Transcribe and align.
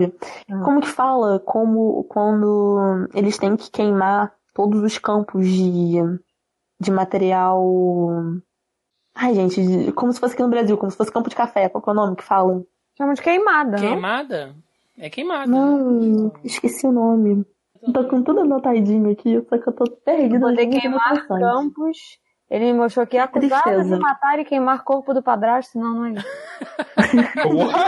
Ah. 0.00 0.62
Como 0.64 0.80
que 0.80 0.88
fala? 0.88 1.40
Como 1.40 2.04
quando 2.04 3.08
eles 3.14 3.36
têm 3.36 3.56
que 3.56 3.70
queimar 3.70 4.32
todos 4.54 4.82
os 4.82 4.98
campos 4.98 5.46
de, 5.46 5.96
de 6.80 6.90
material. 6.90 7.62
Ai, 9.14 9.34
gente, 9.34 9.92
como 9.92 10.12
se 10.12 10.20
fosse 10.20 10.34
aqui 10.34 10.42
no 10.42 10.48
Brasil, 10.48 10.76
como 10.78 10.90
se 10.90 10.96
fosse 10.96 11.12
campo 11.12 11.28
de 11.28 11.36
café. 11.36 11.68
Qual 11.68 11.82
que 11.82 11.90
é 11.90 11.92
o 11.92 11.96
nome 11.96 12.16
que 12.16 12.24
fala? 12.24 12.64
Chama 12.96 13.14
de 13.14 13.22
queimada, 13.22 13.76
Queimada? 13.76 14.56
É 14.96 15.08
queimada. 15.08 15.50
Não, 15.50 16.32
esqueci 16.44 16.86
o 16.86 16.92
nome. 16.92 17.44
Tô 17.92 18.08
com 18.08 18.22
tudo 18.22 18.40
anotadinho 18.40 19.10
aqui, 19.10 19.40
só 19.48 19.56
que 19.58 19.68
eu 19.68 19.72
tô 19.72 19.84
perdida. 20.04 20.40
Poder 20.40 20.66
queimar 20.66 21.26
campos. 21.26 21.98
Ele 22.50 22.72
me 22.72 22.74
mostrou 22.74 23.06
que 23.06 23.18
é 23.18 23.20
acusado 23.20 23.62
tristeza. 23.62 23.94
de 23.96 24.00
matar 24.00 24.38
e 24.38 24.44
queimar 24.44 24.82
corpo 24.82 25.12
do 25.12 25.22
padrasto. 25.22 25.78
Não, 25.78 25.94
não 25.94 26.06
é! 26.06 26.14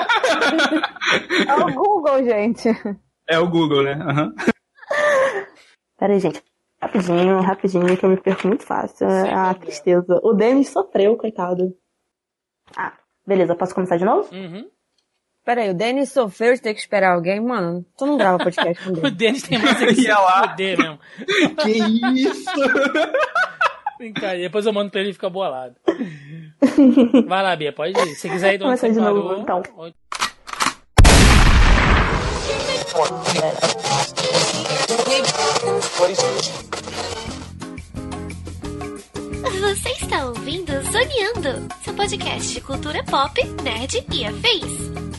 É 1.49 1.55
o 1.57 1.73
Google, 1.75 2.25
gente. 2.25 2.69
É 3.29 3.39
o 3.39 3.49
Google, 3.49 3.83
né? 3.85 3.93
Aham. 3.95 4.35
Pera 5.99 6.13
aí, 6.13 6.21
gente. 6.21 6.43
Rapidinho, 6.81 7.41
rapidinho, 7.41 7.97
que 7.97 8.05
eu 8.05 8.11
me 8.11 8.17
perco 8.21 8.49
muito 8.49 8.65
fácil. 8.65 9.09
Sem 9.09 9.33
a 9.33 9.53
tristeza. 9.55 10.19
O 10.23 10.33
Denis 10.33 10.71
sofreu, 10.71 11.17
coitado. 11.17 11.75
Ah, 12.77 12.93
beleza, 13.27 13.55
posso 13.55 13.75
começar 13.75 13.97
de 13.97 14.05
novo? 14.05 14.29
Uhum. 14.35 14.69
Peraí, 15.45 15.71
o 15.71 15.75
Denis 15.75 16.13
sofreu 16.13 16.55
de 16.55 16.61
ter 16.61 16.75
que 16.75 16.81
esperar 16.81 17.15
alguém? 17.15 17.41
Mano, 17.41 17.85
tu 17.99 18.07
não 18.07 18.17
grava 18.17 18.39
podcast 18.39 18.83
com 18.85 18.91
o 18.91 18.99
O 19.07 19.11
Denis. 19.11 19.43
Denis 19.43 19.45
tem 19.49 19.59
mais 19.59 19.81
é 19.83 19.87
que 19.87 19.95
se 19.97 20.09
lá. 20.09 20.49
fuder 20.51 20.79
mesmo. 20.79 20.99
Que 21.63 22.21
isso? 22.21 22.51
Brincadeira. 24.01 24.39
Depois 24.45 24.65
eu 24.65 24.73
mando 24.73 24.91
pra 24.91 25.01
ele 25.03 25.11
e 25.11 25.13
fica 25.13 25.29
bolado. 25.29 25.77
Vai 27.29 27.43
lá, 27.43 27.55
Bia, 27.55 27.71
pode 27.71 27.93
ir. 27.93 28.15
Se 28.15 28.31
quiser 28.31 28.55
ir 28.55 28.59
de 28.59 28.65
onde 28.65 28.81
Começa 28.81 28.87
você 28.87 28.93
de 28.95 29.01
novo, 29.01 29.23
parou. 29.29 29.41
então. 29.43 29.63
Você 39.61 39.91
está 39.91 40.27
ouvindo 40.27 40.73
Zoneando, 40.91 41.69
seu 41.83 41.95
podcast 41.95 42.53
de 42.55 42.61
cultura 42.61 43.03
pop, 43.05 43.43
nerd 43.63 44.05
e 44.13 44.25
afins. 44.25 45.10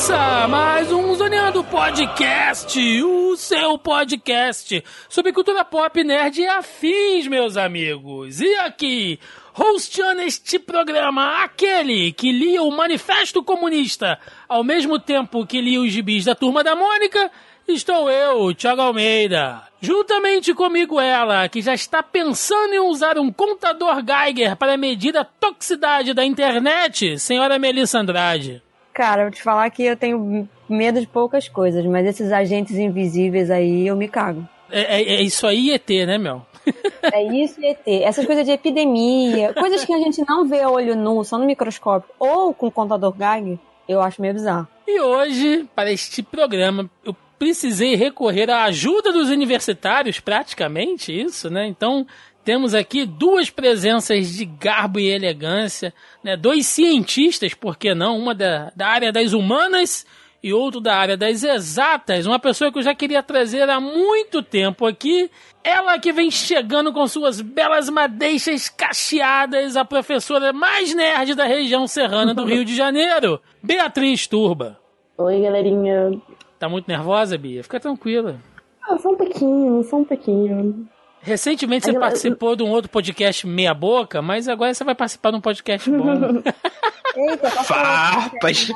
Começa 0.00 0.48
mais 0.48 0.90
um 0.90 1.14
Zoneando 1.14 1.62
Podcast, 1.62 3.02
o 3.02 3.36
seu 3.36 3.76
podcast 3.76 4.82
sobre 5.10 5.30
cultura 5.30 5.62
pop, 5.62 6.02
nerd 6.02 6.40
e 6.40 6.46
afins, 6.46 7.26
meus 7.26 7.58
amigos. 7.58 8.40
E 8.40 8.54
aqui, 8.60 9.20
hosteando 9.54 10.22
este 10.22 10.58
programa, 10.58 11.44
aquele 11.44 12.12
que 12.12 12.32
lia 12.32 12.62
o 12.62 12.74
Manifesto 12.74 13.42
Comunista 13.42 14.18
ao 14.48 14.64
mesmo 14.64 14.98
tempo 14.98 15.46
que 15.46 15.60
lia 15.60 15.82
os 15.82 15.92
gibis 15.92 16.24
da 16.24 16.34
Turma 16.34 16.64
da 16.64 16.74
Mônica, 16.74 17.30
estou 17.68 18.10
eu, 18.10 18.54
Thiago 18.54 18.80
Almeida. 18.80 19.64
Juntamente 19.82 20.54
comigo 20.54 20.98
ela, 20.98 21.46
que 21.46 21.60
já 21.60 21.74
está 21.74 22.02
pensando 22.02 22.72
em 22.72 22.80
usar 22.80 23.18
um 23.18 23.30
contador 23.30 24.02
Geiger 24.02 24.56
para 24.56 24.78
medir 24.78 25.14
a 25.18 25.24
toxicidade 25.24 26.14
da 26.14 26.24
internet, 26.24 27.18
senhora 27.18 27.58
Melissa 27.58 27.98
Andrade. 27.98 28.62
Cara, 28.92 29.22
vou 29.22 29.30
te 29.30 29.42
falar 29.42 29.68
que 29.70 29.84
eu 29.84 29.96
tenho 29.96 30.48
medo 30.68 31.00
de 31.00 31.06
poucas 31.06 31.48
coisas, 31.48 31.84
mas 31.86 32.06
esses 32.06 32.30
agentes 32.32 32.76
invisíveis 32.76 33.50
aí 33.50 33.86
eu 33.86 33.96
me 33.96 34.08
cago. 34.08 34.46
É, 34.70 35.00
é- 35.00 35.14
é 35.16 35.22
isso 35.22 35.46
aí, 35.46 35.70
ET, 35.70 35.88
né, 36.06 36.18
meu? 36.18 36.42
É 37.12 37.22
isso 37.24 37.58
e 37.60 37.66
ET. 37.66 37.82
Essas 38.04 38.26
coisas 38.26 38.44
de 38.44 38.52
epidemia, 38.52 39.52
coisas 39.54 39.84
que 39.84 39.92
a 39.92 39.98
gente 39.98 40.22
não 40.28 40.46
vê 40.46 40.60
a 40.60 40.68
olho 40.70 40.94
nu, 40.94 41.24
só 41.24 41.38
no 41.38 41.46
microscópio, 41.46 42.08
ou 42.18 42.52
com 42.52 42.70
computador 42.70 43.14
Geiger, 43.16 43.58
eu 43.88 44.00
acho 44.02 44.20
meio 44.20 44.34
bizarro. 44.34 44.68
E 44.86 45.00
hoje, 45.00 45.66
para 45.74 45.90
este 45.90 46.22
programa, 46.22 46.88
eu 47.04 47.16
precisei 47.38 47.94
recorrer 47.96 48.50
à 48.50 48.64
ajuda 48.64 49.12
dos 49.12 49.30
universitários, 49.30 50.20
praticamente 50.20 51.10
isso, 51.18 51.48
né? 51.48 51.66
Então, 51.66 52.06
temos 52.50 52.74
aqui 52.74 53.06
duas 53.06 53.48
presenças 53.48 54.32
de 54.32 54.44
garbo 54.44 54.98
e 54.98 55.08
elegância, 55.08 55.94
né? 56.20 56.36
Dois 56.36 56.66
cientistas, 56.66 57.54
por 57.54 57.78
que 57.78 57.94
não? 57.94 58.18
Uma 58.18 58.34
da, 58.34 58.72
da 58.74 58.88
área 58.88 59.12
das 59.12 59.32
humanas 59.32 60.04
e 60.42 60.52
outro 60.52 60.80
da 60.80 60.96
área 60.96 61.16
das 61.16 61.44
exatas. 61.44 62.26
Uma 62.26 62.40
pessoa 62.40 62.72
que 62.72 62.78
eu 62.78 62.82
já 62.82 62.92
queria 62.92 63.22
trazer 63.22 63.70
há 63.70 63.78
muito 63.78 64.42
tempo 64.42 64.84
aqui. 64.84 65.30
Ela 65.62 65.96
que 66.00 66.12
vem 66.12 66.28
chegando 66.28 66.92
com 66.92 67.06
suas 67.06 67.40
belas 67.40 67.88
madeixas 67.88 68.68
cacheadas, 68.68 69.76
a 69.76 69.84
professora 69.84 70.52
mais 70.52 70.92
nerd 70.92 71.36
da 71.36 71.44
região 71.44 71.86
serrana 71.86 72.34
do 72.34 72.44
Rio 72.44 72.64
de 72.64 72.74
Janeiro, 72.74 73.40
Beatriz 73.62 74.26
Turba. 74.26 74.76
Oi, 75.16 75.40
galerinha. 75.40 76.20
Tá 76.58 76.68
muito 76.68 76.88
nervosa, 76.88 77.38
Bia? 77.38 77.62
Fica 77.62 77.78
tranquila. 77.78 78.40
Ah, 78.82 78.98
só 78.98 79.10
um 79.10 79.16
pouquinho, 79.16 79.84
só 79.84 79.98
um 79.98 80.04
pouquinho. 80.04 80.88
Recentemente 81.22 81.84
você 81.86 81.96
eu- 81.96 82.00
participou 82.00 82.56
de 82.56 82.62
um 82.62 82.68
outro 82.70 82.90
podcast 82.90 83.46
meia 83.46 83.74
boca, 83.74 84.22
mas 84.22 84.48
agora 84.48 84.72
você 84.72 84.82
vai 84.84 84.94
participar 84.94 85.30
de 85.30 85.36
um 85.36 85.40
podcast 85.40 85.90
bom. 85.90 86.42
Eita? 87.16 87.50
Farpas. 87.50 88.68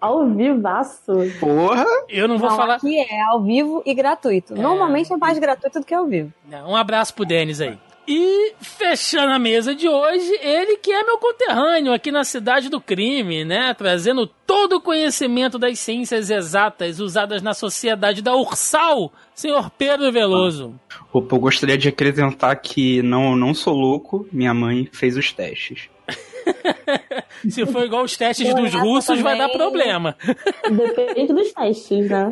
Ao 0.00 0.26
vivaço. 0.28 1.12
Porra! 1.38 1.84
Eu 2.08 2.26
não 2.26 2.38
vou 2.38 2.48
Não, 2.50 2.56
falar. 2.56 2.74
aqui 2.76 2.98
é 2.98 3.20
ao 3.22 3.42
vivo 3.42 3.82
e 3.86 3.94
gratuito. 3.94 4.54
Normalmente 4.54 5.12
é 5.12 5.16
mais 5.16 5.38
gratuito 5.38 5.80
do 5.80 5.86
que 5.86 5.94
ao 5.94 6.06
vivo. 6.06 6.32
Um 6.66 6.74
abraço 6.74 7.14
pro 7.14 7.24
Denis 7.24 7.60
aí. 7.60 7.78
E 8.06 8.54
fechando 8.60 9.32
a 9.32 9.38
mesa 9.38 9.74
de 9.74 9.88
hoje, 9.88 10.32
ele 10.42 10.76
que 10.78 10.90
é 10.90 11.04
meu 11.04 11.18
conterrâneo 11.18 11.92
aqui 11.92 12.10
na 12.10 12.24
cidade 12.24 12.68
do 12.68 12.80
crime, 12.80 13.44
né? 13.44 13.72
Trazendo 13.74 14.26
todo 14.26 14.76
o 14.76 14.80
conhecimento 14.80 15.56
das 15.56 15.78
ciências 15.78 16.28
exatas 16.28 16.98
usadas 16.98 17.42
na 17.42 17.54
sociedade 17.54 18.20
da 18.20 18.34
Ursal, 18.34 19.12
senhor 19.34 19.70
Pedro 19.70 20.10
Veloso. 20.10 20.74
Opa, 21.12 21.36
eu 21.36 21.40
gostaria 21.40 21.78
de 21.78 21.88
acrescentar 21.88 22.60
que 22.60 23.02
não, 23.02 23.36
não 23.36 23.54
sou 23.54 23.74
louco, 23.74 24.26
minha 24.32 24.52
mãe 24.52 24.88
fez 24.92 25.16
os 25.16 25.32
testes. 25.32 25.88
Se 27.48 27.64
for 27.66 27.84
igual 27.84 28.04
os 28.04 28.16
testes 28.16 28.48
Eu 28.48 28.56
dos 28.56 28.74
russos, 28.74 29.20
vai 29.20 29.38
dar 29.38 29.48
problema. 29.48 30.16
Depende 30.68 31.32
dos 31.32 31.52
testes, 31.52 32.08
né? 32.08 32.30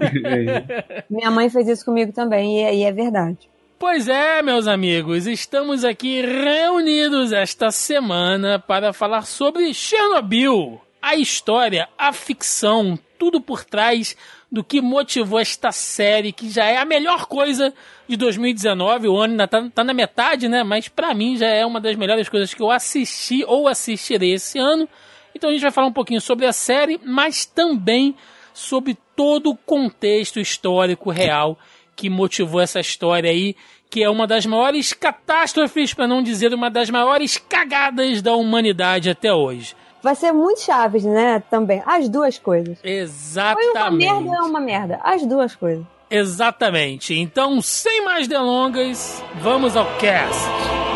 Minha 1.09 1.31
mãe 1.31 1.49
fez 1.49 1.69
isso 1.69 1.85
comigo 1.85 2.13
também, 2.13 2.59
e 2.59 2.63
é, 2.63 2.75
e 2.75 2.83
é 2.83 2.93
verdade. 2.93 3.49
Pois 3.81 4.09
é, 4.09 4.43
meus 4.43 4.67
amigos, 4.69 5.27
estamos 5.27 5.87
aqui 5.87 6.21
reunidos 6.21 7.33
esta 7.33 7.71
semana 7.71 8.59
para 8.59 8.93
falar 8.93 9.23
sobre 9.23 9.73
Chernobyl. 9.73 10.79
A 11.01 11.17
história, 11.17 11.89
a 11.97 12.13
ficção, 12.13 12.99
tudo 13.19 13.41
por 13.41 13.65
trás 13.65 14.15
do 14.53 14.63
que 14.63 14.83
motivou 14.83 15.41
esta 15.41 15.73
série, 15.73 16.31
que 16.31 16.51
já 16.51 16.67
é 16.67 16.77
a 16.77 16.85
melhor 16.85 17.25
coisa 17.25 17.73
de 18.07 18.19
2019. 18.19 19.09
O 19.09 19.17
ano 19.17 19.33
ainda 19.33 19.49
tá, 19.49 19.71
tá 19.75 19.83
na 19.83 19.95
metade, 19.95 20.47
né? 20.47 20.63
Mas 20.63 20.87
pra 20.87 21.15
mim 21.15 21.39
já 21.39 21.47
é 21.47 21.65
uma 21.65 21.81
das 21.81 21.97
melhores 21.97 22.29
coisas 22.29 22.53
que 22.53 22.61
eu 22.61 22.71
assisti 22.71 23.43
ou 23.47 23.67
assistirei 23.67 24.35
esse 24.35 24.59
ano. 24.59 24.87
Então 25.35 25.49
a 25.49 25.55
gente 25.55 25.63
vai 25.63 25.71
falar 25.71 25.87
um 25.87 25.93
pouquinho 25.93 26.21
sobre 26.21 26.45
a 26.45 26.53
série, 26.53 27.01
mas 27.03 27.47
também 27.47 28.15
sobre 28.53 28.99
todo 29.17 29.49
o 29.49 29.57
contexto 29.57 30.39
histórico 30.39 31.11
real 31.11 31.59
que 31.97 32.09
motivou 32.11 32.61
essa 32.61 32.81
história 32.81 33.31
aí, 33.31 33.55
que 33.91 34.03
é 34.03 34.09
uma 34.09 34.27
das 34.27 34.47
maiores 34.47 34.93
catástrofes, 34.93 35.93
para 35.93 36.07
não 36.07 36.23
dizer 36.23 36.55
uma 36.55 36.71
das 36.71 36.89
maiores 36.91 37.37
cagadas 37.37 38.23
da 38.23 38.35
humanidade 38.35 39.11
até 39.11 39.33
hoje. 39.33 39.75
Vai 40.03 40.15
ser 40.15 40.33
muito 40.33 40.63
chaves, 40.63 41.05
né? 41.05 41.43
Também. 41.51 41.83
As 41.85 42.09
duas 42.09 42.39
coisas. 42.39 42.81
Foi 42.81 42.91
Exatamente. 42.91 43.77
uma 43.77 43.91
merda 43.91 44.29
ou 44.31 44.35
é 44.35 44.43
uma 44.43 44.61
merda? 44.61 45.01
As 45.03 45.27
duas 45.27 45.55
coisas. 45.55 45.85
Exatamente. 46.11 47.15
Então, 47.15 47.61
sem 47.61 48.05
mais 48.05 48.27
delongas, 48.27 49.23
vamos 49.41 49.77
ao 49.77 49.87
cast. 49.99 50.90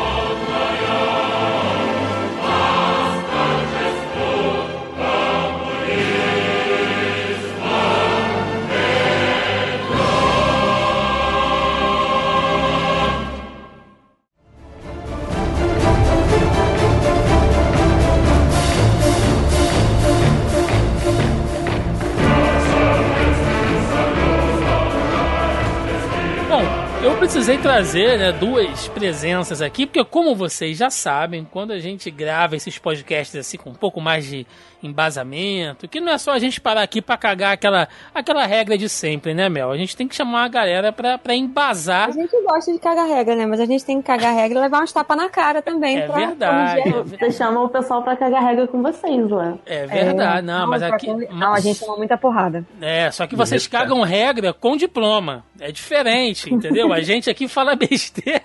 Eu 27.04 27.18
precisei 27.18 27.58
trazer 27.58 28.18
né, 28.18 28.32
duas 28.32 28.88
presenças 28.88 29.60
aqui, 29.60 29.84
porque 29.84 30.02
como 30.06 30.34
vocês 30.34 30.78
já 30.78 30.88
sabem, 30.88 31.44
quando 31.44 31.70
a 31.72 31.78
gente 31.78 32.10
grava 32.10 32.56
esses 32.56 32.78
podcasts 32.78 33.36
assim 33.36 33.58
com 33.58 33.68
um 33.68 33.74
pouco 33.74 34.00
mais 34.00 34.24
de 34.24 34.46
embasamento, 34.86 35.88
que 35.88 36.00
não 36.00 36.12
é 36.12 36.18
só 36.18 36.32
a 36.32 36.38
gente 36.38 36.60
parar 36.60 36.82
aqui 36.82 37.00
pra 37.00 37.16
cagar 37.16 37.52
aquela, 37.52 37.88
aquela 38.14 38.44
regra 38.46 38.76
de 38.76 38.88
sempre, 38.88 39.34
né, 39.34 39.48
Mel? 39.48 39.70
A 39.70 39.76
gente 39.76 39.96
tem 39.96 40.06
que 40.08 40.14
chamar 40.14 40.44
a 40.44 40.48
galera 40.48 40.92
pra, 40.92 41.18
pra 41.18 41.34
embasar. 41.34 42.08
A 42.08 42.12
gente 42.12 42.30
gosta 42.42 42.72
de 42.72 42.78
cagar 42.78 43.06
regra, 43.06 43.34
né? 43.36 43.46
Mas 43.46 43.60
a 43.60 43.66
gente 43.66 43.84
tem 43.84 44.00
que 44.00 44.06
cagar 44.06 44.34
regra 44.34 44.58
e 44.58 44.62
levar 44.62 44.82
uns 44.82 44.92
tapas 44.92 45.16
na 45.16 45.28
cara 45.28 45.62
também. 45.62 45.98
É 45.98 46.06
pra 46.06 46.16
verdade. 46.16 46.82
corrigir. 46.82 46.98
é 47.00 47.02
ver- 47.02 47.18
Você 47.18 47.32
chama 47.38 47.60
o 47.62 47.68
pessoal 47.68 48.02
pra 48.02 48.16
cagar 48.16 48.42
regra 48.42 48.66
com 48.66 48.82
vocês, 48.82 49.30
ué. 49.30 49.54
É 49.66 49.86
verdade, 49.86 50.46
não, 50.46 50.68
mas 50.68 50.82
pra 50.82 50.96
aqui. 50.96 51.06
Não, 51.06 51.50
mas- 51.50 51.58
a 51.58 51.60
gente 51.68 51.80
toma 51.80 51.96
muita 51.96 52.16
porrada. 52.18 52.64
É, 52.80 53.10
só 53.10 53.26
que 53.26 53.36
vocês 53.36 53.62
Respeito. 53.62 53.82
cagam 53.82 54.02
regra 54.02 54.52
com 54.52 54.76
diploma. 54.76 55.44
É 55.60 55.70
diferente, 55.70 56.52
entendeu? 56.52 56.92
A 56.92 57.00
gente 57.00 57.30
aqui 57.30 57.46
fala 57.48 57.74
besteira. 57.76 58.40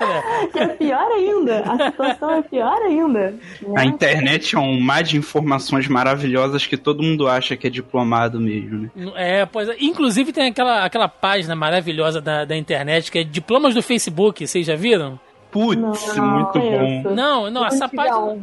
Que 0.52 0.60
é 0.60 0.68
pior 0.68 1.12
ainda. 1.12 1.64
A 1.66 1.92
situação 1.92 2.32
é 2.36 2.42
pior 2.42 2.82
ainda. 2.84 3.34
A 3.76 3.86
internet 3.86 4.56
é 4.56 4.60
um 4.60 4.80
mar 4.80 5.04
de 5.04 5.18
informações 5.18 5.88
maravilhosas 5.88 6.29
que 6.68 6.78
todo 6.78 7.04
mundo 7.04 7.28
acha 7.28 7.56
que 7.56 7.68
é 7.68 7.70
diplomado 7.70 8.40
mesmo, 8.40 8.90
né? 8.96 9.12
É, 9.16 9.46
pois 9.46 9.70
é. 9.70 9.76
Inclusive 9.80 10.32
tem 10.32 10.48
aquela, 10.48 10.86
aquela 10.86 11.08
página 11.08 11.56
maravilhosa 11.56 12.22
da, 12.22 12.46
da 12.46 12.56
internet 12.56 13.12
que 13.12 13.20
é 13.20 13.24
Diplomas 13.24 13.74
do 13.74 13.82
Facebook, 13.82 14.46
vocês 14.46 14.66
já 14.66 14.76
viram? 14.76 15.20
Putz, 15.52 16.16
Não, 16.16 16.28
muito 16.28 16.60
bom. 16.60 17.14
Não, 17.16 17.50
não, 17.50 17.66
essa 17.66 17.90
página. 17.90 18.38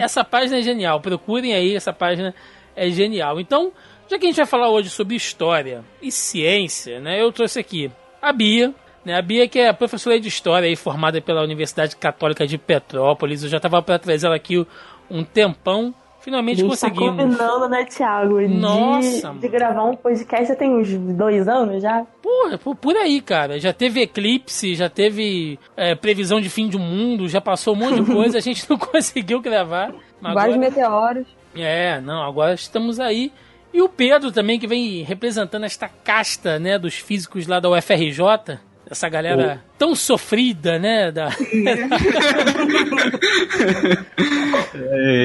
Essa 0.00 0.24
página 0.24 0.58
é 0.58 0.62
genial. 0.62 1.00
Procurem 1.00 1.54
aí, 1.54 1.74
essa 1.74 1.92
página 1.92 2.34
é 2.74 2.90
genial. 2.90 3.38
Então, 3.38 3.72
já 4.08 4.18
que 4.18 4.24
a 4.24 4.28
gente 4.28 4.36
vai 4.36 4.46
falar 4.46 4.68
hoje 4.68 4.90
sobre 4.90 5.14
história 5.14 5.84
e 6.02 6.10
ciência, 6.10 6.98
né? 7.00 7.20
Eu 7.20 7.30
trouxe 7.30 7.60
aqui 7.60 7.90
a 8.20 8.32
Bia, 8.32 8.74
né? 9.04 9.16
A 9.16 9.22
Bia 9.22 9.46
que 9.46 9.58
é 9.58 9.72
professora 9.72 10.18
de 10.18 10.28
história 10.28 10.68
aí, 10.68 10.74
formada 10.74 11.20
pela 11.20 11.42
Universidade 11.42 11.94
Católica 11.96 12.46
de 12.46 12.58
Petrópolis. 12.58 13.42
Eu 13.42 13.48
já 13.48 13.58
estava 13.58 13.80
para 13.80 13.98
trazer 13.98 14.26
ela 14.26 14.36
aqui 14.36 14.66
um 15.10 15.22
tempão. 15.22 15.94
Finalmente 16.28 16.60
A 16.62 16.68
gente 16.68 16.78
tá 16.78 16.88
conseguimos. 16.90 17.22
combinando, 17.22 17.68
né, 17.70 17.84
Thiago? 17.86 18.38
de- 18.38 18.48
Nossa, 18.48 19.32
de, 19.32 19.48
gravar 19.48 19.84
um 19.84 19.96
podcast 19.96 20.46
já 20.48 20.54
tem 20.54 20.70
uns 20.70 20.92
dois 21.16 21.48
anos 21.48 21.80
já. 21.82 22.04
Porra, 22.22 22.58
por, 22.58 22.76
por 22.76 22.94
aí, 22.94 23.22
cara. 23.22 23.58
Já 23.58 23.72
teve 23.72 24.02
eclipse, 24.02 24.74
já 24.74 24.90
teve 24.90 25.58
é, 25.74 25.94
previsão 25.94 26.38
de 26.38 26.50
fim 26.50 26.68
do 26.68 26.78
mundo, 26.78 27.26
já 27.28 27.40
passou 27.40 27.72
um 27.74 27.78
monte 27.78 28.02
de 28.02 28.04
coisa, 28.12 28.36
a 28.36 28.40
gente 28.42 28.68
não 28.68 28.76
conseguiu 28.78 29.40
gravar. 29.40 29.90
Vários 30.20 30.54
agora- 30.54 30.58
meteoros. 30.58 31.26
É, 31.56 31.98
não, 32.02 32.22
agora 32.22 32.52
estamos 32.52 33.00
aí. 33.00 33.32
E 33.72 33.80
o 33.80 33.88
Pedro 33.88 34.30
também, 34.30 34.58
que 34.58 34.66
vem 34.66 35.02
representando 35.02 35.64
esta 35.64 35.88
casta, 35.88 36.58
né, 36.58 36.78
dos 36.78 36.94
físicos 36.94 37.46
lá 37.46 37.58
da 37.58 37.70
UFRJ. 37.70 38.58
Essa 38.90 39.08
galera 39.08 39.62
tão 39.76 39.94
sofrida, 39.94 40.78
né, 40.78 41.10
da, 41.12 41.28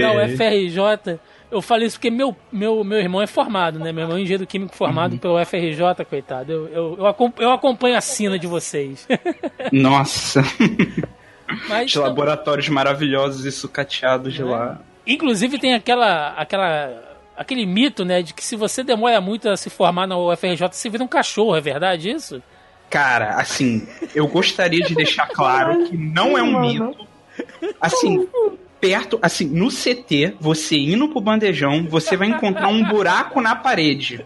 da 0.02 0.24
UFRJ. 0.26 1.20
Eu 1.52 1.62
falei 1.62 1.88
isso 1.88 1.98
porque 1.98 2.10
meu, 2.10 2.36
meu, 2.52 2.84
meu 2.84 2.98
irmão 3.00 3.22
é 3.22 3.28
formado, 3.28 3.78
né? 3.80 3.92
Meu 3.92 4.04
irmão 4.04 4.18
é 4.18 4.22
engenheiro 4.22 4.46
químico 4.48 4.76
formado 4.76 5.18
pela 5.20 5.42
UFRJ, 5.42 6.04
coitado. 6.10 6.52
Eu, 6.52 6.68
eu, 6.70 6.96
eu, 7.00 7.06
acom- 7.06 7.32
eu 7.38 7.52
acompanho 7.52 7.96
a 7.96 8.02
sina 8.02 8.40
de 8.40 8.48
vocês. 8.48 9.08
Nossa, 9.72 10.42
Mas, 11.70 11.92
os 11.92 11.96
laboratórios 11.96 12.68
maravilhosos 12.70 13.46
e 13.46 13.52
sucateados 13.52 14.34
de 14.34 14.44
lá. 14.44 14.80
Inclusive 15.06 15.60
tem 15.60 15.76
aquela, 15.76 16.30
aquela, 16.30 17.18
aquele 17.38 17.66
mito, 17.68 18.04
né, 18.04 18.24
de 18.24 18.34
que 18.34 18.44
se 18.44 18.56
você 18.56 18.84
demora 18.84 19.22
muito 19.22 19.48
a 19.48 19.56
se 19.56 19.70
formar 19.70 20.08
na 20.08 20.18
UFRJ, 20.18 20.68
você 20.72 20.90
vira 20.90 21.04
um 21.04 21.08
cachorro, 21.08 21.56
é 21.56 21.62
verdade 21.62 22.10
isso? 22.10 22.42
Cara, 22.94 23.38
assim, 23.38 23.88
eu 24.14 24.28
gostaria 24.28 24.86
de 24.86 24.94
deixar 24.94 25.26
claro 25.26 25.86
que 25.86 25.98
não 25.98 26.38
é 26.38 26.44
um 26.44 26.62
mito. 26.62 27.08
Assim, 27.82 28.28
perto, 28.80 29.18
assim, 29.20 29.46
no 29.46 29.70
CT, 29.70 30.36
você 30.40 30.78
indo 30.78 31.10
pro 31.10 31.20
bandejão, 31.20 31.88
você 31.90 32.16
vai 32.16 32.28
encontrar 32.28 32.68
um 32.68 32.84
buraco 32.84 33.42
na 33.42 33.56
parede. 33.56 34.24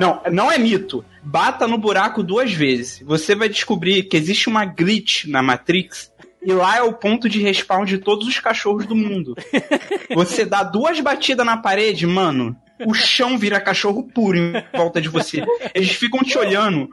Não, 0.00 0.20
não 0.32 0.50
é 0.50 0.58
mito. 0.58 1.04
Bata 1.22 1.68
no 1.68 1.78
buraco 1.78 2.24
duas 2.24 2.52
vezes. 2.52 3.00
Você 3.06 3.36
vai 3.36 3.48
descobrir 3.48 4.02
que 4.02 4.16
existe 4.16 4.48
uma 4.48 4.64
glitch 4.64 5.26
na 5.26 5.40
Matrix. 5.40 6.10
E 6.42 6.52
lá 6.52 6.76
é 6.76 6.82
o 6.82 6.94
ponto 6.94 7.28
de 7.28 7.40
respawn 7.40 7.84
de 7.84 7.98
todos 7.98 8.26
os 8.26 8.40
cachorros 8.40 8.84
do 8.84 8.96
mundo. 8.96 9.36
Você 10.12 10.44
dá 10.44 10.64
duas 10.64 10.98
batidas 10.98 11.46
na 11.46 11.56
parede, 11.56 12.04
mano, 12.04 12.56
o 12.84 12.94
chão 12.94 13.38
vira 13.38 13.60
cachorro 13.60 14.02
puro 14.02 14.36
em 14.36 14.52
volta 14.76 15.00
de 15.00 15.08
você. 15.08 15.44
Eles 15.72 15.92
ficam 15.92 16.20
te 16.24 16.36
olhando 16.36 16.90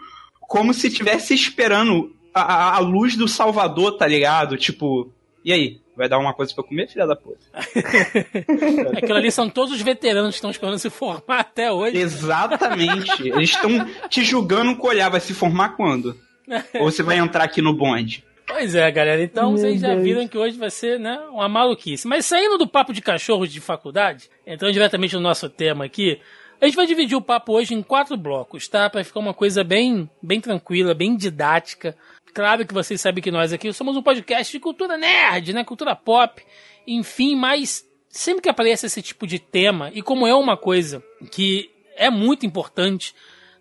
como 0.48 0.74
se 0.74 0.88
estivesse 0.88 1.34
esperando 1.34 2.14
a, 2.34 2.42
a- 2.42 2.76
a 2.76 2.80
luz 2.80 3.16
do 3.16 3.28
Salvador, 3.28 3.98
tá 3.98 4.06
ligado? 4.08 4.58
Tipo, 4.58 5.12
e 5.44 5.52
aí? 5.54 5.80
Vai 5.98 6.10
dar 6.10 6.18
uma 6.20 6.34
coisa 6.34 6.54
pra 6.54 6.62
eu 6.62 6.68
comer, 6.68 6.90
filha 6.90 7.08
da 7.08 7.16
puta? 7.16 7.40
Aquilo 8.98 9.16
ali 9.16 9.32
são 9.32 9.50
todos 9.50 9.74
os 9.74 9.82
veteranos 9.82 10.32
que 10.32 10.36
estão 10.36 10.52
esperando 10.52 10.78
se 10.78 10.90
formar 10.90 11.40
até 11.40 11.72
hoje. 11.72 11.98
Exatamente. 11.98 13.30
Eles 13.30 13.52
estão 13.52 13.70
te 14.10 14.24
julgando 14.24 14.76
com 14.76 14.88
o 14.88 14.90
olhar. 14.90 15.10
Vai 15.10 15.22
se 15.22 15.34
formar 15.34 15.70
quando? 15.70 16.16
Ou 16.80 16.92
você 16.92 17.02
vai 17.02 17.18
entrar 17.18 17.44
aqui 17.46 17.62
no 17.62 17.74
bonde? 17.74 18.24
Pois 18.48 18.76
é, 18.76 18.92
galera. 18.92 19.24
Então 19.24 19.50
Meu 19.52 19.58
vocês 19.58 19.80
já 19.82 19.90
Deus. 19.90 20.04
viram 20.04 20.28
que 20.28 20.38
hoje 20.38 20.58
vai 20.58 20.70
ser, 20.70 21.00
né, 21.00 21.18
uma 21.32 21.48
maluquice. 21.50 22.08
Mas 22.08 22.26
saindo 22.26 22.58
do 22.58 22.68
papo 22.68 22.94
de 22.94 23.02
cachorros 23.02 23.52
de 23.52 23.60
faculdade, 23.60 24.30
entrando 24.46 24.74
diretamente 24.74 25.16
no 25.16 25.22
nosso 25.22 25.50
tema 25.50 25.86
aqui, 25.86 26.20
a 26.60 26.66
gente 26.66 26.76
vai 26.76 26.86
dividir 26.86 27.16
o 27.16 27.22
papo 27.22 27.54
hoje 27.54 27.74
em 27.74 27.82
quatro 27.84 28.16
blocos, 28.18 28.68
tá? 28.68 28.90
Pra 28.90 29.04
ficar 29.04 29.20
uma 29.20 29.34
coisa 29.34 29.64
bem, 29.64 30.10
bem 30.22 30.40
tranquila, 30.42 30.94
bem 30.94 31.16
didática. 31.16 31.96
Claro 32.34 32.66
que 32.66 32.74
vocês 32.74 33.00
sabem 33.00 33.24
que 33.24 33.32
nós 33.32 33.54
aqui 33.54 33.72
somos 33.72 33.96
um 33.96 34.02
podcast 34.04 34.52
de 34.52 34.60
cultura 34.60 34.98
nerd, 34.98 35.54
né? 35.54 35.64
Cultura 35.64 35.96
pop, 35.96 36.42
enfim, 36.86 37.36
mas 37.36 37.86
sempre 38.10 38.42
que 38.42 38.50
aparece 38.50 38.86
esse 38.86 39.02
tipo 39.02 39.28
de 39.28 39.40
tema, 39.40 39.92
e 39.94 40.02
como 40.02 40.26
é 40.28 40.34
uma 40.34 40.56
coisa 40.58 41.04
que 41.32 41.70
é 41.98 42.10
muito 42.10 42.46
importante 42.46 43.14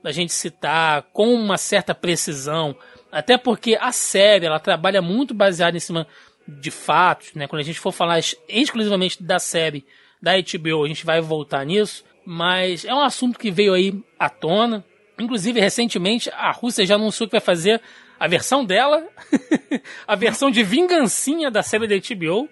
da 0.03 0.13
gente 0.13 0.33
citar 0.33 1.03
com 1.13 1.33
uma 1.35 1.57
certa 1.57 1.95
precisão, 1.95 2.77
até 3.11 3.39
porque 3.39 3.77
a 3.81 3.91
série 3.93 4.47
ela 4.47 4.61
trabalha 4.61 5.01
muito 5.01 5.33
baseada 5.33 5.77
em 5.77 5.81
cima 5.81 6.07
de 6.47 6.71
fatos, 6.71 7.33
né? 7.35 7.47
Quando 7.47 7.61
a 7.61 7.65
gente 7.65 7.79
for 7.81 7.93
falar 7.93 8.17
ex- 8.19 8.37
exclusivamente 8.49 9.23
da 9.23 9.39
série 9.39 9.85
da 10.21 10.33
HBO, 10.33 10.85
a 10.85 10.89
gente 10.89 11.07
vai 11.07 11.21
voltar 11.21 11.65
nisso, 11.65 12.05
mas 12.25 12.85
é 12.85 12.95
um 12.95 13.01
assunto 13.01 13.39
que 13.39 13.51
veio 13.51 13.73
aí 13.75 13.95
à 14.19 14.29
tona. 14.29 14.85
Inclusive, 15.19 15.61
recentemente, 15.61 16.31
a 16.31 16.51
Rússia 16.51 16.85
já 16.85 16.97
anunciou 16.97 17.29
que 17.29 17.33
vai 17.33 17.41
fazer 17.41 17.81
a 18.19 18.27
versão 18.27 18.65
dela, 18.65 19.07
a 20.07 20.15
versão 20.17 20.51
de 20.51 20.63
vingancinha 20.63 21.51
da 21.51 21.63
série 21.63 21.87
da 21.87 21.95
HBO, 21.97 22.49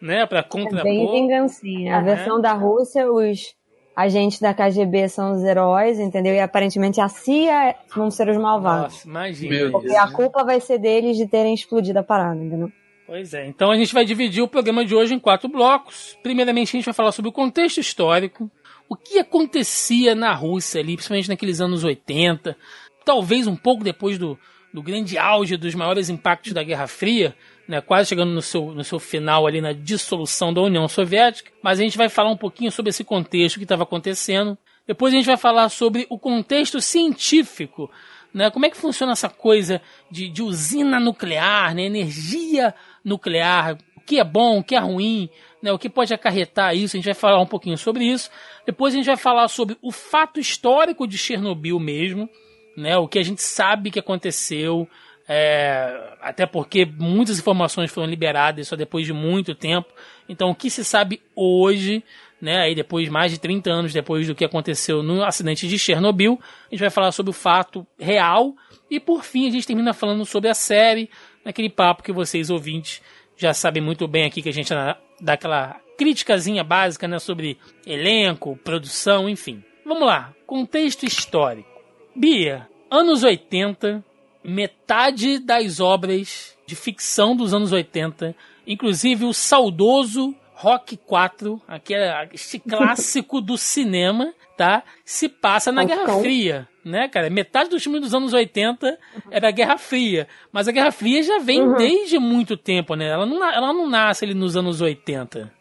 né? 0.00 0.24
Pra 0.26 0.38
É 0.40 0.42
bem 0.42 0.50
contrapor. 0.50 1.12
vingancinha. 1.12 1.94
A 1.94 1.98
Ah, 1.98 2.02
versão 2.02 2.40
da 2.40 2.52
Rússia, 2.52 3.10
os 3.10 3.54
agentes 3.94 4.40
da 4.40 4.52
KGB 4.54 5.08
são 5.08 5.32
os 5.32 5.42
heróis, 5.42 5.98
entendeu? 5.98 6.34
E 6.34 6.40
aparentemente 6.40 7.00
a 7.00 7.08
CIA 7.08 7.74
vão 7.94 8.10
ser 8.10 8.28
os 8.28 8.36
malvados. 8.36 8.94
Nossa, 8.94 9.08
imagina. 9.08 9.54
Isso. 9.54 9.72
Porque 9.72 9.96
a 9.96 10.10
culpa 10.10 10.44
vai 10.44 10.60
ser 10.60 10.78
deles 10.78 11.16
de 11.16 11.26
terem 11.26 11.54
explodido 11.54 11.98
a 11.98 12.02
parada, 12.02 12.42
entendeu? 12.42 12.70
Pois 13.06 13.32
é, 13.34 13.46
então 13.46 13.70
a 13.70 13.76
gente 13.76 13.94
vai 13.94 14.04
dividir 14.04 14.42
o 14.42 14.48
programa 14.48 14.84
de 14.84 14.94
hoje 14.94 15.14
em 15.14 15.18
quatro 15.18 15.48
blocos. 15.48 16.18
Primeiramente, 16.22 16.70
a 16.70 16.72
gente 16.78 16.84
vai 16.84 16.94
falar 16.94 17.12
sobre 17.12 17.28
o 17.28 17.32
contexto 17.32 17.78
histórico, 17.78 18.50
o 18.88 18.96
que 18.96 19.18
acontecia 19.18 20.14
na 20.14 20.32
Rússia 20.32 20.80
ali, 20.80 20.94
principalmente 20.94 21.28
naqueles 21.28 21.60
anos 21.60 21.84
80, 21.84 22.56
talvez 23.04 23.46
um 23.46 23.56
pouco 23.56 23.82
depois 23.82 24.18
do, 24.18 24.38
do 24.72 24.82
grande 24.82 25.18
auge 25.18 25.56
dos 25.56 25.74
maiores 25.74 26.08
impactos 26.08 26.52
da 26.52 26.62
Guerra 26.62 26.86
Fria, 26.86 27.34
né, 27.66 27.80
quase 27.80 28.08
chegando 28.08 28.32
no 28.32 28.42
seu, 28.42 28.72
no 28.72 28.84
seu 28.84 28.98
final 28.98 29.46
ali 29.46 29.60
na 29.60 29.72
dissolução 29.72 30.52
da 30.52 30.60
União 30.60 30.86
Soviética. 30.88 31.50
Mas 31.62 31.80
a 31.80 31.82
gente 31.82 31.98
vai 31.98 32.08
falar 32.08 32.30
um 32.30 32.36
pouquinho 32.36 32.70
sobre 32.70 32.90
esse 32.90 33.02
contexto 33.02 33.56
que 33.56 33.64
estava 33.64 33.82
acontecendo. 33.82 34.56
Depois 34.86 35.12
a 35.12 35.16
gente 35.16 35.26
vai 35.26 35.36
falar 35.36 35.68
sobre 35.68 36.06
o 36.08 36.18
contexto 36.18 36.80
científico 36.80 37.90
né? 38.36 38.50
Como 38.50 38.66
é 38.66 38.70
que 38.70 38.76
funciona 38.76 39.12
essa 39.12 39.30
coisa 39.30 39.80
de, 40.10 40.28
de 40.28 40.42
usina 40.42 41.00
nuclear, 41.00 41.74
né? 41.74 41.84
energia 41.84 42.74
nuclear? 43.02 43.78
O 43.96 44.00
que 44.02 44.20
é 44.20 44.24
bom, 44.24 44.58
o 44.58 44.62
que 44.62 44.76
é 44.76 44.78
ruim, 44.78 45.30
né? 45.66 45.72
o 45.72 45.78
que 45.78 45.88
pode 45.88 46.14
acarretar 46.14 46.74
isso? 46.74 46.96
A 46.96 46.98
gente 46.98 47.06
vai 47.06 47.14
falar 47.14 47.40
um 47.40 47.46
pouquinho 47.46 47.76
sobre 47.76 48.04
isso. 48.04 48.30
Depois 48.64 48.94
a 48.94 48.96
gente 48.96 49.06
vai 49.06 49.16
falar 49.16 49.48
sobre 49.48 49.76
o 49.82 49.90
fato 49.90 50.38
histórico 50.38 51.06
de 51.06 51.18
Chernobyl 51.18 51.78
mesmo, 51.80 52.30
né? 52.76 52.96
o 52.96 53.08
que 53.08 53.18
a 53.18 53.22
gente 53.22 53.42
sabe 53.42 53.90
que 53.90 53.98
aconteceu. 53.98 54.88
é, 55.28 56.14
até 56.20 56.46
porque 56.46 56.86
muitas 56.86 57.38
informações 57.38 57.90
foram 57.90 58.06
liberadas 58.06 58.68
só 58.68 58.76
depois 58.76 59.04
de 59.04 59.12
muito 59.12 59.56
tempo. 59.56 59.88
Então, 60.28 60.50
o 60.50 60.54
que 60.54 60.70
se 60.70 60.84
sabe 60.84 61.20
hoje, 61.34 62.04
né, 62.40 62.58
aí 62.58 62.74
depois, 62.76 63.08
mais 63.08 63.32
de 63.32 63.40
30 63.40 63.68
anos 63.68 63.92
depois 63.92 64.26
do 64.26 64.34
que 64.36 64.44
aconteceu 64.44 65.02
no 65.02 65.24
acidente 65.24 65.66
de 65.66 65.78
Chernobyl, 65.78 66.38
a 66.70 66.74
gente 66.74 66.80
vai 66.80 66.90
falar 66.90 67.10
sobre 67.10 67.30
o 67.30 67.32
fato 67.32 67.84
real. 67.98 68.54
E 68.88 69.00
por 69.00 69.24
fim, 69.24 69.48
a 69.48 69.50
gente 69.50 69.66
termina 69.66 69.92
falando 69.92 70.24
sobre 70.24 70.48
a 70.48 70.54
série, 70.54 71.10
naquele 71.44 71.68
papo 71.68 72.04
que 72.04 72.12
vocês 72.12 72.50
ouvintes 72.50 73.02
já 73.36 73.52
sabem 73.52 73.82
muito 73.82 74.08
bem 74.08 74.24
aqui 74.24 74.40
que 74.40 74.48
a 74.48 74.52
gente 74.52 74.72
dá 75.20 75.34
aquela 75.34 75.80
criticazinha 75.96 76.62
básica 76.62 77.08
né, 77.08 77.18
sobre 77.18 77.58
elenco, 77.86 78.58
produção, 78.62 79.28
enfim. 79.28 79.62
Vamos 79.84 80.06
lá, 80.06 80.32
contexto 80.46 81.04
histórico. 81.04 81.68
Bia, 82.14 82.68
anos 82.90 83.22
80, 83.22 84.04
metade 84.42 85.38
das 85.38 85.80
obras 85.80 86.56
de 86.66 86.74
ficção 86.74 87.36
dos 87.36 87.54
anos 87.54 87.72
80, 87.72 88.34
inclusive 88.66 89.24
o 89.24 89.32
saudoso 89.32 90.34
Rock 90.54 90.96
4, 90.96 91.60
aquele, 91.68 92.04
este 92.32 92.58
clássico 92.58 93.42
do 93.42 93.58
cinema, 93.58 94.32
tá? 94.56 94.82
Se 95.04 95.28
passa 95.28 95.70
na 95.70 95.84
Guerra 95.84 96.18
Fria, 96.20 96.68
né, 96.88 97.08
cara? 97.08 97.28
Metade 97.28 97.70
dos 97.70 97.82
filmes 97.82 98.00
dos 98.00 98.14
anos 98.14 98.32
80 98.32 98.98
era 99.30 99.50
Guerra 99.50 99.76
Fria. 99.76 100.26
Mas 100.52 100.68
a 100.68 100.72
Guerra 100.72 100.92
Fria 100.92 101.22
já 101.22 101.38
vem 101.38 101.62
uhum. 101.62 101.74
desde 101.74 102.18
muito 102.18 102.56
tempo, 102.56 102.94
né? 102.94 103.08
Ela 103.08 103.26
não, 103.26 103.44
ela 103.44 103.72
não 103.72 103.88
nasce 103.88 104.24
ali 104.24 104.34
nos 104.34 104.56
anos 104.56 104.80
80. 104.80 105.52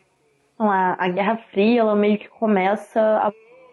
A, 0.58 1.06
a 1.06 1.10
Guerra 1.10 1.38
Fria, 1.52 1.82
ela 1.82 1.96
meio 1.96 2.18
que 2.18 2.30
começa 2.30 3.02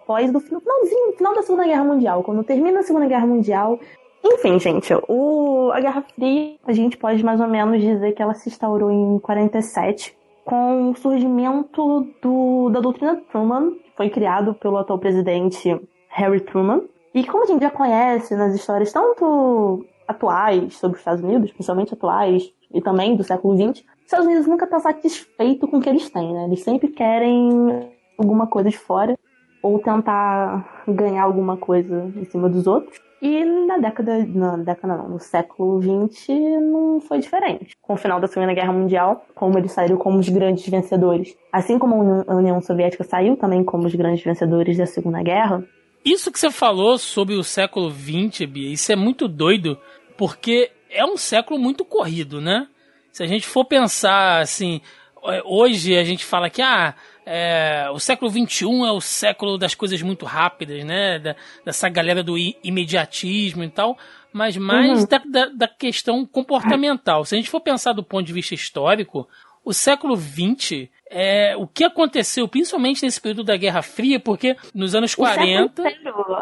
após 0.03 0.33
do 0.33 0.41
finalzinho, 0.41 1.17
final 1.17 1.35
da 1.35 1.43
Segunda 1.43 1.65
Guerra 1.65 1.85
Mundial. 1.85 2.23
Quando 2.23 2.43
termina 2.43 2.81
a 2.81 2.83
Segunda 2.83 3.07
Guerra 3.07 3.27
Mundial, 3.27 3.79
enfim, 4.25 4.59
gente, 4.59 4.93
o, 5.09 5.71
a 5.73 5.81
Guerra 5.81 6.03
Fria, 6.15 6.57
a 6.65 6.73
gente 6.73 6.97
pode 6.97 7.25
mais 7.25 7.41
ou 7.41 7.49
menos 7.49 7.81
dizer 7.81 8.13
que 8.13 8.23
ela 8.23 8.35
se 8.35 8.49
instaurou 8.49 8.91
em 8.91 9.19
47, 9.19 10.17
com 10.45 10.91
o 10.91 10.97
surgimento 10.97 12.07
do, 12.21 12.71
da 12.71 12.81
doutrina 12.81 13.21
Truman, 13.31 13.73
que 13.73 13.91
foi 13.97 14.11
criado 14.11 14.55
pelo 14.55 14.79
atual 14.79 14.99
presidente 14.99 15.81
Harry 16.09 16.41
Truman. 16.41 16.83
E 17.15 17.25
como 17.25 17.45
a 17.45 17.47
gente 17.47 17.63
já 17.63 17.71
conhece 17.71 18.35
nas 18.35 18.55
histórias 18.55 18.93
tanto 18.93 19.85
atuais 20.07 20.77
sobre 20.77 20.97
os 20.97 21.01
Estados 21.01 21.23
Unidos, 21.23 21.53
principalmente 21.53 21.95
atuais, 21.95 22.53
e 22.73 22.81
também 22.81 23.17
do 23.17 23.23
século 23.23 23.55
XX, 23.57 23.85
os 23.85 24.05
Estados 24.05 24.27
Unidos 24.27 24.47
nunca 24.47 24.65
estão 24.65 24.81
tá 24.81 24.91
satisfeitos 24.91 25.69
com 25.69 25.79
o 25.79 25.81
que 25.81 25.89
eles 25.89 26.09
têm, 26.09 26.33
né? 26.33 26.45
Eles 26.47 26.63
sempre 26.63 26.89
querem 26.89 27.91
alguma 28.19 28.47
coisa 28.47 28.71
de 28.71 28.79
fora 28.79 29.19
ou 29.63 29.79
tentar 29.79 30.85
ganhar 30.89 31.23
alguma 31.23 31.57
coisa 31.57 32.11
em 32.17 32.25
cima 32.25 32.49
dos 32.49 32.67
outros. 32.67 33.01
E 33.21 33.45
na 33.45 33.79
década, 33.79 34.27
na 34.27 34.57
década 34.57 34.97
não, 34.97 35.09
no 35.11 35.21
século 35.21 35.81
XX 35.81 36.29
não 36.61 37.01
foi 37.01 37.21
diferente. 37.21 37.77
Com 37.81 37.95
o 37.95 37.97
final 37.97 38.19
da 38.19 38.27
Segunda 38.27 38.53
Guerra 38.53 38.73
Mundial, 38.73 39.25
como 39.35 39.57
eles 39.57 39.71
saíram 39.71 39.97
como 39.97 40.19
os 40.19 40.29
grandes 40.29 40.67
vencedores, 40.67 41.37
assim 41.53 41.79
como 41.79 42.25
a 42.27 42.35
União 42.35 42.61
Soviética 42.61 43.05
saiu 43.05 43.37
também 43.37 43.63
como 43.63 43.87
os 43.87 43.95
grandes 43.95 44.25
vencedores 44.25 44.77
da 44.77 44.87
Segunda 44.87 45.23
Guerra. 45.23 45.63
Isso 46.05 46.33
que 46.33 46.39
você 46.39 46.51
falou 46.51 46.99
sobre 46.99 47.35
o 47.35 47.45
século 47.45 47.91
XX, 47.91 48.47
Bia, 48.47 48.73
isso 48.73 48.91
é 48.91 48.97
muito 48.97 49.29
doido, 49.29 49.79
porque 50.17 50.71
é 50.91 51.05
um 51.05 51.17
século 51.17 51.59
muito 51.59 51.85
corrido, 51.85 52.41
né? 52.41 52.67
Se 53.13 53.23
a 53.23 53.27
gente 53.27 53.47
for 53.47 53.65
pensar 53.65 54.41
assim, 54.41 54.81
é, 55.25 55.43
hoje 55.45 55.97
a 55.97 56.05
gente 56.05 56.25
fala 56.25 56.51
que 56.51 56.61
ah, 56.61 56.95
é, 57.25 57.89
o 57.93 58.01
século 58.01 58.31
XXI 58.31 58.65
é 58.87 58.91
o 58.91 59.01
século 59.01 59.57
das 59.57 59.75
coisas 59.75 60.03
muito 60.03 60.27
rápidas, 60.27 60.85
né? 60.85 61.19
Da, 61.19 61.37
dessa 61.65 61.89
galera 61.89 62.23
do 62.23 62.37
imediatismo 62.37 63.63
e 63.63 63.69
tal, 63.69 63.97
mas 64.33 64.57
mais 64.57 65.01
uhum. 65.01 65.07
da, 65.07 65.19
da, 65.19 65.47
da, 65.47 65.69
questão 65.69 66.27
comportamental. 66.27 67.25
Se 67.25 67.35
a 67.35 67.39
gente 67.39 67.51
for 67.51 67.61
pensar 67.61 67.93
do 67.93 68.03
ponto 68.03 68.27
de 68.27 68.33
vista 68.33 68.55
histórico, 68.55 69.29
o 69.65 69.73
século 69.73 70.17
XX 70.17 70.89
é, 71.15 71.55
o 71.57 71.67
que 71.67 71.85
aconteceu, 71.85 72.49
principalmente 72.49 73.05
nesse 73.05 73.21
período 73.21 73.45
da 73.45 73.57
Guerra 73.57 73.83
Fria, 73.83 74.19
porque 74.19 74.57
nos 74.75 74.95
anos 74.95 75.15
40. 75.15 75.83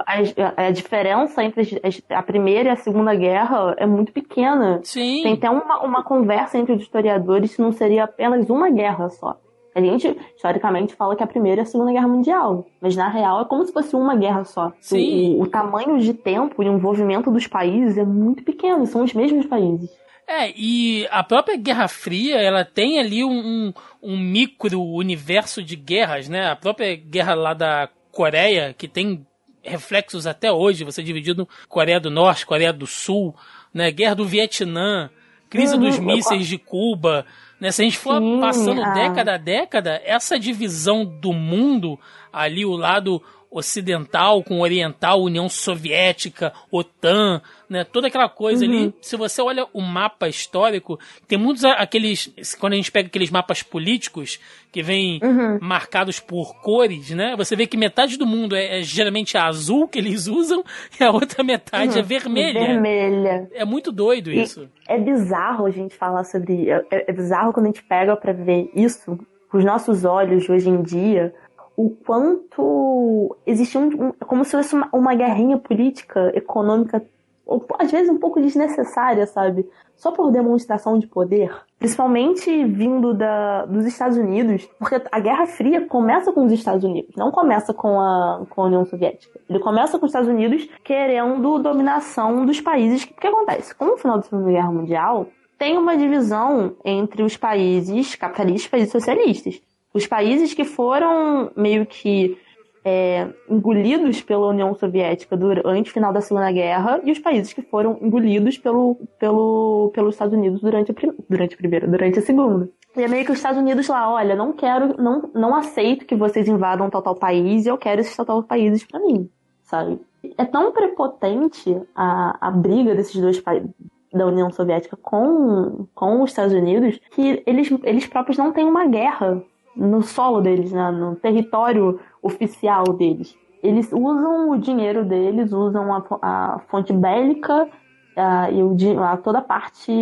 a, 0.07 0.67
a, 0.67 0.71
diferença 0.71 1.43
entre 1.43 1.81
a 2.09 2.23
Primeira 2.23 2.69
e 2.69 2.73
a 2.73 2.77
Segunda 2.77 3.13
Guerra 3.15 3.75
é 3.77 3.85
muito 3.85 4.13
pequena. 4.13 4.81
Sim. 4.85 5.23
Tem 5.25 5.33
até 5.35 5.51
uma, 5.51 5.83
uma 5.83 6.05
conversa 6.05 6.57
entre 6.57 6.73
os 6.73 6.83
historiadores 6.83 7.51
se 7.51 7.61
não 7.61 7.73
seria 7.73 8.05
apenas 8.05 8.49
uma 8.49 8.71
guerra 8.71 9.11
só. 9.11 9.37
A 9.75 9.81
gente, 9.81 10.17
historicamente, 10.35 10.95
fala 10.95 11.15
que 11.15 11.23
a 11.23 11.27
Primeira 11.27 11.61
e 11.61 11.63
a 11.63 11.67
Segunda 11.67 11.93
Guerra 11.93 12.09
Mundial. 12.09 12.67
Mas, 12.81 12.97
na 12.97 13.09
real, 13.09 13.41
é 13.41 13.45
como 13.45 13.65
se 13.65 13.73
fosse 13.73 13.95
uma 13.95 14.17
guerra 14.17 14.45
só. 14.45 14.73
Sim. 14.81 15.37
O, 15.37 15.43
o 15.43 15.47
tamanho 15.47 15.99
de 15.99 16.13
tempo 16.13 16.63
e 16.63 16.69
o 16.69 16.73
envolvimento 16.73 17.31
dos 17.31 17.47
países 17.47 17.97
é 17.97 18.05
muito 18.05 18.43
pequeno. 18.43 18.87
São 18.87 19.05
os 19.05 19.15
mesmos 19.15 19.47
países. 19.47 19.91
É, 20.31 20.53
e 20.57 21.09
a 21.11 21.25
própria 21.25 21.57
Guerra 21.57 21.89
Fria, 21.89 22.37
ela 22.37 22.65
tem 22.65 23.01
ali 23.01 23.25
um, 23.25 23.73
um, 24.01 24.17
micro-universo 24.17 25.61
de 25.61 25.75
guerras, 25.75 26.29
né? 26.29 26.49
A 26.49 26.55
própria 26.55 26.95
guerra 26.95 27.35
lá 27.35 27.53
da 27.53 27.89
Coreia, 28.13 28.73
que 28.73 28.87
tem 28.87 29.27
reflexos 29.61 30.29
até 30.29 30.53
hoje, 30.53 30.85
você 30.85 31.03
dividido 31.03 31.49
Coreia 31.69 31.99
do 31.99 32.13
Norte, 32.13 32.47
Coreia 32.47 32.73
do 32.73 32.87
Sul, 32.87 33.35
né? 33.75 33.91
Guerra 33.91 34.15
do 34.15 34.25
Vietnã, 34.25 35.11
crise 35.49 35.75
uhum, 35.75 35.81
dos 35.81 35.99
mísseis 35.99 36.47
de 36.47 36.59
Cuba, 36.59 37.27
né? 37.59 37.73
Se 37.73 37.83
a 37.83 37.85
gente 37.85 37.99
for 37.99 38.21
Sim, 38.21 38.41
passando 38.41 38.85
ah. 38.85 38.93
década 38.93 39.35
a 39.35 39.37
década, 39.37 40.01
essa 40.05 40.39
divisão 40.39 41.05
do 41.05 41.33
mundo, 41.33 41.99
ali 42.33 42.65
o 42.65 42.77
lado 42.77 43.21
ocidental 43.51 44.45
com 44.45 44.61
oriental, 44.61 45.23
União 45.23 45.49
Soviética, 45.49 46.53
OTAN, 46.71 47.43
né? 47.69 47.85
Toda 47.85 48.07
aquela 48.07 48.29
coisa 48.29 48.65
uhum. 48.65 48.71
ali. 48.71 48.95
Se 49.01 49.17
você 49.17 49.43
olha 49.43 49.67
o 49.73 49.81
mapa 49.81 50.29
histórico, 50.29 50.99
tem 51.27 51.39
muitos 51.39 51.65
aqueles. 51.65 52.33
Quando 52.59 52.75
a 52.75 52.77
gente 52.77 52.93
pega 52.93 53.09
aqueles 53.09 53.31
mapas 53.31 53.63
políticos 53.63 54.39
que 54.71 54.83
vêm 54.83 55.19
uhum. 55.23 55.59
marcados 55.61 56.21
por 56.21 56.61
cores, 56.63 57.11
né? 57.11 57.35
Você 57.37 57.57
vê 57.57 57.67
que 57.67 57.77
metade 57.77 58.17
do 58.17 58.27
mundo 58.27 58.55
é, 58.55 58.79
é 58.79 58.83
geralmente 58.83 59.37
azul 59.37 59.89
que 59.89 59.99
eles 59.99 60.29
usam 60.29 60.63
e 60.99 61.03
a 61.03 61.11
outra 61.11 61.43
metade 61.43 61.93
é 61.93 61.95
uhum. 61.95 61.99
é 61.99 62.03
vermelha. 62.03 62.61
Vermelha. 62.61 63.51
É 63.53 63.65
muito 63.65 63.91
doido 63.91 64.31
e 64.31 64.41
isso. 64.41 64.69
É 64.89 64.99
bizarro 64.99 65.67
a 65.67 65.71
gente 65.71 65.97
falar 65.97 66.25
sobre. 66.25 66.71
É, 66.71 66.85
é 66.91 67.13
bizarro 67.13 67.53
quando 67.53 67.67
a 67.67 67.71
gente 67.71 67.83
pega 67.83 68.17
para 68.17 68.33
ver 68.33 68.71
isso 68.75 69.19
com 69.51 69.59
os 69.59 69.65
nossos 69.65 70.05
olhos 70.05 70.49
hoje 70.49 70.69
em 70.69 70.83
dia 70.83 71.35
o 71.81 71.97
quanto 72.05 73.35
existe 73.47 73.79
um, 73.79 73.87
um, 73.87 74.13
como 74.27 74.45
se 74.45 74.51
fosse 74.51 74.75
uma, 74.75 74.89
uma 74.93 75.15
guerrinha 75.15 75.57
política, 75.57 76.31
econômica, 76.35 77.03
ou, 77.47 77.65
às 77.79 77.91
vezes 77.91 78.11
um 78.11 78.19
pouco 78.19 78.39
desnecessária, 78.39 79.27
sabe? 79.27 79.67
Só 79.97 80.13
por 80.13 80.31
demonstração 80.31 80.99
de 80.99 81.07
poder. 81.07 81.51
Principalmente 81.79 82.65
vindo 82.67 83.15
da, 83.15 83.65
dos 83.65 83.87
Estados 83.87 84.19
Unidos, 84.19 84.69
porque 84.79 85.01
a 85.11 85.21
Guerra 85.21 85.47
Fria 85.47 85.87
começa 85.87 86.31
com 86.33 86.45
os 86.45 86.53
Estados 86.53 86.85
Unidos, 86.85 87.17
não 87.17 87.31
começa 87.31 87.73
com 87.73 87.99
a, 87.99 88.45
com 88.51 88.61
a 88.61 88.67
União 88.67 88.85
Soviética. 88.85 89.41
Ele 89.49 89.59
começa 89.59 89.99
com 89.99 90.05
os 90.05 90.11
Estados 90.11 90.29
Unidos 90.29 90.69
querendo 90.85 91.59
dominação 91.61 92.45
dos 92.45 92.61
países. 92.61 93.05
O 93.05 93.09
que 93.09 93.27
acontece? 93.27 93.75
Com 93.75 93.95
o 93.95 93.97
final 93.97 94.19
da 94.19 94.25
Segunda 94.25 94.51
Guerra 94.51 94.71
Mundial, 94.71 95.29
tem 95.59 95.79
uma 95.79 95.97
divisão 95.97 96.77
entre 96.85 97.23
os 97.23 97.39
países 97.39 98.15
capitalistas 98.15 98.83
e 98.83 98.87
socialistas. 98.87 99.63
Os 99.93 100.07
países 100.07 100.55
que 100.55 100.65
foram 100.65 101.51
meio 101.57 101.85
que 101.85 102.39
é, 102.85 103.29
engolidos 103.49 104.23
pela 104.23 104.49
União 104.49 104.75
Soviética 104.75 105.37
durante 105.37 105.91
o 105.91 105.93
final 105.93 106.13
da 106.13 106.21
Segunda 106.21 106.51
Guerra 106.51 107.01
e 107.05 107.13
os 107.13 107.19
países 107.19 107.53
que 107.53 107.63
foram 107.63 107.99
engolidos 108.01 108.57
pelo, 108.57 108.97
pelo, 109.19 109.91
pelos 109.95 110.15
Estados 110.15 110.35
Unidos 110.35 110.61
durante 110.61 110.93
a, 110.93 110.95
durante 111.29 111.55
a 111.55 111.59
primeira, 111.59 111.87
durante 111.87 112.19
a 112.19 112.23
segunda. 112.23 112.69
E 112.97 113.03
é 113.03 113.09
meio 113.09 113.25
que 113.25 113.33
os 113.33 113.39
Estados 113.39 113.61
Unidos 113.61 113.87
lá, 113.89 114.11
olha, 114.13 114.35
não 114.35 114.53
quero, 114.53 115.01
não, 115.01 115.31
não 115.35 115.55
aceito 115.55 116.07
que 116.07 116.17
vocês 116.17 116.49
invadam 116.49 116.91
tal 116.91 117.03
tal 117.03 117.15
país 117.15 117.67
e 117.67 117.69
eu 117.69 117.79
quero 117.79 118.01
esses 118.01 118.17
tal 118.17 118.27
tal 118.27 118.43
países 118.43 118.85
para 118.85 118.99
mim, 119.01 119.29
sabe? 119.63 120.01
É 120.37 120.45
tão 120.45 120.73
prepotente 120.73 121.81
a, 121.95 122.49
a 122.49 122.51
briga 122.51 122.95
desses 122.95 123.21
dois 123.21 123.41
países 123.41 123.71
da 124.13 124.27
União 124.27 124.51
Soviética 124.51 124.97
com, 124.97 125.87
com 125.95 126.23
os 126.23 126.31
Estados 126.31 126.53
Unidos 126.53 126.99
que 127.13 127.43
eles, 127.47 127.71
eles 127.85 128.07
próprios 128.07 128.37
não 128.37 128.53
têm 128.53 128.67
uma 128.67 128.87
guerra 128.87 129.43
no 129.77 130.03
solo 130.03 130.41
deles, 130.41 130.73
né, 130.73 130.91
no 130.91 131.17
território 131.17 132.01
oficial 132.23 132.85
deles. 132.93 133.37
Eles 133.63 133.93
usam 133.93 134.51
o 134.51 134.59
dinheiro 134.59 135.05
deles, 135.05 135.53
usam 135.53 135.95
a, 135.95 136.05
a 136.23 136.59
fonte 136.71 136.93
bélica 136.93 137.65
uh, 137.65 138.53
e 138.53 138.63
o, 138.63 139.03
a, 139.03 139.17
toda 139.17 139.39
a 139.39 139.43
parte 139.43 139.93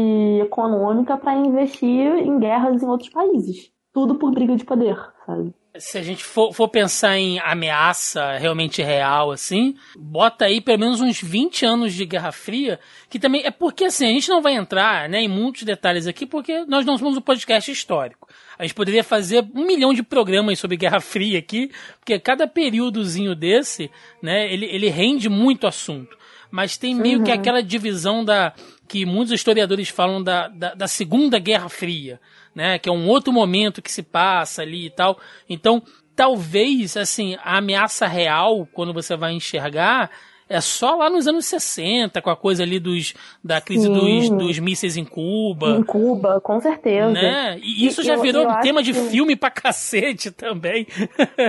econômica 0.40 1.16
para 1.16 1.34
investir 1.34 2.14
em 2.18 2.38
guerras 2.38 2.82
em 2.82 2.86
outros 2.86 3.10
países. 3.10 3.72
Tudo 3.92 4.14
por 4.14 4.30
briga 4.30 4.54
de 4.54 4.64
poder, 4.64 4.96
sabe? 5.26 5.52
Se 5.78 5.98
a 5.98 6.02
gente 6.02 6.24
for, 6.24 6.52
for, 6.52 6.68
pensar 6.68 7.18
em 7.18 7.38
ameaça 7.40 8.36
realmente 8.36 8.82
real, 8.82 9.30
assim, 9.30 9.76
bota 9.96 10.44
aí 10.44 10.60
pelo 10.60 10.78
menos 10.78 11.00
uns 11.00 11.20
20 11.20 11.64
anos 11.64 11.94
de 11.94 12.04
Guerra 12.04 12.32
Fria, 12.32 12.78
que 13.08 13.18
também 13.18 13.42
é 13.44 13.50
porque, 13.50 13.84
assim, 13.84 14.06
a 14.06 14.10
gente 14.10 14.28
não 14.28 14.42
vai 14.42 14.54
entrar 14.54 15.08
né, 15.08 15.22
em 15.22 15.28
muitos 15.28 15.62
detalhes 15.62 16.06
aqui, 16.06 16.26
porque 16.26 16.64
nós 16.66 16.84
não 16.84 16.96
somos 16.98 17.16
um 17.16 17.20
podcast 17.20 17.70
histórico. 17.70 18.28
A 18.58 18.64
gente 18.64 18.74
poderia 18.74 19.04
fazer 19.04 19.46
um 19.54 19.64
milhão 19.64 19.94
de 19.94 20.02
programas 20.02 20.58
sobre 20.58 20.76
Guerra 20.76 21.00
Fria 21.00 21.38
aqui, 21.38 21.70
porque 22.00 22.18
cada 22.18 22.46
períodozinho 22.46 23.34
desse, 23.34 23.90
né, 24.22 24.52
ele, 24.52 24.66
ele 24.66 24.88
rende 24.88 25.28
muito 25.28 25.66
assunto. 25.66 26.16
Mas 26.50 26.76
tem 26.76 26.94
meio 26.94 27.18
uhum. 27.18 27.24
que 27.24 27.30
aquela 27.30 27.62
divisão 27.62 28.24
da 28.24 28.54
que 28.88 29.04
muitos 29.04 29.34
historiadores 29.34 29.90
falam 29.90 30.22
da, 30.22 30.48
da, 30.48 30.74
da 30.74 30.88
Segunda 30.88 31.38
Guerra 31.38 31.68
Fria 31.68 32.18
né? 32.58 32.76
Que 32.76 32.88
é 32.88 32.92
um 32.92 33.06
outro 33.06 33.32
momento 33.32 33.80
que 33.80 33.90
se 33.90 34.02
passa 34.02 34.62
ali 34.62 34.86
e 34.86 34.90
tal. 34.90 35.16
Então, 35.48 35.80
talvez, 36.16 36.96
assim, 36.96 37.36
a 37.44 37.58
ameaça 37.58 38.04
real, 38.08 38.66
quando 38.72 38.92
você 38.92 39.16
vai 39.16 39.32
enxergar, 39.32 40.10
é 40.48 40.60
só 40.60 40.96
lá 40.96 41.08
nos 41.08 41.28
anos 41.28 41.46
60, 41.46 42.20
com 42.20 42.30
a 42.30 42.36
coisa 42.36 42.64
ali 42.64 42.80
dos, 42.80 43.14
da 43.44 43.60
crise 43.60 43.88
dos, 43.88 44.28
dos 44.28 44.58
mísseis 44.58 44.96
em 44.96 45.04
Cuba. 45.04 45.68
Em 45.68 45.84
Cuba, 45.84 46.40
com 46.40 46.60
certeza. 46.60 47.12
Né? 47.12 47.60
E 47.62 47.86
isso 47.86 48.00
e 48.00 48.04
já 48.04 48.14
eu, 48.14 48.22
virou 48.22 48.42
eu 48.42 48.50
um 48.50 48.58
tema 48.58 48.82
de 48.82 48.92
que... 48.92 48.98
filme 49.02 49.36
pra 49.36 49.52
cacete 49.52 50.32
também. 50.32 50.84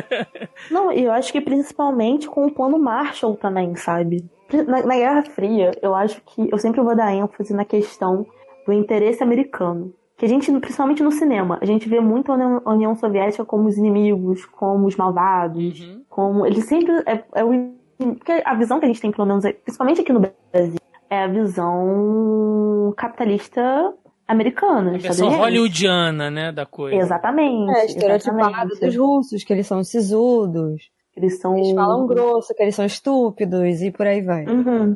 Não, 0.70 0.92
eu 0.92 1.12
acho 1.12 1.32
que 1.32 1.42
principalmente 1.42 2.28
com 2.28 2.46
o 2.46 2.51
plano 2.51 2.78
Marshall 2.78 3.36
também, 3.36 3.75
sabe? 3.75 4.24
Na, 4.68 4.86
na 4.86 4.96
Guerra 4.96 5.24
Fria, 5.24 5.72
eu 5.82 5.96
acho 5.96 6.22
que 6.22 6.48
eu 6.51 6.60
sempre 6.60 6.82
vou 6.82 6.96
dar 6.96 7.12
ênfase 7.12 7.51
na 7.51 7.66
questão 7.66 8.28
do 8.68 8.74
interesse 8.74 9.24
americano 9.24 9.92
que 10.20 10.26
a 10.26 10.30
gente, 10.30 10.52
principalmente 10.60 11.02
no 11.02 11.12
cinema, 11.14 11.58
a 11.62 11.66
gente 11.66 11.88
vê 11.88 12.02
muito 12.02 12.30
a 12.30 12.36
União, 12.36 12.62
a 12.66 12.74
União 12.74 12.96
Soviética 12.96 13.46
como 13.46 13.70
os 13.70 13.78
inimigos, 13.78 14.46
como 14.46 14.86
os 14.86 14.96
malvados, 14.98 15.80
Uhum. 15.80 16.04
como 16.10 16.46
ele 16.46 16.62
sempre 16.62 16.92
é, 17.08 17.24
é 17.36 17.44
o 17.44 17.72
porque 18.18 18.42
a 18.46 18.54
visão 18.56 18.80
que 18.80 18.86
a 18.86 18.88
gente 18.88 19.02
tem, 19.02 19.12
pelo 19.12 19.28
menos, 19.28 19.44
principalmente 19.64 20.00
aqui 20.02 20.14
no 20.14 20.22
Brasil, 20.22 20.80
é 21.10 21.24
a 21.24 21.28
visão 21.28 22.94
capitalista 22.96 23.94
americana. 24.28 24.90
A 24.90 24.92
versão 24.94 25.12
estadunidense. 25.12 25.42
hollywoodiana, 25.42 26.30
né, 26.32 26.52
da 26.52 26.66
coisa. 26.66 26.96
Exatamente. 26.98 27.78
É, 27.78 27.86
estereotipado 27.86 28.40
exatamente. 28.50 28.80
dos 28.80 28.96
russos, 28.96 29.44
que 29.44 29.52
eles 29.52 29.68
são 29.68 29.84
sisudos, 29.84 30.90
Eles 31.16 31.40
são. 31.40 31.58
eles 31.58 31.74
falam 31.74 32.08
grosso, 32.08 32.54
que 32.54 32.64
eles 32.64 32.76
são 32.76 32.86
estúpidos 32.86 33.82
e 33.82 33.92
por 33.92 34.08
aí 34.08 34.22
vai. 34.22 34.46
Uhum. 34.46 34.96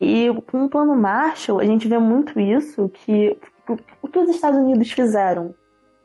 E 0.00 0.28
com 0.50 0.64
o 0.64 0.70
plano 0.70 0.96
Marshall, 0.96 1.60
a 1.60 1.64
gente 1.66 1.86
vê 1.86 1.98
muito 1.98 2.40
isso, 2.40 2.88
que 2.88 3.36
o 4.02 4.08
que 4.08 4.18
os 4.18 4.28
Estados 4.28 4.58
Unidos 4.58 4.90
fizeram 4.90 5.54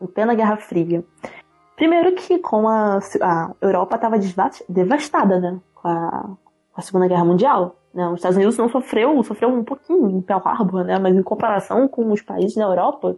em 0.02 0.08
plena 0.08 0.36
Guerra 0.36 0.58
Fria. 0.58 1.04
Primeiro 1.76 2.16
que 2.16 2.40
com 2.40 2.68
a, 2.68 3.00
a 3.22 3.52
Europa 3.62 3.96
estava 3.96 4.18
devastada, 4.70 5.40
né? 5.40 5.60
Com 5.74 5.88
a, 5.88 6.10
com 6.72 6.80
a 6.80 6.82
Segunda 6.82 7.08
Guerra 7.08 7.26
Mundial. 7.26 7.76
Né? 7.94 8.08
Os 8.10 8.16
Estados 8.16 8.38
Unidos 8.38 8.58
não 8.58 8.70
sofreu, 8.70 9.22
sofreu 9.24 9.50
um 9.50 9.64
pouquinho 9.64 10.10
em 10.10 10.22
Pearl 10.22 10.42
Harbor, 10.46 10.84
né? 10.84 11.00
Mas 11.00 11.16
em 11.16 11.24
comparação 11.24 11.88
com 11.88 12.12
os 12.12 12.22
países 12.22 12.56
da 12.56 12.64
Europa, 12.64 13.10
o 13.10 13.18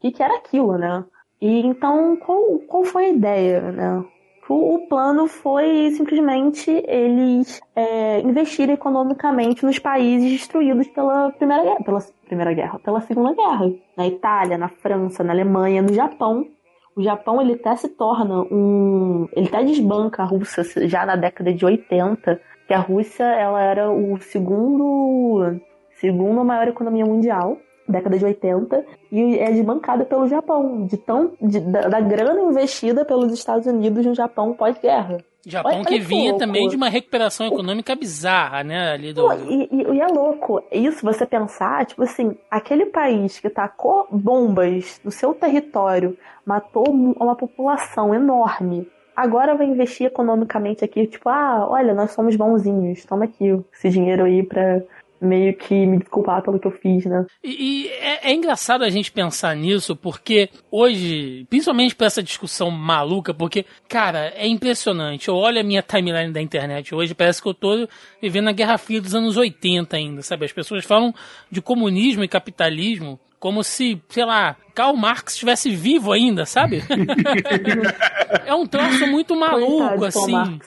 que, 0.00 0.12
que 0.12 0.22
era 0.22 0.36
aquilo, 0.36 0.76
né? 0.78 1.04
E 1.40 1.66
então, 1.66 2.16
qual, 2.16 2.58
qual 2.66 2.84
foi 2.84 3.06
a 3.06 3.10
ideia, 3.10 3.72
né? 3.72 4.04
O, 4.48 4.86
plano 4.88 5.26
foi 5.26 5.90
simplesmente 5.90 6.70
eles 6.86 7.60
é, 7.74 8.20
investirem 8.20 8.74
economicamente 8.74 9.64
nos 9.64 9.78
países 9.78 10.30
destruídos 10.30 10.86
pela 10.88 11.32
Primeira 11.32 11.64
Guerra, 11.64 11.84
pela 11.84 11.98
Primeira 12.26 12.52
Guerra, 12.54 12.78
pela 12.78 13.00
Segunda 13.00 13.34
Guerra. 13.34 13.72
Na 13.96 14.06
Itália, 14.06 14.56
na 14.56 14.68
França, 14.68 15.24
na 15.24 15.32
Alemanha, 15.32 15.82
no 15.82 15.92
Japão. 15.92 16.46
O 16.94 17.02
Japão 17.02 17.42
ele 17.42 17.54
até 17.54 17.74
se 17.76 17.88
torna 17.88 18.42
um, 18.42 19.28
ele 19.32 19.48
até 19.48 19.62
desbanca 19.64 20.22
a 20.22 20.26
Rússia 20.26 20.62
já 20.88 21.04
na 21.04 21.16
década 21.16 21.52
de 21.52 21.64
80, 21.64 22.40
que 22.66 22.72
a 22.72 22.78
Rússia 22.78 23.24
ela 23.24 23.60
era 23.60 23.90
o 23.90 24.18
segundo 24.20 25.60
segundo 25.98 26.44
maior 26.44 26.68
economia 26.68 27.04
mundial 27.04 27.58
década 27.88 28.18
de 28.18 28.24
80, 28.24 28.84
e 29.12 29.38
é 29.38 29.50
desbancada 29.50 30.04
pelo 30.04 30.28
Japão, 30.28 30.86
de 30.86 30.96
tão, 30.96 31.32
de, 31.40 31.60
da, 31.60 31.88
da, 31.88 32.00
grana 32.00 32.40
investida 32.42 33.04
pelos 33.04 33.32
Estados 33.32 33.66
Unidos 33.66 34.04
no 34.04 34.14
Japão 34.14 34.52
pós-guerra. 34.52 35.18
Japão 35.46 35.70
Olha, 35.72 35.84
que 35.84 35.94
olha 35.94 36.00
que 36.00 36.04
vinha 36.04 36.30
louco. 36.30 36.38
também 36.40 36.68
de 36.68 36.74
uma 36.74 36.88
recuperação 36.88 37.46
econômica 37.46 37.94
bizarra, 37.94 38.64
né? 38.64 38.90
Ali 38.92 39.12
do... 39.12 39.32
E, 39.32 39.68
e- 39.70 39.94
e 39.94 40.00
é 40.00 40.06
louco 40.08 40.60
isso, 40.72 41.04
você 41.04 41.24
pensar, 41.24 41.86
tipo 41.86 42.02
assim, 42.02 42.36
aquele 42.50 42.86
país 42.86 43.38
que 43.38 43.48
tacou 43.48 44.08
bombas 44.10 45.00
no 45.04 45.10
seu 45.12 45.32
território, 45.34 46.18
matou 46.44 46.88
uma 46.90 47.36
população 47.36 48.12
enorme, 48.12 48.88
agora 49.14 49.54
vai 49.54 49.66
investir 49.66 50.08
economicamente 50.08 50.84
aqui, 50.84 51.06
tipo, 51.06 51.28
ah, 51.28 51.66
olha, 51.70 51.94
nós 51.94 52.10
somos 52.10 52.34
bonzinhos, 52.36 53.04
toma 53.04 53.24
aqui 53.24 53.58
esse 53.72 53.88
dinheiro 53.88 54.24
aí 54.24 54.42
pra 54.42 54.82
meio 55.20 55.56
que 55.56 55.74
me 55.86 55.98
desculpar 55.98 56.42
pelo 56.42 56.58
que 56.58 56.66
eu 56.66 56.70
fiz, 56.70 57.04
né? 57.04 57.24
E, 57.42 57.50
e 57.50 57.88
é, 57.88 58.30
é 58.30 58.34
engraçado 58.34 58.84
a 58.84 58.90
gente 58.90 59.10
pensar 59.10 59.54
nisso, 59.56 59.96
porque 59.96 60.50
hoje, 60.70 61.46
principalmente 61.48 61.94
por 61.94 62.04
essa 62.04 62.22
discussão 62.22 62.70
maluca, 62.70 63.32
porque, 63.32 63.64
cara, 63.88 64.32
é 64.34 64.46
impressionante. 64.46 65.28
Eu 65.28 65.34
olho 65.34 65.60
a 65.60 65.64
minha 65.64 65.82
timeline 65.82 66.32
da 66.32 66.40
internet 66.40 66.94
hoje, 66.94 67.14
parece 67.14 67.42
que 67.42 67.48
eu 67.48 67.54
tô 67.54 67.88
vivendo 68.20 68.44
na 68.46 68.52
Guerra 68.52 68.78
Fria 68.78 69.00
dos 69.00 69.14
anos 69.14 69.36
80 69.36 69.96
ainda, 69.96 70.22
sabe? 70.22 70.44
As 70.44 70.52
pessoas 70.52 70.84
falam 70.84 71.14
de 71.50 71.60
comunismo 71.62 72.22
e 72.24 72.28
capitalismo 72.28 73.18
como 73.38 73.62
se, 73.62 74.00
sei 74.08 74.24
lá, 74.24 74.56
Karl 74.74 74.96
Marx 74.96 75.34
estivesse 75.34 75.70
vivo 75.74 76.12
ainda, 76.12 76.44
sabe? 76.46 76.82
é 78.44 78.54
um 78.54 78.66
troço 78.66 79.06
muito 79.06 79.34
maluco, 79.36 79.98
Coitado 79.98 80.04
assim 80.06 80.60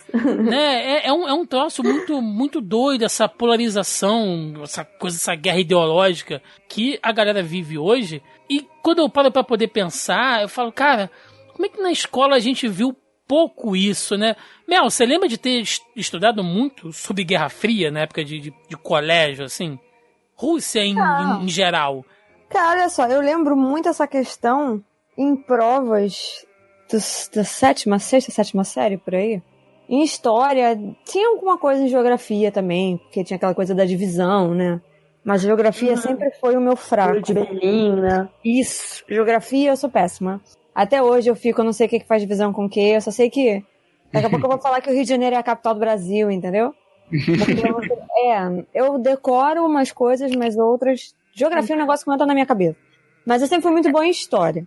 né? 0.44 0.98
É, 1.00 1.08
é, 1.08 1.14
um, 1.14 1.28
é 1.28 1.34
um 1.34 1.46
troço 1.46 1.84
muito, 1.84 2.22
muito 2.22 2.62
doido, 2.62 3.04
essa 3.06 3.28
polarização, 3.28 4.54
essa 4.64 4.84
coisa, 4.84 5.18
essa 5.18 5.36
guerra 5.36 5.60
ideológica 5.60 6.42
que 6.68 7.00
a 7.02 7.12
galera 7.12 7.42
vive 7.44 7.78
hoje. 7.78 8.22
E 8.50 8.66
quando 8.82 9.00
eu 9.00 9.10
paro 9.10 9.32
pra 9.32 9.44
poder 9.44 9.68
pensar, 9.68 10.42
eu 10.42 10.50
falo, 10.50 10.72
cara, 10.72 11.10
como 11.54 11.66
é 11.66 11.70
que 11.70 11.82
na 11.82 11.92
escola 11.92 12.36
a 12.36 12.40
gente 12.40 12.68
viu 12.68 12.96
pouco 13.28 13.76
isso, 13.76 14.18
né? 14.18 14.36
Mel, 14.68 14.90
você 14.90 15.06
lembra 15.06 15.28
de 15.28 15.38
ter 15.38 15.62
es- 15.62 15.82
estudado 15.96 16.44
muito 16.44 16.92
sobre 16.92 17.24
Guerra 17.24 17.50
Fria 17.50 17.92
na 17.92 18.02
época 18.02 18.24
de, 18.24 18.40
de, 18.40 18.54
de 18.68 18.78
colégio, 18.78 19.46
assim? 19.46 19.78
Rússia 20.36 20.80
em, 20.80 20.96
em, 20.98 21.44
em 21.44 21.48
geral. 21.50 22.04
Cara, 22.50 22.72
olha 22.72 22.90
só, 22.90 23.06
eu 23.08 23.22
lembro 23.22 23.56
muito 23.56 23.90
essa 23.90 24.08
questão 24.08 24.84
em 25.18 25.36
provas 25.36 26.46
da 27.34 27.44
sétima, 27.44 28.00
sexta, 28.00 28.32
sétima 28.32 28.64
série, 28.64 28.98
por 28.98 29.14
aí. 29.14 29.42
Em 29.88 30.04
história, 30.04 30.80
tinha 31.06 31.30
alguma 31.30 31.58
coisa 31.58 31.84
em 31.84 31.88
geografia 31.88 32.52
também, 32.52 32.98
porque 32.98 33.24
tinha 33.24 33.38
aquela 33.38 33.54
coisa 33.54 33.76
da 33.76 33.86
divisão, 33.86 34.54
né? 34.54 34.82
Mas 35.24 35.42
geografia 35.42 35.96
sempre 35.98 36.32
foi 36.40 36.56
o 36.56 36.62
meu 36.62 36.72
Muro 36.72 36.78
fraco. 36.78 37.22
de 37.22 37.34
Berlim, 37.34 37.96
né? 38.00 38.30
Isso, 38.44 39.04
geografia 39.08 39.70
eu 39.70 39.78
sou 39.78 39.90
péssima. 39.90 40.42
Até 40.74 41.04
hoje 41.04 41.30
eu 41.30 41.36
fico, 41.36 41.62
eu 41.62 41.66
não 41.66 41.74
sei 41.74 41.88
o 41.88 41.90
que, 41.90 42.00
que 42.00 42.08
faz 42.08 42.22
divisão 42.22 42.54
com 42.54 42.66
o 42.66 42.70
que, 42.70 42.80
eu 42.80 43.02
só 43.02 43.12
sei 43.12 43.30
que. 43.30 43.64
Daqui 44.12 44.26
a 44.26 44.30
pouco 44.30 44.46
eu 44.46 44.50
vou 44.50 44.60
falar 44.60 44.82
que 44.82 44.90
o 44.90 44.94
Rio 44.94 45.04
de 45.04 45.10
Janeiro 45.10 45.36
é 45.36 45.40
a 45.40 45.44
capital 45.44 45.74
do 45.74 45.80
Brasil, 45.80 46.32
entendeu? 46.32 46.74
Porque, 47.10 47.94
é, 48.26 48.66
eu 48.74 48.98
decoro 48.98 49.66
umas 49.66 49.92
coisas, 49.92 50.32
mas 50.32 50.58
outras. 50.58 51.14
Geografia 51.40 51.74
é 51.74 51.78
um 51.78 51.82
negócio 51.82 52.04
que 52.04 52.08
não 52.08 52.16
entra 52.16 52.28
na 52.28 52.34
minha 52.34 52.46
cabeça. 52.46 52.78
Mas 53.26 53.42
eu 53.42 53.48
sempre 53.48 53.64
fui 53.64 53.72
muito 53.72 53.92
boa 53.92 54.06
em 54.06 54.10
história. 54.12 54.66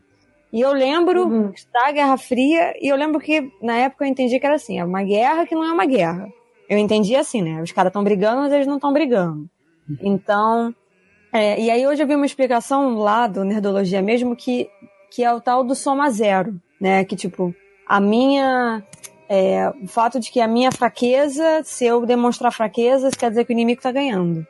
E 0.52 0.60
eu 0.60 0.72
lembro 0.72 1.26
Uhum. 1.28 1.52
da 1.72 1.90
Guerra 1.92 2.16
Fria, 2.18 2.74
e 2.80 2.88
eu 2.88 2.96
lembro 2.96 3.18
que 3.20 3.50
na 3.62 3.76
época 3.76 4.04
eu 4.04 4.08
entendi 4.08 4.38
que 4.38 4.46
era 4.46 4.56
assim: 4.56 4.78
é 4.78 4.84
uma 4.84 5.02
guerra 5.02 5.46
que 5.46 5.54
não 5.54 5.64
é 5.64 5.72
uma 5.72 5.86
guerra. 5.86 6.28
Eu 6.68 6.78
entendi 6.78 7.16
assim, 7.16 7.40
né? 7.42 7.62
Os 7.62 7.72
caras 7.72 7.90
estão 7.90 8.04
brigando, 8.04 8.42
mas 8.42 8.52
eles 8.52 8.66
não 8.66 8.76
estão 8.76 8.92
brigando. 8.92 9.48
Então. 10.00 10.74
é, 11.32 11.60
e 11.60 11.70
aí 11.70 11.86
hoje 11.86 12.02
eu 12.02 12.06
vi 12.06 12.14
uma 12.14 12.26
explicação 12.26 12.94
lá 12.96 13.26
do 13.26 13.44
Nerdologia 13.44 14.00
mesmo 14.02 14.36
que, 14.36 14.68
que 15.10 15.24
é 15.24 15.32
o 15.32 15.40
tal 15.40 15.64
do 15.64 15.74
soma 15.74 16.10
zero, 16.10 16.54
né? 16.80 17.04
Que 17.04 17.16
tipo, 17.16 17.54
a 17.86 18.00
minha. 18.00 18.82
é, 19.28 19.70
o 19.82 19.86
fato 19.88 20.20
de 20.20 20.30
que 20.30 20.40
a 20.40 20.46
minha 20.48 20.70
fraqueza, 20.70 21.62
se 21.64 21.84
eu 21.86 22.04
demonstrar 22.06 22.52
fraqueza, 22.52 23.08
isso 23.08 23.18
quer 23.18 23.30
dizer 23.30 23.44
que 23.44 23.52
o 23.52 23.56
inimigo 23.56 23.80
tá 23.82 23.90
ganhando. 23.90 24.46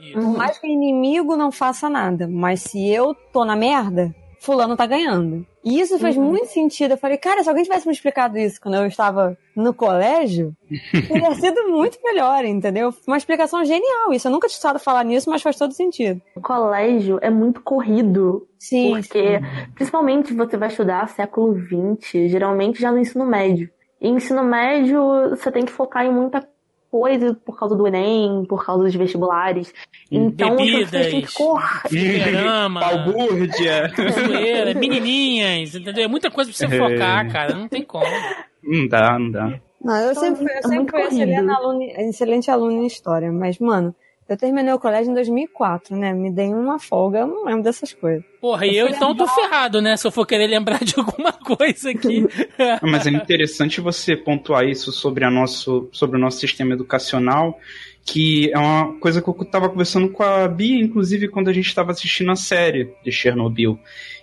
Isso. 0.00 0.12
Por 0.14 0.36
mais 0.36 0.58
que 0.58 0.66
o 0.66 0.70
inimigo 0.70 1.36
não 1.36 1.50
faça 1.52 1.88
nada, 1.88 2.26
mas 2.28 2.62
se 2.62 2.88
eu 2.88 3.14
tô 3.32 3.44
na 3.44 3.54
merda, 3.56 4.14
fulano 4.40 4.76
tá 4.76 4.84
ganhando. 4.86 5.46
E 5.64 5.78
isso 5.80 5.96
fez 6.00 6.16
Uhum. 6.16 6.24
muito 6.24 6.46
sentido. 6.46 6.92
Eu 6.92 6.98
falei, 6.98 7.16
cara, 7.16 7.44
se 7.44 7.48
alguém 7.48 7.62
tivesse 7.62 7.86
me 7.86 7.92
explicado 7.92 8.36
isso 8.36 8.60
quando 8.60 8.74
eu 8.74 8.86
estava 8.86 9.38
no 9.54 9.72
colégio, 9.72 10.52
teria 11.06 11.32
sido 11.36 11.68
muito 11.70 11.98
melhor, 12.02 12.44
entendeu? 12.44 12.92
Uma 13.06 13.16
explicação 13.16 13.64
genial. 13.64 14.12
Isso 14.12 14.26
eu 14.26 14.32
nunca 14.32 14.48
tinha 14.48 14.56
estado 14.56 14.80
falar 14.80 15.04
nisso, 15.04 15.30
mas 15.30 15.40
faz 15.42 15.56
todo 15.56 15.72
sentido. 15.72 16.20
O 16.34 16.40
colégio 16.40 17.20
é 17.22 17.30
muito 17.30 17.60
corrido, 17.62 18.48
Sim. 18.58 18.90
porque 18.90 19.38
principalmente 19.76 20.34
você 20.34 20.56
vai 20.56 20.68
estudar 20.68 21.08
século 21.08 21.56
XX, 21.56 22.28
geralmente 22.28 22.80
já 22.80 22.90
no 22.90 22.98
ensino 22.98 23.24
médio. 23.24 23.70
E 24.00 24.08
ensino 24.08 24.42
médio 24.42 25.00
você 25.30 25.52
tem 25.52 25.64
que 25.64 25.70
focar 25.70 26.04
em 26.04 26.12
muita 26.12 26.44
coisa 26.92 27.34
por 27.46 27.58
causa 27.58 27.74
do 27.74 27.86
Enem, 27.86 28.44
por 28.46 28.66
causa 28.66 28.84
dos 28.84 28.94
vestibulares. 28.94 29.72
Então 30.10 30.52
as 30.52 30.60
pessoas 30.60 30.90
têm 30.90 31.00
Bebidas. 31.00 31.30
que 31.32 31.38
correr. 31.38 32.68
Balbúrdia. 32.68 33.92
Zoeira, 34.12 34.74
menininhas, 34.74 35.74
entendeu? 35.74 36.04
É 36.04 36.08
muita 36.08 36.30
coisa 36.30 36.50
pra 36.52 36.58
você 36.68 36.78
focar, 36.78 37.32
cara. 37.32 37.54
Não 37.54 37.66
tem 37.66 37.82
como. 37.82 38.04
Não 38.62 38.86
dá, 38.86 39.18
não 39.18 39.30
dá. 39.30 39.60
Não, 39.82 39.96
eu 39.96 40.10
Então, 40.12 40.22
sempre, 40.22 40.44
eu 40.44 40.58
é 40.58 40.62
sempre 40.62 40.90
fui 40.92 41.00
excelente 41.02 41.50
aluna, 41.50 41.84
excelente 41.84 42.50
aluna 42.50 42.72
em 42.74 42.86
história, 42.86 43.32
mas, 43.32 43.58
mano, 43.58 43.94
eu 44.32 44.36
terminei 44.36 44.72
o 44.72 44.78
colégio 44.78 45.10
em 45.10 45.14
2004, 45.14 45.96
né? 45.96 46.12
Me 46.12 46.30
dei 46.30 46.48
uma 46.48 46.78
folga, 46.78 47.20
eu 47.20 47.26
não 47.26 47.44
lembro 47.44 47.62
dessas 47.62 47.92
coisas. 47.92 48.24
Porra, 48.40 48.66
e 48.66 48.76
eu 48.76 48.88
então 48.88 49.14
tô 49.14 49.26
ferrado, 49.28 49.80
né? 49.80 49.96
Se 49.96 50.06
eu 50.06 50.10
for 50.10 50.26
querer 50.26 50.46
lembrar 50.46 50.82
de 50.82 50.94
alguma 50.96 51.32
coisa 51.44 51.90
aqui. 51.90 52.26
Ah, 52.58 52.80
Mas 52.82 53.06
é 53.06 53.10
interessante 53.10 53.80
você 53.80 54.16
pontuar 54.16 54.64
isso 54.64 54.90
sobre, 54.90 55.24
a 55.24 55.30
nosso, 55.30 55.88
sobre 55.92 56.16
o 56.16 56.20
nosso 56.20 56.38
sistema 56.40 56.72
educacional, 56.72 57.58
que 58.04 58.50
é 58.52 58.58
uma 58.58 58.98
coisa 58.98 59.20
que 59.20 59.28
eu 59.28 59.36
estava 59.42 59.68
conversando 59.68 60.08
com 60.08 60.22
a 60.22 60.48
Bia, 60.48 60.82
inclusive, 60.82 61.28
quando 61.28 61.48
a 61.48 61.52
gente 61.52 61.68
estava 61.68 61.92
assistindo 61.92 62.30
a 62.32 62.36
série 62.36 62.92
de 63.04 63.12
Chernobyl. 63.12 63.78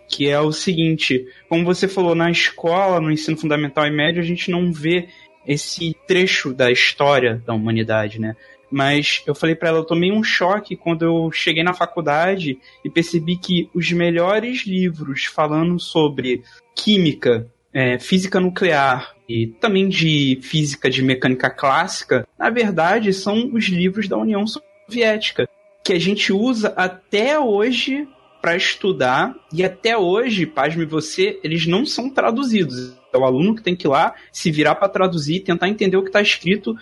Que 0.08 0.28
é 0.28 0.40
o 0.40 0.52
seguinte, 0.52 1.28
como 1.48 1.64
você 1.64 1.88
falou, 1.88 2.16
na 2.16 2.32
escola, 2.32 3.00
no 3.00 3.12
ensino 3.12 3.38
fundamental 3.38 3.86
e 3.86 3.92
médio, 3.92 4.22
a 4.22 4.26
gente 4.26 4.50
não 4.50 4.74
vê 4.74 5.08
esse 5.48 5.96
trecho 6.08 6.54
da 6.54 6.72
história 6.72 7.42
da 7.46 7.54
humanidade, 7.54 8.20
né? 8.20 8.36
Mas 8.72 9.24
eu 9.26 9.34
falei 9.34 9.56
pra 9.56 9.70
ela, 9.70 9.80
eu 9.80 9.86
tomei 9.86 10.12
um 10.12 10.24
choque 10.24 10.76
quando 10.76 11.04
eu 11.04 11.32
cheguei 11.32 11.64
na 11.64 11.74
faculdade 11.74 12.60
e 12.84 12.90
percebi 12.90 13.38
que 13.38 13.70
os 13.74 13.92
melhores 13.92 14.66
livros 14.66 15.26
falando 15.26 15.80
sobre 15.80 16.44
química, 16.76 17.48
é, 17.74 17.98
física 18.00 18.40
nuclear 18.40 19.16
e 19.28 19.48
também 19.48 19.88
de 19.88 20.40
física 20.42 20.90
de 20.90 21.02
mecânica 21.02 21.50
clássica, 21.50 22.28
na 22.38 22.50
verdade 22.50 23.14
são 23.14 23.52
os 23.54 23.66
livros 23.66 24.08
da 24.08 24.18
União 24.18 24.46
Soviética, 24.48 25.48
que 25.84 25.94
a 25.94 26.00
gente 26.00 26.32
usa 26.34 26.74
até 26.76 27.40
hoje 27.40 28.08
para 28.42 28.56
estudar 28.56 29.36
e 29.54 29.64
até 29.64 29.98
hoje, 29.98 30.46
pasme 30.46 30.86
você, 30.86 31.40
eles 31.44 31.68
não 31.68 31.86
são 31.86 32.10
traduzidos. 32.10 32.98
É 33.14 33.18
o 33.18 33.26
aluno 33.26 33.56
que 33.56 33.64
tem 33.64 33.76
que 33.76 33.88
ir 33.88 33.90
lá 33.90 34.14
se 34.32 34.52
virar 34.52 34.76
para 34.76 34.88
traduzir 34.88 35.42
tentar 35.42 35.68
entender 35.68 35.98
o 35.98 36.04
que 36.04 36.10
está 36.10 36.22
escrito. 36.22 36.76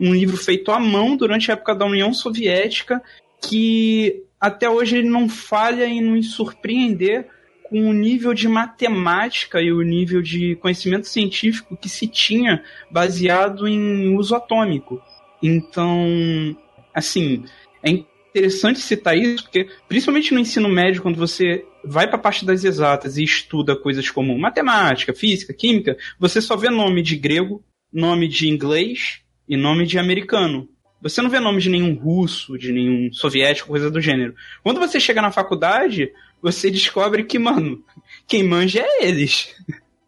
Um 0.00 0.14
livro 0.14 0.36
feito 0.36 0.72
à 0.72 0.80
mão 0.80 1.16
durante 1.16 1.50
a 1.50 1.54
época 1.54 1.74
da 1.74 1.84
União 1.84 2.12
Soviética 2.12 3.02
que 3.40 4.22
até 4.40 4.68
hoje 4.68 4.98
ele 4.98 5.08
não 5.08 5.28
falha 5.28 5.86
em 5.86 6.00
nos 6.00 6.32
surpreender 6.32 7.28
com 7.68 7.88
o 7.88 7.92
nível 7.92 8.34
de 8.34 8.48
matemática 8.48 9.60
e 9.60 9.72
o 9.72 9.82
nível 9.82 10.20
de 10.20 10.56
conhecimento 10.56 11.06
científico 11.06 11.76
que 11.76 11.88
se 11.88 12.06
tinha 12.06 12.64
baseado 12.90 13.68
em 13.68 14.16
uso 14.16 14.34
atômico. 14.34 15.00
Então, 15.42 16.56
assim, 16.92 17.44
é 17.82 17.90
interessante 17.90 18.80
citar 18.80 19.16
isso, 19.16 19.44
porque 19.44 19.68
principalmente 19.88 20.34
no 20.34 20.40
ensino 20.40 20.68
médio, 20.68 21.02
quando 21.02 21.16
você 21.16 21.64
vai 21.84 22.06
para 22.06 22.16
a 22.16 22.20
parte 22.20 22.44
das 22.44 22.64
exatas 22.64 23.16
e 23.16 23.22
estuda 23.22 23.76
coisas 23.76 24.10
como 24.10 24.36
matemática, 24.38 25.14
física, 25.14 25.54
química, 25.54 25.96
você 26.18 26.40
só 26.40 26.56
vê 26.56 26.68
nome 26.70 27.02
de 27.02 27.16
grego, 27.16 27.64
nome 27.92 28.26
de 28.26 28.48
inglês 28.48 29.22
e 29.50 29.56
nome 29.56 29.84
de 29.84 29.98
americano. 29.98 30.68
Você 31.02 31.20
não 31.20 31.28
vê 31.28 31.40
nome 31.40 31.60
de 31.60 31.68
nenhum 31.68 31.94
russo, 31.94 32.56
de 32.56 32.72
nenhum 32.72 33.12
soviético, 33.12 33.70
coisa 33.70 33.90
do 33.90 34.00
gênero. 34.00 34.34
Quando 34.62 34.78
você 34.78 35.00
chega 35.00 35.20
na 35.20 35.32
faculdade, 35.32 36.12
você 36.40 36.70
descobre 36.70 37.24
que, 37.24 37.38
mano, 37.38 37.82
quem 38.28 38.44
manja 38.44 38.80
é 38.80 39.06
eles. 39.06 39.56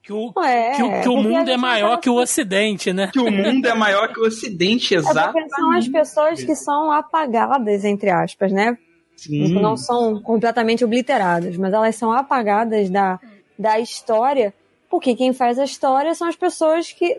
Que 0.03 0.13
o, 0.13 0.33
é, 0.45 0.77
que, 0.77 0.83
o, 0.83 1.01
que 1.03 1.09
o 1.09 1.17
mundo 1.17 1.51
é 1.51 1.57
maior 1.57 1.97
que 1.99 2.11
o 2.11 2.21
Ocidente, 2.21 2.93
né? 2.93 3.11
Que 3.13 3.21
o 3.21 3.31
mundo 3.31 3.67
é 3.67 3.75
maior 3.75 4.13
que 4.13 4.21
o 4.21 4.27
Ocidente, 4.27 4.95
exatamente. 4.95 5.47
É 5.47 5.57
são 5.57 5.73
as 5.73 5.89
pessoas 5.89 6.45
que 6.45 6.55
são 6.55 6.93
apagadas, 6.93 7.85
entre 7.85 8.11
aspas, 8.11 8.53
né? 8.53 8.77
Sim. 9.17 9.55
Não 9.61 9.77
são 9.77 10.21
completamente 10.21 10.85
obliteradas, 10.85 11.57
mas 11.57 11.73
elas 11.73 11.97
são 11.97 12.13
apagadas 12.13 12.91
da, 12.91 13.19
da 13.59 13.79
história, 13.79 14.53
porque 14.91 15.15
quem 15.15 15.33
faz 15.33 15.59
a 15.59 15.65
história 15.65 16.15
são 16.15 16.29
as 16.29 16.37
pessoas 16.37 16.93
que. 16.93 17.19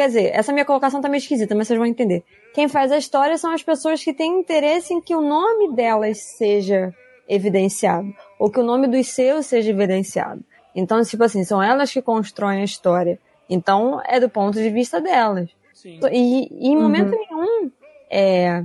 Quer 0.00 0.06
dizer, 0.06 0.30
essa 0.32 0.50
minha 0.50 0.64
colocação 0.64 0.98
tá 1.02 1.10
meio 1.10 1.20
esquisita, 1.20 1.54
mas 1.54 1.68
vocês 1.68 1.78
vão 1.78 1.86
entender. 1.86 2.24
Quem 2.54 2.68
faz 2.68 2.90
a 2.90 2.96
história 2.96 3.36
são 3.36 3.52
as 3.52 3.62
pessoas 3.62 4.02
que 4.02 4.14
têm 4.14 4.40
interesse 4.40 4.94
em 4.94 4.98
que 4.98 5.14
o 5.14 5.20
nome 5.20 5.74
delas 5.74 6.22
seja 6.38 6.90
evidenciado, 7.28 8.10
ou 8.38 8.50
que 8.50 8.58
o 8.58 8.62
nome 8.62 8.86
dos 8.86 9.08
seus 9.08 9.44
seja 9.44 9.68
evidenciado. 9.68 10.42
Então, 10.74 11.02
tipo 11.02 11.22
assim, 11.22 11.44
são 11.44 11.62
elas 11.62 11.92
que 11.92 12.00
constroem 12.00 12.62
a 12.62 12.64
história. 12.64 13.18
Então, 13.46 14.00
é 14.08 14.18
do 14.18 14.30
ponto 14.30 14.54
de 14.54 14.70
vista 14.70 15.02
delas. 15.02 15.50
Sim. 15.74 16.00
E, 16.10 16.48
e 16.50 16.68
em 16.70 16.78
momento 16.78 17.12
uhum. 17.12 17.18
nenhum 17.18 17.70
é, 18.10 18.64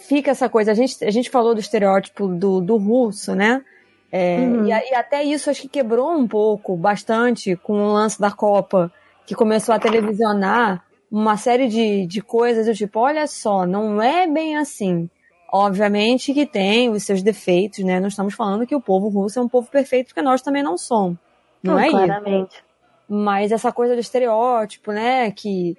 fica 0.00 0.32
essa 0.32 0.48
coisa. 0.48 0.72
A 0.72 0.74
gente, 0.74 1.04
a 1.04 1.12
gente 1.12 1.30
falou 1.30 1.54
do 1.54 1.60
estereótipo 1.60 2.26
do, 2.26 2.60
do 2.60 2.76
russo, 2.76 3.36
né? 3.36 3.64
É, 4.10 4.38
uhum. 4.38 4.66
e, 4.66 4.70
e, 4.70 4.94
até 4.96 5.22
isso 5.22 5.48
acho 5.48 5.62
que 5.62 5.68
quebrou 5.68 6.10
um 6.10 6.26
pouco, 6.26 6.76
bastante, 6.76 7.54
com 7.54 7.74
o 7.74 7.92
lance 7.92 8.20
da 8.20 8.32
Copa, 8.32 8.92
que 9.30 9.34
começou 9.36 9.72
a 9.72 9.78
televisionar 9.78 10.84
uma 11.08 11.36
série 11.36 11.68
de, 11.68 12.04
de 12.04 12.20
coisas 12.20 12.66
do 12.66 12.74
tipo, 12.74 12.98
olha 12.98 13.28
só, 13.28 13.64
não 13.64 14.02
é 14.02 14.26
bem 14.26 14.56
assim. 14.56 15.08
Obviamente 15.52 16.34
que 16.34 16.44
tem 16.44 16.90
os 16.90 17.04
seus 17.04 17.22
defeitos, 17.22 17.84
né? 17.84 18.00
Não 18.00 18.08
estamos 18.08 18.34
falando 18.34 18.66
que 18.66 18.74
o 18.74 18.80
povo 18.80 19.08
russo 19.08 19.38
é 19.38 19.42
um 19.42 19.48
povo 19.48 19.70
perfeito, 19.70 20.08
porque 20.08 20.20
nós 20.20 20.42
também 20.42 20.64
não 20.64 20.76
somos. 20.76 21.16
Não, 21.62 21.74
não 21.74 21.80
é 21.80 21.90
claramente. 21.90 22.54
isso. 22.54 22.62
Mas 23.08 23.52
essa 23.52 23.70
coisa 23.70 23.94
do 23.94 24.00
estereótipo, 24.00 24.90
né? 24.90 25.30
Que, 25.30 25.76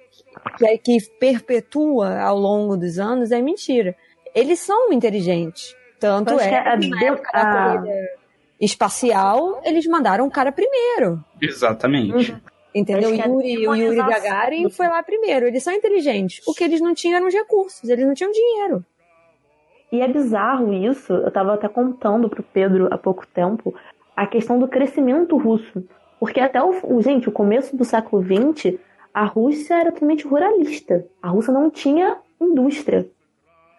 que, 0.56 0.66
é, 0.66 0.78
que 0.78 0.96
perpetua 1.20 2.20
ao 2.20 2.38
longo 2.38 2.74
dos 2.74 2.98
anos 2.98 3.32
é 3.32 3.42
mentira. 3.42 3.94
Eles 4.34 4.60
são 4.60 4.90
inteligentes. 4.94 5.76
Tanto 6.00 6.40
é 6.40 6.48
que, 6.48 6.54
a, 6.54 6.76
na 6.88 7.04
época 7.04 7.30
a... 7.34 7.42
da 7.42 7.78
corrida 7.78 8.08
espacial, 8.58 9.60
eles 9.62 9.84
mandaram 9.86 10.26
o 10.26 10.30
cara 10.30 10.50
primeiro. 10.50 11.22
Exatamente. 11.38 12.32
Uhum. 12.32 12.51
Entendeu? 12.74 13.10
O 13.10 13.14
Yuri, 13.14 13.68
o 13.68 13.74
Yuri 13.74 13.96
Gagarin 13.96 14.70
foi 14.70 14.88
lá 14.88 15.02
primeiro. 15.02 15.46
Eles 15.46 15.62
são 15.62 15.72
inteligentes. 15.72 16.40
O 16.46 16.54
que 16.54 16.64
eles 16.64 16.80
não 16.80 16.94
tinham 16.94 17.16
eram 17.16 17.28
os 17.28 17.34
recursos. 17.34 17.88
Eles 17.88 18.06
não 18.06 18.14
tinham 18.14 18.32
dinheiro. 18.32 18.84
E 19.92 20.00
é 20.00 20.08
bizarro 20.08 20.72
isso, 20.72 21.12
eu 21.12 21.28
estava 21.28 21.52
até 21.52 21.68
contando 21.68 22.26
pro 22.26 22.42
Pedro 22.42 22.88
há 22.90 22.96
pouco 22.96 23.26
tempo, 23.26 23.74
a 24.16 24.26
questão 24.26 24.58
do 24.58 24.66
crescimento 24.66 25.36
russo. 25.36 25.84
Porque 26.18 26.40
até 26.40 26.62
o, 26.62 27.02
gente, 27.02 27.28
o 27.28 27.32
começo 27.32 27.76
do 27.76 27.84
século 27.84 28.24
XX, 28.24 28.78
a 29.12 29.24
Rússia 29.24 29.74
era 29.74 29.92
totalmente 29.92 30.26
ruralista. 30.26 31.04
A 31.22 31.28
Rússia 31.28 31.52
não 31.52 31.68
tinha 31.70 32.16
indústria. 32.40 33.06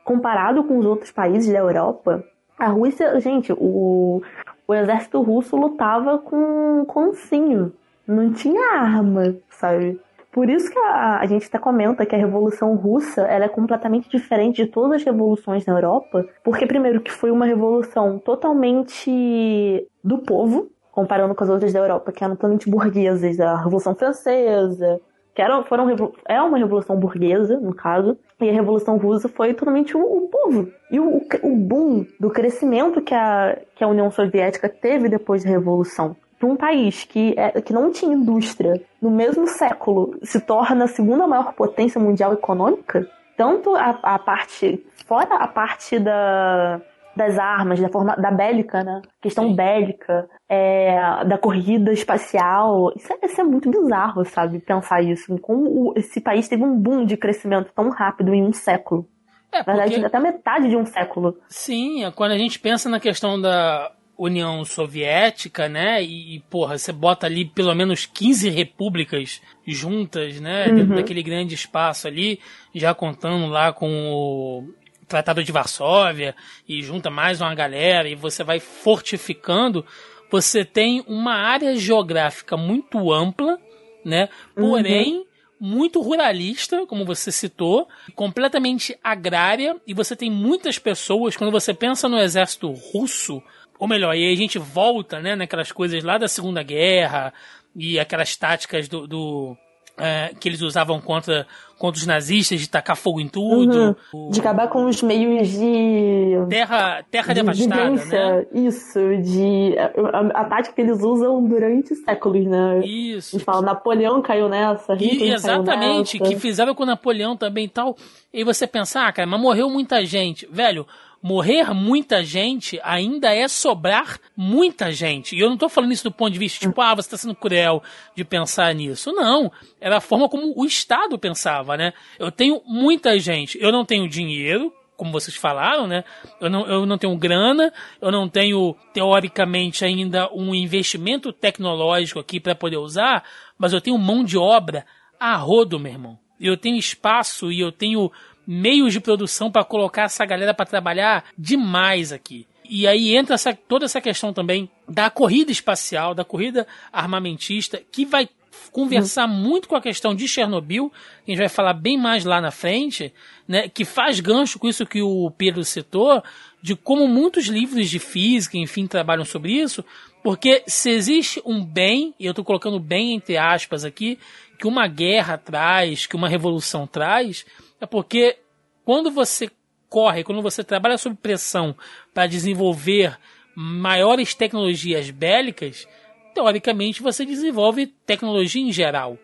Comparado 0.04 0.64
com 0.66 0.78
os 0.78 0.86
outros 0.86 1.12
países 1.12 1.52
da 1.52 1.58
Europa, 1.60 2.24
a 2.60 2.68
Rússia, 2.68 3.20
gente, 3.20 3.52
o, 3.52 4.22
o 4.68 4.74
exército 4.74 5.20
russo 5.22 5.56
lutava 5.56 6.20
com, 6.20 6.86
com 6.86 7.00
ancinho. 7.06 7.74
Não 8.08 8.32
tinha 8.32 8.80
arma, 8.80 9.36
sabe? 9.50 10.00
Por 10.34 10.50
isso 10.50 10.70
que 10.70 10.80
a, 10.80 11.20
a 11.20 11.26
gente 11.28 11.46
até 11.46 11.60
comenta 11.60 12.06
que 12.08 12.16
a 12.16 12.18
Revolução 12.18 12.76
Russa 12.76 13.22
ela 13.22 13.46
é 13.46 13.50
completamente 13.50 14.10
diferente 14.10 14.64
de 14.64 14.72
todas 14.72 14.98
as 14.98 15.04
revoluções 15.04 15.64
na 15.66 15.74
Europa, 15.74 16.26
porque 16.44 16.66
primeiro 16.66 17.02
que 17.02 17.12
foi 17.12 17.30
uma 17.30 17.46
revolução 17.46 18.18
totalmente 18.18 19.88
do 20.04 20.18
povo, 20.18 20.72
comparando 20.92 21.36
com 21.36 21.44
as 21.44 21.50
outras 21.52 21.72
da 21.72 21.80
Europa, 21.80 22.12
que 22.12 22.24
eram 22.24 22.36
totalmente 22.36 22.68
burguesas, 22.70 23.40
a 23.40 23.58
Revolução 23.58 23.94
Francesa, 23.94 25.00
que 25.36 25.42
eram, 25.42 25.64
foram, 25.64 26.14
é 26.28 26.42
uma 26.42 26.58
revolução 26.58 26.96
burguesa, 26.96 27.60
no 27.60 27.74
caso, 27.74 28.18
e 28.40 28.50
a 28.50 28.54
Revolução 28.54 28.98
Russa 28.98 29.30
foi 29.30 29.54
totalmente 29.54 29.96
o, 29.96 30.02
o 30.02 30.30
povo. 30.30 30.68
E 30.92 31.00
o, 31.00 31.22
o 31.44 31.56
boom 31.56 32.06
do 32.20 32.30
crescimento 32.30 33.02
que 33.02 33.14
a, 33.14 33.58
que 33.76 33.84
a 33.84 33.88
União 33.88 34.10
Soviética 34.12 34.68
teve 34.68 35.10
depois 35.10 35.44
da 35.44 35.50
Revolução 35.50 36.16
para 36.44 36.52
um 36.52 36.58
país 36.58 37.06
que, 37.06 37.34
é, 37.38 37.62
que 37.62 37.72
não 37.72 37.90
tinha 37.90 38.14
indústria 38.14 38.82
no 39.02 39.10
mesmo 39.10 39.48
século 39.48 40.20
se 40.24 40.42
torna 40.42 40.84
a 40.86 40.88
segunda 40.88 41.26
maior 41.26 41.54
potência 41.54 42.00
mundial 42.02 42.34
econômica, 42.34 43.08
tanto 43.38 43.74
a, 43.76 43.98
a 44.04 44.20
parte, 44.20 44.86
fora 45.06 45.36
a 45.36 45.48
parte 45.48 45.98
da, 46.00 46.82
das 47.16 47.40
armas, 47.40 47.80
da 47.80 47.88
forma 47.88 48.16
da 48.18 48.30
bélica, 48.30 48.84
né? 48.84 49.02
Questão 49.22 49.48
Sim. 49.48 49.56
bélica, 49.56 50.28
é, 50.50 51.24
da 51.26 51.38
corrida 51.38 51.94
espacial. 51.94 52.92
Isso 52.94 53.14
é, 53.14 53.26
isso 53.26 53.40
é, 53.40 53.44
muito 53.46 53.72
bizarro, 53.72 54.26
sabe? 54.26 54.60
Pensar 54.60 55.02
isso. 55.02 55.38
Como 55.40 55.70
o, 55.70 55.94
esse 55.96 56.20
país 56.20 56.50
teve 56.50 56.64
um 56.64 56.78
boom 56.78 57.06
de 57.06 57.16
crescimento 57.16 57.72
tão 57.74 57.90
rápido 57.90 58.34
em 58.34 58.44
um 58.44 58.52
século. 58.52 59.08
É, 59.50 59.60
Na 59.60 59.64
verdade, 59.64 60.04
até 60.04 60.20
metade 60.20 60.68
de 60.68 60.76
um 60.76 60.86
século. 60.86 61.38
Sim, 61.48 62.12
quando 62.16 62.32
a 62.32 62.38
gente 62.38 62.60
pensa 62.60 62.90
na 62.90 63.00
questão 63.00 63.40
da 63.40 63.94
União 64.18 64.64
Soviética, 64.64 65.68
né? 65.68 66.02
E, 66.04 66.40
porra, 66.50 66.78
você 66.78 66.92
bota 66.92 67.26
ali 67.26 67.46
pelo 67.46 67.74
menos 67.74 68.06
15 68.06 68.50
repúblicas 68.50 69.42
juntas, 69.66 70.40
né? 70.40 70.68
Uhum. 70.68 70.76
Dentro 70.76 70.96
daquele 70.96 71.24
grande 71.24 71.56
espaço 71.56 72.08
ali, 72.08 72.40
já 72.74 72.94
contando 72.94 73.48
lá 73.48 73.74
com 73.74 73.90
o 73.90 74.74
Tratado 75.08 75.44
de 75.44 75.52
Varsóvia, 75.52 76.36
e 76.68 76.82
junta 76.82 77.10
mais 77.10 77.42
uma 77.42 77.54
galera, 77.56 78.08
e 78.08 78.16
você 78.16 78.44
vai 78.44 78.60
fortificando. 78.60 79.86
Você 80.32 80.64
tem 80.64 81.04
uma 81.08 81.34
área 81.34 81.76
geográfica 81.76 82.56
muito 82.56 83.12
ampla, 83.12 83.60
né? 84.06 84.30
Porém. 84.56 85.18
Uhum 85.18 85.34
muito 85.64 86.02
ruralista, 86.02 86.86
como 86.86 87.06
você 87.06 87.32
citou, 87.32 87.88
completamente 88.16 89.00
agrária, 89.02 89.78
e 89.88 89.94
você 89.94 90.14
tem 90.14 90.30
muitas 90.30 90.78
pessoas, 90.78 91.38
quando 91.38 91.52
você 91.52 91.74
pensa 91.74 92.10
no 92.10 92.20
exército 92.20 92.70
russo, 92.70 93.42
ou 93.84 93.90
melhor, 93.90 94.16
e 94.16 94.26
aí 94.26 94.34
a 94.34 94.38
gente 94.38 94.58
volta, 94.58 95.20
né, 95.20 95.36
naquelas 95.36 95.70
coisas 95.70 96.02
lá 96.06 96.18
da 96.18 96.30
Segunda 96.30 96.64
Guerra 96.64 97.34
e 97.76 98.00
aquelas 98.00 98.34
táticas 98.38 98.88
do, 98.88 99.06
do 99.06 99.58
é, 99.98 100.32
que 100.40 100.48
eles 100.48 100.62
usavam 100.62 101.02
contra, 101.02 101.46
contra 101.78 102.00
os 102.00 102.08
nazistas, 102.08 102.62
de 102.62 102.70
tacar 102.70 102.96
fogo 102.96 103.20
em 103.20 103.28
tudo. 103.28 103.98
Uhum. 104.14 104.30
De 104.30 104.40
acabar 104.40 104.70
com 104.70 104.86
os 104.86 105.04
meios 105.04 105.50
de. 105.50 106.48
Terra, 106.48 107.04
terra 107.12 107.34
de 107.34 107.42
devastada, 107.42 107.90
né? 107.90 108.46
Isso, 108.54 109.00
de. 109.18 109.76
A, 109.78 110.42
a, 110.42 110.46
tática 110.46 110.74
que 110.76 110.82
eles 110.82 111.02
usam 111.02 111.44
durante 111.44 111.94
séculos, 111.94 112.46
né? 112.46 112.80
Isso. 112.86 113.36
A 113.36 113.38
gente 113.38 113.46
fala, 113.46 113.62
Napoleão 113.62 114.22
caiu 114.22 114.48
nessa, 114.48 114.96
e, 114.98 115.30
Exatamente, 115.30 116.22
nessa. 116.22 116.34
que 116.34 116.40
fizeram 116.40 116.74
com 116.74 116.86
Napoleão 116.86 117.36
também 117.36 117.66
e 117.66 117.70
tal. 117.70 117.98
E 118.34 118.46
você 118.46 118.66
pensar, 118.66 119.10
ah, 119.10 119.12
cara, 119.12 119.28
mas 119.28 119.42
morreu 119.42 119.70
muita 119.70 120.06
gente. 120.06 120.48
Velho, 120.50 120.88
morrer 121.24 121.74
muita 121.74 122.22
gente 122.22 122.78
ainda 122.84 123.34
é 123.34 123.48
sobrar 123.48 124.20
muita 124.36 124.92
gente. 124.92 125.34
E 125.34 125.40
eu 125.40 125.48
não 125.48 125.54
estou 125.54 125.70
falando 125.70 125.94
isso 125.94 126.04
do 126.04 126.12
ponto 126.12 126.34
de 126.34 126.40
vista, 126.40 126.60
tipo, 126.60 126.82
ah, 126.82 126.94
você 126.94 127.08
está 127.08 127.18
sendo 127.18 127.34
cruel 127.34 127.82
de 128.14 128.26
pensar 128.26 128.76
nisso. 128.76 129.14
Não. 129.14 129.50
Era 129.80 129.98
a 129.98 130.02
forma 130.02 130.28
como 130.28 130.54
o 130.54 130.66
Estado 130.66 131.18
pensava, 131.18 131.78
né? 131.78 131.94
Eu 132.20 132.30
tenho 132.30 132.62
muita 132.66 133.18
gente, 133.18 133.58
eu 133.62 133.72
não 133.72 133.86
tenho 133.86 134.10
dinheiro, 134.10 134.74
como 134.98 135.14
vocês 135.14 135.36
falaram, 135.36 135.88
né? 135.88 136.04
Eu 136.42 136.50
não, 136.50 136.68
eu 136.68 136.86
não 136.86 136.98
tenho 136.98 137.18
grana, 137.18 137.72
eu 138.02 138.12
não 138.12 138.28
tenho, 138.28 138.76
teoricamente, 138.94 139.86
ainda 139.86 140.30
um 140.34 140.54
investimento 140.54 141.32
tecnológico 141.32 142.20
aqui 142.20 142.38
para 142.38 142.54
poder 142.54 142.78
usar, 142.78 143.24
mas 143.58 143.72
eu 143.72 143.80
tenho 143.80 143.98
mão 143.98 144.26
de 144.26 144.38
obra 144.38 144.86
a 145.18 145.38
rodo, 145.38 145.80
meu 145.80 145.94
irmão. 145.94 146.20
Eu 146.40 146.58
tenho 146.58 146.78
espaço 146.78 147.50
e 147.50 147.62
eu 147.62 147.72
tenho 147.72 148.12
meios 148.46 148.94
de 148.94 149.00
produção 149.00 149.52
para 149.52 149.64
colocar 149.64 150.04
essa 150.04 150.26
galera 150.26 150.54
para 150.54 150.66
trabalhar 150.66 151.26
demais 151.38 152.12
aqui. 152.12 152.46
E 152.70 152.88
aí 152.88 153.16
entra 153.16 153.36
essa, 153.36 153.54
toda 153.54 153.86
essa 153.86 154.02
questão 154.02 154.34
também 154.34 154.70
da 154.88 155.10
corrida 155.10 155.52
espacial, 155.52 156.16
da 156.16 156.24
corrida 156.24 156.66
armamentista, 156.92 157.82
que 157.92 158.06
vai 158.06 158.28
conversar 158.72 159.28
uhum. 159.28 159.36
muito 159.36 159.68
com 159.68 159.76
a 159.76 159.82
questão 159.82 160.16
de 160.16 160.28
Chernobyl, 160.28 160.90
que 161.24 161.32
a 161.32 161.36
gente 161.36 161.40
vai 161.40 161.50
falar 161.50 161.74
bem 161.74 161.98
mais 161.98 162.26
lá 162.26 162.42
na 162.42 162.52
frente, 162.52 163.14
né, 163.48 163.68
que 163.68 163.86
faz 163.86 164.20
gancho 164.20 164.58
com 164.58 164.68
isso 164.68 164.86
que 164.86 165.02
o 165.02 165.30
Pedro 165.32 165.64
citou, 165.64 166.24
de 166.62 166.76
como 166.76 167.08
muitos 167.08 167.46
livros 167.46 167.90
de 167.90 168.00
física, 168.00 168.58
enfim, 168.58 168.88
trabalham 168.88 169.26
sobre 169.26 169.52
isso, 169.52 169.84
porque 170.24 170.64
se 170.66 170.90
existe 170.90 171.42
um 171.46 171.64
bem, 171.64 172.14
e 172.20 172.26
eu 172.26 172.32
estou 172.32 172.46
colocando 172.46 172.80
bem 172.80 173.14
entre 173.14 173.38
aspas 173.38 173.84
aqui, 173.84 174.18
que 174.58 174.68
uma 174.68 174.88
guerra 174.88 175.38
traz, 175.38 176.06
que 176.06 176.16
uma 176.16 176.30
revolução 176.30 176.88
traz, 176.88 177.46
é 177.84 177.86
porque 177.86 178.38
quando 178.86 179.12
você 179.12 179.52
corre, 179.90 180.24
quando 180.24 180.42
você 180.42 180.64
trabalha 180.64 180.98
sob 180.98 181.18
pressão 181.22 181.76
para 182.14 182.28
desenvolver 182.28 183.20
maiores 183.54 184.34
tecnologias 184.34 185.10
bélicas, 185.10 185.86
teoricamente 186.34 187.02
você 187.02 187.26
desenvolve 187.26 187.88
tecnologia 188.06 188.62
em 188.62 188.72
geral. 188.72 189.18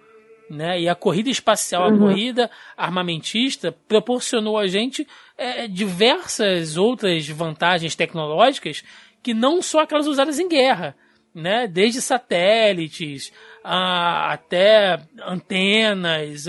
Né? 0.50 0.82
E 0.82 0.90
a 0.90 0.96
corrida 0.96 1.30
espacial, 1.30 1.90
uhum. 1.90 1.96
a 1.96 2.00
corrida 2.00 2.52
armamentista 2.76 3.74
proporcionou 3.88 4.58
a 4.58 4.68
gente 4.68 5.08
é, 5.38 5.66
diversas 5.66 6.76
outras 6.76 7.30
vantagens 7.30 7.96
tecnológicas 7.96 8.84
que 9.24 9.34
não 9.34 9.62
só 9.62 9.82
aquelas 9.84 10.06
usadas 10.06 10.38
em 10.38 10.50
guerra, 10.50 10.98
né? 11.34 11.68
Desde 11.68 12.02
satélites 12.02 13.32
a, 13.64 14.34
até 14.34 15.00
antenas, 15.26 16.46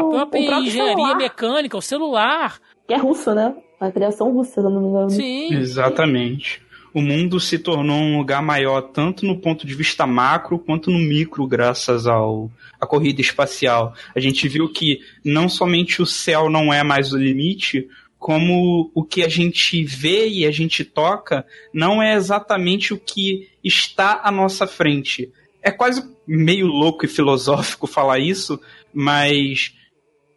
a 0.00 0.04
própria 0.04 0.58
o 0.58 0.62
engenharia 0.62 0.94
celular. 0.94 1.16
mecânica, 1.16 1.76
o 1.76 1.82
celular. 1.82 2.60
Que 2.86 2.94
é 2.94 2.98
russo, 2.98 3.34
né? 3.34 3.54
A 3.80 3.90
criação 3.90 4.32
russa, 4.32 4.60
se 4.60 4.62
não 4.62 4.80
me 4.80 4.88
engano. 4.88 5.10
Sim. 5.10 5.54
Exatamente 5.54 6.66
o 6.96 7.02
mundo 7.02 7.38
se 7.38 7.58
tornou 7.58 7.98
um 7.98 8.16
lugar 8.16 8.42
maior 8.42 8.80
tanto 8.80 9.26
no 9.26 9.38
ponto 9.38 9.66
de 9.66 9.74
vista 9.74 10.06
macro 10.06 10.58
quanto 10.58 10.90
no 10.90 10.98
micro, 10.98 11.46
graças 11.46 12.06
ao 12.06 12.50
a 12.80 12.86
corrida 12.86 13.20
espacial. 13.20 13.92
A 14.14 14.18
gente 14.18 14.48
viu 14.48 14.66
que 14.72 15.00
não 15.22 15.46
somente 15.46 16.00
o 16.00 16.06
céu 16.06 16.48
não 16.48 16.72
é 16.72 16.82
mais 16.82 17.12
o 17.12 17.18
limite, 17.18 17.86
como 18.18 18.90
o 18.94 19.04
que 19.04 19.22
a 19.22 19.28
gente 19.28 19.84
vê 19.84 20.26
e 20.26 20.46
a 20.46 20.50
gente 20.50 20.86
toca 20.86 21.44
não 21.70 22.02
é 22.02 22.14
exatamente 22.14 22.94
o 22.94 22.98
que 22.98 23.46
está 23.62 24.22
à 24.24 24.30
nossa 24.30 24.66
frente. 24.66 25.30
É 25.62 25.70
quase 25.70 26.02
meio 26.26 26.66
louco 26.66 27.04
e 27.04 27.08
filosófico 27.08 27.86
falar 27.86 28.20
isso, 28.20 28.58
mas 28.90 29.74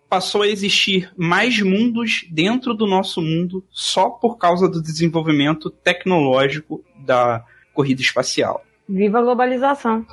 passou 0.10 0.41
a 0.41 0.48
existir 0.48 1.12
mais 1.15 1.62
mundos 1.62 2.26
dentro 2.32 2.74
do 2.74 2.88
nosso 2.88 3.22
mundo 3.22 3.63
só 3.69 4.10
por 4.10 4.38
causa 4.38 4.67
do 4.67 4.82
desenvolvimento 4.82 5.69
tecnológico 5.69 6.84
da 6.98 7.45
corrida 7.74 8.02
espacial. 8.02 8.65
Viva 8.88 9.19
a 9.19 9.22
globalização. 9.22 10.06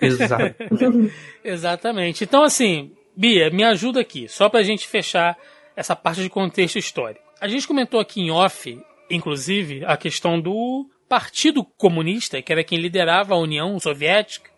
Exato. 0.00 0.54
Exatamente. 1.42 2.24
Então, 2.24 2.42
assim, 2.42 2.92
Bia, 3.16 3.50
me 3.50 3.64
ajuda 3.64 4.00
aqui, 4.00 4.28
só 4.28 4.48
pra 4.48 4.62
gente 4.62 4.86
fechar 4.86 5.36
essa 5.74 5.96
parte 5.96 6.22
de 6.22 6.28
contexto 6.28 6.78
histórico. 6.78 7.24
A 7.40 7.48
gente 7.48 7.66
comentou 7.66 7.98
aqui 7.98 8.20
em 8.20 8.30
off, 8.30 8.78
inclusive, 9.10 9.84
a 9.86 9.96
questão 9.96 10.40
do 10.40 10.86
Partido 11.08 11.64
Comunista, 11.64 12.40
que 12.42 12.52
era 12.52 12.64
quem 12.64 12.78
liderava 12.78 13.34
a 13.34 13.38
União 13.38 13.78
Soviética, 13.80 14.51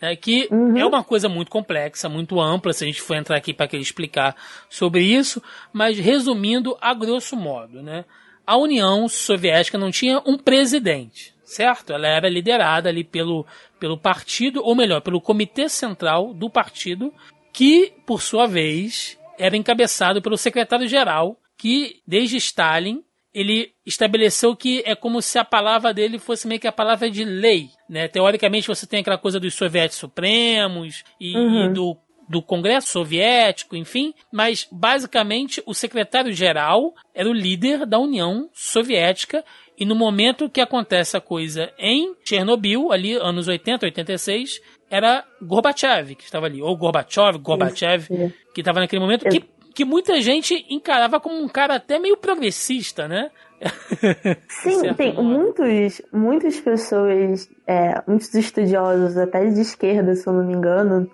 né, 0.00 0.14
que 0.16 0.48
uhum. 0.50 0.76
é 0.76 0.84
uma 0.84 1.02
coisa 1.02 1.28
muito 1.28 1.50
complexa, 1.50 2.08
muito 2.08 2.40
ampla, 2.40 2.72
se 2.72 2.84
a 2.84 2.86
gente 2.86 3.00
for 3.00 3.16
entrar 3.16 3.36
aqui 3.36 3.52
para 3.52 3.68
explicar 3.76 4.36
sobre 4.68 5.02
isso, 5.02 5.42
mas 5.72 5.98
resumindo 5.98 6.76
a 6.80 6.92
grosso 6.94 7.36
modo, 7.36 7.82
né, 7.82 8.04
a 8.46 8.56
União 8.56 9.08
Soviética 9.08 9.76
não 9.76 9.90
tinha 9.90 10.22
um 10.24 10.38
presidente, 10.38 11.34
certo? 11.44 11.92
Ela 11.92 12.06
era 12.06 12.28
liderada 12.28 12.88
ali 12.88 13.02
pelo, 13.02 13.44
pelo 13.80 13.98
partido, 13.98 14.62
ou 14.62 14.74
melhor, 14.74 15.00
pelo 15.00 15.20
comitê 15.20 15.68
central 15.68 16.32
do 16.32 16.48
partido, 16.48 17.12
que, 17.52 17.92
por 18.06 18.22
sua 18.22 18.46
vez, 18.46 19.18
era 19.38 19.56
encabeçado 19.56 20.22
pelo 20.22 20.36
secretário-geral, 20.36 21.36
que, 21.56 22.00
desde 22.06 22.36
Stalin, 22.36 23.02
ele 23.36 23.74
estabeleceu 23.84 24.56
que 24.56 24.82
é 24.86 24.94
como 24.94 25.20
se 25.20 25.38
a 25.38 25.44
palavra 25.44 25.92
dele 25.92 26.18
fosse 26.18 26.48
meio 26.48 26.58
que 26.58 26.66
a 26.66 26.72
palavra 26.72 27.10
de 27.10 27.22
lei, 27.22 27.68
né? 27.86 28.08
Teoricamente 28.08 28.66
você 28.66 28.86
tem 28.86 29.00
aquela 29.00 29.18
coisa 29.18 29.38
dos 29.38 29.52
soviéticos 29.52 29.98
supremos 29.98 31.04
e, 31.20 31.36
uhum. 31.36 31.66
e 31.66 31.72
do 31.74 31.96
do 32.28 32.42
Congresso 32.42 32.88
Soviético, 32.88 33.76
enfim, 33.76 34.12
mas 34.32 34.66
basicamente 34.72 35.62
o 35.64 35.72
secretário-geral 35.72 36.92
era 37.14 37.28
o 37.28 37.32
líder 37.32 37.86
da 37.86 38.00
União 38.00 38.50
Soviética 38.52 39.44
e 39.78 39.84
no 39.84 39.94
momento 39.94 40.50
que 40.50 40.60
acontece 40.60 41.16
a 41.16 41.20
coisa 41.20 41.72
em 41.78 42.16
Chernobyl, 42.24 42.90
ali 42.90 43.12
anos 43.12 43.46
80, 43.46 43.86
86, 43.86 44.60
era 44.90 45.24
Gorbachev 45.40 46.16
que 46.16 46.24
estava 46.24 46.46
ali, 46.46 46.60
ou 46.60 46.76
Gorbachev, 46.76 47.38
Gorbachev, 47.38 48.08
que 48.52 48.60
estava 48.60 48.80
naquele 48.80 49.00
momento, 49.00 49.28
que 49.28 49.44
que 49.76 49.84
muita 49.84 50.22
gente 50.22 50.64
encarava 50.70 51.20
como 51.20 51.38
um 51.38 51.46
cara 51.46 51.74
até 51.74 51.98
meio 51.98 52.16
progressista, 52.16 53.06
né? 53.06 53.30
Sim, 54.48 54.94
tem 54.94 55.12
modo. 55.12 55.22
muitos, 55.22 56.02
muitas 56.10 56.58
pessoas, 56.58 57.46
é, 57.66 58.02
muitos 58.08 58.32
estudiosos, 58.34 59.18
até 59.18 59.44
de 59.44 59.60
esquerda, 59.60 60.14
se 60.14 60.26
eu 60.26 60.32
não 60.32 60.46
me 60.46 60.54
engano, 60.54 61.10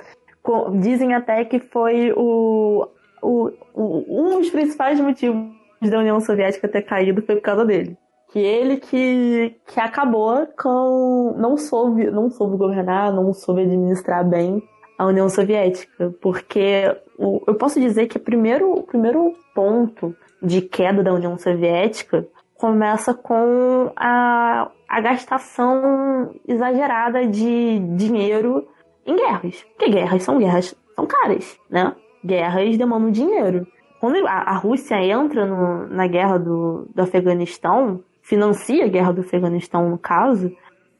dizem 0.81 1.13
até 1.13 1.45
que 1.45 1.59
foi 1.59 2.13
o, 2.13 2.87
o, 3.21 3.51
o, 3.75 4.05
um 4.09 4.39
dos 4.39 4.51
principais 4.51 5.01
motivos 5.01 5.51
da 5.83 5.99
União 5.99 6.21
Soviética 6.21 6.69
ter 6.69 6.83
caído 6.83 7.21
foi 7.23 7.35
por 7.35 7.43
causa 7.43 7.65
dele. 7.65 7.99
Que 8.31 8.39
ele 8.39 8.77
que, 8.77 9.57
que 9.67 9.81
acabou 9.81 10.47
com. 10.57 11.35
não 11.37 11.57
soube, 11.57 12.11
não 12.13 12.31
soube 12.31 12.57
governar, 12.57 13.13
não 13.13 13.33
soube 13.33 13.63
administrar 13.63 14.25
bem 14.27 14.63
a 14.97 15.07
União 15.07 15.29
Soviética, 15.29 16.15
porque 16.23 16.97
o, 17.23 17.43
eu 17.47 17.55
posso 17.55 17.81
dizer 17.81 18.09
que 18.09 18.17
o 18.17 18.21
primeiro, 18.21 18.73
o 18.73 18.83
primeiro 18.83 19.35
ponto 19.55 20.15
de 20.43 20.61
queda 20.61 21.03
da 21.03 21.15
União 21.15 21.39
Soviética 21.39 22.27
começa 22.55 23.15
com 23.15 23.93
a, 23.97 24.71
a 24.89 25.01
gastação 25.01 26.35
exagerada 26.47 27.27
de 27.27 27.79
dinheiro 27.97 28.67
em 29.07 29.17
guerras. 29.17 29.65
Porque 29.77 29.91
guerras 29.91 30.23
são 30.23 30.39
guerras, 30.39 30.75
são 30.95 31.07
caras, 31.07 31.59
né? 31.71 31.95
Guerras 32.25 32.77
demandam 32.77 33.11
dinheiro. 33.11 33.67
Quando 34.01 34.27
a, 34.27 34.33
a 34.33 34.55
Rússia 34.57 35.01
entra 35.01 35.47
no, 35.47 35.87
na 35.87 36.09
guerra 36.09 36.39
do, 36.39 36.89
do 36.93 37.03
Afeganistão, 37.03 38.03
financia 38.21 38.85
a 38.85 38.89
guerra 38.89 39.13
do 39.13 39.21
Afeganistão, 39.21 39.89
no 39.89 39.99
caso, 39.99 40.53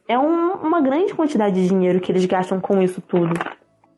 é 0.07 0.17
um, 0.17 0.53
uma 0.53 0.81
grande 0.81 1.13
quantidade 1.13 1.55
de 1.55 1.67
dinheiro 1.67 1.99
que 1.99 2.11
eles 2.11 2.25
gastam 2.25 2.61
com 2.61 2.81
isso 2.81 3.01
tudo. 3.01 3.33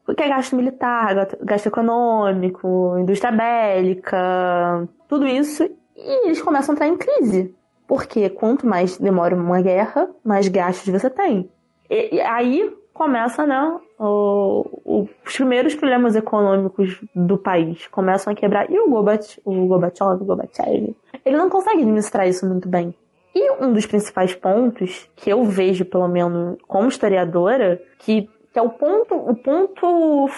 Porque 0.06 0.24
é 0.24 0.30
gasto 0.30 0.56
militar, 0.56 1.28
gasto 1.42 1.68
econômico, 1.68 2.96
indústria 3.00 3.32
bélica, 3.32 4.88
tudo 5.08 5.26
isso. 5.26 5.64
E 5.96 6.28
eles 6.28 6.42
começam 6.42 6.74
a 6.74 6.76
entrar 6.76 6.88
em 6.88 6.98
crise. 6.98 7.56
Porque 7.88 8.30
quanto 8.30 8.68
mais 8.68 8.98
demora 8.98 9.36
uma 9.36 9.62
guerra, 9.62 10.10
mais 10.24 10.48
gastos 10.48 10.92
você 10.92 11.10
tem. 11.10 11.50
E, 11.90 12.16
e 12.16 12.22
aí 12.22 12.72
começa, 12.94 13.46
né, 13.46 13.78
o, 14.00 14.82
o, 14.86 15.10
os 15.26 15.36
primeiros 15.36 15.76
problemas 15.76 16.16
econômicos 16.16 17.00
do 17.14 17.38
país 17.38 17.88
começam 17.88 18.32
a 18.32 18.36
quebrar. 18.36 18.72
E 18.72 18.80
o 18.80 18.86
o 18.86 18.90
Gorbachev, 18.90 19.42
o 19.46 20.26
Gorbachev, 20.26 20.96
ele 21.26 21.38
não 21.38 21.50
consegue 21.50 21.82
administrar 21.82 22.28
isso 22.28 22.48
muito 22.48 22.70
bem. 22.70 22.96
E 23.36 23.52
um 23.62 23.74
dos 23.74 23.86
principais 23.86 24.34
pontos 24.34 25.10
que 25.14 25.30
eu 25.30 25.44
vejo, 25.44 25.84
pelo 25.84 26.08
menos 26.08 26.58
como 26.68 26.88
historiadora, 26.88 27.82
que 28.00 28.30
que 28.56 28.60
é 28.60 28.62
o 28.62 28.70
ponto, 28.70 29.16
o 29.16 29.36
ponto 29.36 30.30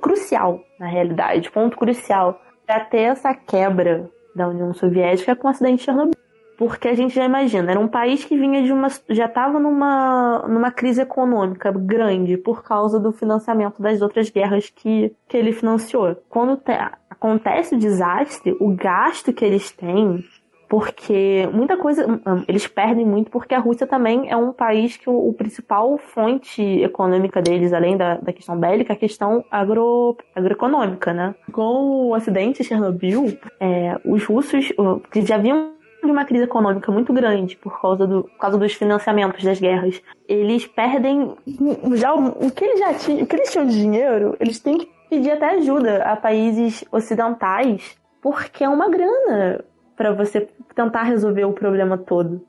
crucial, 0.00 0.64
na 0.80 0.86
realidade, 0.86 1.50
ponto 1.50 1.76
crucial 1.76 2.40
para 2.66 2.80
ter 2.80 3.02
essa 3.02 3.34
quebra 3.34 4.08
da 4.34 4.48
União 4.48 4.72
Soviética 4.72 5.36
com 5.36 5.46
o 5.46 5.50
acidente 5.50 5.80
de 5.80 5.82
Chernobyl. 5.82 6.14
Porque 6.56 6.88
a 6.88 6.94
gente 6.94 7.14
já 7.14 7.26
imagina, 7.26 7.70
era 7.70 7.78
um 7.78 7.86
país 7.86 8.24
que 8.24 8.34
vinha 8.34 8.62
de 8.62 8.72
uma. 8.72 8.88
já 9.10 9.26
estava 9.26 9.60
numa, 9.60 10.48
numa 10.48 10.70
crise 10.70 11.02
econômica 11.02 11.70
grande 11.70 12.38
por 12.38 12.64
causa 12.64 12.98
do 12.98 13.12
financiamento 13.12 13.82
das 13.82 14.00
outras 14.00 14.30
guerras 14.30 14.70
que, 14.70 15.14
que 15.28 15.36
ele 15.36 15.52
financiou. 15.52 16.16
Quando 16.30 16.56
te, 16.56 16.72
acontece 17.10 17.74
o 17.74 17.78
desastre, 17.78 18.56
o 18.58 18.74
gasto 18.74 19.34
que 19.34 19.44
eles 19.44 19.70
têm 19.70 20.24
porque 20.68 21.48
muita 21.52 21.76
coisa 21.76 22.06
hum, 22.06 22.20
hum, 22.26 22.44
eles 22.48 22.66
perdem 22.66 23.06
muito 23.06 23.30
porque 23.30 23.54
a 23.54 23.58
Rússia 23.58 23.86
também 23.86 24.30
é 24.30 24.36
um 24.36 24.52
país 24.52 24.96
que 24.96 25.08
o, 25.08 25.28
o 25.28 25.32
principal 25.32 25.96
fonte 25.98 26.62
econômica 26.62 27.40
deles, 27.40 27.72
além 27.72 27.96
da, 27.96 28.16
da 28.16 28.32
questão 28.32 28.58
bélica, 28.58 28.92
é 28.92 28.96
a 28.96 28.98
questão 28.98 29.44
agro, 29.50 30.16
agroeconômica, 30.34 31.12
né? 31.12 31.34
Com 31.52 32.08
o 32.08 32.14
acidente 32.14 32.62
de 32.62 32.68
Chernobyl, 32.68 33.38
é, 33.60 33.98
os 34.04 34.24
russos 34.24 34.72
que 35.10 35.24
já 35.24 35.38
vinham 35.38 35.76
de 36.04 36.10
uma 36.10 36.24
crise 36.24 36.44
econômica 36.44 36.90
muito 36.92 37.12
grande 37.12 37.56
por 37.56 37.80
causa, 37.80 38.06
do, 38.06 38.24
por 38.24 38.38
causa 38.38 38.58
dos 38.58 38.72
financiamentos 38.74 39.42
das 39.42 39.58
guerras, 39.58 40.00
eles 40.28 40.66
perdem 40.66 41.34
já 41.94 42.14
o, 42.14 42.46
o 42.46 42.50
que 42.50 42.64
eles 42.64 42.78
já 42.78 42.94
tinham, 42.94 43.22
o 43.22 43.26
que 43.26 43.36
eles 43.36 43.50
tinham 43.50 43.66
de 43.66 43.74
dinheiro, 43.74 44.36
eles 44.40 44.60
têm 44.60 44.78
que 44.78 44.90
pedir 45.10 45.32
até 45.32 45.56
ajuda 45.56 46.02
a 46.04 46.16
países 46.16 46.84
ocidentais 46.90 47.96
porque 48.20 48.64
é 48.64 48.68
uma 48.68 48.88
grana 48.88 49.64
para 49.96 50.12
você 50.12 50.48
tentar 50.74 51.02
resolver 51.04 51.44
o 51.44 51.52
problema 51.52 51.96
todo. 51.98 52.46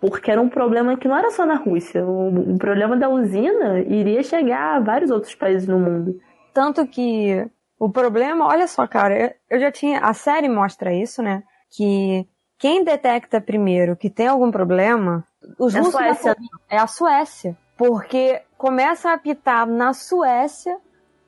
porque 0.00 0.30
era 0.30 0.40
um 0.40 0.48
problema 0.48 0.96
que 0.96 1.08
não 1.08 1.16
era 1.16 1.30
só 1.30 1.44
na 1.44 1.56
Rússia. 1.56 2.04
O, 2.06 2.52
o 2.54 2.58
problema 2.58 2.96
da 2.96 3.08
usina 3.08 3.80
iria 3.80 4.22
chegar 4.22 4.76
a 4.76 4.80
vários 4.80 5.10
outros 5.10 5.34
países 5.34 5.66
no 5.66 5.78
mundo. 5.78 6.20
Tanto 6.54 6.86
que 6.86 7.44
o 7.78 7.90
problema, 7.90 8.46
olha 8.46 8.66
só, 8.68 8.86
cara, 8.86 9.34
eu 9.50 9.58
já 9.58 9.72
tinha. 9.72 10.00
A 10.00 10.12
série 10.14 10.48
mostra 10.48 10.92
isso, 10.94 11.22
né? 11.22 11.42
Que 11.70 12.26
quem 12.58 12.84
detecta 12.84 13.40
primeiro 13.40 13.96
que 13.96 14.08
tem 14.10 14.28
algum 14.28 14.50
problema. 14.50 15.24
Os 15.58 15.74
É 15.74 15.78
a 15.78 15.82
russos 15.82 15.94
Suécia. 16.00 16.36
é 16.70 16.78
a 16.78 16.86
Suécia. 16.86 17.56
Porque 17.76 18.40
começa 18.56 19.10
a 19.10 19.14
apitar 19.14 19.66
na 19.66 19.92
Suécia 19.92 20.76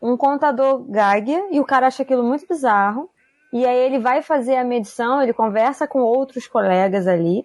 um 0.03 0.17
contador 0.17 0.85
Geiger 0.89 1.45
e 1.53 1.61
o 1.61 1.65
cara 1.65 1.87
acha 1.89 2.03
aquilo 2.03 2.23
muito 2.25 2.47
bizarro. 2.49 3.09
E 3.53 3.67
aí 3.67 3.79
ele 3.79 3.99
vai 3.99 4.23
fazer 4.23 4.57
a 4.57 4.65
medição, 4.65 5.21
ele 5.21 5.33
conversa 5.33 5.87
com 5.87 6.01
outros 6.01 6.47
colegas 6.47 7.07
ali. 7.07 7.45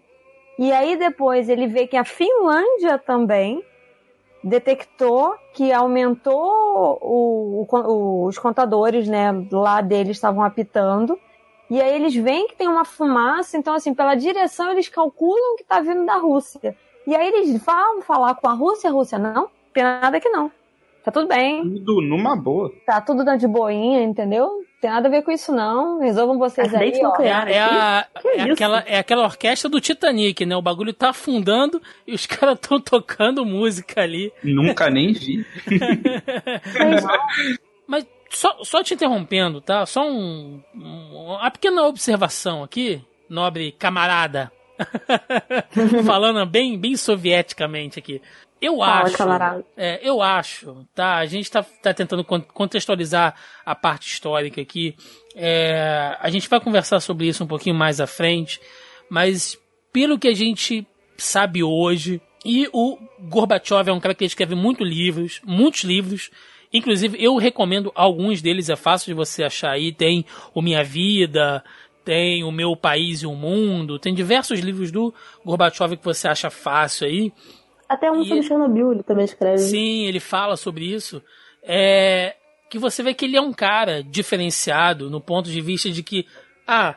E 0.59 0.71
aí 0.71 0.95
depois 0.95 1.49
ele 1.49 1.67
vê 1.67 1.87
que 1.87 1.97
a 1.97 2.03
Finlândia 2.05 2.97
também 2.97 3.63
detectou 4.43 5.33
que 5.53 5.71
aumentou 5.71 6.99
o- 7.01 7.65
o- 7.67 8.25
os 8.25 8.37
contadores, 8.37 9.07
né, 9.07 9.31
lá 9.51 9.81
deles 9.81 10.17
estavam 10.17 10.43
apitando. 10.43 11.19
E 11.69 11.81
aí 11.81 11.95
eles 11.95 12.15
veem 12.15 12.47
que 12.47 12.55
tem 12.55 12.67
uma 12.67 12.85
fumaça, 12.85 13.57
então 13.57 13.73
assim, 13.73 13.93
pela 13.93 14.13
direção 14.13 14.71
eles 14.71 14.87
calculam 14.87 15.55
que 15.57 15.63
tá 15.63 15.79
vindo 15.81 16.05
da 16.05 16.17
Rússia. 16.17 16.75
E 17.07 17.15
aí 17.15 17.27
eles 17.27 17.63
vão 17.63 18.01
falar 18.03 18.35
com 18.35 18.47
a 18.47 18.53
Rússia, 18.53 18.89
a 18.89 18.93
Rússia, 18.93 19.17
não, 19.17 19.49
tem 19.73 19.83
nada 19.83 20.19
que 20.19 20.29
não. 20.29 20.51
Tá 21.03 21.11
tudo 21.11 21.27
bem, 21.27 21.61
Tudo 21.63 22.01
numa 22.01 22.35
boa. 22.35 22.71
tá 22.85 23.01
tudo 23.01 23.23
de 23.37 23.47
boinha, 23.47 24.01
entendeu? 24.03 24.63
Tem 24.81 24.89
nada 24.89 25.07
a 25.07 25.11
ver 25.11 25.23
com 25.23 25.31
isso 25.31 25.51
não. 25.51 25.99
Resolvam 25.99 26.37
vocês 26.37 26.67
aí, 26.73 26.89
Acidente 26.89 27.03
nuclear. 27.03 27.47
É, 27.47 27.59
a, 27.59 28.05
Que 28.21 28.27
é, 28.27 28.51
aquela, 28.51 28.79
é 28.85 28.97
aquela 28.99 29.23
orquestra 29.23 29.69
do 29.69 29.81
Titanic, 29.81 30.45
né? 30.45 30.55
O 30.55 30.61
bagulho 30.61 30.93
tá 30.93 31.09
afundando 31.09 31.81
e 32.05 32.13
os 32.13 32.25
caras 32.27 32.59
tão 32.59 32.79
tocando 32.79 33.45
música 33.45 34.01
ali. 34.01 34.31
Nunca 34.43 34.89
nem 34.89 35.13
vi. 35.13 35.45
Mas 37.87 38.05
só, 38.29 38.57
só 38.63 38.83
te 38.83 38.93
interrompendo, 38.93 39.61
tá? 39.61 39.85
Só 39.85 40.05
um, 40.07 40.61
um- 40.75 41.15
uma 41.35 41.49
pequena 41.51 41.83
observação 41.83 42.63
aqui, 42.63 43.01
nobre 43.29 43.71
camarada. 43.71 44.51
Falando 46.05 46.45
bem, 46.45 46.77
bem 46.77 46.97
sovieticamente 46.97 47.97
aqui. 47.99 48.21
Eu 48.65 48.77
Fala, 48.77 49.01
acho. 49.03 49.15
É, 49.77 49.99
eu 50.01 50.21
acho, 50.21 50.87
tá? 50.95 51.17
A 51.17 51.25
gente 51.25 51.51
tá, 51.51 51.63
tá 51.63 51.93
tentando 51.93 52.23
con- 52.23 52.41
contextualizar 52.41 53.35
a 53.65 53.75
parte 53.75 54.11
histórica 54.11 54.59
aqui. 54.59 54.95
É, 55.35 56.17
a 56.19 56.29
gente 56.29 56.49
vai 56.49 56.59
conversar 56.59 56.99
sobre 56.99 57.27
isso 57.27 57.43
um 57.43 57.47
pouquinho 57.47 57.75
mais 57.75 58.01
à 58.01 58.07
frente, 58.07 58.59
mas 59.09 59.57
pelo 59.93 60.17
que 60.17 60.27
a 60.27 60.33
gente 60.33 60.87
sabe 61.17 61.63
hoje, 61.63 62.21
e 62.43 62.67
o 62.73 62.97
Gorbachev 63.21 63.89
é 63.89 63.93
um 63.93 63.99
cara 63.99 64.13
que 64.15 64.25
escreve 64.25 64.55
muitos 64.55 64.87
livros, 64.87 65.41
muitos 65.45 65.83
livros. 65.83 66.31
Inclusive, 66.71 67.17
eu 67.23 67.37
recomendo 67.37 67.91
alguns 67.95 68.41
deles, 68.41 68.69
é 68.69 68.75
fácil 68.75 69.07
de 69.07 69.13
você 69.13 69.43
achar 69.43 69.71
aí. 69.71 69.91
Tem 69.91 70.25
O 70.53 70.61
Minha 70.61 70.83
Vida, 70.83 71.63
tem 72.03 72.43
O 72.43 72.51
Meu 72.51 72.75
País 72.75 73.21
e 73.21 73.25
o 73.25 73.33
Mundo, 73.33 73.97
tem 73.97 74.13
diversos 74.13 74.59
livros 74.59 74.91
do 74.91 75.13
Gorbachev 75.43 75.97
que 75.97 76.03
você 76.05 76.27
acha 76.27 76.49
fácil 76.49 77.07
aí. 77.07 77.33
Até 77.87 78.11
um 78.11 78.21
E- 78.21 78.27
sobre 78.27 78.43
Chernobyl 78.43 78.91
ele 78.93 79.03
também 79.03 79.25
escreve. 79.25 79.57
Sim, 79.59 80.05
ele 80.05 80.19
fala 80.19 80.55
sobre 80.57 80.85
isso. 80.85 81.21
É 81.63 82.35
que 82.69 82.79
você 82.79 83.03
vê 83.03 83.13
que 83.13 83.25
ele 83.25 83.37
é 83.37 83.41
um 83.41 83.53
cara 83.53 84.03
diferenciado 84.03 85.09
no 85.09 85.21
ponto 85.21 85.49
de 85.49 85.61
vista 85.61 85.89
de 85.89 86.01
que, 86.01 86.25
ah, 86.67 86.95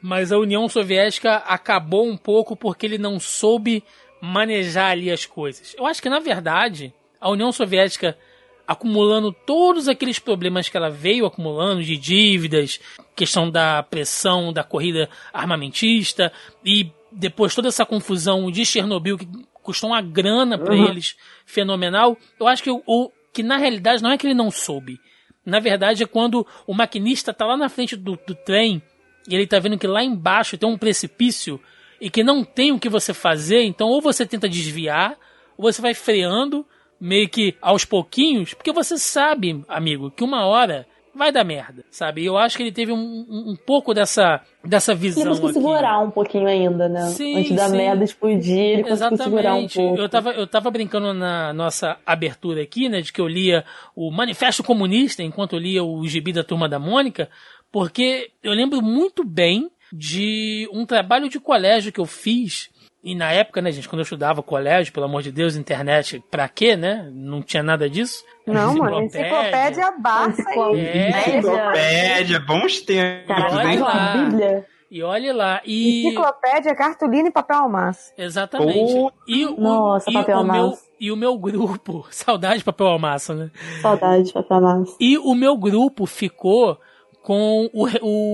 mas 0.00 0.30
a 0.30 0.38
União 0.38 0.68
Soviética 0.68 1.36
acabou 1.36 2.06
um 2.06 2.16
pouco 2.16 2.54
porque 2.54 2.86
ele 2.86 2.98
não 2.98 3.18
soube 3.18 3.82
manejar 4.20 4.90
ali 4.92 5.10
as 5.10 5.24
coisas. 5.26 5.74
Eu 5.76 5.86
acho 5.86 6.02
que, 6.02 6.08
na 6.10 6.20
verdade, 6.20 6.92
a 7.20 7.30
União 7.30 7.50
Soviética 7.50 8.16
acumulando 8.68 9.32
todos 9.32 9.88
aqueles 9.88 10.18
problemas 10.18 10.68
que 10.68 10.76
ela 10.76 10.90
veio 10.90 11.24
acumulando 11.24 11.82
de 11.82 11.96
dívidas, 11.96 12.80
questão 13.14 13.50
da 13.50 13.82
pressão 13.82 14.52
da 14.52 14.64
corrida 14.64 15.08
armamentista 15.32 16.32
e 16.64 16.90
depois 17.12 17.54
toda 17.54 17.68
essa 17.68 17.86
confusão 17.86 18.50
de 18.50 18.66
Chernobyl 18.66 19.16
que 19.16 19.28
custou 19.66 19.90
uma 19.90 20.00
grana 20.00 20.56
para 20.56 20.74
Uhum. 20.74 20.86
eles 20.88 21.16
fenomenal. 21.44 22.16
Eu 22.40 22.46
acho 22.48 22.62
que 22.62 22.70
o, 22.70 22.82
o- 22.86 23.10
que 23.32 23.42
na 23.42 23.56
realidade 23.58 24.02
não 24.02 24.10
é 24.10 24.16
que 24.16 24.26
ele 24.26 24.34
não 24.34 24.50
soube. 24.50 24.98
Na 25.44 25.60
verdade 25.60 26.02
é 26.02 26.06
quando 26.06 26.46
o 26.66 26.72
maquinista 26.74 27.32
tá 27.34 27.44
lá 27.44 27.56
na 27.56 27.68
frente 27.68 27.94
do, 27.96 28.18
do 28.26 28.34
trem 28.34 28.82
e 29.28 29.34
ele 29.34 29.46
tá 29.46 29.58
vendo 29.58 29.78
que 29.78 29.86
lá 29.86 30.02
embaixo 30.02 30.56
tem 30.56 30.68
um 30.68 30.78
precipício 30.78 31.60
e 32.00 32.08
que 32.10 32.22
não 32.24 32.42
tem 32.44 32.72
o 32.72 32.78
que 32.78 32.88
você 32.88 33.12
fazer, 33.14 33.62
então 33.64 33.88
ou 33.88 34.00
você 34.00 34.24
tenta 34.26 34.48
desviar, 34.48 35.16
ou 35.56 35.64
você 35.70 35.80
vai 35.82 35.94
freando 35.94 36.66
meio 37.00 37.28
que 37.28 37.54
aos 37.60 37.84
pouquinhos, 37.84 38.54
porque 38.54 38.72
você 38.72 38.96
sabe, 38.98 39.62
amigo, 39.68 40.10
que 40.10 40.24
uma 40.24 40.44
hora 40.46 40.86
vai 41.16 41.32
dar 41.32 41.44
merda, 41.44 41.84
sabe? 41.90 42.22
E 42.22 42.26
eu 42.26 42.36
acho 42.36 42.56
que 42.56 42.62
ele 42.62 42.72
teve 42.72 42.92
um, 42.92 42.96
um, 42.96 43.50
um 43.52 43.56
pouco 43.56 43.94
dessa, 43.94 44.40
dessa 44.64 44.94
visão 44.94 45.22
Ele 45.22 45.30
conseguiu 45.30 45.52
segurar 45.54 46.00
um 46.00 46.10
pouquinho 46.10 46.46
ainda, 46.46 46.88
né? 46.88 47.06
Sim, 47.08 47.38
Antes 47.38 47.56
da 47.56 47.68
sim. 47.68 47.76
merda 47.76 48.04
explodir, 48.04 48.58
ele 48.58 48.84
conseguiu 48.84 49.16
segurar 49.16 49.54
um 49.54 49.64
Exatamente. 49.64 49.76
pouco. 49.76 50.00
eu, 50.00 50.08
tava, 50.08 50.30
eu 50.30 50.46
tava 50.46 50.70
brincando 50.70 51.12
na 51.14 51.52
nossa 51.52 51.96
abertura 52.04 52.62
aqui, 52.62 52.88
né, 52.88 53.00
de 53.00 53.12
que 53.12 53.20
eu 53.20 53.26
lia 53.26 53.64
o 53.94 54.10
Manifesto 54.10 54.62
Comunista 54.62 55.22
enquanto 55.22 55.54
eu 55.54 55.58
lia 55.58 55.82
o 55.82 56.06
Gibi 56.06 56.32
da 56.32 56.44
Turma 56.44 56.68
da 56.68 56.78
Mônica, 56.78 57.28
porque 57.72 58.30
eu 58.42 58.52
lembro 58.52 58.82
muito 58.82 59.24
bem 59.24 59.70
de 59.92 60.68
um 60.72 60.84
trabalho 60.84 61.28
de 61.28 61.38
colégio 61.38 61.92
que 61.92 62.00
eu 62.00 62.06
fiz. 62.06 62.70
E 63.06 63.14
na 63.14 63.30
época, 63.30 63.62
né, 63.62 63.70
gente, 63.70 63.88
quando 63.88 64.00
eu 64.00 64.02
estudava 64.02 64.42
colégio, 64.42 64.92
pelo 64.92 65.06
amor 65.06 65.22
de 65.22 65.30
Deus, 65.30 65.54
internet, 65.54 66.20
pra 66.28 66.48
quê, 66.48 66.76
né? 66.76 67.08
Não 67.14 67.40
tinha 67.40 67.62
nada 67.62 67.88
disso. 67.88 68.24
Não, 68.44 68.74
mano, 68.74 69.04
enciclopédia 69.04 69.94
aí. 70.48 70.80
É. 70.80 71.38
Enciclopédia, 71.38 72.40
bons 72.40 72.80
tempos, 72.80 73.58
hein? 73.64 73.78
lá. 73.78 74.12
bíblia. 74.12 74.66
E 74.90 75.04
olhe 75.04 75.32
lá. 75.32 75.60
E. 75.64 76.08
Enciclopédia, 76.08 76.74
cartolina 76.74 77.28
e 77.28 77.30
papel 77.30 77.68
massa. 77.68 78.12
Exatamente. 78.18 78.92
Pô, 78.92 79.12
E 79.28 79.46
o, 79.46 79.56
nossa, 79.56 80.10
e 80.10 80.12
papel 80.12 80.38
o 80.40 80.44
meu 80.44 80.66
massa. 80.66 80.82
E 80.98 81.12
o 81.12 81.16
meu 81.16 81.38
grupo. 81.38 82.06
Saudade 82.10 82.58
de 82.58 82.64
papel 82.64 82.98
massa, 82.98 83.34
né? 83.34 83.50
Saudade, 83.82 84.32
papel 84.32 84.60
massa. 84.60 84.96
E 84.98 85.16
o 85.16 85.32
meu 85.32 85.56
grupo 85.56 86.06
ficou 86.06 86.76
com 87.22 87.70
o, 87.72 87.86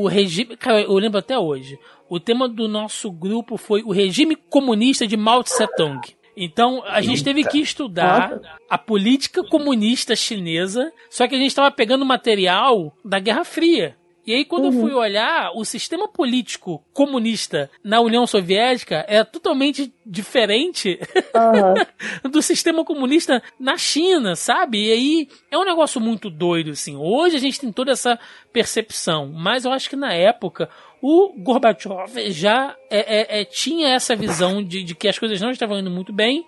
o 0.03 0.07
regime. 0.09 0.57
Cara, 0.57 0.81
eu 0.81 0.95
lembro 0.95 1.19
até 1.19 1.39
hoje. 1.39 1.79
O 2.12 2.20
tema 2.20 2.46
do 2.46 2.68
nosso 2.68 3.11
grupo 3.11 3.57
foi 3.57 3.83
o 3.83 3.90
regime 3.90 4.37
comunista 4.37 5.07
de 5.07 5.16
Mao 5.16 5.42
Tse 5.42 5.66
Tung. 5.79 5.98
Então, 6.37 6.83
a 6.85 7.01
gente 7.01 7.25
teve 7.25 7.42
que 7.42 7.59
estudar 7.59 8.38
a 8.68 8.77
política 8.77 9.42
comunista 9.42 10.14
chinesa, 10.14 10.92
só 11.09 11.27
que 11.27 11.35
a 11.35 11.38
gente 11.38 11.48
estava 11.48 11.70
pegando 11.70 12.05
material 12.05 12.94
da 13.03 13.18
Guerra 13.18 13.44
Fria. 13.44 13.96
E 14.27 14.35
aí, 14.35 14.44
quando 14.44 14.66
eu 14.66 14.72
fui 14.72 14.92
olhar, 14.92 15.53
o 15.57 15.64
sistema 15.64 16.07
político 16.07 16.85
comunista 16.92 17.70
na 17.83 18.01
União 18.01 18.27
Soviética 18.27 19.05
é 19.09 19.25
totalmente 19.25 19.92
diferente 20.05 21.01
Aham. 21.35 21.75
do 22.31 22.42
sistema 22.42 22.85
comunista 22.85 23.42
na 23.59 23.77
China, 23.79 24.37
sabe? 24.37 24.87
E 24.87 24.92
aí 24.92 25.29
é 25.51 25.59
um 25.59 25.64
negócio 25.64 26.01
muito 26.01 26.29
doido, 26.29 26.70
assim. 26.72 26.94
Hoje 26.94 27.37
a 27.37 27.40
gente 27.40 27.59
tem 27.59 27.72
toda 27.72 27.90
essa 27.90 28.16
percepção, 28.53 29.27
mas 29.27 29.64
eu 29.64 29.72
acho 29.72 29.90
que 29.90 29.96
na 29.96 30.12
época 30.12 30.68
o 31.03 31.35
Gorbachev 31.37 32.31
já 32.31 32.77
é, 32.88 33.38
é, 33.38 33.41
é, 33.41 33.45
tinha 33.45 33.88
essa 33.88 34.15
visão 34.15 34.62
de, 34.62 34.85
de 34.85 34.95
que 34.95 35.09
as 35.09 35.19
coisas 35.19 35.41
não 35.41 35.51
estavam 35.51 35.81
indo 35.81 35.91
muito 35.91 36.12
bem. 36.12 36.47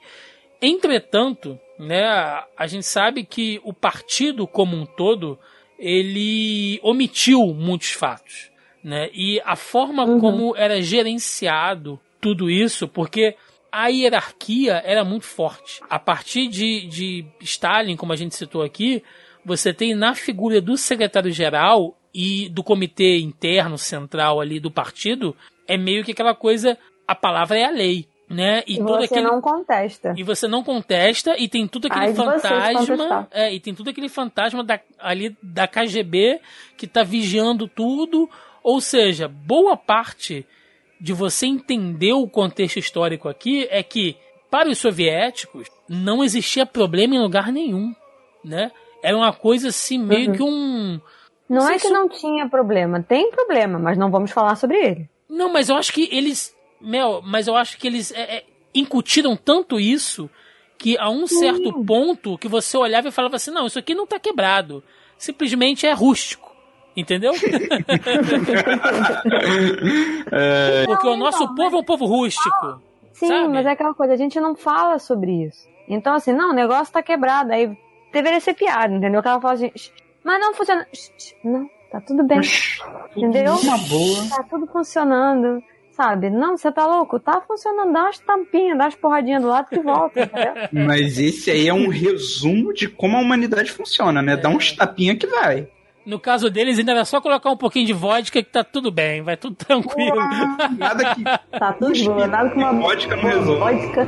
Entretanto, 0.63 1.59
né, 1.77 2.05
a 2.57 2.67
gente 2.69 2.87
sabe 2.87 3.25
que 3.25 3.61
o 3.65 3.73
partido 3.73 4.47
como 4.47 4.77
um 4.77 4.87
todo 4.87 5.37
ele 5.77 6.79
omitiu 6.85 7.53
muitos 7.53 7.91
fatos, 7.91 8.51
né? 8.83 9.11
E 9.13 9.43
a 9.45 9.57
forma 9.57 10.05
Uhum. 10.05 10.21
como 10.21 10.57
era 10.57 10.81
gerenciado 10.81 11.99
tudo 12.21 12.49
isso, 12.49 12.87
porque 12.87 13.35
a 13.73 13.89
hierarquia 13.89 14.81
era 14.87 15.05
muito 15.05 15.27
forte. 15.27 15.81
A 15.91 15.99
partir 15.99 16.47
de, 16.47 16.87
de 16.87 17.27
Stalin, 17.41 17.97
como 17.97 18.13
a 18.13 18.17
gente 18.17 18.37
citou 18.37 18.63
aqui, 18.63 19.03
você 19.45 19.75
tem 19.75 19.95
na 19.97 20.15
figura 20.15 20.61
do 20.61 20.77
secretário-geral 20.77 21.99
e 22.15 22.49
do 22.49 22.63
comitê 22.63 23.19
interno 23.19 23.77
central 23.77 24.41
ali 24.41 24.61
do 24.61 24.71
partido, 24.71 25.35
é 25.67 25.77
meio 25.77 26.05
que 26.05 26.13
aquela 26.13 26.35
coisa, 26.35 26.79
a 27.09 27.15
palavra 27.15 27.59
é 27.59 27.65
a 27.65 27.71
lei, 27.71 28.07
né? 28.31 28.63
E, 28.67 28.77
E 28.77 28.81
você 28.81 29.05
aquele 29.07 29.23
não 29.27 29.41
contesta. 29.41 30.15
e 30.17 30.23
você 30.23 30.47
não 30.47 30.63
contesta 30.63 31.37
e 31.39 31.49
tem 31.49 31.67
tudo 31.67 31.89
aquele 31.89 32.07
Ai 32.07 32.15
fantasma, 32.15 33.29
é, 33.33 33.53
e 33.53 33.59
tem 33.61 33.75
tudo 33.75 33.91
aquele 33.91 34.09
fantasma 34.09 34.63
da, 34.63 34.79
ali 34.99 35.37
da 35.43 35.67
KGB 35.67 36.41
que 36.77 36.87
tá 36.87 37.03
vigiando 37.03 37.67
tudo, 37.67 38.31
ou 38.63 38.81
seja, 38.81 39.27
boa 39.29 39.77
parte 39.77 40.47
de 41.01 41.13
você 41.13 41.47
entender 41.47 42.13
o 42.13 42.27
contexto 42.29 42.79
histórico 42.79 43.29
aqui 43.29 43.67
é 43.71 43.83
que 43.83 44.17
para 44.51 44.71
os 44.71 44.79
soviéticos 44.79 45.69
não 45.89 46.23
existia 46.23 46.65
problema 46.65 47.17
em 47.17 47.21
lugar 47.21 47.51
nenhum, 47.51 47.93
né? 48.45 48.71
Era 49.03 49.17
uma 49.17 49.33
coisa 49.33 49.69
assim 49.69 49.99
meio 49.99 50.31
Uhum. 50.31 50.37
que 50.37 50.43
um 50.43 51.01
Não 51.49 51.69
é 51.69 51.79
que 51.79 51.89
não 51.89 52.09
tinha 52.09 52.49
problema. 52.49 53.03
Tem 53.03 53.31
problema, 53.31 53.79
mas 53.79 53.99
não 53.99 54.11
vamos 54.11 54.31
falar 54.31 54.57
sobre 54.57 54.79
ele. 54.79 55.11
Não, 55.29 55.53
mas 55.53 55.69
eu 55.69 55.77
acho 55.77 55.93
que 55.93 56.09
eles. 56.11 56.55
Mel, 56.81 57.21
mas 57.25 57.47
eu 57.47 57.57
acho 57.57 57.79
que 57.79 57.87
eles. 57.87 58.13
é, 58.13 58.39
é, 58.39 58.45
incutiram 58.75 59.37
tanto 59.37 59.79
isso 59.79 60.29
que 60.77 60.99
a 60.99 61.09
um 61.09 61.27
certo 61.27 61.73
ponto 61.85 62.37
que 62.37 62.49
você 62.49 62.77
olhava 62.77 63.09
e 63.09 63.13
falava 63.13 63.37
assim: 63.37 63.51
não, 63.51 63.67
isso 63.67 63.79
aqui 63.79 63.95
não 63.95 64.07
tá 64.07 64.19
quebrado. 64.19 64.83
Simplesmente 65.17 65.87
é 65.87 65.93
rústico. 65.93 66.53
Entendeu? 66.97 67.33
Porque 70.87 71.09
o 71.09 71.17
nosso 71.17 71.43
então, 71.43 71.55
povo 71.55 71.77
é 71.77 71.81
um 71.81 71.85
povo 71.85 72.07
rústico. 72.07 72.81
Sim, 73.13 73.27
sabe? 73.29 73.49
mas 73.49 73.67
é 73.67 73.71
aquela 73.71 73.95
coisa, 73.95 74.13
a 74.13 74.17
gente 74.17 74.39
não 74.39 74.55
fala 74.55 74.99
sobre 75.01 75.45
isso. 75.45 75.69
Então, 75.89 76.15
assim, 76.15 76.33
não, 76.33 76.51
o 76.51 76.55
negócio 76.55 76.93
tá 76.93 77.03
quebrado. 77.03 77.53
Aí 77.53 77.77
deveria 78.13 78.39
ser 78.41 78.55
piada, 78.55 78.95
entendeu? 78.95 79.21
Que 79.23 79.29
ela 79.29 79.41
fala 79.41 79.55
assim, 79.55 79.73
"Shh, 79.75 79.91
mas 80.25 80.41
não 80.41 80.55
funciona. 80.55 80.87
Não, 81.45 81.69
tá 81.91 82.01
tudo 82.01 82.25
bem. 82.25 82.41
Entendeu? 83.17 83.55
Uma 83.57 83.79
boa. 83.79 84.29
Tá 84.31 84.43
tudo 84.49 84.67
funcionando. 84.67 85.63
Sabe? 85.93 86.29
Não, 86.29 86.57
você 86.57 86.73
tá 86.73 86.85
louco? 86.87 87.21
Tá 87.21 87.41
funcionando, 87.47 87.93
dá 87.93 88.03
umas 88.03 88.19
tampinhas, 88.19 88.77
dá 88.77 88.85
umas 88.87 88.97
porradinhas 88.97 89.41
do 89.41 89.47
lado 89.49 89.69
que 89.69 89.79
volta, 89.79 90.23
entendeu? 90.23 90.55
Mas 90.87 91.21
esse 91.21 91.53
aí 91.53 91.69
é 91.69 91.73
um 91.73 91.87
resumo 91.89 92.73
de 92.75 92.89
como 92.89 93.17
a 93.17 93.21
humanidade 93.21 93.71
funciona, 93.71 94.21
né? 94.21 94.37
Dá 94.37 94.49
uns 94.49 94.73
tapinha 94.73 95.17
que 95.17 95.29
vai. 95.29 95.69
No 96.05 96.19
caso 96.19 96.51
deles, 96.51 96.81
ainda 96.81 96.91
era 96.91 97.05
só 97.05 97.21
colocar 97.21 97.49
um 97.49 97.57
pouquinho 97.57 97.87
de 97.87 97.93
vodka 97.93 98.43
que 98.43 98.51
tá 98.51 98.65
tudo 98.65 98.91
bem, 98.91 99.23
vai 99.23 99.37
tudo 99.37 99.55
tranquilo. 99.65 100.17
Nada 100.77 101.15
que 101.15 101.23
Tá 101.59 101.73
tudo 101.73 102.05
boa, 102.07 102.27
nada 102.27 102.51
com 102.51 102.59
uma 102.59 102.73
vodka 102.73 103.15
não 103.15 103.23
resolve. 103.23 103.61
vodka. 103.61 104.07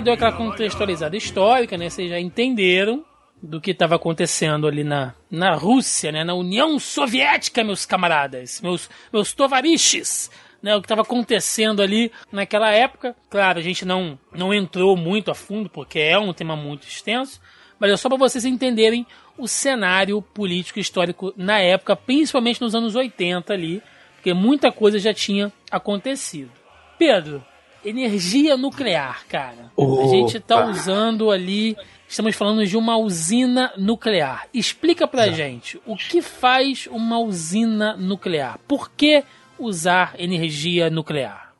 Deu 0.00 0.14
aquela 0.14 0.32
contextualizada 0.32 1.16
histórica, 1.16 1.76
né? 1.76 1.88
Vocês 1.88 2.10
já 2.10 2.18
entenderam 2.18 3.04
do 3.42 3.60
que 3.60 3.70
estava 3.70 3.96
acontecendo 3.96 4.66
ali 4.66 4.84
na, 4.84 5.14
na 5.30 5.54
Rússia, 5.54 6.12
né? 6.12 6.24
Na 6.24 6.34
União 6.34 6.78
Soviética, 6.78 7.64
meus 7.64 7.86
camaradas, 7.86 8.60
meus, 8.60 8.90
meus 9.12 9.32
tovariches. 9.32 10.30
Né, 10.62 10.76
o 10.76 10.80
que 10.82 10.84
estava 10.84 11.00
acontecendo 11.00 11.80
ali 11.80 12.12
naquela 12.30 12.70
época. 12.70 13.16
Claro, 13.30 13.58
a 13.58 13.62
gente 13.62 13.82
não, 13.86 14.18
não 14.30 14.52
entrou 14.52 14.94
muito 14.94 15.30
a 15.30 15.34
fundo, 15.34 15.70
porque 15.70 15.98
é 15.98 16.18
um 16.18 16.34
tema 16.34 16.54
muito 16.54 16.86
extenso, 16.86 17.40
mas 17.78 17.90
é 17.90 17.96
só 17.96 18.10
para 18.10 18.18
vocês 18.18 18.44
entenderem 18.44 19.06
o 19.38 19.48
cenário 19.48 20.20
político 20.20 20.78
histórico 20.78 21.32
na 21.34 21.58
época, 21.60 21.96
principalmente 21.96 22.60
nos 22.60 22.74
anos 22.74 22.94
80 22.94 23.54
ali, 23.54 23.82
porque 24.16 24.34
muita 24.34 24.70
coisa 24.70 24.98
já 24.98 25.14
tinha 25.14 25.50
acontecido. 25.70 26.50
Pedro, 26.98 27.42
energia 27.84 28.56
nuclear, 28.56 29.24
cara. 29.28 29.70
A 29.78 30.08
gente 30.08 30.38
tá 30.40 30.60
Opa. 30.60 30.70
usando 30.70 31.30
ali, 31.30 31.76
estamos 32.08 32.34
falando 32.36 32.66
de 32.66 32.76
uma 32.76 32.96
usina 32.96 33.72
nuclear. 33.76 34.46
Explica 34.52 35.06
pra 35.06 35.28
gente, 35.28 35.80
o 35.86 35.96
que 35.96 36.20
faz 36.20 36.88
uma 36.90 37.18
usina 37.18 37.96
nuclear? 37.96 38.58
Por 38.66 38.90
que 38.90 39.24
usar 39.58 40.14
energia 40.18 40.90
nuclear? 40.90 41.52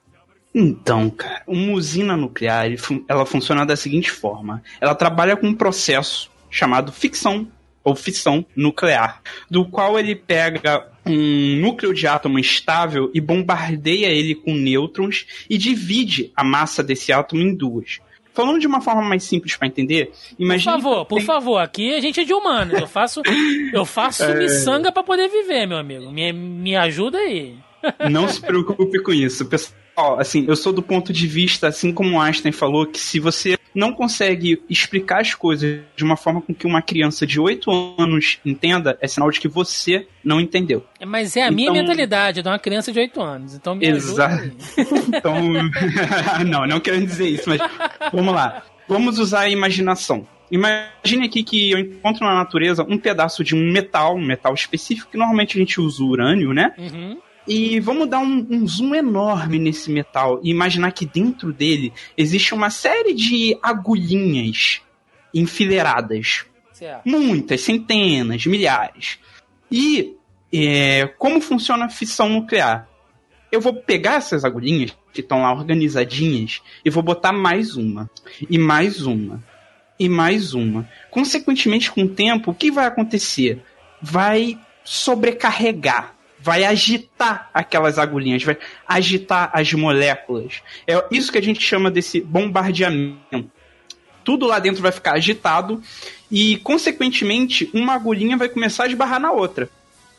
Então, 0.55 1.09
cara, 1.11 1.43
uma 1.47 1.73
usina 1.73 2.17
nuclear, 2.17 2.67
ela 3.09 3.25
funciona 3.25 3.65
da 3.65 3.77
seguinte 3.77 4.11
forma. 4.11 4.63
Ela 4.81 4.95
trabalha 4.95 5.37
com 5.37 5.47
um 5.47 5.55
processo 5.55 6.31
chamado 6.51 6.91
ficção 6.91 7.47
ou 7.83 7.95
fissão 7.95 8.45
nuclear, 8.55 9.23
do 9.51 9.65
qual 9.65 9.99
ele 9.99 10.15
pega 10.15 10.89
um 11.11 11.57
núcleo 11.61 11.93
de 11.95 12.07
átomo 12.07 12.39
estável 12.39 13.11
e 13.15 13.21
bombardeia 13.21 14.07
ele 14.07 14.35
com 14.35 14.55
nêutrons 14.55 15.27
e 15.49 15.59
divide 15.59 16.31
a 16.37 16.43
massa 16.45 16.83
desse 16.83 17.13
átomo 17.13 17.43
em 17.43 17.55
duas. 17.55 17.99
Falando 18.33 18.61
de 18.61 18.67
uma 18.67 18.81
forma 18.81 19.03
mais 19.03 19.25
simples 19.25 19.57
para 19.57 19.67
entender, 19.67 20.07
Por 20.37 20.43
imagine 20.45 20.73
favor, 20.81 21.05
por 21.05 21.17
tem- 21.19 21.27
favor, 21.27 21.59
aqui 21.59 21.93
a 21.95 22.01
gente 22.01 22.21
é 22.21 22.25
de 22.25 22.33
humanos. 22.33 22.79
Eu 22.81 22.87
faço, 22.87 23.23
eu 23.73 23.85
faço 23.85 24.23
miçanga 24.39 24.93
pra 24.93 25.03
poder 25.03 25.29
viver, 25.29 25.67
meu 25.67 25.77
amigo. 25.79 26.11
Me, 26.13 26.33
me 26.33 26.77
ajuda 26.77 27.19
aí. 27.19 27.57
Não 28.11 28.29
se 28.29 28.41
preocupe 28.41 29.03
com 29.03 29.13
isso. 29.13 29.47
Pessoal, 29.47 30.19
assim, 30.21 30.45
eu 30.47 30.55
sou 30.55 30.73
do 30.73 30.81
ponto 30.83 31.13
de 31.13 31.27
vista, 31.27 31.67
assim 31.69 31.93
como 31.93 32.21
Einstein 32.21 32.53
falou, 32.53 32.87
que 32.87 33.01
se 33.01 33.19
você 33.19 33.59
não 33.75 33.93
consegue 33.93 34.63
explicar 34.69 35.21
as 35.21 35.35
coisas 35.35 35.81
de 35.97 36.05
uma 36.05 36.17
forma 36.17 36.41
com 36.41 36.55
que 36.55 36.67
uma 36.67 36.83
criança 36.83 37.27
de 37.27 37.39
8 37.41 37.71
anos 37.99 38.39
entenda, 38.45 38.99
é 39.01 39.07
sinal 39.07 39.31
de 39.31 39.41
que 39.41 39.49
você 39.49 40.07
não 40.25 40.41
entendeu. 40.41 40.85
Mas 41.07 41.37
é 41.37 41.43
a 41.45 41.51
minha 41.51 41.71
Então- 41.71 41.81
mentalidade, 41.83 42.43
de 42.43 42.49
uma 42.49 42.59
criança 42.59 42.93
de 42.93 42.99
8 42.99 43.21
anos. 43.21 43.55
Então 43.55 43.75
me 43.75 43.87
Exato. 43.87 44.51
Então, 45.09 45.35
não, 46.47 46.67
não 46.67 46.81
quero 46.81 47.05
dizer 47.05 47.29
isso, 47.29 47.49
mas 47.49 47.61
vamos 48.13 48.35
lá. 48.35 48.63
Vamos 48.89 49.19
usar 49.19 49.41
a 49.41 49.49
imaginação. 49.51 50.27
Imagine 50.51 51.27
aqui 51.27 51.45
que 51.45 51.71
eu 51.71 51.79
encontro 51.79 52.25
na 52.25 52.35
natureza 52.35 52.85
um 52.89 52.99
pedaço 52.99 53.45
de 53.45 53.55
um 53.55 53.71
metal, 53.71 54.17
um 54.17 54.25
metal 54.25 54.53
específico, 54.53 55.11
que 55.13 55.17
normalmente 55.17 55.57
a 55.57 55.61
gente 55.61 55.81
usa 55.81 56.03
o 56.03 56.09
urânio, 56.09 56.53
né? 56.53 56.73
Uhum. 56.77 57.19
E 57.53 57.81
vamos 57.81 58.09
dar 58.09 58.21
um, 58.21 58.47
um 58.49 58.65
zoom 58.65 58.95
enorme 58.95 59.59
nesse 59.59 59.91
metal 59.91 60.39
e 60.41 60.51
imaginar 60.51 60.93
que 60.93 61.05
dentro 61.05 61.53
dele 61.53 61.93
existe 62.17 62.55
uma 62.55 62.71
série 62.71 63.13
de 63.13 63.59
agulhinhas 63.61 64.81
enfileiradas. 65.35 66.45
Certo. 66.73 67.09
Muitas, 67.09 67.63
centenas, 67.63 68.47
milhares. 68.47 69.19
E 69.69 70.15
é, 70.55 71.09
como 71.19 71.41
funciona 71.41 71.87
a 71.87 71.91
fissão 71.91 72.29
nuclear? 72.29 72.89
Eu 73.51 73.61
vou 73.61 73.75
pegar 73.75 74.15
essas 74.15 74.45
agulhinhas 74.45 74.97
que 75.13 75.21
estão 75.21 75.43
lá 75.43 75.53
organizadinhas 75.53 76.63
e 76.85 76.89
vou 76.89 77.03
botar 77.03 77.33
mais 77.33 77.75
uma, 77.75 78.09
e 78.49 78.59
mais 78.59 79.05
uma, 79.05 79.43
e 79.99 80.09
mais 80.09 80.55
uma. 80.55 80.89
Consequentemente, 81.11 81.91
com 81.91 82.05
o 82.05 82.09
tempo, 82.09 82.53
o 82.53 82.55
que 82.55 82.71
vai 82.71 82.87
acontecer? 82.87 83.61
Vai 84.01 84.57
sobrecarregar, 84.85 86.15
vai 86.43 86.65
agitar 86.65 87.51
aquelas 87.53 87.99
agulhinhas, 87.99 88.43
vai 88.43 88.57
agitar 88.87 89.51
as 89.53 89.73
moléculas. 89.73 90.63
É 90.87 91.03
isso 91.11 91.31
que 91.31 91.39
a 91.39 91.43
gente 91.43 91.61
chama 91.61 91.91
desse 91.91 92.21
bombardeamento. 92.21 93.51
Tudo 94.25 94.47
lá 94.47 94.59
dentro 94.59 94.83
vai 94.83 94.93
ficar 94.93 95.13
agitado 95.13 95.83
e, 96.31 96.57
consequentemente, 96.59 97.71
uma 97.73 97.95
agulhinha 97.95 98.37
vai 98.37 98.49
começar 98.49 98.85
a 98.85 98.89
esbarrar 98.89 99.21
na 99.21 99.33
outra. 99.33 99.69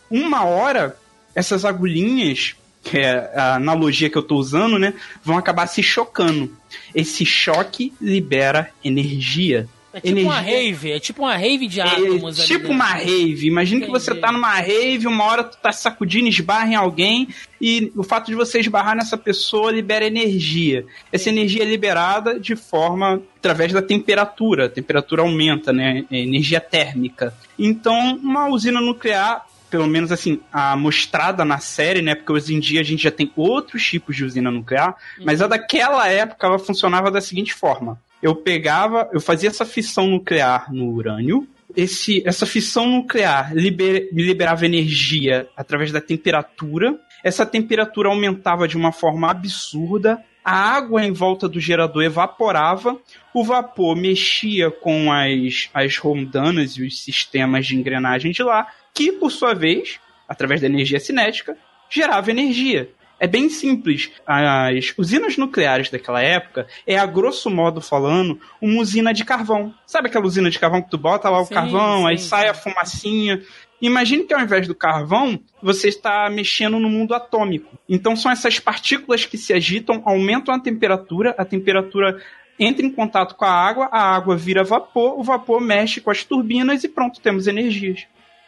Uma 0.10 0.44
hora, 0.44 0.98
essas 1.34 1.64
agulhinhas, 1.64 2.56
que 2.84 2.98
é 2.98 3.32
a 3.36 3.56
analogia 3.56 4.10
que 4.10 4.18
eu 4.18 4.24
tô 4.24 4.36
usando, 4.36 4.78
né, 4.78 4.94
vão 5.24 5.38
acabar 5.38 5.68
se 5.68 5.82
chocando. 5.82 6.56
Esse 6.94 7.26
choque 7.26 7.94
libera 8.02 8.72
energia. 8.84 9.68
É 9.94 10.00
tipo 10.00 10.22
uma 10.22 10.40
Energia- 10.40 10.58
rave, 10.58 10.92
é 10.92 11.00
tipo 11.00 11.22
uma 11.22 11.36
rave 11.36 11.68
de 11.68 11.82
É 11.82 11.84
átomos 11.84 12.40
ali 12.40 12.48
tipo 12.48 12.68
uma 12.72 12.86
rave. 12.86 13.48
Imagina 13.48 13.86
que 13.86 13.92
você 13.92 14.16
tá 14.16 14.32
numa 14.32 14.54
rave, 14.54 15.06
uma 15.06 15.26
hora 15.26 15.44
tu 15.44 15.58
tá 15.58 15.72
sacudindo, 15.74 16.30
esbarra 16.30 16.68
em 16.72 16.76
alguém, 16.76 17.28
e 17.60 17.92
o 17.96 18.02
fato 18.04 18.28
de 18.28 18.36
você 18.36 18.60
esbarrar 18.60 18.96
nessa 18.96 19.18
pessoa 19.18 19.72
libera 19.72 20.06
energia. 20.06 20.86
Essa 21.12 21.30
energia 21.30 21.64
é 21.64 21.66
liberada 21.66 22.40
de 22.40 22.56
forma 22.56 23.22
através 23.38 23.74
da 23.74 23.82
temperatura. 23.82 24.68
A 24.68 24.70
temperatura 24.70 25.24
aumenta, 25.24 25.74
né? 25.74 26.06
É 26.10 26.20
energia 26.20 26.62
térmica. 26.62 27.34
Então, 27.60 28.16
uma 28.24 28.48
usina 28.48 28.80
nuclear. 28.80 29.46
Pelo 29.70 29.88
menos 29.88 30.12
assim, 30.12 30.38
a 30.52 30.76
mostrada 30.76 31.46
na 31.46 31.58
série, 31.60 32.02
né? 32.02 32.14
Porque 32.14 32.34
hoje 32.34 32.54
em 32.54 32.60
dia 32.60 32.82
a 32.82 32.84
gente 32.84 33.04
já 33.04 33.12
tem 33.12 33.32
outros 33.38 33.82
tipos 33.86 34.18
de 34.18 34.26
usina 34.26 34.52
nuclear, 34.52 34.94
mas 35.24 35.42
a 35.42 35.48
daquela 35.48 36.10
época 36.10 36.46
ela 36.46 36.60
funcionava 36.60 37.10
da 37.10 37.22
seguinte 37.22 37.54
forma: 37.54 37.98
eu 38.22 38.36
pegava, 38.36 39.10
eu 39.12 39.20
fazia 39.20 39.50
essa 39.50 39.66
fissão 39.66 40.08
nuclear 40.08 40.72
no 40.72 40.92
urânio. 40.92 41.48
Esse, 41.76 42.22
essa 42.26 42.46
fissão 42.46 42.86
nuclear 42.86 43.54
liber, 43.56 44.10
liberava 44.12 44.66
energia 44.66 45.48
através 45.56 45.92
da 45.92 46.02
temperatura. 46.02 47.00
Essa 47.24 47.46
temperatura 47.46 48.10
aumentava 48.10 48.68
de 48.68 48.78
uma 48.78 48.92
forma 48.92 49.32
absurda. 49.32 50.22
A 50.44 50.54
água 50.54 51.04
em 51.04 51.12
volta 51.12 51.48
do 51.48 51.60
gerador 51.60 52.04
evaporava. 52.04 53.00
O 53.34 53.44
vapor 53.44 53.96
mexia 53.96 54.70
com 54.70 55.12
as, 55.12 55.70
as 55.74 55.98
rondanas 55.98 56.74
e 56.74 56.84
os 56.84 57.02
sistemas 57.02 57.66
de 57.66 57.76
engrenagem 57.76 58.32
de 58.32 58.44
lá, 58.44 58.68
que 58.94 59.12
por 59.14 59.32
sua 59.32 59.54
vez, 59.54 60.00
através 60.28 60.62
da 60.62 60.68
energia 60.68 61.00
cinética, 61.00 61.58
gerava 61.90 62.32
energia. 62.32 62.90
É 63.22 63.28
bem 63.28 63.50
simples. 63.50 64.12
As 64.26 64.96
usinas 64.98 65.38
nucleares 65.38 65.92
daquela 65.92 66.24
época 66.24 66.66
é, 66.88 66.98
a 66.98 67.06
grosso 67.06 67.52
modo 67.52 67.80
falando, 67.80 68.42
uma 68.60 68.82
usina 68.82 69.14
de 69.14 69.24
carvão. 69.24 69.72
Sabe 69.86 70.08
aquela 70.08 70.26
usina 70.26 70.50
de 70.50 70.58
carvão 70.58 70.82
que 70.82 70.90
tu 70.90 70.98
bota 70.98 71.30
lá 71.30 71.40
o 71.40 71.46
Sim, 71.46 71.54
carvão, 71.54 72.00
sim, 72.00 72.08
aí 72.08 72.18
sai 72.18 72.50
a 72.50 72.54
sim. 72.56 72.62
fumacinha. 72.64 73.40
Imagine 73.80 74.24
que 74.24 74.34
ao 74.34 74.42
invés 74.42 74.68
do 74.68 74.74
carvão, 74.74 75.40
você 75.62 75.88
está 75.88 76.28
mexendo 76.32 76.80
no 76.80 76.90
mundo 76.90 77.14
atômico. 77.14 77.78
Então 77.88 78.16
são 78.16 78.32
essas 78.32 78.60
partículas 78.60 79.24
que 79.24 79.38
se 79.38 79.54
agitam, 79.54 80.02
aumentam 80.04 80.56
a 80.56 80.60
temperatura, 80.60 81.36
a 81.38 81.46
temperatura 81.46 82.20
entra 82.58 82.84
em 82.84 82.92
contato 82.92 83.36
com 83.36 83.46
a 83.46 83.52
água, 83.52 83.88
a 83.92 84.16
água 84.16 84.36
vira 84.36 84.64
vapor, 84.64 85.20
o 85.20 85.24
vapor 85.24 85.62
mexe 85.62 86.02
com 86.02 86.10
as 86.10 86.24
turbinas 86.24 86.84
e 86.84 86.90
pronto, 86.90 87.22
temos 87.22 87.46
energias. 87.46 88.08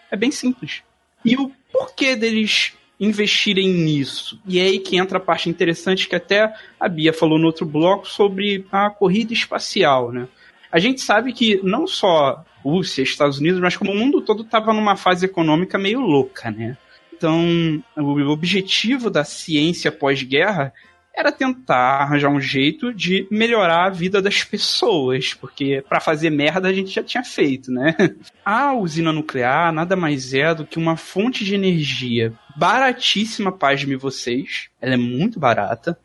É 0.10 0.18
bem 0.18 0.32
simples. 0.32 0.82
E 1.24 1.36
o 1.36 1.52
porquê 1.72 2.16
deles 2.16 2.74
investirem 3.00 3.70
nisso? 3.70 4.40
E 4.48 4.60
é 4.60 4.64
aí 4.64 4.80
que 4.80 4.98
entra 4.98 5.18
a 5.18 5.22
parte 5.22 5.50
interessante 5.50 6.08
que 6.08 6.16
até 6.16 6.54
a 6.80 6.88
Bia 6.88 7.14
falou 7.14 7.38
no 7.38 7.48
outro 7.48 7.66
bloco 7.66 8.08
sobre 8.08 8.66
a 8.72 8.90
corrida 8.90 9.34
espacial, 9.34 10.12
né? 10.12 10.28
A 10.72 10.80
gente 10.80 11.02
sabe 11.02 11.34
que 11.34 11.60
não 11.64 11.86
só 11.86 12.44
Rússia, 12.64 13.04
Estados 13.04 13.40
Unidos, 13.40 13.60
mas 13.60 13.78
como 13.78 13.92
o 13.92 13.96
mundo 13.96 14.22
todo 14.22 14.44
estava 14.44 14.74
numa 14.74 14.96
fase 14.96 15.26
econômica 15.26 15.78
meio 15.78 16.00
louca, 16.00 16.50
né? 16.50 16.78
Então, 17.16 17.84
o 17.96 18.30
objetivo 18.30 19.10
da 19.10 19.24
ciência 19.24 19.92
pós-guerra 19.92 20.74
era 21.16 21.32
tentar 21.32 22.02
arranjar 22.02 22.30
um 22.30 22.42
jeito 22.42 22.94
de 22.94 23.28
melhorar 23.30 23.86
a 23.86 23.90
vida 23.90 24.22
das 24.22 24.44
pessoas, 24.44 25.34
porque 25.34 25.84
para 25.88 26.00
fazer 26.00 26.30
merda 26.30 26.68
a 26.68 26.74
gente 26.74 26.90
já 26.90 27.04
tinha 27.04 27.24
feito, 27.24 27.72
né? 27.72 27.96
A 28.44 28.74
usina 28.74 29.14
nuclear 29.14 29.72
nada 29.72 29.96
mais 29.96 30.34
é 30.34 30.54
do 30.54 30.66
que 30.66 30.78
uma 30.78 30.98
fonte 30.98 31.46
de 31.46 31.56
energia 31.56 32.34
baratíssima, 32.56 33.52
pasme 33.52 33.96
vocês. 33.96 34.68
Ela 34.82 34.96
é 34.96 34.98
muito 34.98 35.40
barata, 35.40 35.98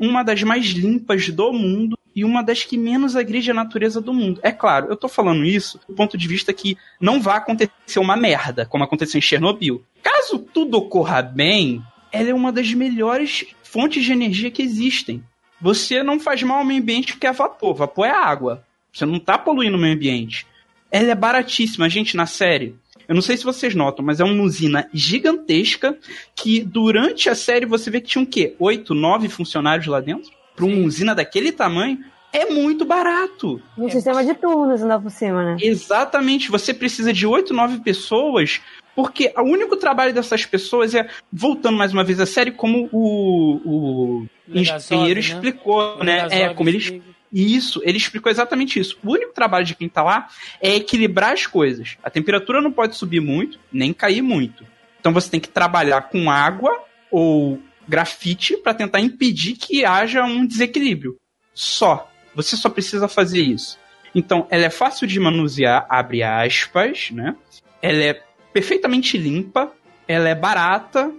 uma 0.00 0.22
das 0.22 0.42
mais 0.42 0.66
limpas 0.66 1.28
do 1.28 1.52
mundo 1.52 1.98
e 2.14 2.24
uma 2.24 2.42
das 2.42 2.64
que 2.64 2.78
menos 2.78 3.14
agride 3.14 3.50
a 3.50 3.54
natureza 3.54 4.00
do 4.00 4.12
mundo. 4.14 4.40
É 4.42 4.50
claro, 4.50 4.86
eu 4.88 4.96
tô 4.96 5.08
falando 5.08 5.44
isso 5.44 5.78
do 5.86 5.94
ponto 5.94 6.16
de 6.16 6.26
vista 6.26 6.52
que 6.52 6.76
não 7.00 7.20
vai 7.20 7.36
acontecer 7.36 7.98
uma 7.98 8.16
merda, 8.16 8.64
como 8.64 8.84
aconteceu 8.84 9.18
em 9.18 9.22
Chernobyl. 9.22 9.84
Caso 10.02 10.38
tudo 10.38 10.78
ocorra 10.78 11.20
bem, 11.20 11.82
ela 12.10 12.30
é 12.30 12.34
uma 12.34 12.50
das 12.50 12.72
melhores 12.72 13.44
fontes 13.76 14.06
de 14.06 14.10
energia 14.10 14.50
que 14.50 14.62
existem. 14.62 15.22
Você 15.60 16.02
não 16.02 16.18
faz 16.18 16.42
mal 16.42 16.60
ao 16.60 16.64
meio 16.64 16.80
ambiente 16.80 17.12
porque 17.12 17.26
é 17.26 17.32
vapor. 17.32 17.74
Vapor 17.74 18.06
é 18.06 18.10
água. 18.10 18.64
Você 18.90 19.04
não 19.04 19.20
tá 19.20 19.36
poluindo 19.36 19.76
o 19.76 19.80
meio 19.80 19.94
ambiente. 19.94 20.46
Ela 20.90 21.10
é 21.10 21.14
baratíssima, 21.14 21.86
gente, 21.90 22.16
na 22.16 22.24
série. 22.24 22.74
Eu 23.06 23.14
não 23.14 23.20
sei 23.20 23.36
se 23.36 23.44
vocês 23.44 23.74
notam, 23.74 24.02
mas 24.02 24.18
é 24.18 24.24
uma 24.24 24.42
usina 24.42 24.88
gigantesca 24.94 25.94
que 26.34 26.60
durante 26.64 27.28
a 27.28 27.34
série 27.34 27.66
você 27.66 27.90
vê 27.90 28.00
que 28.00 28.08
tinha 28.08 28.24
o 28.24 28.26
quê? 28.26 28.56
Oito, 28.58 28.94
nove 28.94 29.28
funcionários 29.28 29.86
lá 29.86 30.00
dentro? 30.00 30.30
Para 30.56 30.64
uma 30.64 30.86
usina 30.86 31.14
daquele 31.14 31.52
tamanho, 31.52 31.98
é 32.32 32.46
muito 32.46 32.86
barato. 32.86 33.60
Um 33.76 33.90
sistema 33.90 34.24
de 34.24 34.32
turnos 34.34 34.82
ainda 34.82 34.98
por 34.98 35.10
cima, 35.10 35.44
né? 35.44 35.56
Exatamente, 35.60 36.50
você 36.50 36.72
precisa 36.72 37.12
de 37.12 37.26
oito, 37.26 37.52
nove 37.52 37.78
pessoas, 37.80 38.62
porque 38.96 39.30
o 39.36 39.42
único 39.42 39.76
trabalho 39.76 40.14
dessas 40.14 40.46
pessoas 40.46 40.94
é, 40.94 41.06
voltando 41.30 41.76
mais 41.76 41.92
uma 41.92 42.02
vez 42.02 42.18
a 42.18 42.24
série, 42.24 42.50
como 42.50 42.88
o, 42.90 43.60
o 43.62 44.26
engenheiro 44.48 45.20
né? 45.20 45.26
explicou, 45.26 46.02
né? 46.02 46.26
É, 46.30 46.54
como 46.54 46.70
ele 46.70 46.78
explica. 46.78 47.04
isso, 47.30 47.82
ele 47.84 47.98
explicou 47.98 48.32
exatamente 48.32 48.80
isso. 48.80 48.98
O 49.04 49.12
único 49.12 49.34
trabalho 49.34 49.66
de 49.66 49.74
quem 49.74 49.86
tá 49.86 50.02
lá 50.02 50.28
é 50.62 50.76
equilibrar 50.76 51.34
as 51.34 51.46
coisas. 51.46 51.98
A 52.02 52.08
temperatura 52.08 52.62
não 52.62 52.72
pode 52.72 52.96
subir 52.96 53.20
muito, 53.20 53.60
nem 53.70 53.92
cair 53.92 54.22
muito. 54.22 54.64
Então 54.98 55.12
você 55.12 55.30
tem 55.30 55.40
que 55.40 55.48
trabalhar 55.48 56.08
com 56.08 56.30
água 56.30 56.82
ou 57.10 57.60
grafite 57.86 58.56
para 58.56 58.72
tentar 58.72 59.00
impedir 59.00 59.56
que 59.56 59.84
haja 59.84 60.24
um 60.24 60.46
desequilíbrio. 60.46 61.18
Só. 61.52 62.10
Você 62.34 62.56
só 62.56 62.70
precisa 62.70 63.08
fazer 63.08 63.42
isso. 63.42 63.78
Então, 64.14 64.46
ela 64.50 64.64
é 64.64 64.70
fácil 64.70 65.06
de 65.06 65.20
manusear, 65.20 65.86
abre 65.90 66.22
aspas, 66.22 67.10
né? 67.10 67.36
Ela 67.82 68.02
é 68.02 68.22
perfeitamente 68.60 69.18
limpa, 69.18 69.70
ela 70.08 70.30
é 70.30 70.34
barata 70.34 71.12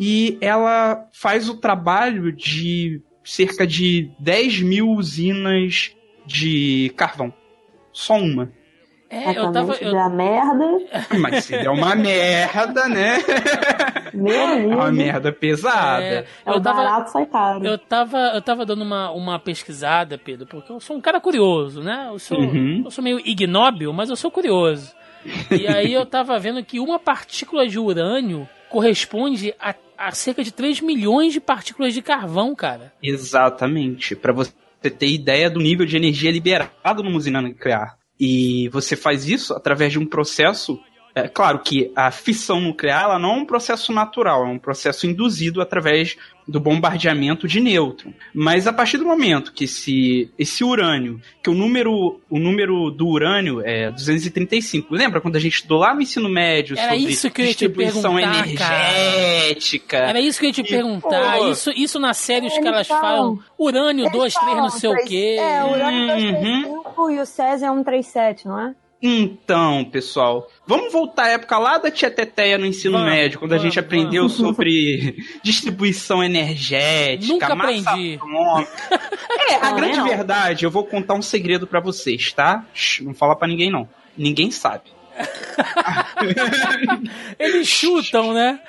e 0.00 0.38
ela 0.40 1.04
faz 1.12 1.46
o 1.46 1.56
trabalho 1.58 2.32
de 2.32 3.02
cerca 3.22 3.66
de 3.66 4.10
10 4.18 4.62
mil 4.62 4.88
usinas 4.88 5.94
de 6.24 6.90
carvão. 6.96 7.30
Só 7.92 8.14
uma. 8.16 8.50
É, 9.10 9.38
eu 9.38 9.52
tava. 9.52 9.74
Eu, 9.74 9.92
da 9.92 10.08
merda. 10.08 10.64
Mas 11.20 11.44
se 11.44 11.52
der 11.58 11.68
uma 11.68 11.94
merda, 11.94 12.88
né? 12.88 13.18
Meu 14.14 14.32
É 14.34 14.66
uma 14.66 14.90
merda 14.90 15.30
pesada. 15.32 16.02
é, 16.04 16.24
É 16.46 16.50
eu 16.50 16.54
o 16.54 16.60
tava. 16.60 16.82
barato 16.82 17.10
sai 17.10 17.26
caro. 17.26 17.64
Eu 17.66 17.76
tava, 17.78 18.18
eu 18.34 18.40
tava 18.42 18.64
dando 18.64 18.82
uma, 18.82 19.10
uma 19.10 19.38
pesquisada, 19.38 20.16
Pedro, 20.16 20.46
porque 20.46 20.72
eu 20.72 20.80
sou 20.80 20.96
um 20.96 21.00
cara 21.02 21.20
curioso, 21.20 21.82
né? 21.82 22.06
Eu 22.10 22.18
sou, 22.18 22.38
Uhum. 22.38 22.82
eu 22.84 22.90
sou 22.90 23.04
meio 23.04 23.18
ignóbil, 23.26 23.92
mas 23.92 24.08
eu 24.10 24.16
sou 24.16 24.30
curioso. 24.30 24.94
E 25.50 25.66
aí 25.66 25.92
eu 25.92 26.06
tava 26.06 26.38
vendo 26.38 26.64
que 26.64 26.80
uma 26.80 26.98
partícula 26.98 27.66
de 27.66 27.78
urânio 27.78 28.48
corresponde 28.68 29.54
a, 29.58 29.74
a 29.96 30.12
cerca 30.12 30.42
de 30.42 30.52
3 30.52 30.80
milhões 30.80 31.32
de 31.32 31.40
partículas 31.40 31.94
de 31.94 32.02
carvão, 32.02 32.54
cara. 32.54 32.92
Exatamente. 33.02 34.14
Pra 34.14 34.32
você 34.32 34.52
ter 34.82 35.08
ideia 35.08 35.50
do 35.50 35.60
nível 35.60 35.86
de 35.86 35.96
energia 35.96 36.30
liberado 36.30 37.02
numa 37.02 37.16
usina 37.16 37.42
nuclear. 37.42 37.96
E 38.20 38.68
você 38.70 38.96
faz 38.96 39.28
isso 39.28 39.54
através 39.54 39.92
de 39.92 39.98
um 39.98 40.06
processo. 40.06 40.78
É 41.24 41.28
claro 41.28 41.58
que 41.60 41.90
a 41.96 42.10
fissão 42.10 42.60
nuclear 42.60 43.04
ela 43.04 43.18
não 43.18 43.30
é 43.34 43.36
um 43.38 43.44
processo 43.44 43.92
natural, 43.92 44.44
é 44.44 44.48
um 44.48 44.58
processo 44.58 45.06
induzido 45.06 45.60
através 45.60 46.16
do 46.46 46.58
bombardeamento 46.58 47.46
de 47.46 47.60
nêutron. 47.60 48.10
Mas 48.34 48.66
a 48.66 48.72
partir 48.72 48.96
do 48.96 49.04
momento 49.04 49.52
que 49.52 49.64
esse, 49.64 50.30
esse 50.38 50.64
urânio, 50.64 51.20
que 51.42 51.50
o 51.50 51.54
número, 51.54 52.20
o 52.30 52.38
número 52.38 52.90
do 52.90 53.06
urânio 53.06 53.60
é 53.62 53.90
235, 53.90 54.94
lembra 54.94 55.20
quando 55.20 55.36
a 55.36 55.38
gente 55.40 55.54
estudou 55.56 55.78
lá 55.80 55.94
no 55.94 56.00
ensino 56.00 56.26
médio 56.28 56.78
Era 56.78 56.94
sobre 56.94 57.12
isso 57.12 57.30
que 57.30 57.42
eu 57.42 57.44
ia 57.44 57.52
te 57.54 57.66
distribuição 57.66 58.14
perguntar, 58.14 58.46
energética? 58.46 59.96
Era 59.96 60.20
isso 60.20 60.38
que 60.40 60.46
eu 60.46 60.48
ia 60.48 60.54
te 60.54 60.60
E, 60.62 60.64
perguntar. 60.68 61.36
pô, 61.38 61.50
Isso, 61.50 61.70
isso 61.76 61.98
na 61.98 62.14
série 62.14 62.46
os 62.46 62.58
caras 62.58 62.86
falam- 62.86 63.00
falam 63.00 63.38
urânio 63.58 64.04
Eles 64.04 64.12
2, 64.12 64.34
3, 64.34 64.46
não 64.48 64.56
falam 64.56 64.70
sei 64.70 64.90
o 64.90 65.04
quê. 65.04 65.36
É, 65.38 65.64
o 65.64 65.70
urânio 65.72 66.00
Uhum. 66.00 66.62
235 66.62 67.10
e 67.10 67.18
o 67.20 67.26
Césio 67.26 67.66
é 67.66 67.68
137, 67.68 68.46
não 68.48 68.58
é? 68.60 68.74
Então, 69.00 69.84
pessoal, 69.84 70.50
vamos 70.66 70.92
voltar 70.92 71.24
à 71.24 71.28
época 71.28 71.56
lá 71.56 71.78
da 71.78 71.90
Tia 71.90 72.10
Teteia 72.10 72.58
no 72.58 72.66
ensino 72.66 72.98
Vamos, 72.98 73.12
médio, 73.12 73.38
quando 73.38 73.52
a 73.52 73.56
vamos, 73.56 73.72
gente 73.72 73.78
aprendeu 73.78 74.28
sobre 74.28 75.24
distribuição 75.42 76.22
energética, 76.22 77.32
Nunca 77.32 77.54
massa 77.54 77.90
aprendi. 77.90 78.18
É, 79.50 79.54
a 79.54 79.70
Não, 79.70 79.76
grande 79.76 79.98
não. 79.98 80.08
verdade, 80.08 80.64
eu 80.64 80.70
vou 80.70 80.84
contar 80.84 81.14
um 81.14 81.22
segredo 81.22 81.64
pra 81.66 81.78
vocês, 81.78 82.32
tá? 82.32 82.66
Shh, 82.74 83.00
não 83.02 83.14
fala 83.14 83.36
pra 83.36 83.46
ninguém 83.46 83.70
não. 83.70 83.88
Ninguém 84.16 84.50
sabe. 84.50 84.90
Eles 87.38 87.68
chutam, 87.68 88.32
né? 88.32 88.60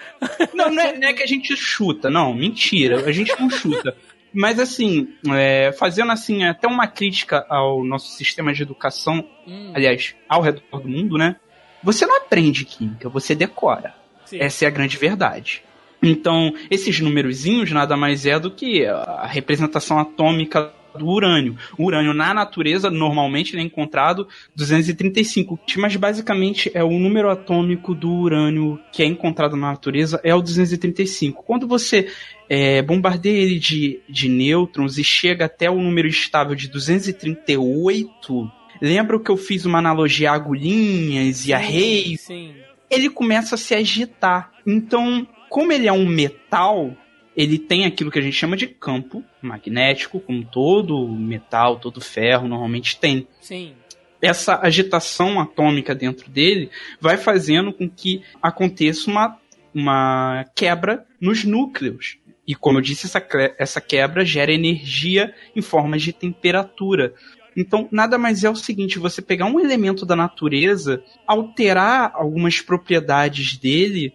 Não, 0.53 0.71
não 0.71 0.81
é, 0.81 0.97
não 0.97 1.07
é 1.07 1.13
que 1.13 1.23
a 1.23 1.27
gente 1.27 1.55
chuta, 1.55 2.09
não, 2.09 2.33
mentira, 2.33 3.03
a 3.05 3.11
gente 3.11 3.33
não 3.39 3.49
chuta. 3.49 3.95
Mas 4.33 4.59
assim, 4.59 5.09
é, 5.33 5.71
fazendo 5.71 6.11
assim 6.11 6.43
até 6.43 6.67
uma 6.67 6.87
crítica 6.87 7.45
ao 7.49 7.83
nosso 7.83 8.09
sistema 8.11 8.53
de 8.53 8.61
educação, 8.61 9.23
Hum, 9.47 9.71
aliás, 9.73 10.15
ao 10.27 10.41
redor 10.41 10.61
do 10.81 10.87
mundo, 10.87 11.17
né? 11.17 11.35
Você 11.83 12.05
não 12.05 12.17
aprende 12.17 12.65
química, 12.65 13.09
você 13.09 13.33
decora. 13.33 13.95
sim. 14.25 14.37
Essa 14.39 14.65
é 14.65 14.67
a 14.67 14.71
grande 14.71 14.97
verdade. 14.97 15.63
Então, 16.01 16.53
esses 16.69 16.99
númerozinhos 16.99 17.71
nada 17.71 17.97
mais 17.97 18.25
é 18.25 18.39
do 18.39 18.51
que 18.51 18.85
a 18.85 19.25
representação 19.27 19.99
atômica 19.99 20.71
do 20.97 21.07
urânio. 21.07 21.57
O 21.77 21.85
urânio 21.85 22.13
na 22.13 22.33
natureza, 22.33 22.89
normalmente, 22.89 23.57
é 23.57 23.61
encontrado 23.61 24.27
235, 24.55 25.59
mas 25.77 25.95
basicamente 25.95 26.71
é 26.73 26.83
o 26.83 26.99
número 26.99 27.29
atômico 27.29 27.93
do 27.93 28.11
urânio 28.11 28.79
que 28.91 29.03
é 29.03 29.05
encontrado 29.05 29.55
na 29.55 29.71
natureza 29.71 30.19
é 30.23 30.33
o 30.33 30.41
235. 30.41 31.43
Quando 31.43 31.67
você 31.67 32.07
é, 32.49 32.81
bombardeia 32.81 33.37
ele 33.37 33.59
de, 33.59 33.99
de 34.09 34.27
nêutrons 34.27 34.97
e 34.97 35.03
chega 35.03 35.45
até 35.45 35.69
o 35.69 35.81
número 35.81 36.07
estável 36.07 36.55
de 36.55 36.67
238, 36.67 38.51
lembra 38.81 39.19
que 39.19 39.29
eu 39.29 39.37
fiz 39.37 39.65
uma 39.65 39.79
analogia 39.79 40.31
a 40.31 40.35
agulhinhas 40.35 41.47
e 41.47 41.53
a 41.53 41.57
reis? 41.57 42.21
Sim. 42.21 42.53
ele 42.89 43.09
começa 43.09 43.55
a 43.55 43.57
se 43.57 43.75
agitar. 43.75 44.51
Então, 44.65 45.27
como 45.49 45.71
ele 45.71 45.87
é 45.87 45.93
um 45.93 46.05
metal, 46.05 46.95
ele 47.35 47.57
tem 47.57 47.85
aquilo 47.85 48.11
que 48.11 48.19
a 48.19 48.21
gente 48.21 48.35
chama 48.35 48.57
de 48.57 48.67
campo 48.67 49.23
magnético, 49.41 50.19
como 50.19 50.43
todo 50.43 51.07
metal, 51.07 51.79
todo 51.79 52.01
ferro 52.01 52.47
normalmente 52.47 52.99
tem. 52.99 53.27
Sim. 53.39 53.73
Essa 54.21 54.59
agitação 54.61 55.39
atômica 55.39 55.95
dentro 55.95 56.29
dele 56.29 56.69
vai 56.99 57.15
fazendo 57.15 57.71
com 57.71 57.89
que 57.89 58.21
aconteça 58.41 59.09
uma, 59.09 59.39
uma 59.73 60.45
quebra 60.55 61.05
nos 61.21 61.45
núcleos. 61.45 62.17
E 62.45 62.55
como 62.55 62.79
eu 62.79 62.81
disse, 62.81 63.05
essa, 63.05 63.23
essa 63.57 63.79
quebra 63.79 64.25
gera 64.25 64.51
energia 64.51 65.33
em 65.55 65.61
forma 65.61 65.97
de 65.97 66.11
temperatura. 66.11 67.13
Então, 67.55 67.87
nada 67.91 68.17
mais 68.17 68.43
é 68.43 68.49
o 68.49 68.55
seguinte: 68.55 68.99
você 68.99 69.21
pegar 69.21 69.45
um 69.45 69.59
elemento 69.59 70.05
da 70.05 70.15
natureza, 70.15 71.03
alterar 71.27 72.11
algumas 72.13 72.59
propriedades 72.59 73.55
dele 73.57 74.13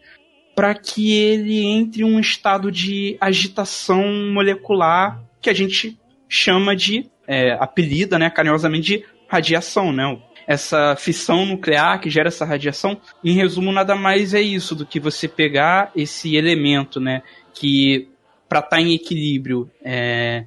para 0.54 0.74
que 0.74 1.12
ele 1.12 1.64
entre 1.64 2.02
em 2.02 2.04
um 2.04 2.20
estado 2.20 2.70
de 2.70 3.16
agitação 3.20 4.04
molecular 4.32 5.20
que 5.40 5.50
a 5.50 5.54
gente 5.54 5.98
chama 6.28 6.74
de 6.74 7.06
é, 7.26 7.52
apelida, 7.52 8.18
né, 8.18 8.30
carinhosamente 8.30 8.98
de 8.98 9.04
radiação, 9.28 9.92
né? 9.92 10.18
Essa 10.46 10.94
fissão 10.96 11.46
nuclear 11.46 12.00
que 12.00 12.10
gera 12.10 12.28
essa 12.28 12.44
radiação, 12.44 13.00
em 13.22 13.32
resumo, 13.32 13.72
nada 13.72 13.94
mais 13.94 14.34
é 14.34 14.42
isso 14.42 14.74
do 14.74 14.84
que 14.84 15.00
você 15.00 15.26
pegar 15.26 15.90
esse 15.96 16.36
elemento, 16.36 17.00
né, 17.00 17.22
que 17.54 18.08
para 18.48 18.58
estar 18.58 18.76
tá 18.76 18.80
em 18.82 18.94
equilíbrio, 18.94 19.70
é, 19.82 20.44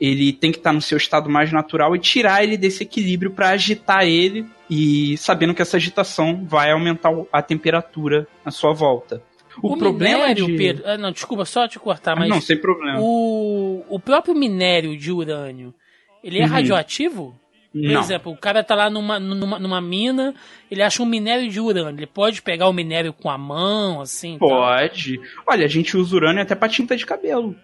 ele 0.00 0.32
tem 0.32 0.52
que 0.52 0.58
estar 0.58 0.70
tá 0.70 0.74
no 0.74 0.82
seu 0.82 0.98
estado 0.98 1.30
mais 1.30 1.50
natural 1.50 1.96
e 1.96 1.98
tirar 1.98 2.44
ele 2.44 2.56
desse 2.56 2.82
equilíbrio 2.82 3.30
para 3.30 3.48
agitar 3.48 4.06
ele 4.06 4.46
e 4.70 5.16
sabendo 5.16 5.54
que 5.54 5.62
essa 5.62 5.76
agitação 5.76 6.44
vai 6.44 6.70
aumentar 6.70 7.10
a 7.32 7.42
temperatura 7.42 8.26
à 8.44 8.50
sua 8.50 8.72
volta. 8.72 9.22
O, 9.62 9.74
o 9.74 9.76
problema 9.76 10.20
minério, 10.20 10.46
de... 10.46 10.56
Pedro, 10.56 10.84
ah, 10.86 10.96
não, 10.96 11.10
desculpa 11.10 11.44
só 11.44 11.66
te 11.66 11.78
cortar, 11.78 12.16
mas 12.16 12.30
ah, 12.30 12.34
não, 12.34 12.40
sem 12.40 12.56
problema. 12.56 12.98
O, 13.00 13.84
o 13.88 14.00
próprio 14.00 14.34
minério 14.34 14.96
de 14.96 15.10
urânio, 15.10 15.74
ele 16.22 16.38
é 16.38 16.44
uhum. 16.44 16.48
radioativo? 16.48 17.34
Por 17.72 17.82
não. 17.82 18.00
exemplo, 18.00 18.32
o 18.32 18.36
cara 18.36 18.64
tá 18.64 18.74
lá 18.74 18.88
numa, 18.88 19.20
numa, 19.20 19.58
numa, 19.58 19.80
mina, 19.80 20.34
ele 20.70 20.82
acha 20.82 21.02
um 21.02 21.06
minério 21.06 21.48
de 21.48 21.60
urânio. 21.60 21.98
Ele 21.98 22.06
pode 22.06 22.40
pegar 22.40 22.66
o 22.66 22.72
minério 22.72 23.12
com 23.12 23.30
a 23.30 23.36
mão, 23.36 24.00
assim? 24.00 24.38
Pode. 24.38 25.18
Tá? 25.18 25.24
Olha, 25.48 25.64
a 25.66 25.68
gente 25.68 25.96
usa 25.96 26.16
urânio 26.16 26.42
até 26.42 26.54
pra 26.54 26.68
tinta 26.68 26.96
de 26.96 27.04
cabelo. 27.04 27.54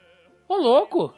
Ô, 0.48 0.56
louco! 0.56 1.12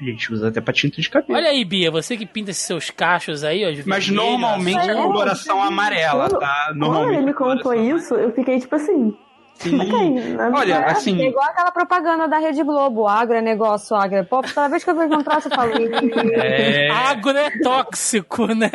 A 0.00 0.04
gente 0.04 0.32
usa 0.32 0.48
até 0.48 0.60
pra 0.60 0.72
tinta 0.72 1.00
de 1.00 1.10
cabelo. 1.10 1.36
Olha 1.36 1.50
aí, 1.50 1.64
Bia, 1.64 1.90
você 1.90 2.16
que 2.16 2.24
pinta 2.24 2.52
esses 2.52 2.62
seus 2.62 2.88
cachos 2.88 3.42
aí, 3.42 3.64
ó. 3.64 3.82
Mas 3.84 4.06
vermelho, 4.06 4.30
normalmente 4.30 4.88
é 4.88 4.92
a 4.92 5.02
coloração 5.02 5.60
amarela, 5.60 6.28
tá? 6.28 6.72
Normalmente. 6.76 7.08
Quando 7.08 7.16
ele 7.16 7.26
me 7.26 7.34
contou 7.34 7.74
isso, 7.74 8.14
eu 8.14 8.32
fiquei 8.32 8.60
tipo 8.60 8.76
assim. 8.76 9.12
Sim. 9.58 10.36
Olha, 10.54 10.86
assim. 10.86 11.20
É 11.20 11.28
igual 11.28 11.44
aquela 11.44 11.70
propaganda 11.70 12.28
da 12.28 12.38
Rede 12.38 12.62
Globo, 12.62 13.08
agro 13.08 13.36
é 13.36 13.42
negócio, 13.42 13.96
agro 13.96 14.18
é 14.18 14.22
pop. 14.22 14.52
Toda 14.52 14.68
vez 14.68 14.84
que 14.84 14.90
eu 14.90 14.96
vejo 14.96 15.14
um 15.14 15.22
troço, 15.22 15.48
eu 15.48 15.54
falo. 15.54 15.72
É... 16.34 16.88
Agro 16.90 17.36
é 17.36 17.50
tóxico, 17.58 18.46
né? 18.46 18.70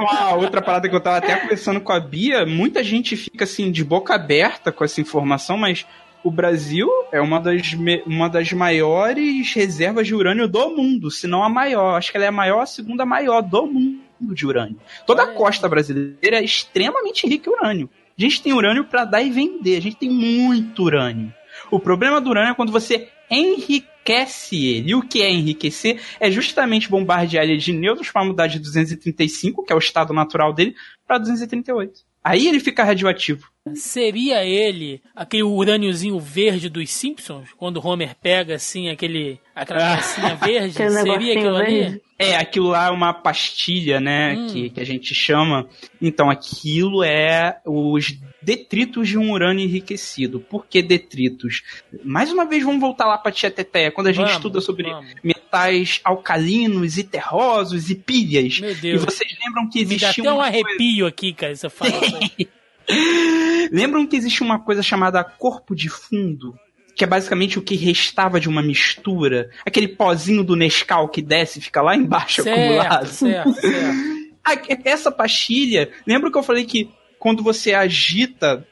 Uma 0.00 0.34
outra 0.40 0.62
parada 0.62 0.88
que 0.88 0.94
eu 0.94 1.00
tava 1.00 1.18
até 1.18 1.36
conversando 1.36 1.80
com 1.80 1.92
a 1.92 2.00
Bia, 2.00 2.46
muita 2.46 2.82
gente 2.82 3.16
fica 3.16 3.44
assim 3.44 3.70
de 3.70 3.84
boca 3.84 4.14
aberta 4.14 4.72
com 4.72 4.82
essa 4.82 5.00
informação, 5.00 5.58
mas 5.58 5.86
o 6.22 6.30
Brasil 6.30 6.88
é 7.12 7.20
uma 7.20 7.40
das, 7.40 7.72
uma 8.06 8.28
das 8.28 8.52
maiores 8.52 9.52
reservas 9.54 10.06
de 10.06 10.14
urânio 10.14 10.48
do 10.48 10.70
mundo, 10.70 11.10
se 11.10 11.26
não 11.26 11.42
a 11.42 11.48
maior. 11.48 11.96
Acho 11.96 12.10
que 12.10 12.16
ela 12.16 12.26
é 12.26 12.28
a 12.28 12.32
maior, 12.32 12.60
a 12.60 12.66
segunda 12.66 13.04
maior 13.04 13.42
do 13.42 13.66
mundo 13.66 14.00
de 14.20 14.46
urânio. 14.46 14.76
Toda 15.06 15.22
a 15.22 15.28
costa 15.28 15.68
brasileira 15.68 16.38
é 16.38 16.44
extremamente 16.44 17.26
rica 17.26 17.48
em 17.48 17.52
urânio. 17.52 17.90
A 18.20 18.22
gente 18.22 18.42
tem 18.42 18.52
urânio 18.52 18.84
para 18.84 19.06
dar 19.06 19.22
e 19.22 19.30
vender, 19.30 19.78
a 19.78 19.80
gente 19.80 19.96
tem 19.96 20.10
muito 20.10 20.82
urânio. 20.82 21.32
O 21.70 21.80
problema 21.80 22.20
do 22.20 22.28
urânio 22.28 22.50
é 22.50 22.54
quando 22.54 22.70
você 22.70 23.08
enriquece 23.30 24.62
ele. 24.66 24.90
E 24.90 24.94
o 24.94 25.00
que 25.00 25.22
é 25.22 25.30
enriquecer? 25.30 25.98
É 26.20 26.30
justamente 26.30 26.90
bombardear 26.90 27.44
ele 27.44 27.56
de 27.56 27.72
nêutrons 27.72 28.10
para 28.10 28.22
mudar 28.22 28.46
de 28.46 28.58
235, 28.58 29.64
que 29.64 29.72
é 29.72 29.76
o 29.76 29.78
estado 29.78 30.12
natural 30.12 30.52
dele, 30.52 30.74
para 31.06 31.16
238. 31.16 32.00
Aí 32.22 32.46
ele 32.46 32.60
fica 32.60 32.84
radioativo. 32.84 33.48
Seria 33.74 34.44
ele 34.44 35.00
aquele 35.16 35.42
urâniozinho 35.42 36.20
verde 36.20 36.68
dos 36.68 36.90
Simpsons? 36.90 37.48
Quando 37.56 37.78
o 37.78 37.86
Homer 37.86 38.14
pega 38.20 38.56
assim 38.56 38.90
aquele 38.90 39.40
aquela 39.54 39.96
pecinha 39.96 40.36
verde? 40.36 40.74
seria 40.74 41.38
aquilo 41.38 41.56
ali? 41.56 42.02
É, 42.20 42.36
aquilo 42.36 42.68
lá 42.68 42.88
é 42.88 42.90
uma 42.90 43.14
pastilha, 43.14 43.98
né? 43.98 44.34
Hum. 44.34 44.46
Que, 44.48 44.68
que 44.68 44.80
a 44.80 44.84
gente 44.84 45.14
chama. 45.14 45.66
Então, 46.02 46.28
aquilo 46.28 47.02
é 47.02 47.62
os 47.64 48.14
detritos 48.42 49.08
de 49.08 49.16
um 49.16 49.32
urânio 49.32 49.64
enriquecido. 49.64 50.38
Por 50.38 50.66
que 50.66 50.82
detritos? 50.82 51.62
Mais 52.04 52.30
uma 52.30 52.44
vez, 52.44 52.62
vamos 52.62 52.78
voltar 52.78 53.06
lá 53.06 53.16
para 53.16 53.32
Tia 53.32 53.50
Teteia, 53.50 53.90
quando 53.90 54.08
a 54.08 54.12
gente 54.12 54.26
vamos, 54.26 54.36
estuda 54.36 54.60
sobre 54.60 54.90
vamos. 54.90 55.14
metais 55.24 56.02
alcalinos 56.04 56.98
e 56.98 57.04
terrosos 57.04 57.88
e 57.88 57.94
pilhas. 57.94 58.60
Meu 58.60 58.74
Deus. 58.74 59.02
E 59.02 59.06
vocês 59.06 59.34
lembram 59.42 59.70
que 59.70 59.80
existia. 59.80 60.08
Me 60.18 60.22
dá 60.22 60.30
até 60.30 60.32
um 60.38 60.42
arrepio 60.42 60.76
coisa... 60.76 61.08
aqui, 61.08 61.32
cara, 61.32 61.52
essa 61.52 61.70
fala. 61.70 61.90
lembram 63.72 64.06
que 64.06 64.16
existe 64.16 64.42
uma 64.42 64.58
coisa 64.58 64.82
chamada 64.82 65.24
corpo 65.24 65.74
de 65.74 65.88
fundo? 65.88 66.54
Que 66.94 67.04
é 67.04 67.06
basicamente 67.06 67.58
o 67.58 67.62
que 67.62 67.76
restava 67.76 68.40
de 68.40 68.48
uma 68.48 68.62
mistura, 68.62 69.50
aquele 69.64 69.88
pozinho 69.88 70.44
do 70.44 70.56
Nescau 70.56 71.08
que 71.08 71.22
desce 71.22 71.58
e 71.58 71.62
fica 71.62 71.82
lá 71.82 71.96
embaixo 71.96 72.42
certo, 72.42 72.58
acumulado. 72.58 73.06
Certo, 73.06 73.52
certo. 73.54 74.20
Essa 74.84 75.12
pastilha, 75.12 75.90
lembra 76.06 76.30
que 76.30 76.38
eu 76.38 76.42
falei 76.42 76.64
que 76.64 76.90
quando 77.18 77.42
você 77.42 77.72
agita 77.74 78.66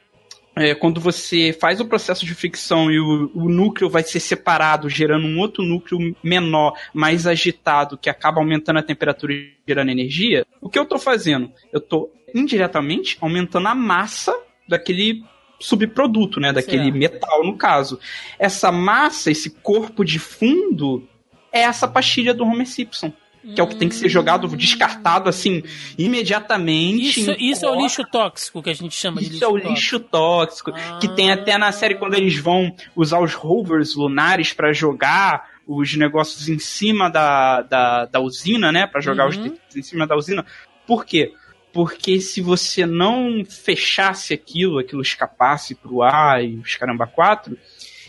é, 0.58 0.74
quando 0.74 1.00
você 1.00 1.52
faz 1.52 1.80
o 1.80 1.86
processo 1.86 2.26
de 2.26 2.34
fricção 2.34 2.90
e 2.90 2.98
o, 2.98 3.30
o, 3.32 3.48
núcleo 3.48 3.88
vai 3.88 4.02
ser 4.02 4.18
separado, 4.18 4.88
gerando 4.88 5.24
um 5.24 5.38
outro 5.38 5.62
núcleo 5.64 6.16
menor, 6.22 6.76
mais 6.92 7.28
agitado, 7.28 7.96
que 7.96 8.10
acaba 8.10 8.40
aumentando 8.40 8.80
a 8.80 8.82
temperatura 8.82 9.32
e 9.32 9.52
gerando 9.66 9.90
energia, 9.90 10.44
o 10.60 10.68
que 10.68 10.76
eu 10.76 10.82
estou 10.82 10.98
fazendo? 10.98 11.52
Eu 11.72 11.78
estou 11.78 12.12
indiretamente 12.34 13.16
aumentando 13.20 13.68
a 13.68 13.74
massa 13.74 14.36
daquele 14.68 15.22
subproduto, 15.58 16.40
né? 16.40 16.52
Daquele 16.52 16.84
certo. 16.84 16.98
metal, 16.98 17.44
no 17.44 17.56
caso. 17.56 17.98
Essa 18.38 18.70
massa, 18.70 19.30
esse 19.30 19.50
corpo 19.50 20.04
de 20.04 20.18
fundo, 20.18 21.06
é 21.52 21.60
essa 21.60 21.88
pastilha 21.88 22.32
do 22.32 22.44
Homer 22.44 22.66
Simpson. 22.66 23.12
Que 23.54 23.60
é 23.60 23.64
o 23.64 23.66
que 23.66 23.76
tem 23.76 23.88
que 23.88 23.94
ser 23.94 24.08
jogado, 24.08 24.48
descartado 24.56 25.28
assim, 25.28 25.62
imediatamente. 25.96 27.20
Isso, 27.20 27.30
isso 27.38 27.64
é 27.64 27.70
o 27.70 27.80
lixo 27.80 28.04
tóxico 28.04 28.62
que 28.62 28.68
a 28.68 28.74
gente 28.74 28.94
chama 28.94 29.20
de 29.20 29.24
lixo. 29.24 29.36
Isso 29.36 29.44
é 29.44 29.48
o 29.48 29.56
lixo 29.56 30.00
tóxico. 30.00 30.72
Ah. 30.74 30.98
Que 31.00 31.08
tem 31.08 31.30
até 31.30 31.56
na 31.56 31.72
série 31.72 31.94
quando 31.94 32.14
eles 32.14 32.36
vão 32.36 32.74
usar 32.94 33.20
os 33.20 33.32
rovers 33.32 33.94
lunares 33.94 34.52
para 34.52 34.72
jogar 34.72 35.48
os 35.66 35.94
negócios 35.94 36.48
em 36.48 36.58
cima 36.58 37.08
da, 37.08 37.62
da, 37.62 38.04
da 38.06 38.20
usina, 38.20 38.72
né? 38.72 38.86
para 38.86 39.00
jogar 39.00 39.30
uhum. 39.30 39.54
os 39.68 39.76
em 39.76 39.82
cima 39.82 40.06
da 40.06 40.16
usina. 40.16 40.44
Por 40.86 41.04
quê? 41.04 41.32
Porque 41.78 42.20
se 42.20 42.40
você 42.40 42.84
não 42.84 43.44
fechasse 43.44 44.34
aquilo, 44.34 44.80
aquilo 44.80 45.00
escapasse 45.00 45.76
para 45.76 45.92
o 45.92 46.02
ar 46.02 46.44
e 46.44 46.56
os 46.56 46.74
caramba 46.74 47.06
quatro, 47.06 47.56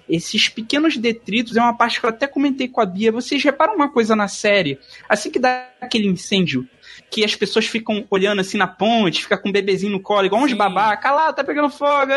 esses 0.09 0.49
pequenos 0.49 0.97
detritos 0.97 1.55
é 1.55 1.61
uma 1.61 1.77
parte 1.77 1.99
que 1.99 2.05
eu 2.07 2.09
até 2.09 2.25
comentei 2.25 2.67
com 2.67 2.81
a 2.81 2.85
Bia. 2.87 3.11
Vocês 3.11 3.43
reparam 3.43 3.75
uma 3.75 3.87
coisa 3.87 4.15
na 4.15 4.27
série? 4.27 4.79
Assim 5.07 5.29
que 5.29 5.37
dá 5.37 5.69
aquele 5.79 6.07
incêndio, 6.07 6.67
que 7.11 7.23
as 7.23 7.35
pessoas 7.35 7.67
ficam 7.67 8.07
olhando 8.09 8.41
assim 8.41 8.57
na 8.57 8.65
ponte, 8.65 9.21
fica 9.21 9.37
com 9.37 9.49
um 9.49 9.51
bebezinho 9.51 9.91
no 9.91 9.99
colo, 9.99 10.25
igual 10.25 10.41
uns 10.41 10.53
babacas, 10.53 11.11
lá, 11.11 11.31
tá 11.31 11.43
pegando 11.43 11.69
fogo, 11.69 12.11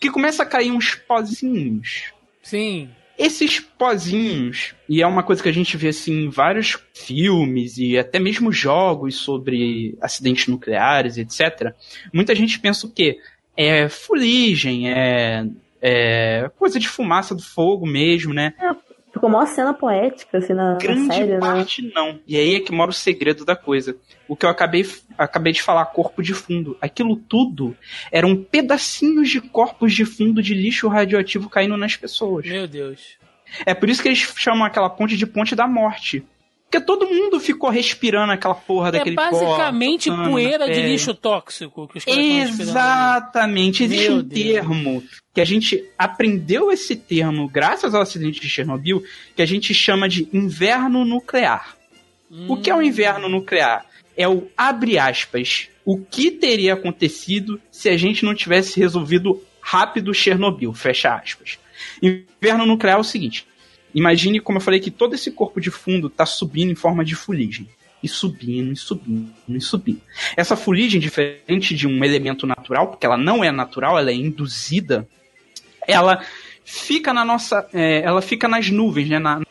que 0.00 0.10
começa 0.10 0.42
a 0.42 0.46
cair 0.46 0.72
uns 0.72 0.96
pozinhos. 0.96 2.12
Sim. 2.42 2.90
Esses 3.18 3.60
pozinhos, 3.60 4.74
e 4.88 5.00
é 5.00 5.06
uma 5.06 5.22
coisa 5.22 5.42
que 5.42 5.48
a 5.48 5.52
gente 5.52 5.76
vê 5.76 5.88
assim 5.88 6.24
em 6.24 6.28
vários 6.28 6.78
filmes 6.92 7.78
e 7.78 7.96
até 7.96 8.18
mesmo 8.18 8.52
jogos 8.52 9.16
sobre 9.16 9.96
acidentes 10.00 10.46
nucleares, 10.48 11.16
etc. 11.16 11.74
Muita 12.12 12.34
gente 12.34 12.58
pensa 12.60 12.86
o 12.86 12.90
quê? 12.90 13.18
É 13.56 13.88
fuligem, 13.88 14.90
é, 14.90 15.46
é 15.80 16.50
coisa 16.58 16.78
de 16.78 16.88
fumaça 16.88 17.34
do 17.34 17.42
fogo 17.42 17.86
mesmo, 17.86 18.34
né? 18.34 18.52
É, 18.60 18.74
ficou 19.16 19.30
uma 19.30 19.46
cena 19.46 19.72
poética, 19.72 20.38
assim, 20.38 20.52
na, 20.52 20.74
Grande 20.74 21.08
na 21.08 21.14
série, 21.14 21.32
né? 21.32 21.40
parte 21.40 21.82
né? 21.82 21.90
não. 21.94 22.20
E 22.26 22.36
aí 22.36 22.56
é 22.56 22.60
que 22.60 22.72
mora 22.72 22.90
o 22.90 22.94
segredo 22.94 23.44
da 23.44 23.56
coisa. 23.56 23.96
O 24.28 24.36
que 24.36 24.44
eu 24.44 24.50
acabei, 24.50 24.86
acabei 25.16 25.52
de 25.52 25.62
falar, 25.62 25.86
corpo 25.86 26.22
de 26.22 26.34
fundo. 26.34 26.76
Aquilo 26.80 27.16
tudo 27.16 27.76
eram 28.12 28.36
pedacinhos 28.36 29.30
de 29.30 29.40
corpos 29.40 29.94
de 29.94 30.04
fundo 30.04 30.42
de 30.42 30.54
lixo 30.54 30.88
radioativo 30.88 31.48
caindo 31.48 31.76
nas 31.76 31.96
pessoas. 31.96 32.46
Meu 32.46 32.68
Deus. 32.68 33.16
É 33.64 33.74
por 33.74 33.88
isso 33.88 34.02
que 34.02 34.08
eles 34.08 34.18
chamam 34.36 34.64
aquela 34.64 34.90
ponte 34.90 35.16
de 35.16 35.26
ponte 35.26 35.54
da 35.54 35.66
morte. 35.66 36.24
Porque 36.68 36.84
todo 36.84 37.06
mundo 37.06 37.38
ficou 37.38 37.70
respirando 37.70 38.32
aquela 38.32 38.54
porra 38.54 38.92
daquele 38.92 39.14
É 39.14 39.30
basicamente 39.30 40.10
corpo, 40.10 40.30
poeira 40.30 40.66
de 40.66 40.82
lixo 40.82 41.14
tóxico 41.14 41.86
que 41.86 41.98
os 41.98 42.04
caras 42.04 42.60
Exatamente. 42.60 43.84
Existe 43.84 44.08
Meu 44.08 44.18
um 44.18 44.22
Deus. 44.22 44.42
termo 44.42 45.02
que 45.32 45.40
a 45.40 45.44
gente 45.44 45.84
aprendeu 45.96 46.72
esse 46.72 46.96
termo 46.96 47.48
graças 47.48 47.94
ao 47.94 48.02
acidente 48.02 48.40
de 48.40 48.48
Chernobyl, 48.48 49.02
que 49.36 49.42
a 49.42 49.46
gente 49.46 49.72
chama 49.72 50.08
de 50.08 50.28
inverno 50.32 51.04
nuclear. 51.04 51.76
Hum. 52.30 52.46
O 52.48 52.56
que 52.56 52.68
é 52.68 52.74
o 52.74 52.82
inverno 52.82 53.28
nuclear? 53.28 53.86
É 54.16 54.28
o 54.28 54.48
abre 54.56 54.98
aspas. 54.98 55.68
O 55.84 55.98
que 55.98 56.32
teria 56.32 56.74
acontecido 56.74 57.60
se 57.70 57.88
a 57.88 57.96
gente 57.96 58.24
não 58.24 58.34
tivesse 58.34 58.80
resolvido 58.80 59.40
rápido 59.60 60.12
Chernobyl? 60.12 60.74
Fecha 60.74 61.14
aspas. 61.14 61.60
Inverno 62.02 62.66
nuclear 62.66 62.96
é 62.96 63.00
o 63.00 63.04
seguinte: 63.04 63.46
Imagine, 63.96 64.40
como 64.40 64.58
eu 64.58 64.62
falei, 64.62 64.78
que 64.78 64.90
todo 64.90 65.14
esse 65.14 65.30
corpo 65.30 65.58
de 65.58 65.70
fundo 65.70 66.08
está 66.08 66.26
subindo 66.26 66.70
em 66.70 66.74
forma 66.74 67.02
de 67.02 67.14
fuligem. 67.14 67.66
E 68.02 68.06
subindo, 68.06 68.70
e 68.70 68.76
subindo, 68.76 69.32
e 69.48 69.60
subindo. 69.60 70.02
Essa 70.36 70.54
fuligem, 70.54 71.00
diferente 71.00 71.74
de 71.74 71.86
um 71.86 72.04
elemento 72.04 72.46
natural, 72.46 72.88
porque 72.88 73.06
ela 73.06 73.16
não 73.16 73.42
é 73.42 73.50
natural, 73.50 73.98
ela 73.98 74.10
é 74.10 74.14
induzida, 74.14 75.08
ela 75.88 76.22
fica 76.62 77.14
na 77.14 77.24
nossa. 77.24 77.66
É, 77.72 78.02
ela 78.02 78.20
fica 78.20 78.46
nas 78.46 78.68
nuvens, 78.68 79.08
né, 79.08 79.18
na, 79.18 79.38
na 79.38 79.46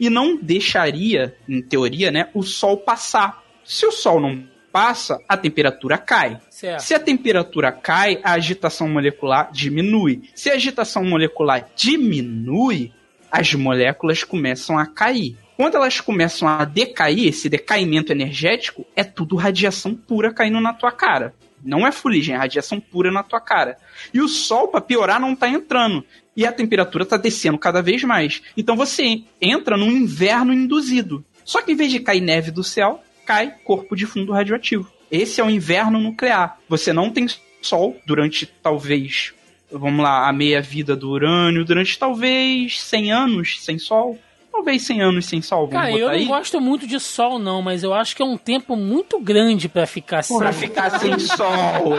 e 0.00 0.10
não 0.10 0.36
deixaria, 0.36 1.36
em 1.48 1.62
teoria, 1.62 2.10
né, 2.10 2.28
o 2.34 2.42
Sol 2.42 2.78
passar. 2.78 3.40
Se 3.64 3.86
o 3.86 3.92
Sol 3.92 4.20
não 4.20 4.44
passa, 4.72 5.16
a 5.28 5.36
temperatura 5.36 5.96
cai. 5.96 6.40
Certo. 6.50 6.80
Se 6.80 6.92
a 6.92 6.98
temperatura 6.98 7.70
cai, 7.70 8.18
a 8.24 8.32
agitação 8.32 8.88
molecular 8.88 9.52
diminui. 9.52 10.22
Se 10.34 10.50
a 10.50 10.54
agitação 10.54 11.04
molecular 11.04 11.68
diminui, 11.76 12.92
as 13.32 13.54
moléculas 13.54 14.22
começam 14.22 14.78
a 14.78 14.84
cair. 14.84 15.38
Quando 15.56 15.76
elas 15.76 16.00
começam 16.02 16.46
a 16.46 16.66
decair, 16.66 17.28
esse 17.28 17.48
decaimento 17.48 18.12
energético, 18.12 18.84
é 18.94 19.02
tudo 19.02 19.36
radiação 19.36 19.94
pura 19.94 20.34
caindo 20.34 20.60
na 20.60 20.74
tua 20.74 20.92
cara. 20.92 21.34
Não 21.64 21.86
é 21.86 21.92
fuligem, 21.92 22.34
é 22.34 22.38
radiação 22.38 22.78
pura 22.78 23.10
na 23.10 23.22
tua 23.22 23.40
cara. 23.40 23.78
E 24.12 24.20
o 24.20 24.28
sol, 24.28 24.68
para 24.68 24.82
piorar, 24.82 25.18
não 25.18 25.34
tá 25.34 25.48
entrando. 25.48 26.04
E 26.36 26.44
a 26.44 26.52
temperatura 26.52 27.06
tá 27.06 27.16
descendo 27.16 27.56
cada 27.56 27.80
vez 27.80 28.04
mais. 28.04 28.42
Então 28.54 28.76
você 28.76 29.22
entra 29.40 29.78
num 29.78 29.90
inverno 29.90 30.52
induzido. 30.52 31.24
Só 31.44 31.62
que 31.62 31.72
em 31.72 31.76
vez 31.76 31.90
de 31.90 32.00
cair 32.00 32.20
neve 32.20 32.50
do 32.50 32.62
céu, 32.64 33.02
cai 33.24 33.54
corpo 33.64 33.96
de 33.96 34.04
fundo 34.04 34.32
radioativo. 34.32 34.92
Esse 35.10 35.40
é 35.40 35.44
o 35.44 35.50
inverno 35.50 35.98
nuclear. 36.00 36.58
Você 36.68 36.92
não 36.92 37.10
tem 37.10 37.26
sol 37.62 37.96
durante 38.06 38.46
talvez, 38.46 39.32
vamos 39.72 40.02
lá, 40.02 40.28
a 40.28 40.32
meia 40.32 40.60
vida 40.60 40.94
do 40.94 41.10
urânio, 41.10 41.64
durante 41.64 41.98
talvez 41.98 42.80
100 42.80 43.12
anos 43.12 43.56
sem 43.64 43.78
sol. 43.78 44.18
Talvez 44.52 44.82
100 44.82 45.00
anos 45.00 45.24
sem 45.26 45.40
sol, 45.40 45.66
vamos 45.66 45.72
Cara, 45.72 45.86
botar 45.92 45.98
eu 46.02 46.08
não 46.08 46.14
aí. 46.14 46.24
gosto 46.26 46.60
muito 46.60 46.86
de 46.86 47.00
sol, 47.00 47.38
não, 47.38 47.62
mas 47.62 47.82
eu 47.82 47.94
acho 47.94 48.14
que 48.14 48.22
é 48.22 48.24
um 48.24 48.36
tempo 48.36 48.76
muito 48.76 49.18
grande 49.18 49.66
pra 49.68 49.86
ficar 49.86 50.18
assim. 50.18 50.36
Pra 50.38 50.52
ficar 50.52 50.90
sem 51.00 51.18
sol. 51.18 51.94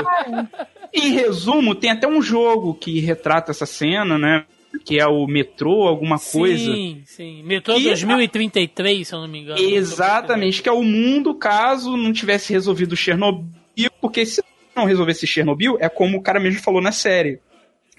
Em 0.93 1.13
resumo, 1.13 1.73
tem 1.73 1.89
até 1.89 2.07
um 2.07 2.21
jogo 2.21 2.75
que 2.75 2.99
retrata 2.99 3.49
essa 3.49 3.65
cena, 3.65 4.19
né? 4.19 4.45
Que 4.85 4.99
é 4.99 5.07
o 5.07 5.25
metrô, 5.25 5.87
alguma 5.87 6.19
coisa. 6.19 6.71
Sim, 6.71 7.01
sim. 7.05 7.41
Metrô 7.43 7.75
E- 7.75 7.83
2033, 7.85 9.07
se 9.07 9.15
eu 9.15 9.21
não 9.21 9.27
me 9.27 9.39
engano. 9.39 9.59
Exatamente, 9.59 10.61
que 10.61 10.69
é 10.69 10.71
o 10.71 10.83
mundo 10.83 11.33
caso 11.33 11.97
não 11.97 12.13
tivesse 12.13 12.53
resolvido 12.53 12.95
Chernobyl, 12.95 13.89
porque 13.99 14.23
se 14.25 14.43
não 14.75 14.85
resolvesse 14.85 15.25
Chernobyl, 15.25 15.77
é 15.79 15.89
como 15.89 16.17
o 16.17 16.21
cara 16.21 16.39
mesmo 16.39 16.61
falou 16.61 16.81
na 16.81 16.91
série. 16.91 17.39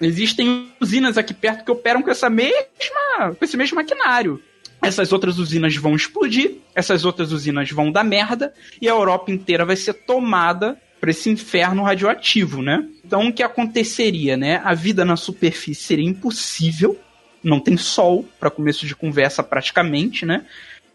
Existem 0.01 0.69
usinas 0.79 1.17
aqui 1.17 1.33
perto 1.33 1.63
que 1.63 1.71
operam 1.71 2.01
com 2.01 2.11
essa 2.11 2.29
mesma, 2.29 3.33
com 3.37 3.45
esse 3.45 3.55
mesmo 3.55 3.75
maquinário. 3.75 4.41
Essas 4.81 5.11
outras 5.11 5.39
usinas 5.39 5.75
vão 5.75 5.95
explodir, 5.95 6.57
essas 6.75 7.05
outras 7.05 7.31
usinas 7.31 7.71
vão 7.71 7.91
dar 7.91 8.03
merda 8.03 8.53
e 8.81 8.87
a 8.87 8.91
Europa 8.91 9.31
inteira 9.31 9.65
vai 9.65 9.75
ser 9.75 9.93
tomada 9.93 10.77
por 10.99 11.09
esse 11.09 11.29
inferno 11.29 11.83
radioativo, 11.83 12.61
né? 12.61 12.87
Então 13.03 13.27
o 13.27 13.33
que 13.33 13.43
aconteceria, 13.43 14.35
né? 14.35 14.61
A 14.63 14.73
vida 14.73 15.05
na 15.05 15.15
superfície 15.15 15.83
seria 15.83 16.05
impossível, 16.05 16.99
não 17.43 17.59
tem 17.59 17.77
sol 17.77 18.27
para 18.39 18.49
começo 18.49 18.85
de 18.85 18.95
conversa 18.95 19.41
praticamente, 19.43 20.25
né? 20.25 20.45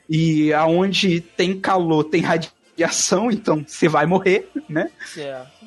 E 0.09 0.53
aonde 0.53 1.21
tem 1.21 1.59
calor, 1.59 2.05
tem 2.05 2.21
radiação, 2.23 3.31
então 3.33 3.65
você 3.67 3.89
vai 3.89 4.07
morrer, 4.07 4.49
né? 4.69 4.91
Certo. 5.07 5.60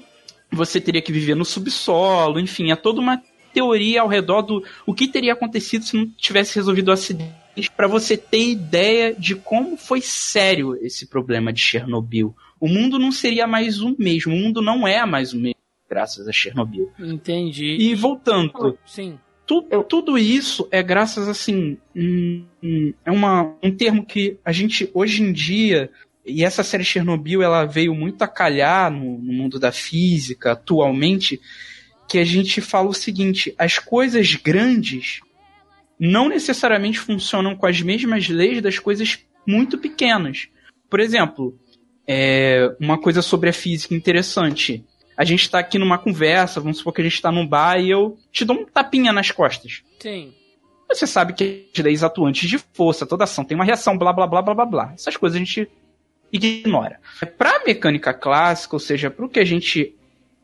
Você 0.53 0.79
teria 0.79 1.01
que 1.01 1.11
viver 1.11 1.35
no 1.35 1.43
subsolo, 1.45 2.39
enfim, 2.39 2.71
é 2.71 2.75
toda 2.75 3.01
uma 3.01 3.21
teoria 3.53 4.01
ao 4.01 4.07
redor 4.07 4.41
do 4.41 4.63
o 4.85 4.93
que 4.93 5.07
teria 5.07 5.33
acontecido 5.33 5.83
se 5.85 5.95
não 5.95 6.07
tivesse 6.17 6.55
resolvido 6.55 6.87
o 6.87 6.91
acidente, 6.91 7.33
para 7.75 7.87
você 7.87 8.17
ter 8.17 8.49
ideia 8.49 9.13
de 9.13 9.35
como 9.35 9.77
foi 9.77 10.01
sério 10.01 10.75
esse 10.81 11.07
problema 11.07 11.53
de 11.53 11.59
Chernobyl. 11.61 12.35
O 12.59 12.67
mundo 12.67 12.97
não 12.97 13.11
seria 13.11 13.45
mais 13.45 13.81
o 13.81 13.95
mesmo, 13.99 14.33
o 14.33 14.37
mundo 14.37 14.61
não 14.61 14.87
é 14.87 15.05
mais 15.05 15.33
o 15.33 15.37
mesmo 15.37 15.55
graças 15.89 16.27
a 16.27 16.31
Chernobyl. 16.31 16.91
Entendi. 16.99 17.77
E 17.79 17.93
voltando, 17.93 18.77
Sim. 18.83 19.19
tu- 19.45 19.61
tudo 19.87 20.17
isso 20.17 20.67
é 20.71 20.81
graças, 20.81 21.27
assim. 21.27 21.77
hum, 21.95 22.43
hum, 22.63 22.93
é 23.05 23.11
uma, 23.11 23.53
um 23.61 23.69
termo 23.69 24.03
que 24.03 24.37
a 24.43 24.51
gente, 24.51 24.89
hoje 24.93 25.21
em 25.21 25.31
dia. 25.31 25.91
E 26.25 26.43
essa 26.43 26.63
série 26.63 26.83
Chernobyl, 26.83 27.41
ela 27.41 27.65
veio 27.65 27.93
muito 27.93 28.21
a 28.21 28.27
calhar 28.27 28.91
no, 28.91 29.17
no 29.17 29.33
mundo 29.33 29.59
da 29.59 29.71
física, 29.71 30.53
atualmente. 30.53 31.39
Que 32.07 32.19
a 32.19 32.25
gente 32.25 32.61
fala 32.61 32.89
o 32.89 32.93
seguinte: 32.93 33.53
as 33.57 33.79
coisas 33.79 34.35
grandes 34.35 35.19
não 35.99 36.29
necessariamente 36.29 36.99
funcionam 36.99 37.55
com 37.55 37.65
as 37.65 37.81
mesmas 37.81 38.27
leis 38.27 38.61
das 38.61 38.79
coisas 38.79 39.19
muito 39.47 39.77
pequenas. 39.77 40.47
Por 40.89 40.99
exemplo, 40.99 41.57
é, 42.07 42.75
uma 42.79 42.97
coisa 42.97 43.21
sobre 43.21 43.49
a 43.49 43.53
física 43.53 43.95
interessante. 43.95 44.85
A 45.15 45.23
gente 45.23 45.49
tá 45.49 45.59
aqui 45.59 45.77
numa 45.77 45.97
conversa, 45.97 46.59
vamos 46.59 46.77
supor 46.77 46.93
que 46.93 47.01
a 47.01 47.03
gente 47.03 47.21
tá 47.21 47.31
num 47.31 47.47
bar 47.47 47.79
e 47.79 47.89
eu 47.89 48.17
te 48.31 48.43
dou 48.43 48.57
um 48.57 48.65
tapinha 48.65 49.13
nas 49.13 49.31
costas. 49.31 49.83
Sim. 49.99 50.33
Você 50.89 51.07
sabe 51.07 51.33
que 51.33 51.69
as 51.75 51.83
leis 51.83 52.03
atuantes 52.03 52.49
de 52.49 52.57
força, 52.57 53.05
toda 53.05 53.23
ação 53.23 53.43
tem 53.43 53.55
uma 53.55 53.63
reação, 53.63 53.97
blá 53.97 54.11
blá 54.11 54.27
blá 54.27 54.41
blá 54.41 54.53
blá 54.53 54.65
blá. 54.65 54.91
Essas 54.93 55.15
coisas 55.15 55.35
a 55.35 55.39
gente 55.39 55.69
ignora. 56.33 56.99
Para 57.37 57.57
a 57.57 57.63
mecânica 57.63 58.13
clássica, 58.13 58.75
ou 58.75 58.79
seja, 58.79 59.11
para 59.11 59.25
o 59.25 59.29
que 59.29 59.39
a 59.39 59.45
gente 59.45 59.95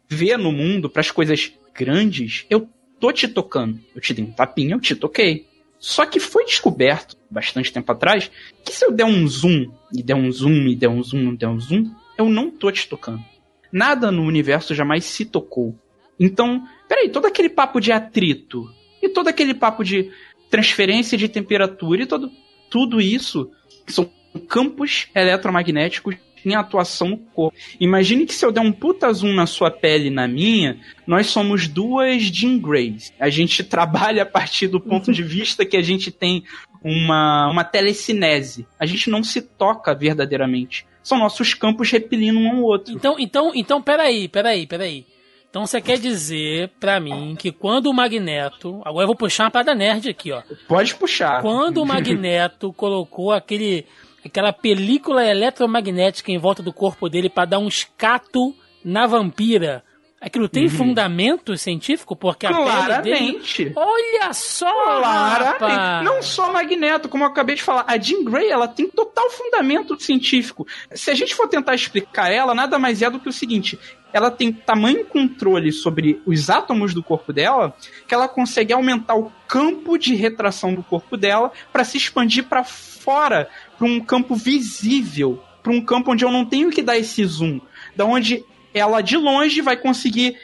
vê 0.08 0.38
no 0.38 0.52
mundo, 0.52 0.90
para 0.90 1.02
as 1.02 1.10
coisas 1.12 1.52
grandes, 1.74 2.46
eu 2.50 2.70
tô 3.00 3.12
te 3.12 3.28
tocando. 3.28 3.80
Eu 3.96 4.02
te 4.02 4.14
dei 4.14 4.24
um 4.24 4.32
tapinha, 4.32 4.76
eu 4.76 4.80
te 4.80 4.96
toquei. 4.96 5.48
Só 5.80 6.06
que 6.06 6.20
foi 6.20 6.46
descoberto, 6.46 7.16
bastante 7.30 7.72
tempo 7.72 7.92
atrás, 7.92 8.30
que 8.64 8.72
se 8.72 8.86
eu 8.86 8.92
der 8.92 9.06
um 9.06 9.26
zoom, 9.28 9.72
e 9.94 10.04
der 10.04 10.16
um 10.16 10.32
zoom, 10.32 10.68
e 10.68 10.76
der 10.76 10.90
um 10.90 11.02
zoom, 11.02 11.34
e 11.34 11.38
der 11.38 11.48
um 11.48 11.60
zoom, 11.60 11.90
eu 12.18 12.30
não 12.30 12.52
tô 12.52 12.70
te 12.72 12.88
tocando. 12.88 13.24
Nada 13.72 14.12
no 14.12 14.24
universo 14.24 14.76
jamais 14.76 15.06
se 15.06 15.26
tocou. 15.26 15.74
Então, 16.20 16.68
peraí, 16.88 17.10
todo 17.10 17.26
aquele 17.26 17.50
papo 17.50 17.80
de 17.80 17.94
atrito, 17.94 18.70
e 19.02 19.08
todo 19.08 19.30
aquele 19.30 19.54
papo 19.54 19.84
de 19.84 20.12
transferência 20.50 21.18
de 21.18 21.30
temperatura, 21.30 22.04
e 22.04 22.06
todo, 22.06 22.30
tudo 22.70 23.00
isso 23.00 23.50
são 23.88 24.12
campos 24.40 25.08
eletromagnéticos 25.14 26.16
em 26.46 26.56
atuação 26.56 27.10
no 27.10 27.18
corpo. 27.18 27.58
Imagine 27.80 28.26
que 28.26 28.34
se 28.34 28.46
eu 28.46 28.52
der 28.52 28.62
um 28.62 28.72
puta 28.72 29.12
zoom 29.12 29.34
na 29.34 29.46
sua 29.46 29.70
pele 29.70 30.08
e 30.08 30.12
na 30.12 30.28
minha, 30.28 30.80
nós 31.06 31.28
somos 31.28 31.68
duas 31.68 32.24
Jean 32.24 32.58
Greys. 32.58 33.14
A 33.20 33.30
gente 33.30 33.64
trabalha 33.66 34.24
a 34.24 34.26
partir 34.26 34.68
do 34.68 34.80
ponto 34.80 35.12
de 35.12 35.24
vista 35.24 35.66
que 35.66 35.78
a 35.78 35.82
gente 35.82 36.12
tem 36.12 36.44
uma, 36.84 37.50
uma 37.50 37.64
telecinese. 37.64 38.66
A 38.80 38.86
gente 38.86 39.10
não 39.10 39.24
se 39.24 39.42
toca 39.42 39.94
verdadeiramente. 39.94 40.86
São 41.04 41.18
nossos 41.18 41.54
campos 41.54 41.92
repelindo 41.92 42.40
um 42.40 42.50
ao 42.50 42.62
outro. 42.62 42.94
Então, 42.94 43.16
então, 43.20 43.52
então, 43.56 43.82
peraí, 43.82 44.28
peraí, 44.28 44.68
peraí. 44.68 45.06
Então 45.50 45.66
você 45.66 45.82
quer 45.82 45.98
dizer 45.98 46.70
pra 46.80 47.00
mim 47.00 47.36
que 47.38 47.52
quando 47.52 47.88
o 47.88 47.94
Magneto. 47.94 48.82
Agora 48.86 49.04
eu 49.04 49.08
vou 49.08 49.16
puxar 49.16 49.46
uma 49.46 49.52
parada 49.52 49.74
nerd 49.74 50.08
aqui, 50.08 50.32
ó. 50.32 50.44
Pode 50.68 50.94
puxar. 50.94 51.42
Quando 51.42 51.82
o 51.82 51.86
Magneto 51.88 52.72
colocou 52.72 53.32
aquele, 53.32 53.86
aquela 54.26 54.54
película 54.54 55.26
eletromagnética 55.26 56.32
em 56.32 56.38
volta 56.38 56.62
do 56.62 56.74
corpo 56.74 57.10
dele 57.10 57.30
pra 57.30 57.46
dar 57.46 57.60
um 57.60 57.68
escato 57.68 58.54
na 58.84 59.06
vampira, 59.06 59.84
aquilo 60.22 60.50
tem 60.50 60.70
fundamento 60.70 61.58
científico? 61.58 62.16
Porque 62.16 62.46
a 62.46 62.50
pele 62.50 62.64
dele. 62.64 62.76
Claramente. 62.76 63.74
Olha 63.76 64.34
só! 64.34 64.72
Claramente. 64.72 65.44
rapaz! 65.44 66.06
Não 66.06 66.22
só 66.22 66.52
Magneto, 66.52 67.10
como 67.10 67.24
eu 67.24 67.28
acabei 67.28 67.56
de 67.56 67.64
falar, 67.64 67.86
a 67.88 67.98
Jean 67.98 68.24
Grey, 68.24 68.50
ela 68.50 68.68
tem 68.68 68.90
total 68.90 69.30
fundamento 69.30 70.00
científico. 70.02 70.68
Se 70.94 71.10
a 71.12 71.14
gente 71.14 71.36
for 71.36 71.48
tentar 71.48 71.76
explicar 71.76 72.32
ela, 72.32 72.54
nada 72.54 72.78
mais 72.78 73.02
é 73.02 73.10
do 73.10 73.20
que 73.20 73.30
o 73.30 73.34
seguinte: 73.34 73.80
ela 74.12 74.32
tem 74.32 74.52
tamanho 74.52 75.06
controle 75.06 75.72
sobre 75.72 76.22
os 76.26 76.50
átomos 76.50 76.94
do 76.94 77.04
corpo 77.04 77.32
dela, 77.32 77.76
que 78.08 78.14
ela 78.14 78.28
consegue 78.28 78.74
aumentar 78.74 79.16
o 79.16 79.32
campo 79.48 79.98
de 79.98 80.16
retração 80.16 80.74
do 80.74 80.84
corpo 80.84 81.16
dela 81.16 81.52
para 81.72 81.84
se 81.84 81.98
expandir 81.98 82.46
para 82.46 82.64
fora, 82.64 83.50
para 83.80 83.88
um 83.88 84.02
campo 84.02 84.36
visível, 84.36 85.42
para 85.64 85.72
um 85.72 85.80
campo 85.82 86.12
onde 86.12 86.26
eu 86.26 86.30
não 86.32 86.44
tenho 86.46 86.70
que 86.70 86.82
dar 86.84 86.98
esse 86.98 87.24
zoom, 87.26 87.62
da 87.96 88.04
onde 88.04 88.44
ela 88.74 89.02
de 89.02 89.16
longe 89.16 89.62
vai 89.62 89.78
conseguir 89.78 90.36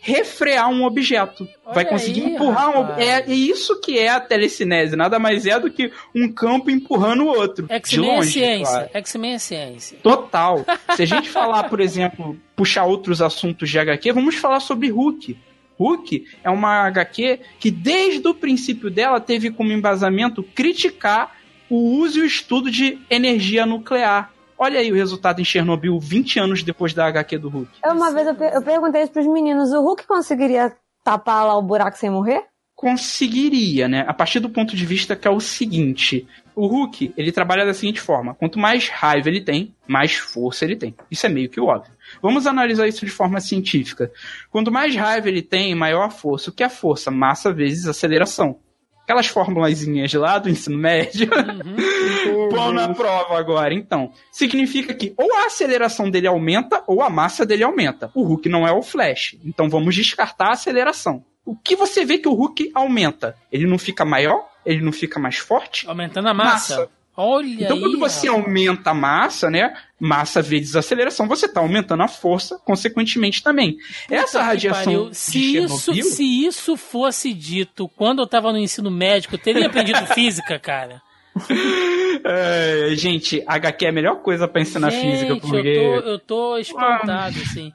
refrear 0.00 0.70
um 0.70 0.84
objeto. 0.84 1.46
vai 1.66 1.84
Olha 1.84 1.86
conseguir 1.86 2.22
aí, 2.24 2.32
empurrar 2.34 2.70
um 2.70 2.80
rapaz. 2.82 2.90
objeto. 2.98 3.30
É 3.30 3.34
isso 3.34 3.80
que 3.80 3.98
é 3.98 4.08
a 4.08 4.20
telecinese, 4.20 4.96
nada 4.96 5.18
mais 5.18 5.44
é 5.44 5.60
do 5.60 5.70
que 5.70 5.92
um 6.14 6.32
campo 6.32 6.70
empurrando 6.70 7.24
o 7.24 7.28
outro. 7.28 7.66
de 7.66 7.74
X-Men 7.74 8.08
é 8.10 8.14
longe, 8.16 8.32
ciência. 8.32 8.72
claro. 8.72 8.90
X-Men 8.94 9.32
é 9.34 9.38
ciência. 9.38 9.98
Total. 10.02 10.64
Se 10.96 11.02
a 11.02 11.06
gente 11.06 11.28
falar, 11.30 11.64
por 11.64 11.80
exemplo, 11.80 12.38
puxar 12.56 12.84
outros 12.84 13.20
assuntos 13.20 13.68
de 13.68 13.78
HQ, 13.78 14.12
vamos 14.12 14.36
falar 14.36 14.60
sobre 14.60 14.88
Hulk. 14.88 15.36
Hulk 15.78 16.24
é 16.42 16.50
uma 16.50 16.86
HQ 16.86 17.40
que 17.60 17.70
desde 17.70 18.26
o 18.26 18.34
princípio 18.34 18.90
dela 18.90 19.20
teve 19.20 19.50
como 19.50 19.72
embasamento 19.72 20.42
criticar 20.42 21.37
o 21.70 21.98
uso 22.00 22.18
e 22.18 22.22
o 22.22 22.26
estudo 22.26 22.70
de 22.70 22.98
energia 23.10 23.64
nuclear. 23.66 24.30
Olha 24.58 24.80
aí 24.80 24.90
o 24.90 24.94
resultado 24.94 25.40
em 25.40 25.44
Chernobyl 25.44 25.98
20 26.00 26.40
anos 26.40 26.62
depois 26.62 26.92
da 26.92 27.06
HQ 27.06 27.38
do 27.38 27.48
Hulk. 27.48 27.70
Eu, 27.84 27.92
uma 27.92 28.12
vez 28.12 28.26
eu, 28.26 28.34
per- 28.34 28.52
eu 28.54 28.62
perguntei 28.62 29.02
isso 29.02 29.12
pros 29.12 29.26
meninos: 29.26 29.72
o 29.72 29.80
Hulk 29.82 30.06
conseguiria 30.06 30.74
tapar 31.04 31.46
lá 31.46 31.56
o 31.56 31.62
buraco 31.62 31.96
sem 31.96 32.10
morrer? 32.10 32.42
conseguiria, 33.02 33.88
né? 33.88 34.04
A 34.06 34.14
partir 34.14 34.38
do 34.38 34.48
ponto 34.48 34.76
de 34.76 34.86
vista 34.86 35.16
que 35.16 35.26
é 35.26 35.30
o 35.30 35.40
seguinte: 35.40 36.26
o 36.54 36.66
Hulk, 36.66 37.12
ele 37.16 37.32
trabalha 37.32 37.66
da 37.66 37.74
seguinte 37.74 38.00
forma: 38.00 38.34
quanto 38.34 38.58
mais 38.58 38.88
raiva 38.88 39.28
ele 39.28 39.40
tem, 39.40 39.74
mais 39.86 40.14
força 40.14 40.64
ele 40.64 40.76
tem. 40.76 40.94
Isso 41.10 41.26
é 41.26 41.28
meio 41.28 41.48
que 41.48 41.60
óbvio. 41.60 41.92
Vamos 42.22 42.46
analisar 42.46 42.86
isso 42.86 43.04
de 43.04 43.10
forma 43.10 43.40
científica. 43.40 44.10
Quanto 44.50 44.70
mais 44.70 44.94
raiva 44.94 45.28
ele 45.28 45.42
tem, 45.42 45.74
maior 45.74 46.04
a 46.04 46.10
força. 46.10 46.50
O 46.50 46.52
que 46.52 46.62
é 46.62 46.68
força? 46.68 47.10
Massa 47.10 47.52
vezes 47.52 47.86
aceleração. 47.86 48.58
Aquelas 49.08 49.26
formulazinhas 49.26 50.12
lá 50.12 50.38
do 50.38 50.50
ensino 50.50 50.76
médio, 50.76 51.30
Uhum. 51.32 52.48
na 52.74 52.92
prova 52.92 53.38
agora. 53.38 53.72
Então, 53.72 54.12
significa 54.30 54.92
que 54.92 55.14
ou 55.16 55.34
a 55.34 55.46
aceleração 55.46 56.10
dele 56.10 56.26
aumenta 56.26 56.84
ou 56.86 57.02
a 57.02 57.08
massa 57.08 57.46
dele 57.46 57.64
aumenta. 57.64 58.10
O 58.14 58.22
Hulk 58.22 58.50
não 58.50 58.68
é 58.68 58.72
o 58.72 58.82
Flash. 58.82 59.34
Então 59.42 59.70
vamos 59.70 59.94
descartar 59.94 60.48
a 60.48 60.52
aceleração. 60.52 61.24
O 61.46 61.56
que 61.56 61.74
você 61.74 62.04
vê 62.04 62.18
que 62.18 62.28
o 62.28 62.34
Hulk 62.34 62.70
aumenta? 62.74 63.34
Ele 63.50 63.66
não 63.66 63.78
fica 63.78 64.04
maior? 64.04 64.46
Ele 64.66 64.82
não 64.82 64.92
fica 64.92 65.18
mais 65.18 65.38
forte? 65.38 65.88
Aumentando 65.88 66.28
a 66.28 66.34
massa. 66.34 66.76
Massa. 66.80 66.90
Olha 67.20 67.64
Então, 67.64 67.76
aí. 67.76 67.82
quando 67.82 67.98
você 67.98 68.28
rapaz. 68.28 68.44
aumenta 68.46 68.90
a 68.90 68.94
massa, 68.94 69.50
né? 69.50 69.74
Massa 69.98 70.40
vezes 70.40 70.76
aceleração, 70.76 71.26
você 71.26 71.46
está 71.46 71.60
aumentando 71.60 72.04
a 72.04 72.06
força, 72.08 72.60
consequentemente 72.64 73.42
também. 73.42 73.76
Essa 74.08 74.24
Puta 74.26 74.38
que 74.38 74.44
radiação 74.44 75.08
Se 75.12 75.56
isso, 75.56 75.92
se 75.92 76.46
isso 76.46 76.76
fosse 76.76 77.34
dito 77.34 77.88
quando 77.96 78.22
eu 78.22 78.26
tava 78.28 78.52
no 78.52 78.58
ensino 78.58 78.88
médico, 78.88 79.34
eu 79.34 79.38
teria 79.40 79.66
aprendido 79.66 80.06
física, 80.14 80.60
cara. 80.60 81.02
é, 82.24 82.90
gente, 82.94 83.42
HQ 83.46 83.84
é 83.84 83.88
a 83.88 83.92
melhor 83.92 84.16
coisa 84.22 84.46
pra 84.46 84.60
ensinar 84.62 84.90
Gente, 84.90 85.10
física, 85.10 85.36
porque... 85.40 85.68
eu, 85.68 86.02
tô, 86.02 86.08
eu 86.08 86.18
tô 86.18 86.58
espantado, 86.58 87.36
assim. 87.40 87.72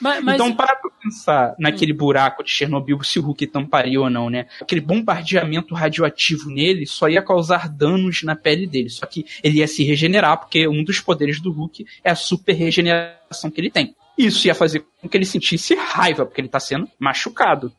Mas, 0.00 0.22
mas 0.22 0.34
Então, 0.34 0.54
para 0.54 0.78
pensar 1.02 1.54
naquele 1.58 1.92
buraco 1.92 2.44
de 2.44 2.50
Chernobyl, 2.50 3.02
se 3.02 3.18
o 3.18 3.22
Hulk 3.22 3.46
tamparia 3.48 4.00
ou 4.00 4.08
não, 4.08 4.30
né? 4.30 4.46
Aquele 4.60 4.80
bombardeamento 4.80 5.74
radioativo 5.74 6.50
nele 6.50 6.86
só 6.86 7.08
ia 7.08 7.22
causar 7.22 7.68
danos 7.68 8.22
na 8.22 8.36
pele 8.36 8.66
dele. 8.66 8.88
Só 8.88 9.06
que 9.06 9.24
ele 9.42 9.58
ia 9.58 9.66
se 9.66 9.82
regenerar, 9.82 10.38
porque 10.38 10.68
um 10.68 10.84
dos 10.84 11.00
poderes 11.00 11.40
do 11.40 11.50
Hulk 11.50 11.84
é 12.02 12.10
a 12.10 12.16
super 12.16 12.52
regeneração 12.52 13.50
que 13.50 13.60
ele 13.60 13.70
tem. 13.70 13.94
Isso 14.16 14.46
ia 14.46 14.54
fazer 14.54 14.84
com 15.00 15.08
que 15.08 15.16
ele 15.16 15.26
sentisse 15.26 15.74
raiva, 15.74 16.24
porque 16.24 16.40
ele 16.40 16.48
tá 16.48 16.60
sendo 16.60 16.88
machucado. 16.98 17.72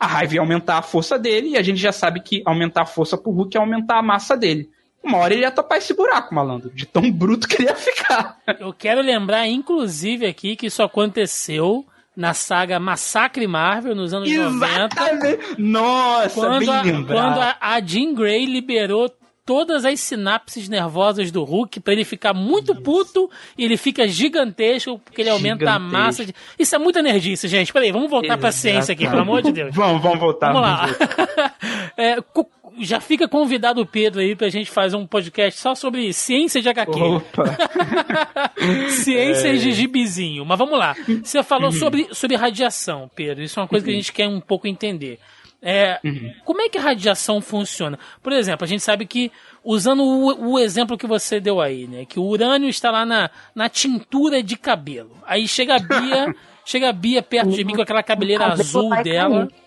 A 0.00 0.06
raiva 0.06 0.34
ia 0.34 0.40
aumentar 0.40 0.78
a 0.78 0.82
força 0.82 1.18
dele, 1.18 1.50
e 1.50 1.56
a 1.56 1.62
gente 1.62 1.78
já 1.78 1.92
sabe 1.92 2.20
que 2.20 2.42
aumentar 2.46 2.82
a 2.82 2.86
força 2.86 3.16
pro 3.16 3.30
Hulk 3.30 3.56
é 3.56 3.60
aumentar 3.60 3.98
a 3.98 4.02
massa 4.02 4.36
dele. 4.36 4.70
Uma 5.02 5.18
hora 5.18 5.34
ele 5.34 5.42
ia 5.42 5.50
tapar 5.50 5.78
esse 5.78 5.94
buraco, 5.94 6.34
malandro, 6.34 6.70
de 6.70 6.86
tão 6.86 7.10
bruto 7.10 7.48
que 7.48 7.56
ele 7.56 7.68
ia 7.68 7.74
ficar. 7.76 8.38
eu 8.60 8.72
quero 8.72 9.00
lembrar, 9.00 9.46
inclusive, 9.48 10.26
aqui 10.26 10.54
que 10.56 10.66
isso 10.66 10.82
aconteceu 10.82 11.84
na 12.16 12.34
saga 12.34 12.78
Massacre 12.78 13.46
Marvel 13.46 13.94
nos 13.94 14.12
anos 14.12 14.30
90. 14.30 14.66
Exatamente. 14.66 15.60
Nossa, 15.60 16.34
Quando, 16.34 16.58
bem 16.60 16.68
a, 16.68 16.82
lembrado. 16.82 17.06
quando 17.18 17.40
a, 17.40 17.56
a 17.60 17.80
Jean 17.80 18.14
Grey 18.14 18.44
liberou 18.44 19.10
todas 19.44 19.84
as 19.84 19.98
sinapses 20.00 20.68
nervosas 20.68 21.30
do 21.30 21.42
Hulk 21.44 21.80
pra 21.80 21.92
ele 21.92 22.04
ficar 22.04 22.32
muito 22.32 22.74
puto 22.74 23.30
e 23.58 23.64
ele 23.64 23.76
fica 23.76 24.06
gigantesco 24.06 24.98
porque 24.98 25.20
ele 25.22 25.30
aumenta 25.30 25.70
a 25.72 25.78
massa. 25.78 26.24
De... 26.24 26.34
Isso 26.58 26.74
é 26.74 26.78
muita 26.78 27.02
nerdice, 27.02 27.48
gente. 27.48 27.72
Peraí, 27.72 27.90
vamos 27.92 28.10
voltar 28.10 28.38
pra 28.38 28.52
ciência 28.52 28.92
aqui, 28.92 29.06
pelo 29.08 29.22
amor 29.22 29.42
de 29.42 29.52
Deus. 29.52 29.74
Vamos, 29.74 30.02
vamos 30.02 30.18
voltar. 30.20 30.52
Vamos 30.52 30.68
lá. 30.68 30.86
É, 31.94 32.16
já 32.80 33.00
fica 33.00 33.28
convidado 33.28 33.80
o 33.82 33.86
Pedro 33.86 34.20
aí 34.20 34.34
pra 34.34 34.48
gente 34.48 34.70
fazer 34.70 34.96
um 34.96 35.06
podcast 35.06 35.60
só 35.60 35.74
sobre 35.74 36.10
ciência 36.12 36.60
de 36.62 36.68
HQ. 36.70 36.90
Opa. 37.00 37.44
Ciências 38.88 39.60
de 39.60 39.72
gibizinho. 39.72 40.44
Mas 40.44 40.58
vamos 40.58 40.78
lá. 40.78 40.94
Você 41.22 41.42
falou 41.42 41.66
Uhum. 41.70 41.72
sobre, 41.78 42.08
sobre 42.12 42.36
radiação, 42.36 43.10
Pedro. 43.14 43.42
Isso 43.44 43.58
é 43.58 43.62
uma 43.62 43.68
coisa 43.68 43.84
que 43.84 43.90
a 43.90 43.94
gente 43.94 44.12
quer 44.12 44.26
um 44.26 44.40
pouco 44.40 44.66
entender. 44.66 45.18
É, 45.62 46.00
Uhum. 46.04 46.32
Como 46.44 46.60
é 46.60 46.68
que 46.68 46.76
a 46.76 46.80
radiação 46.82 47.40
funciona? 47.40 47.96
Por 48.20 48.32
exemplo, 48.32 48.64
a 48.64 48.68
gente 48.68 48.82
sabe 48.82 49.06
que, 49.06 49.30
usando 49.62 50.02
o, 50.02 50.52
o 50.54 50.58
exemplo 50.58 50.98
que 50.98 51.06
você 51.06 51.38
deu 51.38 51.60
aí, 51.60 51.86
né? 51.86 52.04
Que 52.04 52.18
o 52.18 52.24
urânio 52.24 52.68
está 52.68 52.90
lá 52.90 53.06
na, 53.06 53.30
na 53.54 53.68
tintura 53.68 54.42
de 54.42 54.56
cabelo. 54.56 55.12
Aí 55.24 55.46
chega 55.46 55.76
a 55.76 55.78
Bia, 55.78 56.34
chega 56.66 56.88
a 56.88 56.92
Bia 56.92 57.22
perto 57.22 57.50
de 57.52 57.62
mim 57.64 57.74
com 57.76 57.82
aquela 57.82 58.02
cabeleira 58.02 58.46
azul 58.46 58.90
dela. 59.04 59.46
cair. 59.46 59.62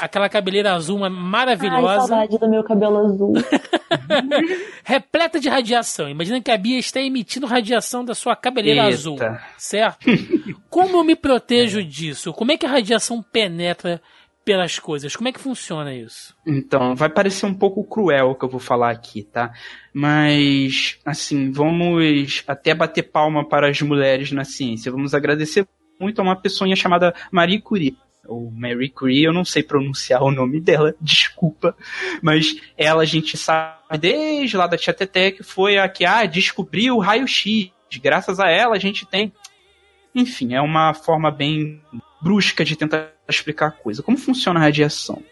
Aquela 0.00 0.28
cabeleira 0.28 0.74
azul 0.74 0.96
uma 0.98 1.06
Ai, 1.06 1.12
maravilhosa. 1.12 2.06
saudade 2.08 2.38
do 2.38 2.48
meu 2.48 2.62
cabelo 2.62 2.98
azul. 2.98 3.32
repleta 4.84 5.40
de 5.40 5.48
radiação. 5.48 6.08
Imagina 6.08 6.40
que 6.40 6.50
a 6.50 6.58
Bia 6.58 6.78
está 6.78 7.00
emitindo 7.00 7.46
radiação 7.46 8.04
da 8.04 8.14
sua 8.14 8.36
cabeleira 8.36 8.82
Eita. 8.84 8.94
azul, 8.94 9.18
certo? 9.56 10.06
Como 10.68 10.96
eu 10.98 11.04
me 11.04 11.16
protejo 11.16 11.82
disso? 11.84 12.32
Como 12.32 12.52
é 12.52 12.56
que 12.56 12.66
a 12.66 12.70
radiação 12.70 13.22
penetra 13.22 14.00
pelas 14.48 14.78
coisas? 14.78 15.14
Como 15.14 15.28
é 15.28 15.32
que 15.32 15.38
funciona 15.38 15.94
isso? 15.94 16.34
Então, 16.46 16.96
vai 16.96 17.10
parecer 17.10 17.44
um 17.44 17.52
pouco 17.52 17.84
cruel 17.84 18.30
o 18.30 18.34
que 18.34 18.46
eu 18.46 18.48
vou 18.48 18.58
falar 18.58 18.90
aqui, 18.90 19.22
tá? 19.22 19.52
Mas, 19.92 20.98
assim, 21.04 21.52
vamos 21.52 22.42
até 22.46 22.74
bater 22.74 23.02
palma 23.02 23.46
para 23.46 23.68
as 23.68 23.82
mulheres 23.82 24.32
na 24.32 24.44
ciência. 24.44 24.90
Vamos 24.90 25.12
agradecer 25.12 25.68
muito 26.00 26.18
a 26.18 26.22
uma 26.22 26.34
pessoa 26.34 26.74
chamada 26.74 27.14
Marie 27.30 27.60
Curie. 27.60 27.98
Ou 28.26 28.50
Marie 28.50 28.88
Curie, 28.88 29.24
eu 29.24 29.34
não 29.34 29.44
sei 29.44 29.62
pronunciar 29.62 30.22
o 30.22 30.30
nome 30.30 30.62
dela, 30.62 30.94
desculpa. 30.98 31.76
Mas 32.22 32.58
ela, 32.74 33.02
a 33.02 33.06
gente 33.06 33.36
sabe 33.36 33.98
desde 34.00 34.56
lá 34.56 34.66
da 34.66 34.78
Tia 34.78 34.94
Teté, 34.94 35.30
que 35.30 35.42
foi 35.42 35.76
a 35.76 35.86
que 35.90 36.06
ah, 36.06 36.24
descobriu 36.24 36.96
o 36.96 37.00
raio-x. 37.00 37.70
Graças 38.00 38.40
a 38.40 38.48
ela, 38.48 38.76
a 38.76 38.80
gente 38.80 39.04
tem. 39.04 39.30
Enfim, 40.14 40.54
é 40.54 40.60
uma 40.62 40.94
forma 40.94 41.30
bem 41.30 41.82
brusca 42.22 42.64
de 42.64 42.74
tentar 42.74 43.17
explicar 43.30 43.66
a 43.68 43.72
coisa. 43.72 44.02
Como 44.02 44.16
funciona 44.16 44.60
a 44.60 44.62
radiação? 44.64 45.22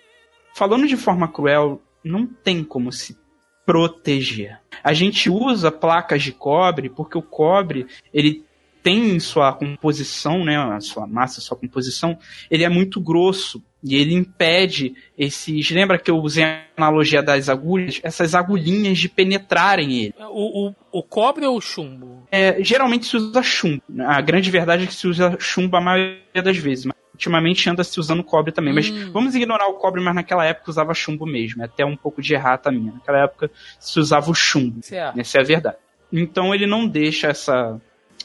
Falando 0.54 0.86
de 0.86 0.96
forma 0.96 1.28
cruel, 1.28 1.82
não 2.02 2.26
tem 2.26 2.64
como 2.64 2.92
se 2.92 3.16
proteger. 3.64 4.58
A 4.82 4.92
gente 4.92 5.28
usa 5.28 5.72
placas 5.72 6.22
de 6.22 6.32
cobre 6.32 6.88
porque 6.88 7.18
o 7.18 7.22
cobre, 7.22 7.86
ele 8.14 8.44
tem 8.86 9.16
em 9.16 9.18
sua 9.18 9.52
composição, 9.52 10.44
né, 10.44 10.56
a 10.56 10.78
sua 10.78 11.08
massa, 11.08 11.40
a 11.40 11.42
sua 11.42 11.56
composição, 11.56 12.16
ele 12.48 12.62
é 12.62 12.68
muito 12.68 13.00
grosso 13.00 13.60
e 13.82 13.96
ele 13.96 14.14
impede 14.14 14.94
esses. 15.18 15.72
Lembra 15.72 15.98
que 15.98 16.08
eu 16.08 16.18
usei 16.18 16.44
a 16.44 16.62
analogia 16.76 17.20
das 17.20 17.48
agulhas? 17.48 18.00
Essas 18.04 18.32
agulhinhas 18.32 18.98
de 18.98 19.08
penetrarem 19.08 20.04
ele. 20.04 20.14
O, 20.30 20.68
o, 20.68 20.74
o 20.92 21.02
cobre 21.02 21.44
ou 21.44 21.56
o 21.56 21.60
chumbo? 21.60 22.22
É, 22.30 22.62
geralmente 22.62 23.06
se 23.06 23.16
usa 23.16 23.42
chumbo. 23.42 23.82
A 24.06 24.20
grande 24.20 24.52
verdade 24.52 24.84
é 24.84 24.86
que 24.86 24.94
se 24.94 25.08
usa 25.08 25.36
chumbo 25.40 25.76
a 25.76 25.80
maioria 25.80 26.42
das 26.42 26.56
vezes. 26.56 26.84
Mas 26.84 26.96
ultimamente 27.16 27.68
anda 27.68 27.82
se 27.82 27.98
usando 27.98 28.22
cobre 28.22 28.52
também. 28.52 28.72
Mas 28.74 28.90
Hum. 28.90 29.10
vamos 29.12 29.34
ignorar 29.34 29.66
o 29.66 29.74
cobre, 29.74 30.00
mas 30.00 30.14
naquela 30.14 30.44
época 30.44 30.70
usava 30.70 30.94
chumbo 30.94 31.26
mesmo. 31.26 31.62
É 31.62 31.64
até 31.64 31.84
um 31.84 31.96
pouco 31.96 32.22
de 32.22 32.34
errata 32.34 32.70
minha. 32.70 32.92
Naquela 32.92 33.24
época 33.24 33.50
se 33.80 33.98
usava 33.98 34.30
o 34.30 34.34
chumbo. 34.34 34.80
Certo. 34.82 35.18
Essa 35.18 35.38
é 35.38 35.40
a 35.40 35.44
verdade. 35.44 35.76
Então 36.12 36.54
ele 36.54 36.66
não 36.66 36.86
deixa 36.86 37.28
essa, 37.28 37.80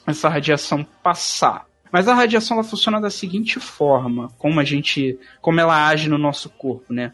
essa 0.06 0.30
radiação 0.30 0.86
passar. 1.02 1.66
Mas 1.92 2.08
a 2.08 2.14
radiação 2.14 2.56
ela 2.58 2.64
funciona 2.64 3.02
da 3.02 3.10
seguinte 3.10 3.60
forma, 3.60 4.30
como 4.38 4.60
a 4.60 4.64
gente, 4.64 5.20
como 5.42 5.60
ela 5.60 5.88
age 5.88 6.08
no 6.08 6.18
nosso 6.18 6.50
corpo, 6.50 6.94
né? 6.94 7.12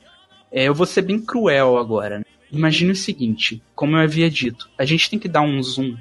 É, 0.51 0.65
eu 0.65 0.73
vou 0.73 0.85
ser 0.85 1.01
bem 1.01 1.19
cruel 1.19 1.77
agora. 1.77 2.19
Né? 2.19 2.25
Imagine 2.51 2.91
o 2.91 2.95
seguinte, 2.95 3.61
como 3.75 3.95
eu 3.97 4.01
havia 4.01 4.29
dito, 4.29 4.69
a 4.77 4.85
gente 4.85 5.09
tem 5.09 5.17
que 5.17 5.27
dar 5.27 5.41
um 5.41 5.61
zoom 5.63 5.97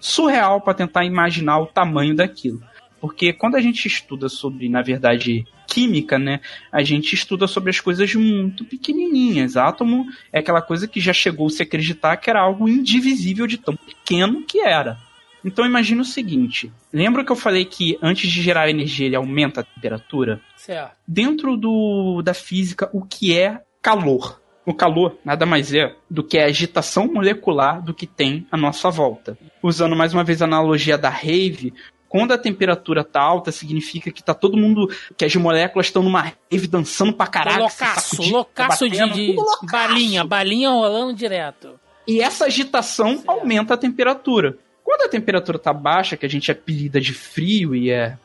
surreal 0.00 0.60
para 0.60 0.74
tentar 0.74 1.04
imaginar 1.04 1.58
o 1.58 1.66
tamanho 1.66 2.14
daquilo. 2.14 2.62
Porque 3.02 3.32
quando 3.32 3.56
a 3.56 3.60
gente 3.60 3.84
estuda 3.88 4.28
sobre, 4.28 4.68
na 4.68 4.80
verdade, 4.80 5.44
química, 5.66 6.20
né, 6.20 6.38
a 6.70 6.84
gente 6.84 7.16
estuda 7.16 7.48
sobre 7.48 7.70
as 7.70 7.80
coisas 7.80 8.14
muito 8.14 8.64
pequenininhas. 8.64 9.56
Átomo 9.56 10.06
é 10.32 10.38
aquela 10.38 10.62
coisa 10.62 10.86
que 10.86 11.00
já 11.00 11.12
chegou 11.12 11.48
a 11.48 11.50
se 11.50 11.64
acreditar 11.64 12.16
que 12.16 12.30
era 12.30 12.40
algo 12.40 12.68
indivisível 12.68 13.44
de 13.48 13.58
tão 13.58 13.74
pequeno 13.74 14.42
que 14.42 14.60
era. 14.60 15.00
Então 15.44 15.66
imagine 15.66 16.00
o 16.00 16.04
seguinte: 16.04 16.72
lembra 16.92 17.24
que 17.24 17.32
eu 17.32 17.36
falei 17.36 17.64
que 17.64 17.98
antes 18.00 18.30
de 18.30 18.40
gerar 18.40 18.70
energia 18.70 19.06
ele 19.06 19.16
aumenta 19.16 19.62
a 19.62 19.64
temperatura? 19.64 20.40
Certo. 20.56 20.92
Dentro 21.04 21.56
do, 21.56 22.22
da 22.22 22.32
física, 22.32 22.88
o 22.92 23.04
que 23.04 23.36
é 23.36 23.62
calor? 23.82 24.40
O 24.64 24.72
calor 24.72 25.18
nada 25.24 25.44
mais 25.44 25.74
é 25.74 25.92
do 26.08 26.22
que 26.22 26.38
a 26.38 26.44
agitação 26.44 27.12
molecular 27.12 27.82
do 27.82 27.92
que 27.92 28.06
tem 28.06 28.46
à 28.50 28.56
nossa 28.56 28.90
volta. 28.90 29.36
Usando 29.60 29.96
mais 29.96 30.14
uma 30.14 30.22
vez 30.22 30.40
a 30.40 30.44
analogia 30.44 30.96
da 30.96 31.08
rave, 31.08 31.74
quando 32.12 32.32
a 32.32 32.36
temperatura 32.36 33.02
tá 33.02 33.22
alta, 33.22 33.50
significa 33.50 34.10
que 34.10 34.22
tá 34.22 34.34
todo 34.34 34.54
mundo, 34.54 34.86
que 35.16 35.24
as 35.24 35.34
moléculas 35.34 35.86
estão 35.86 36.02
numa 36.02 36.20
rave 36.50 36.66
dançando 36.66 37.10
pra 37.14 37.26
caralho. 37.26 37.60
loucaço, 37.60 38.10
sacudindo, 38.10 38.36
loucaço 38.36 38.84
de, 38.90 38.98
batendo, 38.98 39.14
de 39.14 39.26
tudo 39.28 39.40
loucaço. 39.40 39.66
balinha, 39.72 40.22
balinha 40.22 40.68
rolando 40.68 41.14
direto. 41.14 41.80
E 42.06 42.20
essa 42.20 42.44
agitação 42.44 43.16
Certo. 43.16 43.30
aumenta 43.30 43.72
a 43.72 43.78
temperatura. 43.78 44.58
Quando 44.84 45.06
a 45.06 45.08
temperatura 45.08 45.58
tá 45.58 45.72
baixa, 45.72 46.14
que 46.14 46.26
a 46.26 46.28
gente 46.28 46.52
apelida 46.52 47.00
de 47.00 47.14
frio, 47.14 47.74
e 47.74 47.90
é. 47.90 48.18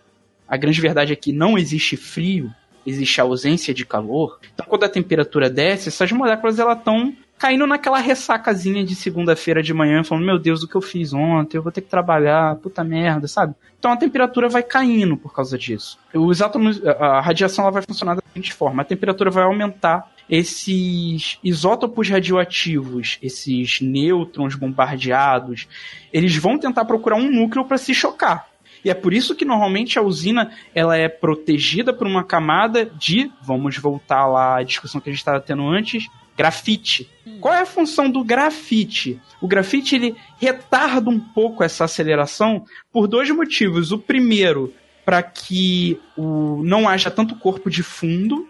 A 0.45 0.57
grande 0.57 0.81
verdade 0.81 1.13
é 1.13 1.15
que 1.15 1.31
não 1.31 1.57
existe 1.57 1.95
frio, 1.95 2.53
existe 2.85 3.21
ausência 3.21 3.73
de 3.73 3.85
calor. 3.85 4.37
Então, 4.53 4.65
quando 4.67 4.83
a 4.83 4.89
temperatura 4.89 5.49
desce, 5.49 5.87
essas 5.87 6.11
moléculas 6.11 6.59
estão 6.59 7.15
caindo 7.37 7.67
naquela 7.67 7.99
ressacazinha 7.99 8.83
de 8.83 8.95
segunda-feira 8.95 9.61
de 9.61 9.73
manhã, 9.73 10.03
falando: 10.03 10.25
Meu 10.25 10.39
Deus, 10.39 10.63
o 10.63 10.67
que 10.67 10.75
eu 10.75 10.81
fiz 10.81 11.13
ontem? 11.13 11.57
Eu 11.57 11.63
vou 11.63 11.71
ter 11.71 11.81
que 11.81 11.89
trabalhar, 11.89 12.55
puta 12.55 12.83
merda, 12.83 13.27
sabe? 13.27 13.53
Então 13.77 13.91
a 13.91 13.97
temperatura 13.97 14.49
vai 14.49 14.63
caindo 14.63 15.15
por 15.15 15.33
causa 15.33 15.57
disso. 15.57 15.99
Os 16.13 16.41
átomos, 16.41 16.81
a 16.85 17.21
radiação 17.21 17.63
ela 17.63 17.71
vai 17.71 17.83
funcionar 17.83 18.15
da 18.15 18.21
seguinte 18.27 18.53
forma: 18.53 18.81
a 18.81 18.85
temperatura 18.85 19.29
vai 19.29 19.43
aumentar. 19.43 20.11
Esses 20.29 21.39
isótopos 21.41 22.09
radioativos, 22.09 23.17
esses 23.21 23.79
nêutrons 23.79 24.55
bombardeados, 24.55 25.69
eles 26.11 26.35
vão 26.35 26.59
tentar 26.59 26.83
procurar 26.83 27.15
um 27.15 27.31
núcleo 27.31 27.63
para 27.63 27.77
se 27.77 27.93
chocar. 27.93 28.45
E 28.83 28.89
é 28.89 28.93
por 28.93 29.13
isso 29.13 29.33
que 29.35 29.45
normalmente 29.45 29.97
a 29.97 30.01
usina 30.01 30.51
ela 30.75 30.97
é 30.97 31.07
protegida 31.07 31.93
por 31.93 32.05
uma 32.05 32.25
camada 32.25 32.85
de, 32.85 33.31
vamos 33.41 33.77
voltar 33.77 34.27
lá 34.27 34.59
à 34.59 34.63
discussão 34.63 34.99
que 34.99 35.09
a 35.09 35.13
gente 35.13 35.19
estava 35.19 35.39
tendo 35.39 35.65
antes, 35.65 36.07
grafite. 36.37 37.09
Qual 37.41 37.53
é 37.53 37.61
a 37.61 37.65
função 37.65 38.09
do 38.09 38.23
grafite? 38.23 39.19
O 39.41 39.47
grafite 39.47 39.95
ele 39.95 40.15
retarda 40.37 41.09
um 41.09 41.19
pouco 41.19 41.63
essa 41.63 41.85
aceleração 41.85 42.63
por 42.91 43.07
dois 43.07 43.29
motivos. 43.31 43.91
O 43.91 43.97
primeiro, 43.97 44.73
para 45.03 45.23
que 45.23 45.99
o, 46.15 46.61
não 46.63 46.87
haja 46.87 47.09
tanto 47.09 47.35
corpo 47.35 47.69
de 47.69 47.81
fundo. 47.81 48.47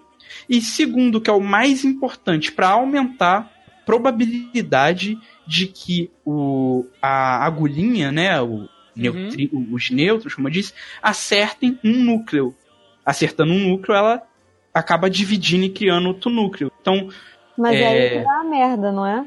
E 0.49 0.61
segundo, 0.61 1.21
que 1.21 1.29
é 1.29 1.33
o 1.33 1.41
mais 1.41 1.85
importante, 1.85 2.51
para 2.51 2.69
aumentar 2.69 3.37
a 3.37 3.85
probabilidade 3.85 5.17
de 5.45 5.67
que 5.67 6.11
o, 6.25 6.85
a 7.01 7.45
agulhinha, 7.45 8.11
né, 8.11 8.41
o, 8.41 8.67
neutri, 8.95 9.49
os 9.71 9.89
nêutrons, 9.89 10.35
como 10.35 10.47
eu 10.47 10.51
disse, 10.51 10.73
acertem 11.01 11.79
um 11.83 12.03
núcleo. 12.03 12.53
Acertando 13.05 13.53
um 13.53 13.69
núcleo, 13.69 13.95
ela 13.95 14.23
acaba 14.73 15.09
dividindo 15.09 15.65
e 15.65 15.69
criando 15.69 16.07
outro 16.09 16.29
núcleo. 16.29 16.71
Então, 16.81 17.09
Mas 17.57 17.75
É. 17.75 17.87
aí 17.87 18.09
que 18.19 18.23
dá 18.23 18.39
a 18.41 18.43
merda, 18.43 18.91
não 18.91 19.05
é? 19.05 19.25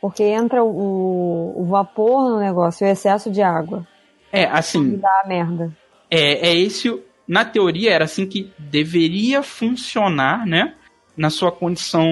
Porque 0.00 0.22
entra 0.22 0.62
o, 0.64 1.54
o 1.56 1.64
vapor 1.66 2.30
no 2.30 2.38
negócio, 2.38 2.86
o 2.86 2.90
excesso 2.90 3.30
de 3.30 3.42
água. 3.42 3.86
é 4.32 4.44
assim, 4.44 4.96
dá 4.96 5.22
a 5.24 5.28
merda. 5.28 5.72
é, 6.10 6.48
é 6.48 6.54
esse. 6.54 7.02
Na 7.26 7.44
teoria, 7.44 7.92
era 7.92 8.04
assim 8.04 8.26
que 8.26 8.50
deveria 8.58 9.42
funcionar, 9.42 10.46
né? 10.46 10.74
Na 11.16 11.28
sua 11.28 11.52
condição 11.52 12.06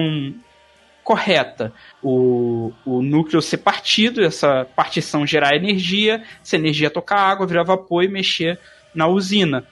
correta. 1.03 1.73
O, 2.03 2.71
o 2.85 3.01
núcleo 3.01 3.41
ser 3.41 3.57
partido, 3.57 4.23
essa 4.23 4.67
partição 4.75 5.25
gerar 5.25 5.55
energia, 5.55 6.21
essa 6.43 6.55
energia 6.57 6.89
tocar 6.91 7.17
água, 7.17 7.47
virar 7.47 7.63
vapor 7.63 8.03
e 8.03 8.07
mexer 8.09 8.59
na 8.93 9.07
usina. 9.07 9.63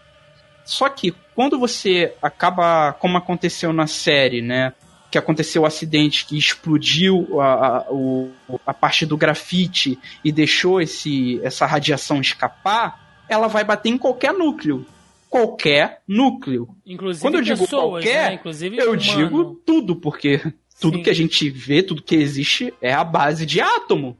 Só 0.64 0.90
que 0.90 1.14
quando 1.36 1.60
você 1.60 2.16
acaba, 2.22 2.94
como 2.94 3.18
aconteceu 3.18 3.72
na 3.74 3.86
série, 3.86 4.42
né? 4.42 4.74
Que 5.16 5.20
aconteceu 5.20 5.62
o 5.62 5.66
acidente 5.66 6.26
que 6.26 6.38
explodiu 6.38 7.40
a, 7.40 7.78
a, 7.78 7.86
o- 7.90 8.30
a 8.68 8.74
parte 8.74 9.06
do 9.06 9.16
grafite 9.16 9.98
e 10.26 10.30
deixou 10.30 10.82
esse, 10.82 11.40
essa 11.42 11.66
radiação 11.66 12.20
escapar, 12.20 13.24
ela 13.30 13.48
vai 13.48 13.64
bater 13.64 13.88
em 13.88 13.98
qualquer 13.98 14.34
núcleo. 14.34 14.86
Qualquer 15.30 16.02
núcleo. 16.06 16.68
Inclusive 16.86 17.22
Quando 17.22 17.36
eu 17.36 17.42
digo 17.42 17.60
pessoas, 17.62 18.04
qualquer, 18.04 18.30
né? 18.32 18.34
Inclusive 18.36 18.76
Eu 18.78 18.84
humano. 18.88 18.98
digo 18.98 19.62
tudo, 19.66 19.96
porque 19.96 20.40
tudo 20.82 20.98
Sim. 20.98 21.04
que 21.04 21.10
a 21.10 21.16
gente 21.16 21.50
vê, 21.50 21.82
tudo 21.82 22.04
que 22.04 22.16
existe 22.18 22.74
é 22.82 22.92
a 22.94 23.04
base 23.06 23.46
de 23.46 23.62
átomo. 23.62 24.18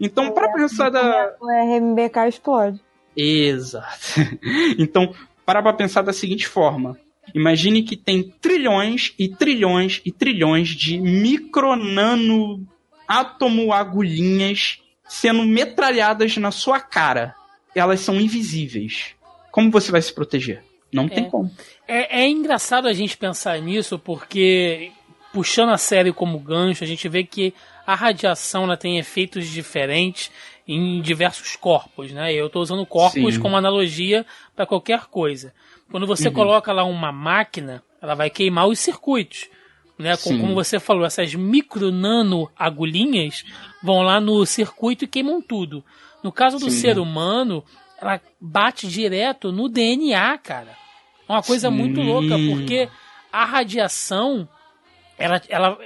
Então, 0.00 0.32
para 0.32 0.50
pensar 0.54 0.88
da. 0.88 1.34
O 1.38 1.46
RMBK 1.46 2.28
explode. 2.28 2.80
Exato. 3.14 4.14
Então, 4.78 5.12
para 5.44 5.62
pra 5.62 5.74
pensar 5.74 6.00
da 6.00 6.12
seguinte 6.14 6.48
forma. 6.48 6.98
Imagine 7.34 7.82
que 7.82 7.96
tem 7.96 8.22
trilhões 8.40 9.12
e 9.18 9.28
trilhões 9.28 10.00
e 10.04 10.12
trilhões 10.12 10.68
de 10.68 10.98
micronano 10.98 12.66
átomo 13.06 13.72
agulhinhas 13.72 14.80
sendo 15.08 15.44
metralhadas 15.44 16.36
na 16.36 16.50
sua 16.50 16.80
cara. 16.80 17.34
Elas 17.74 18.00
são 18.00 18.20
invisíveis. 18.20 19.14
Como 19.50 19.70
você 19.70 19.90
vai 19.92 20.02
se 20.02 20.12
proteger? 20.12 20.62
Não 20.92 21.08
tem 21.08 21.26
É. 21.26 21.28
como. 21.30 21.50
É, 21.86 22.22
é 22.22 22.28
engraçado 22.28 22.88
a 22.88 22.92
gente 22.92 23.16
pensar 23.16 23.60
nisso, 23.60 23.98
porque 23.98 24.90
puxando 25.32 25.70
a 25.70 25.78
série 25.78 26.12
como 26.12 26.38
gancho, 26.38 26.82
a 26.82 26.86
gente 26.86 27.08
vê 27.08 27.22
que 27.22 27.52
a 27.86 27.94
radiação 27.94 28.64
ela 28.64 28.76
tem 28.76 28.98
efeitos 28.98 29.46
diferentes 29.46 30.30
em 30.66 31.00
diversos 31.00 31.54
corpos, 31.54 32.10
né? 32.10 32.32
Eu 32.32 32.46
estou 32.46 32.62
usando 32.62 32.84
corpos 32.86 33.34
Sim. 33.34 33.40
como 33.40 33.56
analogia 33.56 34.26
para 34.56 34.66
qualquer 34.66 35.06
coisa. 35.06 35.52
Quando 35.90 36.06
você 36.06 36.28
Uhum. 36.28 36.34
coloca 36.34 36.72
lá 36.72 36.84
uma 36.84 37.12
máquina, 37.12 37.82
ela 38.02 38.14
vai 38.14 38.28
queimar 38.30 38.66
os 38.66 38.78
circuitos. 38.78 39.48
Né? 39.98 40.16
Com- 40.16 40.30
Sim. 40.30 40.40
Como 40.40 40.54
você 40.54 40.78
falou, 40.78 41.06
essas 41.06 41.34
micro 41.34 41.90
nano 41.90 42.50
agulhinhas 42.56 43.44
vão 43.82 44.02
lá 44.02 44.20
no 44.20 44.44
circuito 44.44 45.04
e 45.04 45.08
queimam 45.08 45.40
tudo. 45.40 45.82
No 46.22 46.30
caso 46.30 46.58
do 46.58 46.70
Sim. 46.70 46.78
ser 46.80 46.98
humano, 46.98 47.64
ela 47.98 48.20
bate 48.40 48.86
direto 48.88 49.50
no 49.52 49.68
DNA, 49.68 50.36
cara. 50.38 50.76
É 51.28 51.32
uma 51.32 51.42
coisa 51.42 51.70
Sim. 51.70 51.74
muito 51.76 52.00
louca, 52.02 52.36
porque 52.50 52.88
a 53.32 53.44
radiação, 53.44 54.46
ela, 55.18 55.40
ela 55.48 55.78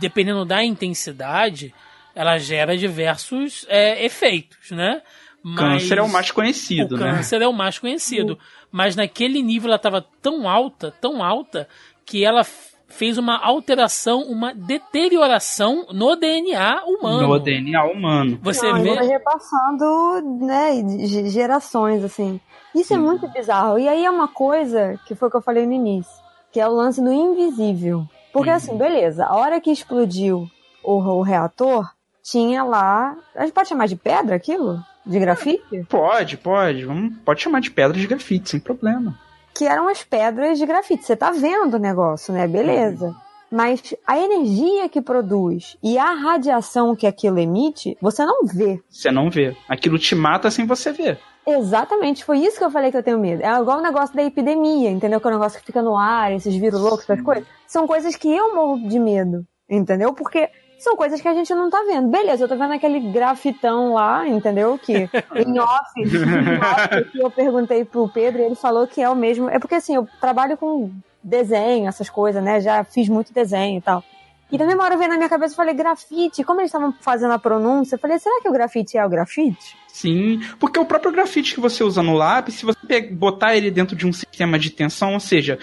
dependendo 0.00 0.44
da 0.44 0.62
intensidade, 0.64 1.74
ela 2.14 2.38
gera 2.38 2.76
diversos 2.76 3.66
é, 3.68 4.04
efeitos, 4.04 4.70
né? 4.70 5.02
Mas 5.42 5.82
Câncer 5.82 5.98
é 5.98 6.02
o 6.02 6.08
mais 6.08 6.30
conhecido, 6.32 6.94
o 6.96 6.98
né? 6.98 7.12
câncer 7.12 7.40
é 7.42 7.46
o 7.46 7.52
mais 7.52 7.78
conhecido. 7.78 8.36
Mas 8.76 8.94
naquele 8.94 9.40
nível 9.42 9.68
ela 9.68 9.76
estava 9.76 10.04
tão 10.20 10.46
alta, 10.46 10.92
tão 11.00 11.24
alta, 11.24 11.66
que 12.04 12.22
ela 12.22 12.44
fez 12.88 13.16
uma 13.16 13.38
alteração, 13.42 14.20
uma 14.24 14.52
deterioração 14.54 15.86
no 15.92 16.14
DNA 16.14 16.82
humano. 16.84 17.28
No 17.28 17.38
DNA 17.38 17.84
humano. 17.84 18.38
Você 18.42 18.70
Não, 18.70 18.82
vê. 18.82 18.94
repassando, 19.00 20.44
né, 20.44 20.82
de- 20.82 21.30
gerações, 21.30 22.04
assim. 22.04 22.38
Isso 22.74 22.92
é 22.92 22.98
muito 22.98 23.26
bizarro. 23.28 23.78
E 23.78 23.88
aí 23.88 24.04
é 24.04 24.10
uma 24.10 24.28
coisa 24.28 25.00
que 25.06 25.14
foi 25.14 25.28
o 25.28 25.30
que 25.30 25.36
eu 25.38 25.42
falei 25.42 25.66
no 25.66 25.72
início, 25.72 26.12
que 26.52 26.60
é 26.60 26.68
o 26.68 26.72
lance 26.74 27.00
do 27.02 27.10
invisível. 27.12 28.04
Porque 28.32 28.50
Uhum. 28.50 28.56
assim, 28.56 28.76
beleza, 28.76 29.24
a 29.24 29.34
hora 29.36 29.58
que 29.58 29.70
explodiu 29.70 30.46
o, 30.84 30.96
o 30.98 31.22
reator, 31.22 31.90
tinha 32.22 32.62
lá. 32.62 33.16
A 33.34 33.40
gente 33.46 33.54
pode 33.54 33.68
chamar 33.68 33.86
de 33.88 33.96
pedra 33.96 34.36
aquilo? 34.36 34.78
De 35.06 35.18
grafite? 35.20 35.84
Pode, 35.88 36.36
pode. 36.36 36.84
Vamos, 36.84 37.14
pode 37.24 37.40
chamar 37.42 37.60
de 37.60 37.70
pedra 37.70 37.96
de 37.96 38.06
grafite, 38.06 38.50
sem 38.50 38.60
problema. 38.60 39.16
que 39.54 39.64
eram 39.64 39.88
as 39.88 40.02
pedras 40.02 40.58
de 40.58 40.66
grafite. 40.66 41.04
Você 41.04 41.16
tá 41.16 41.30
vendo 41.30 41.74
o 41.74 41.78
negócio, 41.78 42.34
né? 42.34 42.46
Beleza. 42.46 43.14
Mas 43.50 43.94
a 44.06 44.18
energia 44.18 44.88
que 44.88 45.00
produz 45.00 45.76
e 45.82 45.96
a 45.96 46.12
radiação 46.12 46.96
que 46.96 47.06
aquilo 47.06 47.38
emite, 47.38 47.96
você 48.02 48.24
não 48.26 48.44
vê. 48.44 48.80
Você 48.90 49.10
não 49.10 49.30
vê. 49.30 49.56
Aquilo 49.68 49.98
te 49.98 50.14
mata 50.16 50.50
sem 50.50 50.66
você 50.66 50.92
ver. 50.92 51.18
Exatamente, 51.46 52.24
foi 52.24 52.38
isso 52.40 52.58
que 52.58 52.64
eu 52.64 52.70
falei 52.72 52.90
que 52.90 52.96
eu 52.96 53.04
tenho 53.04 53.20
medo. 53.20 53.40
É 53.40 53.60
igual 53.60 53.78
o 53.78 53.82
negócio 53.82 54.16
da 54.16 54.24
epidemia, 54.24 54.90
entendeu? 54.90 55.20
Que 55.20 55.28
é 55.28 55.30
o 55.30 55.34
negócio 55.34 55.60
que 55.60 55.66
fica 55.66 55.80
no 55.80 55.96
ar, 55.96 56.32
esses 56.32 56.56
vírus 56.56 56.80
loucos, 56.80 57.08
essas 57.08 57.22
coisas. 57.22 57.46
São 57.68 57.86
coisas 57.86 58.16
que 58.16 58.28
eu 58.28 58.52
morro 58.52 58.88
de 58.88 58.98
medo, 58.98 59.46
entendeu? 59.70 60.12
Porque 60.12 60.50
são 60.78 60.96
coisas 60.96 61.20
que 61.20 61.28
a 61.28 61.34
gente 61.34 61.54
não 61.54 61.70
tá 61.70 61.82
vendo. 61.86 62.08
Beleza, 62.08 62.44
eu 62.44 62.48
tô 62.48 62.56
vendo 62.56 62.72
aquele 62.72 63.00
grafitão 63.00 63.94
lá, 63.94 64.26
entendeu? 64.28 64.78
Que 64.78 65.08
em 65.34 65.58
off, 65.58 65.92
em 65.96 66.58
off 66.58 67.10
que 67.10 67.18
eu 67.18 67.30
perguntei 67.30 67.84
pro 67.84 68.08
Pedro 68.08 68.42
e 68.42 68.44
ele 68.44 68.54
falou 68.54 68.86
que 68.86 69.00
é 69.00 69.08
o 69.08 69.16
mesmo. 69.16 69.48
É 69.48 69.58
porque 69.58 69.74
assim, 69.74 69.96
eu 69.96 70.08
trabalho 70.20 70.56
com 70.56 70.90
desenho, 71.22 71.88
essas 71.88 72.08
coisas, 72.08 72.42
né? 72.42 72.60
Já 72.60 72.84
fiz 72.84 73.08
muito 73.08 73.32
desenho 73.32 73.78
e 73.78 73.80
tal. 73.80 74.02
E 74.50 74.56
na 74.56 74.64
mesma 74.64 74.84
hora 74.84 74.96
veio 74.96 75.10
na 75.10 75.16
minha 75.16 75.28
cabeça, 75.28 75.54
eu 75.54 75.56
falei 75.56 75.74
grafite. 75.74 76.44
Como 76.44 76.60
eles 76.60 76.68
estavam 76.68 76.92
fazendo 77.00 77.32
a 77.32 77.38
pronúncia, 77.38 77.96
eu 77.96 77.98
falei, 77.98 78.18
será 78.18 78.40
que 78.40 78.48
o 78.48 78.52
grafite 78.52 78.96
é 78.96 79.04
o 79.04 79.08
grafite? 79.08 79.76
Sim, 79.88 80.40
porque 80.60 80.78
o 80.78 80.84
próprio 80.84 81.10
grafite 81.10 81.54
que 81.54 81.60
você 81.60 81.82
usa 81.82 82.02
no 82.02 82.12
lápis, 82.12 82.54
se 82.54 82.64
você 82.64 83.00
botar 83.10 83.56
ele 83.56 83.70
dentro 83.70 83.96
de 83.96 84.06
um 84.06 84.12
sistema 84.12 84.56
de 84.56 84.70
tensão, 84.70 85.14
ou 85.14 85.20
seja, 85.20 85.58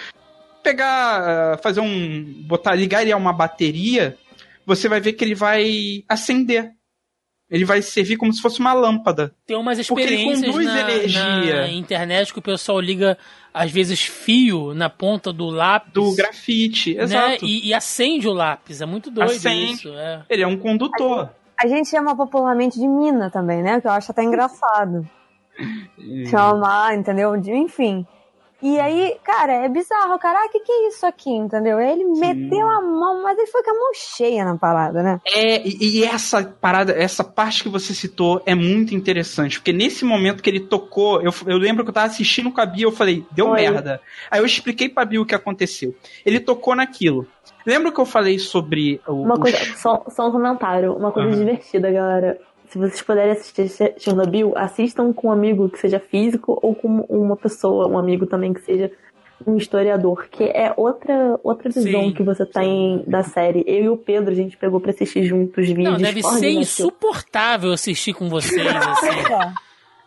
pegar, 0.62 1.54
ah, 1.54 1.58
fazer 1.62 1.80
um, 1.80 2.44
botar, 2.46 2.76
ligar 2.76 3.04
ele 3.04 3.12
a 3.12 3.18
uma 3.18 3.32
bateria, 3.32 4.18
você 4.66 4.88
vai 4.90 5.00
ver 5.00 5.14
que 5.14 5.24
ele 5.24 5.36
vai 5.36 6.04
acender. 6.08 6.72
Ele 7.50 7.66
vai 7.66 7.82
servir 7.84 8.18
como 8.18 8.34
se 8.34 8.42
fosse 8.42 8.60
uma 8.60 8.74
lâmpada. 8.74 9.36
Tem 9.46 9.56
umas 9.56 9.86
Porque 9.86 10.02
ele 10.02 10.14
experiências 10.16 10.52
conduz 10.52 10.66
na, 10.66 10.82
energia. 10.82 11.62
na 11.62 11.70
internet 11.72 12.34
que 12.34 12.40
o 12.40 12.42
pessoal 12.42 12.80
liga, 12.80 13.16
às 13.54 13.70
vezes, 13.72 14.02
fio 14.02 14.74
na 14.74 14.90
ponta 14.90 15.32
do 15.32 15.50
lápis. 15.50 15.94
Do 15.94 16.16
grafite, 16.16 16.96
né? 16.96 17.04
exato. 17.04 17.46
E, 17.46 17.68
e 17.68 17.74
acende 17.74 18.28
o 18.28 18.34
lápis. 18.34 18.82
É 18.82 18.86
muito 18.88 19.12
doido 19.12 19.30
Acende. 19.30 19.74
isso. 19.74 19.90
É. 19.94 20.24
Ele 20.30 20.42
é 20.42 20.48
um 20.48 20.58
condutor. 20.58 21.30
A 21.62 21.68
gente 21.68 21.90
chama 21.90 22.16
popularmente 22.16 22.80
de 22.80 22.88
mina 22.88 23.30
também, 23.30 23.62
né? 23.62 23.80
Que 23.80 23.88
eu 23.88 23.92
acho 23.92 24.10
até 24.12 24.24
engraçado. 24.24 25.08
Chamar, 26.32 26.96
entendeu? 26.96 27.38
De- 27.38 27.52
enfim. 27.52 28.06
E 28.64 28.80
aí, 28.80 29.18
cara, 29.22 29.52
é 29.52 29.68
bizarro. 29.68 30.18
Cara, 30.18 30.48
o 30.48 30.50
que, 30.50 30.62
que 30.62 30.72
é 30.72 30.88
isso 30.88 31.06
aqui, 31.06 31.30
entendeu? 31.30 31.78
Aí 31.78 31.92
Ele 31.92 32.06
meteu 32.06 32.70
a 32.70 32.80
mão, 32.80 33.22
mas 33.22 33.38
ele 33.38 33.48
foi 33.48 33.62
com 33.62 33.72
a 33.72 33.74
mão 33.74 33.92
cheia 33.94 34.46
na 34.46 34.58
parada, 34.58 35.04
né? 35.04 35.20
É, 35.28 35.62
e, 35.68 36.00
e 36.00 36.04
essa 36.06 36.42
parada, 36.62 36.94
essa 36.94 37.26
parte 37.26 37.62
que 37.62 37.68
você 37.68 37.94
citou 37.94 38.42
é 38.46 38.56
muito 38.56 38.96
interessante, 38.96 39.60
porque 39.60 39.74
nesse 39.74 40.06
momento 40.06 40.42
que 40.42 40.50
ele 40.50 40.62
tocou, 40.62 41.22
eu, 41.22 41.34
eu 41.46 41.58
lembro 41.58 41.84
que 41.84 41.90
eu 41.90 41.94
tava 41.94 42.08
assistindo 42.08 42.54
com 42.54 42.62
a 42.62 42.66
Bia, 42.66 42.86
eu 42.86 42.92
falei, 42.94 43.26
deu 43.32 43.50
Oi. 43.50 43.62
merda. 43.62 44.00
Aí 44.32 44.40
eu 44.40 44.46
expliquei 44.46 44.88
pra 44.88 45.04
Bia 45.04 45.22
o 45.22 45.26
que 45.26 45.36
aconteceu. 45.36 45.94
Ele 46.26 46.40
tocou 46.40 46.74
naquilo. 46.74 47.28
Lembra 47.66 47.92
que 47.92 48.00
eu 48.00 48.06
falei 48.06 48.40
sobre 48.40 49.02
o. 49.06 49.24
Uma 49.24 49.36
o 49.36 49.40
coisa, 49.42 49.58
só, 49.76 50.06
só 50.08 50.30
um 50.30 50.32
comentário, 50.32 50.96
uma 50.96 51.12
coisa 51.12 51.30
Aham. 51.30 51.38
divertida, 51.38 51.92
galera. 51.92 52.40
Se 52.74 52.80
vocês 52.80 53.02
puderem 53.04 53.32
assistir 53.34 53.70
Cher- 53.70 53.94
Chernobyl, 54.00 54.52
assistam 54.58 55.14
com 55.14 55.28
um 55.28 55.32
amigo 55.32 55.70
que 55.70 55.78
seja 55.78 56.00
físico 56.00 56.58
ou 56.60 56.74
com 56.74 56.88
uma 57.08 57.38
pessoa, 57.38 57.88
um 57.88 58.00
amigo 58.00 58.26
também 58.26 58.52
que 58.52 58.62
seja 58.62 58.90
um 59.46 59.56
historiador, 59.58 60.28
que 60.32 60.44
é 60.44 60.74
outra, 60.76 61.40
outra 61.44 61.70
visão 61.70 62.02
Sim, 62.06 62.14
que 62.14 62.24
você 62.24 62.46
tem 62.48 63.04
da 63.06 63.22
série. 63.22 63.64
Eu 63.68 63.84
e 63.84 63.90
o 63.90 63.98
Pedro, 63.98 64.32
a 64.32 64.36
gente 64.36 64.58
pegou 64.58 64.80
pra 64.80 64.90
assistir 64.90 65.24
juntos 65.24 65.68
vídeos. 65.68 65.92
Não, 65.92 65.98
deve 66.00 66.24
ser 66.24 66.50
insuportável 66.50 67.72
assistir 67.74 68.14
com 68.14 68.28
vocês, 68.28 68.66
assim. 68.66 69.08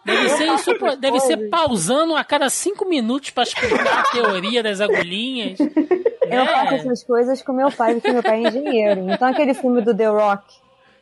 Deve 0.05 0.29
ser, 0.31 0.47
insupo- 0.49 0.97
deve 0.97 1.21
ser 1.21 1.49
pausando 1.49 2.17
a 2.17 2.25
cada 2.25 2.49
cinco 2.49 2.85
minutos 2.89 3.31
pra 3.31 3.43
explicar 3.45 4.01
a 4.01 4.03
teoria 4.11 4.61
das 4.63 4.81
agulhinhas. 4.81 5.59
Eu 5.61 6.41
É. 6.41 6.47
faço 6.47 6.75
essas 6.75 7.05
coisas 7.05 7.43
com 7.43 7.53
meu 7.53 7.71
pai, 7.71 7.95
porque 7.95 8.13
meu 8.13 8.23
pai 8.23 8.45
é 8.45 8.49
engenheiro. 8.49 9.09
Então 9.11 9.29
aquele 9.29 9.55
filme 9.55 9.81
do 9.83 9.97
The 9.97 10.07
Rock. 10.07 10.43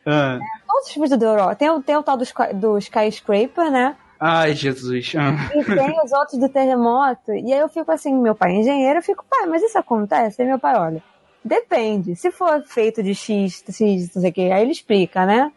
Ah. 0.05 0.37
Todos 0.67 0.87
os 0.87 0.93
filmes 0.93 1.09
do 1.11 1.35
Rock. 1.35 1.55
Tem, 1.57 1.69
o- 1.69 1.81
tem 1.81 1.95
o 1.97 2.03
tal 2.03 2.17
do, 2.17 2.25
do 2.53 2.77
Skyscraper, 2.77 3.71
né? 3.71 3.95
Ai, 4.19 4.53
Jesus. 4.53 5.13
Ah. 5.17 5.49
E 5.53 5.63
tem 5.63 5.99
os 6.03 6.11
outros 6.13 6.39
do 6.39 6.47
terremoto. 6.49 7.31
E 7.33 7.51
aí 7.53 7.59
eu 7.59 7.67
fico 7.69 7.91
assim, 7.91 8.13
meu 8.13 8.33
pai 8.35 8.51
é 8.51 8.55
engenheiro, 8.59 8.99
eu 8.99 9.03
fico, 9.03 9.25
pai, 9.29 9.45
mas 9.47 9.61
isso 9.63 9.77
acontece? 9.77 10.41
Aí 10.41 10.47
meu 10.47 10.59
pai, 10.59 10.75
olha, 10.77 11.03
depende. 11.43 12.15
Se 12.15 12.31
for 12.31 12.63
feito 12.65 13.03
de 13.03 13.13
X, 13.13 13.63
X, 13.69 14.13
não 14.15 14.21
sei 14.21 14.29
o 14.29 14.33
que, 14.33 14.51
aí 14.51 14.61
ele 14.61 14.71
explica, 14.71 15.25
né? 15.25 15.51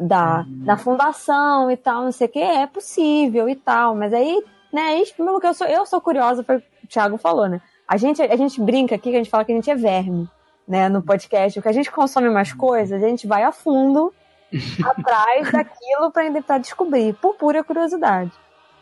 Da, 0.00 0.44
da 0.48 0.76
fundação 0.76 1.70
e 1.70 1.76
tal, 1.76 2.04
não 2.04 2.12
sei 2.12 2.28
o 2.28 2.30
que, 2.30 2.38
é 2.40 2.66
possível 2.66 3.48
e 3.48 3.56
tal. 3.56 3.94
Mas 3.96 4.12
aí, 4.14 4.42
né, 4.72 5.00
isso 5.00 5.14
mesmo 5.18 5.40
que 5.40 5.46
eu 5.46 5.54
sou, 5.54 5.66
eu 5.66 5.84
sou 5.86 6.00
curiosa, 6.00 6.42
foi 6.44 6.56
o 6.56 6.60
que 6.60 6.66
o 6.84 6.88
Thiago 6.88 7.16
falou, 7.18 7.48
né? 7.48 7.60
A 7.86 7.96
gente, 7.96 8.22
a 8.22 8.36
gente 8.36 8.60
brinca 8.60 8.94
aqui 8.94 9.10
que 9.10 9.16
a 9.16 9.18
gente 9.18 9.30
fala 9.30 9.44
que 9.44 9.50
a 9.52 9.54
gente 9.56 9.70
é 9.70 9.74
verme, 9.74 10.28
né, 10.68 10.88
no 10.88 11.02
podcast. 11.02 11.58
Porque 11.58 11.68
a 11.68 11.72
gente 11.72 11.90
consome 11.90 12.28
umas 12.28 12.52
coisas, 12.52 13.02
a 13.02 13.08
gente 13.08 13.26
vai 13.26 13.42
a 13.42 13.50
fundo 13.50 14.12
atrás 14.84 15.50
daquilo 15.50 16.10
tentar 16.12 16.58
descobrir, 16.58 17.14
por 17.14 17.34
pura 17.34 17.64
curiosidade. 17.64 18.30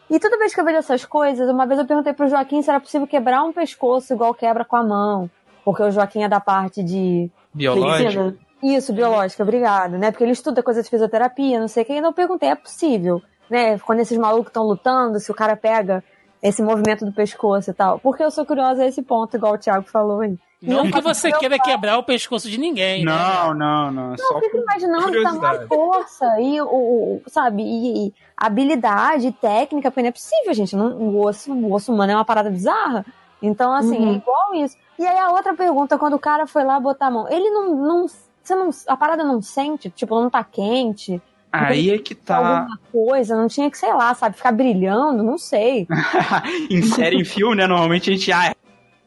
E 0.08 0.20
toda 0.20 0.38
vez 0.38 0.54
que 0.54 0.60
eu 0.60 0.64
vejo 0.64 0.78
essas 0.78 1.04
coisas, 1.04 1.48
uma 1.48 1.66
vez 1.66 1.80
eu 1.80 1.86
perguntei 1.86 2.12
pro 2.12 2.28
Joaquim 2.28 2.62
se 2.62 2.70
era 2.70 2.80
possível 2.80 3.06
quebrar 3.06 3.42
um 3.42 3.52
pescoço 3.52 4.12
igual 4.12 4.34
quebra 4.34 4.64
com 4.64 4.76
a 4.76 4.82
mão. 4.82 5.30
Porque 5.64 5.82
o 5.82 5.90
Joaquim 5.90 6.22
é 6.22 6.28
da 6.28 6.38
parte 6.38 6.82
de. 6.82 7.30
Biológico. 7.52 8.22
Medicina. 8.22 8.36
Isso, 8.62 8.92
biológica, 8.92 9.42
obrigado, 9.42 9.98
né? 9.98 10.10
Porque 10.10 10.24
ele 10.24 10.32
estuda 10.32 10.62
coisa 10.62 10.82
de 10.82 10.88
fisioterapia, 10.88 11.60
não 11.60 11.68
sei 11.68 11.82
o 11.82 11.86
que. 11.86 11.92
Então 11.92 12.10
eu 12.10 12.14
perguntei, 12.14 12.48
é 12.48 12.54
possível, 12.54 13.20
né? 13.50 13.78
Quando 13.80 14.00
esses 14.00 14.16
malucos 14.16 14.48
estão 14.48 14.64
lutando, 14.64 15.20
se 15.20 15.30
o 15.30 15.34
cara 15.34 15.56
pega 15.56 16.02
esse 16.42 16.62
movimento 16.62 17.04
do 17.04 17.12
pescoço 17.12 17.70
e 17.70 17.74
tal. 17.74 17.98
Porque 17.98 18.22
eu 18.22 18.30
sou 18.30 18.44
curiosa 18.46 18.82
a 18.82 18.86
esse 18.86 19.02
ponto, 19.02 19.36
igual 19.36 19.54
o 19.54 19.58
Thiago 19.58 19.88
falou 19.88 20.20
aí. 20.20 20.36
Não 20.62 20.90
que 20.90 21.00
você 21.02 21.30
queira 21.32 21.58
pai- 21.58 21.66
quebrar 21.72 21.98
o 21.98 22.02
pescoço 22.02 22.48
de 22.50 22.58
ninguém, 22.58 23.04
né? 23.04 23.12
Não, 23.12 23.54
não, 23.54 23.90
não. 23.92 24.04
é 24.06 24.08
Não, 24.10 24.16
Só 24.18 24.34
eu 24.36 24.40
fico 24.40 24.56
imaginando 24.56 24.98
o 25.08 25.22
tamanho 25.22 25.40
curiosidade. 25.40 25.66
força 25.68 26.40
e 26.40 26.60
o, 26.60 26.66
o- 26.66 27.22
sabe, 27.28 27.62
e, 27.62 28.06
e 28.08 28.14
habilidade, 28.36 29.32
técnica, 29.32 29.90
porque 29.90 30.02
não 30.02 30.08
é 30.08 30.12
possível, 30.12 30.54
gente. 30.54 30.74
Não, 30.74 30.96
o, 30.96 31.24
osso, 31.24 31.52
o 31.52 31.72
osso 31.72 31.92
humano 31.92 32.12
é 32.12 32.14
uma 32.14 32.24
parada 32.24 32.50
bizarra. 32.50 33.04
Então, 33.42 33.70
assim, 33.72 33.98
Uhum. 33.98 34.12
é 34.12 34.16
igual 34.16 34.54
isso. 34.54 34.76
E 34.98 35.06
aí 35.06 35.18
a 35.18 35.30
outra 35.30 35.54
pergunta, 35.54 35.98
quando 35.98 36.14
o 36.14 36.18
cara 36.18 36.46
foi 36.46 36.64
lá 36.64 36.80
botar 36.80 37.08
a 37.08 37.10
mão, 37.10 37.28
ele 37.28 37.50
não. 37.50 37.74
não 37.74 38.06
você 38.42 38.54
não 38.54 38.70
a 38.86 38.96
parada 38.96 39.24
não 39.24 39.42
sente, 39.42 39.90
tipo, 39.90 40.18
não 40.20 40.30
tá 40.30 40.42
quente, 40.44 41.20
Aí 41.64 41.90
é 41.90 41.98
que 41.98 42.14
tá. 42.14 42.36
alguma 42.36 42.78
coisa, 42.92 43.36
não 43.36 43.48
tinha 43.48 43.70
que, 43.70 43.78
sei 43.78 43.92
lá, 43.92 44.14
sabe, 44.14 44.36
ficar 44.36 44.52
brilhando, 44.52 45.22
não 45.22 45.38
sei. 45.38 45.86
em 46.70 46.82
série, 46.82 47.16
em 47.16 47.24
filme, 47.24 47.56
né? 47.56 47.66
Normalmente 47.66 48.10
a 48.10 48.12
gente, 48.12 48.32
ah, 48.32 48.54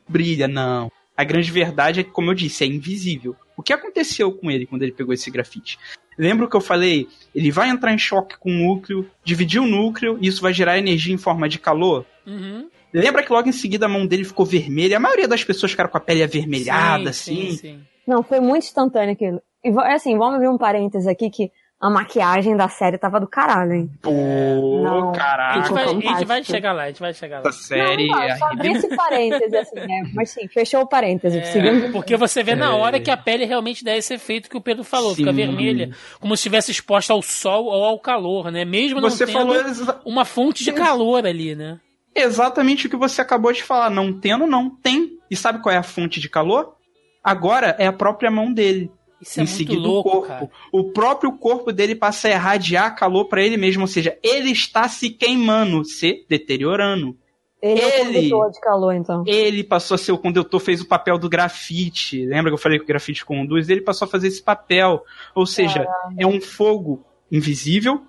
brilha. 0.08 0.47
Não. 0.47 0.91
A 1.16 1.24
grande 1.24 1.52
verdade 1.52 2.00
é 2.00 2.04
que, 2.04 2.12
como 2.12 2.32
eu 2.32 2.36
disse, 2.36 2.64
é 2.64 2.68
invisível. 2.68 3.36
O 3.58 3.62
que 3.62 3.74
aconteceu 3.74 4.32
com 4.32 4.50
ele 4.50 4.66
quando 4.66 4.84
ele 4.84 4.91
pegou 4.91 5.14
esse 5.14 5.30
grafite? 5.30 5.78
Lembra 6.18 6.45
o 6.45 6.50
que 6.50 6.56
eu 6.56 6.62
falei? 6.62 7.08
Ele 7.36 7.52
vai 7.52 7.70
entrar 7.70 7.93
em 7.93 7.97
choque 7.97 8.38
com 8.38 8.50
o 8.50 8.54
núcleo, 8.54 9.10
dividir 9.24 9.60
o 9.62 9.66
núcleo, 9.66 10.18
e 10.22 10.28
isso 10.28 10.41
vai 10.41 10.54
gerar 10.54 10.78
energia 10.78 11.14
em 11.14 11.18
forma 11.18 11.47
de 11.47 11.60
calor? 11.60 12.06
Uhum. 12.26 12.70
Lembra 12.93 13.24
que 13.24 13.32
logo 13.32 13.47
em 13.47 13.54
seguida 13.54 13.86
a 13.86 13.89
mão 13.89 14.08
dele 14.08 14.24
ficou 14.24 14.45
vermelha? 14.45 14.97
A 14.97 15.00
maioria 15.00 15.28
das 15.28 15.43
pessoas 15.43 15.72
ficaram 15.72 15.89
com 15.89 15.97
a 15.97 16.02
pele 16.02 16.24
avermelhada, 16.24 17.14
Sim, 17.14 17.34
assim. 17.34 17.52
sim, 17.52 17.58
sim. 17.58 17.80
Não, 18.08 18.24
foi 18.24 18.39
muito 18.39 18.64
instantâneo 18.64 19.14
aquilo. 19.14 19.41
E 19.64 19.70
é 19.70 19.93
assim, 19.93 20.18
vamos 20.18 20.36
abrir 20.36 20.47
um 20.47 20.58
parênteses 20.58 21.08
aqui 21.08 21.30
que 21.30 21.52
a 21.82 21.90
maquiagem 21.90 22.58
da 22.58 22.68
série 22.68 22.98
tava 22.98 23.20
do 23.22 23.28
caralho, 23.28 23.72
hein? 23.74 23.90
Pô, 24.02 24.12
Não. 24.12 25.00
A 25.00 25.06
gente, 25.06 25.18
caralho. 25.18 25.74
vai, 25.74 25.84
a 25.86 25.88
gente 25.88 26.26
vai 26.26 26.44
chegar 26.44 26.74
lá, 26.74 26.84
a 26.84 26.88
gente 26.88 27.00
vai 27.00 27.14
chegar 27.14 27.40
lá. 27.42 27.50
Essa 27.50 27.58
série 27.64 28.08
não, 28.08 28.18
não, 28.18 28.24
é 28.24 28.36
só 28.36 28.46
abrir 28.48 28.72
esse 28.76 28.96
parêntese, 28.96 29.56
assim, 29.56 29.76
né? 29.80 30.12
Mas 30.14 30.30
sim, 30.32 30.48
fechou 30.50 30.82
o 30.82 30.88
parêntese. 30.88 31.38
É, 31.40 31.90
porque 31.92 32.18
você 32.18 32.44
vê 32.44 32.54
na 32.56 32.66
É. 32.72 32.74
hora 32.74 33.00
que 33.00 33.10
a 33.10 33.16
pele 33.16 33.46
realmente 33.46 33.84
dá 33.86 33.96
esse 33.96 34.14
efeito 34.14 34.50
que 34.50 34.58
o 34.58 34.62
Pedro 34.62 34.84
falou, 34.84 35.16
fica 35.16 35.30
Sim. 35.32 35.36
vermelha, 35.38 35.92
como 36.20 36.36
se 36.36 36.42
estivesse 36.42 36.72
exposta 36.72 37.14
ao 37.14 37.22
sol 37.22 37.66
ou 37.66 37.84
ao 37.86 37.98
calor, 38.00 38.52
né? 38.52 38.66
Mesmo 38.66 39.00
não 39.00 39.10
Você 39.10 39.26
tendo 39.26 39.38
falou 39.38 39.56
exa- 39.56 40.02
uma 40.06 40.26
fonte 40.26 40.64
de 40.66 40.74
calor 40.74 41.26
ali, 41.26 41.56
né? 41.56 41.80
exatamente 42.16 42.88
o 42.88 42.90
que 42.90 42.98
você 42.98 43.22
acabou 43.22 43.54
de 43.54 43.64
falar. 43.64 43.90
Não 43.90 44.12
tendo, 44.20 44.46
não 44.46 44.70
tem. 44.70 45.12
E 45.32 45.36
sabe 45.38 45.60
qual 45.62 45.74
é 45.74 45.78
a 45.78 45.84
fonte 45.84 46.20
de 46.20 46.28
calor? 46.28 46.76
Agora 47.24 47.76
é 47.80 47.88
a 47.88 47.94
própria 47.94 48.30
mão 48.30 48.52
dele. 48.52 48.92
Isso 49.22 49.40
é 49.40 49.44
em 49.44 49.46
muito 49.46 49.58
seguida 49.58 49.82
louco, 49.82 50.10
o 50.10 50.12
corpo. 50.14 50.28
cara. 50.28 50.50
O 50.72 50.92
próprio 50.92 51.32
corpo 51.34 51.72
dele 51.72 51.96
passa 51.96 52.28
a 52.28 52.32
irradiar 52.32 52.96
calor 52.96 53.26
pra 53.26 53.42
ele 53.44 53.58
mesmo, 53.58 53.82
ou 53.82 53.88
seja, 53.88 54.18
ele 54.24 54.52
está 54.52 54.88
se 54.88 55.10
queimando, 55.10 55.84
se 55.86 56.26
deteriorando. 56.30 57.18
Ele, 57.62 57.82
é 57.82 57.86
o 57.86 57.90
Ele- 57.90 58.14
condutor 58.30 58.52
de 58.52 58.62
calor, 58.62 58.96
então. 58.96 59.24
Ele 59.28 59.64
passou 59.66 59.96
a 59.96 59.98
ser 59.98 60.14
o 60.14 60.18
condutor, 60.18 60.62
fez 60.62 60.80
o 60.80 60.88
papel 60.88 61.18
do 61.18 61.28
grafite. 61.28 62.26
Lembra 62.26 62.50
que 62.50 62.54
eu 62.54 62.58
falei 62.58 62.78
que 62.78 62.86
o 62.86 62.88
grafite 62.88 63.26
conduz? 63.26 63.68
Ele 63.70 63.82
passou 63.82 64.06
a 64.08 64.10
fazer 64.10 64.30
esse 64.30 64.42
papel. 64.42 65.04
Ou 65.36 65.46
seja, 65.46 65.86
é 66.18 66.26
um 66.26 66.40
fogo 66.40 67.04
invisível. 67.30 68.02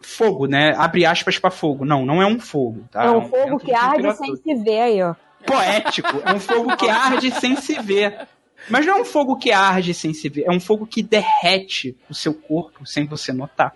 Fogo, 0.00 0.46
né? 0.46 0.72
Abre 0.76 1.04
aspas 1.04 1.38
pra 1.38 1.50
fogo. 1.50 1.84
Não, 1.84 2.06
não 2.06 2.22
é 2.22 2.26
um 2.26 2.40
fogo, 2.40 2.84
tá? 2.90 3.04
é 3.04 3.10
um 3.10 3.28
fogo 3.28 3.58
de 3.58 3.64
que 3.66 3.74
arde 3.74 4.14
sem 4.16 4.34
se 4.36 4.54
ver 4.54 4.80
aí, 4.80 5.02
ó. 5.02 5.14
Poético. 5.46 6.22
É 6.24 6.32
um 6.34 6.40
fogo 6.40 6.76
que 6.76 6.88
arde 6.88 7.30
sem 7.32 7.54
se 7.56 7.74
ver. 7.80 8.26
Mas 8.68 8.84
não 8.86 8.98
é 8.98 9.00
um 9.00 9.04
fogo 9.04 9.36
que 9.36 9.52
arde 9.52 9.94
sem 9.94 10.12
se 10.12 10.28
ver. 10.28 10.44
É 10.46 10.50
um 10.50 10.60
fogo 10.60 10.86
que 10.86 11.02
derrete 11.02 11.96
o 12.10 12.14
seu 12.14 12.34
corpo 12.34 12.84
sem 12.86 13.06
você 13.06 13.32
notar. 13.32 13.74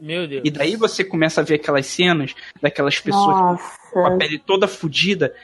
Meu 0.00 0.26
Deus. 0.26 0.42
E 0.44 0.50
daí 0.50 0.76
você 0.76 1.04
começa 1.04 1.40
a 1.40 1.44
ver 1.44 1.56
aquelas 1.56 1.86
cenas 1.86 2.34
daquelas 2.62 2.98
pessoas 2.98 3.60
com 3.92 4.00
a 4.00 4.10
Nossa. 4.10 4.18
pele 4.18 4.38
toda 4.38 4.66
fodida. 4.66 5.34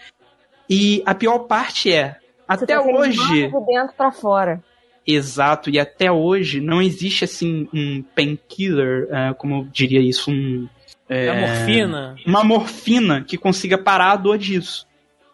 E 0.69 1.03
a 1.05 1.15
pior 1.15 1.41
parte 1.41 1.93
é, 1.93 2.17
Você 2.49 2.65
até 2.65 2.75
tá 2.75 2.83
hoje, 2.83 3.19
De 3.19 3.43
dentro 3.67 3.95
pra 3.97 4.11
fora. 4.11 4.63
exato, 5.07 5.69
e 5.71 5.79
até 5.79 6.11
hoje 6.11 6.61
não 6.61 6.81
existe 6.81 7.25
assim 7.25 7.69
um 7.73 8.03
painkiller, 8.15 9.09
é, 9.11 9.35
como 9.35 9.57
eu 9.63 9.69
diria 9.71 10.01
isso, 10.01 10.31
um, 10.31 10.67
é, 11.09 11.39
morfina. 11.39 12.17
uma 12.27 12.43
morfina 12.43 13.23
que 13.23 13.37
consiga 13.37 13.77
parar 13.79 14.13
a 14.13 14.17
dor 14.17 14.39
disso. 14.39 14.87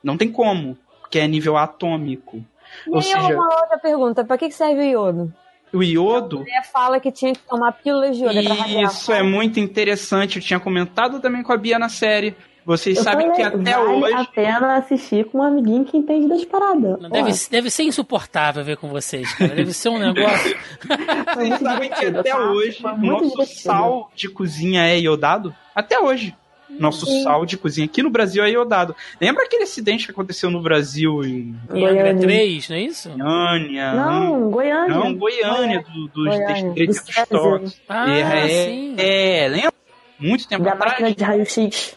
Não 0.02 0.16
tem 0.18 0.30
como, 0.30 0.76
porque 1.00 1.18
é 1.20 1.26
nível 1.28 1.56
atômico. 1.56 2.44
E 2.86 2.90
Ou 2.90 2.96
aí 2.96 3.02
seja- 3.02 3.34
uma 3.34 3.44
outra 3.60 3.78
pergunta, 3.78 4.24
pra 4.24 4.36
que 4.38 4.50
serve 4.50 4.80
o 4.80 4.84
iodo? 4.84 5.32
O 5.72 5.82
iodo, 5.82 6.42
Ele 6.46 6.62
fala 6.70 7.00
que 7.00 7.10
tinha 7.10 7.32
que 7.32 7.40
tomar 7.48 7.72
pílulas 7.72 8.16
de 8.16 8.22
iodo 8.24 8.38
isso 8.84 9.10
é 9.12 9.22
muito 9.22 9.58
interessante. 9.58 10.36
Eu 10.36 10.42
tinha 10.42 10.60
comentado 10.60 11.18
também 11.20 11.42
com 11.42 11.52
a 11.52 11.56
Bia 11.56 11.78
na 11.78 11.88
série. 11.88 12.36
Vocês 12.64 12.96
Eu 12.98 13.02
sabem 13.02 13.32
que 13.32 13.42
até 13.42 13.72
vale 13.76 14.04
hoje. 14.04 14.14
a 14.14 14.24
pena 14.26 14.76
assistir 14.76 15.24
com 15.24 15.38
um 15.38 15.42
amiguinho 15.42 15.84
que 15.84 15.96
entende 15.96 16.28
das 16.28 16.44
paradas. 16.44 16.96
Deve, 17.10 17.32
deve 17.50 17.70
ser 17.70 17.82
insuportável 17.84 18.62
ver 18.62 18.76
com 18.76 18.88
vocês, 18.88 19.32
cara. 19.34 19.52
Deve 19.54 19.72
ser 19.72 19.88
um 19.88 19.98
negócio. 19.98 20.56
Vocês 21.34 21.48
muito 21.48 21.64
sabem 21.64 21.90
que 21.90 22.04
até 22.06 22.30
tá? 22.30 22.38
hoje 22.38 22.80
Foi 22.80 22.92
o 22.92 22.96
muito 22.98 23.12
nosso 23.24 23.30
divertido. 23.30 23.60
sal 23.62 24.10
de 24.14 24.28
cozinha 24.28 24.86
é 24.86 25.00
iodado? 25.00 25.52
Até 25.74 25.98
hoje. 25.98 26.36
Nosso 26.78 27.06
Sim. 27.06 27.22
sal 27.22 27.44
de 27.46 27.56
cozinha 27.56 27.84
aqui 27.84 28.02
no 28.02 28.10
Brasil 28.10 28.42
é 28.44 28.50
iodado. 28.50 28.94
Lembra 29.20 29.44
aquele 29.44 29.64
acidente 29.64 30.06
que 30.06 30.10
aconteceu 30.10 30.50
no 30.50 30.60
Brasil 30.60 31.22
em 31.24 31.56
Em 31.72 31.86
Angra 31.86 32.12
Goiânia. 32.12 32.20
3, 32.20 32.68
não 32.68 32.76
é 32.76 32.80
isso? 32.82 33.08
Goiânia? 33.10 33.92
Não, 33.92 34.50
Goiânia. 34.50 34.94
Não, 34.96 35.14
Goiânia, 35.14 35.84
do, 35.92 36.08
dos 36.08 36.36
Goiânia. 36.36 36.84
históricos. 36.90 37.80
Ah, 37.88 38.10
é, 38.10 38.48
sim. 38.66 38.94
é, 38.98 39.48
lembra? 39.48 39.72
Muito 40.18 40.48
tempo 40.48 40.64
Da 40.64 40.72
atrás. 40.72 40.92
máquina 40.92 41.14
de 41.14 41.24
raio-x. 41.24 41.96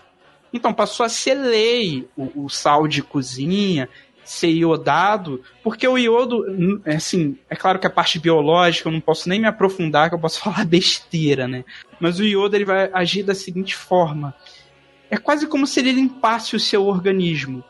Então, 0.53 0.73
passou 0.73 1.05
a 1.05 1.09
ser 1.09 1.33
lei 1.35 2.07
o, 2.15 2.45
o 2.45 2.49
sal 2.49 2.87
de 2.87 3.01
cozinha 3.03 3.89
ser 4.23 4.49
iodado, 4.49 5.43
porque 5.63 5.87
o 5.87 5.97
iodo, 5.99 6.81
é 6.83 6.95
assim, 6.95 7.37
é 7.47 7.55
claro 7.55 7.77
que 7.77 7.85
a 7.85 7.91
parte 7.91 8.17
biológica 8.19 8.89
eu 8.89 8.93
não 8.93 8.99
posso 8.99 9.29
nem 9.29 9.39
me 9.39 9.47
aprofundar, 9.47 10.09
que 10.09 10.15
eu 10.15 10.19
posso 10.19 10.39
falar 10.41 10.65
besteira, 10.65 11.47
né? 11.47 11.63
Mas 11.99 12.19
o 12.19 12.23
iodo 12.23 12.55
ele 12.55 12.65
vai 12.65 12.89
agir 12.91 13.21
da 13.21 13.35
seguinte 13.35 13.75
forma: 13.75 14.33
é 15.15 15.17
quase 15.17 15.47
como 15.47 15.65
se 15.65 15.79
ele 15.79 15.93
limpasse 15.93 16.55
o 16.55 16.59
seu 16.59 16.85
organismo. 16.85 17.63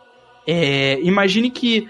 É, 0.48 1.00
imagine 1.02 1.50
que 1.50 1.88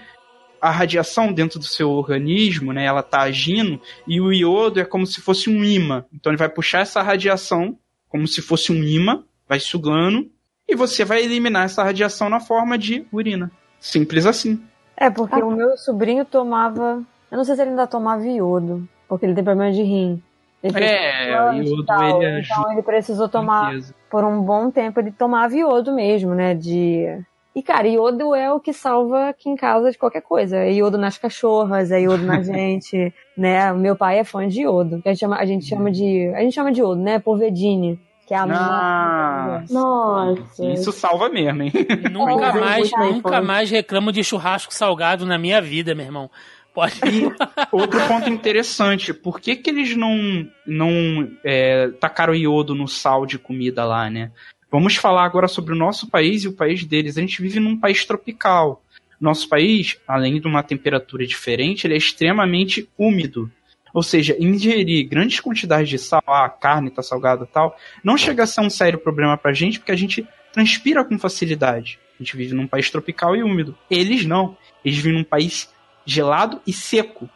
a 0.60 0.70
radiação 0.70 1.32
dentro 1.32 1.58
do 1.58 1.64
seu 1.64 1.90
organismo, 1.90 2.72
né, 2.72 2.84
ela 2.84 3.02
tá 3.02 3.22
agindo 3.22 3.80
e 4.06 4.20
o 4.20 4.32
iodo 4.32 4.80
é 4.80 4.84
como 4.84 5.06
se 5.06 5.20
fosse 5.20 5.48
um 5.48 5.64
imã. 5.64 6.04
Então 6.12 6.30
ele 6.30 6.38
vai 6.38 6.48
puxar 6.48 6.80
essa 6.80 7.02
radiação 7.02 7.78
como 8.08 8.26
se 8.26 8.40
fosse 8.42 8.72
um 8.72 8.82
imã, 8.82 9.24
vai 9.48 9.60
sugando 9.60 10.30
e 10.68 10.74
você 10.74 11.04
vai 11.04 11.22
eliminar 11.22 11.64
essa 11.64 11.82
radiação 11.82 12.28
na 12.28 12.40
forma 12.40 12.76
de 12.76 13.06
urina. 13.12 13.50
Simples 13.78 14.26
assim. 14.26 14.60
É, 14.96 15.10
porque 15.10 15.42
o 15.42 15.50
meu 15.50 15.76
sobrinho 15.76 16.24
tomava. 16.24 17.02
Eu 17.30 17.36
não 17.36 17.44
sei 17.44 17.54
se 17.54 17.62
ele 17.62 17.70
ainda 17.70 17.86
tomava 17.86 18.26
iodo, 18.26 18.88
porque 19.08 19.26
ele 19.26 19.34
tem 19.34 19.44
problema 19.44 19.72
de 19.72 19.82
rim. 19.82 20.22
É, 20.62 21.30
iodo 21.58 21.84
tal, 21.84 22.22
ele 22.22 22.38
ajuda. 22.38 22.54
Então 22.60 22.72
ele 22.72 22.82
precisou 22.82 23.28
tomar 23.28 23.70
certeza. 23.70 23.94
por 24.10 24.24
um 24.24 24.40
bom 24.40 24.70
tempo 24.70 24.98
ele 25.00 25.12
tomava 25.12 25.54
iodo 25.54 25.92
mesmo, 25.92 26.34
né? 26.34 26.54
De. 26.54 27.06
E, 27.54 27.62
cara, 27.62 27.88
iodo 27.88 28.34
é 28.34 28.52
o 28.52 28.60
que 28.60 28.72
salva 28.72 29.30
aqui 29.30 29.48
em 29.48 29.56
casa 29.56 29.90
de 29.90 29.96
qualquer 29.96 30.20
coisa. 30.20 30.58
É 30.58 30.72
iodo 30.72 30.98
nas 30.98 31.16
cachorras, 31.16 31.90
é 31.90 32.02
iodo 32.02 32.22
na 32.24 32.40
gente, 32.44 33.14
né? 33.36 33.72
O 33.72 33.78
meu 33.78 33.96
pai 33.96 34.18
é 34.18 34.24
fã 34.24 34.46
de 34.46 34.62
iodo. 34.62 35.00
A 35.04 35.08
gente 35.08 35.20
chama, 35.20 35.36
a 35.36 35.46
gente 35.46 35.64
chama 35.66 35.90
de. 35.90 36.32
A 36.34 36.40
gente 36.40 36.54
chama 36.54 36.70
de 36.70 36.80
iodo, 36.80 37.00
né? 37.00 37.18
Porvedine. 37.18 37.98
Que 38.26 38.34
é 38.34 38.38
a 38.38 38.42
Ah, 38.42 39.62
Nossa. 39.70 40.64
isso 40.72 40.90
salva 40.90 41.28
mesmo, 41.28 41.62
hein? 41.62 41.72
Nunca 42.10 42.46
Ai, 42.46 42.60
mais, 42.60 42.92
ai, 42.92 43.12
nunca 43.12 43.40
mais 43.40 43.70
reclamo 43.70 44.10
de 44.10 44.24
churrasco 44.24 44.74
salgado 44.74 45.24
na 45.24 45.38
minha 45.38 45.62
vida, 45.62 45.94
meu 45.94 46.04
irmão. 46.04 46.28
Pode. 46.76 47.00
E 47.06 47.24
outro 47.72 48.06
ponto 48.06 48.28
interessante, 48.28 49.14
por 49.14 49.40
que, 49.40 49.56
que 49.56 49.70
eles 49.70 49.96
não, 49.96 50.46
não 50.66 51.26
é, 51.42 51.88
tacaram 51.98 52.34
iodo 52.34 52.74
no 52.74 52.86
sal 52.86 53.24
de 53.24 53.38
comida 53.38 53.82
lá, 53.86 54.10
né? 54.10 54.30
Vamos 54.70 54.94
falar 54.94 55.24
agora 55.24 55.48
sobre 55.48 55.72
o 55.72 55.76
nosso 55.76 56.10
país 56.10 56.44
e 56.44 56.48
o 56.48 56.52
país 56.52 56.84
deles. 56.84 57.16
A 57.16 57.22
gente 57.22 57.40
vive 57.40 57.58
num 57.58 57.80
país 57.80 58.04
tropical. 58.04 58.84
Nosso 59.18 59.48
país, 59.48 59.98
além 60.06 60.38
de 60.38 60.46
uma 60.46 60.62
temperatura 60.62 61.26
diferente, 61.26 61.86
ele 61.86 61.94
é 61.94 61.96
extremamente 61.96 62.86
úmido. 62.98 63.50
Ou 63.94 64.02
seja, 64.02 64.36
ingerir 64.38 65.08
grandes 65.08 65.40
quantidades 65.40 65.88
de 65.88 65.98
sal, 65.98 66.22
ah, 66.26 66.44
a 66.44 66.50
carne 66.50 66.90
tá 66.90 67.02
salgada 67.02 67.44
e 67.44 67.46
tal, 67.46 67.74
não 68.04 68.18
chega 68.18 68.42
a 68.42 68.46
ser 68.46 68.60
um 68.60 68.68
sério 68.68 68.98
problema 68.98 69.38
pra 69.38 69.54
gente, 69.54 69.78
porque 69.78 69.92
a 69.92 69.96
gente 69.96 70.28
transpira 70.52 71.02
com 71.02 71.18
facilidade. 71.18 71.98
A 72.20 72.22
gente 72.22 72.36
vive 72.36 72.52
num 72.52 72.66
país 72.66 72.90
tropical 72.90 73.34
e 73.34 73.42
úmido. 73.42 73.74
Eles 73.90 74.26
não. 74.26 74.54
Eles 74.84 74.98
vivem 74.98 75.14
num 75.14 75.24
país 75.24 75.74
gelado 76.06 76.60
e 76.66 76.72
seco. 76.72 77.28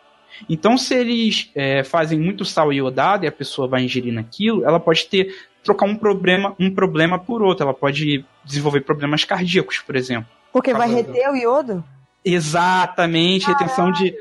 Então, 0.49 0.79
se 0.79 0.95
eles 0.95 1.51
é, 1.55 1.85
fazem 1.85 2.19
muito 2.19 2.45
sal 2.45 2.73
iodado 2.73 3.25
e 3.25 3.29
a 3.29 3.33
pessoa 3.33 3.69
vai 3.69 3.83
ingerir 3.83 4.15
naquilo, 4.15 4.65
ela 4.65 4.81
pode 4.81 5.07
ter 5.07 5.35
trocar 5.63 5.87
um 5.87 5.97
problema, 5.97 6.55
um 6.59 6.75
problema 6.75 7.19
por 7.19 7.43
outro. 7.43 7.65
Ela 7.65 7.75
pode 7.75 8.25
desenvolver 8.45 8.81
problemas 8.83 9.25
cardíacos, 9.25 9.79
por 9.79 9.97
exemplo. 9.97 10.31
Porque 10.53 10.73
vai 10.73 10.89
reter 10.89 11.31
o 11.31 11.37
iodo? 11.37 11.85
Exatamente, 12.25 13.47
retenção 13.47 13.93
de. 13.93 14.15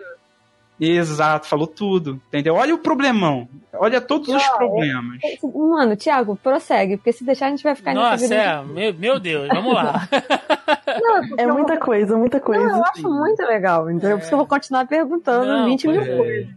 Exato, 0.80 1.48
falou 1.48 1.68
tudo. 1.68 2.22
Entendeu? 2.30 2.56
Olha 2.56 2.74
o 2.74 2.78
problemão. 2.78 3.48
Olha 3.74 4.00
todos 4.02 4.28
os 4.30 4.42
Não, 4.48 4.58
problemas. 4.58 5.20
Mano, 5.54 5.96
Thiago, 5.96 6.36
prossegue, 6.42 6.98
porque 6.98 7.12
se 7.12 7.24
deixar 7.24 7.48
a 7.48 7.50
gente 7.50 7.64
vai 7.64 7.76
ficar 7.76 7.94
Nossa, 7.94 8.24
vida. 8.24 8.36
é. 8.36 8.64
Meu, 8.64 8.94
meu 8.94 9.20
Deus, 9.20 9.48
vamos 9.50 9.74
lá. 9.74 10.08
Não, 11.02 11.24
É 11.38 11.44
eu- 11.46 11.54
muita 11.54 11.78
coisa, 11.78 12.18
muita 12.18 12.40
coisa. 12.40 12.66
Não, 12.66 12.78
eu 12.78 12.84
acho 12.86 13.10
muito 13.10 13.42
legal, 13.44 13.90
isso 13.92 14.00
que 14.28 14.34
eu 14.34 14.38
vou 14.38 14.48
continuar 14.48 14.88
perguntando 14.88 15.46
Não, 15.46 15.66
20 15.66 15.88
mil 15.88 16.02
é. 16.02 16.18
coisas. 16.18 16.48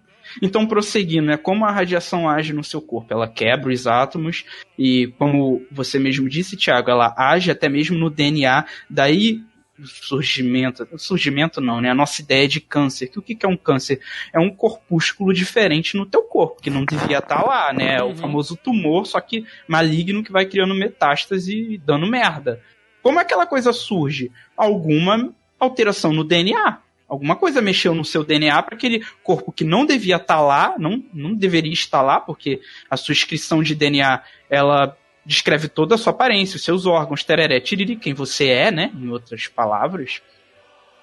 Então, 0.40 0.66
prosseguindo, 0.66 1.31
é 1.31 1.36
como 1.36 1.66
a 1.66 1.70
radiação 1.70 2.28
age 2.28 2.53
no 2.55 2.65
seu 2.65 2.81
corpo. 2.81 3.12
Ela 3.12 3.28
quebra 3.28 3.70
os 3.70 3.86
átomos 3.86 4.44
e, 4.78 5.12
como 5.19 5.61
você 5.70 5.99
mesmo 5.99 6.27
disse, 6.28 6.57
Tiago, 6.57 6.90
ela 6.90 7.12
age 7.19 7.51
até 7.51 7.69
mesmo 7.69 7.99
no 7.99 8.09
DNA. 8.09 8.65
Daí 8.89 9.43
surgimento, 9.85 10.86
surgimento 10.99 11.61
não, 11.61 11.81
né? 11.81 11.90
A 11.90 11.94
nossa 11.94 12.20
ideia 12.20 12.47
de 12.47 12.61
câncer. 12.61 13.09
Que 13.09 13.19
o 13.19 13.23
que 13.23 13.35
que 13.35 13.47
é 13.47 13.49
um 13.49 13.57
câncer? 13.57 14.01
É 14.32 14.39
um 14.39 14.51
corpúsculo 14.51 15.32
diferente 15.32 15.97
no 15.97 16.07
teu 16.07 16.23
corpo, 16.23 16.61
que 16.61 16.70
não 16.70 16.85
devia 16.85 17.19
estar 17.19 17.43
lá, 17.43 17.73
né? 17.73 17.97
É 17.97 18.03
Uhum. 18.03 18.12
O 18.12 18.16
famoso 18.16 18.57
tumor, 18.57 19.07
só 19.07 19.20
que 19.20 19.47
maligno 19.66 20.23
que 20.23 20.32
vai 20.32 20.47
criando 20.47 20.74
metástase 20.74 21.74
e 21.74 21.78
dando 21.78 22.07
merda. 22.07 22.61
Como 23.03 23.19
aquela 23.19 23.47
coisa 23.47 23.73
surge? 23.73 24.31
Alguma 24.57 25.32
alteração 25.59 26.12
no 26.12 26.24
DNA. 26.24 26.78
Alguma 27.09 27.36
coisa 27.36 27.61
mexeu 27.61 27.94
no 27.94 28.05
seu 28.05 28.24
DNA 28.24 28.62
para 28.62 28.74
aquele 28.74 29.05
corpo 29.23 29.53
que 29.53 29.65
não 29.65 29.85
devia 29.85 30.16
estar 30.16 30.40
lá, 30.40 30.77
não, 30.78 31.05
não 31.12 31.35
deveria 31.35 31.73
estar 31.73 32.01
lá, 32.01 32.19
porque 32.19 32.61
a 32.89 32.97
sua 32.97 33.12
inscrição 33.12 33.62
de 33.62 33.74
DNA 33.74 34.23
ela 34.49 34.97
descreve 35.24 35.69
toda 35.69 35.94
a 35.94 35.99
sua 35.99 36.12
aparência, 36.12 36.57
os 36.57 36.65
seus 36.65 36.86
órgãos, 36.86 37.24
tereré, 37.24 37.61
tiriri, 37.61 37.97
quem 37.97 38.12
você 38.12 38.49
é, 38.49 38.70
né? 38.70 38.93
Em 38.94 39.09
outras 39.09 39.49
palavras. 39.49 40.20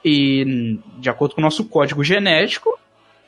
E 0.03 0.79
de 0.97 1.09
acordo 1.09 1.35
com 1.35 1.41
o 1.41 1.43
nosso 1.43 1.65
código 1.65 2.03
genético, 2.03 2.77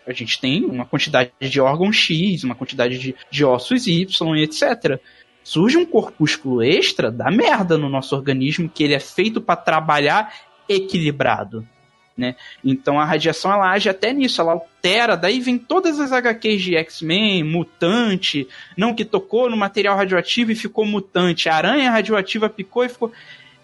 a 0.05 0.13
gente 0.13 0.39
tem 0.39 0.65
uma 0.65 0.85
quantidade 0.85 1.31
de 1.39 1.61
órgãos 1.61 1.95
X, 1.95 2.43
uma 2.43 2.55
quantidade 2.55 2.97
de, 2.97 3.15
de 3.29 3.45
ossos 3.45 3.87
Y 3.87 4.05
etc. 4.37 4.99
Surge 5.43 5.77
um 5.77 5.85
corpúsculo 5.85 6.61
extra, 6.61 7.11
dá 7.11 7.31
merda 7.31 7.77
no 7.77 7.89
nosso 7.89 8.15
organismo, 8.15 8.69
que 8.69 8.83
ele 8.83 8.93
é 8.93 8.99
feito 8.99 9.41
para 9.41 9.55
trabalhar 9.55 10.33
equilibrado. 10.67 11.67
Né? 12.17 12.35
Então 12.63 12.99
a 12.99 13.05
radiação 13.05 13.51
ela 13.51 13.71
age 13.71 13.89
até 13.89 14.11
nisso, 14.11 14.41
ela 14.41 14.51
altera, 14.51 15.15
daí 15.15 15.39
vem 15.39 15.57
todas 15.57 15.99
as 15.99 16.11
HQs 16.11 16.61
de 16.61 16.75
X-Men, 16.75 17.43
mutante, 17.43 18.47
não 18.77 18.93
que 18.93 19.05
tocou 19.05 19.49
no 19.49 19.55
material 19.55 19.95
radioativo 19.95 20.51
e 20.51 20.55
ficou 20.55 20.85
mutante, 20.85 21.47
a 21.47 21.55
aranha 21.55 21.89
radioativa 21.89 22.49
picou 22.49 22.83
e 22.83 22.89
ficou. 22.89 23.11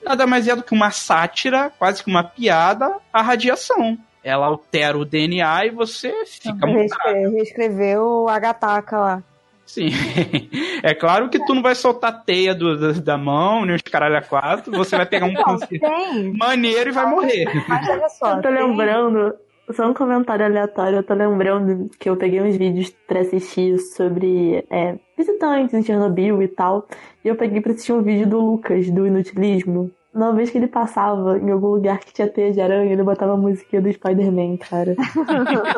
Nada 0.03 0.25
mais 0.25 0.47
é 0.47 0.55
do 0.55 0.63
que 0.63 0.73
uma 0.73 0.89
sátira, 0.89 1.71
quase 1.77 2.01
que 2.01 2.09
uma 2.09 2.23
piada, 2.23 2.95
à 3.11 3.21
radiação. 3.21 3.97
Ela 4.23 4.45
altera 4.45 4.97
o 4.97 5.05
DNA 5.05 5.65
e 5.65 5.69
você 5.69 6.25
fica 6.25 6.65
mutado. 6.65 7.31
Reescreveu 7.31 8.29
a 8.29 8.39
gataca 8.39 8.97
lá. 8.97 9.23
Sim. 9.67 9.89
É 10.83 10.93
claro 10.93 11.29
que 11.29 11.43
tu 11.45 11.53
não 11.55 11.61
vai 11.61 11.75
soltar 11.75 12.23
teia 12.23 12.53
do, 12.55 12.77
da, 12.79 12.91
da 12.99 13.17
mão, 13.17 13.65
nem 13.65 13.75
os 13.75 13.81
caralho 13.81 14.15
a 14.15 14.21
quatro, 14.21 14.71
você 14.71 14.95
vai 14.95 15.05
pegar 15.05 15.25
um 15.25 15.33
Não, 15.81 16.33
maneiro 16.37 16.89
e 16.91 16.93
vai 16.93 17.05
morrer. 17.09 17.45
Mas 17.67 17.89
olha 17.89 18.09
só. 18.09 18.29
Eu 18.37 18.41
tô 18.41 18.49
tem- 18.49 18.51
lembrando, 18.53 19.33
só 19.71 19.89
um 19.89 19.93
comentário 19.93 20.45
aleatório, 20.45 20.97
eu 20.99 21.03
tô 21.03 21.13
lembrando 21.13 21.89
que 21.99 22.07
eu 22.09 22.15
peguei 22.15 22.41
uns 22.41 22.55
vídeos 22.55 22.95
pra 23.07 23.21
assistir 23.21 23.77
sobre 23.79 24.63
é, 24.69 24.95
visitantes 25.17 25.73
em 25.73 25.83
Chernobyl 25.83 26.41
e 26.43 26.47
tal, 26.47 26.87
e 27.25 27.27
eu 27.27 27.35
peguei 27.35 27.59
pra 27.59 27.71
assistir 27.73 27.91
um 27.91 28.01
vídeo 28.03 28.27
do 28.27 28.39
Lucas, 28.39 28.89
do 28.89 29.05
Inutilismo. 29.07 29.91
Uma 30.17 30.33
vez 30.33 30.49
que 30.49 30.57
ele 30.57 30.65
passava 30.65 31.37
em 31.37 31.51
algum 31.51 31.67
lugar 31.67 31.99
que 31.99 32.11
tinha 32.11 32.27
teia 32.27 32.51
de 32.51 32.59
aranha, 32.59 32.91
ele 32.91 33.03
botava 33.03 33.33
a 33.33 33.37
musiquinha 33.37 33.79
do 33.79 33.93
Spider-Man, 33.93 34.57
cara. 34.57 34.95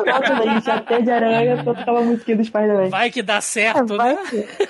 Nossa, 0.06 0.34
daí 0.34 0.62
tinha 0.62 0.80
teia 0.80 1.02
de 1.02 1.10
aranha, 1.10 1.62
tocava 1.62 1.98
a 1.98 2.02
musiquinha 2.02 2.38
do 2.38 2.44
Spider-Man. 2.44 2.88
Vai 2.88 3.10
que 3.10 3.22
dá 3.22 3.38
certo, 3.42 3.98
Vai 3.98 4.14
né? 4.14 4.22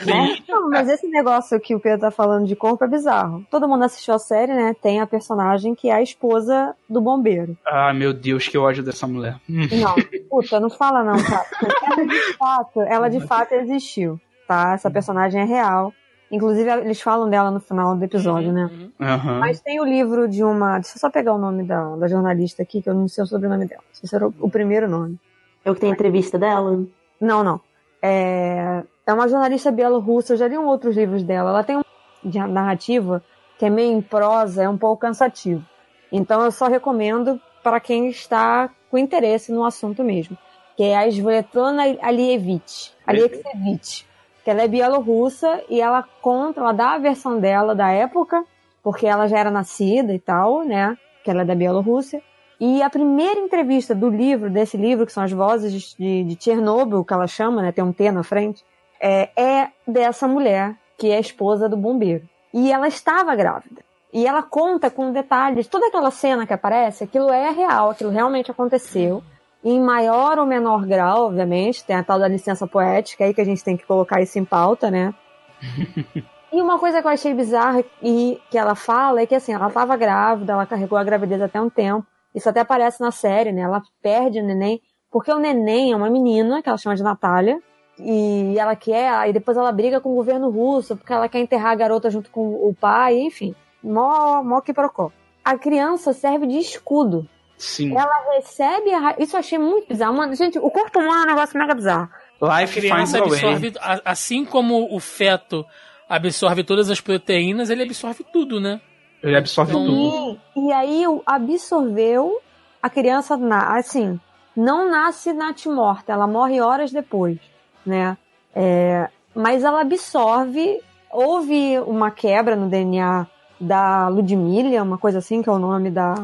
né? 0.05 0.39
Não, 0.49 0.69
mas 0.71 0.89
esse 0.89 1.07
negócio 1.07 1.61
que 1.61 1.73
o 1.73 1.79
Pedro 1.79 2.01
tá 2.01 2.11
falando 2.11 2.49
de 2.49 2.57
corpo 2.57 2.85
é 2.85 2.89
bizarro. 2.89 3.47
Todo 3.49 3.69
mundo 3.69 3.85
assistiu 3.85 4.15
a 4.15 4.19
série, 4.19 4.53
né? 4.53 4.75
Tem 4.83 5.01
a 5.01 5.07
personagem 5.07 5.73
que 5.73 5.89
é 5.89 5.95
a 5.95 6.03
esposa 6.03 6.75
do 6.89 7.01
bombeiro. 7.01 7.57
Ah, 7.65 7.95
meu 7.95 8.13
Deus, 8.13 8.49
que 8.49 8.59
ódio 8.59 8.83
dessa 8.83 9.07
mulher. 9.07 9.37
Hum. 9.49 9.69
Não, 9.71 9.95
puta, 10.29 10.59
não 10.59 10.69
fala 10.69 11.05
não, 11.05 11.15
tá? 11.23 11.45
Ela 11.87 12.07
de 12.07 12.37
fato, 12.37 12.81
ela 12.81 13.09
de 13.09 13.21
fato 13.21 13.53
existiu, 13.53 14.21
tá? 14.49 14.73
Essa 14.75 14.91
personagem 14.91 15.41
é 15.41 15.45
real. 15.45 15.93
Inclusive, 16.31 16.71
eles 16.71 17.01
falam 17.01 17.29
dela 17.29 17.51
no 17.51 17.59
final 17.59 17.97
do 17.97 18.05
episódio, 18.05 18.53
né? 18.53 18.71
Uhum. 19.01 19.39
Mas 19.41 19.61
tem 19.61 19.81
o 19.81 19.85
livro 19.85 20.29
de 20.29 20.45
uma. 20.45 20.79
Deixa 20.79 20.97
eu 20.97 21.01
só 21.01 21.11
pegar 21.11 21.35
o 21.35 21.39
nome 21.39 21.65
da, 21.65 21.97
da 21.97 22.07
jornalista 22.07 22.63
aqui, 22.63 22.81
que 22.81 22.89
eu 22.89 22.95
não 22.95 23.09
sei 23.09 23.25
o 23.25 23.27
sobrenome 23.27 23.67
dela. 23.67 23.83
Esse 23.93 24.15
era 24.15 24.29
o, 24.29 24.35
o 24.39 24.49
primeiro 24.49 24.89
nome. 24.89 25.19
Eu 25.65 25.75
que 25.75 25.81
tenho 25.81 25.93
entrevista 25.93 26.39
dela. 26.39 26.85
Não, 27.21 27.43
não. 27.43 27.61
É, 28.01 28.83
é 29.05 29.13
uma 29.13 29.29
jornalista 29.29 29.73
bielorrussa, 29.73 30.35
eu 30.35 30.37
já 30.37 30.47
li 30.47 30.57
um 30.57 30.67
outros 30.67 30.97
livros 30.97 31.25
dela. 31.25 31.51
Ela 31.51 31.65
tem 31.65 31.77
um 31.77 31.83
de 32.23 32.39
narrativa 32.39 33.23
que 33.59 33.67
é 33.67 33.71
meio 33.71 33.93
em 33.93 34.01
prosa, 34.01 34.63
é 34.63 34.69
um 34.69 34.79
pouco 34.79 35.01
cansativo. 35.01 35.65
Então 36.13 36.43
eu 36.43 36.53
só 36.53 36.67
recomendo 36.69 37.41
para 37.63 37.81
quem 37.81 38.09
está 38.09 38.71
com 38.91 38.97
interesse 38.97 39.53
no 39.53 39.65
assunto 39.65 40.05
mesmo. 40.05 40.37
Que 40.77 40.85
é 40.85 40.97
a 40.97 41.09
Svetlana 41.09 41.83
Alievich. 42.01 42.93
Alievich. 43.07 44.07
Ela 44.51 44.63
é 44.63 44.69
bielorrussa 44.69 45.63
e 45.69 45.81
ela 45.81 46.05
conta, 46.21 46.61
ela 46.61 46.73
dá 46.73 46.95
a 46.95 46.99
versão 46.99 47.39
dela 47.39 47.75
da 47.75 47.91
época, 47.91 48.45
porque 48.83 49.07
ela 49.07 49.29
já 49.29 49.39
era 49.39 49.51
nascida 49.51 50.13
e 50.13 50.19
tal, 50.19 50.65
né? 50.65 50.97
Que 51.23 51.31
ela 51.31 51.43
é 51.43 51.45
da 51.45 51.55
Bielorrússia. 51.55 52.23
E 52.59 52.83
a 52.83 52.91
primeira 52.91 53.41
entrevista 53.41 53.95
do 53.95 54.09
livro, 54.09 54.51
desse 54.51 54.77
livro, 54.77 55.07
que 55.07 55.13
são 55.13 55.23
as 55.23 55.33
vozes 55.33 55.73
de, 55.73 55.97
de, 55.97 56.35
de 56.35 56.45
Chernobyl, 56.45 57.05
que 57.05 57.13
ela 57.13 57.27
chama, 57.27 57.63
né? 57.63 57.73
Tem 57.73 57.85
um 57.85 57.93
T 57.93 58.11
na 58.11 58.23
frente, 58.23 58.65
é, 59.01 59.31
é 59.41 59.69
dessa 59.87 60.27
mulher, 60.27 60.75
que 60.99 61.09
é 61.11 61.17
a 61.17 61.21
esposa 61.21 61.69
do 61.69 61.77
bombeiro. 61.77 62.29
E 62.53 62.73
ela 62.73 62.89
estava 62.89 63.35
grávida. 63.35 63.83
E 64.13 64.27
ela 64.27 64.43
conta 64.43 64.91
com 64.91 65.13
detalhes, 65.13 65.69
toda 65.69 65.87
aquela 65.87 66.11
cena 66.11 66.47
que 66.47 66.53
aparece, 66.53 67.05
aquilo 67.05 67.31
é 67.31 67.51
real, 67.51 67.91
aquilo 67.91 68.11
realmente 68.11 68.51
aconteceu. 68.51 69.23
Em 69.63 69.81
maior 69.81 70.39
ou 70.39 70.47
menor 70.47 70.87
grau, 70.87 71.27
obviamente, 71.27 71.85
tem 71.85 71.97
a 71.97 72.03
tal 72.03 72.19
da 72.19 72.29
licença 72.29 72.67
poética 72.67 73.25
aí 73.25 73.35
que 73.35 73.41
a 73.41 73.45
gente 73.45 73.63
tem 73.63 73.77
que 73.77 73.87
colocar 73.87 74.21
isso 74.23 74.39
em 74.39 74.45
pauta, 74.45 74.91
né? 74.91 75.15
E 76.53 76.61
uma 76.61 76.81
coisa 76.81 77.01
que 77.01 77.07
eu 77.07 77.13
achei 77.13 77.33
bizarra 77.33 77.85
e 78.03 78.41
que 78.51 78.59
ela 78.59 78.75
fala 78.75 79.21
é 79.21 79.27
que 79.27 79.37
assim, 79.37 79.53
ela 79.53 79.69
estava 79.69 79.97
grávida, 79.97 80.53
ela 80.53 80.67
carregou 80.67 80.99
a 80.99 81.05
gravidez 81.05 81.41
até 81.41 81.61
um 81.61 81.71
tempo. 81.71 82.05
Isso 82.35 82.49
até 82.49 82.59
aparece 82.61 83.01
na 83.01 83.13
série, 83.13 83.53
né? 83.53 83.63
Ela 83.63 83.81
perde 84.03 84.41
o 84.41 84.45
neném, 84.45 84.81
porque 85.13 85.31
o 85.33 85.39
neném 85.39 85.93
é 85.93 85.97
uma 85.97 86.11
menina, 86.11 86.61
que 86.61 86.69
ela 86.69 86.77
chama 86.77 86.97
de 86.97 87.05
Natália, 87.05 87.61
e 87.99 88.59
ela 88.59 88.75
quer, 88.75 89.11
aí 89.11 89.33
depois 89.33 89.57
ela 89.57 89.71
briga 89.71 90.01
com 90.01 90.11
o 90.11 90.15
governo 90.17 90.51
russo, 90.51 90.97
porque 90.97 91.13
ela 91.13 91.29
quer 91.29 91.39
enterrar 91.39 91.71
a 91.71 91.77
garota 91.77 92.11
junto 92.11 92.31
com 92.31 92.69
o 92.69 92.75
pai, 92.75 93.19
enfim. 93.21 93.55
Mó, 93.83 94.43
mó 94.43 94.61
que 94.61 94.73
procó. 94.73 95.13
A 95.45 95.57
criança 95.57 96.13
serve 96.13 96.47
de 96.47 96.59
escudo. 96.59 97.29
Sim. 97.61 97.97
Ela 97.97 98.35
recebe 98.37 98.93
a. 98.95 99.15
Isso 99.19 99.37
eu 99.37 99.41
achei 99.41 99.59
muito 99.59 99.87
bizarro. 99.89 100.17
Mano, 100.17 100.35
gente, 100.35 100.59
o 100.59 100.71
corpo 100.71 100.99
humano 100.99 101.21
é 101.21 101.25
um 101.25 101.35
negócio 101.35 101.59
mega 101.59 101.75
bizarro. 101.75 102.09
A 102.41 102.61
Life 102.63 102.81
finds 102.81 102.91
criança 102.91 103.19
a 103.19 103.21
way. 103.21 103.33
absorve, 103.33 103.73
a- 103.81 104.01
assim 104.05 104.45
como 104.47 104.95
o 104.95 104.99
feto 104.99 105.65
absorve 106.09 106.65
todas 106.65 106.91
as 106.91 107.01
proteínas, 107.01 107.69
ele 107.69 107.83
absorve 107.83 108.25
tudo, 108.33 108.59
né? 108.59 108.81
Ele 109.23 109.37
absorve 109.37 109.73
Então- 109.73 109.85
tudo. 109.85 110.41
E, 110.57 110.69
e 110.69 110.73
aí 110.73 111.05
absorveu 111.27 112.41
a 112.83 112.89
criança, 112.89 113.37
na, 113.37 113.77
assim, 113.77 114.19
não 114.57 114.91
nasce 114.91 115.33
natimorta, 115.35 116.13
ela 116.15 116.27
morre 116.27 116.61
horas 116.63 116.91
depois, 116.91 117.39
né? 117.85 118.17
É, 118.55 119.09
mas 119.35 119.63
ela 119.63 119.83
absorve 119.83 120.81
houve 121.13 121.79
uma 121.81 122.11
quebra 122.11 122.57
no 122.57 122.69
DNA 122.71 123.27
da 123.61 124.09
Ludmilla, 124.09 124.83
uma 124.83 124.97
coisa 124.97 125.19
assim, 125.19 125.43
que 125.43 125.49
é 125.49 125.53
o 125.53 125.59
nome 125.59 125.91
da, 125.91 126.15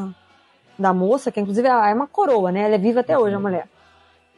da 0.78 0.92
moça, 0.92 1.30
que 1.32 1.40
inclusive 1.40 1.66
é 1.68 1.94
uma 1.94 2.06
coroa, 2.06 2.52
né? 2.52 2.62
Ela 2.62 2.74
é 2.74 2.78
viva 2.78 3.00
até 3.00 3.18
hoje, 3.18 3.34
a 3.34 3.40
mulher. 3.40 3.68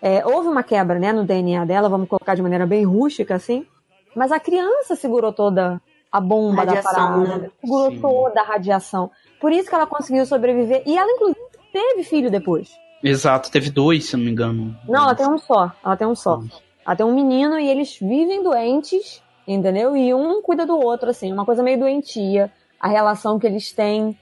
É, 0.00 0.24
houve 0.24 0.48
uma 0.48 0.62
quebra, 0.62 0.98
né, 0.98 1.12
no 1.12 1.24
DNA 1.24 1.64
dela, 1.64 1.88
vamos 1.88 2.08
colocar 2.08 2.34
de 2.36 2.42
maneira 2.42 2.66
bem 2.66 2.84
rústica, 2.84 3.34
assim. 3.34 3.66
Mas 4.14 4.30
a 4.30 4.38
criança 4.38 4.94
segurou 4.94 5.32
toda 5.32 5.80
a 6.10 6.20
bomba 6.20 6.64
Radiação, 6.64 6.92
da 6.92 6.98
parada. 7.26 7.38
né? 7.38 7.50
Segurou 7.60 7.90
Sim. 7.90 8.00
toda 8.00 8.40
a 8.40 8.44
radiação. 8.44 9.10
Por 9.40 9.52
isso 9.52 9.68
que 9.68 9.74
ela 9.74 9.86
conseguiu 9.86 10.24
sobreviver. 10.24 10.82
E 10.86 10.96
ela, 10.96 11.10
inclusive, 11.10 11.40
teve 11.72 12.02
filho 12.04 12.30
depois. 12.30 12.70
Exato, 13.02 13.50
teve 13.50 13.70
dois, 13.70 14.06
se 14.08 14.14
eu 14.14 14.18
não 14.18 14.24
me 14.26 14.32
engano. 14.32 14.76
Não, 14.88 15.02
ela 15.04 15.14
tem 15.14 15.28
um 15.28 15.38
só. 15.38 15.70
Ela 15.84 15.96
tem 15.96 16.06
um 16.06 16.14
só. 16.14 16.40
Ela 16.86 16.96
tem 16.96 17.04
um 17.06 17.14
menino 17.14 17.58
e 17.58 17.68
eles 17.68 17.98
vivem 18.00 18.42
doentes, 18.42 19.22
entendeu? 19.46 19.96
E 19.96 20.14
um 20.14 20.40
cuida 20.42 20.64
do 20.64 20.78
outro, 20.78 21.10
assim, 21.10 21.32
uma 21.32 21.44
coisa 21.44 21.62
meio 21.62 21.78
doentia. 21.78 22.50
A 22.80 22.88
relação 22.88 23.38
que 23.38 23.46
eles 23.46 23.72
têm, 23.72 24.16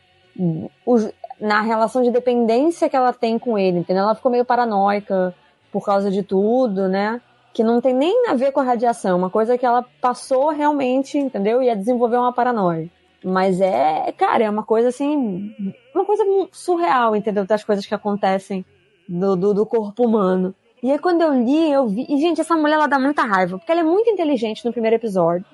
os- 0.84 1.10
na 1.40 1.60
relação 1.60 2.02
de 2.02 2.10
dependência 2.10 2.88
que 2.88 2.96
ela 2.96 3.12
tem 3.12 3.38
com 3.38 3.58
ele, 3.58 3.78
entendeu? 3.78 4.04
Ela 4.04 4.14
ficou 4.14 4.30
meio 4.30 4.44
paranoica 4.44 5.34
por 5.70 5.84
causa 5.84 6.10
de 6.10 6.22
tudo, 6.22 6.88
né? 6.88 7.20
Que 7.52 7.62
não 7.62 7.80
tem 7.80 7.94
nem 7.94 8.28
a 8.28 8.34
ver 8.34 8.52
com 8.52 8.60
a 8.60 8.64
radiação, 8.64 9.12
é 9.12 9.14
uma 9.14 9.30
coisa 9.30 9.56
que 9.56 9.64
ela 9.64 9.84
passou 10.00 10.50
realmente, 10.50 11.18
entendeu? 11.18 11.62
E 11.62 11.70
a 11.70 11.74
desenvolver 11.74 12.16
uma 12.16 12.32
paranoia. 12.32 12.88
Mas 13.24 13.60
é, 13.60 14.12
cara, 14.12 14.44
é 14.44 14.50
uma 14.50 14.62
coisa 14.62 14.88
assim, 14.88 15.52
uma 15.94 16.04
coisa 16.04 16.24
surreal, 16.52 17.16
entendeu? 17.16 17.44
Das 17.44 17.64
coisas 17.64 17.84
que 17.84 17.94
acontecem 17.94 18.64
do, 19.08 19.34
do, 19.36 19.54
do 19.54 19.66
corpo 19.66 20.04
humano. 20.04 20.54
E 20.82 20.90
aí 20.90 20.98
quando 20.98 21.22
eu 21.22 21.32
li, 21.32 21.72
eu 21.72 21.86
vi. 21.88 22.06
E, 22.08 22.18
gente, 22.18 22.40
essa 22.40 22.54
mulher 22.54 22.74
ela 22.74 22.86
dá 22.86 22.98
muita 22.98 23.22
raiva, 23.22 23.58
porque 23.58 23.72
ela 23.72 23.80
é 23.80 23.84
muito 23.84 24.08
inteligente 24.10 24.64
no 24.64 24.72
primeiro 24.72 24.96
episódio. 24.96 25.44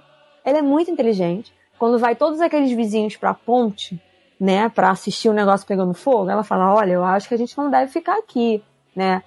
Ela 0.45 0.59
é 0.59 0.63
muito 0.63 0.91
inteligente. 0.91 1.53
Quando 1.79 1.99
vai 1.99 2.15
todos 2.15 2.41
aqueles 2.41 2.73
vizinhos 2.73 3.17
pra 3.17 3.33
ponte, 3.33 4.01
né, 4.43 4.69
pra 4.69 4.91
assistir 4.91 5.29
o 5.29 5.33
negócio 5.33 5.65
pegando 5.67 5.95
fogo, 5.95 6.29
ela 6.29 6.43
fala: 6.43 6.75
Olha, 6.75 6.93
eu 6.95 7.05
acho 7.05 7.29
que 7.29 7.35
a 7.35 7.39
gente 7.39 7.57
não 7.57 7.71
deve 7.71 7.93
ficar 7.93 8.19
aqui, 8.19 8.61
né? 8.97 9.23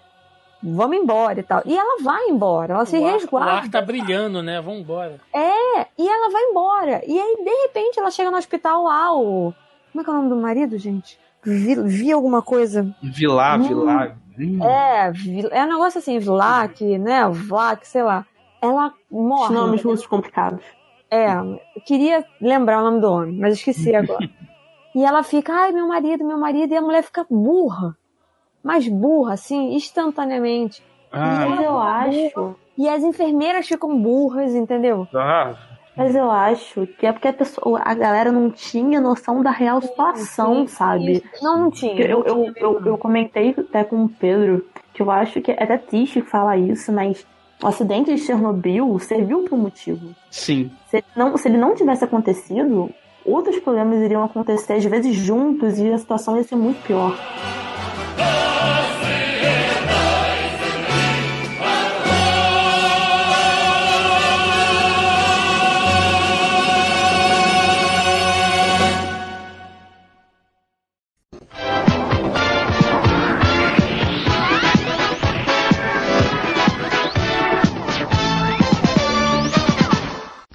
Vamos 0.61 0.97
embora 0.97 1.39
e 1.39 1.43
tal. 1.43 1.61
E 1.65 1.77
ela 1.77 2.01
vai 2.03 2.25
embora, 2.27 2.73
ela 2.73 2.85
se 2.85 2.97
o, 2.97 3.05
ar, 3.05 3.11
o 3.11 3.13
resguarda. 3.17 3.51
ar 3.51 3.69
tá 3.69 3.81
brilhando, 3.81 4.41
né? 4.43 4.59
Vambora. 4.59 5.19
É, 5.31 5.81
e 5.97 6.07
ela 6.09 6.29
vai 6.31 6.41
embora. 6.43 7.01
E 7.07 7.19
aí, 7.19 7.37
de 7.43 7.61
repente, 7.67 7.99
ela 7.99 8.09
chega 8.11 8.31
no 8.31 8.37
hospital 8.37 8.83
lá, 8.83 9.13
o. 9.15 9.53
Como 9.91 10.01
é 10.01 10.03
que 10.03 10.09
é 10.09 10.13
o 10.13 10.15
nome 10.17 10.29
do 10.29 10.35
marido, 10.35 10.77
gente? 10.77 11.17
Vi, 11.43 11.75
vi 11.83 12.11
alguma 12.11 12.41
coisa. 12.41 12.93
Vilá, 13.01 13.55
Hum. 13.57 13.61
Vilá. 13.61 14.15
Hum. 14.37 14.59
É, 14.65 15.11
Vi- 15.11 15.47
é 15.51 15.63
um 15.63 15.69
negócio 15.69 15.99
assim, 15.99 16.19
Vlak, 16.19 16.81
né? 16.97 17.25
Vlak, 17.29 17.85
sei 17.87 18.03
lá. 18.03 18.25
Ela 18.61 18.87
Os 19.09 19.23
morre. 19.23 19.53
nomes 19.55 19.83
russos 19.83 20.07
complicados. 20.07 20.61
É, 21.11 21.31
eu 21.35 21.59
queria 21.85 22.25
lembrar 22.41 22.81
o 22.81 22.83
nome 22.85 22.99
do 22.99 23.09
homem, 23.11 23.37
mas 23.39 23.53
esqueci 23.53 23.93
agora. 23.95 24.27
E 24.95 25.03
ela 25.03 25.22
fica, 25.22 25.53
ai, 25.53 25.72
meu 25.73 25.88
marido, 25.88 26.23
meu 26.23 26.38
marido, 26.39 26.73
e 26.73 26.77
a 26.77 26.81
mulher 26.81 27.03
fica 27.03 27.26
burra. 27.30 27.95
Mas 28.63 28.88
burra, 28.88 29.34
assim, 29.34 29.76
instantaneamente. 29.76 30.81
Ah, 31.11 31.45
Mas 31.49 31.61
eu 31.61 31.77
acho. 31.80 32.55
E 32.77 32.89
as 32.89 33.03
enfermeiras 33.03 33.67
ficam 33.67 33.95
burras, 34.01 34.55
entendeu? 34.55 35.07
ah, 35.13 35.53
Mas 35.95 36.15
eu 36.15 36.30
acho 36.31 36.88
que 36.99 37.05
é 37.05 37.11
porque 37.11 37.27
a 37.27 37.34
pessoa, 37.34 37.81
a 37.85 37.93
galera 37.93 38.31
não 38.31 38.49
tinha 38.49 38.99
noção 38.99 39.43
da 39.43 39.51
real 39.51 39.81
situação, 39.81 40.67
sabe? 40.67 41.23
Não, 41.41 41.59
não 41.59 41.72
tinha. 41.72 41.93
Eu, 42.01 42.19
não 42.19 42.26
eu, 42.26 42.34
tinha 42.35 42.53
eu, 42.63 42.73
mesmo. 42.73 42.88
eu 42.89 42.97
comentei 42.97 43.55
até 43.57 43.84
com 43.84 44.03
o 44.05 44.09
Pedro 44.09 44.65
que 44.93 45.01
eu 45.01 45.11
acho 45.11 45.41
que 45.41 45.51
é 45.51 45.61
até 45.63 45.77
triste 45.77 46.22
falar 46.22 46.57
isso, 46.57 46.91
mas 46.91 47.26
o 47.61 47.67
acidente 47.67 48.13
de 48.13 48.17
Chernobyl 48.22 48.97
serviu 48.99 49.43
por 49.43 49.55
um 49.55 49.61
motivo. 49.61 50.15
sim. 50.31 50.72
Se, 50.88 51.03
não, 51.15 51.38
se 51.38 51.47
ele 51.47 51.57
não 51.57 51.76
tivesse 51.76 52.03
acontecido, 52.03 52.89
outros 53.26 53.60
problemas 53.60 53.99
iriam 54.02 54.23
acontecer, 54.23 54.73
às 54.73 54.85
vezes 54.85 55.15
juntos, 55.15 55.80
e 55.80 55.91
a 55.91 55.97
situação 55.97 56.38
ia 56.38 56.43
ser 56.43 56.56
muito 56.56 56.81
pior. 56.84 57.18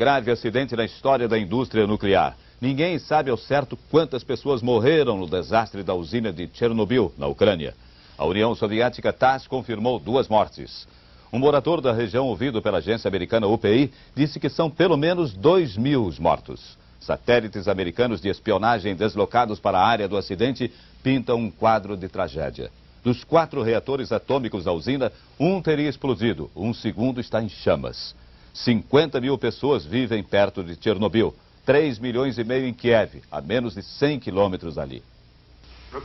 Grave 0.00 0.30
acidente 0.30 0.74
na 0.74 0.86
história 0.86 1.28
da 1.28 1.38
indústria 1.38 1.86
nuclear. 1.86 2.34
Ninguém 2.58 2.98
sabe 2.98 3.30
ao 3.30 3.36
certo 3.36 3.76
quantas 3.90 4.24
pessoas 4.24 4.62
morreram 4.62 5.18
no 5.18 5.28
desastre 5.28 5.82
da 5.82 5.92
usina 5.92 6.32
de 6.32 6.48
Chernobyl, 6.54 7.12
na 7.18 7.26
Ucrânia. 7.26 7.74
A 8.16 8.24
União 8.24 8.54
Soviética 8.54 9.12
TASS 9.12 9.46
confirmou 9.46 9.98
duas 9.98 10.26
mortes. 10.26 10.88
Um 11.30 11.38
morador 11.38 11.82
da 11.82 11.92
região 11.92 12.26
ouvido 12.28 12.62
pela 12.62 12.78
agência 12.78 13.08
americana 13.08 13.46
UPI 13.46 13.92
disse 14.16 14.40
que 14.40 14.48
são 14.48 14.70
pelo 14.70 14.96
menos 14.96 15.34
2 15.34 15.76
mil 15.76 16.06
os 16.06 16.18
mortos. 16.18 16.78
Satélites 16.98 17.68
americanos 17.68 18.22
de 18.22 18.30
espionagem 18.30 18.96
deslocados 18.96 19.60
para 19.60 19.78
a 19.78 19.86
área 19.86 20.08
do 20.08 20.16
acidente 20.16 20.72
pintam 21.02 21.36
um 21.36 21.50
quadro 21.50 21.94
de 21.94 22.08
tragédia. 22.08 22.70
Dos 23.04 23.22
quatro 23.22 23.62
reatores 23.62 24.12
atômicos 24.12 24.64
da 24.64 24.72
usina, 24.72 25.12
um 25.38 25.60
teria 25.60 25.90
explodido, 25.90 26.50
um 26.56 26.72
segundo 26.72 27.20
está 27.20 27.42
em 27.42 27.50
chamas. 27.50 28.14
50 28.52 29.20
mil 29.20 29.36
pessoas 29.38 29.84
vivem 29.84 30.22
perto 30.22 30.62
de 30.62 30.76
Chernobyl, 30.80 31.34
3 31.64 31.98
milhões 31.98 32.38
e 32.38 32.44
meio 32.44 32.66
em 32.66 32.72
Kiev, 32.72 33.22
a 33.30 33.40
menos 33.40 33.74
de 33.74 33.82
100 33.82 34.20
quilômetros 34.20 34.74
dali. 34.74 35.02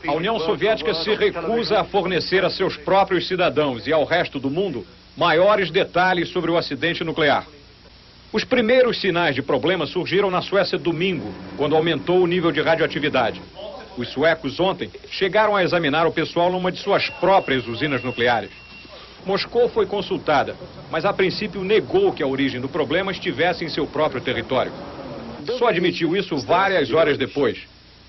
A 0.08 0.14
União 0.14 0.40
Soviética 0.40 0.94
se 0.96 1.14
recusa 1.14 1.80
a 1.80 1.84
fornecer 1.84 2.44
a 2.44 2.50
seus 2.50 2.76
próprios 2.76 3.28
cidadãos 3.28 3.86
e 3.86 3.94
ao 3.94 4.04
resto 4.04 4.40
do 4.40 4.50
mundo 4.50 4.86
maiores 5.16 5.70
detalhes 5.70 6.30
sobre 6.30 6.50
o 6.50 6.58
acidente 6.58 7.04
nuclear. 7.04 7.46
Os 8.34 8.44
primeiros 8.44 9.00
sinais 9.00 9.36
de 9.36 9.42
problema 9.42 9.86
surgiram 9.86 10.30
na 10.30 10.42
Suécia 10.42 10.78
domingo, 10.78 11.34
quando 11.56 11.76
aumentou 11.76 12.22
o 12.22 12.28
nível 12.28 12.52
de 12.52 12.62
radioatividade. 12.62 13.42
Os 13.98 14.10
suecos 14.10 14.60
ontem 14.60 14.92
chegaram 15.10 15.56
a 15.56 15.64
examinar 15.64 16.06
o 16.06 16.12
pessoal 16.12 16.52
numa 16.52 16.72
de 16.72 16.80
suas 16.80 17.10
próprias 17.10 17.66
usinas 17.68 18.04
nucleares. 18.04 18.50
Moscou 19.26 19.68
foi 19.68 19.88
consultada, 19.88 20.56
mas 20.92 21.04
a 21.04 21.12
princípio 21.12 21.64
negou 21.64 22.14
que 22.14 22.22
a 22.22 22.28
origem 22.28 22.62
do 22.62 22.70
problema 22.70 23.12
estivesse 23.12 23.66
em 23.66 23.70
seu 23.70 23.88
próprio 23.88 24.22
território. 24.22 24.72
Só 25.58 25.68
admitiu 25.68 26.16
isso 26.16 26.38
várias 26.38 26.92
horas 26.92 27.18
depois 27.18 27.60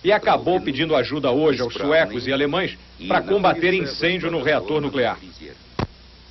e 0.04 0.12
acabou 0.12 0.60
pedindo 0.60 0.94
ajuda 0.94 1.30
hoje 1.30 1.62
aos 1.62 1.72
suecos 1.72 2.26
e 2.26 2.32
alemães 2.32 2.76
para 3.08 3.22
combater 3.22 3.72
incêndio 3.72 4.30
no 4.30 4.42
reator 4.42 4.80
nuclear. 4.80 5.18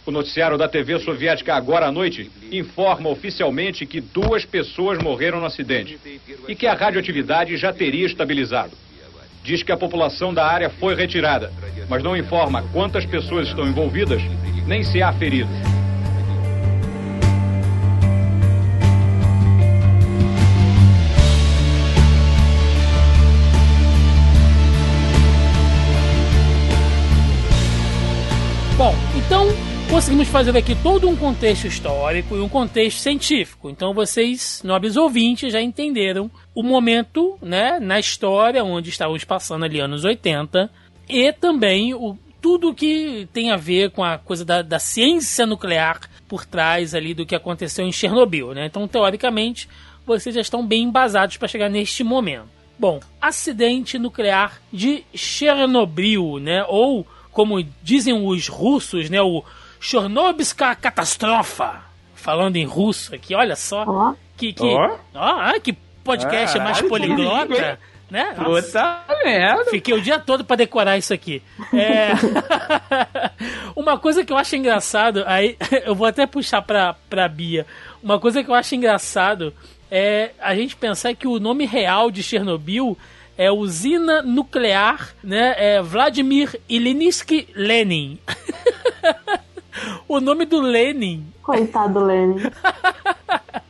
O 0.05 0.11
noticiário 0.11 0.55
da 0.55 0.69
TV 0.69 0.99
soviética 0.99 1.55
agora 1.55 1.87
à 1.87 1.91
noite 1.91 2.31
informa 2.51 3.09
oficialmente 3.09 3.87
que 3.87 3.99
duas 3.99 4.45
pessoas 4.45 4.99
morreram 4.99 5.39
no 5.39 5.47
acidente 5.47 5.99
e 6.47 6.55
que 6.55 6.67
a 6.67 6.75
radioatividade 6.75 7.57
já 7.57 7.73
teria 7.73 8.05
estabilizado. 8.05 8.71
Diz 9.43 9.63
que 9.63 9.71
a 9.71 9.77
população 9.77 10.31
da 10.31 10.45
área 10.45 10.69
foi 10.69 10.95
retirada, 10.95 11.51
mas 11.89 12.03
não 12.03 12.15
informa 12.15 12.63
quantas 12.71 13.05
pessoas 13.05 13.47
estão 13.47 13.67
envolvidas 13.67 14.21
nem 14.67 14.83
se 14.83 15.01
há 15.01 15.13
feridos. 15.13 15.55
Bom, 28.77 28.93
então 29.15 29.47
conseguimos 29.89 30.27
fazer 30.27 30.57
aqui 30.57 30.75
todo 30.75 31.07
um 31.07 31.15
contexto 31.15 31.65
histórico 31.65 32.35
e 32.35 32.41
um 32.41 32.49
contexto 32.49 32.97
científico. 32.97 33.69
Então 33.69 33.93
vocês, 33.93 34.61
nobres 34.65 34.97
ouvintes, 34.97 35.53
já 35.53 35.61
entenderam 35.61 36.29
o 36.53 36.61
momento, 36.61 37.37
né, 37.41 37.79
na 37.79 37.99
história 37.99 38.63
onde 38.65 38.89
estávamos 38.89 39.23
passando 39.23 39.63
ali 39.63 39.79
anos 39.79 40.03
80 40.03 40.69
e 41.07 41.31
também 41.31 41.93
o 41.93 42.17
tudo 42.45 42.75
que 42.75 43.27
tem 43.33 43.49
a 43.49 43.57
ver 43.57 43.89
com 43.89 44.03
a 44.03 44.19
coisa 44.19 44.45
da, 44.45 44.61
da 44.61 44.77
ciência 44.77 45.47
nuclear 45.47 45.99
por 46.27 46.45
trás 46.45 46.93
ali 46.93 47.11
do 47.11 47.25
que 47.25 47.33
aconteceu 47.33 47.83
em 47.83 47.91
Chernobyl, 47.91 48.53
né? 48.53 48.67
Então, 48.67 48.87
teoricamente, 48.87 49.67
vocês 50.05 50.35
já 50.35 50.41
estão 50.41 50.63
bem 50.63 50.83
embasados 50.83 51.37
para 51.37 51.47
chegar 51.47 51.69
neste 51.69 52.03
momento. 52.03 52.47
Bom, 52.77 52.99
acidente 53.19 53.97
nuclear 53.97 54.61
de 54.71 55.03
Chernobyl, 55.11 56.37
né? 56.37 56.63
Ou 56.67 57.07
como 57.31 57.65
dizem 57.81 58.13
os 58.13 58.47
russos, 58.47 59.09
né? 59.09 59.19
O 59.23 59.43
Chernobylska 59.79 60.75
Katastrofa. 60.75 61.81
Falando 62.13 62.57
em 62.57 62.65
russo 62.65 63.15
aqui, 63.15 63.33
olha 63.33 63.55
só. 63.55 63.85
Ó, 63.87 64.13
Que, 64.37 64.53
que, 64.53 64.67
ó, 64.67 64.99
ah, 65.15 65.59
que 65.59 65.73
podcast 66.03 66.59
mais 66.59 66.79
poliglota, 66.83 67.79
né? 68.09 68.33
Puta 68.35 69.03
merda. 69.23 69.65
Fiquei 69.65 69.93
o 69.93 70.01
dia 70.01 70.19
todo 70.19 70.45
pra 70.45 70.55
decorar 70.55 70.97
isso 70.97 71.13
aqui. 71.13 71.41
É... 71.73 72.11
Uma 73.75 73.97
coisa 73.97 74.23
que 74.23 74.31
eu 74.31 74.37
acho 74.37 74.55
engraçado, 74.55 75.23
aí 75.25 75.57
eu 75.85 75.95
vou 75.95 76.07
até 76.07 76.25
puxar 76.25 76.61
pra, 76.61 76.95
pra 77.09 77.27
Bia. 77.27 77.65
Uma 78.01 78.19
coisa 78.19 78.43
que 78.43 78.49
eu 78.49 78.55
acho 78.55 78.75
engraçado 78.75 79.53
é 79.89 80.31
a 80.39 80.55
gente 80.55 80.75
pensar 80.75 81.13
que 81.15 81.27
o 81.27 81.39
nome 81.39 81.65
real 81.65 82.09
de 82.11 82.23
Chernobyl 82.23 82.97
é 83.37 83.51
usina 83.51 84.21
nuclear, 84.21 85.13
né? 85.23 85.55
É 85.57 85.81
Vladimir 85.81 86.59
Iliniski 86.69 87.47
Lenin. 87.53 88.19
o 90.07 90.19
nome 90.19 90.45
do 90.45 90.61
Lenin. 90.61 91.25
Coitado 91.41 91.99
do 91.99 92.05
Lenin. 92.05 92.37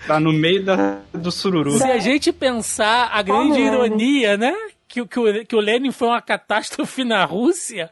Tá 0.07 0.19
no 0.19 0.31
meio 0.31 0.63
da, 0.63 0.99
do 1.11 1.31
sururu. 1.31 1.71
Se 1.71 1.83
a 1.83 1.97
gente 1.97 2.31
pensar 2.31 3.09
a 3.11 3.23
grande 3.23 3.53
Lenin. 3.53 3.65
ironia, 3.65 4.37
né? 4.37 4.53
Que, 4.87 5.03
que, 5.05 5.19
o, 5.19 5.45
que 5.45 5.55
o 5.55 5.59
Lenin 5.59 5.91
foi 5.91 6.09
uma 6.09 6.21
catástrofe 6.21 7.03
na 7.03 7.25
Rússia. 7.25 7.89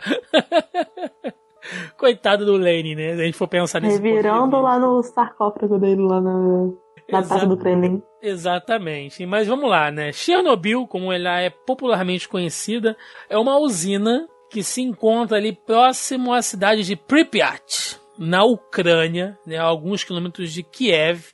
Coitado 1.97 2.45
do 2.45 2.53
Lenin, 2.53 2.93
né? 2.95 3.15
Se 3.15 3.21
a 3.21 3.25
gente 3.25 3.37
for 3.37 3.47
pensar 3.47 3.81
nesse 3.81 3.99
Revirando 3.99 4.61
lá 4.61 4.77
no 4.77 5.01
sarcófago 5.01 5.79
dele, 5.79 6.01
lá 6.01 6.21
na, 6.21 6.67
na 7.11 7.23
taça 7.23 7.47
do 7.47 7.57
Kremlin. 7.57 8.01
Exatamente. 8.21 9.25
Mas 9.25 9.47
vamos 9.47 9.69
lá, 9.69 9.89
né? 9.89 10.11
Chernobyl, 10.11 10.85
como 10.85 11.11
ela 11.11 11.39
é 11.39 11.49
popularmente 11.49 12.29
conhecida, 12.29 12.95
é 13.27 13.37
uma 13.37 13.57
usina 13.57 14.27
que 14.49 14.61
se 14.61 14.81
encontra 14.81 15.37
ali 15.37 15.51
próximo 15.51 16.31
à 16.31 16.41
cidade 16.41 16.83
de 16.83 16.95
Pripyat, 16.95 17.99
na 18.17 18.43
Ucrânia, 18.43 19.37
né, 19.45 19.57
a 19.57 19.63
alguns 19.63 20.03
quilômetros 20.03 20.51
de 20.53 20.63
Kiev, 20.63 21.31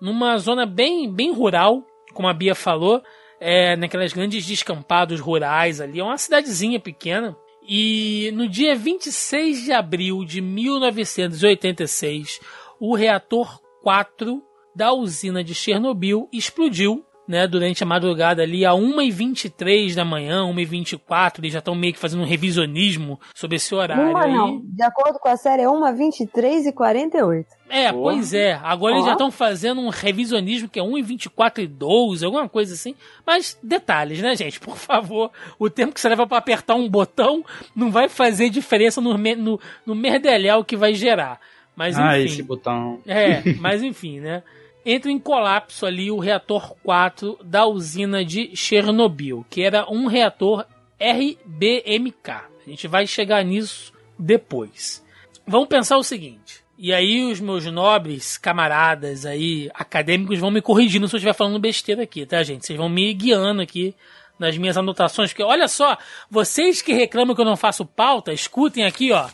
numa 0.00 0.38
zona 0.38 0.64
bem, 0.66 1.12
bem 1.12 1.32
rural, 1.32 1.84
como 2.12 2.28
a 2.28 2.34
Bia 2.34 2.54
falou, 2.54 3.02
é, 3.40 3.74
naquelas 3.76 4.12
grandes 4.12 4.46
descampados 4.46 5.20
rurais 5.20 5.80
ali. 5.80 6.00
É 6.00 6.04
uma 6.04 6.18
cidadezinha 6.18 6.80
pequena. 6.80 7.36
E 7.62 8.32
no 8.34 8.48
dia 8.48 8.74
26 8.74 9.64
de 9.64 9.72
abril 9.72 10.24
de 10.24 10.40
1986, 10.40 12.40
o 12.80 12.94
reator 12.94 13.60
4 13.82 14.42
da 14.74 14.92
usina 14.92 15.44
de 15.44 15.54
Chernobyl 15.54 16.28
explodiu, 16.32 17.04
né, 17.28 17.46
durante 17.46 17.82
a 17.82 17.86
madrugada 17.86 18.42
ali 18.42 18.64
a 18.64 18.70
1h23 18.72 19.94
da 19.94 20.04
manhã, 20.04 20.42
1h24, 20.44 21.38
eles 21.38 21.52
já 21.52 21.58
estão 21.58 21.74
meio 21.74 21.92
que 21.92 21.98
fazendo 21.98 22.22
um 22.22 22.26
revisionismo 22.26 23.20
sobre 23.34 23.56
esse 23.56 23.74
horário 23.74 24.10
Uma 24.10 24.24
aí. 24.24 24.32
não. 24.32 24.62
De 24.64 24.82
acordo 24.82 25.18
com 25.18 25.28
a 25.28 25.36
série, 25.36 25.62
é 25.62 25.68
uma 25.68 25.92
23 25.92 26.66
e 26.66 26.72
48. 26.72 27.46
É, 27.68 27.92
Porra. 27.92 28.02
pois 28.02 28.32
é. 28.32 28.54
Agora 28.62 28.94
eles 28.94 29.04
Ó. 29.04 29.06
já 29.08 29.12
estão 29.12 29.30
fazendo 29.30 29.82
um 29.82 29.90
revisionismo 29.90 30.70
que 30.70 30.80
é 30.80 30.82
1 30.82 30.96
em 30.98 31.02
24 31.02 31.62
e 31.62 31.66
12, 31.66 32.24
alguma 32.24 32.48
coisa 32.48 32.72
assim. 32.72 32.94
Mas 33.26 33.58
detalhes, 33.62 34.22
né, 34.22 34.34
gente? 34.34 34.58
Por 34.58 34.76
favor. 34.76 35.30
O 35.58 35.68
tempo 35.68 35.92
que 35.92 36.00
você 36.00 36.08
leva 36.08 36.26
para 36.26 36.38
apertar 36.38 36.76
um 36.76 36.88
botão 36.88 37.44
não 37.76 37.90
vai 37.90 38.08
fazer 38.08 38.48
diferença 38.48 39.02
no, 39.02 39.18
no, 39.18 39.60
no 39.84 39.94
merdelhau 39.94 40.64
que 40.64 40.76
vai 40.76 40.94
gerar. 40.94 41.38
Mas 41.76 41.94
enfim. 41.96 42.08
Ah, 42.08 42.18
esse 42.18 42.42
botão. 42.42 43.00
É, 43.06 43.52
mas 43.60 43.82
enfim, 43.82 44.18
né? 44.18 44.42
Entra 44.90 45.12
em 45.12 45.18
colapso 45.18 45.84
ali 45.84 46.10
o 46.10 46.18
reator 46.18 46.74
4 46.82 47.40
da 47.44 47.66
usina 47.66 48.24
de 48.24 48.56
Chernobyl, 48.56 49.44
que 49.50 49.60
era 49.60 49.84
um 49.86 50.06
reator 50.06 50.64
RBMK. 50.98 52.30
A 52.30 52.70
gente 52.70 52.88
vai 52.88 53.06
chegar 53.06 53.44
nisso 53.44 53.92
depois. 54.18 55.04
Vamos 55.46 55.68
pensar 55.68 55.98
o 55.98 56.02
seguinte. 56.02 56.64
E 56.78 56.90
aí 56.94 57.22
os 57.22 57.38
meus 57.38 57.66
nobres 57.66 58.38
camaradas 58.38 59.26
aí, 59.26 59.70
acadêmicos, 59.74 60.38
vão 60.38 60.50
me 60.50 60.62
corrigindo 60.62 61.06
se 61.06 61.16
eu 61.16 61.18
estiver 61.18 61.34
falando 61.34 61.58
besteira 61.58 62.04
aqui, 62.04 62.24
tá, 62.24 62.42
gente? 62.42 62.64
Vocês 62.64 62.78
vão 62.78 62.88
me 62.88 63.12
guiando 63.12 63.60
aqui 63.60 63.94
nas 64.38 64.56
minhas 64.56 64.78
anotações, 64.78 65.32
porque 65.32 65.42
olha 65.42 65.68
só, 65.68 65.98
vocês 66.30 66.80
que 66.80 66.94
reclamam 66.94 67.34
que 67.34 67.42
eu 67.42 67.44
não 67.44 67.58
faço 67.58 67.84
pauta, 67.84 68.32
escutem 68.32 68.86
aqui, 68.86 69.12
ó 69.12 69.28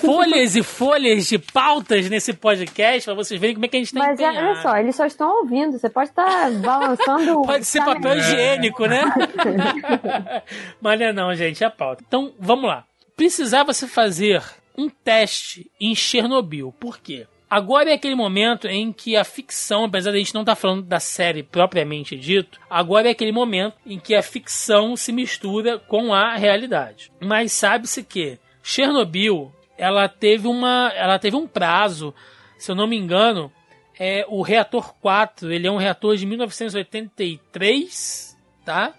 folhas 0.00 0.56
e 0.56 0.62
folhas 0.62 1.26
de 1.26 1.38
pautas 1.38 2.08
nesse 2.08 2.32
podcast 2.32 3.04
pra 3.04 3.14
vocês 3.14 3.40
verem 3.40 3.54
como 3.54 3.66
é 3.66 3.68
que 3.68 3.76
a 3.76 3.80
gente 3.80 3.92
tá 3.92 4.00
Mas 4.00 4.20
é, 4.20 4.24
empenhado. 4.24 4.46
olha 4.46 4.62
só, 4.62 4.76
eles 4.76 4.96
só 4.96 5.06
estão 5.06 5.40
ouvindo. 5.40 5.78
Você 5.78 5.88
pode 5.88 6.10
estar 6.10 6.50
balançando. 6.52 7.42
Pode 7.46 7.64
ser 7.64 7.84
papel 7.84 8.18
higiênico, 8.18 8.86
né? 8.86 9.02
Mas 10.80 11.00
não 11.00 11.06
é 11.06 11.12
não, 11.12 11.34
gente, 11.34 11.62
é 11.62 11.66
a 11.66 11.70
pauta. 11.70 12.04
Então, 12.06 12.32
vamos 12.38 12.66
lá. 12.66 12.84
Precisava 13.16 13.72
se 13.72 13.86
fazer 13.86 14.42
um 14.76 14.88
teste 14.88 15.70
em 15.80 15.94
Chernobyl. 15.94 16.74
Por 16.78 16.98
quê? 16.98 17.26
Agora 17.48 17.90
é 17.90 17.94
aquele 17.94 18.14
momento 18.14 18.68
em 18.68 18.92
que 18.92 19.16
a 19.16 19.24
ficção, 19.24 19.84
apesar 19.84 20.12
de 20.12 20.16
a 20.16 20.20
gente 20.20 20.34
não 20.34 20.42
estar 20.42 20.54
falando 20.54 20.82
da 20.82 21.00
série 21.00 21.42
propriamente 21.42 22.16
dito, 22.16 22.60
agora 22.70 23.08
é 23.08 23.10
aquele 23.10 23.32
momento 23.32 23.74
em 23.84 23.98
que 23.98 24.14
a 24.14 24.22
ficção 24.22 24.96
se 24.96 25.10
mistura 25.10 25.78
com 25.78 26.14
a 26.14 26.36
realidade. 26.36 27.10
Mas 27.20 27.50
sabe-se 27.52 28.04
que 28.04 28.38
Chernobyl, 28.62 29.52
ela 29.80 30.08
teve 30.10 30.46
uma, 30.46 30.92
ela 30.94 31.18
teve 31.18 31.34
um 31.34 31.46
prazo, 31.46 32.14
se 32.58 32.70
eu 32.70 32.74
não 32.74 32.86
me 32.86 32.98
engano, 32.98 33.50
é 33.98 34.26
o 34.28 34.42
reator 34.42 34.92
4, 35.00 35.50
ele 35.50 35.66
é 35.66 35.70
um 35.70 35.78
reator 35.78 36.14
de 36.16 36.26
1983, 36.26 38.36
tá? 38.62 38.92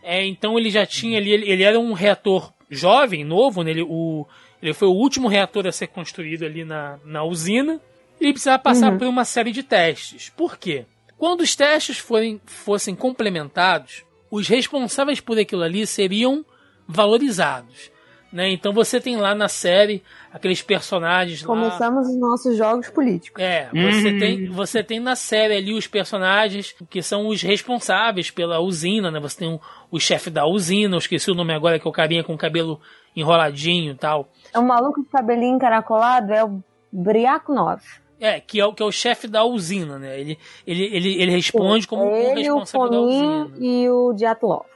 É, 0.00 0.24
então 0.24 0.56
ele 0.56 0.70
já 0.70 0.86
tinha 0.86 1.18
ali, 1.18 1.32
ele, 1.32 1.50
ele 1.50 1.64
era 1.64 1.76
um 1.76 1.92
reator 1.92 2.52
jovem, 2.70 3.24
novo, 3.24 3.64
né? 3.64 3.72
ele, 3.72 3.82
o, 3.82 4.24
ele 4.62 4.72
foi 4.72 4.86
o 4.86 4.92
último 4.92 5.26
reator 5.26 5.66
a 5.66 5.72
ser 5.72 5.88
construído 5.88 6.44
ali 6.44 6.64
na, 6.64 7.00
na 7.04 7.24
usina 7.24 7.80
e 8.20 8.26
ele 8.26 8.32
precisava 8.32 8.60
passar 8.60 8.96
por 8.96 9.08
uma 9.08 9.24
série 9.24 9.50
de 9.50 9.64
testes. 9.64 10.32
Por 10.36 10.56
quê? 10.56 10.86
Quando 11.16 11.40
os 11.40 11.56
testes 11.56 11.98
forem, 11.98 12.40
fossem 12.46 12.94
complementados, 12.94 14.04
os 14.30 14.46
responsáveis 14.46 15.20
por 15.20 15.36
aquilo 15.36 15.64
ali 15.64 15.84
seriam 15.84 16.46
valorizados. 16.86 17.90
Né? 18.30 18.50
Então 18.50 18.74
você 18.74 19.00
tem 19.00 19.16
lá 19.16 19.34
na 19.34 19.48
série 19.48 20.02
aqueles 20.30 20.60
personagens 20.60 21.40
lá. 21.42 21.46
Começamos 21.46 22.08
os 22.08 22.16
nossos 22.18 22.56
jogos 22.58 22.90
políticos. 22.90 23.42
É, 23.42 23.70
você, 23.72 24.08
Uhum. 24.12 24.18
tem, 24.18 24.46
você 24.50 24.82
tem 24.84 25.00
na 25.00 25.16
série 25.16 25.56
ali 25.56 25.72
os 25.72 25.86
personagens 25.86 26.74
que 26.90 27.00
são 27.02 27.26
os 27.28 27.40
responsáveis 27.40 28.30
pela 28.30 28.60
usina, 28.60 29.10
né? 29.10 29.18
Você 29.18 29.38
tem 29.38 29.48
o, 29.48 29.58
o 29.90 29.98
chefe 29.98 30.28
da 30.28 30.46
usina, 30.46 30.94
eu 30.94 30.98
esqueci 30.98 31.30
o 31.30 31.34
nome 31.34 31.54
agora, 31.54 31.78
que 31.78 31.88
é 31.88 31.90
o 31.90 31.92
carinha 31.92 32.22
com 32.22 32.34
o 32.34 32.38
cabelo 32.38 32.78
enroladinho 33.16 33.92
e 33.92 33.96
tal. 33.96 34.28
É 34.52 34.58
um 34.58 34.66
maluco 34.66 35.00
de 35.02 35.08
cabelinho 35.08 35.56
encaracolado, 35.56 36.30
é 36.32 36.44
o 36.44 36.62
Briaknov. 36.92 37.80
É, 38.20 38.40
que 38.40 38.60
é, 38.60 38.66
o- 38.66 38.72
que 38.74 38.82
é 38.82 38.86
o 38.86 38.90
chefe 38.92 39.28
da 39.28 39.44
usina, 39.44 39.98
né? 39.98 40.20
Ele, 40.20 40.38
ele, 40.66 40.84
ele, 40.94 41.22
ele 41.22 41.30
responde 41.30 41.86
como 41.86 42.02
o 42.02 42.14
Ele, 42.16 42.32
o 42.50 42.56
responsável 42.58 42.90
da 42.90 42.96
Fomin 42.96 43.42
usina. 43.44 43.56
e 43.60 43.88
o 43.88 44.12
Dyatlov. 44.12 44.66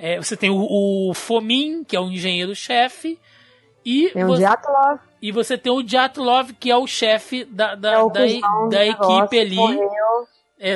É, 0.00 0.16
você 0.16 0.36
tem 0.36 0.50
o, 0.50 1.10
o 1.10 1.14
Fomin, 1.14 1.84
que 1.84 1.94
é 1.94 2.00
o 2.00 2.10
engenheiro-chefe, 2.10 3.18
e, 3.84 4.10
Tem 4.10 4.24
o 4.24 4.28
você, 4.28 4.42
Dyatlov, 4.42 5.00
e 5.22 5.32
você 5.32 5.58
tem 5.58 5.72
o 5.72 5.82
Dyatlov, 5.82 6.52
que 6.54 6.70
é 6.70 6.76
o 6.76 6.86
chefe 6.86 7.44
da, 7.44 7.74
da, 7.74 7.92
é 7.92 7.98
o 7.98 8.08
da, 8.08 8.20
da 8.70 8.86
equipe 8.86 9.38
ali. 9.38 9.56
Morreu 9.56 10.28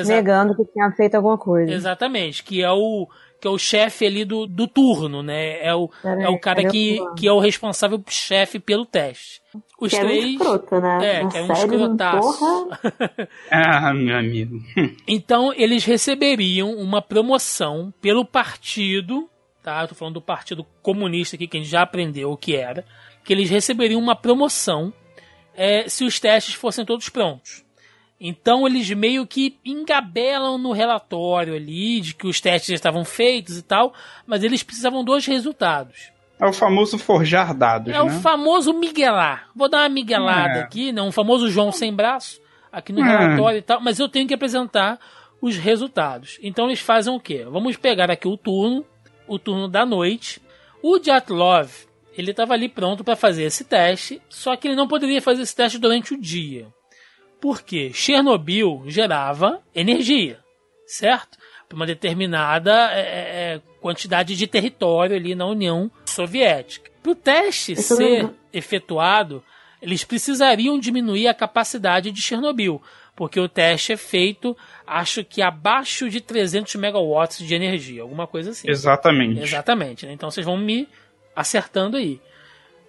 negando 0.05 0.55
que 0.55 0.65
tinha 0.65 0.91
feito 0.91 1.15
alguma 1.15 1.37
coisa. 1.37 1.71
Exatamente, 1.71 2.43
que 2.43 2.63
é 2.63 2.71
o 2.71 3.07
que 3.39 3.47
é 3.47 3.51
o 3.51 3.59
chefe 3.59 4.07
ali 4.07 4.25
do, 4.25 4.47
do 4.47 4.67
turno, 4.67 5.21
né? 5.21 5.63
É 5.63 5.75
o, 5.75 5.87
Pera 6.01 6.23
é 6.23 6.29
o 6.29 6.39
cara 6.39 6.67
que, 6.67 6.97
que 7.15 7.27
é 7.27 7.31
o 7.31 7.39
responsável 7.39 8.01
chefe 8.07 8.59
pelo 8.59 8.85
teste. 8.85 9.41
Os 9.79 9.89
Que 9.89 9.97
era 9.97 10.05
um 10.05 10.09
três. 10.09 10.25
escroto, 10.31 10.79
né? 10.79 11.15
É, 11.19 11.23
Na 11.23 11.29
que 11.29 11.37
era 11.37 11.45
um 11.47 11.53
escrotaço. 11.53 12.69
Ah, 13.51 13.93
meu 13.93 14.17
amigo. 14.17 14.57
Então, 15.07 15.53
eles 15.53 15.83
receberiam 15.83 16.73
uma 16.75 17.01
promoção 17.01 17.93
pelo 18.01 18.25
partido, 18.25 19.29
tá? 19.61 19.81
Eu 19.83 19.87
tô 19.89 19.95
falando 19.95 20.15
do 20.15 20.21
Partido 20.21 20.65
Comunista 20.81 21.35
aqui, 21.35 21.47
que 21.47 21.57
a 21.57 21.59
gente 21.59 21.69
já 21.69 21.81
aprendeu 21.81 22.31
o 22.31 22.37
que 22.37 22.55
era. 22.55 22.85
Que 23.23 23.33
eles 23.33 23.49
receberiam 23.49 23.99
uma 23.99 24.15
promoção 24.15 24.93
é, 25.53 25.87
se 25.89 26.03
os 26.03 26.19
testes 26.19 26.53
fossem 26.55 26.85
todos 26.85 27.09
prontos. 27.09 27.63
Então, 28.19 28.65
eles 28.65 28.89
meio 28.91 29.27
que 29.27 29.57
engabelam 29.65 30.57
no 30.57 30.71
relatório 30.71 31.53
ali 31.53 31.99
de 31.99 32.15
que 32.15 32.27
os 32.27 32.39
testes 32.39 32.69
já 32.69 32.75
estavam 32.75 33.03
feitos 33.03 33.57
e 33.57 33.61
tal, 33.61 33.93
mas 34.25 34.41
eles 34.43 34.63
precisavam 34.63 35.03
dos 35.03 35.25
resultados. 35.25 36.11
É 36.39 36.45
o 36.45 36.51
famoso 36.53 36.97
forjar 36.97 37.53
dados, 37.55 37.93
É 37.93 38.01
o 38.01 38.05
né? 38.05 38.19
famoso 38.19 38.73
miguelar. 38.73 39.49
Vou 39.55 39.69
dar 39.69 39.79
uma 39.83 39.89
miguelada 39.89 40.59
É. 40.59 40.61
aqui, 40.63 40.91
né? 40.91 41.01
Um 41.01 41.11
famoso 41.11 41.49
João 41.49 41.71
sem 41.71 41.93
braço 41.93 42.41
aqui 42.71 42.91
no 42.91 43.01
É. 43.01 43.03
relatório 43.07 43.59
e 43.59 43.61
tal, 43.61 43.79
mas 43.79 43.99
eu 43.99 44.09
tenho 44.09 44.27
que 44.27 44.33
apresentar 44.33 44.99
os 45.41 45.55
resultados. 45.57 46.37
Então 46.43 46.65
eles 46.65 46.79
fazem 46.81 47.13
o 47.13 47.19
quê? 47.19 47.45
Vamos 47.49 47.77
pegar 47.77 48.11
aqui 48.11 48.27
o 48.27 48.35
turno, 48.37 48.85
o 49.27 49.39
turno 49.39 49.67
da 49.69 49.85
noite. 49.85 50.41
O 50.83 50.99
Dyatlov, 50.99 51.71
ele 52.17 52.31
estava 52.31 52.53
ali 52.53 52.67
pronto 52.67 53.03
para 53.03 53.15
fazer 53.15 53.43
esse 53.43 53.63
teste, 53.63 54.21
só 54.29 54.55
que 54.57 54.67
ele 54.67 54.75
não 54.75 54.87
poderia 54.87 55.21
fazer 55.21 55.41
esse 55.43 55.55
teste 55.55 55.77
durante 55.79 56.13
o 56.13 56.19
dia. 56.19 56.67
Por 57.39 57.61
quê? 57.61 57.91
Chernobyl 57.93 58.83
gerava 58.87 59.61
energia, 59.73 60.39
certo? 60.85 61.37
Para 61.67 61.75
uma 61.75 61.85
determinada 61.85 62.91
é, 62.91 62.99
é, 62.99 63.61
quantidade 63.81 64.35
de 64.35 64.47
território 64.47 65.15
ali 65.15 65.35
na 65.35 65.45
União 65.45 65.91
Soviética. 66.05 66.91
Para 67.01 67.11
o 67.11 67.15
teste 67.15 67.75
ser 67.75 68.29
efetuado, 68.53 69.43
eles 69.81 70.03
precisariam 70.03 70.79
diminuir 70.79 71.27
a 71.27 71.33
capacidade 71.33 72.11
de 72.11 72.21
Chernobyl, 72.21 72.81
porque 73.15 73.39
o 73.39 73.47
teste 73.47 73.93
é 73.93 73.97
feito, 73.97 74.57
acho 74.85 75.23
que 75.23 75.41
abaixo 75.41 76.09
de 76.09 76.19
300 76.19 76.75
megawatts 76.75 77.45
de 77.45 77.53
energia, 77.53 78.01
alguma 78.01 78.27
coisa 78.27 78.51
assim. 78.51 78.69
Exatamente. 78.69 79.41
Exatamente. 79.41 80.05
né? 80.05 80.13
Então 80.13 80.29
vocês 80.29 80.45
vão 80.45 80.57
me 80.57 80.87
acertando 81.35 81.97
aí. 81.97 82.19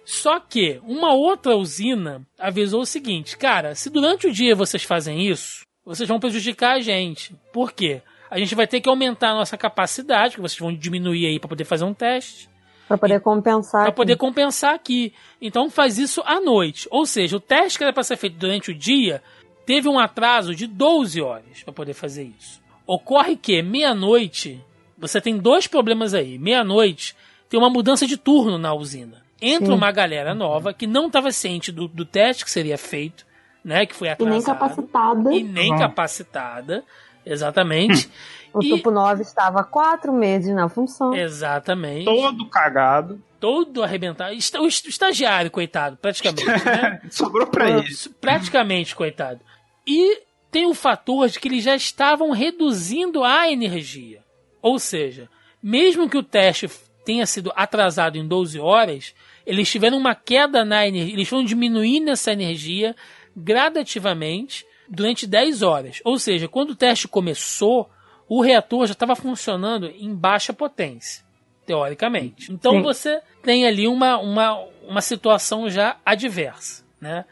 Só 0.03 0.39
que 0.39 0.79
uma 0.83 1.13
outra 1.13 1.55
usina 1.55 2.25
avisou 2.39 2.81
o 2.81 2.85
seguinte, 2.85 3.37
cara, 3.37 3.75
se 3.75 3.89
durante 3.89 4.25
o 4.25 4.31
dia 4.31 4.55
vocês 4.55 4.83
fazem 4.83 5.27
isso, 5.27 5.65
vocês 5.85 6.07
vão 6.07 6.19
prejudicar 6.19 6.77
a 6.77 6.79
gente. 6.79 7.35
Por 7.51 7.73
quê? 7.73 8.01
A 8.29 8.37
gente 8.39 8.53
vai 8.55 8.67
ter 8.67 8.81
que 8.81 8.89
aumentar 8.89 9.29
a 9.31 9.35
nossa 9.35 9.57
capacidade, 9.57 10.35
que 10.35 10.41
vocês 10.41 10.59
vão 10.59 10.73
diminuir 10.73 11.25
aí 11.27 11.39
para 11.39 11.47
poder 11.49 11.63
fazer 11.65 11.85
um 11.85 11.93
teste. 11.93 12.49
Pra 12.87 12.97
poder 12.97 13.19
compensar. 13.21 13.81
Pra 13.81 13.89
aqui. 13.89 13.95
poder 13.95 14.15
compensar 14.15 14.73
aqui. 14.73 15.13
Então 15.41 15.69
faz 15.69 15.97
isso 15.97 16.21
à 16.25 16.39
noite. 16.39 16.87
Ou 16.91 17.05
seja, 17.05 17.35
o 17.37 17.39
teste 17.39 17.77
que 17.77 17.83
era 17.83 17.93
para 17.93 18.03
ser 18.03 18.15
feito 18.17 18.37
durante 18.37 18.71
o 18.71 18.75
dia 18.75 19.21
teve 19.65 19.89
um 19.89 19.99
atraso 19.99 20.55
de 20.55 20.65
12 20.67 21.21
horas 21.21 21.63
para 21.63 21.73
poder 21.73 21.93
fazer 21.93 22.31
isso. 22.39 22.61
Ocorre 22.85 23.35
que 23.35 23.61
meia-noite, 23.61 24.63
você 24.97 25.19
tem 25.19 25.37
dois 25.37 25.67
problemas 25.67 26.13
aí. 26.13 26.37
Meia-noite 26.37 27.15
tem 27.49 27.59
uma 27.59 27.69
mudança 27.69 28.07
de 28.07 28.15
turno 28.15 28.57
na 28.57 28.73
usina. 28.73 29.21
Entra 29.41 29.67
Sim. 29.67 29.73
uma 29.73 29.91
galera 29.91 30.33
nova 30.33 30.73
que 30.73 30.87
não 30.87 31.07
estava 31.07 31.31
ciente 31.31 31.71
do, 31.71 31.87
do 31.87 32.05
teste 32.05 32.43
que 32.45 32.49
seria 32.51 32.77
feito, 32.77 33.25
né? 33.63 33.85
Que 33.85 33.93
foi 33.93 34.07
E 34.07 34.11
atrasado. 34.11 34.33
nem 34.33 34.43
capacitada. 34.43 35.33
E 35.33 35.43
nem 35.43 35.71
Uhum. 35.73 35.77
capacitada. 35.77 36.83
Exatamente. 37.31 38.09
O 38.53 38.63
E- 38.63 38.69
Tupo 38.69 38.89
9 38.89 39.21
estava 39.21 39.59
há 39.59 39.63
quatro 39.63 40.11
meses 40.11 40.55
na 40.55 40.67
função. 40.69 41.13
Exatamente. 41.13 42.05
Todo 42.05 42.49
cagado. 42.49 43.21
Todo 43.39 43.83
arrebentado. 43.83 44.33
O 44.61 44.67
estagiário, 44.67 45.51
coitado, 45.51 45.97
praticamente, 45.97 46.47
né? 46.65 47.01
Sobrou 47.11 47.45
pra 47.45 47.69
ele. 47.69 47.87
Praticamente, 48.19 48.95
coitado. 48.95 49.41
E 49.85 50.21
tem 50.49 50.65
o 50.65 50.73
fator 50.73 51.27
de 51.27 51.39
que 51.39 51.47
eles 51.49 51.63
já 51.63 51.75
estavam 51.75 52.31
reduzindo 52.31 53.23
a 53.23 53.51
energia. 53.51 54.23
Ou 54.61 54.79
seja, 54.79 55.29
mesmo 55.61 56.09
que 56.09 56.17
o 56.17 56.23
teste 56.23 56.67
tenha 57.05 57.25
sido 57.27 57.51
atrasado 57.55 58.17
em 58.17 58.25
12 58.27 58.59
horas, 58.59 59.13
eles 59.45 59.69
tiveram 59.69 59.97
uma 59.97 60.15
queda 60.15 60.65
na 60.65 60.87
energia, 60.87 61.13
eles 61.13 61.27
foram 61.27 61.43
diminuindo 61.43 62.09
essa 62.09 62.31
energia 62.31 62.95
gradativamente 63.35 64.65
durante 64.89 65.27
10 65.27 65.61
horas. 65.61 66.01
Ou 66.03 66.17
seja, 66.17 66.47
quando 66.47 66.71
o 66.71 66.75
teste 66.75 67.07
começou, 67.07 67.89
o 68.27 68.41
reator 68.41 68.85
já 68.85 68.93
estava 68.93 69.15
funcionando 69.15 69.87
em 69.87 70.13
baixa 70.13 70.53
potência, 70.53 71.23
teoricamente. 71.65 72.51
Então 72.51 72.73
Sim. 72.73 72.81
você 72.81 73.21
tem 73.41 73.65
ali 73.65 73.87
uma, 73.87 74.17
uma, 74.17 74.65
uma 74.87 75.01
situação 75.01 75.69
já 75.69 75.97
adversa, 76.05 76.83
né? 76.99 77.25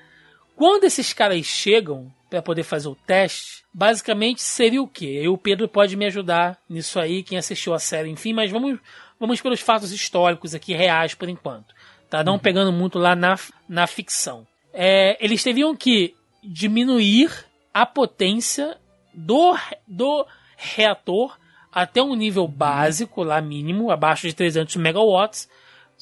Quando 0.56 0.86
esses 0.86 1.12
caras 1.12 1.46
chegam 1.46 2.10
para 2.30 2.42
poder 2.42 2.64
fazer 2.64 2.88
o 2.88 2.96
teste, 2.96 3.66
basicamente 3.74 4.42
seria 4.42 4.82
o 4.82 4.88
quê? 4.88 5.22
E 5.24 5.28
o 5.28 5.38
Pedro 5.38 5.68
pode 5.68 5.98
me 5.98 6.06
ajudar 6.06 6.58
nisso 6.70 6.98
aí, 7.00 7.24
quem 7.24 7.38
assistiu 7.38 7.74
a 7.74 7.80
série, 7.80 8.10
enfim, 8.10 8.32
mas 8.32 8.50
vamos, 8.50 8.80
vamos 9.20 9.42
pelos 9.42 9.60
fatos 9.60 9.92
históricos 9.92 10.56
aqui, 10.56 10.74
reais 10.74 11.14
por 11.14 11.28
enquanto. 11.28 11.76
Tá? 12.10 12.24
Não 12.24 12.40
pegando 12.40 12.72
muito 12.72 12.98
lá 12.98 13.16
na, 13.16 13.36
na 13.68 13.86
ficção. 13.86 14.48
É, 14.74 15.18
eles 15.20 15.44
teriam 15.44 15.76
que 15.76 16.16
diminuir 16.46 17.30
a 17.74 17.86
potência 17.86 18.78
do, 19.14 19.56
do 19.88 20.26
reator 20.58 21.38
até 21.72 22.02
um 22.02 22.16
nível 22.16 22.48
básico, 22.48 23.22
lá 23.24 23.42
mínimo, 23.42 23.92
abaixo 23.92 24.28
de 24.28 24.34
300 24.34 24.76
megawatts, 24.78 25.50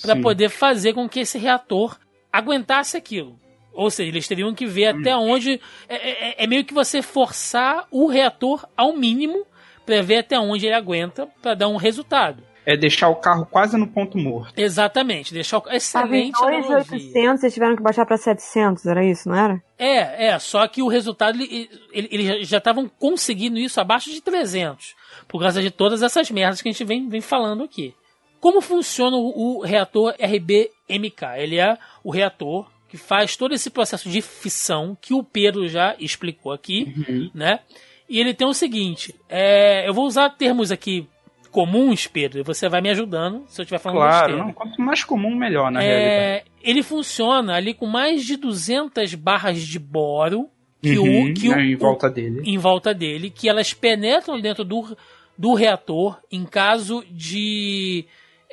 para 0.01 0.15
poder 0.21 0.49
fazer 0.49 0.93
com 0.93 1.09
que 1.09 1.21
esse 1.21 1.37
reator 1.37 1.97
aguentasse 2.31 2.95
aquilo. 2.97 3.39
Ou 3.73 3.89
seja, 3.89 4.09
eles 4.09 4.27
teriam 4.27 4.53
que 4.53 4.67
ver 4.67 4.87
até 4.87 5.15
onde. 5.17 5.59
É, 5.89 5.95
é- 5.95 6.43
é 6.43 6.47
meio 6.47 6.63
que 6.63 6.73
você 6.73 7.01
forçar 7.01 7.87
o 7.89 8.05
reator 8.07 8.67
ao 8.77 8.93
mínimo 8.95 9.45
para 9.83 10.01
ver 10.03 10.17
até 10.19 10.39
onde 10.39 10.67
ele 10.67 10.75
aguenta 10.75 11.27
para 11.41 11.55
dar 11.55 11.67
um 11.69 11.75
resultado. 11.77 12.43
É 12.65 12.77
deixar 12.77 13.09
o 13.09 13.15
carro 13.15 13.45
quase 13.45 13.77
no 13.77 13.87
ponto 13.87 14.17
morto. 14.17 14.53
Exatamente, 14.57 15.33
deixar 15.33 15.57
o. 15.57 15.61
Tava 15.61 15.75
em 15.75 15.77
Excelente 15.77 16.37
analogia. 16.37 16.75
2,800, 16.77 17.41
vocês 17.41 17.53
tiveram 17.53 17.75
que 17.75 17.83
baixar 17.83 18.05
pra 18.05 18.17
700, 18.17 18.85
era 18.85 19.03
isso, 19.05 19.27
não 19.27 19.35
era? 19.37 19.61
É, 19.77 20.27
é, 20.27 20.39
só 20.39 20.65
que 20.67 20.81
o 20.81 20.87
resultado, 20.87 21.41
ele- 21.41 21.69
ele- 21.91 22.07
eles 22.11 22.47
já 22.47 22.57
estavam 22.59 22.87
conseguindo 22.87 23.57
isso 23.59 23.81
abaixo 23.81 24.09
de 24.11 24.21
300, 24.21 24.95
por 25.27 25.41
causa 25.41 25.61
de 25.61 25.69
todas 25.71 26.01
essas 26.01 26.31
merdas 26.31 26.61
que 26.61 26.69
a 26.69 26.71
gente 26.71 26.83
vem, 26.85 27.09
vem 27.09 27.21
falando 27.21 27.63
aqui. 27.63 27.93
Como 28.39 28.61
funciona 28.61 29.15
o, 29.17 29.57
o 29.59 29.61
reator 29.61 30.13
RBMK? 30.19 31.23
Ele 31.37 31.57
é 31.59 31.77
o 32.03 32.11
reator 32.11 32.69
que 32.89 32.97
faz 32.97 33.35
todo 33.35 33.53
esse 33.53 33.69
processo 33.69 34.07
de 34.09 34.21
fissão 34.21 34.97
que 35.01 35.13
o 35.13 35.23
Pedro 35.23 35.67
já 35.67 35.95
explicou 35.99 36.51
aqui, 36.51 36.93
né? 37.33 37.59
E 38.07 38.19
ele 38.19 38.33
tem 38.33 38.45
o 38.47 38.53
seguinte, 38.53 39.15
é, 39.27 39.87
eu 39.87 39.93
vou 39.93 40.05
usar 40.05 40.29
termos 40.29 40.71
aqui 40.71 41.07
comuns, 41.53 42.07
Pedro, 42.07 42.39
e 42.39 42.43
você 42.43 42.67
vai 42.67 42.81
me 42.81 42.89
ajudando 42.89 43.43
se 43.47 43.61
eu 43.61 43.63
estiver 43.63 43.77
falando 43.79 43.99
Claro, 43.99 44.25
besteira. 44.25 44.43
não, 44.43 44.51
quanto 44.53 44.81
mais 44.81 45.03
comum, 45.03 45.35
melhor, 45.35 45.71
na 45.71 45.79
realidade. 45.79 46.11
É, 46.11 46.43
ele 46.61 46.81
funciona 46.83 47.53
ali 47.55 47.73
com 47.73 47.85
mais 47.85 48.25
de 48.25 48.35
200 48.35 49.13
barras 49.15 49.61
de 49.61 49.77
boro 49.79 50.49
que 50.81 50.97
Uhum, 50.97 51.31
o, 51.31 51.33
que 51.33 51.47
né, 51.47 51.55
o, 51.55 51.59
em 51.61 51.75
volta 51.77 52.09
dele. 52.09 52.41
em 52.43 52.57
volta 52.57 52.93
dele, 52.93 53.29
que 53.29 53.47
elas 53.47 53.73
penetram 53.73 54.41
dentro 54.41 54.65
do, 54.65 54.97
do 55.37 55.53
reator 55.53 56.19
em 56.29 56.43
caso 56.43 57.05
de 57.09 58.03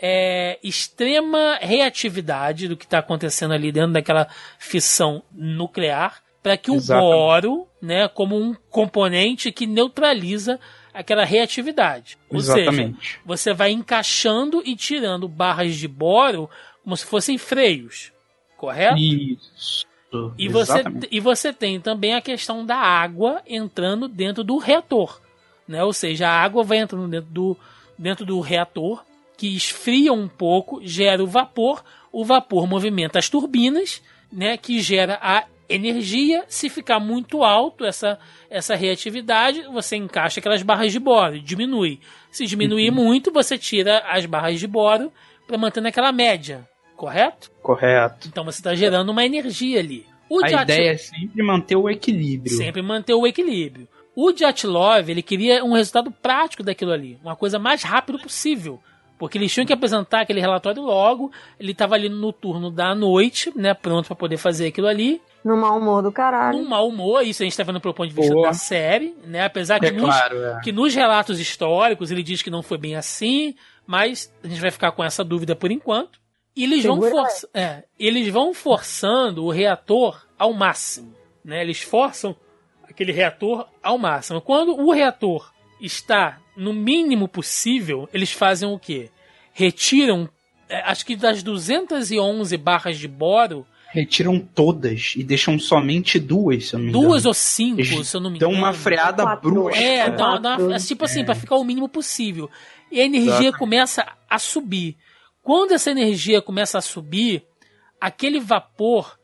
é, 0.01 0.59
extrema 0.63 1.59
reatividade 1.61 2.69
do 2.69 2.77
que 2.77 2.85
está 2.85 2.99
acontecendo 2.99 3.53
ali 3.53 3.73
dentro 3.73 3.93
daquela 3.93 4.29
fissão 4.59 5.23
nuclear, 5.33 6.23
para 6.43 6.57
que 6.57 6.71
o 6.71 6.77
Exatamente. 6.77 7.11
boro, 7.13 7.67
né, 7.83 8.09
como 8.09 8.37
um 8.37 8.55
componente 8.71 9.51
que 9.53 9.67
neutraliza 9.67 10.59
aquela 10.93 11.25
reatividade. 11.25 12.19
Ou 12.29 12.41
seja, 12.41 12.61
Exatamente. 12.61 13.21
você 13.25 13.53
vai 13.53 13.71
encaixando 13.71 14.63
e 14.65 14.77
tirando 14.77 15.29
barras 15.29 15.77
de 15.77 15.89
boro 15.89 16.49
como 16.83 16.97
se 16.97 17.05
fossem 17.05 17.39
freios, 17.39 18.13
correto? 18.57 18.99
Isso. 18.99 19.87
E 20.37 20.49
você, 20.49 20.73
Exatamente. 20.73 21.09
e 21.11 21.21
você 21.21 21.53
tem 21.53 21.81
também 21.81 22.15
a 22.15 22.21
questão 22.21 22.67
da 22.67 22.77
água 22.77 23.43
entrando 23.47 24.09
dentro 24.09 24.43
do 24.43 24.59
reator. 24.59 25.21
Né? 25.69 25.85
Ou 25.85 25.93
seja, 25.93 26.29
a 26.29 26.43
água 26.43 26.65
vai 26.65 26.79
entrando 26.79 27.09
dentro 27.09 27.31
do, 27.31 27.57
dentro 27.97 28.27
do 28.27 28.41
reator, 28.41 29.05
que 29.37 29.55
esfria 29.55 30.13
um 30.13 30.27
pouco, 30.27 30.81
gera 30.83 31.23
o 31.23 31.29
vapor, 31.29 31.85
o 32.11 32.25
vapor 32.25 32.67
movimenta 32.67 33.21
as 33.21 33.29
turbinas, 33.29 34.03
né? 34.33 34.57
que 34.57 34.81
gera 34.81 35.19
a 35.23 35.45
energia. 35.75 36.45
Se 36.49 36.69
ficar 36.69 36.99
muito 36.99 37.43
alto 37.43 37.85
essa, 37.85 38.19
essa 38.51 38.75
reatividade, 38.75 39.63
você 39.73 39.97
encaixa 39.97 40.41
aquelas 40.41 40.63
barras 40.63 40.93
de 40.93 40.99
boro, 40.99 41.41
diminui. 41.41 42.01
Se 42.31 42.45
diminuir 42.47 42.91
muito, 42.91 43.33
você 43.33 43.57
tira 43.57 43.99
as 44.09 44.27
barras 44.27 44.59
de 44.59 44.67
boro 44.67 45.13
para 45.47 45.57
manter 45.59 45.81
naquela 45.81 46.13
média, 46.13 46.69
correto? 46.97 47.51
Correto. 47.63 48.29
Então 48.29 48.45
você 48.45 48.59
está 48.61 48.75
gerando 48.75 49.11
uma 49.11 49.25
energia 49.25 49.79
ali. 49.81 50.07
O 50.29 50.45
A 50.45 50.49
Diat- 50.49 50.63
ideia 50.63 50.91
é 50.93 50.97
sempre 50.97 51.43
manter 51.43 51.75
o 51.77 51.89
equilíbrio. 51.91 52.57
sempre 52.57 52.83
manter 52.83 53.15
o 53.15 53.27
equilíbrio. 53.27 53.89
O 54.15 54.33
Dyatlov, 54.33 55.09
ele 55.09 55.23
queria 55.23 55.65
um 55.65 55.73
resultado 55.73 56.11
prático 56.11 56.63
daquilo 56.63 56.93
ali, 56.93 57.19
uma 57.23 57.35
coisa 57.35 57.59
mais 57.59 57.83
rápido 57.83 58.19
possível. 58.19 58.81
Porque 59.19 59.37
eles 59.37 59.53
tinham 59.53 59.67
que 59.67 59.73
apresentar 59.73 60.23
aquele 60.23 60.41
relatório 60.41 60.83
logo, 60.83 61.31
ele 61.59 61.73
estava 61.73 61.95
ali 61.95 62.09
no 62.09 62.33
turno 62.33 62.71
da 62.71 62.95
noite, 62.95 63.53
né, 63.55 63.75
pronto 63.75 64.07
para 64.07 64.17
poder 64.17 64.37
fazer 64.39 64.69
aquilo 64.69 64.87
ali. 64.87 65.21
No 65.45 65.57
mau 65.57 65.79
humor 65.79 66.03
do 66.03 66.13
caralho. 66.13 66.59
Um 66.59 66.69
mau 66.69 66.89
humor, 66.89 67.23
isso 67.25 67.43
a 67.43 67.45
gente 67.45 67.53
está 67.53 67.63
vendo 67.65 67.81
pelo 67.81 67.95
ponto 67.95 68.09
de 68.09 68.15
vista 68.15 68.33
Boa. 68.35 68.49
da 68.49 68.53
série, 68.53 69.15
né, 69.25 69.45
apesar 69.45 69.81
que 69.81 69.87
É 69.87 69.91
nos, 69.91 70.05
claro, 70.05 70.37
é. 70.45 70.61
que 70.63 70.71
nos 70.73 70.95
relatos 70.95 71.41
históricos 71.41 72.11
ele 72.11 72.23
diz 72.23 72.43
que 72.43 72.51
não 72.51 72.63
foi 72.63 72.77
bem 72.77 72.95
assim, 72.97 73.55
mas 73.87 74.33
a 74.45 74.49
gente 74.49 74.61
vai 74.61 74.71
ficar 74.71 74.93
com 74.93 75.03
essa 75.03 75.25
dúvida 75.25 75.57
por 75.57 75.71
enquanto. 75.71 76.21
E 76.55 76.65
eles 76.65 76.85
vão, 76.85 77.01
força- 77.01 77.49
é, 77.55 77.85
eles 77.99 78.29
vão 78.29 78.53
forçando 78.53 79.45
o 79.45 79.51
reator 79.51 80.21
ao 80.39 80.53
máximo. 80.53 81.15
Né? 81.45 81.63
Eles 81.63 81.81
forçam 81.81 82.37
aquele 82.89 83.13
reator 83.13 83.67
ao 83.83 83.97
máximo. 83.97 84.41
Quando 84.43 84.73
o 84.79 84.91
reator 84.93 85.53
está 85.81 86.39
no 86.57 86.75
mínimo 86.75 87.27
possível, 87.29 88.09
eles 88.13 88.33
fazem 88.33 88.69
o 88.69 88.79
quê? 88.79 89.09
Retiram, 89.55 90.29
é, 90.69 90.81
acho 90.83 91.07
que 91.07 91.17
das 91.17 91.43
211 91.43 92.57
barras 92.57 92.99
de 92.99 93.09
boro, 93.09 93.67
Retiram 93.93 94.39
todas 94.39 95.15
e 95.17 95.25
deixam 95.25 95.59
somente 95.59 96.19
duas, 96.19 96.69
se 96.69 96.75
eu 96.75 96.79
não 96.79 96.85
me 96.87 96.91
engano. 96.93 97.09
duas 97.09 97.27
ou 97.27 97.35
cinco, 97.35 97.81
Eles 97.81 98.07
se 98.09 98.17
eu 98.17 98.21
não 98.21 98.31
me 98.31 98.39
Dão 98.39 98.51
engano. 98.51 98.65
uma 98.67 98.73
freada 98.73 99.23
Quatro. 99.25 99.51
brusca. 99.51 99.79
É, 99.81 99.97
É, 99.99 100.11
dá, 100.11 100.39
dá, 100.39 100.57
quatro. 100.57 100.73
é 100.73 100.79
tipo 100.79 101.05
assim, 101.05 101.25
pra 101.25 101.35
ficar 101.35 101.57
o 101.57 101.65
mínimo 101.65 101.89
possível. 101.89 102.49
E 102.93 103.01
a 103.01 103.05
energia 103.05 103.49
Exato. 103.49 103.59
começa 103.59 104.07
a 104.29 104.39
subir. 104.39 104.97
Quando 105.43 105.73
essa 105.73 105.91
energia 105.91 106.41
começa 106.41 106.79
a 106.79 106.81
subir, 106.81 107.43
aquele 108.01 108.39
vapor 108.39 109.19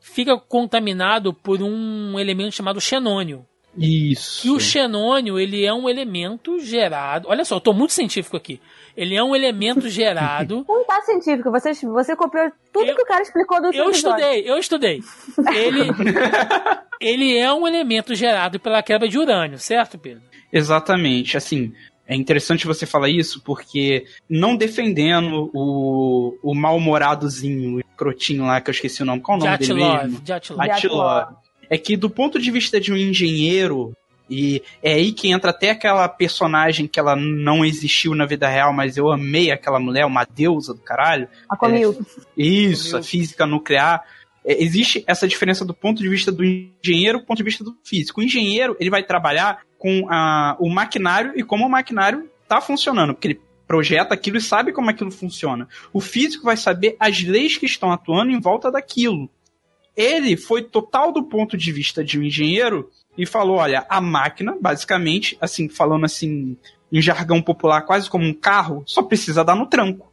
fica 0.00 0.38
contaminado 0.38 1.34
por 1.34 1.60
um 1.62 2.18
elemento 2.18 2.54
chamado 2.54 2.80
xenônio. 2.80 3.44
Isso. 3.76 4.42
Que 4.42 4.50
o 4.50 4.58
xenônio, 4.60 5.38
ele 5.38 5.64
é 5.64 5.72
um 5.72 5.88
elemento 5.88 6.58
gerado. 6.58 7.28
Olha 7.28 7.44
só, 7.44 7.56
eu 7.56 7.60
tô 7.60 7.72
muito 7.72 7.92
científico 7.92 8.36
aqui. 8.36 8.60
Ele 8.96 9.14
é 9.14 9.22
um 9.22 9.36
elemento 9.36 9.88
gerado. 9.88 10.64
Não 10.68 10.84
tá 10.84 11.02
científico, 11.02 11.50
você, 11.50 11.72
você 11.74 12.16
copiou 12.16 12.50
tudo 12.72 12.86
Eu- 12.86 12.96
que 12.96 13.02
o 13.02 13.06
cara 13.06 13.22
explicou 13.22 13.60
do 13.60 13.66
Eu 13.66 13.90
episódio. 13.90 13.92
estudei, 14.24 14.50
eu 14.50 14.58
estudei. 14.58 15.00
Ele, 15.54 15.80
ele 17.00 17.36
é 17.38 17.52
um 17.52 17.66
elemento 17.66 18.14
gerado 18.14 18.58
pela 18.58 18.82
quebra 18.82 19.08
de 19.08 19.18
urânio, 19.18 19.58
certo, 19.58 19.98
Pedro? 19.98 20.22
Exatamente. 20.52 21.36
Assim, 21.36 21.72
é 22.08 22.14
interessante 22.16 22.66
você 22.66 22.86
falar 22.86 23.08
isso 23.10 23.42
porque, 23.44 24.06
não 24.30 24.56
defendendo 24.56 25.50
o, 25.52 26.38
o 26.42 26.54
mal-humoradozinho, 26.54 27.80
o 27.80 27.82
crotinho 27.96 28.44
lá, 28.46 28.60
que 28.60 28.70
eu 28.70 28.72
esqueci 28.72 29.02
o 29.02 29.06
nome, 29.06 29.20
qual 29.20 29.36
o 29.38 29.40
nome 29.44 29.58
dele 29.58 29.74
mesmo? 29.74 30.22
Atilov. 30.58 31.36
É 31.68 31.76
que, 31.78 31.96
do 31.96 32.08
ponto 32.10 32.38
de 32.38 32.50
vista 32.50 32.80
de 32.80 32.92
um 32.92 32.96
engenheiro, 32.96 33.92
E 34.28 34.62
é 34.82 34.94
aí 34.94 35.12
que 35.12 35.30
entra 35.30 35.50
até 35.50 35.70
aquela 35.70 36.08
personagem 36.08 36.86
que 36.86 36.98
ela 36.98 37.14
não 37.14 37.64
existiu 37.64 38.14
na 38.14 38.26
vida 38.26 38.48
real, 38.48 38.72
mas 38.72 38.96
eu 38.96 39.10
amei 39.10 39.50
aquela 39.50 39.78
mulher, 39.78 40.04
uma 40.04 40.24
deusa 40.24 40.74
do 40.74 40.80
caralho. 40.80 41.28
A 41.48 41.56
Comil. 41.56 41.96
É, 42.36 42.42
isso, 42.42 42.96
a 42.96 43.02
física 43.02 43.46
nuclear. 43.46 44.02
É, 44.44 44.62
existe 44.62 45.04
essa 45.06 45.28
diferença 45.28 45.64
do 45.64 45.74
ponto 45.74 46.02
de 46.02 46.08
vista 46.08 46.32
do 46.32 46.44
engenheiro 46.44 47.20
do 47.20 47.24
ponto 47.24 47.38
de 47.38 47.44
vista 47.44 47.62
do 47.62 47.76
físico. 47.84 48.20
O 48.20 48.24
engenheiro 48.24 48.76
ele 48.80 48.90
vai 48.90 49.02
trabalhar 49.02 49.60
com 49.78 50.06
a, 50.10 50.56
o 50.58 50.68
maquinário 50.68 51.32
e 51.36 51.42
como 51.42 51.64
o 51.64 51.70
maquinário 51.70 52.28
está 52.42 52.60
funcionando, 52.60 53.14
porque 53.14 53.28
ele 53.28 53.40
projeta 53.66 54.14
aquilo 54.14 54.36
e 54.36 54.40
sabe 54.40 54.72
como 54.72 54.90
aquilo 54.90 55.10
funciona. 55.10 55.68
O 55.92 56.00
físico 56.00 56.44
vai 56.44 56.56
saber 56.56 56.96
as 57.00 57.22
leis 57.22 57.56
que 57.56 57.66
estão 57.66 57.90
atuando 57.90 58.30
em 58.30 58.40
volta 58.40 58.70
daquilo. 58.70 59.28
Ele 59.96 60.36
foi 60.36 60.62
total 60.62 61.12
do 61.12 61.24
ponto 61.24 61.56
de 61.56 61.72
vista 61.72 62.04
de 62.04 62.18
um 62.18 62.22
engenheiro 62.22 62.90
e 63.16 63.24
falou: 63.24 63.56
olha, 63.56 63.86
a 63.88 64.00
máquina, 64.00 64.56
basicamente, 64.60 65.36
assim, 65.40 65.68
falando 65.68 66.04
assim, 66.04 66.56
em 66.92 67.00
jargão 67.00 67.40
popular, 67.40 67.82
quase 67.82 68.08
como 68.10 68.24
um 68.24 68.34
carro, 68.34 68.82
só 68.86 69.02
precisa 69.02 69.44
dar 69.44 69.56
no 69.56 69.66
tranco. 69.66 70.12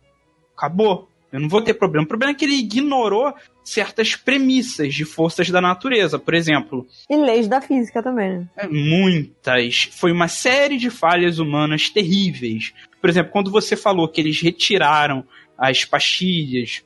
Acabou. 0.55 1.09
Eu 1.31 1.39
não 1.39 1.49
vou 1.49 1.63
ter 1.63 1.73
problema. 1.73 2.05
O 2.05 2.07
problema 2.07 2.31
é 2.31 2.35
que 2.35 2.45
ele 2.45 2.59
ignorou 2.59 3.33
certas 3.63 4.15
premissas 4.15 4.93
de 4.93 5.03
forças 5.03 5.49
da 5.49 5.59
natureza, 5.59 6.19
por 6.19 6.35
exemplo. 6.35 6.85
E 7.09 7.17
leis 7.17 7.47
da 7.47 7.59
física 7.59 8.03
também, 8.03 8.37
né? 8.37 8.49
É, 8.55 8.67
muitas. 8.67 9.89
Foi 9.93 10.11
uma 10.11 10.27
série 10.27 10.77
de 10.77 10.91
falhas 10.91 11.39
humanas 11.39 11.89
terríveis. 11.89 12.71
Por 13.01 13.09
exemplo, 13.09 13.31
quando 13.31 13.49
você 13.49 13.75
falou 13.75 14.07
que 14.07 14.21
eles 14.21 14.41
retiraram 14.41 15.25
as 15.57 15.83
pastilhas 15.83 16.83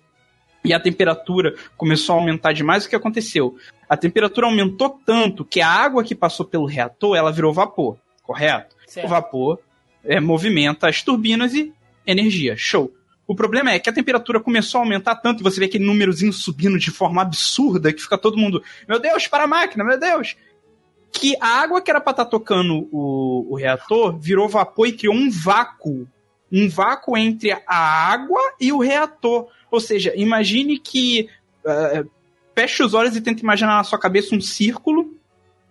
e 0.68 0.74
a 0.74 0.80
temperatura 0.80 1.56
começou 1.78 2.16
a 2.16 2.20
aumentar 2.20 2.52
demais, 2.52 2.86
o 2.86 2.90
que 2.90 2.96
aconteceu? 2.96 3.58
A 3.90 3.96
temperatura 3.96 4.48
aumentou 4.48 5.00
tanto 5.06 5.46
que 5.46 5.62
a 5.62 5.70
água 5.70 6.04
que 6.04 6.14
passou 6.14 6.46
pelo 6.46 6.66
reator, 6.66 7.16
ela 7.16 7.32
virou 7.32 7.54
vapor, 7.54 7.98
correto? 8.22 8.76
Certo. 8.86 9.06
O 9.06 9.10
vapor 9.10 9.60
é, 10.04 10.20
movimenta 10.20 10.90
as 10.90 11.02
turbinas 11.02 11.54
e 11.54 11.74
energia. 12.06 12.56
Show. 12.58 12.94
O 13.26 13.36
problema 13.36 13.72
é 13.72 13.80
que 13.80 13.90
a 13.90 13.94
temperatura 13.94 14.40
começou 14.40 14.80
a 14.80 14.84
aumentar 14.84 15.16
tanto 15.16 15.42
e 15.42 15.44
você 15.44 15.60
vê 15.60 15.66
aquele 15.66 15.86
númerozinho 15.86 16.32
subindo 16.32 16.78
de 16.78 16.92
forma 16.92 17.22
absurda 17.22 17.92
que 17.92 18.02
fica 18.02 18.18
todo 18.18 18.38
mundo, 18.38 18.64
meu 18.88 19.00
Deus, 19.00 19.28
para 19.28 19.44
a 19.46 19.48
máquina, 19.48 19.84
meu 19.84 20.00
Deus! 20.00 20.36
Que 21.12 21.36
a 21.42 21.62
água 21.62 21.82
que 21.82 21.90
era 21.90 22.00
para 22.02 22.12
estar 22.12 22.26
tocando 22.26 22.88
o, 22.92 23.48
o 23.50 23.56
reator 23.56 24.18
virou 24.18 24.48
vapor 24.48 24.88
e 24.88 24.94
criou 24.94 25.16
um 25.16 25.30
vácuo. 25.30 26.08
Um 26.52 26.70
vácuo 26.70 27.18
entre 27.18 27.52
a 27.52 27.62
água 27.68 28.40
e 28.60 28.72
o 28.72 28.80
reator. 28.80 29.48
Ou 29.72 29.80
seja, 29.80 30.14
imagine 30.16 30.78
que. 30.80 31.30
Uh, 31.66 32.10
feche 32.58 32.82
os 32.82 32.96
olhos 32.96 33.16
e 33.16 33.22
tente 33.22 33.44
imaginar 33.44 33.78
na 33.78 33.84
sua 33.84 34.00
cabeça 34.00 34.34
um 34.34 34.42
círculo 34.42 35.14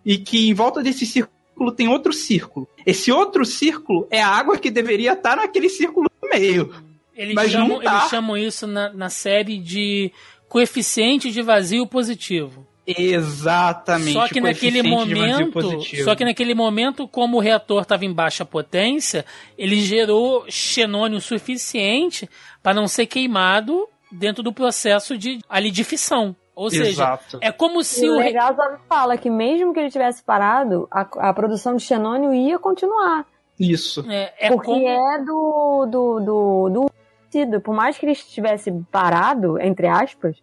e 0.05 0.16
que 0.16 0.48
em 0.48 0.55
volta 0.55 0.85
desse 0.85 1.05
círculo 1.05 1.73
tem 1.73 1.89
outro 1.89 2.12
círculo. 2.12 2.68
Esse 2.86 3.10
outro 3.10 3.44
círculo 3.44 4.06
é 4.09 4.23
a 4.23 4.28
água 4.28 4.56
que 4.56 4.70
deveria 4.70 5.14
estar 5.14 5.36
naquele 5.36 5.68
círculo 5.68 6.09
no 6.23 6.28
meio. 6.28 6.73
Eles, 7.16 7.35
Mas 7.35 7.51
chamam, 7.51 7.68
não 7.68 7.81
tá. 7.81 7.98
eles 7.98 8.10
chamam 8.10 8.36
isso 8.36 8.68
na, 8.68 8.93
na 8.93 9.10
série 9.10 9.59
de 9.59 10.12
coeficiente 10.48 11.32
de 11.32 11.43
vazio 11.43 11.89
positivo. 11.89 12.64
Exatamente. 12.86 14.12
Só 14.12 14.28
que 14.28 14.40
naquele 14.40 14.82
momento, 14.82 15.60
só 16.04 16.14
que 16.14 16.24
naquele 16.24 16.54
momento, 16.54 17.08
como 17.08 17.36
o 17.36 17.40
reator 17.40 17.82
estava 17.82 18.04
em 18.04 18.12
baixa 18.12 18.44
potência, 18.44 19.24
ele 19.58 19.80
gerou 19.80 20.44
xenônio 20.48 21.20
suficiente 21.20 22.28
para 22.62 22.74
não 22.74 22.86
ser 22.86 23.06
queimado 23.06 23.88
dentro 24.10 24.42
do 24.42 24.52
processo 24.52 25.18
de 25.18 25.40
ali 25.48 25.70
de 25.70 25.82
fissão. 25.82 26.36
Ou 26.54 26.70
seja, 26.70 26.88
Exato. 26.88 27.38
é 27.42 27.52
como 27.52 27.82
se 27.82 28.06
E 28.06 28.10
o 28.10 28.14
o 28.14 28.18
legal 28.18 28.56
fala 28.88 29.18
que 29.18 29.28
mesmo 29.28 29.74
que 29.74 29.80
ele 29.80 29.90
tivesse 29.90 30.22
parado, 30.22 30.88
a, 30.90 31.28
a 31.28 31.34
produção 31.34 31.76
de 31.76 31.82
xenônio 31.82 32.32
ia 32.32 32.58
continuar. 32.58 33.26
Isso. 33.58 34.04
é, 34.08 34.32
é 34.38 34.48
porque 34.48 34.66
como 34.66 34.88
é 34.88 35.18
do, 35.18 35.86
do, 35.86 36.20
do, 36.20 36.68
do 36.70 36.90
tecido. 37.36 37.60
Por 37.60 37.74
mais 37.74 37.98
que 37.98 38.06
ele 38.06 38.12
estivesse 38.12 38.72
parado, 38.90 39.60
entre 39.60 39.86
aspas, 39.86 40.36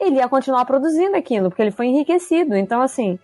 ele 0.00 0.16
ia 0.16 0.28
continuar 0.28 0.64
produzindo 0.64 1.16
aquilo, 1.16 1.50
porque 1.50 1.62
ele 1.62 1.70
foi 1.70 1.86
enriquecido. 1.86 2.56
Então, 2.56 2.80
assim, 2.80 3.18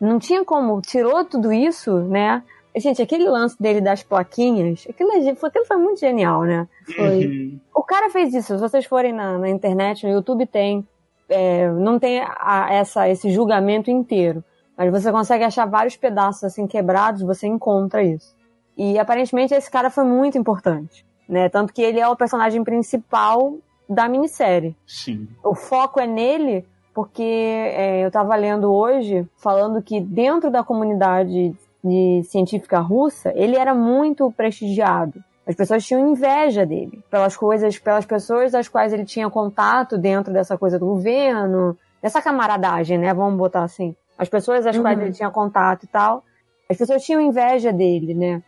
não 0.00 0.18
tinha 0.18 0.44
como. 0.44 0.80
Tirou 0.80 1.24
tudo 1.24 1.52
isso, 1.52 1.92
né? 2.04 2.42
Gente, 2.74 3.02
aquele 3.02 3.28
lance 3.28 3.54
dele 3.60 3.82
das 3.82 4.02
plaquinhas, 4.02 4.86
aquilo, 4.88 5.10
é- 5.12 5.34
foi, 5.34 5.48
aquilo 5.50 5.66
foi 5.66 5.76
muito 5.76 6.00
genial, 6.00 6.42
né? 6.44 6.66
Foi. 6.96 7.26
Uhum. 7.26 7.60
O 7.74 7.82
cara 7.82 8.08
fez 8.08 8.32
isso. 8.32 8.54
Se 8.54 8.60
vocês 8.60 8.86
forem 8.86 9.12
na, 9.12 9.36
na 9.36 9.50
internet, 9.50 10.06
no 10.06 10.12
YouTube 10.12 10.46
tem. 10.46 10.86
é, 11.28 11.70
não 11.70 11.98
tem 11.98 12.20
a- 12.20 12.68
essa, 12.70 13.08
esse 13.08 13.30
julgamento 13.30 13.90
inteiro. 13.90 14.42
Mas 14.76 14.90
você 14.90 15.10
consegue 15.12 15.44
achar 15.44 15.66
vários 15.66 15.96
pedaços 15.96 16.44
assim 16.44 16.66
quebrados, 16.66 17.22
você 17.22 17.46
encontra 17.46 18.02
isso. 18.02 18.34
E 18.76 18.98
aparentemente 18.98 19.54
esse 19.54 19.70
cara 19.70 19.88
foi 19.90 20.04
muito 20.04 20.36
importante. 20.38 21.04
Né? 21.28 21.48
Tanto 21.48 21.72
que 21.72 21.80
ele 21.80 22.00
é 22.00 22.08
o 22.08 22.16
personagem 22.16 22.62
principal 22.64 23.54
da 23.88 24.08
minissérie. 24.08 24.76
Sim. 24.86 25.28
O 25.44 25.54
foco 25.54 26.00
é 26.00 26.06
nele 26.06 26.64
porque 26.94 27.22
é, 27.22 28.02
eu 28.04 28.08
estava 28.08 28.34
lendo 28.36 28.72
hoje 28.72 29.26
falando 29.36 29.82
que 29.82 30.00
dentro 30.00 30.50
da 30.50 30.62
comunidade 30.62 31.54
de 31.82 32.22
científica 32.24 32.78
russa 32.80 33.32
ele 33.34 33.56
era 33.56 33.74
muito 33.74 34.30
prestigiado. 34.32 35.22
As 35.46 35.56
pessoas 35.56 35.84
tinham 35.84 36.08
inveja 36.10 36.64
dele 36.64 37.02
pelas 37.10 37.36
coisas, 37.36 37.78
pelas 37.78 38.06
pessoas 38.06 38.52
das 38.52 38.68
quais 38.68 38.92
ele 38.92 39.04
tinha 39.04 39.28
contato 39.28 39.98
dentro 39.98 40.32
dessa 40.32 40.56
coisa 40.56 40.78
do 40.78 40.86
governo, 40.86 41.76
dessa 42.00 42.22
camaradagem, 42.22 42.98
né? 42.98 43.12
Vamos 43.12 43.36
botar 43.38 43.64
assim. 43.64 43.96
As 44.16 44.28
pessoas 44.28 44.64
às 44.66 44.78
quais 44.78 44.96
Uhum. 44.98 45.04
ele 45.04 45.12
tinha 45.12 45.30
contato 45.30 45.84
e 45.84 45.88
tal. 45.88 46.22
As 46.70 46.76
pessoas 46.76 47.02
tinham 47.02 47.20
inveja 47.20 47.72
dele, 47.72 48.14
né? 48.14 48.42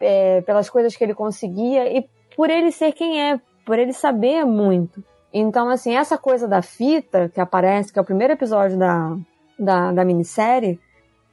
É, 0.00 0.40
pelas 0.42 0.68
coisas 0.68 0.96
que 0.96 1.04
ele 1.04 1.14
conseguia 1.14 1.96
e 1.96 2.04
por 2.36 2.50
ele 2.50 2.72
ser 2.72 2.92
quem 2.92 3.22
é, 3.22 3.40
por 3.66 3.78
ele 3.78 3.92
saber 3.92 4.44
muito. 4.46 5.04
Então, 5.34 5.68
assim, 5.68 5.94
essa 5.94 6.16
coisa 6.16 6.46
da 6.46 6.62
fita 6.62 7.28
que 7.28 7.40
aparece, 7.40 7.92
que 7.92 7.98
é 7.98 8.02
o 8.02 8.06
primeiro 8.06 8.32
episódio 8.32 8.78
da, 8.78 9.18
da, 9.58 9.92
da 9.92 10.04
minissérie, 10.04 10.80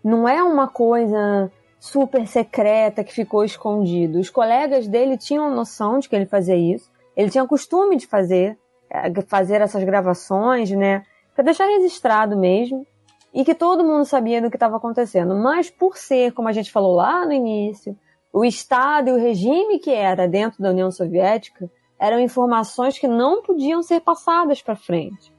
não 0.03 0.27
é 0.27 0.43
uma 0.43 0.68
coisa 0.68 1.49
super 1.80 2.27
secreta 2.27 3.03
que 3.03 3.14
ficou 3.14 3.45
escondido. 3.45 4.19
Os 4.19 4.30
colegas 4.30 4.88
dele 4.88 5.15
tinham 5.15 5.53
noção 5.53 5.99
de 5.99 6.10
que 6.10 6.15
ele 6.15 6.26
fazia 6.26 6.55
isso. 6.55 6.91
Ele 7.15 7.30
tinha 7.30 7.47
costume 7.47 7.95
de 7.95 8.07
fazer, 8.07 8.57
eh, 8.89 9.22
fazer 9.27 9.61
essas 9.61 9.84
gravações, 9.84 10.72
né? 10.72 11.03
Pra 11.35 11.43
deixar 11.43 11.68
registrado 11.68 12.35
mesmo. 12.35 12.85
E 13.34 13.45
que 13.45 13.53
todo 13.53 13.84
mundo 13.84 14.05
sabia 14.05 14.41
do 14.41 14.49
que 14.49 14.55
estava 14.55 14.77
acontecendo. 14.77 15.35
Mas 15.35 15.69
por 15.69 15.97
ser, 15.97 16.34
como 16.34 16.47
a 16.47 16.51
gente 16.51 16.72
falou 16.72 16.95
lá 16.95 17.26
no 17.26 17.31
início, 17.31 17.95
o 18.31 18.43
Estado 18.43 19.10
e 19.10 19.11
o 19.14 19.18
regime 19.18 19.80
que 19.80 19.91
era 19.91 20.27
dentro 20.27 20.61
da 20.61 20.72
União 20.72 20.91
Soviética 20.91 21.69
eram 22.03 22.19
informações 22.19 22.99
que 22.99 23.07
não 23.07 23.41
podiam 23.41 23.81
ser 23.81 24.01
passadas 24.01 24.61
para 24.61 24.75
frente. 24.75 25.31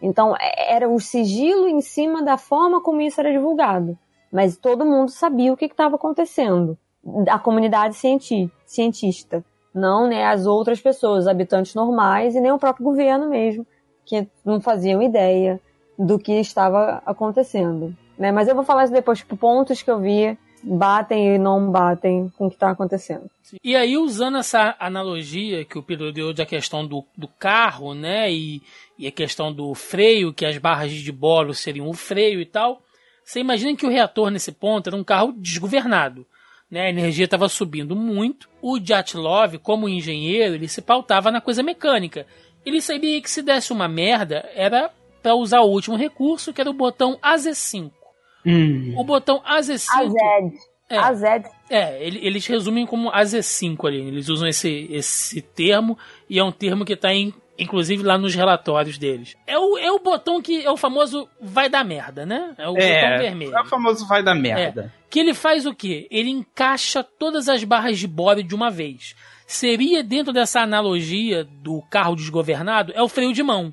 Então, 0.00 0.36
é- 0.36 0.72
era 0.72 0.88
o 0.88 1.00
sigilo 1.00 1.66
em 1.66 1.80
cima 1.80 2.22
da 2.22 2.38
forma 2.38 2.80
como 2.80 3.00
isso 3.00 3.20
era 3.20 3.32
divulgado. 3.32 3.98
Mas 4.32 4.56
todo 4.56 4.86
mundo 4.86 5.10
sabia 5.10 5.52
o 5.52 5.56
que 5.56 5.64
estava 5.64 5.96
acontecendo. 5.96 6.78
A 7.28 7.40
comunidade 7.40 7.96
cienti 7.96 8.48
cientista. 8.64 9.44
Não 9.74 10.06
né, 10.06 10.24
as 10.24 10.46
outras 10.46 10.80
pessoas, 10.80 11.26
habitantes 11.26 11.74
normais 11.74 12.36
e 12.36 12.40
nem 12.40 12.52
o 12.52 12.58
próprio 12.58 12.84
governo 12.84 13.28
mesmo, 13.28 13.66
que 14.04 14.28
não 14.44 14.60
faziam 14.60 15.02
ideia 15.02 15.60
do 15.98 16.20
que 16.20 16.34
estava 16.34 17.02
acontecendo. 17.04 17.96
Né? 18.16 18.30
Mas 18.30 18.46
eu 18.46 18.54
vou 18.54 18.64
falar 18.64 18.84
isso 18.84 18.92
depois, 18.92 19.18
tipo, 19.18 19.36
pontos 19.36 19.82
que 19.82 19.90
eu 19.90 19.98
vi 19.98 20.38
batem 20.62 21.34
e 21.34 21.38
não 21.38 21.70
batem 21.70 22.32
com 22.36 22.46
o 22.46 22.48
que 22.48 22.56
está 22.56 22.70
acontecendo. 22.70 23.28
E 23.62 23.76
aí, 23.76 23.96
usando 23.96 24.38
essa 24.38 24.76
analogia 24.78 25.64
que 25.64 25.78
o 25.78 25.82
Pedro 25.82 26.12
deu 26.12 26.32
da 26.32 26.46
questão 26.46 26.86
do, 26.86 27.04
do 27.16 27.28
carro, 27.28 27.94
né? 27.94 28.32
E, 28.32 28.62
e 28.98 29.06
a 29.06 29.10
questão 29.10 29.52
do 29.52 29.74
freio, 29.74 30.32
que 30.32 30.46
as 30.46 30.56
barras 30.58 30.92
de 30.92 31.12
bolo 31.12 31.52
seriam 31.52 31.88
o 31.88 31.92
freio 31.92 32.40
e 32.40 32.46
tal. 32.46 32.82
Você 33.24 33.40
imagina 33.40 33.76
que 33.76 33.86
o 33.86 33.90
reator 33.90 34.30
nesse 34.30 34.52
ponto 34.52 34.88
era 34.88 34.96
um 34.96 35.04
carro 35.04 35.32
desgovernado. 35.32 36.26
Né? 36.70 36.86
A 36.86 36.90
energia 36.90 37.26
estava 37.26 37.48
subindo 37.48 37.94
muito. 37.94 38.48
O 38.60 38.78
Dyatlov, 38.78 39.58
como 39.58 39.88
engenheiro, 39.88 40.54
ele 40.54 40.68
se 40.68 40.80
pautava 40.80 41.30
na 41.30 41.40
coisa 41.40 41.62
mecânica. 41.62 42.26
Ele 42.64 42.80
sabia 42.80 43.20
que 43.20 43.30
se 43.30 43.42
desse 43.42 43.72
uma 43.72 43.88
merda, 43.88 44.48
era 44.54 44.90
para 45.22 45.34
usar 45.34 45.60
o 45.60 45.70
último 45.70 45.96
recurso, 45.96 46.52
que 46.52 46.60
era 46.60 46.70
o 46.70 46.74
botão 46.74 47.18
AZ5. 47.22 47.92
Hum. 48.44 48.94
O 48.96 49.04
botão 49.04 49.40
AZ5. 49.42 49.86
AZ. 49.94 50.14
É. 50.90 50.98
AZ. 50.98 51.22
É, 51.70 52.04
ele- 52.06 52.20
eles 52.22 52.46
resumem 52.46 52.84
como 52.86 53.10
AZ5 53.10 53.86
ali. 53.88 54.00
Eles 54.00 54.28
usam 54.28 54.48
esse, 54.48 54.86
esse 54.90 55.40
termo 55.40 55.96
e 56.28 56.38
é 56.38 56.44
um 56.44 56.52
termo 56.52 56.84
que 56.84 56.92
está 56.92 57.08
inclusive 57.58 58.02
lá 58.02 58.18
nos 58.18 58.34
relatórios 58.34 58.98
deles. 58.98 59.36
É 59.46 59.58
o, 59.58 59.78
é 59.78 59.90
o 59.92 59.98
botão 60.00 60.42
que 60.42 60.64
é 60.64 60.70
o 60.70 60.76
famoso 60.76 61.28
vai 61.40 61.68
dar 61.68 61.84
merda, 61.84 62.26
né? 62.26 62.52
É 62.58 62.68
o 62.68 62.72
botão 62.74 62.86
É, 62.88 63.18
vermelho. 63.18 63.56
é 63.56 63.60
o 63.60 63.64
famoso 63.66 64.06
vai 64.06 64.22
dar 64.22 64.34
merda. 64.34 64.92
Que 65.08 65.20
ele 65.20 65.32
faz 65.34 65.64
o 65.66 65.74
quê? 65.74 66.08
Ele 66.10 66.30
encaixa 66.30 67.02
todas 67.04 67.48
as 67.48 67.62
barras 67.62 67.98
de 67.98 68.06
bore 68.08 68.42
de 68.42 68.54
uma 68.54 68.70
vez. 68.70 69.14
Seria 69.46 70.02
dentro 70.02 70.32
dessa 70.32 70.60
analogia 70.60 71.44
do 71.44 71.82
carro 71.90 72.16
desgovernado, 72.16 72.92
é 72.94 73.02
o 73.02 73.08
freio 73.08 73.32
de 73.32 73.42
mão. 73.42 73.72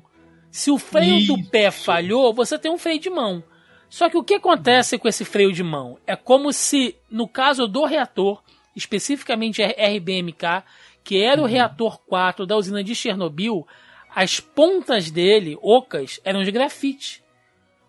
Se 0.50 0.70
o 0.70 0.78
freio 0.78 1.26
do 1.26 1.38
Isso. 1.40 1.50
pé 1.50 1.70
falhou, 1.70 2.34
você 2.34 2.58
tem 2.58 2.70
um 2.70 2.78
freio 2.78 2.98
de 3.00 3.08
mão. 3.10 3.42
Só 3.90 4.08
que 4.08 4.16
o 4.16 4.22
que 4.22 4.34
acontece 4.34 4.96
com 4.96 5.08
esse 5.08 5.24
freio 5.24 5.52
de 5.52 5.64
mão? 5.64 5.98
É 6.06 6.14
como 6.14 6.52
se, 6.52 6.94
no 7.10 7.26
caso 7.26 7.66
do 7.66 7.84
reator, 7.84 8.40
especificamente 8.74 9.62
RBMK, 9.62 10.62
que 11.02 11.20
era 11.20 11.42
o 11.42 11.46
reator 11.46 11.98
4 12.06 12.46
da 12.46 12.56
usina 12.56 12.84
de 12.84 12.94
Chernobyl, 12.94 13.66
as 14.14 14.38
pontas 14.38 15.10
dele, 15.10 15.58
ocas, 15.60 16.20
eram 16.24 16.44
de 16.44 16.52
grafite. 16.52 17.22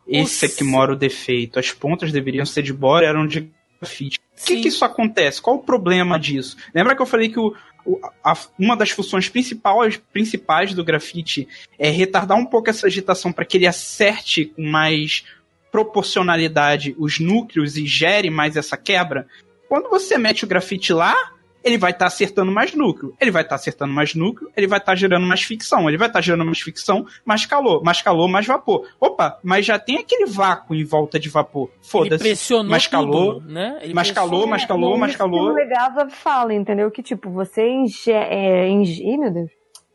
Esse 0.08 0.48
é 0.48 0.50
que 0.50 0.64
mora 0.64 0.94
o 0.94 0.96
defeito. 0.96 1.60
As 1.60 1.72
pontas 1.72 2.12
deveriam 2.12 2.46
ser 2.46 2.64
de 2.64 2.74
bora, 2.74 3.06
eram 3.06 3.28
de 3.28 3.52
grafite. 3.80 4.20
Por 4.20 4.46
que, 4.46 4.62
que 4.62 4.68
isso 4.68 4.84
acontece? 4.84 5.40
Qual 5.40 5.58
o 5.58 5.64
problema 5.64 6.20
disso? 6.20 6.58
Lembra 6.74 6.96
que 6.96 7.02
eu 7.02 7.06
falei 7.06 7.30
que 7.30 7.40
o, 7.40 7.56
o, 7.86 8.00
a, 8.24 8.36
uma 8.58 8.76
das 8.76 8.90
funções 8.90 9.30
principais, 9.30 9.98
principais 10.12 10.74
do 10.74 10.84
grafite 10.84 11.48
é 11.78 11.90
retardar 11.90 12.38
um 12.38 12.46
pouco 12.46 12.72
essa 12.72 12.88
agitação 12.88 13.32
para 13.32 13.46
que 13.46 13.58
ele 13.58 13.68
acerte 13.68 14.46
com 14.46 14.64
mais 14.64 15.24
proporcionalidade 15.72 16.96
os 17.00 17.20
núcleos 17.20 17.78
e 17.78 17.86
gere 17.86 18.30
mais 18.30 18.58
essa 18.58 18.78
quebra? 18.78 19.28
Quando 19.70 19.90
você 19.90 20.18
mete 20.18 20.44
o 20.44 20.48
grafite 20.48 20.92
lá, 20.92 21.16
ele 21.64 21.78
vai 21.78 21.92
estar 21.92 22.06
tá 22.06 22.08
acertando 22.08 22.52
mais 22.52 22.74
núcleo. 22.74 23.16
Ele 23.20 23.32
vai 23.32 23.44
estar 23.44 23.56
tá 23.56 23.56
acertando 23.56 23.94
mais 23.94 24.16
núcleo, 24.16 24.52
ele 24.56 24.68
vai 24.68 24.80
estar 24.80 24.92
tá 24.92 24.96
gerando 24.96 25.26
mais 25.26 25.42
ficção. 25.44 25.88
Ele 25.88 25.98
vai 25.98 26.08
estar 26.08 26.20
tá 26.20 26.22
gerando 26.22 26.46
mais 26.46 26.60
ficção, 26.60 27.06
mais 27.24 27.46
calor. 27.46 27.84
Mais 27.84 28.02
calor, 28.02 28.28
mais 28.28 28.46
vapor. 28.46 28.88
Opa, 29.00 29.40
mas 29.44 29.66
já 29.66 29.78
tem 29.78 29.98
aquele 29.98 30.26
vácuo 30.26 30.76
em 30.76 30.84
volta 30.84 31.20
de 31.20 31.30
vapor. 31.30 31.70
Foda-se. 31.82 32.24
pressionou 32.24 32.72
mais 32.72 32.88
calor, 32.88 33.36
tudo, 33.36 33.52
né? 33.52 33.80
Ele 33.82 33.94
mais 33.94 34.12
calor, 34.12 34.48
mais 34.48 34.66
calor, 34.66 34.98
mais 34.98 35.16
calor. 35.16 35.52
O 35.52 35.54
Legava 35.54 36.10
fala, 36.10 36.54
entendeu? 36.54 36.90
Que 36.90 37.04
tipo, 37.04 37.30
você 37.30 37.68
inje 37.68 38.12
é, 38.12 38.68
inje 38.68 39.18
meu 39.18 39.32
Deus. 39.32 39.52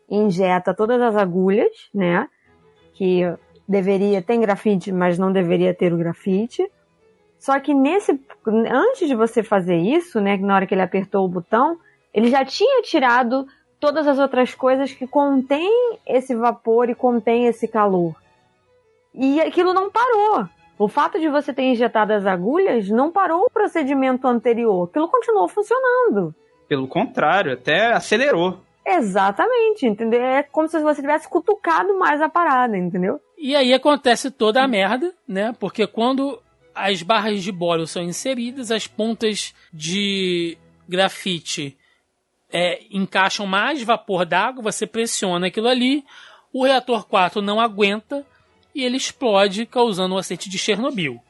injeta 0.09 0.75
todas 0.75 1.01
as 1.01 1.17
agulhas, 1.17 1.73
né? 1.95 2.29
Que 2.95 3.23
deveria, 3.69 4.23
tem 4.23 4.41
grafite, 4.41 4.93
mas 4.93 5.19
não 5.19 5.33
deveria 5.33 5.75
ter 5.75 5.93
o 5.93 5.99
grafite. 5.99 6.71
Só 7.39 7.59
que 7.61 7.75
nesse, 7.75 8.19
antes 8.47 9.09
de 9.09 9.15
você 9.15 9.43
fazer 9.43 9.77
isso, 9.77 10.21
né, 10.21 10.37
na 10.37 10.55
hora 10.55 10.67
que 10.67 10.75
ele 10.75 10.83
apertou 10.83 11.25
o 11.25 11.29
botão, 11.29 11.79
ele 12.13 12.31
já 12.31 12.45
tinha 12.45 12.83
tirado 12.83 13.47
todas 13.79 14.07
as 14.07 14.19
outras 14.19 14.55
coisas 14.55 14.93
que 14.93 15.07
contém 15.07 15.99
esse 16.07 16.35
vapor 16.35 16.89
e 16.89 16.95
contém 16.95 17.47
esse 17.47 17.69
calor. 17.69 18.15
E 19.15 19.41
aquilo 19.41 19.73
não 19.73 19.91
parou. 19.91 20.47
O 20.79 20.89
fato 20.89 21.19
de 21.19 21.29
você 21.29 21.53
ter 21.53 21.63
injetado 21.63 22.13
as 22.13 22.27
agulhas 22.27 22.89
não 22.91 23.11
parou 23.11 23.45
o 23.45 23.51
procedimento 23.51 24.27
anterior. 24.29 24.89
Aquilo 24.89 25.09
continuou 25.09 25.49
funcionando. 25.49 26.35
Pelo 26.69 26.87
contrário, 26.87 27.53
até 27.53 27.93
acelerou. 27.93 28.59
Exatamente, 28.85 29.87
entendeu? 29.87 30.23
É 30.23 30.43
como 30.43 30.69
se 30.69 30.79
você 30.81 31.01
tivesse 31.01 31.29
cutucado 31.29 31.99
mais 31.99 32.21
a 32.21 32.29
parada, 32.29 32.77
entendeu? 32.77 33.21
E 33.39 33.55
aí 33.55 33.75
acontece 33.75 34.31
toda 34.31 34.63
a 34.63 34.69
merda, 34.69 35.13
né? 35.29 35.55
Porque 35.59 35.87
quando 35.87 36.41
as 36.75 37.03
barras 37.03 37.43
de 37.43 37.53
bório 37.53 37.87
são 37.87 38.03
inseridas, 38.03 38.71
as 38.71 38.87
pontas 38.87 39.55
de 39.73 40.57
grafite 40.89 41.77
é, 42.53 42.81
encaixam 42.91 43.47
mais 43.47 43.83
vapor 43.83 44.25
d'água, 44.25 44.63
você 44.63 44.87
pressiona 44.87 45.49
aquilo 45.49 45.69
ali, 45.69 46.05
o 46.53 46.65
reator 46.65 47.07
4 47.07 47.43
não 47.43 47.61
aguenta 47.61 48.25
e 48.75 48.85
ele 48.85 48.97
explode, 48.97 49.67
causando 49.67 50.15
o 50.15 50.17
um 50.17 50.19
acidente 50.19 50.49
de 50.49 50.59
Chernobyl. 50.59 51.21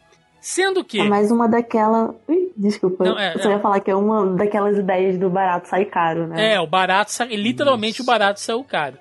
Sendo 0.41 0.85
que. 0.85 1.01
É 1.01 1.09
mais 1.09 1.31
uma 1.33 1.49
daquela. 1.49 2.15
Ui, 2.29 2.53
desculpa. 2.57 3.05
Não, 3.05 3.19
é, 3.19 3.35
eu 3.35 3.43
só 3.43 3.51
ia 3.51 3.59
falar 3.59 3.81
que 3.81 3.91
é 3.91 3.97
uma 3.97 4.27
daquelas 4.37 4.79
ideias 4.79 5.19
do 5.19 5.29
barato 5.29 5.69
sair 5.69 5.87
caro, 5.87 6.29
né? 6.29 6.55
É, 6.55 6.61
o 6.61 6.67
barato 6.67 7.11
sai. 7.11 7.29
Literalmente 7.35 8.01
o 8.01 8.05
barato 8.05 8.39
saiu 8.39 8.63
caro. 8.63 8.97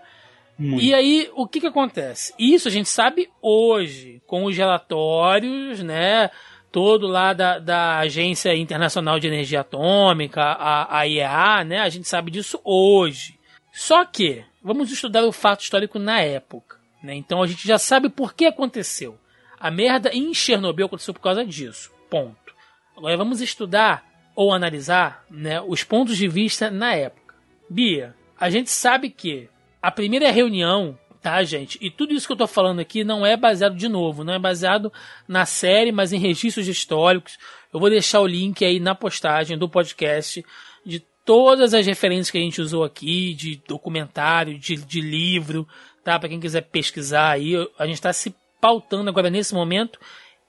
Muito. 0.57 0.83
E 0.83 0.93
aí, 0.93 1.29
o 1.35 1.47
que 1.47 1.59
que 1.59 1.67
acontece? 1.67 2.33
Isso 2.39 2.67
a 2.67 2.71
gente 2.71 2.89
sabe 2.89 3.29
hoje, 3.41 4.21
com 4.25 4.45
os 4.45 4.55
relatórios, 4.55 5.81
né? 5.81 6.29
Todo 6.71 7.07
lá 7.07 7.33
da, 7.33 7.59
da 7.59 7.99
Agência 7.99 8.55
Internacional 8.55 9.19
de 9.19 9.27
Energia 9.27 9.61
Atômica, 9.61 10.41
a, 10.41 10.99
a 10.99 11.07
IEA, 11.07 11.63
né? 11.65 11.79
A 11.79 11.89
gente 11.89 12.07
sabe 12.07 12.31
disso 12.31 12.59
hoje. 12.63 13.37
Só 13.71 14.05
que, 14.05 14.43
vamos 14.63 14.91
estudar 14.91 15.25
o 15.25 15.31
fato 15.31 15.61
histórico 15.61 15.99
na 15.99 16.21
época, 16.21 16.77
né? 17.03 17.13
Então 17.15 17.41
a 17.41 17.47
gente 17.47 17.67
já 17.67 17.77
sabe 17.77 18.09
por 18.09 18.33
que 18.33 18.45
aconteceu. 18.45 19.17
A 19.59 19.69
merda 19.69 20.09
em 20.13 20.33
Chernobyl 20.33 20.85
aconteceu 20.85 21.13
por 21.13 21.21
causa 21.21 21.45
disso. 21.45 21.91
Ponto. 22.09 22.53
Agora 22.95 23.17
vamos 23.17 23.41
estudar 23.41 24.05
ou 24.35 24.53
analisar 24.53 25.25
né, 25.29 25.61
os 25.61 25.83
pontos 25.83 26.17
de 26.17 26.27
vista 26.27 26.69
na 26.69 26.93
época. 26.93 27.35
Bia, 27.69 28.15
a 28.39 28.49
gente 28.49 28.69
sabe 28.69 29.09
que 29.09 29.49
a 29.85 29.91
primeira 29.91 30.31
reunião, 30.31 30.97
tá, 31.21 31.43
gente? 31.43 31.77
E 31.79 31.91
tudo 31.91 32.11
isso 32.11 32.25
que 32.25 32.33
eu 32.33 32.37
tô 32.37 32.47
falando 32.47 32.79
aqui 32.79 33.03
não 33.03 33.23
é 33.23 33.37
baseado 33.37 33.75
de 33.75 33.87
novo, 33.87 34.23
não 34.23 34.33
é 34.33 34.39
baseado 34.39 34.91
na 35.27 35.45
série, 35.45 35.91
mas 35.91 36.11
em 36.11 36.17
registros 36.17 36.67
históricos. 36.67 37.37
Eu 37.71 37.79
vou 37.79 37.87
deixar 37.87 38.21
o 38.21 38.25
link 38.25 38.65
aí 38.65 38.79
na 38.79 38.95
postagem 38.95 39.55
do 39.55 39.69
podcast 39.69 40.43
de 40.83 40.99
todas 41.23 41.75
as 41.75 41.85
referências 41.85 42.31
que 42.31 42.37
a 42.39 42.41
gente 42.41 42.59
usou 42.59 42.83
aqui, 42.83 43.35
de 43.35 43.61
documentário, 43.67 44.57
de, 44.57 44.75
de 44.75 45.01
livro, 45.01 45.67
tá? 46.03 46.17
Para 46.17 46.29
quem 46.29 46.39
quiser 46.39 46.61
pesquisar 46.61 47.33
aí, 47.33 47.53
a 47.77 47.85
gente 47.85 47.97
está 47.97 48.11
se 48.11 48.33
pautando 48.59 49.07
agora 49.07 49.29
nesse 49.29 49.53
momento 49.53 49.99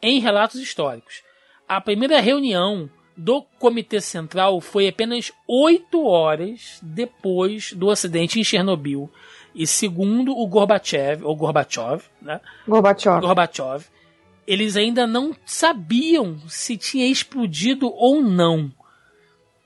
em 0.00 0.18
relatos 0.18 0.58
históricos. 0.58 1.22
A 1.68 1.78
primeira 1.78 2.22
reunião 2.22 2.88
do 3.16 3.42
Comitê 3.58 4.00
Central 4.00 4.60
foi 4.60 4.88
apenas 4.88 5.32
oito 5.48 6.04
horas 6.04 6.78
depois 6.82 7.72
do 7.72 7.90
acidente 7.90 8.38
em 8.38 8.44
Chernobyl. 8.44 9.10
E 9.54 9.66
segundo 9.66 10.36
o 10.36 10.46
Gorbachev, 10.46 11.24
ou 11.24 11.34
Gorbachev, 11.34 12.04
né? 12.20 12.40
Gorbachev. 12.68 13.20
Gorbachev, 13.20 13.86
eles 14.46 14.76
ainda 14.76 15.06
não 15.06 15.34
sabiam 15.46 16.38
se 16.46 16.76
tinha 16.76 17.06
explodido 17.06 17.90
ou 17.94 18.20
não. 18.20 18.70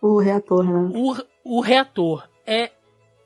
O 0.00 0.18
reator, 0.18 0.62
né? 0.62 0.90
O, 0.94 1.16
o 1.44 1.60
reator. 1.60 2.28
É 2.46 2.70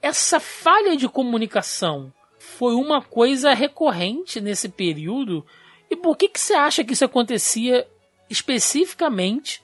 essa 0.03 0.41
falha 0.41 0.97
de 0.97 1.09
comunicação 1.09 2.13
foi 2.39 2.75
uma 2.75 3.01
coisa 3.01 3.55
recorrente 3.55 4.41
nesse 4.41 4.69
período. 4.69 5.45
E 5.91 5.97
por 5.97 6.17
que, 6.17 6.29
que 6.29 6.41
você 6.41 6.53
acha 6.53 6.85
que 6.85 6.93
isso 6.93 7.05
acontecia 7.05 7.87
especificamente 8.29 9.64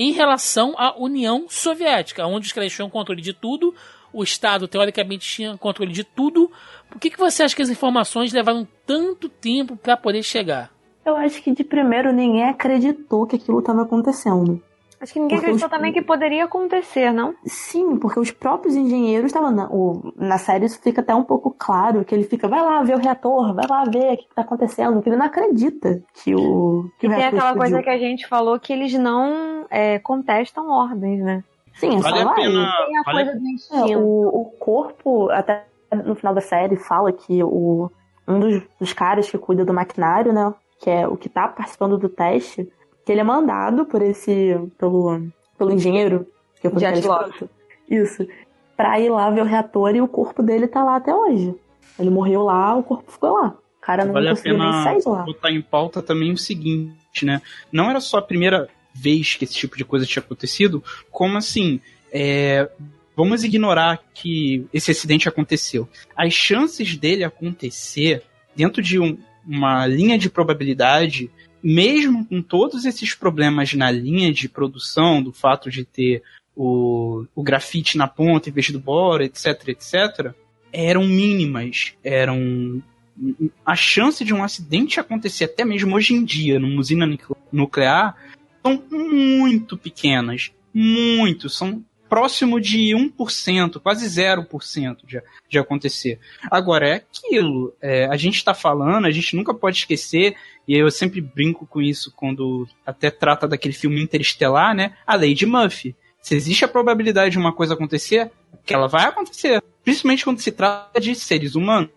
em 0.00 0.12
relação 0.12 0.74
à 0.78 0.98
União 0.98 1.44
Soviética, 1.46 2.26
onde 2.26 2.46
os 2.46 2.52
caras 2.54 2.72
tinham 2.72 2.88
controle 2.88 3.20
de 3.20 3.34
tudo, 3.34 3.74
o 4.10 4.22
Estado 4.22 4.66
teoricamente 4.66 5.28
tinha 5.28 5.58
controle 5.58 5.92
de 5.92 6.02
tudo. 6.02 6.50
Por 6.88 6.98
que, 6.98 7.10
que 7.10 7.18
você 7.18 7.42
acha 7.42 7.54
que 7.54 7.60
as 7.60 7.68
informações 7.68 8.32
levaram 8.32 8.66
tanto 8.86 9.28
tempo 9.28 9.76
para 9.76 9.98
poder 9.98 10.22
chegar? 10.22 10.70
Eu 11.04 11.16
acho 11.16 11.42
que 11.42 11.54
de 11.54 11.62
primeiro 11.62 12.14
ninguém 12.14 12.44
acreditou 12.44 13.26
que 13.26 13.36
aquilo 13.36 13.58
estava 13.58 13.82
acontecendo. 13.82 14.62
Acho 15.00 15.14
que 15.14 15.18
ninguém 15.20 15.38
Porque 15.38 15.46
acreditou 15.46 15.66
os- 15.68 15.70
também 15.74 15.92
que 15.94 16.02
poderia 16.02 16.44
acontecer, 16.44 17.10
não? 17.10 17.34
Sim, 17.46 17.96
porque 17.96 18.20
os 18.20 18.30
próprios 18.30 18.76
engenheiros 18.76 19.26
estavam. 19.26 19.50
Na, 19.50 19.66
o- 19.70 20.12
na 20.14 20.36
série 20.36 20.66
isso 20.66 20.78
fica 20.82 21.00
até 21.00 21.14
um 21.14 21.24
pouco 21.24 21.50
claro, 21.58 22.04
que 22.04 22.14
ele 22.14 22.24
fica, 22.24 22.46
vai 22.46 22.60
lá 22.60 22.82
ver 22.82 22.96
o 22.96 22.98
reator, 22.98 23.54
vai 23.54 23.66
lá 23.66 23.84
ver 23.84 24.12
o 24.12 24.16
que 24.18 24.24
está 24.28 24.42
acontecendo, 24.42 25.00
que 25.00 25.08
ele 25.08 25.16
não 25.16 25.24
acredita 25.26 26.02
que 26.22 26.34
o, 26.34 26.84
que 26.98 27.06
E 27.06 27.08
o 27.08 27.10
tem 27.12 27.18
reator 27.18 27.38
aquela 27.38 27.56
coisa 27.56 27.78
explodiu. 27.78 27.82
que 27.84 27.90
a 27.90 27.98
gente 27.98 28.28
falou 28.28 28.60
que 28.60 28.72
eles 28.74 28.92
não 28.94 29.64
é, 29.70 29.98
contestam 30.00 30.68
ordens, 30.68 31.22
né? 31.22 31.42
Sim, 31.76 31.96
é 31.96 32.00
Vale 32.00 32.16
só 32.16 32.22
a 32.22 32.24
lá. 32.26 32.34
pena- 32.34 32.48
e- 32.82 32.86
Tem 32.86 32.98
a 32.98 33.02
Vale- 33.02 33.24
coisa 33.24 33.40
do 33.40 33.46
É, 33.46 33.50
instinto. 33.52 33.98
o, 34.00 34.40
o 34.42 34.44
corpo, 34.58 35.30
até 35.30 35.64
no 36.04 36.14
final 36.14 36.34
da 36.34 36.42
série, 36.42 36.76
fala 36.76 37.10
que 37.10 37.42
o, 37.42 37.90
um 38.28 38.38
dos, 38.38 38.62
dos 38.78 38.92
caras 38.92 39.30
que 39.30 39.38
cuida 39.38 39.64
do 39.64 39.72
maquinário, 39.72 40.30
né? 40.32 40.52
Que 40.78 40.90
é 40.90 41.08
o 41.08 41.16
que 41.16 41.28
tá 41.30 41.48
participando 41.48 41.96
do 41.98 42.08
teste, 42.08 42.70
que 43.04 43.12
ele 43.12 43.20
é 43.20 43.24
mandado 43.24 43.84
por 43.84 44.02
esse. 44.02 44.56
pelo, 44.78 45.22
pelo 45.58 45.72
engenheiro, 45.72 46.26
que 46.60 46.66
é 46.66 46.70
podcast 46.70 47.06
Log. 47.06 47.32
Foto. 47.32 47.50
Isso. 47.88 48.26
Pra 48.76 48.98
ir 49.00 49.10
lá 49.10 49.28
ver 49.30 49.42
o 49.42 49.44
reator 49.46 49.94
e 49.94 50.00
o 50.00 50.08
corpo 50.08 50.42
dele 50.42 50.66
tá 50.66 50.82
lá 50.84 50.96
até 50.96 51.14
hoje. 51.14 51.54
Ele 51.98 52.10
morreu 52.10 52.42
lá, 52.44 52.74
o 52.76 52.82
corpo 52.82 53.10
ficou 53.12 53.34
lá. 53.34 53.48
O 53.48 53.80
cara 53.80 54.04
não 54.04 54.12
Vale 54.12 54.28
a 54.28 54.30
conseguiu 54.30 54.58
nem 54.58 54.70
pena 54.70 54.82
sair 54.84 54.98
de 55.00 55.08
lá. 55.08 55.22
botar 55.22 55.50
em 55.50 55.60
pauta 55.60 56.00
também 56.02 56.32
o 56.32 56.38
seguinte, 56.38 57.24
né? 57.24 57.42
Não 57.72 57.90
era 57.90 58.00
só 58.00 58.18
a 58.18 58.22
primeira 58.22 58.68
vez 58.94 59.34
que 59.36 59.44
esse 59.44 59.54
tipo 59.54 59.76
de 59.76 59.84
coisa 59.84 60.06
tinha 60.06 60.22
acontecido, 60.22 60.82
como 61.10 61.36
assim, 61.36 61.80
é, 62.12 62.70
vamos 63.16 63.44
ignorar 63.44 64.00
que 64.14 64.66
esse 64.72 64.90
acidente 64.90 65.28
aconteceu. 65.28 65.88
As 66.16 66.32
chances 66.32 66.96
dele 66.96 67.24
acontecer 67.24 68.22
dentro 68.54 68.82
de 68.82 68.98
um- 68.98 69.16
uma 69.46 69.86
linha 69.86 70.18
de 70.18 70.28
probabilidade, 70.30 71.30
mesmo 71.62 72.24
com 72.24 72.40
todos 72.42 72.84
esses 72.84 73.14
problemas 73.14 73.74
na 73.74 73.90
linha 73.90 74.32
de 74.32 74.48
produção, 74.48 75.22
do 75.22 75.32
fato 75.32 75.70
de 75.70 75.84
ter 75.84 76.22
o, 76.56 77.24
o 77.34 77.42
grafite 77.42 77.96
na 77.96 78.06
ponta 78.06 78.48
em 78.48 78.52
vez 78.52 78.70
do 78.70 78.80
bora, 78.80 79.24
etc, 79.24 79.68
etc, 79.68 80.34
eram 80.72 81.04
mínimas, 81.06 81.94
eram 82.02 82.82
a 83.64 83.76
chance 83.76 84.24
de 84.24 84.32
um 84.32 84.42
acidente 84.42 84.98
acontecer 84.98 85.44
até 85.44 85.64
mesmo 85.64 85.94
hoje 85.94 86.14
em 86.14 86.24
dia 86.24 86.58
numa 86.58 86.80
usina 86.80 87.06
nucle- 87.06 87.36
nuclear 87.52 88.16
são 88.62 88.82
muito 88.90 89.76
pequenas, 89.76 90.50
muito, 90.72 91.48
são 91.48 91.84
próximo 92.10 92.60
de 92.60 92.92
1%, 92.92 93.80
quase 93.80 94.04
0% 94.04 94.96
de, 95.06 95.22
de 95.48 95.58
acontecer. 95.58 96.18
Agora, 96.50 96.88
é 96.88 96.94
aquilo. 96.96 97.72
É, 97.80 98.06
a 98.06 98.16
gente 98.16 98.34
está 98.34 98.52
falando, 98.52 99.06
a 99.06 99.10
gente 99.12 99.36
nunca 99.36 99.54
pode 99.54 99.78
esquecer, 99.78 100.34
e 100.66 100.76
eu 100.76 100.90
sempre 100.90 101.20
brinco 101.20 101.64
com 101.64 101.80
isso 101.80 102.12
quando 102.16 102.66
até 102.84 103.10
trata 103.10 103.46
daquele 103.46 103.72
filme 103.72 104.02
interestelar, 104.02 104.74
né? 104.74 104.94
A 105.06 105.14
lei 105.14 105.32
de 105.32 105.46
Murphy. 105.46 105.94
Se 106.20 106.34
existe 106.34 106.64
a 106.64 106.68
probabilidade 106.68 107.30
de 107.30 107.38
uma 107.38 107.52
coisa 107.52 107.74
acontecer, 107.74 108.30
que 108.66 108.74
ela 108.74 108.88
vai 108.88 109.04
acontecer. 109.04 109.62
Principalmente 109.84 110.24
quando 110.24 110.40
se 110.40 110.50
trata 110.50 111.00
de 111.00 111.14
seres 111.14 111.54
humanos. 111.54 111.90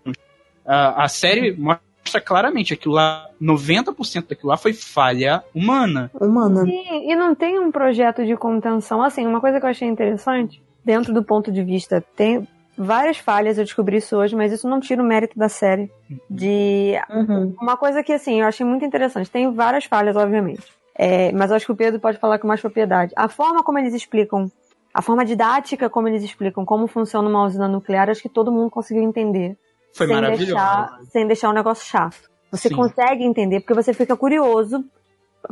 A, 0.65 1.05
a 1.05 1.07
série 1.09 1.51
mostra 1.51 1.92
claramente 2.23 2.73
aquilo 2.73 2.95
lá, 2.95 3.27
90% 3.41 4.27
daquilo 4.27 4.49
lá 4.49 4.57
foi 4.57 4.73
falha 4.73 5.43
humana. 5.53 6.11
Humana. 6.19 6.63
E, 6.67 7.11
e 7.11 7.15
não 7.15 7.33
tem 7.33 7.59
um 7.59 7.71
projeto 7.71 8.25
de 8.25 8.35
contenção. 8.35 9.01
Assim, 9.01 9.25
uma 9.25 9.41
coisa 9.41 9.59
que 9.59 9.65
eu 9.65 9.69
achei 9.69 9.87
interessante, 9.87 10.61
dentro 10.83 11.13
do 11.13 11.23
ponto 11.23 11.51
de 11.51 11.63
vista, 11.63 12.03
tem 12.15 12.47
várias 12.77 13.17
falhas, 13.17 13.57
eu 13.57 13.63
descobri 13.63 13.97
isso 13.97 14.17
hoje, 14.17 14.35
mas 14.35 14.51
isso 14.51 14.67
não 14.67 14.79
tira 14.79 15.01
o 15.01 15.05
mérito 15.05 15.37
da 15.37 15.49
série. 15.49 15.91
De. 16.29 16.93
Uhum. 17.09 17.55
Uma 17.61 17.77
coisa 17.77 18.03
que, 18.03 18.13
assim, 18.13 18.41
eu 18.41 18.47
achei 18.47 18.65
muito 18.65 18.85
interessante. 18.85 19.29
Tem 19.29 19.51
várias 19.53 19.85
falhas, 19.85 20.15
obviamente. 20.15 20.63
É, 20.95 21.31
mas 21.31 21.49
eu 21.49 21.55
acho 21.55 21.65
que 21.65 21.71
o 21.71 21.75
Pedro 21.75 21.99
pode 21.99 22.19
falar 22.19 22.37
com 22.39 22.47
mais 22.47 22.61
propriedade. 22.61 23.13
A 23.15 23.27
forma 23.27 23.63
como 23.63 23.79
eles 23.79 23.93
explicam, 23.93 24.51
a 24.93 25.01
forma 25.01 25.25
didática 25.25 25.89
como 25.89 26.07
eles 26.07 26.23
explicam 26.23 26.63
como 26.65 26.87
funciona 26.87 27.27
uma 27.27 27.45
usina 27.45 27.67
nuclear, 27.67 28.09
acho 28.09 28.21
que 28.21 28.29
todo 28.29 28.51
mundo 28.51 28.69
conseguiu 28.69 29.03
entender. 29.03 29.57
Foi 29.93 30.07
sem 30.07 30.15
maravilhoso. 30.15 30.45
deixar, 30.53 30.99
sem 31.11 31.27
deixar 31.27 31.49
um 31.49 31.53
negócio 31.53 31.85
chato. 31.85 32.29
Você 32.51 32.69
Sim. 32.69 32.75
consegue 32.75 33.23
entender, 33.23 33.59
porque 33.61 33.73
você 33.73 33.93
fica 33.93 34.15
curioso, 34.17 34.83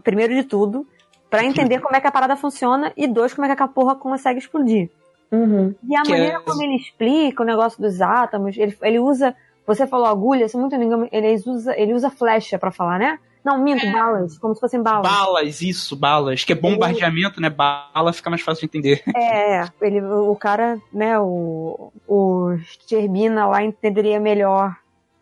primeiro 0.04 0.34
de 0.36 0.44
tudo, 0.44 0.86
pra 1.30 1.44
entender 1.44 1.80
como 1.80 1.96
é 1.96 2.02
que 2.02 2.08
a 2.08 2.12
parada 2.12 2.36
funciona, 2.36 2.92
e 2.96 3.08
dois, 3.08 3.34
como 3.34 3.46
é 3.48 3.56
que 3.56 3.64
a 3.64 3.68
porra 3.68 3.96
consegue 3.96 4.40
explodir. 4.40 4.90
Uhum. 5.32 5.74
E 5.90 5.96
a 5.96 6.02
Que 6.04 6.12
maneira 6.12 6.38
é- 6.38 6.42
como 6.42 6.62
ele 6.62 6.76
explica 6.76 7.42
o 7.42 7.46
negócio 7.46 7.82
dos 7.82 8.02
átomos, 8.02 8.58
ele, 8.58 8.78
ele 8.82 9.00
usa. 9.00 9.36
Você 9.66 9.88
falou 9.88 10.08
agulha, 10.08 10.50
se 10.50 10.58
muito 10.58 10.74
não 10.74 10.80
me 10.80 10.86
engano, 10.86 11.08
ele 11.12 11.34
usa, 11.46 11.74
ele 11.80 11.94
usa 11.94 12.10
flecha 12.10 12.58
pra 12.60 12.72
falar, 12.72 13.00
né? 13.00 13.20
Não, 13.44 13.58
minto, 13.58 13.90
balas, 13.92 14.38
como 14.38 14.54
se 14.54 14.62
fossem 14.62 14.82
balas. 14.82 15.12
Balas, 15.12 15.62
isso, 15.62 15.96
balas. 15.96 16.44
Que 16.44 16.54
é 16.54 16.56
bombardeamento, 16.56 17.42
né? 17.42 17.50
Bala 17.50 18.14
fica 18.14 18.30
mais 18.30 18.42
fácil 18.42 18.62
de 18.62 18.78
entender. 18.78 19.04
É, 19.16 19.66
ele, 19.82 20.02
o 20.02 20.36
cara, 20.36 20.80
né, 20.92 21.20
o, 21.20 21.92
o 22.08 22.58
Cherbina 22.88 23.48
lá 23.48 23.64
entenderia 23.64 24.20
melhor 24.20 24.76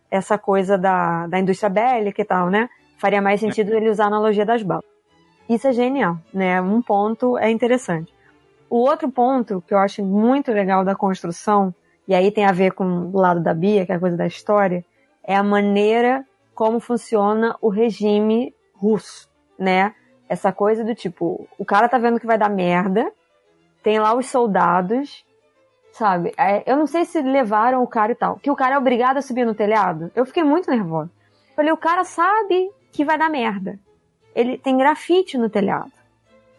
essa 0.09 0.37
coisa 0.37 0.77
da, 0.77 1.27
da 1.27 1.39
indústria 1.39 1.69
bélica 1.69 2.21
e 2.21 2.25
tal, 2.25 2.49
né? 2.49 2.69
Faria 2.97 3.21
mais 3.21 3.39
sentido 3.39 3.73
ele 3.73 3.89
usar 3.89 4.05
a 4.05 4.07
analogia 4.07 4.45
das 4.45 4.63
balas. 4.63 4.85
Isso 5.47 5.67
é 5.67 5.73
genial, 5.73 6.17
né? 6.33 6.61
Um 6.61 6.81
ponto 6.81 7.37
é 7.37 7.49
interessante. 7.49 8.13
O 8.69 8.77
outro 8.77 9.09
ponto 9.09 9.63
que 9.67 9.73
eu 9.73 9.79
acho 9.79 10.03
muito 10.03 10.51
legal 10.51 10.83
da 10.83 10.95
construção, 10.95 11.73
e 12.07 12.13
aí 12.13 12.31
tem 12.31 12.45
a 12.45 12.51
ver 12.51 12.73
com 12.73 12.85
o 12.85 13.17
lado 13.17 13.41
da 13.41 13.53
Bia, 13.53 13.85
que 13.85 13.91
é 13.91 13.95
a 13.95 13.99
coisa 13.99 14.17
da 14.17 14.27
história, 14.27 14.83
é 15.23 15.35
a 15.35 15.43
maneira 15.43 16.25
como 16.59 16.81
funciona 16.81 17.55
o 17.61 17.69
regime 17.69 18.53
russo, 18.75 19.29
né? 19.57 19.95
Essa 20.27 20.51
coisa 20.51 20.83
do 20.83 20.93
tipo, 20.93 21.47
o 21.57 21.63
cara 21.63 21.87
tá 21.87 21.97
vendo 21.97 22.19
que 22.19 22.27
vai 22.27 22.37
dar 22.37 22.49
merda, 22.49 23.09
tem 23.81 23.97
lá 23.97 24.13
os 24.13 24.25
soldados, 24.25 25.25
sabe? 25.93 26.33
É, 26.37 26.69
eu 26.69 26.75
não 26.75 26.85
sei 26.85 27.05
se 27.05 27.21
levaram 27.21 27.81
o 27.81 27.87
cara 27.87 28.11
e 28.11 28.15
tal, 28.15 28.35
que 28.35 28.51
o 28.51 28.57
cara 28.57 28.75
é 28.75 28.77
obrigado 28.77 29.15
a 29.15 29.21
subir 29.21 29.45
no 29.45 29.55
telhado. 29.55 30.11
Eu 30.13 30.25
fiquei 30.25 30.43
muito 30.43 30.69
nervosa. 30.69 31.09
Falei, 31.55 31.71
o 31.71 31.77
cara 31.77 32.03
sabe 32.03 32.69
que 32.91 33.05
vai 33.05 33.17
dar 33.17 33.29
merda. 33.29 33.79
Ele 34.35 34.57
tem 34.57 34.77
grafite 34.77 35.37
no 35.37 35.49
telhado. 35.49 35.93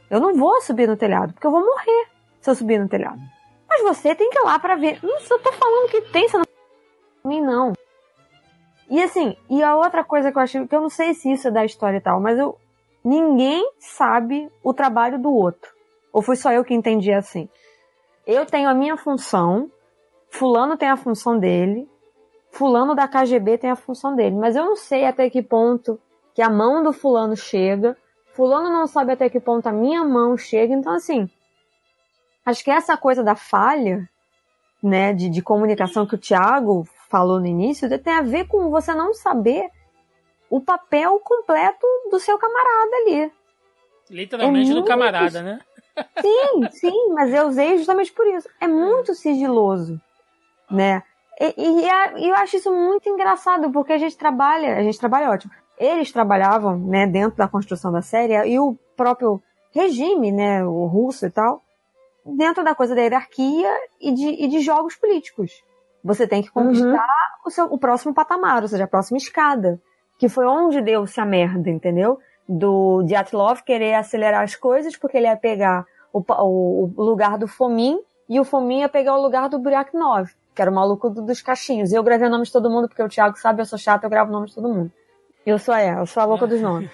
Eu 0.09 0.19
não 0.19 0.35
vou 0.35 0.63
subir 0.63 0.89
no 0.89 0.97
telhado, 0.97 1.35
porque 1.35 1.47
eu 1.47 1.51
vou 1.51 1.61
morrer 1.61 2.09
se 2.41 2.49
eu 2.49 2.55
subir 2.55 2.81
no 2.81 2.89
telhado. 2.89 3.21
Mas 3.69 3.83
você 3.83 4.15
tem 4.15 4.31
que 4.31 4.39
ir 4.39 4.45
lá 4.45 4.59
pra 4.59 4.77
ver. 4.77 4.99
Não, 5.03 5.19
eu 5.19 5.39
tô 5.41 5.53
falando 5.53 5.91
que 5.91 6.01
tem, 6.11 6.27
você 6.27 6.39
não 6.39 6.45
mim 7.23 7.43
não. 7.43 7.75
E 8.91 9.01
assim, 9.01 9.37
e 9.49 9.63
a 9.63 9.77
outra 9.77 10.03
coisa 10.03 10.33
que 10.33 10.37
eu 10.37 10.43
achei, 10.43 10.67
que 10.67 10.75
eu 10.75 10.81
não 10.81 10.91
sei 10.91 11.15
se 11.15 11.31
isso 11.31 11.47
é 11.47 11.51
da 11.51 11.65
história 11.65 11.99
e 11.99 12.01
tal, 12.01 12.21
mas 12.21 12.37
eu 12.37 12.59
ninguém 13.05 13.65
sabe 13.79 14.51
o 14.65 14.75
trabalho 14.75 15.17
do 15.17 15.33
outro. 15.33 15.73
Ou 16.13 16.21
foi 16.21 16.35
só 16.35 16.53
eu 16.53 16.65
que 16.65 16.75
entendi 16.75 17.13
assim? 17.13 17.49
Eu 18.27 18.45
tenho 18.45 18.69
a 18.69 18.75
minha 18.75 18.97
função, 18.97 19.71
fulano 20.29 20.77
tem 20.77 20.89
a 20.89 20.97
função 20.97 21.39
dele, 21.39 21.89
fulano 22.51 22.93
da 22.93 23.07
KGB 23.07 23.59
tem 23.59 23.71
a 23.71 23.77
função 23.77 24.17
dele, 24.17 24.35
mas 24.35 24.57
eu 24.57 24.65
não 24.65 24.75
sei 24.75 25.05
até 25.05 25.31
que 25.31 25.41
ponto 25.41 25.99
que 26.35 26.43
a 26.43 26.51
mão 26.51 26.83
do 26.83 26.93
fulano 26.93 27.37
chega, 27.37 27.97
fulano 28.35 28.71
não 28.71 28.89
sabe 28.89 29.13
até 29.13 29.31
que 29.31 29.39
ponto 29.39 29.69
a 29.69 29.73
minha 29.73 30.05
mão 30.05 30.37
chega, 30.37 30.75
então 30.75 30.93
assim, 30.93 31.31
acho 32.45 32.65
que 32.65 32.71
essa 32.73 32.97
coisa 32.97 33.23
da 33.23 33.37
falha, 33.37 34.09
né, 34.83 35.13
de, 35.13 35.29
de 35.29 35.43
comunicação 35.43 36.07
que 36.07 36.17
o 36.17 36.19
Thiago 36.19 36.85
falou 37.11 37.41
no 37.41 37.47
início, 37.47 37.89
tem 37.99 38.15
a 38.15 38.23
ver 38.23 38.47
com 38.47 38.71
você 38.71 38.95
não 38.95 39.13
saber 39.13 39.69
o 40.49 40.61
papel 40.61 41.19
completo 41.21 41.87
do 42.11 42.19
seu 42.19 42.39
camarada 42.39 42.97
ali. 42.97 43.33
Literalmente 44.09 44.71
É 44.71 44.75
do 44.75 44.85
camarada, 44.85 45.43
né? 45.43 45.61
Sim, 46.21 46.69
sim, 46.71 47.13
mas 47.13 47.35
eu 47.35 47.49
usei 47.49 47.77
justamente 47.77 48.13
por 48.13 48.27
isso. 48.27 48.49
É 48.61 48.67
muito 48.67 49.15
sigiloso, 49.15 50.01
né? 50.71 51.03
E, 51.41 51.55
e 51.57 52.23
e 52.23 52.29
eu 52.29 52.35
acho 52.37 52.57
isso 52.57 52.73
muito 52.73 53.09
engraçado, 53.09 53.71
porque 53.71 53.93
a 53.93 53.99
gente 53.99 54.17
trabalha, 54.17 54.77
a 54.77 54.83
gente 54.83 54.99
trabalha 54.99 55.31
ótimo. 55.31 55.53
Eles 55.79 56.13
trabalhavam, 56.13 56.79
né, 56.79 57.07
dentro 57.07 57.39
da 57.39 57.49
construção 57.49 57.91
da 57.91 58.03
série, 58.03 58.35
e 58.47 58.59
o 58.59 58.77
próprio 58.97 59.43
regime, 59.73 60.31
né, 60.31 60.63
o 60.65 60.85
russo 60.85 61.25
e 61.25 61.31
tal, 61.31 61.63
dentro 62.25 62.63
da 62.63 62.75
coisa 62.75 62.95
da 62.95 63.01
hierarquia 63.01 63.75
e 63.99 64.13
de, 64.13 64.29
e 64.29 64.49
de 64.49 64.61
jogos 64.61 64.95
políticos. 64.97 65.63
Você 66.05 66.27
tem 66.27 66.43
que 66.43 66.51
conquistar 66.51 67.07
o, 67.45 67.51
seu, 67.51 67.67
o 67.67 67.79
próximo 67.79 68.15
patamar, 68.15 68.63
ou 68.63 68.69
seja, 68.69 68.85
a 68.85 68.89
próxima 68.89 69.19
escada. 69.19 69.81
Que 70.19 70.29
foi 70.29 70.47
onde 70.47 70.81
deu-se 70.83 71.19
a 71.21 71.25
merda, 71.25 71.71
entendeu? 71.71 72.19
Do 72.49 73.03
Dyatlov 73.05 73.63
querer 73.63 73.95
acelerar 73.95 74.43
as 74.43 74.55
coisas 74.55 74.97
porque 74.97 75.17
ele 75.17 75.27
ia 75.27 75.37
pegar 75.37 75.85
o, 76.13 76.19
o, 76.21 76.93
o 76.97 77.03
lugar 77.03 77.39
do 77.39 77.47
Fomin 77.49 77.99
e 78.29 78.39
o 78.41 78.45
Fomin 78.45 78.81
ia 78.81 78.89
pegar 78.89 79.17
o 79.17 79.23
lugar 79.23 79.49
do 79.49 79.59
Buryaknov, 79.59 80.29
que 80.55 80.61
era 80.61 80.71
o 80.71 80.75
maluco 80.75 81.09
do- 81.09 81.23
dos 81.23 81.41
cachinhos. 81.41 81.91
E 81.93 81.95
eu 81.95 82.03
gravei 82.03 82.29
o 82.29 82.31
nome 82.31 82.45
de 82.45 82.53
todo 82.53 82.69
mundo 82.71 82.89
porque 82.89 83.03
o 83.03 83.09
Thiago 83.09 83.39
sabe, 83.39 83.63
eu 83.63 83.67
sou 83.67 83.79
chata, 83.79 84.05
eu 84.07 84.11
gravo 84.11 84.31
o 84.31 84.33
nome 84.33 84.47
de 84.49 84.55
todo 84.55 84.69
mundo. 84.69 84.93
Eu 85.47 85.59
sou 85.59 85.73
a, 85.73 85.83
eu 85.83 86.07
sou 86.07 86.23
a 86.23 86.27
louca 86.27 86.47
dos 86.47 86.61
nomes. 86.61 86.91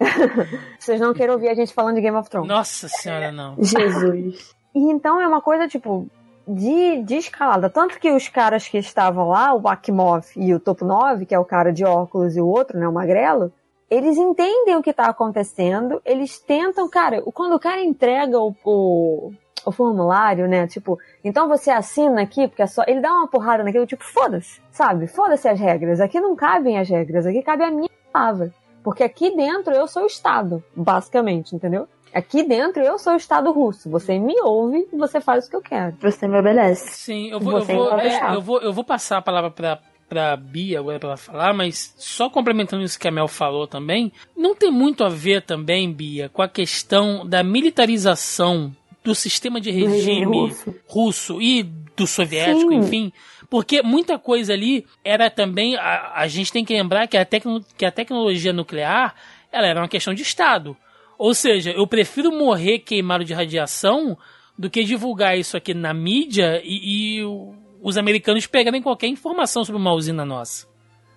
Vocês 0.78 1.00
não 1.00 1.12
queiram 1.12 1.34
ouvir 1.34 1.48
a 1.48 1.54
gente 1.54 1.74
falando 1.74 1.96
de 1.96 2.00
Game 2.00 2.16
of 2.16 2.28
Thrones. 2.30 2.48
Nossa 2.48 2.88
senhora, 2.88 3.30
não. 3.30 3.56
Jesus. 3.58 4.54
E 4.74 4.90
então 4.90 5.20
é 5.20 5.26
uma 5.28 5.40
coisa, 5.42 5.68
tipo, 5.68 6.08
de, 6.54 7.02
de 7.02 7.16
escalada. 7.16 7.70
Tanto 7.70 7.98
que 7.98 8.10
os 8.10 8.28
caras 8.28 8.68
que 8.68 8.78
estavam 8.78 9.28
lá, 9.28 9.54
o 9.54 9.68
Akimov 9.68 10.24
e 10.36 10.52
o 10.52 10.60
Topo 10.60 10.84
9, 10.84 11.26
que 11.26 11.34
é 11.34 11.38
o 11.38 11.44
cara 11.44 11.72
de 11.72 11.84
óculos 11.84 12.36
e 12.36 12.40
o 12.40 12.46
outro, 12.46 12.78
né, 12.78 12.88
o 12.88 12.92
magrelo, 12.92 13.52
eles 13.88 14.16
entendem 14.16 14.76
o 14.76 14.82
que 14.82 14.92
tá 14.92 15.06
acontecendo, 15.06 16.00
eles 16.04 16.38
tentam, 16.38 16.88
cara, 16.88 17.22
quando 17.32 17.54
o 17.54 17.58
cara 17.58 17.82
entrega 17.82 18.38
o, 18.38 18.54
o, 18.64 19.32
o 19.64 19.72
formulário, 19.72 20.46
né, 20.48 20.66
tipo, 20.66 20.98
então 21.24 21.48
você 21.48 21.70
assina 21.70 22.22
aqui, 22.22 22.46
porque 22.46 22.62
é 22.62 22.66
só. 22.66 22.84
Ele 22.86 23.00
dá 23.00 23.12
uma 23.12 23.28
porrada 23.28 23.64
naquilo, 23.64 23.86
tipo, 23.86 24.04
foda-se, 24.04 24.60
sabe? 24.70 25.06
Foda-se 25.06 25.48
as 25.48 25.58
regras. 25.58 26.00
Aqui 26.00 26.20
não 26.20 26.36
cabem 26.36 26.78
as 26.78 26.88
regras, 26.88 27.26
aqui 27.26 27.42
cabe 27.42 27.64
a 27.64 27.70
minha 27.70 27.90
palavra. 28.12 28.52
Porque 28.82 29.02
aqui 29.02 29.36
dentro 29.36 29.74
eu 29.74 29.86
sou 29.86 30.04
o 30.04 30.06
Estado, 30.06 30.64
basicamente, 30.74 31.54
entendeu? 31.54 31.86
Aqui 32.12 32.42
dentro 32.42 32.82
eu 32.82 32.98
sou 32.98 33.14
o 33.14 33.16
Estado 33.16 33.52
russo. 33.52 33.88
Você 33.90 34.18
me 34.18 34.34
ouve 34.42 34.86
e 34.92 34.96
você 34.96 35.20
faz 35.20 35.46
o 35.46 35.50
que 35.50 35.56
eu 35.56 35.62
quero. 35.62 35.96
Você 36.00 36.26
me 36.26 36.38
obedece. 36.38 36.90
Sim, 36.90 37.30
eu 37.30 37.40
vou, 37.40 37.58
eu 37.58 37.64
vou, 37.64 37.98
é, 37.98 38.34
eu 38.34 38.40
vou, 38.40 38.60
eu 38.60 38.72
vou 38.72 38.84
passar 38.84 39.18
a 39.18 39.22
palavra 39.22 39.50
pra, 39.50 39.78
pra 40.08 40.36
Bia 40.36 40.80
agora 40.80 40.98
pra 40.98 41.10
ela 41.10 41.16
falar, 41.16 41.54
mas 41.54 41.94
só 41.96 42.28
complementando 42.28 42.82
isso 42.82 42.98
que 42.98 43.06
a 43.06 43.12
Mel 43.12 43.28
falou 43.28 43.66
também, 43.66 44.12
não 44.36 44.54
tem 44.54 44.70
muito 44.70 45.04
a 45.04 45.08
ver 45.08 45.42
também, 45.42 45.92
Bia, 45.92 46.28
com 46.28 46.42
a 46.42 46.48
questão 46.48 47.26
da 47.26 47.42
militarização 47.42 48.74
do 49.02 49.14
sistema 49.14 49.60
de 49.60 49.70
regime 49.70 50.24
russo. 50.26 50.74
russo 50.86 51.42
e 51.42 51.62
do 51.96 52.06
soviético, 52.06 52.70
Sim. 52.70 52.78
enfim. 52.78 53.12
Porque 53.48 53.82
muita 53.82 54.18
coisa 54.18 54.52
ali 54.52 54.86
era 55.04 55.28
também. 55.28 55.76
A, 55.76 56.12
a 56.14 56.28
gente 56.28 56.52
tem 56.52 56.64
que 56.64 56.72
lembrar 56.72 57.08
que 57.08 57.16
a, 57.16 57.24
tecno, 57.24 57.64
que 57.76 57.84
a 57.84 57.90
tecnologia 57.90 58.52
nuclear 58.52 59.14
ela 59.50 59.66
era 59.66 59.80
uma 59.80 59.88
questão 59.88 60.14
de 60.14 60.22
Estado. 60.22 60.76
Ou 61.20 61.34
seja, 61.34 61.70
eu 61.72 61.86
prefiro 61.86 62.32
morrer 62.32 62.78
queimado 62.78 63.26
de 63.26 63.34
radiação 63.34 64.16
do 64.58 64.70
que 64.70 64.82
divulgar 64.82 65.36
isso 65.36 65.54
aqui 65.54 65.74
na 65.74 65.92
mídia 65.92 66.62
e, 66.64 67.18
e 67.18 67.24
os 67.82 67.98
americanos 67.98 68.46
pegarem 68.46 68.80
qualquer 68.80 69.08
informação 69.08 69.62
sobre 69.62 69.78
uma 69.78 69.92
usina 69.92 70.24
nossa. 70.24 70.66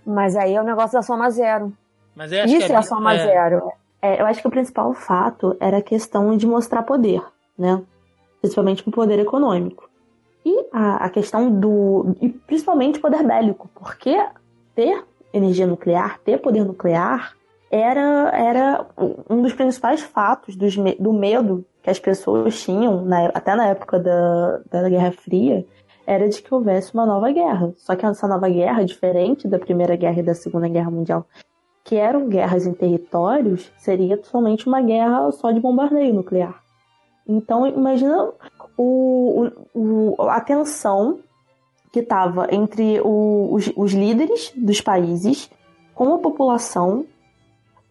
Mas 0.06 0.36
aí 0.36 0.56
é 0.56 0.62
o 0.62 0.66
negócio 0.66 0.92
da 0.92 1.02
soma 1.02 1.30
zero. 1.30 1.72
Mas 2.14 2.34
Isso 2.34 2.68
que 2.68 2.74
é 2.74 2.76
a 2.76 2.82
soma 2.82 3.16
zero. 3.16 3.72
É, 4.02 4.20
eu 4.20 4.26
acho 4.26 4.42
que 4.42 4.48
o 4.50 4.52
principal 4.52 4.94
fato 4.94 5.56
era 5.58 5.78
a 5.78 5.82
questão 5.82 6.36
de 6.36 6.46
mostrar 6.46 6.84
poder, 6.84 7.24
né? 7.58 7.82
Principalmente 8.42 8.84
o 8.86 8.92
poder 8.92 9.20
econômico. 9.20 9.90
E 10.46 10.66
a, 10.74 11.06
a 11.06 11.10
questão 11.10 11.50
do. 11.50 12.14
E 12.22 12.28
principalmente 12.28 13.00
poder 13.00 13.24
bélico, 13.24 13.70
porque 13.74 14.22
ter 14.76 15.02
energia 15.34 15.66
nuclear, 15.66 16.20
ter 16.20 16.40
poder 16.40 16.66
nuclear, 16.66 17.38
era, 17.76 18.30
era 18.34 18.86
um 19.30 19.41
dos 19.41 19.54
principais 19.54 20.02
fatos 20.02 20.56
dos, 20.56 20.76
do 20.76 21.14
medo 21.14 21.66
que 21.82 21.90
as 21.90 22.00
pessoas 22.00 22.62
tinham, 22.62 23.04
na, 23.04 23.26
até 23.28 23.56
na 23.56 23.68
época 23.68 24.00
da, 24.00 24.62
da 24.70 24.90
Guerra 24.90 25.12
Fria, 25.12 25.66
era 26.06 26.28
de 26.28 26.41
que 26.41 26.54
houvesse 26.54 26.94
uma 26.94 27.06
nova 27.06 27.32
guerra. 27.32 27.74
Só 27.78 27.95
que 27.95 28.06
essa 28.06 28.28
nova 28.28 28.50
guerra, 28.50 28.86
diferente 28.86 29.48
da 29.48 29.58
Primeira 29.58 29.95
Guerra 29.95 30.20
e 30.20 30.24
da 30.24 30.36
Segunda 30.36 30.68
Guerra 30.68 30.91
Mundial, 30.91 31.26
que 31.84 31.95
eram 31.95 32.28
guerras 32.30 32.66
em 32.66 32.74
territórios, 32.74 33.72
seria 33.78 34.22
somente 34.24 34.68
uma 34.68 34.82
guerra 34.82 35.32
só 35.32 35.52
de 35.52 35.60
bombardeio 35.60 36.14
nuclear. 36.14 36.62
Então, 37.28 37.66
imagina 37.66 38.32
o, 38.78 39.50
o, 39.74 40.16
a 40.24 40.40
tensão 40.41 41.20
que 41.91 42.00
estava 42.00 42.48
entre 42.52 43.00
o, 43.02 43.54
os, 43.54 43.72
os, 43.76 43.94
líderes 43.94 44.52
dos 44.56 44.82
países 44.82 45.50
com 45.94 46.16
a 46.16 46.18
população. 46.18 47.06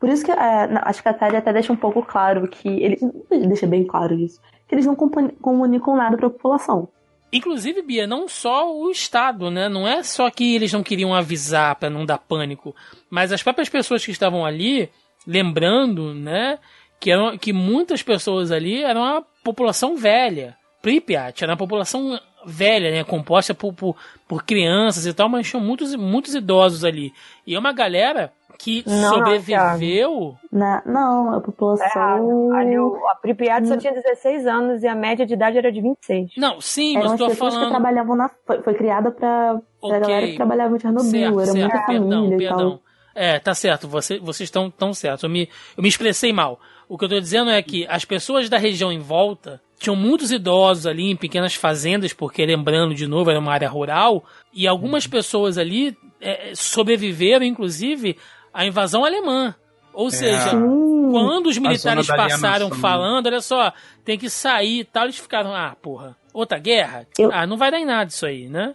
Por 0.03 0.09
isso 0.09 0.25
que 0.25 0.33
é, 0.33 0.69
acho 0.83 1.01
que 1.01 1.09
a 1.09 1.15
Thalia 1.15 1.39
até 1.39 1.53
deixa 1.53 1.73
um 1.73 1.77
pouco 1.77 2.03
claro 2.03 2.49
que 2.49 2.69
eles 2.69 3.01
deixa 3.31 3.69
bem 3.69 3.87
claro 3.87 4.19
isso, 4.19 4.41
que 4.67 4.75
eles 4.75 4.85
não 4.85 4.97
comunicam 4.97 5.95
nada 5.95 6.17
para 6.17 6.27
a 6.27 6.31
população. 6.31 6.89
Inclusive, 7.33 7.83
Bia, 7.83 8.05
não 8.05 8.27
só 8.27 8.77
o 8.77 8.91
Estado, 8.91 9.49
né? 9.49 9.69
Não 9.69 9.87
é 9.87 10.03
só 10.03 10.29
que 10.29 10.57
eles 10.57 10.73
não 10.73 10.83
queriam 10.83 11.15
avisar 11.15 11.77
para 11.77 11.89
não 11.89 12.05
dar 12.05 12.19
pânico, 12.19 12.75
mas 13.09 13.31
as 13.31 13.45
próprias 13.45 13.69
pessoas 13.69 14.05
que 14.05 14.11
estavam 14.11 14.45
ali, 14.45 14.91
lembrando, 15.25 16.13
né? 16.13 16.59
Que, 16.99 17.13
eram, 17.13 17.39
que 17.39 17.53
muitas 17.53 18.03
pessoas 18.03 18.51
ali 18.51 18.83
eram 18.83 19.05
a 19.05 19.23
população 19.45 19.97
velha. 19.97 20.57
Pripyat 20.83 21.45
era 21.45 21.53
uma 21.53 21.57
população 21.57 22.19
velha, 22.45 22.91
né? 22.91 23.05
Composta 23.05 23.55
por, 23.55 23.73
por, 23.73 23.97
por 24.27 24.43
crianças 24.43 25.07
e 25.07 25.13
tal, 25.13 25.29
mas 25.29 25.49
tinham 25.49 25.63
muitos, 25.63 25.95
muitos 25.95 26.35
idosos 26.35 26.85
ali. 26.85 27.13
E 27.47 27.55
é 27.55 27.59
uma 27.59 27.73
galera 27.73 28.33
que 28.63 28.85
não, 28.87 29.15
sobreviveu. 29.15 30.37
Não, 30.53 30.83
não, 30.87 31.35
a 31.35 31.41
população. 31.41 32.55
É, 32.55 32.61
ali, 32.61 32.77
a 32.77 33.17
Pripyat 33.17 33.67
só 33.67 33.77
tinha 33.77 33.93
16 33.93 34.47
anos 34.47 34.85
e 34.85 34.87
a 34.87 34.95
média 34.95 35.27
de 35.27 35.35
idade 35.35 35.59
era 35.59 35.73
de 35.73 35.81
26. 35.81 36.31
Não, 36.37 36.61
sim, 36.61 36.95
mas 36.95 37.11
estou 37.11 37.31
falando. 37.31 37.65
Que 37.65 37.71
trabalhavam 37.71 38.15
na, 38.15 38.31
foi, 38.47 38.63
foi 38.63 38.75
criada 38.75 39.11
para 39.11 39.61
okay. 39.81 39.97
a 39.97 39.99
galera 39.99 40.27
que 40.29 40.37
trabalhava 40.37 40.77
em 40.77 40.79
Chernobyl, 40.79 41.11
certo, 41.11 41.41
era 41.41 41.47
certo, 41.47 41.59
muita 41.59 41.87
perdão, 41.87 42.23
família 42.23 42.39
perdão. 42.39 42.69
e 42.69 42.71
tal. 42.71 42.81
É, 43.15 43.39
tá 43.41 43.53
certo, 43.53 43.89
você, 43.89 44.21
vocês 44.21 44.47
estão 44.47 44.71
tão 44.71 44.95
certos. 44.95 45.25
Eu 45.25 45.31
me, 45.31 45.49
eu 45.77 45.83
me 45.83 45.89
expressei 45.89 46.33
mal. 46.33 46.61
O 46.89 46.97
que 46.97 47.05
eu 47.05 47.09
tô 47.09 47.19
dizendo 47.19 47.51
é 47.51 47.61
que 47.63 47.85
as 47.89 48.05
pessoas 48.05 48.49
da 48.49 48.59
região 48.59 48.93
em 48.93 49.01
volta 49.01 49.61
tinham 49.77 49.97
muitos 49.97 50.31
idosos 50.31 50.87
ali 50.87 51.11
em 51.11 51.17
pequenas 51.17 51.57
fazendas, 51.57 52.13
porque 52.13 52.47
lembrando 52.47 52.95
de 52.95 53.09
novo, 53.09 53.29
era 53.29 53.41
uma 53.41 53.53
área 53.53 53.69
rural, 53.69 54.25
e 54.55 54.69
algumas 54.69 55.09
pessoas 55.09 55.59
ali 55.59 55.97
é, 56.21 56.53
sobreviveram, 56.55 57.45
inclusive, 57.45 58.17
a 58.53 58.67
invasão 58.67 59.05
alemã. 59.05 59.55
Ou 59.95 60.09
é. 60.09 60.11
seja, 60.11 60.51
quando 60.51 61.47
os 61.47 61.59
militares 61.59 62.07
passaram 62.07 62.71
falando, 62.71 63.27
olha 63.27 63.41
só, 63.41 63.73
tem 64.05 64.19
que 64.19 64.31
sair 64.31 64.81
e 64.81 64.85
tal, 64.85 65.05
eles 65.05 65.19
ficaram, 65.19 65.55
ah, 65.55 65.77
porra, 65.81 66.17
outra 66.33 66.59
guerra? 66.59 67.07
Eu... 67.19 67.31
Ah, 67.33 67.47
não 67.47 67.57
vai 67.57 67.71
dar 67.71 67.79
em 67.79 67.85
nada 67.85 68.11
isso 68.11 68.25
aí, 68.25 68.49
né? 68.49 68.75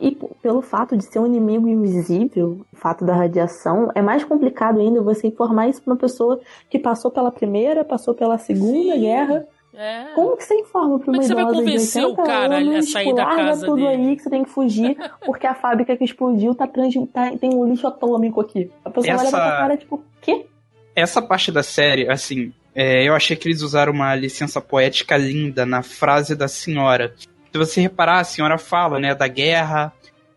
E 0.00 0.16
pelo 0.40 0.62
fato 0.62 0.96
de 0.96 1.04
ser 1.04 1.18
um 1.18 1.26
inimigo 1.26 1.68
invisível, 1.68 2.64
o 2.72 2.76
fato 2.76 3.04
da 3.04 3.14
radiação, 3.14 3.90
é 3.94 4.00
mais 4.00 4.24
complicado 4.24 4.80
ainda 4.80 5.02
você 5.02 5.26
informar 5.26 5.68
isso 5.68 5.82
para 5.82 5.92
uma 5.92 5.98
pessoa 5.98 6.40
que 6.70 6.78
passou 6.78 7.10
pela 7.10 7.30
primeira, 7.30 7.84
passou 7.84 8.14
pela 8.14 8.38
segunda 8.38 8.94
Sim. 8.94 9.00
guerra. 9.00 9.46
É. 9.76 10.12
Como 10.14 10.36
que 10.36 10.44
você 10.44 10.54
informa 10.54 10.98
para 10.98 11.10
uma 11.10 11.18
Como 11.18 11.24
idosa 11.24 11.28
você 11.28 11.34
vai 11.34 11.44
convencer 11.52 12.04
o 12.04 12.16
cara 12.16 12.56
anos, 12.56 12.88
a 12.88 12.92
sair 12.92 13.04
tipo, 13.06 13.16
da 13.16 13.26
casa 13.26 13.66
tudo 13.66 13.76
dele? 13.76 13.88
aí 13.88 14.16
que 14.16 14.22
você 14.22 14.30
tem 14.30 14.44
que 14.44 14.50
fugir 14.50 14.96
porque 15.26 15.46
a 15.46 15.54
fábrica 15.54 15.96
que 15.96 16.04
explodiu 16.04 16.54
tá, 16.54 16.66
trans, 16.66 16.94
tá 17.12 17.36
tem 17.36 17.54
um 17.54 17.66
lixo 17.66 17.86
atômico 17.86 18.40
aqui. 18.40 18.70
A 18.84 18.90
pessoa 18.90 19.14
Essa... 19.14 19.22
olha 19.22 19.30
pra 19.30 19.56
cara 19.56 19.76
tipo, 19.76 20.04
quê? 20.20 20.46
Essa 20.94 21.20
parte 21.20 21.50
da 21.50 21.62
série, 21.62 22.08
assim, 22.08 22.52
é, 22.74 23.06
eu 23.06 23.14
achei 23.14 23.36
que 23.36 23.48
eles 23.48 23.62
usaram 23.62 23.92
uma 23.92 24.14
licença 24.14 24.60
poética 24.60 25.16
linda 25.16 25.66
na 25.66 25.82
frase 25.82 26.36
da 26.36 26.46
senhora. 26.46 27.14
Se 27.18 27.58
você 27.58 27.80
reparar, 27.80 28.20
a 28.20 28.24
senhora 28.24 28.58
fala, 28.58 28.98
né, 28.98 29.14
da 29.14 29.26
guerra, 29.28 29.92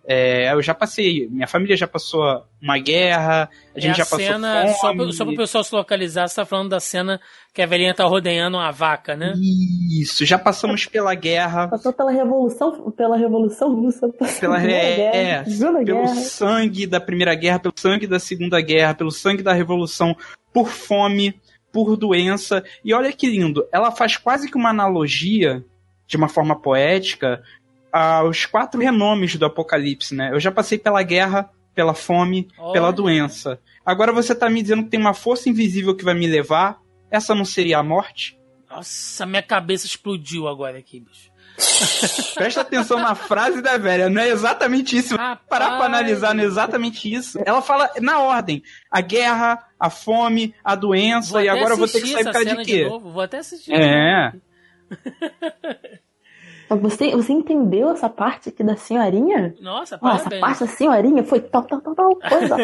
é, 0.09 0.53
eu 0.53 0.61
já 0.61 0.73
passei, 0.73 1.27
minha 1.29 1.47
família 1.47 1.75
já 1.75 1.85
passou 1.85 2.21
uma 2.61 2.79
guerra, 2.79 3.49
a 3.75 3.79
gente 3.79 3.89
é 3.89 3.91
a 3.91 3.93
já 3.95 4.05
cena, 4.05 4.61
passou 4.63 4.79
fome. 4.79 5.05
Só, 5.07 5.11
só 5.11 5.25
pro 5.25 5.35
pessoal 5.35 5.63
se 5.65 5.75
localizar, 5.75 6.29
você 6.29 6.35
tá 6.35 6.45
falando 6.45 6.69
da 6.69 6.79
cena 6.79 7.19
que 7.53 7.61
a 7.61 7.65
velhinha 7.65 7.93
tá 7.93 8.05
rodeando 8.05 8.55
uma 8.55 8.71
vaca, 8.71 9.17
né? 9.17 9.33
Isso, 9.99 10.25
já 10.25 10.39
passamos 10.39 10.85
pela 10.85 11.13
guerra. 11.13 11.67
Passou 11.67 11.91
pela 11.91 12.09
revolução, 12.09 12.89
pela 12.91 13.17
revolução 13.17 13.75
russa, 13.75 14.07
pela 14.39 14.63
é, 14.63 14.65
guerra, 14.65 15.15
é, 15.17 15.43
pelo 15.43 15.83
guerra. 15.83 16.15
sangue 16.15 16.87
da 16.87 17.01
primeira 17.01 17.35
guerra, 17.35 17.59
pelo 17.59 17.73
sangue 17.75 18.07
da 18.07 18.17
segunda 18.17 18.61
guerra, 18.61 18.93
pelo 18.93 19.11
sangue 19.11 19.43
da 19.43 19.51
revolução, 19.51 20.15
por 20.53 20.69
fome, 20.69 21.35
por 21.69 21.97
doença. 21.97 22.63
E 22.81 22.93
olha 22.93 23.11
que 23.11 23.27
lindo, 23.27 23.67
ela 23.73 23.91
faz 23.91 24.15
quase 24.15 24.49
que 24.49 24.55
uma 24.57 24.69
analogia 24.69 25.65
de 26.07 26.15
uma 26.15 26.29
forma 26.29 26.59
poética 26.59 27.43
aos 27.97 28.45
quatro 28.45 28.79
renomes 28.79 29.35
do 29.35 29.45
apocalipse, 29.45 30.15
né? 30.15 30.31
Eu 30.31 30.39
já 30.39 30.51
passei 30.51 30.77
pela 30.77 31.01
guerra, 31.03 31.49
pela 31.73 31.93
fome, 31.93 32.47
Olha. 32.57 32.73
pela 32.73 32.91
doença. 32.91 33.59
Agora 33.85 34.11
você 34.11 34.33
tá 34.33 34.49
me 34.49 34.61
dizendo 34.61 34.83
que 34.83 34.89
tem 34.89 34.99
uma 34.99 35.13
força 35.13 35.49
invisível 35.49 35.95
que 35.95 36.03
vai 36.03 36.13
me 36.13 36.27
levar? 36.27 36.79
Essa 37.09 37.33
não 37.33 37.45
seria 37.45 37.77
a 37.77 37.83
morte? 37.83 38.37
Nossa, 38.69 39.25
minha 39.25 39.41
cabeça 39.41 39.85
explodiu 39.85 40.47
agora 40.47 40.77
aqui, 40.77 40.99
bicho. 40.99 41.31
Presta 42.35 42.61
atenção 42.61 42.99
na 42.99 43.15
frase 43.15 43.61
da 43.61 43.77
velha, 43.77 44.09
não 44.09 44.21
é 44.21 44.29
exatamente 44.29 44.95
isso. 44.95 45.15
Rapaz. 45.15 45.47
Parar 45.49 45.77
pra 45.77 45.85
analisar, 45.85 46.35
não 46.35 46.43
é 46.43 46.45
exatamente 46.45 47.11
isso. 47.11 47.39
Ela 47.43 47.61
fala 47.61 47.89
na 47.99 48.19
ordem: 48.19 48.61
a 48.91 49.01
guerra, 49.01 49.65
a 49.79 49.89
fome, 49.89 50.53
a 50.63 50.75
doença, 50.75 51.41
e 51.41 51.49
agora 51.49 51.73
eu 51.73 51.77
vou 51.77 51.87
ter 51.87 52.01
que 52.01 52.09
sair 52.09 52.23
por 52.25 52.33
causa 52.33 52.55
de 52.55 52.63
quê? 52.63 52.83
De 52.83 52.89
vou 52.89 53.21
até 53.21 53.39
assistir. 53.39 53.73
É. 53.73 54.33
Você, 56.69 57.11
você 57.11 57.31
entendeu 57.31 57.91
essa 57.91 58.09
parte 58.09 58.49
aqui 58.49 58.63
da 58.63 58.75
senhorinha? 58.75 59.55
Nossa, 59.61 59.97
parabéns. 59.97 60.27
Essa 60.27 60.39
parte 60.39 60.59
da 60.59 60.67
senhorinha 60.67 61.23
foi 61.23 61.39
tal, 61.39 61.63
tal, 61.63 61.79
tal, 61.79 61.95
tal 61.95 62.15
coisa. 62.15 62.57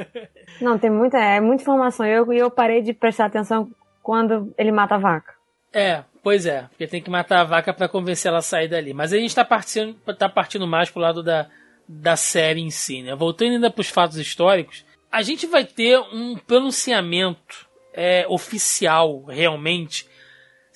Não, 0.60 0.78
tem 0.78 0.90
muita, 0.90 1.18
é, 1.18 1.40
muita 1.40 1.62
informação. 1.62 2.04
E 2.04 2.10
eu, 2.10 2.30
eu 2.32 2.50
parei 2.50 2.82
de 2.82 2.92
prestar 2.92 3.26
atenção 3.26 3.70
quando 4.02 4.52
ele 4.58 4.70
mata 4.70 4.96
a 4.96 4.98
vaca. 4.98 5.34
É, 5.72 6.04
pois 6.22 6.44
é. 6.44 6.62
Porque 6.68 6.86
tem 6.86 7.00
que 7.00 7.10
matar 7.10 7.40
a 7.40 7.44
vaca 7.44 7.72
para 7.72 7.88
convencer 7.88 8.28
ela 8.28 8.38
a 8.38 8.42
sair 8.42 8.68
dali. 8.68 8.92
Mas 8.92 9.12
a 9.12 9.16
gente 9.16 9.34
tá 9.34 9.44
partindo, 9.44 9.94
tá 10.18 10.28
partindo 10.28 10.66
mais 10.66 10.90
pro 10.90 11.00
lado 11.00 11.22
da, 11.22 11.46
da 11.88 12.16
série 12.16 12.60
em 12.60 12.70
si, 12.70 13.02
né? 13.02 13.14
Voltando 13.14 13.52
ainda 13.52 13.70
pros 13.70 13.88
fatos 13.88 14.18
históricos, 14.18 14.84
a 15.10 15.22
gente 15.22 15.46
vai 15.46 15.64
ter 15.64 15.98
um 16.12 16.36
pronunciamento 16.36 17.66
é, 17.94 18.26
oficial, 18.28 19.24
realmente, 19.24 20.06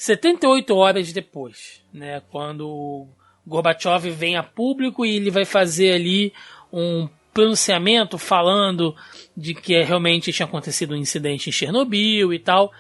78 0.01 0.75
horas 0.75 1.13
depois, 1.13 1.83
né, 1.93 2.23
quando 2.31 3.07
Gorbachev 3.47 4.09
vem 4.09 4.35
a 4.35 4.43
público 4.43 5.05
e 5.05 5.17
ele 5.17 5.31
vai 5.31 5.45
fazer 5.45 5.93
ali 5.93 6.33
um 6.73 7.07
pronunciamento 7.35 8.17
falando 8.17 8.97
de 9.37 9.53
que 9.53 9.79
realmente 9.83 10.33
tinha 10.33 10.47
acontecido 10.47 10.95
um 10.95 10.97
incidente 10.97 11.51
em 11.51 11.53
Chernobyl 11.53 12.33
e 12.33 12.39
tal. 12.39 12.73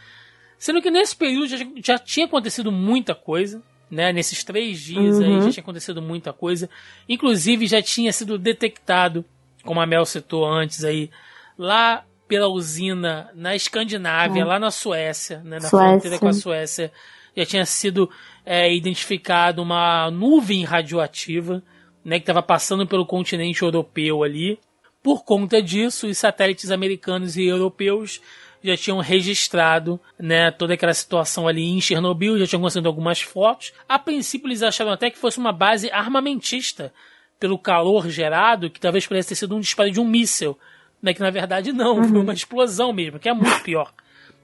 Sendo 0.58 0.80
que 0.80 0.90
nesse 0.90 1.14
período 1.14 1.46
já, 1.46 1.58
já 1.84 1.98
tinha 1.98 2.24
acontecido 2.24 2.72
muita 2.72 3.14
coisa, 3.14 3.62
né? 3.90 4.14
Nesses 4.14 4.42
três 4.42 4.80
dias 4.80 5.18
uhum. 5.18 5.36
aí 5.36 5.42
já 5.42 5.50
tinha 5.50 5.62
acontecido 5.62 6.00
muita 6.00 6.32
coisa. 6.32 6.70
Inclusive 7.06 7.66
já 7.66 7.82
tinha 7.82 8.14
sido 8.14 8.38
detectado, 8.38 9.26
como 9.62 9.78
a 9.78 9.84
Mel 9.84 10.06
citou 10.06 10.46
antes 10.46 10.84
aí, 10.84 11.10
lá 11.58 12.02
pela 12.30 12.46
usina 12.46 13.28
na 13.34 13.56
Escandinávia, 13.56 14.42
é. 14.42 14.44
lá 14.44 14.56
na 14.56 14.70
Suécia, 14.70 15.38
né, 15.38 15.58
na 15.58 15.68
Suécia. 15.68 15.88
fronteira 15.88 16.18
com 16.20 16.28
a 16.28 16.32
Suécia, 16.32 16.92
já 17.36 17.44
tinha 17.44 17.66
sido 17.66 18.08
é, 18.46 18.72
identificado 18.72 19.60
uma 19.60 20.08
nuvem 20.12 20.62
radioativa 20.62 21.60
né, 22.04 22.20
que 22.20 22.22
estava 22.22 22.40
passando 22.40 22.86
pelo 22.86 23.04
continente 23.04 23.62
europeu 23.62 24.22
ali. 24.22 24.60
Por 25.02 25.24
conta 25.24 25.60
disso, 25.60 26.06
os 26.06 26.18
satélites 26.18 26.70
americanos 26.70 27.36
e 27.36 27.44
europeus 27.46 28.20
já 28.62 28.76
tinham 28.76 29.00
registrado 29.00 29.98
né, 30.16 30.52
toda 30.52 30.74
aquela 30.74 30.94
situação 30.94 31.48
ali 31.48 31.64
em 31.64 31.80
Chernobyl, 31.80 32.38
já 32.38 32.46
tinham 32.46 32.62
conseguido 32.62 32.88
algumas 32.88 33.20
fotos. 33.20 33.72
A 33.88 33.98
princípio, 33.98 34.46
eles 34.46 34.62
acharam 34.62 34.92
até 34.92 35.10
que 35.10 35.18
fosse 35.18 35.38
uma 35.38 35.52
base 35.52 35.90
armamentista, 35.90 36.92
pelo 37.40 37.58
calor 37.58 38.08
gerado, 38.08 38.70
que 38.70 38.78
talvez 38.78 39.04
pudesse 39.04 39.30
ter 39.30 39.34
sido 39.34 39.56
um 39.56 39.60
disparo 39.60 39.90
de 39.90 39.98
um 39.98 40.06
míssil 40.06 40.56
né, 41.02 41.14
que 41.14 41.20
na 41.20 41.30
verdade 41.30 41.72
não, 41.72 41.96
uhum. 41.96 42.08
foi 42.08 42.20
uma 42.20 42.32
explosão 42.32 42.92
mesmo, 42.92 43.18
que 43.18 43.28
é 43.28 43.34
muito 43.34 43.62
pior, 43.62 43.92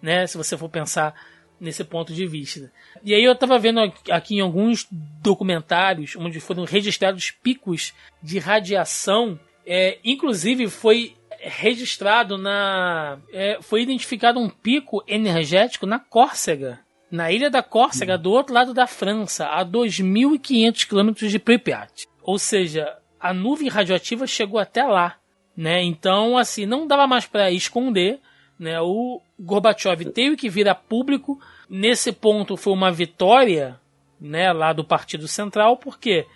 né, 0.01 0.27
se 0.27 0.37
você 0.37 0.57
for 0.57 0.69
pensar 0.69 1.15
nesse 1.61 1.85
ponto 1.85 2.13
de 2.13 2.27
vista. 2.27 2.71
E 3.03 3.15
aí 3.15 3.25
eu 3.25 3.33
estava 3.33 3.59
vendo 3.59 3.81
aqui 4.11 4.37
em 4.37 4.41
alguns 4.41 4.87
documentários 5.23 6.15
onde 6.17 6.39
foram 6.41 6.65
registrados 6.65 7.31
picos 7.31 7.95
de 8.23 8.39
radiação, 8.39 9.39
é, 9.67 9.99
inclusive 10.05 10.69
foi 10.69 11.15
registrado 11.41 12.37
na, 12.39 13.19
é, 13.33 13.59
foi 13.61 13.83
identificado 13.83 14.39
um 14.39 14.49
pico 14.49 15.03
energético 15.07 15.87
na 15.87 15.99
Córcega, 15.99 16.81
na 17.11 17.31
ilha 17.31 17.49
da 17.49 17.63
Córcega, 17.63 18.17
uhum. 18.17 18.23
do 18.23 18.33
outro 18.33 18.55
lado 18.55 18.75
da 18.75 18.87
França, 18.87 19.47
a 19.47 19.65
2.500 19.65 20.87
quilômetros 20.87 21.31
de 21.31 21.39
Pripyat. 21.39 22.07
Ou 22.23 22.39
seja, 22.39 22.97
a 23.21 23.33
nuvem 23.33 23.69
radioativa 23.69 24.27
chegou 24.27 24.59
até 24.59 24.85
lá 24.85 25.17
né? 25.57 25.83
Então, 25.83 26.37
assim, 26.37 26.67
não 26.67 26.87
dava 26.87 27.07
mais 27.07 27.27
para 27.27 27.51
esconder, 27.51 28.21
Né? 28.59 28.81
O 28.81 29.21
Gorbachev 29.39 30.05
teve 30.13 30.37
que 30.37 30.49
vir 30.49 30.69
a 30.69 30.75
público. 30.75 31.39
Nesse 31.69 32.11
ponto 32.13 32.57
foi 32.57 32.73
uma 32.73 32.91
vitória 32.91 33.79
né, 34.21 34.51
lá 34.53 34.73
do 34.73 34.85
Partido 34.85 35.29
Central, 35.29 35.77
porque 35.77 36.27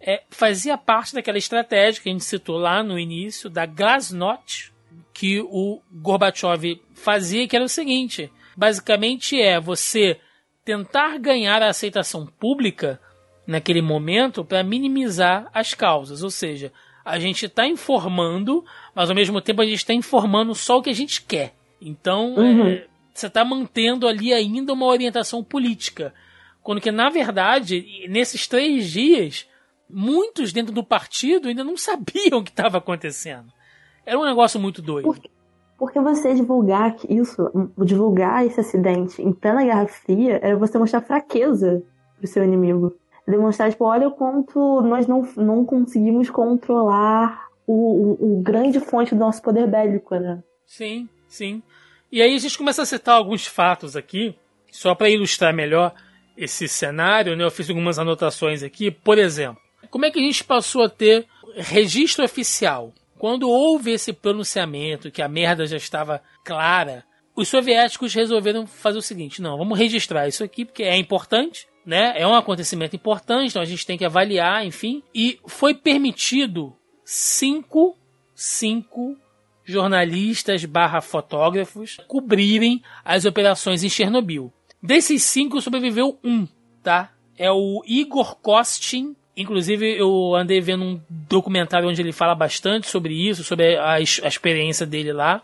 é, 0.00 0.22
fazia 0.30 0.78
parte 0.78 1.14
daquela 1.14 1.38
estratégia 1.38 2.02
que 2.02 2.08
a 2.08 2.12
gente 2.12 2.24
citou 2.24 2.58
lá 2.58 2.82
no 2.82 2.98
início, 2.98 3.50
da 3.50 3.66
Glasnost, 3.66 4.72
que 5.12 5.40
o 5.40 5.80
Gorbachev 5.90 6.80
fazia, 6.94 7.48
que 7.48 7.56
era 7.56 7.64
o 7.64 7.68
seguinte: 7.68 8.30
basicamente 8.56 9.40
é 9.40 9.58
você 9.58 10.20
tentar 10.64 11.18
ganhar 11.18 11.62
a 11.62 11.68
aceitação 11.68 12.26
pública 12.26 13.00
naquele 13.46 13.82
momento 13.82 14.44
para 14.44 14.62
minimizar 14.62 15.48
as 15.52 15.74
causas, 15.74 16.22
ou 16.22 16.30
seja, 16.30 16.72
a 17.04 17.18
gente 17.18 17.46
está 17.46 17.66
informando, 17.66 18.64
mas 18.94 19.10
ao 19.10 19.16
mesmo 19.16 19.40
tempo 19.40 19.60
a 19.60 19.66
gente 19.66 19.76
está 19.76 19.92
informando 19.92 20.54
só 20.54 20.78
o 20.78 20.82
que 20.82 20.90
a 20.90 20.94
gente 20.94 21.22
quer. 21.22 21.54
Então, 21.80 22.34
uhum. 22.34 22.66
é, 22.68 22.86
você 23.12 23.26
está 23.26 23.44
mantendo 23.44 24.08
ali 24.08 24.32
ainda 24.32 24.72
uma 24.72 24.86
orientação 24.86 25.44
política. 25.44 26.14
Quando 26.62 26.80
que, 26.80 26.90
na 26.90 27.10
verdade, 27.10 28.06
nesses 28.08 28.48
três 28.48 28.90
dias, 28.90 29.46
muitos 29.88 30.52
dentro 30.52 30.72
do 30.72 30.82
partido 30.82 31.48
ainda 31.48 31.62
não 31.62 31.76
sabiam 31.78 32.38
o 32.38 32.42
que 32.42 32.50
estava 32.50 32.78
acontecendo. 32.78 33.52
Era 34.06 34.18
um 34.18 34.24
negócio 34.24 34.58
muito 34.58 34.80
doido. 34.80 35.04
Porque, 35.04 35.30
porque 35.78 36.00
você 36.00 36.34
divulgar 36.34 36.96
isso, 37.08 37.50
divulgar 37.84 38.46
esse 38.46 38.60
acidente 38.60 39.20
em 39.20 39.32
plena 39.32 39.62
Guerra 39.62 39.86
Fria, 39.86 40.40
era 40.42 40.56
você 40.56 40.78
mostrar 40.78 41.02
fraqueza 41.02 41.82
pro 42.16 42.26
seu 42.26 42.42
inimigo. 42.42 42.94
Demonstrar, 43.26 43.70
tipo, 43.70 43.84
olha 43.84 44.08
o 44.08 44.12
quanto 44.12 44.82
nós 44.82 45.06
não, 45.06 45.22
não 45.36 45.64
conseguimos 45.64 46.28
controlar 46.28 47.48
o, 47.66 47.72
o, 47.72 48.38
o 48.38 48.42
grande 48.42 48.80
fonte 48.80 49.14
do 49.14 49.20
nosso 49.20 49.40
poder 49.40 49.66
bélico, 49.66 50.14
né? 50.16 50.42
Sim, 50.66 51.08
sim. 51.26 51.62
E 52.12 52.20
aí 52.20 52.34
a 52.34 52.38
gente 52.38 52.58
começa 52.58 52.82
a 52.82 52.86
citar 52.86 53.16
alguns 53.16 53.46
fatos 53.46 53.96
aqui, 53.96 54.36
só 54.70 54.94
para 54.94 55.08
ilustrar 55.08 55.54
melhor 55.54 55.94
esse 56.36 56.68
cenário, 56.68 57.36
né? 57.36 57.44
Eu 57.44 57.50
fiz 57.50 57.68
algumas 57.68 57.98
anotações 57.98 58.62
aqui. 58.62 58.90
Por 58.90 59.18
exemplo, 59.18 59.60
como 59.90 60.04
é 60.04 60.10
que 60.10 60.18
a 60.18 60.22
gente 60.22 60.44
passou 60.44 60.82
a 60.82 60.88
ter 60.88 61.26
registro 61.56 62.24
oficial? 62.24 62.92
Quando 63.18 63.48
houve 63.48 63.92
esse 63.92 64.12
pronunciamento, 64.12 65.10
que 65.10 65.22
a 65.22 65.28
merda 65.28 65.66
já 65.66 65.76
estava 65.76 66.20
clara, 66.44 67.04
os 67.36 67.48
soviéticos 67.48 68.12
resolveram 68.14 68.66
fazer 68.66 68.98
o 68.98 69.02
seguinte: 69.02 69.40
não, 69.40 69.56
vamos 69.56 69.78
registrar 69.78 70.28
isso 70.28 70.44
aqui 70.44 70.64
porque 70.64 70.82
é 70.82 70.96
importante, 70.96 71.66
né? 71.84 72.14
É 72.16 72.26
um 72.26 72.34
acontecimento 72.34 72.96
importante, 72.96 73.50
então 73.50 73.62
a 73.62 73.66
gente 73.66 73.86
tem 73.86 73.98
que 73.98 74.04
avaliar, 74.04 74.64
enfim. 74.64 75.02
E 75.14 75.38
foi 75.46 75.74
permitido 75.74 76.74
cinco, 77.04 77.96
cinco 78.34 79.16
jornalistas 79.64 80.64
barra 80.64 81.00
fotógrafos 81.00 81.98
cobrirem 82.06 82.82
as 83.04 83.24
operações 83.24 83.82
em 83.82 83.88
Chernobyl. 83.88 84.52
Desses 84.82 85.22
cinco 85.22 85.60
sobreviveu 85.60 86.18
um, 86.22 86.46
tá? 86.82 87.10
É 87.38 87.50
o 87.50 87.82
Igor 87.86 88.36
Kostin. 88.36 89.16
Inclusive, 89.36 89.98
eu 89.98 90.34
andei 90.34 90.60
vendo 90.60 90.84
um 90.84 91.00
documentário 91.08 91.88
onde 91.88 92.00
ele 92.00 92.12
fala 92.12 92.34
bastante 92.34 92.88
sobre 92.88 93.14
isso, 93.14 93.42
sobre 93.42 93.76
a, 93.76 93.94
a 93.94 94.00
experiência 94.00 94.86
dele 94.86 95.12
lá. 95.12 95.42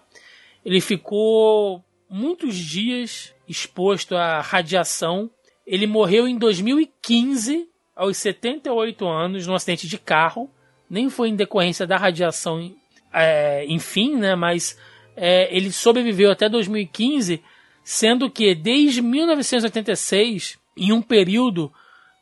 Ele 0.64 0.80
ficou 0.80 1.82
muitos 2.08 2.54
dias 2.54 3.34
exposto 3.48 4.14
à 4.14 4.40
radiação. 4.40 5.30
Ele 5.70 5.86
morreu 5.86 6.26
em 6.26 6.36
2015, 6.36 7.68
aos 7.94 8.16
78 8.16 9.06
anos, 9.06 9.46
num 9.46 9.54
acidente 9.54 9.86
de 9.86 9.98
carro. 9.98 10.50
Nem 10.90 11.08
foi 11.08 11.28
em 11.28 11.36
decorrência 11.36 11.86
da 11.86 11.96
radiação, 11.96 12.74
é, 13.14 13.64
enfim, 13.68 14.16
né? 14.16 14.34
Mas 14.34 14.76
é, 15.16 15.54
ele 15.56 15.70
sobreviveu 15.70 16.28
até 16.28 16.48
2015 16.48 17.40
sendo 17.84 18.28
que 18.28 18.52
desde 18.52 19.00
1986, 19.00 20.58
em 20.76 20.92
um 20.92 21.00
período 21.00 21.72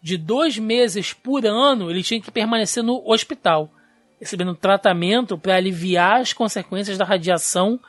de 0.02 0.18
dois 0.18 0.58
meses 0.58 1.14
por 1.14 1.46
ano, 1.46 1.90
ele 1.90 2.02
tinha 2.02 2.20
que 2.20 2.30
permanecer 2.30 2.82
no 2.82 3.02
hospital, 3.10 3.72
recebendo 4.20 4.54
tratamento 4.54 5.38
para 5.38 5.56
aliviar 5.56 6.20
as 6.20 6.34
consequências 6.34 6.98
da 6.98 7.04
radiação 7.04 7.80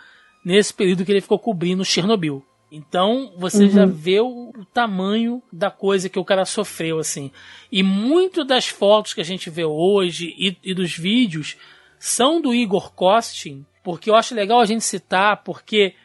nesse 0.44 0.74
período 0.74 1.04
que 1.04 1.12
ele 1.12 1.22
ficou 1.22 1.38
cobrindo 1.38 1.84
Chernobyl. 1.84 2.46
Então 2.72 3.34
você 3.38 3.64
uhum. 3.64 3.70
já 3.70 3.86
vê 3.86 4.20
o, 4.20 4.52
o, 4.56 4.66
tamanho 4.66 5.42
da 5.52 5.72
coisa 5.72 6.08
que 6.08 6.20
o 6.20 6.26
cara 6.26 6.46
sofreu 6.46 7.00
assim. 7.00 7.32
E 7.72 7.82
muito 7.82 8.44
das 8.44 8.68
fotos 8.68 9.14
que 9.14 9.22
a 9.22 9.26
gente 9.26 9.50
vê 9.50 9.66
hoje 9.66 10.36
e, 10.38 10.56
e 10.64 10.74
dos 10.74 10.96
vídeos 10.96 11.58
são 11.98 12.40
do 12.40 12.54
Igor 12.54 12.94
Kostin, 12.94 13.66
porque 13.84 14.10
eu 14.10 14.16
acho 14.16 14.36
legal 14.36 14.60
a 14.60 14.66
gente 14.66 14.84
citar, 14.84 15.44
porque 15.44 15.96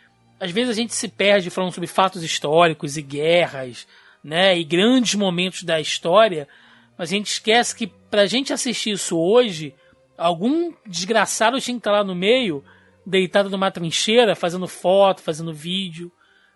às 0.41 0.51
vezes 0.51 0.71
a 0.71 0.75
gente 0.75 0.95
se 0.95 1.07
perde 1.09 1.51
falando 1.51 1.73
sobre 1.73 1.87
fatos 1.87 2.23
históricos 2.23 2.97
e 2.97 3.03
guerras, 3.03 3.87
né, 4.23 4.59
e 4.59 4.65
grandes 4.65 5.15
momentos 5.15 5.63
da 5.63 5.79
história, 5.81 6.49
mas 6.97 7.11
a 7.11 7.15
gente 7.15 7.27
esquece 7.27 7.77
que 7.77 7.87
pra 7.87 8.27
gente 8.27 8.53
assistir 8.53 8.93
isso 8.93 9.19
hoje, 9.19 9.75
algum 10.17 10.73
desgraçado 10.87 11.61
tinha 11.61 11.75
que 11.75 11.81
estar 11.81 11.93
lá 11.93 12.03
no 12.03 12.15
meio, 12.15 12.65
deitado 13.07 13.51
numa 13.51 13.71
trincheira, 13.71 14.35
fazendo 14.35 14.67
foto, 14.67 15.21
fazendo 15.21 15.53
vídeo, 15.53 16.11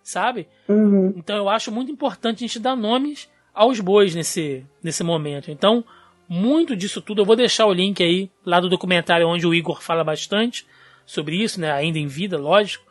sabe? 0.09 0.49
Uhum. 0.69 1.13
Então 1.17 1.37
eu 1.37 1.49
acho 1.49 1.71
muito 1.71 1.93
importante 1.93 2.39
a 2.39 2.47
gente 2.47 2.59
dar 2.59 2.75
nomes 2.75 3.29
aos 3.55 3.81
bois 3.81 4.15
nesse, 4.15 4.65
nesse 4.83 5.03
momento. 5.03 5.51
Então, 5.51 5.85
muito 6.29 6.77
disso 6.77 7.03
tudo, 7.03 7.23
eu 7.23 7.27
vou 7.27 7.37
deixar 7.37 7.67
o 7.67 7.73
link 7.73 8.03
aí 8.03 8.31
lá 8.45 8.61
do 8.61 8.69
documentário 8.69 9.29
onde 9.29 9.47
o 9.47 9.55
Igor 9.55 9.83
fala 9.83 10.05
bastante 10.05 10.67
sobre 11.05 11.43
isso, 11.43 11.61
né? 11.61 11.73
Ainda 11.73 11.99
em 11.99 12.07
vida, 12.07 12.39
lógico. 12.39 12.85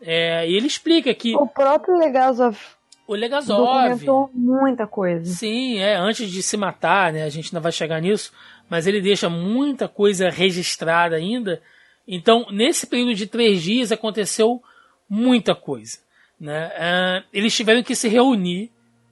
É, 0.00 0.48
e 0.48 0.54
ele 0.54 0.66
explica 0.66 1.12
que. 1.14 1.36
O 1.36 1.46
próprio 1.46 1.96
Legazov. 1.96 2.58
O 3.06 3.14
Legazov. 3.14 3.66
Documentou 3.66 4.30
muita 4.32 4.86
coisa. 4.86 5.24
Sim, 5.24 5.78
é, 5.78 5.94
antes 5.94 6.30
de 6.30 6.42
se 6.42 6.56
matar, 6.56 7.12
né? 7.12 7.22
A 7.22 7.28
gente 7.28 7.48
ainda 7.48 7.60
vai 7.60 7.72
chegar 7.72 8.00
nisso. 8.00 8.32
Mas 8.68 8.86
ele 8.86 9.00
deixa 9.00 9.28
muita 9.28 9.86
coisa 9.86 10.30
registrada 10.30 11.16
ainda. 11.16 11.60
Então, 12.08 12.46
nesse 12.50 12.86
período 12.86 13.14
de 13.14 13.26
três 13.26 13.62
dias 13.62 13.92
aconteceu 13.92 14.62
muita 15.08 15.54
coisa. 15.54 15.98
Né? 16.38 16.70
É, 16.74 17.24
eles 17.32 17.54
tiveram 17.54 17.82
que 17.82 17.94
se 17.94 18.08
reunir 18.08 18.70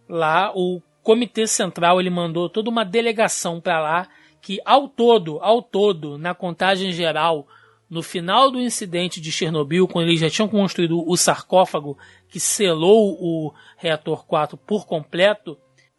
lá. 0.09 0.53
O 0.55 0.81
Comitê 1.03 1.47
Central 1.47 2.01
ele 2.01 2.11
mandou 2.11 2.49
toda 2.49 2.70
uma 2.70 2.85
delegação 2.85 3.61
para 3.61 3.81
lá 3.81 4.09
que 4.40 4.61
ao 4.65 4.89
todo, 4.89 5.39
ao 5.40 5.62
todo, 5.62 6.19
na 6.19 6.35
contagem 6.35 6.93
geral, 6.93 7.47
no 7.89 8.03
final 8.03 8.51
do 8.51 8.61
incidente 8.61 9.20
de 9.20 9.31
Chernobyl, 9.31 9.86
quando 9.86 10.09
eles 10.09 10.20
já 10.20 10.28
tinham 10.28 10.49
construído 10.49 11.09
o 11.09 11.16
sarcófago 11.16 11.97
que 12.28 12.40
selou 12.40 13.16
o 13.20 13.53
reator 13.77 14.24
4 14.27 14.57
por 14.57 14.86
completo, 14.86 15.57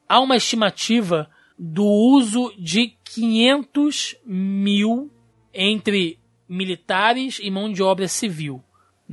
há 0.10 0.20
uma 0.20 0.36
estimativa 0.36 1.30
do 1.58 1.86
uso 1.86 2.52
de 2.58 2.98
500 3.06 4.18
mil 4.26 5.12
entre 5.54 6.20
militares 6.50 7.40
e 7.42 7.50
mão 7.50 7.72
de 7.72 7.82
obra 7.82 8.08
civil. 8.08 8.62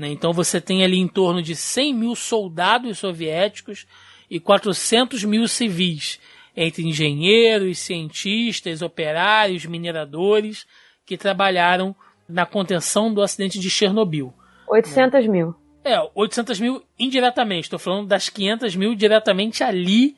Né? 0.01 0.09
Então 0.09 0.33
você 0.33 0.63
tem 0.63 0.83
ali 0.83 0.97
em 0.97 1.07
torno 1.07 1.43
de 1.43 1.55
100 1.55 1.93
mil 1.93 2.17
soldados 2.17 2.99
soviéticos 2.99 3.87
e 4.31 4.41
400 4.41 5.25
mil 5.25 5.47
civis, 5.47 6.19
entre 6.57 6.83
engenheiros, 6.89 7.79
cientistas, 7.81 8.81
operários, 8.81 9.67
mineradores, 9.67 10.67
que 11.05 11.19
trabalharam 11.19 11.95
na 12.27 12.47
contenção 12.47 13.13
do 13.13 13.21
acidente 13.21 13.61
de 13.61 13.69
Chernobyl. 13.69 14.33
800 14.69 15.27
né? 15.27 15.31
mil. 15.31 15.55
É, 15.85 15.99
800 16.15 16.59
mil 16.61 16.83
indiretamente. 16.99 17.65
Estou 17.65 17.79
falando 17.79 18.09
das 18.09 18.31
500 18.31 18.75
mil 18.77 18.95
diretamente 18.95 19.63
ali. 19.63 20.17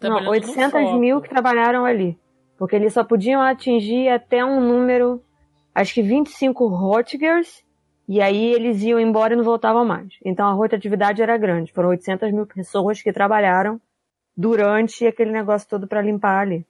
Não, 0.00 0.28
800 0.28 1.00
mil 1.00 1.20
que 1.20 1.28
trabalharam 1.28 1.84
ali. 1.84 2.16
Porque 2.56 2.76
eles 2.76 2.92
só 2.92 3.02
podiam 3.02 3.42
atingir 3.42 4.08
até 4.08 4.44
um 4.44 4.60
número, 4.60 5.20
acho 5.74 5.94
que 5.94 6.02
25 6.02 6.68
Rotgers, 6.68 7.65
e 8.08 8.20
aí 8.20 8.52
eles 8.52 8.82
iam 8.82 9.00
embora 9.00 9.34
e 9.34 9.36
não 9.36 9.44
voltavam 9.44 9.84
mais. 9.84 10.08
Então 10.24 10.46
a 10.46 10.52
rotatividade 10.52 11.20
era 11.20 11.36
grande. 11.36 11.72
Foram 11.72 11.90
800 11.90 12.32
mil 12.32 12.46
pessoas 12.46 13.02
que 13.02 13.12
trabalharam 13.12 13.80
durante 14.36 15.06
aquele 15.06 15.32
negócio 15.32 15.68
todo 15.68 15.86
para 15.86 16.02
limpar 16.02 16.40
ali. 16.40 16.64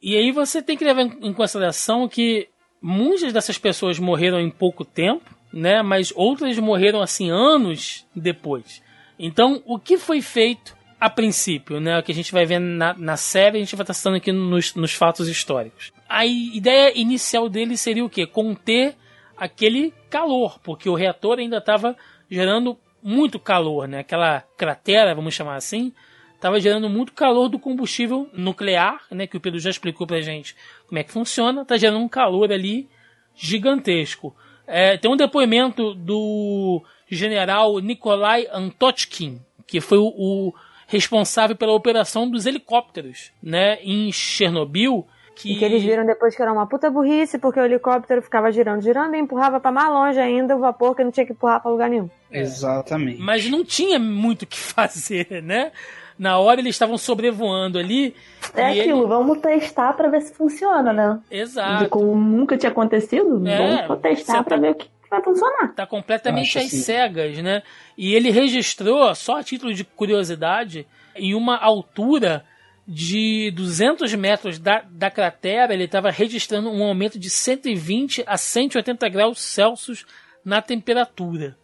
E 0.00 0.16
aí 0.16 0.32
você 0.32 0.62
tem 0.62 0.76
que 0.76 0.84
levar 0.84 1.02
em 1.02 1.32
consideração 1.34 2.08
que 2.08 2.48
muitas 2.80 3.32
dessas 3.32 3.58
pessoas 3.58 3.98
morreram 3.98 4.40
em 4.40 4.50
pouco 4.50 4.84
tempo, 4.84 5.28
né? 5.52 5.82
Mas 5.82 6.12
outras 6.16 6.58
morreram 6.58 7.02
assim 7.02 7.30
anos 7.30 8.06
depois. 8.16 8.82
Então, 9.18 9.62
o 9.66 9.78
que 9.78 9.98
foi 9.98 10.22
feito 10.22 10.74
a 10.98 11.10
princípio, 11.10 11.80
né? 11.80 11.98
O 11.98 12.02
que 12.02 12.12
a 12.12 12.14
gente 12.14 12.32
vai 12.32 12.46
ver 12.46 12.58
na, 12.58 12.94
na 12.94 13.16
série, 13.18 13.58
a 13.58 13.60
gente 13.60 13.76
vai 13.76 13.82
estar 13.82 13.92
citando 13.92 14.16
aqui 14.16 14.32
nos, 14.32 14.74
nos 14.74 14.94
fatos 14.94 15.28
históricos. 15.28 15.92
A 16.08 16.24
ideia 16.24 16.98
inicial 16.98 17.48
dele 17.50 17.76
seria 17.76 18.04
o 18.04 18.08
quê? 18.08 18.26
Conter 18.26 18.96
aquele 19.40 19.94
calor, 20.10 20.60
porque 20.62 20.88
o 20.88 20.94
reator 20.94 21.38
ainda 21.38 21.56
estava 21.56 21.96
gerando 22.30 22.78
muito 23.02 23.38
calor, 23.38 23.88
né? 23.88 24.00
Aquela 24.00 24.42
cratera, 24.56 25.14
vamos 25.14 25.32
chamar 25.32 25.56
assim, 25.56 25.94
estava 26.34 26.60
gerando 26.60 26.90
muito 26.90 27.14
calor 27.14 27.48
do 27.48 27.58
combustível 27.58 28.28
nuclear, 28.34 29.00
né, 29.10 29.26
que 29.26 29.36
o 29.36 29.40
Pedro 29.40 29.58
já 29.58 29.70
explicou 29.70 30.06
pra 30.06 30.20
gente 30.20 30.54
como 30.86 30.98
é 30.98 31.04
que 31.04 31.12
funciona, 31.12 31.62
está 31.62 31.76
gerando 31.76 31.98
um 32.00 32.08
calor 32.08 32.52
ali 32.52 32.88
gigantesco. 33.34 34.36
É, 34.66 34.96
tem 34.96 35.10
um 35.10 35.16
depoimento 35.16 35.94
do 35.94 36.82
general 37.10 37.78
Nikolai 37.78 38.46
Antotkin, 38.52 39.40
que 39.66 39.80
foi 39.80 39.98
o, 39.98 40.12
o 40.16 40.54
responsável 40.86 41.56
pela 41.56 41.72
operação 41.72 42.28
dos 42.30 42.44
helicópteros, 42.44 43.32
né, 43.42 43.78
em 43.82 44.12
Chernobyl. 44.12 45.06
Que... 45.34 45.52
E 45.52 45.56
que 45.58 45.64
eles 45.64 45.82
viram 45.82 46.04
depois 46.04 46.34
que 46.36 46.42
era 46.42 46.52
uma 46.52 46.66
puta 46.66 46.90
burrice, 46.90 47.38
porque 47.38 47.58
o 47.60 47.64
helicóptero 47.64 48.20
ficava 48.20 48.50
girando, 48.52 48.82
girando 48.82 49.14
e 49.14 49.18
empurrava 49.18 49.58
para 49.60 49.70
mais 49.72 49.88
longe 49.90 50.18
ainda 50.20 50.54
o 50.56 50.60
vapor 50.60 50.94
que 50.94 51.02
não 51.04 51.10
tinha 51.10 51.24
que 51.24 51.32
empurrar 51.32 51.60
para 51.62 51.70
lugar 51.70 51.88
nenhum. 51.88 52.10
Exatamente. 52.30 53.20
Mas 53.20 53.48
não 53.48 53.64
tinha 53.64 53.98
muito 53.98 54.42
o 54.42 54.46
que 54.46 54.58
fazer, 54.60 55.42
né? 55.42 55.72
Na 56.18 56.38
hora 56.38 56.60
eles 56.60 56.74
estavam 56.74 56.98
sobrevoando 56.98 57.78
ali. 57.78 58.14
É 58.54 58.74
e 58.74 58.80
aquilo, 58.80 59.00
ele- 59.00 59.06
vamos 59.08 59.38
testar 59.38 59.94
pra 59.94 60.08
ver 60.08 60.20
se 60.20 60.34
funciona, 60.34 60.92
né? 60.92 61.18
Exato. 61.30 61.88
Como 61.88 62.14
nunca 62.14 62.58
tinha 62.58 62.70
acontecido, 62.70 63.46
É, 63.48 63.86
vamos 63.86 64.02
testar 64.02 64.42
pra 64.44 64.56
tá- 64.56 64.60
ver 64.60 64.70
o 64.72 64.74
que 64.74 64.88
vai 65.10 65.22
funcionar. 65.22 65.72
Tá 65.74 65.86
completamente 65.86 66.58
às 66.58 66.66
assim. 66.66 66.76
cegas, 66.76 67.38
né? 67.38 67.62
E 67.96 68.14
ele 68.14 68.30
registrou, 68.30 69.14
só 69.14 69.38
a 69.38 69.42
título 69.42 69.72
de 69.72 69.82
curiosidade, 69.84 70.86
em 71.16 71.34
uma 71.34 71.56
altura 71.56 72.44
de 72.92 73.52
200 73.52 74.12
metros 74.16 74.58
da, 74.58 74.82
da 74.90 75.08
cratera, 75.12 75.72
ele 75.72 75.84
estava 75.84 76.10
registrando 76.10 76.68
um 76.70 76.82
aumento 76.82 77.20
de 77.20 77.30
120 77.30 78.24
a 78.26 78.36
180 78.36 79.08
graus 79.08 79.40
Celsius 79.40 80.04
na 80.44 80.60
temperatura. 80.60 81.56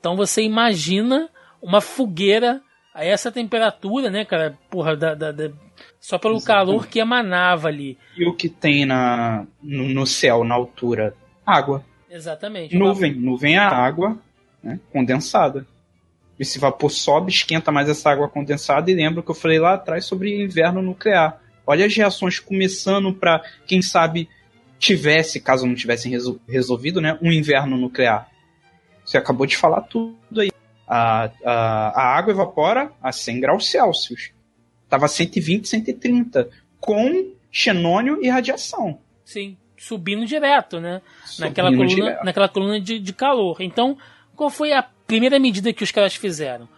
Então 0.00 0.16
você 0.16 0.42
imagina 0.42 1.28
uma 1.60 1.82
fogueira 1.82 2.62
a 2.94 3.04
essa 3.04 3.30
temperatura, 3.30 4.08
né, 4.08 4.24
cara? 4.24 4.58
Porra, 4.70 4.96
da, 4.96 5.14
da- 5.14 5.32
da- 5.32 5.50
só 6.00 6.16
pelo 6.18 6.36
Exatamente. 6.36 6.46
calor 6.66 6.86
que 6.86 6.98
emanava 6.98 7.68
ali. 7.68 7.98
E 8.16 8.26
o 8.26 8.34
que 8.34 8.48
tem 8.48 8.86
na, 8.86 9.46
no, 9.62 9.88
no 9.90 10.06
céu, 10.06 10.44
na 10.44 10.54
altura? 10.54 11.14
Água. 11.44 11.84
Exatamente. 12.08 12.74
Nuvem. 12.74 13.12
Nuvem 13.14 13.56
é 13.56 13.58
água 13.58 14.16
né, 14.62 14.80
condensada. 14.92 15.66
Esse 16.38 16.58
vapor 16.58 16.90
sobe, 16.90 17.30
esquenta 17.30 17.70
mais 17.70 17.88
essa 17.88 18.10
água 18.10 18.28
condensada 18.28 18.90
e 18.90 18.94
lembra 18.94 19.20
o 19.20 19.22
que 19.22 19.30
eu 19.30 19.34
falei 19.34 19.58
lá 19.58 19.74
atrás 19.74 20.04
sobre 20.04 20.42
inverno 20.42 20.82
nuclear. 20.82 21.40
Olha 21.66 21.86
as 21.86 21.94
reações 21.96 22.38
começando 22.38 23.12
para, 23.12 23.42
quem 23.66 23.80
sabe, 23.80 24.28
tivesse, 24.78 25.40
caso 25.40 25.66
não 25.66 25.74
tivessem 25.74 26.10
resol- 26.10 26.40
resolvido, 26.48 27.00
né, 27.00 27.18
um 27.22 27.30
inverno 27.32 27.76
nuclear. 27.76 28.28
Você 29.04 29.16
acabou 29.16 29.46
de 29.46 29.56
falar 29.56 29.82
tudo 29.82 30.40
aí. 30.40 30.50
A, 30.86 31.30
a, 31.44 31.52
a 32.02 32.16
água 32.16 32.32
evapora 32.32 32.92
a 33.02 33.10
100 33.12 33.40
graus 33.40 33.70
Celsius. 33.70 34.32
Tava 34.88 35.08
120, 35.08 35.66
130. 35.66 36.50
Com 36.78 37.32
xenônio 37.50 38.18
e 38.22 38.28
radiação. 38.28 38.98
Sim, 39.24 39.56
subindo 39.78 40.26
direto, 40.26 40.80
né? 40.80 41.00
naquela 41.38 41.70
Subindo 41.70 41.86
coluna, 41.88 42.04
direto. 42.10 42.24
naquela 42.24 42.48
coluna 42.48 42.80
de, 42.80 42.98
de 42.98 43.12
calor. 43.12 43.56
Então, 43.60 43.96
qual 44.36 44.50
foi 44.50 44.72
a 44.72 44.82
primeira 45.06 45.38
medida 45.38 45.72
que 45.72 45.84
os 45.84 45.90
caras 45.90 46.14
fizeram? 46.14 46.68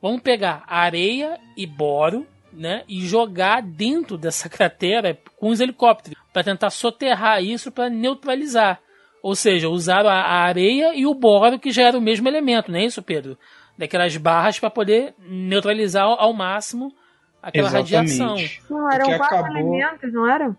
Vamos 0.00 0.20
pegar 0.22 0.64
areia 0.66 1.38
e 1.56 1.66
boro, 1.66 2.26
né, 2.52 2.82
e 2.88 3.00
jogar 3.06 3.62
dentro 3.62 4.18
dessa 4.18 4.48
cratera 4.48 5.16
com 5.38 5.48
os 5.48 5.60
helicópteros 5.60 6.18
para 6.32 6.44
tentar 6.44 6.70
soterrar 6.70 7.42
isso 7.42 7.72
para 7.72 7.88
neutralizar. 7.88 8.78
Ou 9.22 9.34
seja, 9.36 9.68
usaram 9.68 10.10
a, 10.10 10.14
a 10.20 10.42
areia 10.42 10.94
e 10.94 11.06
o 11.06 11.14
boro 11.14 11.58
que 11.58 11.70
já 11.70 11.84
era 11.84 11.96
o 11.96 12.00
mesmo 12.00 12.28
elemento, 12.28 12.70
não 12.70 12.78
é 12.78 12.84
isso, 12.84 13.02
Pedro? 13.02 13.38
Daquelas 13.78 14.16
barras 14.16 14.58
para 14.58 14.68
poder 14.68 15.14
neutralizar 15.18 16.04
ao, 16.04 16.20
ao 16.20 16.32
máximo 16.32 16.92
aquela 17.42 17.70
radiação. 17.70 18.36
Exatamente. 18.36 18.62
Não, 18.68 18.90
eram 18.92 19.06
quatro 19.16 19.36
acabou- 19.38 19.56
elementos, 19.56 20.12
não 20.12 20.30
eram? 20.30 20.56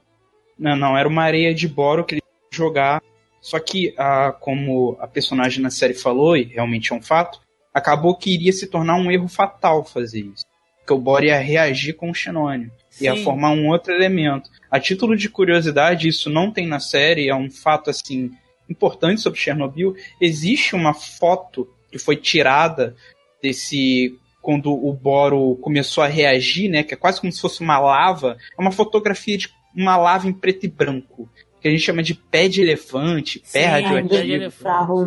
Não, 0.57 0.75
não, 0.75 0.97
era 0.97 1.07
uma 1.07 1.23
areia 1.23 1.53
de 1.53 1.67
boro 1.67 2.05
que 2.05 2.15
ele 2.15 2.21
ia 2.21 2.57
jogar. 2.57 3.01
Só 3.43 3.59
que, 3.59 3.93
ah, 3.97 4.33
como 4.39 4.95
a 5.01 5.05
personagem 5.05 5.61
na 5.61 5.69
série 5.69 5.93
falou, 5.93 6.37
e 6.37 6.43
realmente 6.43 6.93
é 6.93 6.95
um 6.95 7.01
fato, 7.01 7.41
acabou 7.73 8.15
que 8.15 8.33
iria 8.33 8.53
se 8.53 8.67
tornar 8.67 8.95
um 8.95 9.11
erro 9.11 9.27
fatal 9.27 9.83
fazer 9.83 10.21
isso. 10.21 10.45
Porque 10.79 10.93
o 10.93 10.97
boro 10.97 11.25
ia 11.25 11.37
reagir 11.39 11.93
com 11.93 12.09
o 12.09 12.13
xenônio. 12.13 12.71
Ia 13.01 13.17
Sim. 13.17 13.23
formar 13.25 13.51
um 13.51 13.67
outro 13.67 13.93
elemento. 13.93 14.49
A 14.71 14.79
título 14.79 15.17
de 15.17 15.27
curiosidade, 15.27 16.07
isso 16.07 16.29
não 16.29 16.51
tem 16.51 16.65
na 16.65 16.79
série, 16.79 17.27
é 17.27 17.35
um 17.35 17.49
fato 17.49 17.89
assim 17.89 18.31
importante 18.69 19.19
sobre 19.19 19.39
Chernobyl. 19.41 19.93
Existe 20.21 20.73
uma 20.73 20.93
foto 20.93 21.69
que 21.91 21.99
foi 21.99 22.15
tirada 22.15 22.95
desse 23.41 24.17
quando 24.41 24.73
o 24.73 24.93
boro 24.93 25.57
começou 25.57 26.01
a 26.01 26.07
reagir, 26.07 26.69
né, 26.69 26.81
que 26.81 26.93
é 26.93 26.97
quase 26.97 27.19
como 27.19 27.31
se 27.31 27.41
fosse 27.41 27.61
uma 27.61 27.79
lava, 27.79 28.37
é 28.57 28.61
uma 28.61 28.71
fotografia 28.71 29.37
de 29.37 29.49
uma 29.75 29.97
lava 29.97 30.27
em 30.27 30.33
preto 30.33 30.65
e 30.65 30.69
branco, 30.69 31.29
que 31.63 31.67
a 31.69 31.71
gente 31.71 31.81
chama 31.81 32.03
de 32.03 32.13
pé 32.13 32.47
de 32.47 32.61
elefante, 32.61 33.39
pé 33.39 33.45
Sim, 33.63 33.65
radioativo. 33.67 34.09
pé. 34.09 34.37
Bizarro. 34.49 35.05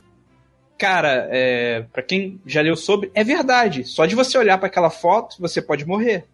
Cara, 0.79 1.29
é, 1.31 1.85
para 1.93 2.03
quem 2.03 2.41
já 2.45 2.61
leu 2.63 2.75
sobre, 2.77 3.11
é 3.15 3.23
verdade. 3.23 3.85
Só 3.85 4.05
de 4.07 4.15
você 4.15 4.37
olhar 4.37 4.59
para 4.59 4.67
aquela 4.67 4.91
foto, 4.91 5.37
você 5.39 5.61
pode 5.63 5.87
morrer. 5.87 6.25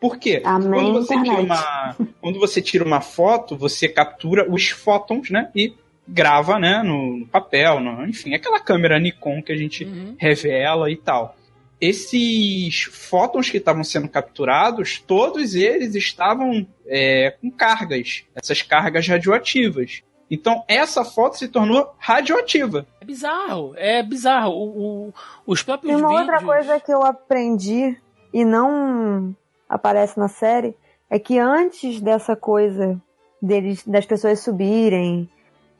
Por 0.00 0.16
quê? 0.18 0.40
Amém, 0.44 0.70
quando 0.72 0.92
você, 0.94 1.14
tira 1.22 1.40
uma, 1.40 1.96
quando 2.20 2.38
você 2.40 2.62
tira 2.62 2.84
uma 2.84 3.00
foto, 3.00 3.56
você 3.56 3.88
captura 3.88 4.48
os 4.50 4.68
fótons, 4.70 5.30
né? 5.30 5.48
E 5.54 5.72
grava, 6.08 6.58
né? 6.58 6.82
No, 6.82 7.18
no 7.18 7.26
papel, 7.26 7.78
no- 7.78 8.04
enfim, 8.06 8.34
aquela 8.34 8.58
câmera 8.58 8.98
Nikon 8.98 9.40
que 9.42 9.52
a 9.52 9.56
gente 9.56 9.84
Uhum. 9.84 10.16
revela 10.18 10.90
e 10.90 10.96
tal. 10.96 11.36
Esses 11.82 12.84
fótons 12.84 13.50
que 13.50 13.56
estavam 13.56 13.82
sendo 13.82 14.08
capturados, 14.08 14.98
todos 15.00 15.54
eles 15.56 15.94
estavam 15.96 16.64
é, 16.86 17.34
com 17.40 17.50
cargas, 17.50 18.24
essas 18.34 18.62
cargas 18.62 19.08
radioativas. 19.08 20.02
Então, 20.30 20.62
essa 20.68 21.04
foto 21.04 21.36
se 21.36 21.48
tornou 21.48 21.92
radioativa. 21.98 22.86
É 23.00 23.04
bizarro, 23.04 23.74
é 23.76 24.02
bizarro. 24.02 24.52
O, 24.52 25.08
o- 25.08 25.14
os 25.46 25.62
próprios 25.62 25.92
E 25.92 25.96
uma 25.96 26.08
vídeos... 26.08 26.28
outra 26.28 26.46
coisa 26.46 26.80
que 26.80 26.92
eu 26.92 27.02
aprendi 27.02 27.96
e 28.32 28.44
não 28.44 29.34
aparece 29.68 30.18
na 30.18 30.28
série 30.28 30.74
é 31.10 31.18
que 31.18 31.38
antes 31.38 32.00
dessa 32.00 32.34
coisa 32.36 32.98
deles, 33.42 33.84
das 33.86 34.06
pessoas 34.06 34.40
subirem 34.40 35.28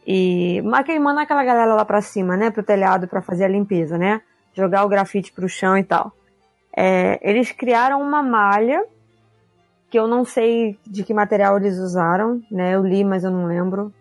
e 0.07 0.61
mas 0.63 0.85
quem 0.85 0.99
manda 0.99 1.23
aquela 1.23 1.45
galera 1.45 1.75
lá 1.75 1.85
pra 1.85 2.03
cima, 2.03 2.37
né, 2.37 2.51
pro 2.51 2.63
telhado 2.63 3.07
pra 3.07 3.23
fazer 3.23 3.45
a 3.45 3.49
limpeza, 3.49 3.97
né, 3.97 4.21
jogar 4.55 4.85
o 4.85 4.89
grafite 4.89 5.33
pro 5.33 5.49
chão 5.49 5.77
e 5.77 5.85
tal. 5.85 6.13
É, 6.75 7.19
eles 7.29 7.53
criaram 7.53 8.01
uma 8.01 8.23
malha 8.23 8.85
que 9.91 9.99
eu 9.99 10.09
não 10.09 10.25
sei 10.25 10.79
de 10.87 11.05
que 11.05 11.13
material 11.13 11.59
eles 11.59 11.79
usaram, 11.79 12.41
né, 12.51 12.75
eu 12.75 12.83
li, 12.83 13.05
mas 13.05 13.25
eu 13.25 13.31
não 13.31 13.45
lembro. 13.47 13.93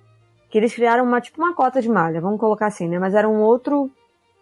Que 0.49 0.57
eles 0.57 0.73
criaram 0.73 1.03
uma 1.03 1.19
tipo 1.19 1.41
uma 1.41 1.53
cota 1.53 1.81
de 1.81 1.89
malha, 1.89 2.21
vamos 2.21 2.39
colocar 2.39 2.67
assim, 2.67 2.87
né, 2.87 2.97
mas 2.97 3.13
era 3.13 3.27
um 3.27 3.41
outro, 3.41 3.91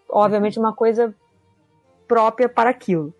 obviamente 0.07 0.60
uma 0.60 0.73
coisa 0.73 1.14
própria 2.07 2.48
para 2.48 2.69
aquilo. 2.69 3.14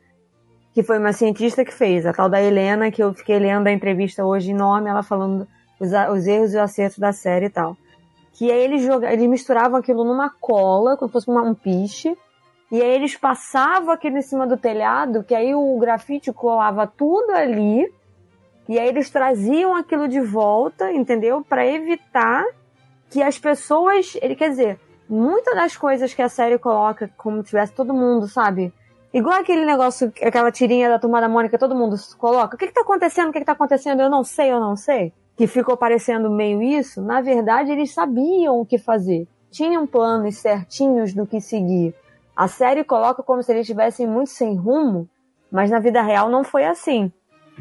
Que 0.74 0.84
foi 0.84 1.00
uma 1.00 1.12
cientista 1.12 1.66
que 1.66 1.74
fez, 1.74 2.06
a 2.06 2.14
tal 2.14 2.30
da 2.30 2.42
Helena, 2.42 2.92
que 2.92 3.02
eu 3.02 3.14
fiquei 3.14 3.40
lendo 3.40 3.66
a 3.68 3.72
entrevista 3.72 4.24
hoje 4.24 4.52
enorme, 4.52 4.90
ela 4.90 5.02
falando 5.02 5.48
os, 5.80 5.90
os 5.90 6.28
erros 6.28 6.54
e 6.54 6.56
os 6.58 6.62
acertos 6.62 7.00
da 7.00 7.12
série 7.12 7.48
e 7.48 7.50
tal. 7.50 7.76
Que 8.34 8.52
aí 8.52 8.60
eles, 8.64 8.84
joga, 8.84 9.12
eles 9.12 9.28
misturavam 9.28 9.80
aquilo 9.80 10.04
numa 10.04 10.30
cola, 10.30 10.96
como 10.96 11.10
se 11.10 11.14
fosse 11.14 11.30
uma- 11.30 11.42
um 11.42 11.56
piche, 11.56 12.16
e 12.72 12.82
aí 12.82 12.92
eles 12.96 13.16
passavam 13.16 13.92
aquilo 13.92 14.18
em 14.18 14.22
cima 14.22 14.46
do 14.46 14.58
telhado, 14.58 15.24
que 15.24 15.34
aí 15.34 15.56
o 15.56 15.78
grafite 15.80 16.32
colava 16.32 16.86
tudo 16.86 17.32
ali, 17.32 17.92
e 18.68 18.78
aí 18.78 18.88
eles 18.88 19.10
traziam 19.10 19.76
aquilo 19.76 20.08
de 20.08 20.22
volta, 20.22 20.92
entendeu? 20.92 21.44
Para 21.44 21.66
evitar 21.66 22.46
que 23.10 23.24
as 23.24 23.40
pessoas, 23.40 24.16
ele 24.22 24.36
quer 24.36 24.50
dizer, 24.50 24.80
muitas 25.10 25.56
das 25.56 25.76
coisas 25.76 26.14
que 26.14 26.22
a 26.22 26.30
série 26.30 26.60
coloca, 26.60 27.10
como 27.18 27.42
se 27.42 27.50
tivesse 27.50 27.74
todo 27.74 27.94
mundo, 27.94 28.28
sabe? 28.28 28.72
Igual 29.12 29.40
aquele 29.40 29.66
negócio, 29.66 30.14
aquela 30.22 30.52
tirinha 30.52 30.88
da 30.88 31.00
turma 31.00 31.20
da 31.20 31.28
Mônica, 31.28 31.58
todo 31.58 31.76
mundo 31.76 31.96
coloca. 32.20 32.56
O 32.56 32.60
que, 32.60 32.68
que 32.68 32.74
tá 32.74 32.82
acontecendo? 32.82 33.30
O 33.30 33.32
que, 33.32 33.40
que 33.40 33.46
tá 33.46 33.54
acontecendo? 33.54 34.02
Eu 34.02 34.10
não 34.10 34.24
sei, 34.24 34.52
eu 34.52 34.60
não 34.60 34.76
sei. 34.76 35.12
Que 35.36 35.48
ficou 35.48 35.76
parecendo 35.76 36.30
meio 36.30 36.62
isso. 36.62 37.02
Na 37.02 37.20
verdade, 37.20 37.72
eles 37.72 37.92
sabiam 37.92 38.60
o 38.60 38.66
que 38.66 38.78
fazer. 38.78 39.28
Tinham 39.50 39.88
planos 39.88 40.38
certinhos 40.38 41.12
do 41.12 41.26
que 41.26 41.42
seguir. 41.42 41.96
A 42.40 42.48
série 42.48 42.86
coloca 42.86 43.22
como 43.22 43.44
se 43.44 43.52
eles 43.52 43.64
estivessem 43.64 44.08
muito 44.08 44.30
sem 44.30 44.56
rumo, 44.56 45.10
mas 45.52 45.70
na 45.70 45.78
vida 45.78 46.02
real 46.02 46.30
não 46.30 46.42
foi 46.42 46.64
assim. 46.64 47.12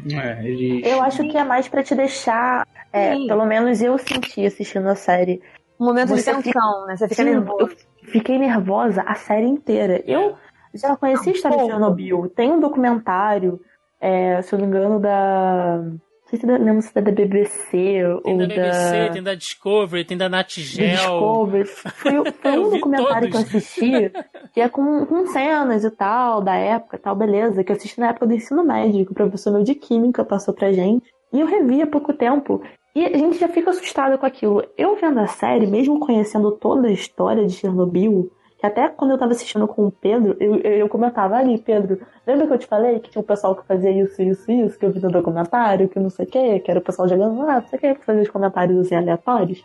É, 0.09 0.41
eles... 0.41 0.87
Eu 0.87 1.01
acho 1.03 1.21
que 1.27 1.37
é 1.37 1.43
mais 1.43 1.67
pra 1.67 1.83
te 1.83 1.93
deixar. 1.93 2.65
é, 2.93 3.13
pelo 3.27 3.45
menos 3.45 3.81
eu 3.81 3.97
senti 3.97 4.45
assistindo 4.45 4.87
a 4.87 4.95
série. 4.95 5.41
Um 5.77 5.83
momento 5.83 6.15
Você 6.15 6.33
de 6.33 6.43
tensão, 6.43 6.85
né? 6.85 6.95
Você 6.95 7.09
fica 7.09 7.23
Sim, 7.23 7.29
nervoso. 7.29 7.59
eu 7.59 8.07
fiquei 8.09 8.39
nervosa 8.39 9.01
a 9.05 9.15
série 9.15 9.47
inteira. 9.47 10.01
Eu 10.07 10.37
já 10.73 10.95
conheci 10.95 11.27
a 11.27 11.33
história 11.33 11.57
de. 11.57 11.65
Chernobyl. 11.65 12.29
Tem 12.29 12.49
um 12.49 12.61
documentário, 12.61 13.59
é, 13.99 14.41
se 14.41 14.55
eu 14.55 14.59
não 14.59 14.65
me 14.65 14.77
engano, 14.77 14.97
da. 14.97 15.83
Não 16.29 16.37
sei 16.37 16.39
se 16.41 16.45
da, 16.45 16.57
lembro 16.57 16.81
se 16.83 16.91
é 16.93 17.01
da 17.01 17.11
BBC 17.11 17.71
Tem 17.71 18.05
ou 18.05 18.37
da 18.37 18.45
BBC, 18.45 19.07
da. 19.07 19.09
tem 19.09 19.23
da 19.23 19.33
Discovery, 19.33 20.05
tem 20.05 20.15
da 20.15 20.29
Nat 20.29 20.57
do 20.57 20.61
Geo. 20.61 20.91
Discovery. 20.91 21.65
Foi, 21.65 22.31
foi 22.31 22.59
um 22.59 22.69
documentário 22.69 23.31
todos. 23.31 23.49
que 23.49 23.55
eu 23.55 23.59
assisti, 23.59 24.11
que 24.53 24.61
é 24.61 24.69
com, 24.69 25.07
com 25.07 25.25
cenas 25.25 25.83
e 25.83 25.89
tal, 25.89 26.41
da 26.41 26.53
época 26.53 26.97
e 26.97 26.99
tal, 26.99 27.15
beleza, 27.15 27.63
que 27.63 27.71
eu 27.71 27.75
assisti 27.75 27.99
na 27.99 28.09
época 28.09 28.27
do 28.27 28.33
ensino 28.33 28.63
médio, 28.63 29.05
que 29.07 29.11
o 29.11 29.15
professor 29.15 29.51
meu 29.51 29.63
de 29.63 29.73
química 29.73 30.23
passou 30.23 30.53
pra 30.53 30.71
gente. 30.71 31.09
E 31.33 31.39
eu 31.39 31.47
revi 31.47 31.81
há 31.81 31.87
pouco 31.87 32.13
tempo. 32.13 32.61
E 32.95 33.05
a 33.05 33.17
gente 33.17 33.39
já 33.39 33.47
fica 33.47 33.71
assustado 33.71 34.17
com 34.19 34.25
aquilo. 34.25 34.63
Eu 34.77 34.95
vendo 34.97 35.19
a 35.19 35.27
série, 35.27 35.65
mesmo 35.65 35.99
conhecendo 35.99 36.51
toda 36.51 36.89
a 36.89 36.91
história 36.91 37.45
de 37.45 37.53
Chernobyl, 37.53 38.31
que 38.59 38.65
até 38.65 38.89
quando 38.89 39.11
eu 39.11 39.17
tava 39.17 39.31
assistindo 39.31 39.67
com 39.67 39.87
o 39.87 39.91
Pedro, 39.91 40.35
eu, 40.39 40.55
eu, 40.57 40.71
eu 40.79 40.89
comentava 40.89 41.37
ali, 41.37 41.57
Pedro, 41.57 42.01
lembra 42.27 42.45
que 42.45 42.53
eu 42.53 42.57
te 42.57 42.67
falei 42.67 42.99
que 42.99 43.09
tinha 43.09 43.21
um 43.21 43.25
pessoal 43.25 43.55
que 43.55 43.65
fazia 43.65 43.89
isso, 43.89 44.21
isso, 44.21 44.51
isso, 44.51 44.77
que 44.77 44.85
eu 44.85 44.91
vi 44.91 44.99
no 44.99 45.09
documentário, 45.09 45.87
que 45.87 45.99
não 45.99 46.09
sei 46.09 46.25
o 46.25 46.29
que, 46.29 46.59
que 46.59 46.69
era 46.69 46.79
o 46.79 46.83
pessoal 46.83 47.07
jogando 47.07 47.39
lá, 47.39 47.61
não 47.61 47.67
sei 47.67 47.77
o 47.77 47.81
que, 47.81 47.95
que 47.95 48.05
fazia 48.05 48.23
os 48.23 48.29
comentários 48.29 48.77
assim 48.77 48.95
aleatórios? 48.95 49.63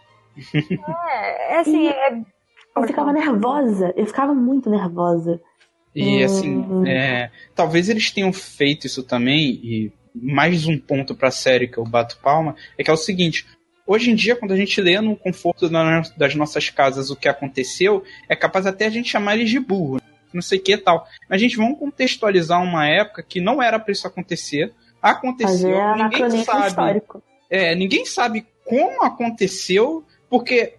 É, 1.08 1.54
é 1.54 1.58
assim, 1.58 1.88
é... 1.88 2.22
Eu 2.76 2.82
ficava 2.84 3.12
nervosa, 3.12 3.92
eu 3.96 4.06
ficava 4.06 4.34
muito 4.34 4.68
nervosa. 4.68 5.40
E 5.94 6.22
Hum. 6.22 6.24
assim, 6.24 6.88
é, 6.88 7.30
talvez 7.54 7.88
eles 7.88 8.10
tenham 8.10 8.32
feito 8.32 8.86
isso 8.86 9.02
também, 9.02 9.60
e 9.62 9.92
mais 10.14 10.66
um 10.66 10.78
ponto 10.78 11.14
pra 11.14 11.30
série 11.30 11.68
que 11.68 11.78
eu 11.78 11.84
bato 11.84 12.18
palma, 12.18 12.56
é 12.76 12.82
que 12.82 12.90
é 12.90 12.92
o 12.92 12.96
seguinte. 12.96 13.46
Hoje 13.86 14.10
em 14.10 14.14
dia, 14.14 14.34
quando 14.34 14.52
a 14.52 14.56
gente 14.56 14.80
lê 14.80 15.00
no 15.00 15.14
conforto 15.14 15.68
da- 15.68 16.02
das 16.16 16.34
nossas 16.34 16.70
casas 16.70 17.10
o 17.10 17.16
que 17.16 17.28
aconteceu, 17.28 18.02
é 18.28 18.34
capaz 18.34 18.66
até 18.66 18.86
a 18.86 18.90
gente 18.90 19.10
chamar 19.10 19.36
eles 19.36 19.50
de 19.50 19.60
burro, 19.60 20.00
não 20.32 20.40
sei 20.42 20.58
o 20.58 20.62
que 20.62 20.72
e 20.72 20.78
tal. 20.78 21.06
Mas, 21.28 21.40
gente, 21.40 21.56
vamos 21.56 21.78
contextualizar 21.78 22.62
uma 22.62 22.86
época 22.88 23.22
que 23.22 23.40
não 23.40 23.62
era 23.62 23.78
pra 23.78 23.92
isso 23.92 24.06
acontecer. 24.06 24.72
Aconteceu, 25.02 25.68
ninguém 25.68 25.80
anacronismo 25.82 26.44
sabe. 26.44 26.66
histórico. 26.68 27.22
É, 27.50 27.74
ninguém 27.74 28.06
sabe 28.06 28.46
como 28.64 29.02
aconteceu, 29.02 30.02
porque 30.30 30.74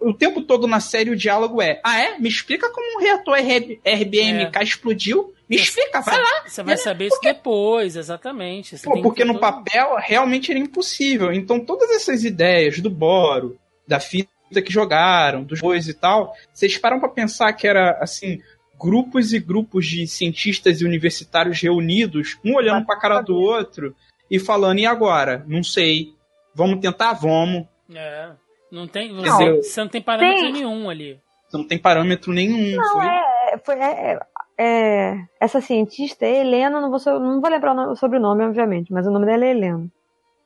o 0.00 0.12
tempo 0.12 0.42
todo 0.42 0.66
na 0.66 0.80
série 0.80 1.10
o 1.10 1.16
diálogo 1.16 1.62
é: 1.62 1.80
ah, 1.84 2.00
é? 2.00 2.18
Me 2.18 2.28
explica 2.28 2.68
como 2.70 2.98
um 2.98 3.00
reator 3.00 3.36
RB 3.38 3.80
RBMK 3.84 4.62
explodiu? 4.62 5.32
Me 5.48 5.56
explica, 5.56 6.00
vai 6.02 6.20
lá. 6.20 6.42
Você 6.46 6.62
vai 6.62 6.76
saber 6.76 7.06
isso 7.06 7.20
depois, 7.22 7.96
exatamente. 7.96 8.76
Você 8.76 8.84
Pô, 8.84 9.00
porque 9.00 9.24
no 9.24 9.32
todo- 9.34 9.40
papel 9.40 9.96
realmente 9.98 10.50
era 10.50 10.58
impossível. 10.60 11.32
Então 11.32 11.58
todas 11.64 11.90
essas 11.90 12.22
ideias 12.24 12.80
do 12.80 12.90
Boro, 12.90 13.58
da 13.86 13.98
fita 13.98 14.28
que 14.62 14.72
jogaram, 14.72 15.42
dos 15.44 15.60
bois 15.60 15.88
e 15.88 15.94
tal, 15.94 16.34
vocês 16.52 16.76
param 16.76 17.00
pra 17.00 17.08
pensar 17.08 17.52
que 17.54 17.66
era 17.66 17.98
assim. 18.02 18.40
Grupos 18.80 19.32
e 19.32 19.40
grupos 19.40 19.86
de 19.86 20.06
cientistas 20.06 20.80
e 20.80 20.84
universitários 20.84 21.60
reunidos, 21.60 22.38
um 22.44 22.54
olhando 22.54 22.86
pra 22.86 22.96
cara 22.98 23.20
do 23.22 23.34
outro 23.34 23.92
e 24.30 24.38
falando: 24.38 24.78
e 24.78 24.86
agora? 24.86 25.44
Não 25.48 25.64
sei. 25.64 26.12
Vamos 26.54 26.78
tentar? 26.80 27.12
Vamos. 27.14 27.66
É. 27.92 28.30
Não 28.70 28.86
tem, 28.86 29.08
Quer 29.08 29.30
você, 29.30 29.56
você 29.62 29.80
não 29.80 29.88
tem 29.88 30.00
parâmetro 30.02 30.42
tem- 30.42 30.52
nenhum 30.52 30.88
ali. 30.90 31.18
Não 31.52 31.66
tem 31.66 31.76
parâmetro 31.78 32.32
nenhum. 32.32 32.76
Não, 32.76 32.92
foi? 32.92 33.06
é, 33.06 33.58
foi, 33.64 33.74
é, 33.80 34.20
é, 34.58 35.16
essa 35.40 35.60
cientista, 35.60 36.26
é 36.26 36.40
Helena, 36.40 36.80
não 36.80 36.90
vou, 36.90 37.20
não 37.20 37.40
vou 37.40 37.50
lembrar 37.50 37.72
o 37.72 37.74
nome- 37.74 37.92
o 37.92 37.96
sobrenome, 37.96 38.44
obviamente, 38.44 38.92
mas 38.92 39.06
o 39.06 39.10
nome 39.10 39.24
dela 39.26 39.44
é 39.44 39.50
Helena. 39.50 39.86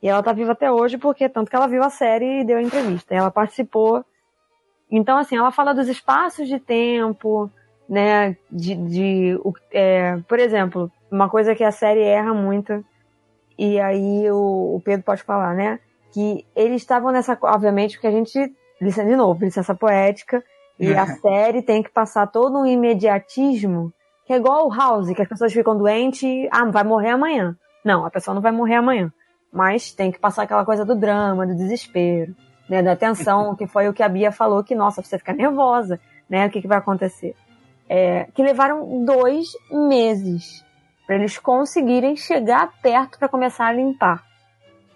E 0.03 0.09
ela 0.09 0.23
tá 0.23 0.33
viva 0.33 0.53
até 0.53 0.71
hoje 0.71 0.99
porque 0.99 1.29
tanto 1.29 1.49
que 1.49 1.57
ela 1.57 1.69
viu 1.69 1.83
a 1.83 1.89
série 1.89 2.41
e 2.41 2.45
deu 2.45 2.59
a 2.59 2.63
entrevista. 2.63 3.15
Ela 3.15 3.31
participou. 3.31 4.05
Então, 4.91 5.17
assim, 5.17 5.37
ela 5.37 5.51
fala 5.53 5.73
dos 5.73 5.89
espaços 5.89 6.49
de 6.49 6.59
tempo, 6.59 7.51
né? 7.89 8.37
De, 8.51 8.75
de 8.75 9.41
é, 9.73 10.19
por 10.29 10.39
exemplo, 10.39 10.91
uma 11.11 11.29
coisa 11.31 11.55
que 11.55 11.65
a 11.65 11.71
série 11.71 12.03
erra 12.03 12.35
muito, 12.35 12.85
e 13.57 13.81
aí 13.81 14.31
o, 14.31 14.77
o 14.77 14.83
Pedro 14.85 15.05
pode 15.05 15.23
falar, 15.23 15.55
né? 15.55 15.79
Que 16.13 16.45
eles 16.55 16.83
estavam 16.83 17.13
nessa. 17.13 17.39
Obviamente, 17.41 17.95
porque 17.95 18.09
a 18.09 18.11
gente. 18.11 18.53
De 18.81 19.17
novo, 19.17 19.45
licença 19.45 19.75
poética. 19.75 20.43
E 20.79 20.93
a 20.93 21.07
série 21.23 21.63
tem 21.63 21.83
que 21.83 21.91
passar 21.91 22.27
todo 22.27 22.59
um 22.59 22.67
imediatismo, 22.67 23.93
é 24.33 24.37
igual 24.37 24.67
o 24.67 24.75
House, 24.75 25.13
que 25.15 25.23
as 25.23 25.29
pessoas 25.29 25.53
ficam 25.53 25.77
doentes 25.77 26.49
ah, 26.51 26.65
vai 26.67 26.85
morrer 26.85 27.11
amanhã. 27.11 27.57
Não, 27.85 28.05
a 28.05 28.11
pessoa 28.11 28.35
não 28.35 28.43
vai 28.43 28.53
morrer 28.53 28.77
amanhã. 28.77 29.13
Mas 29.53 29.93
tem 29.93 30.11
que 30.11 30.19
passar 30.19 30.45
aquela 30.45 30.65
coisa 30.65 30.85
do 30.85 30.95
drama, 30.95 31.47
do 31.47 31.55
desespero, 31.55 32.35
né, 32.69 32.83
da 32.83 32.97
tensão, 32.97 33.55
que 33.55 33.67
foi 33.67 33.89
o 33.89 33.93
que 33.93 34.03
a 34.03 34.09
Bia 34.09 34.33
falou, 34.33 34.65
que, 34.65 34.75
nossa, 34.75 35.03
você 35.03 35.19
fica 35.19 35.33
nervosa, 35.33 36.01
né, 36.29 36.47
o 36.47 36.51
que, 36.51 36.63
que 36.63 36.69
vai 36.69 36.79
acontecer. 36.79 37.35
É, 37.89 38.25
que 38.35 38.43
levaram 38.43 39.05
dois 39.05 39.49
meses 39.71 40.65
para 41.07 41.17
eles 41.17 41.39
conseguirem 41.39 42.17
chegar 42.17 42.73
perto 42.81 43.19
para 43.19 43.29
começar 43.29 43.67
a 43.67 43.73
limpar. 43.73 44.25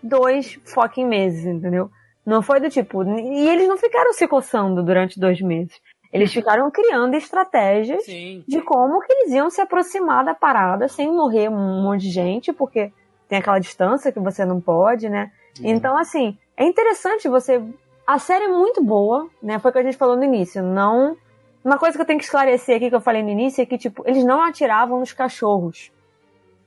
Dois 0.03 0.59
fucking 0.65 1.05
meses, 1.05 1.45
entendeu? 1.45 1.91
Não 2.25 2.43
foi 2.43 2.61
do 2.61 2.71
tipo. 2.71 3.05
E 3.05 3.49
eles 3.49 3.69
não 3.69 3.77
ficaram 3.77 4.13
se 4.13 4.27
coçando 4.27 4.83
durante 4.83 5.21
dois 5.21 5.41
meses. 5.41 5.79
Eles 6.13 6.33
ficaram 6.33 6.71
criando 6.71 7.15
estratégias 7.15 8.05
Sim. 8.05 8.45
de 8.47 8.61
como 8.61 9.01
que 9.01 9.13
eles 9.13 9.33
iam 9.33 9.51
se 9.51 9.61
aproximar 9.61 10.25
da 10.25 10.35
parada 10.35 10.89
sem 10.89 11.11
morrer 11.13 11.49
um 11.49 11.83
monte 11.83 12.03
de 12.03 12.11
gente, 12.11 12.53
porque 12.53 12.93
tem 13.29 13.39
aquela 13.39 13.59
distância 13.59 14.13
que 14.13 14.21
você 14.21 14.45
não 14.45 14.61
pode, 14.61 15.09
né? 15.09 15.31
Então, 15.63 15.97
assim, 15.97 16.37
é 16.57 16.65
interessante 16.65 17.29
você. 17.29 17.63
A 18.07 18.19
série 18.19 18.45
é 18.45 18.49
muito 18.49 18.83
boa, 18.83 19.29
né? 19.43 19.59
Foi 19.59 19.71
o 19.71 19.73
que 19.73 19.81
a 19.81 19.83
gente 19.83 19.97
falou 19.97 20.17
no 20.17 20.25
início. 20.25 20.63
Não. 20.63 21.17
Uma 21.65 21.79
coisa 21.79 21.97
que 21.97 22.03
eu 22.03 22.07
tenho 22.07 22.19
que 22.19 22.25
esclarecer 22.25 22.77
aqui 22.77 22.89
que 22.89 22.95
eu 22.95 23.01
falei 23.01 23.23
no 23.23 23.31
início 23.31 23.61
é 23.61 23.67
que, 23.67 23.77
tipo, 23.77 24.03
eles 24.07 24.25
não 24.25 24.41
atiravam 24.41 25.01
nos 25.01 25.13
cachorros. 25.13 25.91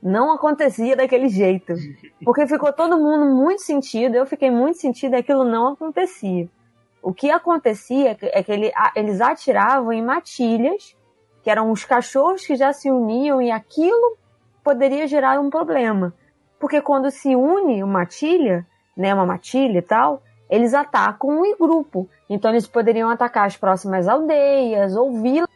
Não 0.01 0.31
acontecia 0.33 0.95
daquele 0.95 1.29
jeito. 1.29 1.73
Porque 2.23 2.45
ficou 2.45 2.73
todo 2.73 2.97
mundo 2.97 3.25
muito 3.33 3.61
sentido, 3.61 4.15
eu 4.15 4.25
fiquei 4.25 4.51
muito 4.51 4.77
sentido 4.77 5.13
e 5.13 5.17
aquilo 5.17 5.45
não 5.45 5.69
acontecia. 5.69 6.49
O 7.01 7.13
que 7.13 7.31
acontecia 7.31 8.11
é 8.11 8.15
que, 8.15 8.25
é 8.25 8.43
ele- 8.47 8.71
eles 8.95 9.21
atiravam 9.21 9.91
em 9.93 10.01
matilhas, 10.03 10.95
que 11.41 11.49
eram 11.49 11.71
os 11.71 11.85
cachorros 11.85 12.45
que 12.45 12.55
já 12.55 12.73
se 12.73 12.91
uniam 12.91 13.41
e 13.41 13.49
aquilo 13.51 14.17
poderia 14.63 15.07
gerar 15.07 15.39
um 15.39 15.49
problema. 15.49 16.13
Porque 16.59 16.81
quando 16.81 17.09
se 17.09 17.35
une 17.35 17.81
uma 17.81 17.99
matilha, 17.99 18.67
né, 18.95 19.13
uma 19.13 19.25
matilha 19.25 19.79
e 19.79 19.81
tal, 19.81 20.21
eles 20.49 20.73
atacam 20.73 21.45
em 21.45 21.55
grupo. 21.55 22.09
Então 22.29 22.51
eles 22.51 22.67
poderiam 22.67 23.09
atacar 23.09 23.45
as 23.45 23.55
próximas 23.55 24.07
aldeias 24.07 24.95
ou 24.95 25.21
vilas 25.21 25.47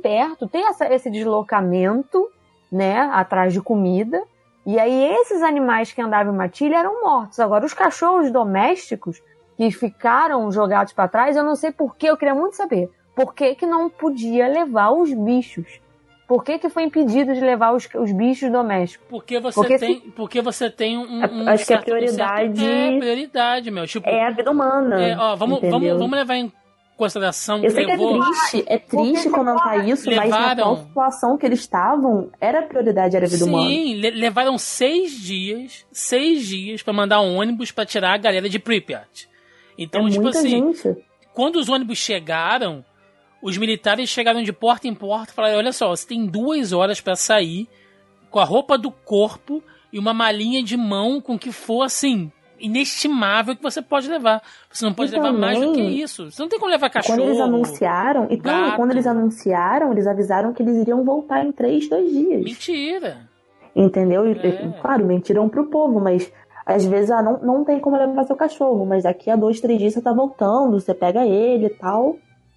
perto, 0.00 0.46
ter 0.46 0.60
essa- 0.60 0.92
esse 0.92 1.10
deslocamento, 1.10 2.28
né, 2.70 3.00
atrás 3.12 3.52
de 3.52 3.60
comida. 3.60 4.22
E 4.66 4.78
aí 4.78 5.12
esses 5.16 5.42
animais 5.42 5.92
que 5.92 6.00
andavam 6.00 6.32
em 6.32 6.36
matilha 6.36 6.76
eram 6.76 7.02
mortos. 7.02 7.40
Agora 7.40 7.66
os 7.66 7.74
cachorros 7.74 8.30
domésticos 8.30 9.20
que 9.56 9.70
ficaram 9.70 10.50
jogados 10.50 10.92
para 10.92 11.08
trás, 11.08 11.36
eu 11.36 11.44
não 11.44 11.54
sei 11.54 11.70
por 11.72 11.96
que, 11.96 12.06
eu 12.06 12.16
queria 12.16 12.34
muito 12.34 12.56
saber. 12.56 12.90
Por 13.14 13.34
que, 13.34 13.54
que 13.54 13.66
não 13.66 13.88
podia 13.88 14.48
levar 14.48 14.90
os 14.90 15.12
bichos? 15.12 15.80
Por 16.26 16.42
que, 16.42 16.58
que 16.58 16.68
foi 16.70 16.84
impedido 16.84 17.34
de 17.34 17.40
levar 17.40 17.72
os, 17.74 17.86
os 17.94 18.10
bichos 18.10 18.50
domésticos? 18.50 19.06
Porque 19.08 19.38
você 19.38 19.54
Porque 19.54 19.78
tem, 19.78 20.00
porque 20.00 20.40
você 20.42 20.70
tem 20.70 20.96
um, 20.98 21.22
É, 21.22 21.26
um 21.30 21.48
acho 21.48 21.66
que 21.66 21.74
a 21.74 21.76
certo- 21.82 21.92
um 21.94 21.98
certo- 22.08 22.24
prioridade- 22.24 22.64
é 22.66 22.98
prioridade, 22.98 23.70
meu. 23.70 23.86
Tipo, 23.86 24.08
É 24.08 24.26
a 24.26 24.30
vida 24.30 24.50
humana. 24.50 25.00
é, 25.00 25.16
ó, 25.16 25.36
vamos, 25.36 25.60
vamos, 25.60 25.74
entendeu? 25.76 25.98
vamos 25.98 26.16
levar 26.18 26.34
em 26.36 26.50
consideração 26.96 27.62
Eu 27.62 27.70
sei 27.70 27.84
que 27.84 27.90
é 27.90 27.96
levou- 27.96 28.20
triste, 28.20 28.64
é 28.66 28.78
triste 28.78 29.28
comentar 29.30 29.86
isso, 29.86 30.06
mas 30.06 30.16
na 30.30 30.38
levaram- 30.38 30.76
situação 30.76 31.36
que 31.36 31.44
eles 31.44 31.60
estavam, 31.60 32.30
era 32.40 32.60
a 32.60 32.62
prioridade, 32.62 33.16
era 33.16 33.26
a 33.26 33.28
vida 33.28 33.44
humana. 33.44 33.68
Sim, 33.68 33.94
le- 33.94 34.10
levaram 34.12 34.56
seis 34.56 35.12
dias, 35.12 35.84
seis 35.92 36.46
dias 36.46 36.82
pra 36.82 36.92
mandar 36.92 37.20
um 37.20 37.36
ônibus 37.38 37.70
pra 37.70 37.84
tirar 37.84 38.14
a 38.14 38.16
galera 38.16 38.48
de 38.48 38.58
Pripyat. 38.58 39.28
Então, 39.78 40.06
é 40.06 40.10
tipo 40.10 40.28
assim, 40.28 40.72
gente. 40.72 40.96
quando 41.32 41.56
os 41.56 41.68
ônibus 41.68 41.98
chegaram, 41.98 42.84
os 43.42 43.58
militares 43.58 44.08
chegaram 44.08 44.42
de 44.42 44.52
porta 44.52 44.88
em 44.88 44.94
porta 44.94 45.32
e 45.32 45.34
falaram: 45.34 45.58
olha 45.58 45.72
só, 45.72 45.88
você 45.88 46.06
tem 46.06 46.26
duas 46.26 46.72
horas 46.72 47.00
pra 47.00 47.16
sair 47.16 47.68
com 48.30 48.38
a 48.40 48.44
roupa 48.44 48.78
do 48.78 48.90
corpo 48.90 49.62
e 49.92 49.98
uma 49.98 50.14
malinha 50.14 50.62
de 50.62 50.76
mão 50.76 51.20
com 51.20 51.38
que 51.38 51.52
for 51.52 51.82
assim. 51.82 52.30
Inestimável 52.58 53.54
que 53.54 53.62
você 53.62 53.82
pode 53.82 54.08
levar. 54.08 54.40
Você 54.70 54.84
não 54.84 54.94
pode 54.94 55.12
E 55.12 55.14
levar 55.16 55.32
mais 55.32 55.60
do 55.60 55.72
que 55.72 55.82
também, 55.82 56.00
isso. 56.00 56.30
Você 56.30 56.40
não 56.40 56.48
tem 56.48 56.58
como 56.58 56.70
levar 56.70 56.88
cachorro. 56.88 57.18
Quando 57.18 57.28
eles 57.28 57.40
anunciaram, 57.40 58.26
então, 58.30 58.64
gato. 58.64 58.76
quando 58.76 58.90
eles 58.92 59.06
anunciaram, 59.06 59.92
eles 59.92 60.06
avisaram 60.06 60.52
que 60.54 60.62
eles 60.62 60.76
iriam 60.76 61.04
voltar 61.04 61.44
em 61.44 61.52
três, 61.52 61.88
dois 61.88 62.10
dias. 62.10 62.42
Mentira. 62.42 63.28
Entendeu? 63.76 64.26
E, 64.26 64.38
É. 64.38 64.80
Claro, 64.80 65.04
mentiram 65.04 65.48
pro 65.48 65.66
povo, 65.66 66.00
mas 66.00 66.32
às 66.66 66.84
vezes 66.84 67.10
ah, 67.10 67.22
não, 67.22 67.38
não 67.40 67.64
tem 67.64 67.78
como 67.80 67.96
levar 67.96 68.24
seu 68.24 68.36
cachorro, 68.36 68.84
mas 68.86 69.02
daqui 69.04 69.30
a 69.30 69.36
dois, 69.36 69.60
três 69.60 69.78
dias 69.78 69.94
você 69.94 70.02
tá 70.02 70.12
voltando, 70.12 70.80
você 70.80 70.94
pega 70.94 71.26
ele 71.26 71.66
e 71.66 71.70
tal. 71.70 72.16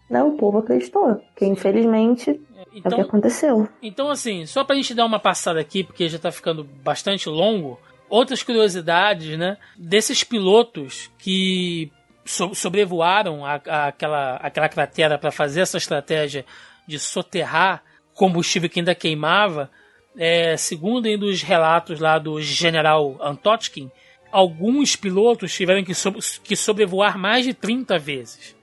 Né, 0.09 0.23
o 0.23 0.38
povo 0.38 0.59
acreditou. 0.59 1.21
Que 1.35 1.45
infelizmente 1.45 2.29
é 2.29 2.61
o 2.61 2.65
que 2.71 2.79
Então, 2.79 3.01
aconteceu. 3.01 3.67
Então, 3.84 4.09
assim, 4.09 4.45
só 4.45 4.63
pra 4.63 4.77
gente 4.77 4.93
dar 4.93 5.03
uma 5.05 5.19
passada 5.19 5.59
aqui, 5.59 5.84
porque 5.84 6.07
já 6.07 6.17
tá 6.17 6.31
ficando 6.31 6.63
bastante 6.63 7.27
longo, 7.27 7.77
outras 8.09 8.41
curiosidades, 8.41 9.38
né? 9.38 9.57
Desses 9.77 10.23
pilotos 10.23 11.11
que 11.17 11.91
so- 12.23 12.55
sobrevoaram 12.55 13.45
a- 13.45 13.59
a- 13.67 13.88
aquela, 13.88 14.35
aquela 14.38 14.69
cratera 14.69 15.17
para 15.17 15.29
fazer 15.29 15.59
essa 15.59 15.77
estratégia 15.77 16.45
de 16.88 16.97
soterrar 16.97 17.84
combustível 18.15 18.69
que 18.69 18.79
ainda 18.79 18.95
queimava, 18.95 19.69
é, 20.18 20.57
segundo 20.57 21.06
ainda 21.07 21.26
os 21.26 21.41
relatos 21.41 21.99
lá 21.99 22.18
do 22.18 22.41
general 22.41 23.18
Antotkin, 23.22 23.91
alguns 24.31 24.95
pilotos 24.95 25.53
tiveram 25.53 25.84
que, 25.84 25.94
so- 25.94 26.14
que 26.44 26.56
sobrevoar 26.56 27.18
mais 27.18 27.45
de 27.45 27.53
30 27.53 27.98
vezes. 27.98 28.56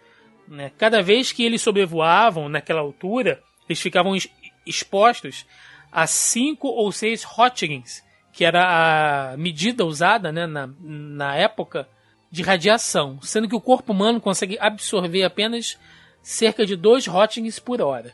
né? 0.48 0.70
Cada 0.76 1.00
vez 1.02 1.32
que 1.32 1.44
eles 1.44 1.62
sobrevoavam 1.62 2.48
naquela 2.48 2.80
altura, 2.80 3.42
eles 3.68 3.80
ficavam 3.80 4.14
ex- 4.14 4.28
expostos 4.66 5.46
a 5.90 6.06
cinco 6.06 6.68
ou 6.68 6.90
seis 6.92 7.22
Röntgens, 7.22 8.04
que 8.32 8.44
era 8.44 9.32
a 9.32 9.36
medida 9.36 9.84
usada 9.86 10.32
né, 10.32 10.46
na, 10.46 10.68
na 10.80 11.36
época 11.36 11.88
de 12.30 12.42
radiação, 12.42 13.20
sendo 13.22 13.48
que 13.48 13.54
o 13.54 13.60
corpo 13.60 13.92
humano 13.92 14.20
consegue 14.20 14.58
absorver 14.58 15.22
apenas 15.22 15.78
cerca 16.20 16.66
de 16.66 16.74
dois 16.74 17.06
Röntgens 17.06 17.58
por 17.60 17.80
hora. 17.80 18.12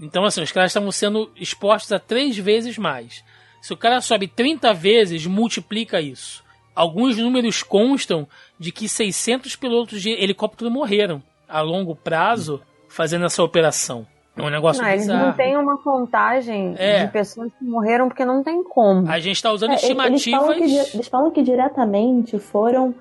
Então, 0.00 0.24
assim, 0.24 0.42
os 0.42 0.52
caras 0.52 0.70
estavam 0.70 0.92
sendo 0.92 1.30
expostos 1.36 1.90
a 1.92 1.98
três 1.98 2.36
vezes 2.38 2.78
mais. 2.78 3.24
Se 3.60 3.72
o 3.72 3.76
cara 3.76 4.00
sobe 4.00 4.28
30 4.28 4.72
vezes, 4.72 5.26
multiplica 5.26 6.00
isso. 6.00 6.44
Alguns 6.74 7.16
números 7.16 7.62
constam 7.62 8.26
de 8.58 8.70
que 8.70 8.88
600 8.88 9.56
pilotos 9.56 10.00
de 10.00 10.10
helicóptero 10.10 10.70
morreram 10.70 11.20
a 11.48 11.60
longo 11.60 11.96
prazo 11.96 12.60
fazendo 12.88 13.24
essa 13.26 13.42
operação. 13.42 14.06
É 14.36 14.42
um 14.42 14.50
negócio 14.50 14.80
Não, 14.80 14.88
eles 14.88 15.02
bizarro. 15.02 15.26
não 15.26 15.32
têm 15.32 15.56
uma 15.56 15.76
contagem 15.78 16.76
É. 16.78 17.04
de 17.06 17.10
pessoas 17.12 17.50
que 17.58 17.64
morreram 17.64 18.06
porque 18.08 18.24
não 18.24 18.44
tem 18.44 18.62
como. 18.62 19.10
A 19.10 19.18
gente 19.18 19.34
está 19.34 19.50
usando 19.50 19.70
É, 19.70 19.72
eles, 19.72 19.88
falam 19.96 20.14
estimativas. 20.14 20.56
que, 20.90 20.96
eles 20.96 21.08
falam 21.08 21.30
que 21.32 21.42
diretamente 21.42 22.38
foram 22.38 22.94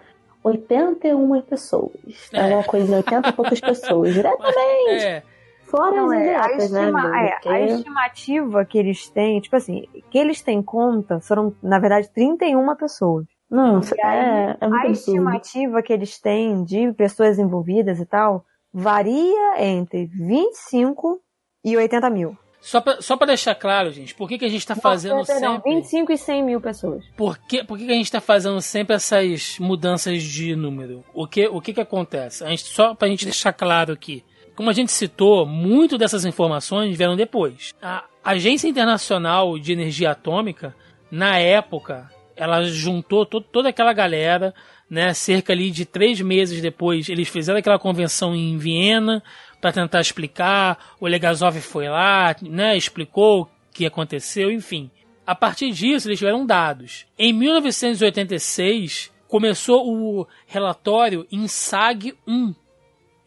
81 0.44 1.42
pessoas. 1.42 1.92
É, 2.34 2.40
É. 2.52 2.56
uma 2.56 2.64
coisa, 2.64 2.96
80 2.98 3.30
e 3.30 3.34
poucas 3.34 3.60
pessoas. 3.60 4.14
Diretamente. 4.16 5.04
É, 5.04 5.24
Fora 5.70 5.96
Não, 5.96 6.06
as 6.08 6.14
é, 6.14 6.16
a, 6.16 6.20
indiretas, 6.46 6.72
né? 6.72 6.80
estima- 6.82 7.02
Bruno? 7.02 7.16
é, 7.16 7.34
a 7.34 7.40
Porque- 7.42 7.66
estimativa 7.66 8.66
que 8.66 8.78
eles 8.78 9.10
têm, 9.10 9.40
tipo 9.42 9.56
assim, 9.56 9.84
que 10.10 10.18
eles 10.18 10.42
têm 10.42 10.62
conta 10.62 11.20
foram, 11.20 11.54
na 11.62 11.78
verdade, 11.80 12.10
31 12.14 12.76
pessoas. 12.76 13.26
Não, 13.50 13.78
aí, 14.04 14.18
é, 14.18 14.58
é 14.60 14.68
muito 14.68 14.74
A 14.86 14.88
absurdo. 14.88 14.92
estimativa 14.94 15.82
que 15.82 15.94
eles 15.94 16.20
têm 16.20 16.64
de 16.64 16.92
pessoas 16.94 17.40
envolvidas 17.40 18.00
e 18.00 18.06
tal 18.06 18.44
varia 18.74 19.64
entre 19.64 20.06
25 20.08 21.20
e 21.64 21.76
80 21.78 22.10
mil. 22.10 22.38
só 22.60 22.82
pra, 22.82 23.02
só 23.02 23.16
pra 23.16 23.28
deixar 23.28 23.56
claro, 23.56 23.92
gente, 23.92 24.14
por 24.14 24.28
que, 24.28 24.38
que 24.38 24.46
a 24.46 24.50
gente 24.50 24.66
tá 24.68 24.76
fazendo 24.76 25.16
Não, 25.18 25.26
perdão, 25.26 25.56
sempre. 25.56 25.74
25 25.76 26.12
e 26.12 26.18
100 26.18 26.44
mil 26.44 26.60
pessoas. 26.62 27.06
Por 27.16 27.38
que, 27.38 27.64
por 27.64 27.78
que, 27.78 27.86
que 27.86 27.92
a 27.92 27.96
gente 27.96 28.12
tá 28.12 28.20
fazendo 28.20 28.60
sempre 28.62 28.96
essas 28.96 29.58
mudanças 29.60 30.22
de 30.22 30.56
número? 30.56 31.04
O 31.14 31.26
que, 31.28 31.48
o 31.48 31.62
que, 31.62 31.74
que 31.74 31.82
acontece? 31.82 32.44
A 32.44 32.50
gente, 32.50 32.64
só 32.64 32.94
pra 32.94 33.08
gente 33.08 33.24
deixar 33.26 33.54
claro 33.54 33.94
aqui. 33.94 34.24
Como 34.58 34.70
a 34.70 34.74
gente 34.74 34.92
citou, 34.92 35.46
muito 35.46 35.98
dessas 35.98 36.26
informações 36.26 36.98
vieram 36.98 37.16
depois. 37.16 37.74
A 37.82 38.04
Agência 38.24 38.68
Internacional 38.68 39.58
de 39.60 39.72
Energia 39.72 40.12
Atômica, 40.12 40.76
na 41.12 41.38
época, 41.38 42.10
ela 42.36 42.64
juntou 42.64 43.26
to- 43.26 43.40
toda 43.40 43.70
aquela 43.70 43.94
galera, 43.94 44.54
né? 44.90 45.14
Cerca 45.14 45.54
ali 45.54 45.70
de 45.70 45.86
três 45.86 46.20
meses 46.22 46.60
depois, 46.62 47.08
eles 47.08 47.30
fizeram 47.30 47.60
aquela 47.60 47.78
convenção 47.80 48.36
em 48.36 48.58
Viena 48.58 49.24
para 49.62 49.72
tentar 49.72 50.02
explicar. 50.02 50.96
O 51.00 51.06
Legazov 51.08 51.56
foi 51.62 51.88
lá, 51.88 52.36
né? 52.42 52.76
Explicou 52.76 53.44
o 53.44 53.48
que 53.72 53.86
aconteceu, 53.86 54.52
enfim. 54.52 54.90
A 55.26 55.36
partir 55.36 55.72
disso, 55.72 56.08
eles 56.08 56.18
tiveram 56.20 56.46
dados. 56.46 57.06
Em 57.18 57.32
1986, 57.32 59.12
começou 59.28 59.88
o 59.88 60.28
relatório 60.48 61.28
INSAG 61.32 62.16
1. 62.28 62.56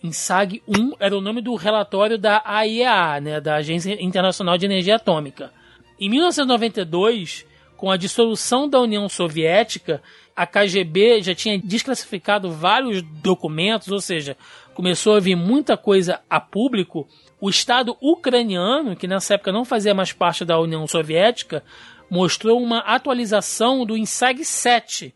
INSAG 0.02 0.62
1 0.66 0.94
era 0.98 1.16
o 1.16 1.20
nome 1.20 1.43
do 1.43 1.55
relatório 1.55 2.18
da 2.18 2.43
AIEA, 2.44 3.20
né, 3.20 3.40
da 3.40 3.56
Agência 3.56 4.02
Internacional 4.02 4.56
de 4.56 4.66
Energia 4.66 4.97
Atômica. 4.97 5.52
Em 5.98 6.09
1992, 6.09 7.47
com 7.77 7.90
a 7.90 7.97
dissolução 7.97 8.68
da 8.68 8.81
União 8.81 9.09
Soviética, 9.09 10.02
a 10.35 10.47
KGB 10.47 11.22
já 11.22 11.35
tinha 11.35 11.59
desclassificado 11.59 12.51
vários 12.51 13.02
documentos, 13.02 13.89
ou 13.89 14.01
seja, 14.01 14.36
começou 14.74 15.16
a 15.16 15.20
vir 15.20 15.36
muita 15.36 15.77
coisa 15.77 16.20
a 16.31 16.40
público. 16.40 17.06
O 17.39 17.51
Estado 17.51 17.97
ucraniano, 18.01 18.97
que 18.97 19.06
nessa 19.06 19.35
época 19.35 19.52
não 19.52 19.64
fazia 19.64 19.94
mais 19.94 20.12
parte 20.12 20.44
da 20.44 20.59
União 20.59 20.86
Soviética, 20.86 21.62
mostrou 22.10 22.60
uma 22.60 22.78
atualização 22.78 23.85
do 23.85 23.97
INSAG 23.97 24.44
7. 24.44 25.14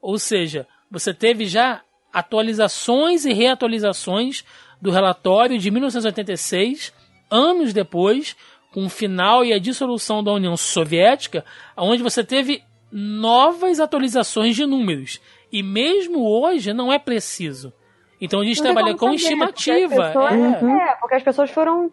Ou 0.00 0.18
seja, 0.18 0.66
você 0.90 1.14
teve 1.14 1.46
já 1.46 1.82
atualizações 2.18 3.26
e 3.26 3.32
reatualizações 3.34 4.42
do 4.80 4.90
relatório 4.90 5.58
de 5.58 5.70
1986, 5.70 6.92
anos 7.30 7.72
depois, 7.74 8.34
com 8.72 8.86
o 8.86 8.88
final 8.88 9.44
e 9.44 9.52
a 9.52 9.58
dissolução 9.58 10.24
da 10.24 10.32
União 10.32 10.56
Soviética, 10.56 11.44
onde 11.76 12.02
você 12.02 12.24
teve 12.24 12.62
novas 12.90 13.80
atualizações 13.80 14.56
de 14.56 14.64
números. 14.64 15.20
E 15.52 15.62
mesmo 15.62 16.26
hoje 16.26 16.72
não 16.72 16.90
é 16.92 16.98
preciso. 16.98 17.72
Então 18.20 18.40
a 18.40 18.44
gente 18.44 18.62
trabalha 18.62 18.94
com 18.96 19.06
saber, 19.06 19.16
estimativa. 19.16 19.88
porque 19.88 20.00
as 20.00 20.06
pessoas- 20.06 20.32
é. 20.32 20.64
Uhum. 20.64 20.80
É, 20.80 20.96
porque 20.96 21.14
as 21.16 21.22
pessoas 21.22 21.50
foram, 21.50 21.90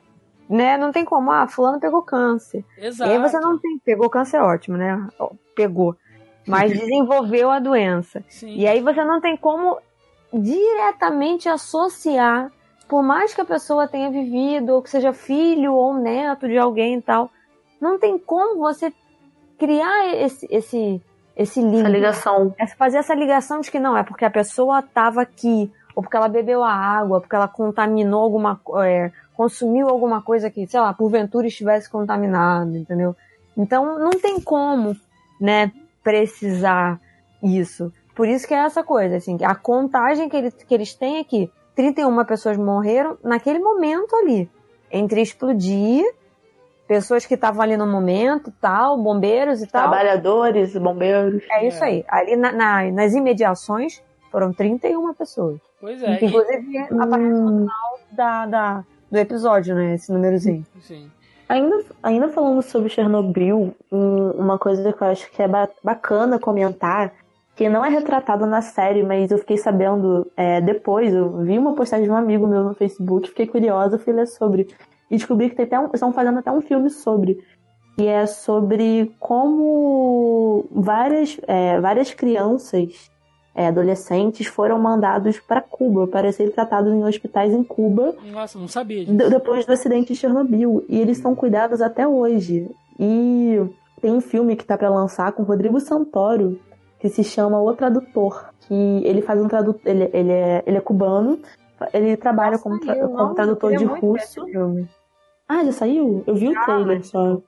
né, 0.50 0.78
não 0.78 0.92
tem 0.94 1.04
como, 1.04 1.32
ah, 1.32 1.48
fulano 1.48 1.82
pegou 1.82 2.02
câncer. 2.02 2.64
Exato. 2.78 3.12
E 3.12 3.14
aí 3.14 3.20
você 3.22 3.40
não 3.40 3.60
tem, 3.60 3.78
pegou 3.84 4.10
câncer 4.10 4.38
é 4.38 4.42
ótimo, 4.42 4.78
né? 4.78 5.06
Pegou. 5.54 5.96
Mas 6.48 6.72
desenvolveu 6.80 7.52
a 7.52 7.60
doença. 7.60 8.24
Sim. 8.30 8.56
E 8.56 8.66
aí 8.66 8.80
você 8.82 9.04
não 9.04 9.20
tem 9.20 9.36
como 9.36 9.78
diretamente 10.34 11.48
associar, 11.48 12.52
por 12.88 13.04
mais 13.04 13.34
que 13.34 13.42
a 13.42 13.46
pessoa 13.46 13.88
tenha 13.88 14.10
vivido, 14.10 14.74
ou 14.74 14.82
que 14.82 14.90
seja 14.90 15.14
filho 15.14 15.74
ou 15.74 15.94
neto 15.94 16.48
de 16.48 16.58
alguém 16.58 16.96
e 16.96 17.02
tal, 17.02 17.30
não 17.80 18.00
tem 18.00 18.18
como 18.18 18.60
você 18.60 18.92
criar 19.58 20.16
esse, 20.16 20.48
esse, 20.50 21.02
esse 21.36 21.62
link. 21.62 21.82
Essa 21.82 21.90
ligação. 21.90 22.56
É 22.58 22.68
fazer 22.68 22.98
essa 22.98 23.14
ligação 23.14 23.62
de 23.62 23.70
que 23.70 23.80
não, 23.80 23.96
é 23.96 24.04
porque 24.04 24.26
a 24.26 24.32
pessoa 24.32 24.80
estava 24.80 25.22
aqui, 25.22 25.72
ou 25.96 26.02
porque 26.02 26.18
ela 26.18 26.28
bebeu 26.28 26.64
a 26.64 26.74
água, 26.74 27.22
porque 27.22 27.36
ela 27.36 27.48
contaminou 27.48 28.22
alguma 28.24 28.60
é, 28.84 29.12
consumiu 29.36 29.90
alguma 29.90 30.22
coisa 30.22 30.50
que, 30.50 30.66
sei 30.68 30.80
lá, 30.80 30.94
porventura 30.94 31.48
estivesse 31.48 31.90
contaminado, 31.90 32.78
entendeu? 32.78 33.16
Então 33.58 34.00
não 34.00 34.12
tem 34.12 34.40
como, 34.40 34.96
né, 35.40 35.72
precisar 36.04 37.00
isso. 37.42 37.92
Por 38.16 38.28
isso 38.28 38.48
que 38.48 38.54
é 38.54 38.58
essa 38.58 38.84
coisa, 38.84 39.16
assim, 39.18 39.38
que 39.38 39.44
a 39.44 39.56
contagem 39.56 40.30
que 40.30 40.38
eles, 40.38 40.54
que 40.54 40.74
eles 40.74 40.94
têm 40.94 41.18
é 41.18 41.24
que 41.24 41.52
31 41.76 42.24
pessoas 42.26 42.58
morreram 42.58 43.18
naquele 43.24 43.60
momento 43.60 44.16
ali. 44.16 44.50
Entre 44.92 45.22
explodir, 45.22 46.06
pessoas 46.88 47.26
que 47.26 47.34
estavam 47.34 47.62
ali 47.62 47.76
no 47.76 47.88
momento, 47.88 48.54
tal, 48.62 48.98
bombeiros 49.02 49.62
e 49.64 49.68
tal. 49.68 49.82
Trabalhadores, 49.90 50.76
bombeiros. 50.78 51.42
É 51.52 51.68
isso 51.68 51.84
aí. 51.84 52.06
Ali 52.08 52.36
na- 52.36 52.52
na- 52.52 52.92
nas 52.92 53.14
imediações 53.14 54.02
foram 54.32 54.54
31 54.54 55.14
pessoas. 55.14 55.60
Pois 55.82 56.02
é. 56.04 56.18
Que, 56.18 56.26
inclusive 56.28 56.78
aparece 56.78 57.30
no 57.30 57.50
Hum, 57.50 57.60
final 57.62 58.00
da, 58.12 58.46
da- 58.46 58.84
do 59.12 59.18
episódio, 59.18 59.74
né? 59.76 59.96
Esse 59.96 60.12
númerozinho. 60.12 60.66
e- 60.78 60.82
sim. 60.82 61.12
ainda, 61.50 61.84
ainda 62.02 62.30
falando 62.30 62.62
sobre 62.62 62.90
Chernobyl, 62.90 63.76
um- 63.92 64.32
uma 64.32 64.58
coisa 64.60 64.92
que 64.94 65.02
eu 65.04 65.08
acho 65.08 65.30
que 65.32 65.42
é 65.42 65.48
ba- 65.48 65.70
bacana 65.84 66.38
comentar, 66.40 67.12
que 67.56 67.70
não 67.70 67.86
é 67.86 67.90
retratado 67.90 68.46
na 68.46 68.62
série, 68.62 69.04
mas 69.04 69.30
eu 69.32 69.38
fiquei 69.38 69.58
sabendo 69.58 70.30
é, 70.36 70.60
depois, 70.60 71.14
eu 71.14 71.38
vi 71.44 71.58
uma 71.58 71.74
postagem 71.74 72.06
de 72.06 72.12
um 72.12 72.16
amigo 72.16 72.48
meu 72.48 72.64
no 72.64 72.74
Facebook, 72.74 73.30
fiquei 73.30 73.46
curiosa, 73.48 74.00
fui 74.00 74.12
ler 74.14 74.28
sobre. 74.28 74.68
E 75.12 75.18
descobri 75.18 75.50
que 75.50 75.56
tem 75.56 75.66
até 75.66 75.80
um, 75.80 75.90
estão 75.94 76.12
fazendo 76.12 76.40
até 76.40 76.52
um 76.52 76.62
filme 76.62 76.90
sobre. 76.90 77.38
Que 77.96 78.08
é 78.08 78.26
sobre 78.26 79.14
como 79.20 80.66
várias, 80.72 81.38
é, 81.48 81.80
várias 81.80 82.12
crianças, 82.14 83.12
é, 83.56 83.68
adolescentes, 83.68 84.48
foram 84.48 84.80
mandados 84.80 85.40
para 85.40 85.62
Cuba 85.62 86.08
para 86.08 86.32
serem 86.32 86.52
tratados 86.52 86.92
em 86.92 87.04
hospitais 87.04 87.54
em 87.54 87.64
Cuba 87.64 88.16
Nossa, 88.32 88.58
não 88.58 88.68
sabia 88.68 89.06
disso. 89.06 89.16
de- 89.16 89.30
depois 89.30 89.66
do 89.66 89.74
acidente 89.74 90.14
de 90.14 90.20
Chernobyl. 90.20 90.84
E 90.90 91.00
eles 91.00 91.20
são 91.20 91.36
cuidados 91.36 91.82
até 91.82 92.08
hoje. 92.08 92.68
E 93.00 93.62
tem 94.02 94.12
um 94.12 94.22
filme 94.22 94.56
que 94.56 94.66
tá 94.66 94.76
pra 94.76 94.90
lançar 94.90 95.32
com 95.34 95.44
Rodrigo 95.44 95.80
Santoro, 95.80 96.60
que 97.04 97.10
se 97.10 97.22
chama 97.22 97.62
O 97.62 97.74
Tradutor. 97.76 98.46
Que 98.62 98.74
ele 99.04 99.22
faz 99.22 99.42
um 99.42 99.48
tradutor. 99.50 99.82
Ele, 99.86 100.10
ele, 100.14 100.32
é, 100.32 100.64
ele 100.66 100.78
é 100.78 100.82
cubano. 100.82 101.38
Ele 101.94 102.16
trabalha 102.16 102.58
como, 102.58 102.80
tra- 102.80 102.96
como 102.96 103.36
tradutor 103.36 103.76
de 103.76 103.86
ver 103.86 104.00
russo. 104.00 104.46
Ah, 105.50 105.66
já 105.66 105.74
saiu? 105.74 106.24
Eu 106.26 106.34
vi 106.34 106.48
o 106.48 106.54
Já, 106.54 106.64
trailer 106.64 106.98
mas- 107.00 107.08
só. 107.08 107.42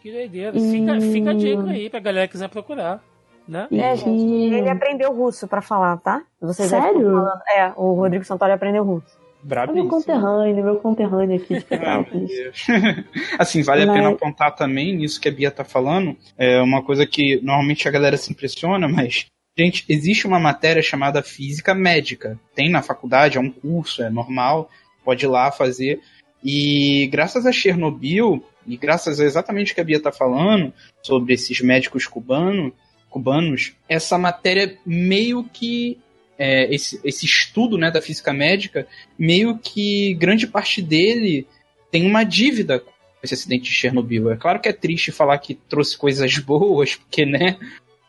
Que 0.00 0.12
doideira. 0.12 0.56
E- 0.56 0.60
Fica, 0.70 1.00
fica 1.00 1.30
a 1.30 1.34
dica 1.34 1.70
aí 1.70 1.90
pra 1.90 1.98
galera 1.98 2.26
que 2.28 2.32
quiser 2.32 2.48
procurar. 2.48 3.02
Né? 3.48 3.66
É, 3.72 3.96
gente, 3.96 4.32
ele 4.54 4.68
aprendeu 4.70 5.12
russo 5.12 5.48
pra 5.48 5.60
falar, 5.60 5.96
tá? 5.96 6.22
Vocês 6.40 6.68
Sério? 6.70 7.26
É, 7.52 7.72
o 7.76 7.94
Rodrigo 7.94 8.24
Santoro 8.24 8.52
aprendeu 8.52 8.84
russo. 8.84 9.18
É 9.42 9.46
meu 9.46 9.48
Brabíssimo. 9.48 9.88
conterrâneo, 9.88 10.64
meu 10.64 10.76
conterrâneo 10.76 11.36
aqui 11.36 11.54
de 11.58 11.64
Petrópolis. 11.66 12.30
Assim, 13.38 13.62
vale 13.62 13.82
a 13.82 13.86
Mas- 13.86 13.96
pena 13.96 14.10
apontar 14.10 14.54
também 14.54 14.94
nisso 14.96 15.20
que 15.20 15.28
a 15.28 15.32
Bia 15.32 15.50
tá 15.50 15.64
falando. 15.64 16.16
É 16.36 16.60
uma 16.60 16.82
coisa 16.82 17.06
que 17.06 17.40
normalmente 17.42 17.86
a 17.88 17.90
galera 17.90 18.16
se 18.16 18.30
impressiona, 18.30 18.88
mas. 18.88 19.26
Gente, 19.58 19.84
existe 19.88 20.26
uma 20.26 20.38
matéria 20.38 20.80
chamada 20.80 21.22
física 21.22 21.74
médica. 21.74 22.38
Tem 22.54 22.70
na 22.70 22.82
faculdade, 22.82 23.36
é 23.36 23.40
um 23.40 23.50
curso, 23.50 24.02
é 24.02 24.08
normal, 24.08 24.70
pode 25.04 25.24
ir 25.26 25.28
lá 25.28 25.50
fazer. 25.50 26.00
E 26.42 27.08
graças 27.12 27.44
a 27.44 27.52
Chernobyl, 27.52 28.42
e 28.66 28.76
graças 28.76 29.20
a 29.20 29.24
exatamente 29.24 29.72
o 29.72 29.74
que 29.74 29.80
a 29.80 29.84
Bia 29.84 30.00
tá 30.00 30.12
falando, 30.12 30.72
sobre 31.02 31.34
esses 31.34 31.60
médicos 31.60 32.06
cubano, 32.06 32.72
cubanos, 33.10 33.72
essa 33.88 34.16
matéria 34.16 34.78
meio 34.86 35.44
que. 35.52 35.98
É, 36.40 36.74
esse, 36.74 36.98
esse 37.04 37.26
estudo 37.26 37.76
né, 37.76 37.90
da 37.90 38.00
física 38.00 38.32
médica, 38.32 38.88
meio 39.18 39.58
que 39.58 40.14
grande 40.14 40.46
parte 40.46 40.80
dele 40.80 41.46
tem 41.90 42.06
uma 42.06 42.24
dívida 42.24 42.80
com 42.80 42.90
esse 43.22 43.34
acidente 43.34 43.64
de 43.64 43.76
Chernobyl. 43.76 44.30
É 44.30 44.36
claro 44.38 44.58
que 44.58 44.70
é 44.70 44.72
triste 44.72 45.12
falar 45.12 45.36
que 45.36 45.54
trouxe 45.54 45.98
coisas 45.98 46.38
boas, 46.38 46.94
porque, 46.94 47.26
né? 47.26 47.58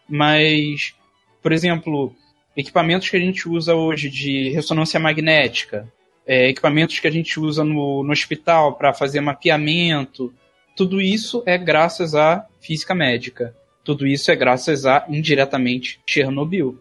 Mas, 0.08 0.96
por 1.44 1.52
exemplo, 1.52 2.16
equipamentos 2.56 3.10
que 3.10 3.18
a 3.18 3.20
gente 3.20 3.50
usa 3.50 3.76
hoje 3.76 4.10
de 4.10 4.50
ressonância 4.52 4.98
magnética, 4.98 5.92
é, 6.26 6.48
equipamentos 6.48 7.00
que 7.00 7.08
a 7.08 7.12
gente 7.12 7.38
usa 7.38 7.66
no, 7.66 8.02
no 8.02 8.14
hospital 8.14 8.76
para 8.76 8.94
fazer 8.94 9.20
mapeamento. 9.20 10.34
Tudo 10.78 11.02
isso 11.02 11.44
é 11.46 11.58
graças 11.58 12.16
à 12.16 12.48
física 12.62 12.96
médica. 12.96 13.54
Tudo 13.84 14.08
isso 14.08 14.32
é 14.32 14.38
graças 14.38 14.86
a, 14.86 15.06
indiretamente, 15.10 16.00
Chernobyl. 16.06 16.80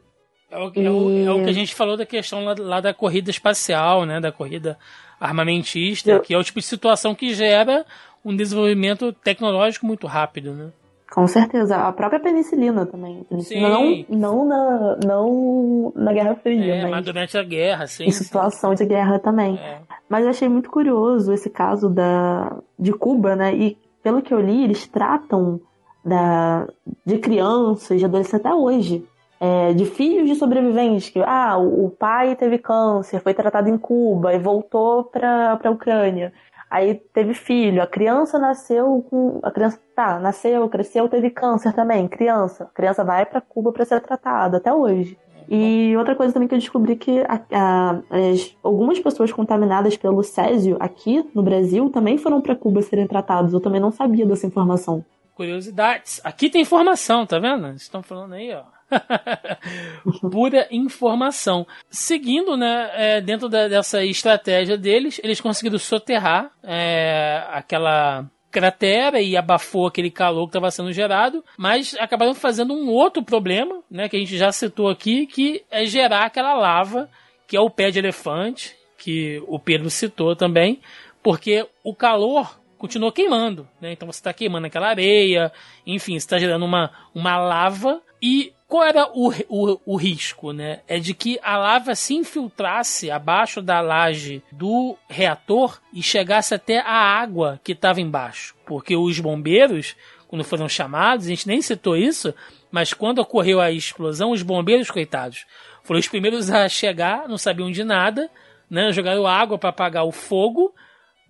É 0.51 0.59
o, 0.59 0.73
é 0.75 0.91
o- 0.91 1.27
é 1.29 1.31
o 1.33 1.45
que 1.45 1.51
a 1.51 1.53
gente 1.55 1.75
falou 1.75 1.97
da 1.97 2.05
questão 2.05 2.45
lá, 2.45 2.55
lá 2.59 2.81
da 2.81 2.93
corrida 2.93 3.31
espacial, 3.31 4.05
né? 4.05 4.21
Da 4.21 4.33
corrida 4.33 4.77
armamentista, 5.21 6.11
Eu- 6.13 6.21
que 6.21 6.35
é 6.35 6.39
o 6.39 6.43
tipo 6.45 6.59
de 6.61 6.67
situação 6.67 7.15
que 7.15 7.33
gera 7.35 7.85
um 8.25 8.35
desenvolvimento 8.35 9.13
tecnológico 9.13 9.87
muito 9.87 10.07
rápido, 10.07 10.53
né? 10.53 10.69
Com 11.13 11.27
certeza. 11.27 11.77
A 11.77 11.93
própria 11.93 12.21
penicilina 12.21 12.87
também. 12.87 13.25
Penicilina 13.29 13.69
não, 13.69 13.81
Sim. 13.87 14.07
não, 14.09 14.45
na, 14.47 14.97
não 15.05 15.93
na 15.97 16.13
Guerra 16.13 16.37
Fria, 16.37 16.75
É, 16.77 16.83
mas 16.83 16.91
mas 16.91 17.05
durante 17.05 17.37
a 17.37 17.43
guerra, 17.43 17.87
sim. 17.89 18.05
em 18.05 18.11
situação 18.13 18.75
de 18.75 18.85
guerra 18.85 19.19
também. 19.19 19.57
É. 19.59 19.79
Mas 20.09 20.23
eu 20.25 20.31
achei 20.31 20.49
muito 20.49 20.71
curioso 20.71 21.33
esse 21.33 21.51
caso 21.51 21.89
da, 21.89 22.57
de 22.79 22.93
Cuba, 22.93 23.35
né? 23.35 23.53
E 23.55 23.77
pelo 24.05 24.23
que 24.23 24.33
eu 24.33 24.41
li, 24.41 24.63
eles 24.63 24.87
tratam 24.87 25.61
da, 26.05 26.69
de 27.05 27.19
crianças, 27.19 27.99
de 27.99 28.05
adolescentes 28.05 28.35
até 28.47 28.55
hoje. 28.55 29.05
É, 29.41 29.73
de 29.73 29.87
filhos 29.87 30.29
de 30.29 30.35
sobreviventes, 30.37 31.09
que 31.09 31.19
ah, 31.21 31.57
o 31.57 31.89
pai 31.91 32.37
teve 32.37 32.59
câncer, 32.59 33.21
foi 33.21 33.33
tratado 33.35 33.69
em 33.69 33.79
Cuba 33.79 34.35
e 34.35 34.39
voltou 34.39 35.05
para 35.05 35.59
a 35.65 35.71
Ucrânia. 35.71 36.33
Aí 36.71 36.95
teve 36.95 37.35
filho, 37.35 37.83
a 37.83 37.87
criança 37.87 38.39
nasceu 38.39 39.05
com. 39.11 39.41
A 39.43 39.51
criança, 39.51 39.81
tá, 39.97 40.21
nasceu, 40.21 40.69
cresceu, 40.69 41.09
teve 41.09 41.29
câncer 41.31 41.73
também, 41.73 42.07
criança. 42.07 42.65
A 42.65 42.67
criança 42.77 43.03
vai 43.03 43.27
para 43.27 43.41
Cuba 43.41 43.73
para 43.73 43.85
ser 43.85 44.01
tratada, 44.01 44.59
até 44.59 44.73
hoje. 44.73 45.19
E 45.49 45.97
outra 45.97 46.15
coisa 46.15 46.33
também 46.33 46.47
que 46.47 46.55
eu 46.55 46.59
descobri 46.61 46.95
que 46.95 47.19
a- 47.23 47.41
a- 47.53 48.01
as- 48.31 48.57
algumas 48.63 49.01
pessoas 49.01 49.33
contaminadas 49.33 49.97
pelo 49.97 50.23
Césio 50.23 50.77
aqui 50.79 51.29
no 51.35 51.43
Brasil 51.43 51.91
também 51.91 52.17
foram 52.17 52.41
para 52.41 52.55
Cuba 52.55 52.83
serem 52.83 53.09
tratados. 53.09 53.53
Eu 53.53 53.59
também 53.61 53.81
não 53.81 53.91
sabia 53.91 54.25
dessa 54.25 54.47
informação. 54.47 55.05
Curiosidades. 55.35 56.21
Aqui 56.23 56.49
tem 56.49 56.63
informação, 56.63 57.27
tá 57.27 57.41
vendo? 57.41 57.67
Estão 57.71 58.01
falando 58.01 58.35
aí, 58.35 58.55
ó. 58.55 58.63
Pura 60.31 60.67
informação. 60.71 61.67
Seguindo, 61.91 62.57
né, 62.57 62.91
é, 62.95 63.21
dentro 63.21 63.49
da- 63.49 63.69
dessa 63.69 64.05
estratégia 64.05 64.77
deles, 64.77 65.21
eles 65.23 65.41
conseguiram 65.41 65.79
soterrar 65.79 66.51
é, 66.63 67.45
aquela 67.51 68.27
cratera 68.51 69.21
e 69.21 69.37
abafou 69.37 69.87
aquele 69.87 70.11
calor 70.11 70.47
que 70.47 70.51
estava 70.51 70.71
sendo 70.71 70.93
gerado, 70.93 71.45
mas 71.57 71.95
acabaram 72.01 72.35
fazendo 72.35 72.75
um 72.75 72.89
outro 72.89 73.23
problema, 73.23 73.81
né, 73.89 74.09
que 74.09 74.17
a 74.17 74.19
gente 74.19 74.37
já 74.37 74.51
citou 74.51 74.89
aqui, 74.89 75.27
que 75.27 75.63
é 75.71 75.85
gerar 75.85 76.25
aquela 76.25 76.55
lava, 76.55 77.09
que 77.47 77.57
é 77.57 77.61
o 77.61 77.71
pé 77.71 77.91
de 77.91 78.01
elefante, 78.01 78.77
que 78.99 79.43
o 79.47 79.59
Pedro 79.59 79.89
citou 79.89 80.35
também, 80.35 80.81
porque 81.23 81.67
o 81.85 81.95
calor 81.95 82.59
continua 82.77 83.13
queimando, 83.13 83.69
né? 83.81 83.93
Então 83.93 84.11
você 84.11 84.21
está 84.21 84.33
queimando 84.33 84.67
aquela 84.67 84.89
areia, 84.89 85.53
enfim, 85.87 86.15
está 86.17 86.39
gerando 86.39 86.65
uma, 86.65 86.91
uma 87.15 87.37
lava. 87.37 88.01
E 88.23 88.53
qual 88.71 88.85
era 88.85 89.07
o, 89.13 89.31
o, 89.49 89.81
o 89.85 89.97
risco, 89.97 90.53
né? 90.53 90.81
É 90.89 90.99
de 90.99 91.13
que 91.13 91.39
a 91.43 91.57
lava 91.57 91.95
se 91.95 92.15
infiltrasse 92.15 93.11
abaixo 93.11 93.61
da 93.61 93.81
laje 93.81 94.43
do 94.53 94.97
reator 95.09 95.79
e 95.93 96.03
chegasse 96.03 96.55
até 96.55 96.79
a 96.79 96.93
água 96.95 97.61
que 97.65 97.73
estava 97.73 98.01
embaixo. 98.01 98.55
Porque 98.65 98.97
os 98.97 99.19
bombeiros, 99.21 99.97
quando 100.29 100.45
foram 100.45 100.69
chamados, 100.69 101.27
a 101.27 101.31
gente 101.31 101.47
nem 101.49 101.61
citou 101.61 101.97
isso, 101.97 102.33
mas 102.71 102.95
quando 102.95 103.19
ocorreu 103.19 103.61
a 103.61 103.71
explosão, 103.71 104.31
os 104.31 104.43
bombeiros, 104.43 104.91
coitados, 104.91 105.45
foram 105.83 105.99
os 106.01 106.07
primeiros 106.09 106.49
a 106.51 106.69
chegar, 106.69 107.29
não 107.29 107.37
sabiam 107.37 107.71
de 107.71 107.83
nada, 107.85 108.31
né? 108.71 108.93
Jogaram 108.93 109.27
água 109.27 109.59
para 109.59 109.71
apagar 109.71 110.05
o 110.07 110.13
fogo. 110.13 110.73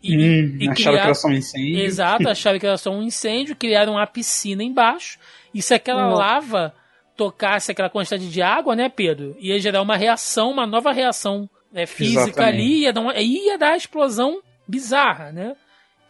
E, 0.03 0.17
Hum, 0.17 0.57
e 0.61 0.69
acharam 0.69 0.75
que 0.75 0.83
criaram- 0.83 0.99
era 1.05 1.15
só 1.15 1.29
um 1.29 1.33
incêndio. 1.33 1.79
Exato, 1.81 2.29
acharam 2.29 2.59
que 2.59 2.67
era 2.67 2.77
só 2.79 2.91
um 2.91 3.03
incêndio, 3.03 3.57
criaram 3.57 3.95
uma 3.95 4.07
piscina 4.07 4.63
embaixo. 4.63 5.19
E 5.55 5.61
se 5.63 5.75
aquela 5.75 6.09
Não. 6.09 6.15
lava 6.17 6.75
tocasse 7.21 7.71
aquela 7.71 7.91
quantidade 7.91 8.31
de 8.31 8.41
água, 8.41 8.75
né, 8.75 8.89
Pedro? 8.89 9.37
Ia 9.39 9.61
gerar 9.61 9.83
uma 9.83 9.95
reação, 9.95 10.51
uma 10.51 10.67
nova 10.67 10.91
reação 10.91 11.47
né, 11.71 11.85
física 11.85 12.23
Exatamente. 12.23 12.55
ali, 12.55 12.79
ia 12.85 12.93
dar, 12.95 13.01
uma, 13.03 13.15
ia 13.19 13.59
dar 13.59 13.73
a 13.73 13.77
explosão 13.77 14.41
bizarra, 14.67 15.31
né? 15.31 15.55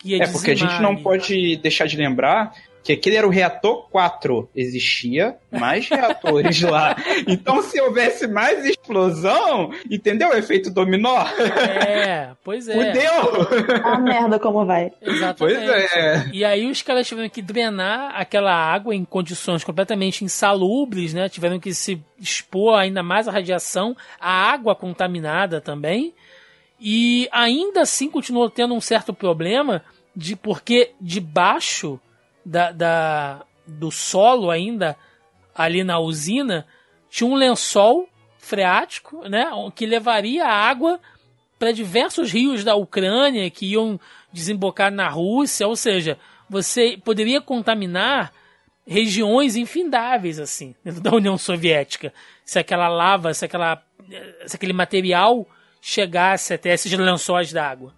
É 0.08 0.28
porque 0.28 0.52
a 0.52 0.54
gente 0.54 0.80
não 0.80 0.96
pode 0.96 1.56
deixar 1.56 1.86
de 1.86 1.96
lembrar 1.96 2.54
que 2.82 2.92
aquele 2.92 3.16
era 3.16 3.26
o 3.26 3.30
reator 3.30 3.88
4. 3.90 4.48
Existia 4.54 5.36
mais 5.50 5.88
reatores 5.88 6.60
lá. 6.62 6.96
Então, 7.26 7.62
se 7.62 7.80
houvesse 7.80 8.26
mais 8.26 8.64
explosão, 8.64 9.72
entendeu 9.90 10.30
o 10.30 10.36
efeito 10.36 10.70
dominó? 10.70 11.24
É, 11.26 12.32
pois 12.42 12.68
é. 12.68 12.74
Fudeu! 12.74 13.84
A 13.84 13.98
merda 13.98 14.38
como 14.38 14.64
vai. 14.64 14.90
Exatamente. 15.00 15.66
Pois 15.66 15.92
é. 15.92 16.30
E 16.32 16.44
aí 16.44 16.70
os 16.70 16.82
caras 16.82 17.06
tiveram 17.06 17.28
que 17.28 17.42
drenar 17.42 18.12
aquela 18.14 18.52
água 18.54 18.94
em 18.94 19.04
condições 19.04 19.64
completamente 19.64 20.24
insalubres, 20.24 21.12
né? 21.12 21.28
Tiveram 21.28 21.58
que 21.58 21.74
se 21.74 22.02
expor 22.18 22.78
ainda 22.78 23.02
mais 23.02 23.28
à 23.28 23.32
radiação, 23.32 23.96
a 24.18 24.30
água 24.30 24.74
contaminada 24.74 25.60
também. 25.60 26.14
E 26.80 27.28
ainda 27.30 27.82
assim 27.82 28.10
continuou 28.10 28.48
tendo 28.48 28.74
um 28.74 28.80
certo 28.80 29.12
problema 29.12 29.82
de 30.16 30.34
porque 30.34 30.92
debaixo 31.00 32.00
da, 32.44 32.72
da- 32.72 33.44
do 33.66 33.90
solo 33.90 34.50
ainda 34.50 34.96
ali 35.54 35.84
na 35.84 35.98
usina 35.98 36.66
tinha 37.08 37.28
um 37.28 37.34
lençol 37.34 38.08
freático, 38.38 39.28
né, 39.28 39.46
que 39.74 39.84
levaria 39.86 40.46
água 40.46 40.98
para 41.58 41.72
diversos 41.72 42.32
rios 42.32 42.64
da 42.64 42.74
Ucrânia 42.74 43.50
que 43.50 43.66
iam 43.66 44.00
desembocar 44.32 44.90
na 44.90 45.08
Rússia, 45.08 45.68
ou 45.68 45.76
seja, 45.76 46.18
você 46.48 46.98
poderia 47.04 47.40
contaminar 47.40 48.32
regiões 48.86 49.56
infindáveis 49.56 50.38
assim 50.38 50.74
dentro 50.84 51.00
da 51.00 51.14
União 51.14 51.36
Soviética 51.36 52.12
se 52.44 52.58
aquela 52.58 52.88
lava, 52.88 53.34
se 53.34 53.44
aquela 53.44 53.82
se 54.46 54.56
aquele 54.56 54.72
material 54.72 55.46
chegasse 55.80 56.52
até 56.52 56.72
esses 56.72 56.92
lençóis 56.92 57.52
d'água. 57.52 57.94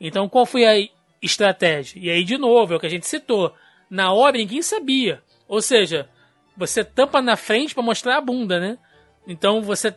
Então, 0.00 0.28
qual 0.28 0.46
foi 0.46 0.64
a 0.64 0.88
estratégia? 1.20 1.98
E 1.98 2.10
aí, 2.10 2.22
de 2.22 2.38
novo, 2.38 2.72
é 2.72 2.76
o 2.76 2.80
que 2.80 2.86
a 2.86 2.90
gente 2.90 3.06
citou. 3.06 3.52
Na 3.90 4.12
hora, 4.12 4.36
ninguém 4.36 4.62
sabia. 4.62 5.22
Ou 5.48 5.62
seja, 5.62 6.08
você 6.56 6.84
tampa 6.84 7.20
na 7.22 7.36
frente 7.36 7.74
para 7.74 7.82
mostrar 7.82 8.16
a 8.16 8.20
bunda, 8.20 8.58
né? 8.58 8.78
Então, 9.26 9.60
você 9.62 9.94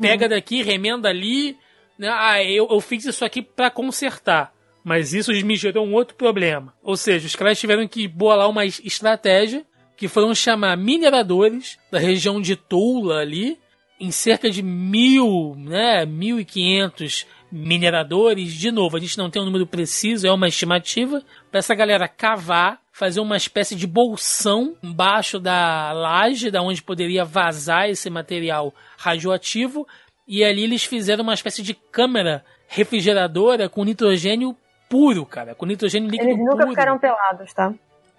pega 0.00 0.28
daqui, 0.28 0.62
remenda 0.62 1.08
ali. 1.08 1.56
Né? 1.98 2.08
Ah, 2.10 2.42
eu, 2.42 2.68
eu 2.70 2.80
fiz 2.80 3.04
isso 3.04 3.24
aqui 3.24 3.42
para 3.42 3.70
consertar. 3.70 4.52
Mas 4.84 5.12
isso 5.12 5.32
me 5.44 5.56
gerou 5.56 5.84
um 5.86 5.92
outro 5.94 6.14
problema. 6.16 6.72
Ou 6.82 6.96
seja, 6.96 7.26
os 7.26 7.36
caras 7.36 7.58
tiveram 7.58 7.86
que 7.86 8.06
bolar 8.08 8.48
uma 8.48 8.64
es- 8.64 8.80
estratégia 8.84 9.66
que 9.96 10.06
foram 10.08 10.34
chamar 10.34 10.76
mineradores 10.76 11.76
da 11.90 11.98
região 11.98 12.40
de 12.40 12.54
Tula 12.54 13.18
ali, 13.18 13.58
em 14.00 14.12
cerca 14.12 14.48
de 14.48 14.62
mil, 14.62 15.56
né, 15.58 16.06
mil 16.06 16.38
e 16.38 16.44
quinhentos 16.44 17.26
mineradores. 17.50 18.52
De 18.52 18.70
novo, 18.70 18.96
a 18.96 19.00
gente 19.00 19.18
não 19.18 19.28
tem 19.28 19.42
um 19.42 19.44
número 19.44 19.66
preciso, 19.66 20.26
é 20.26 20.32
uma 20.32 20.46
estimativa, 20.48 21.22
para 21.50 21.58
essa 21.58 21.74
galera 21.74 22.06
cavar, 22.06 22.80
fazer 22.98 23.20
uma 23.20 23.36
espécie 23.36 23.76
de 23.76 23.86
bolsão 23.86 24.74
embaixo 24.82 25.38
da 25.38 25.92
laje, 25.92 26.50
da 26.50 26.60
onde 26.60 26.82
poderia 26.82 27.24
vazar 27.24 27.88
esse 27.88 28.10
material 28.10 28.74
radioativo, 28.96 29.86
e 30.26 30.42
ali 30.44 30.64
eles 30.64 30.82
fizeram 30.84 31.22
uma 31.22 31.32
espécie 31.34 31.62
de 31.62 31.74
câmara 31.74 32.44
refrigeradora 32.66 33.68
com 33.68 33.84
nitrogênio 33.84 34.56
puro, 34.88 35.24
cara, 35.24 35.54
com 35.54 35.64
nitrogênio 35.64 36.10
líquido 36.10 36.28
Eles 36.30 36.38
nunca 36.40 36.56
puro. 36.56 36.68
ficaram 36.70 36.98
pelados, 36.98 37.52
tá? 37.54 37.72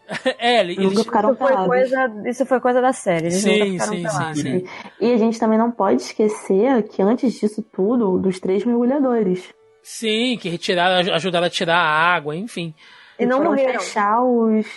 é, 0.40 0.62
eles, 0.62 0.78
Nunca 0.78 1.04
ficaram 1.04 1.30
Isso 1.32 1.38
foi, 1.40 1.48
pelados. 1.50 1.68
coisa, 1.68 2.14
isso 2.26 2.46
foi 2.46 2.60
coisa 2.60 2.82
da 2.82 2.94
série. 2.94 3.26
Eles 3.26 3.36
Sim, 3.42 3.60
nunca 3.60 3.66
ficaram 3.72 3.94
sim, 3.94 4.02
pelados. 4.04 4.40
sim, 4.42 4.60
sim. 4.60 4.66
E 5.02 5.12
a 5.14 5.18
gente 5.18 5.40
também 5.40 5.60
não 5.60 5.72
pode 5.72 6.02
esquecer 6.02 6.84
que 6.88 7.02
antes 7.02 7.34
disso 7.40 7.62
tudo, 7.74 8.18
dos 8.18 8.40
três 8.40 8.64
mergulhadores. 8.66 9.44
Sim, 9.84 10.38
que 10.42 10.50
retiraram, 10.50 10.96
aj- 10.98 11.10
ajudaram 11.12 11.46
a 11.48 11.50
tirar 11.50 11.78
a 11.78 12.16
água, 12.16 12.36
enfim. 12.36 12.74
E 13.20 13.26
não 13.26 13.38
foram 13.38 13.52
morreram. 13.52 13.80
fechar 13.80 14.22
os. 14.24 14.68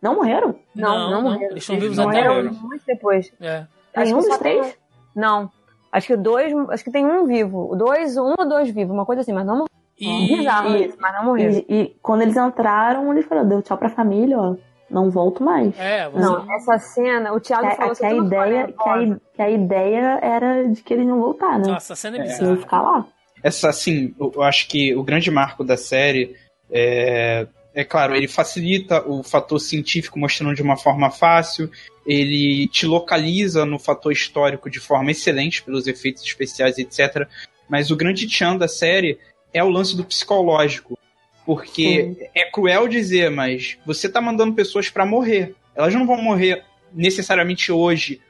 Não 0.00 0.14
morreram? 0.16 0.54
Não, 0.74 1.10
não, 1.10 1.22
morreram. 1.22 1.50
Eles 1.52 1.62
estão 1.62 1.78
vivos 1.78 1.96
Não 1.96 2.08
até 2.08 2.28
morreram 2.28 2.52
muito 2.54 2.82
depois. 2.86 3.32
É. 3.40 3.64
Acho 3.94 4.10
que 4.14 4.18
dos 4.20 4.26
tem 4.28 4.38
três? 4.38 4.66
um- 4.66 5.20
Não. 5.20 5.50
Acho 5.92 6.06
que 6.08 6.16
dois. 6.16 6.52
Acho 6.70 6.84
que 6.84 6.90
tem 6.90 7.04
um 7.06 7.26
vivo. 7.26 7.74
Dois, 7.76 8.16
um 8.16 8.34
ou 8.38 8.48
dois 8.48 8.70
vivos, 8.70 8.94
uma 8.94 9.04
coisa 9.06 9.20
assim, 9.22 9.32
mas 9.32 9.44
não 9.46 9.58
morreram. 9.58 9.72
E, 10.00 10.36
Bizarro 10.36 10.70
e- 10.76 10.86
isso, 10.86 10.96
mas 11.00 11.14
não 11.14 11.24
morreram. 11.26 11.52
E, 11.52 11.66
e 11.68 11.96
quando 12.02 12.22
eles 12.22 12.36
entraram, 12.36 13.12
ele 13.12 13.22
falou: 13.22 13.44
deu 13.44 13.62
tchau 13.62 13.76
pra 13.78 13.88
família, 13.88 14.38
ó. 14.38 14.56
Não 14.90 15.08
volto 15.10 15.42
mais. 15.42 15.78
é, 15.78 16.06
você, 16.10 16.20
Não, 16.20 16.52
essa 16.52 16.78
cena, 16.78 17.32
o 17.32 17.40
Thiago 17.40 17.66
Que, 17.70 17.76
falou 17.76 17.92
a, 17.92 17.96
que, 17.96 18.04
a 18.04 18.12
ideia, 18.14 18.66
que, 18.66 18.88
a, 18.88 19.16
que 19.36 19.42
a 19.42 19.50
ideia 19.50 20.18
era 20.20 20.68
de 20.68 20.82
que 20.82 20.92
eles 20.92 21.06
não 21.06 21.18
voltar, 21.18 21.58
né? 21.58 21.66
Nossa, 21.68 21.94
a 21.94 21.96
cena 21.96 22.18
é 22.18 22.20
Eles 22.20 22.32
iam 22.38 22.50
bizarra. 22.50 22.60
ficar 22.60 22.82
lá. 22.82 23.06
Essa, 23.42 23.70
assim, 23.70 24.14
eu 24.20 24.30
eu 24.34 24.42
acho 24.42 24.68
que 24.68 24.94
o 24.94 25.02
grande 25.02 25.30
marco 25.30 25.64
da 25.64 25.78
série 25.78 26.36
é, 26.70 27.46
é 27.74 27.84
claro, 27.84 28.14
ele 28.14 28.28
facilita 28.28 29.02
o 29.08 29.22
fator 29.22 29.58
científico 29.58 30.18
mostrando 30.18 30.54
de 30.54 30.62
uma 30.62 30.76
forma 30.76 31.10
fácil, 31.10 31.70
ele 32.06 32.66
te 32.68 32.86
localiza 32.86 33.64
no 33.64 33.78
fator 33.78 34.12
histórico 34.12 34.68
de 34.68 34.78
forma 34.78 35.10
excelente 35.10 35.62
pelos 35.62 35.86
efeitos 35.86 36.22
especiais, 36.22 36.78
etc. 36.78 37.26
Mas 37.68 37.90
o 37.90 37.96
grande 37.96 38.26
tchan 38.26 38.56
da 38.56 38.68
série 38.68 39.18
é 39.54 39.62
o 39.64 39.70
lance 39.70 39.96
do 39.96 40.04
psicológico. 40.04 40.98
Porque 41.44 42.30
é 42.34 42.48
cruel 42.50 42.86
dizer, 42.86 43.30
mas 43.30 43.76
você 43.84 44.08
tá 44.08 44.20
mandando 44.20 44.54
pessoas 44.54 44.88
para 44.88 45.06
morrer. 45.06 45.54
Elas 45.74 45.92
não 45.92 46.06
vão 46.06 46.20
morrer 46.22 46.64
necessariamente 46.92 47.72
hoje 47.72 48.20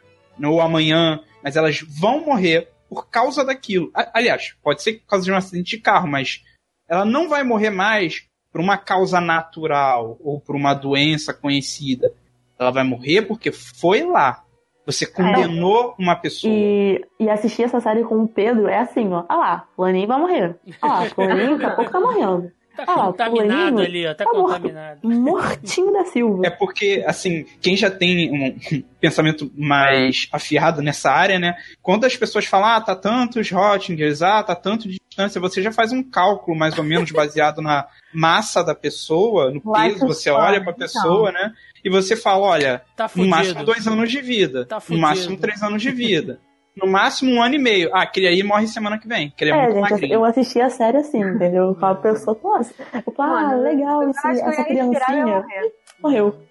ou 0.43 0.61
amanhã, 0.61 1.21
mas 1.43 1.57
elas 1.57 1.81
vão 1.83 2.25
morrer 2.25 2.69
por 2.89 3.09
causa 3.09 3.45
daquilo. 3.45 3.91
Aliás, 4.15 4.55
pode 4.63 4.83
ser 4.83 4.95
por 4.95 5.07
causa 5.07 5.25
de 5.25 5.33
um 5.33 5.37
acidente 5.37 5.77
de 5.77 5.83
carro, 5.83 6.09
mas 6.09 6.43
ela 6.89 7.05
não 7.05 7.29
vai 7.29 7.43
morrer 7.43 7.71
mais 7.71 8.27
por 8.53 8.61
uma 8.61 8.77
causa 8.77 9.21
natural 9.21 10.19
ou 10.21 10.39
por 10.39 10.55
uma 10.55 10.75
doença 10.75 11.33
conhecida. 11.33 12.13
Ela 12.59 12.71
vai 12.71 12.85
morrer 12.85 13.23
porque 13.23 13.51
foi 13.51 14.05
lá. 14.05 14.45
Você 14.85 15.07
condenou 15.07 15.95
uma 15.99 16.17
pessoa. 16.17 16.53
E, 16.53 17.01
e 17.19 17.31
assistir 17.31 17.63
essa 17.63 17.81
série 17.81 18.05
com 18.05 18.23
o 18.23 18.29
Pedro 18.29 18.69
é 18.69 18.79
assim, 18.79 19.13
ó. 19.13 19.25
Ah 19.29 19.37
lá, 19.37 19.69
Fulaninho 19.75 20.09
vai 20.09 20.19
morrer. 20.19 20.57
Ah 20.81 20.87
lá, 21.01 21.07
Fulaninho 21.07 21.53
daqui 21.53 21.65
a 21.65 21.77
pouco 21.77 21.91
tá 21.91 22.01
morrendo. 22.01 22.53
Tá 22.77 22.85
Ah, 22.87 22.95
contaminado 23.07 23.61
fulaninho 23.77 23.81
ali, 23.81 24.07
ó. 24.07 24.15
Tá, 24.15 24.25
tá 24.25 24.31
contaminado. 24.31 25.01
Mortinho 25.09 25.93
da 25.93 26.05
Silva. 26.07 26.47
É 26.47 26.51
porque, 26.51 27.05
assim, 27.07 27.45
quem 27.61 27.77
já 27.77 27.91
tem 27.91 28.31
um 28.31 28.83
pensamento 29.01 29.51
mais 29.57 30.29
afiado 30.33 30.81
nessa 30.83 31.11
área, 31.11 31.39
né? 31.39 31.55
Quando 31.83 32.05
as 32.05 32.17
pessoas 32.17 32.47
falam, 32.47 32.69
ah, 32.69 32.81
tá 32.81 32.95
tantos 32.97 33.51
Hottingers, 33.53 34.23
ah, 34.23 34.43
tá 34.43 34.55
tanto 34.55 34.89
de 34.89 34.99
distância, 35.09 35.41
você 35.41 35.61
já 35.63 35.71
faz 35.73 35.93
um 35.93 36.03
cálculo 36.03 36.57
mais 36.57 36.79
ou 36.79 36.85
menos 36.85 37.11
baseado 37.11 37.61
na 37.61 37.87
massa 38.15 38.63
da 38.63 38.75
pessoa, 38.75 39.51
no 39.51 39.61
peso, 39.61 40.07
você 40.07 40.31
olha 40.31 40.63
pra 40.63 40.73
pessoa, 40.73 41.31
né? 41.33 41.53
E 41.85 41.91
você 41.91 42.15
fala, 42.17 42.47
olha, 42.47 42.83
Tá 42.97 43.11
no 43.15 43.27
máximo 43.27 43.65
dois 43.65 43.87
anos 43.87 44.11
de 44.11 44.21
vida, 44.21 44.65
Tá 44.67 44.81
no 44.89 44.99
máximo 44.99 45.37
três 45.37 45.63
anos 45.63 45.83
de 45.83 45.91
vida, 45.91 46.41
no 46.77 46.87
máximo 46.87 47.33
um 47.33 47.43
ano 47.43 47.55
e 47.55 47.59
meio. 47.59 47.91
Ah, 47.95 48.03
aquele 48.03 48.29
aí 48.29 48.43
morre 48.43 48.67
semana 48.67 48.99
que 48.99 49.07
vem, 49.09 49.29
aquele 49.29 49.51
é, 49.51 49.55
É, 49.55 49.63
muito 49.63 49.75
gente, 49.75 49.91
magrinho. 49.91 50.15
eu 50.15 50.25
assisti 50.25 50.61
a 50.61 50.71
série 50.71 50.99
assim, 50.99 51.21
entendeu? 51.21 51.75
Com 51.79 51.87
a 51.87 51.95
pessoa, 51.95 52.39
nossa, 52.43 52.75
eu 53.07 53.13
falo, 53.13 53.35
ah, 53.35 53.53
legal, 53.55 54.03
eu 54.03 54.11
esse, 54.11 54.27
eu 54.27 54.31
essa 54.31 54.43
ia 54.43 54.51
respirar 54.51 54.71
ia 54.71 54.91
criancinha 54.91 55.27
morrer. 55.27 55.73
morreu. 56.03 56.43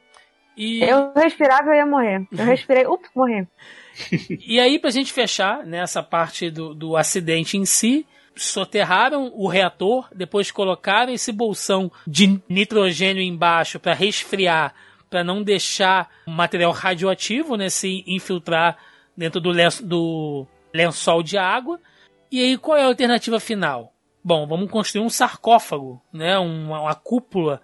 E, 0.58 0.84
Eu 0.84 1.12
respirava 1.16 1.64
e 1.66 1.70
eu 1.70 1.76
ia 1.76 1.86
morrer. 1.86 2.28
Eu 2.32 2.46
respirei, 2.46 2.86
ups, 2.86 3.10
morri. 3.16 3.48
e 4.48 4.60
aí, 4.60 4.78
pra 4.80 4.90
gente 4.90 5.12
fechar 5.12 5.66
nessa 5.66 6.04
parte 6.04 6.50
do, 6.52 6.74
do 6.74 6.96
acidente 6.98 7.58
em 7.58 7.66
si, 7.66 8.06
soterraram 8.36 9.32
o 9.34 9.48
reator, 9.48 10.08
depois 10.14 10.52
colocaram 10.52 11.12
esse 11.14 11.32
bolsão 11.32 11.92
de 12.06 12.40
nitrogênio 12.50 13.22
embaixo 13.24 13.80
para 13.80 13.94
resfriar, 13.94 14.74
para 15.10 15.24
não 15.24 15.42
deixar 15.44 16.10
o 16.28 16.32
material 16.32 16.72
radioativo 16.72 17.56
né, 17.56 17.70
se 17.70 18.04
infiltrar 18.08 18.78
dentro 19.22 19.40
do, 19.40 19.52
lenço, 19.52 19.86
do 19.86 20.48
lençol 20.74 21.22
de 21.22 21.38
água. 21.38 21.80
E 22.32 22.42
aí, 22.42 22.58
qual 22.58 22.76
é 22.76 22.82
a 22.82 22.88
alternativa 22.88 23.40
final? 23.40 23.94
Bom, 24.24 24.48
vamos 24.48 24.70
construir 24.72 25.04
um 25.04 25.10
sarcófago, 25.10 26.02
né, 26.12 26.40
uma, 26.40 26.82
uma 26.82 26.96
cúpula 26.96 27.62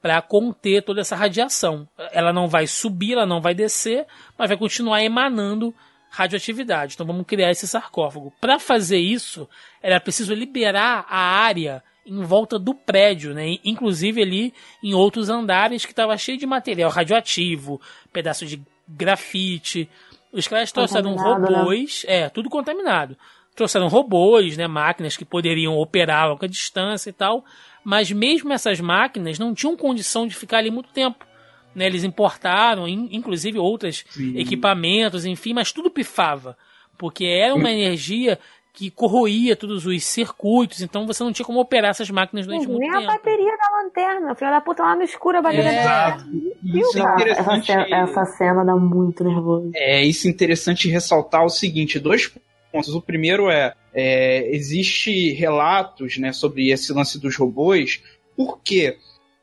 para 0.00 0.22
conter 0.22 0.82
toda 0.82 1.00
essa 1.00 1.16
radiação. 1.16 1.88
Ela 2.12 2.32
não 2.32 2.46
vai 2.46 2.68
subir, 2.68 3.14
ela 3.14 3.26
não 3.26 3.40
vai 3.40 3.54
descer, 3.54 4.06
mas 4.38 4.48
vai 4.48 4.56
continuar 4.56 5.02
emanando 5.02 5.74
radioatividade. 6.10 6.94
Então 6.94 7.06
vamos 7.06 7.26
criar 7.26 7.50
esse 7.50 7.66
sarcófago. 7.66 8.32
Para 8.40 8.60
fazer 8.60 8.98
isso, 8.98 9.48
era 9.82 10.00
preciso 10.00 10.32
liberar 10.32 11.06
a 11.08 11.18
área 11.18 11.82
em 12.06 12.22
volta 12.22 12.56
do 12.56 12.72
prédio, 12.72 13.34
né? 13.34 13.58
inclusive 13.64 14.22
ali 14.22 14.54
em 14.82 14.94
outros 14.94 15.28
andares 15.28 15.84
que 15.84 15.92
estava 15.92 16.16
cheio 16.16 16.38
de 16.38 16.46
material 16.46 16.90
radioativo, 16.90 17.80
pedaço 18.12 18.46
de 18.46 18.62
grafite. 18.88 19.88
Os 20.32 20.46
caras 20.46 20.70
trouxeram 20.72 21.14
né? 21.14 21.20
robôs, 21.22 22.04
é, 22.06 22.28
tudo 22.28 22.48
contaminado. 22.48 23.16
Trouxeram 23.54 23.88
robôs, 23.88 24.56
né, 24.56 24.66
máquinas 24.68 25.16
que 25.16 25.24
poderiam 25.24 25.76
operar 25.76 26.22
a 26.24 26.26
longa 26.28 26.48
distância 26.48 27.10
e 27.10 27.12
tal, 27.12 27.44
mas 27.84 28.10
mesmo 28.12 28.52
essas 28.52 28.80
máquinas 28.80 29.38
não 29.38 29.52
tinham 29.52 29.76
condição 29.76 30.26
de 30.26 30.34
ficar 30.34 30.58
ali 30.58 30.70
muito 30.70 30.90
tempo. 30.90 31.26
Né, 31.74 31.86
eles 31.86 32.02
importaram, 32.04 32.86
in- 32.88 33.08
inclusive, 33.12 33.58
outros 33.58 34.04
Sim. 34.10 34.36
equipamentos, 34.38 35.24
enfim, 35.24 35.52
mas 35.52 35.72
tudo 35.72 35.90
pifava. 35.90 36.56
Porque 36.98 37.24
era 37.24 37.54
uma 37.54 37.70
energia 37.70 38.38
que 38.72 38.90
corroía 38.90 39.56
todos 39.56 39.84
os 39.84 40.04
circuitos, 40.04 40.80
então 40.80 41.06
você 41.06 41.22
não 41.24 41.32
tinha 41.32 41.44
como 41.44 41.60
operar 41.60 41.90
essas 41.90 42.08
máquinas 42.10 42.46
durante 42.46 42.66
muito 42.68 42.80
Nem 42.80 42.90
a 42.90 42.98
tempo. 43.00 43.06
bateria 43.06 43.56
da 43.56 43.82
lanterna. 43.82 44.32
O 44.32 44.34
filho 44.36 44.50
da 44.50 44.60
puta 44.60 44.82
lá 44.82 44.94
no 44.96 45.02
escuro, 45.02 45.38
a 45.38 45.42
bateria 45.42 45.70
É. 45.70 45.74
da 45.74 45.80
Exato. 46.16 46.24
E 46.62 46.78
Isso 46.80 46.98
é 46.98 47.00
essa, 47.02 47.12
interessante. 47.14 47.66
cena, 47.66 47.86
essa 47.96 48.24
cena 48.26 48.64
dá 48.64 48.76
muito 48.76 49.24
nervoso. 49.24 49.70
É 49.74 50.04
isso 50.04 50.26
é 50.26 50.30
interessante 50.30 50.88
ressaltar 50.88 51.44
o 51.44 51.50
seguinte: 51.50 51.98
dois 51.98 52.32
pontos. 52.72 52.94
O 52.94 53.02
primeiro 53.02 53.50
é, 53.50 53.74
é 53.92 54.54
existe 54.54 55.32
relatos 55.32 56.16
né, 56.18 56.32
sobre 56.32 56.70
esse 56.70 56.92
lance 56.92 57.18
dos 57.20 57.36
robôs, 57.36 58.00
porque 58.36 58.96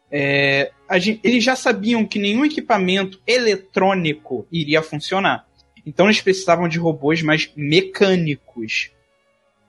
é, 0.10 0.72
a 0.88 0.98
gen- 0.98 1.20
eles 1.22 1.44
já 1.44 1.54
sabiam 1.56 2.06
que 2.06 2.18
nenhum 2.18 2.45
equipamento 2.45 3.20
eletrônico 3.28 4.48
iria 4.52 4.82
funcionar. 4.82 5.45
Então 5.86 6.06
eles 6.08 6.22
precisavam 6.22 6.68
de 6.70 6.80
robôs 6.80 7.22
mais 7.22 7.52
mecânicos. 7.56 8.91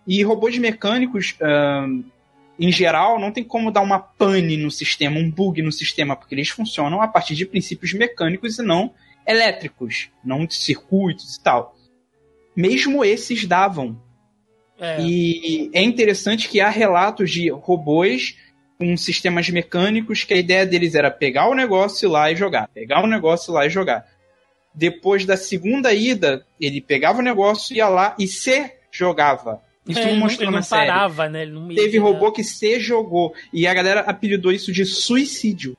E 0.09 0.23
robôs 0.23 0.57
mecânicos, 0.57 1.37
ahn, 1.39 2.03
em 2.59 2.73
geral, 2.73 3.21
não 3.21 3.31
tem 3.31 3.45
como 3.45 3.71
dar 3.71 3.83
uma 3.83 3.99
pane 3.99 4.57
no 4.57 4.71
sistema, 4.71 5.21
um 5.21 5.31
bug 5.31 5.61
no 5.61 5.71
sistema, 5.71 6.17
porque 6.17 6.35
eles 6.35 6.49
funcionam 6.49 7.03
a 7.03 7.07
partir 7.07 7.35
de 7.35 7.45
princípios 7.45 7.93
mecânicos 7.93 8.59
e 8.59 8.63
não 8.63 8.95
elétricos, 9.27 10.09
não 10.25 10.47
de 10.47 10.55
circuitos 10.55 11.37
e 11.37 11.43
tal. 11.43 11.77
Mesmo 12.57 13.05
esses 13.05 13.45
davam. 13.45 14.01
É. 14.81 15.01
E 15.03 15.71
é 15.75 15.83
interessante 15.83 16.49
que 16.49 16.59
há 16.59 16.71
relatos 16.71 17.31
de 17.31 17.51
robôs 17.51 18.35
com 18.79 18.97
sistemas 18.97 19.51
mecânicos 19.51 20.25
que 20.25 20.33
a 20.33 20.39
ideia 20.39 20.65
deles 20.65 20.95
era 20.95 21.11
pegar 21.11 21.49
o 21.51 21.55
negócio 21.55 22.07
e 22.07 22.09
ir 22.09 22.11
lá 22.11 22.33
e 22.33 22.37
jogar, 22.37 22.69
pegar 22.69 23.05
o 23.05 23.07
negócio 23.07 23.51
e 23.51 23.53
ir 23.53 23.55
lá 23.55 23.67
e 23.67 23.71
jogar. 23.71 24.07
Depois 24.75 25.27
da 25.27 25.37
segunda 25.37 25.93
ida, 25.93 26.47
ele 26.59 26.81
pegava 26.81 27.19
o 27.19 27.23
negócio, 27.23 27.77
ia 27.77 27.89
lá 27.89 28.17
e 28.19 28.27
se 28.27 28.73
jogava. 28.91 29.68
Isso 29.89 29.99
É, 30.01 30.05
não 30.05 30.11
ele 30.11 30.21
mostrou 30.21 30.45
ele 30.45 30.51
na 30.51 30.59
não 30.59 30.63
série. 30.63 30.87
parava, 30.87 31.29
né? 31.29 31.43
Ele 31.43 31.53
não 31.53 31.69
Teve 31.69 31.97
ia- 31.97 32.03
robô 32.03 32.31
que 32.31 32.45
se 32.45 32.79
jogou. 32.79 33.33
E 33.53 33.67
a 33.67 33.73
galera 33.75 34.01
apelidou 34.03 34.53
isso 34.53 34.71
de 34.71 34.85
suicídio. 34.85 35.77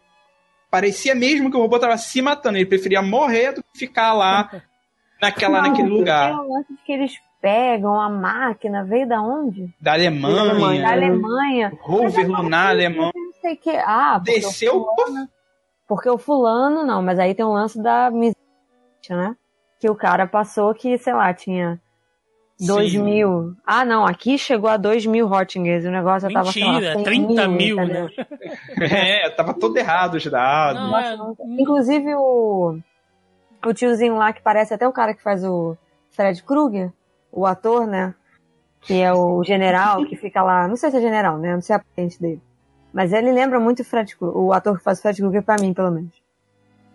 Parecia 0.72 1.16
mesmo 1.16 1.50
que 1.50 1.58
o 1.58 1.62
robô 1.62 1.80
tava 1.80 1.98
se 1.98 2.22
matando. 2.22 2.58
Ele 2.58 2.66
preferia 2.66 3.02
morrer 3.02 3.54
do 3.54 3.64
que 3.64 3.78
ficar 3.80 4.14
lá 4.14 4.50
naquela, 5.22 5.62
naquele 5.62 5.90
lugar. 5.90 6.32
Tem 6.36 6.40
um 6.46 6.54
lance 6.54 6.74
que 6.86 6.92
eles 6.92 7.14
pegam 7.42 8.00
a 8.00 8.10
máquina, 8.10 8.84
veio 8.84 9.08
da 9.08 9.22
onde? 9.22 9.70
Da 9.80 9.94
Alemanha. 9.94 10.82
Da 10.84 10.92
Alemanha. 10.92 11.72
Rover 11.82 12.28
lunar 12.30 12.70
alemão. 12.70 13.12
Não 13.16 13.32
sei 13.42 13.54
o 13.54 13.58
que. 13.58 13.70
Ah, 13.78 14.20
porque 14.24 14.40
Desceu. 14.42 14.76
o 14.82 14.96
fulano, 14.96 15.30
porque 15.88 16.10
o 16.10 16.18
fulano, 16.18 16.84
não, 16.86 17.02
mas 17.02 17.18
aí 17.18 17.34
tem 17.34 17.46
um 17.46 17.54
lance 17.54 17.82
da 17.82 18.12
miséria, 18.12 18.36
né? 19.12 19.36
Que 19.80 19.90
o 19.90 19.96
cara 19.96 20.28
passou 20.28 20.74
que, 20.76 20.98
sei 20.98 21.14
lá, 21.14 21.34
tinha 21.34 21.80
dois 22.60 22.92
Sim. 22.92 23.04
mil. 23.04 23.56
Ah, 23.66 23.86
não, 23.86 24.06
aqui 24.06 24.38
chegou 24.38 24.70
a 24.70 24.78
dois 24.78 25.06
mil 25.06 25.32
Hottingers. 25.32 25.86
O 25.86 25.92
negócio 25.92 26.30
já 26.30 26.34
tava, 26.34 26.48
Mentira, 26.48 26.94
100 26.94 27.04
30 27.04 27.48
mil, 27.48 27.80
entendeu? 27.80 28.06
né? 28.06 28.26
É, 29.26 29.30
tava 29.30 29.54
todo 29.54 29.78
errado 29.78 30.16
os 30.16 30.26
dados. 30.26 30.82
Não, 30.82 30.98
é, 30.98 31.18
Inclusive 31.58 32.16
o, 32.16 32.78
o 33.66 33.74
tiozinho 33.74 34.16
lá 34.16 34.34
que 34.34 34.42
parece 34.42 34.74
até 34.74 34.88
o 34.88 34.94
cara 34.94 35.14
que 35.14 35.24
faz 35.24 35.44
o 35.44 35.78
Fred 36.12 36.44
Krueger, 36.44 36.92
o 37.32 37.46
ator, 37.46 37.88
né? 37.88 38.14
Que 38.82 39.02
é 39.02 39.14
o 39.14 39.44
general 39.44 40.06
que 40.06 40.16
fica 40.16 40.42
lá. 40.42 40.68
Não 40.68 40.76
sei 40.76 40.92
se 40.92 40.98
é 40.98 41.02
general, 41.02 41.38
né? 41.38 41.54
Não 41.54 41.62
sei 41.62 41.76
a 41.76 41.80
patente 41.80 42.20
dele. 42.20 42.42
Mas 42.92 43.14
ele 43.14 43.32
lembra 43.32 43.60
muito 43.60 43.82
o 43.82 43.86
Fred 43.86 44.16
Krueger, 44.16 44.38
o 44.38 44.52
ator 44.52 44.78
que 44.78 44.84
faz 44.84 45.00
o 45.00 45.02
Fred 45.02 45.22
Krueger 45.22 45.44
pra 45.44 45.58
mim, 45.60 45.74
pelo 45.74 45.92
menos. 45.92 46.14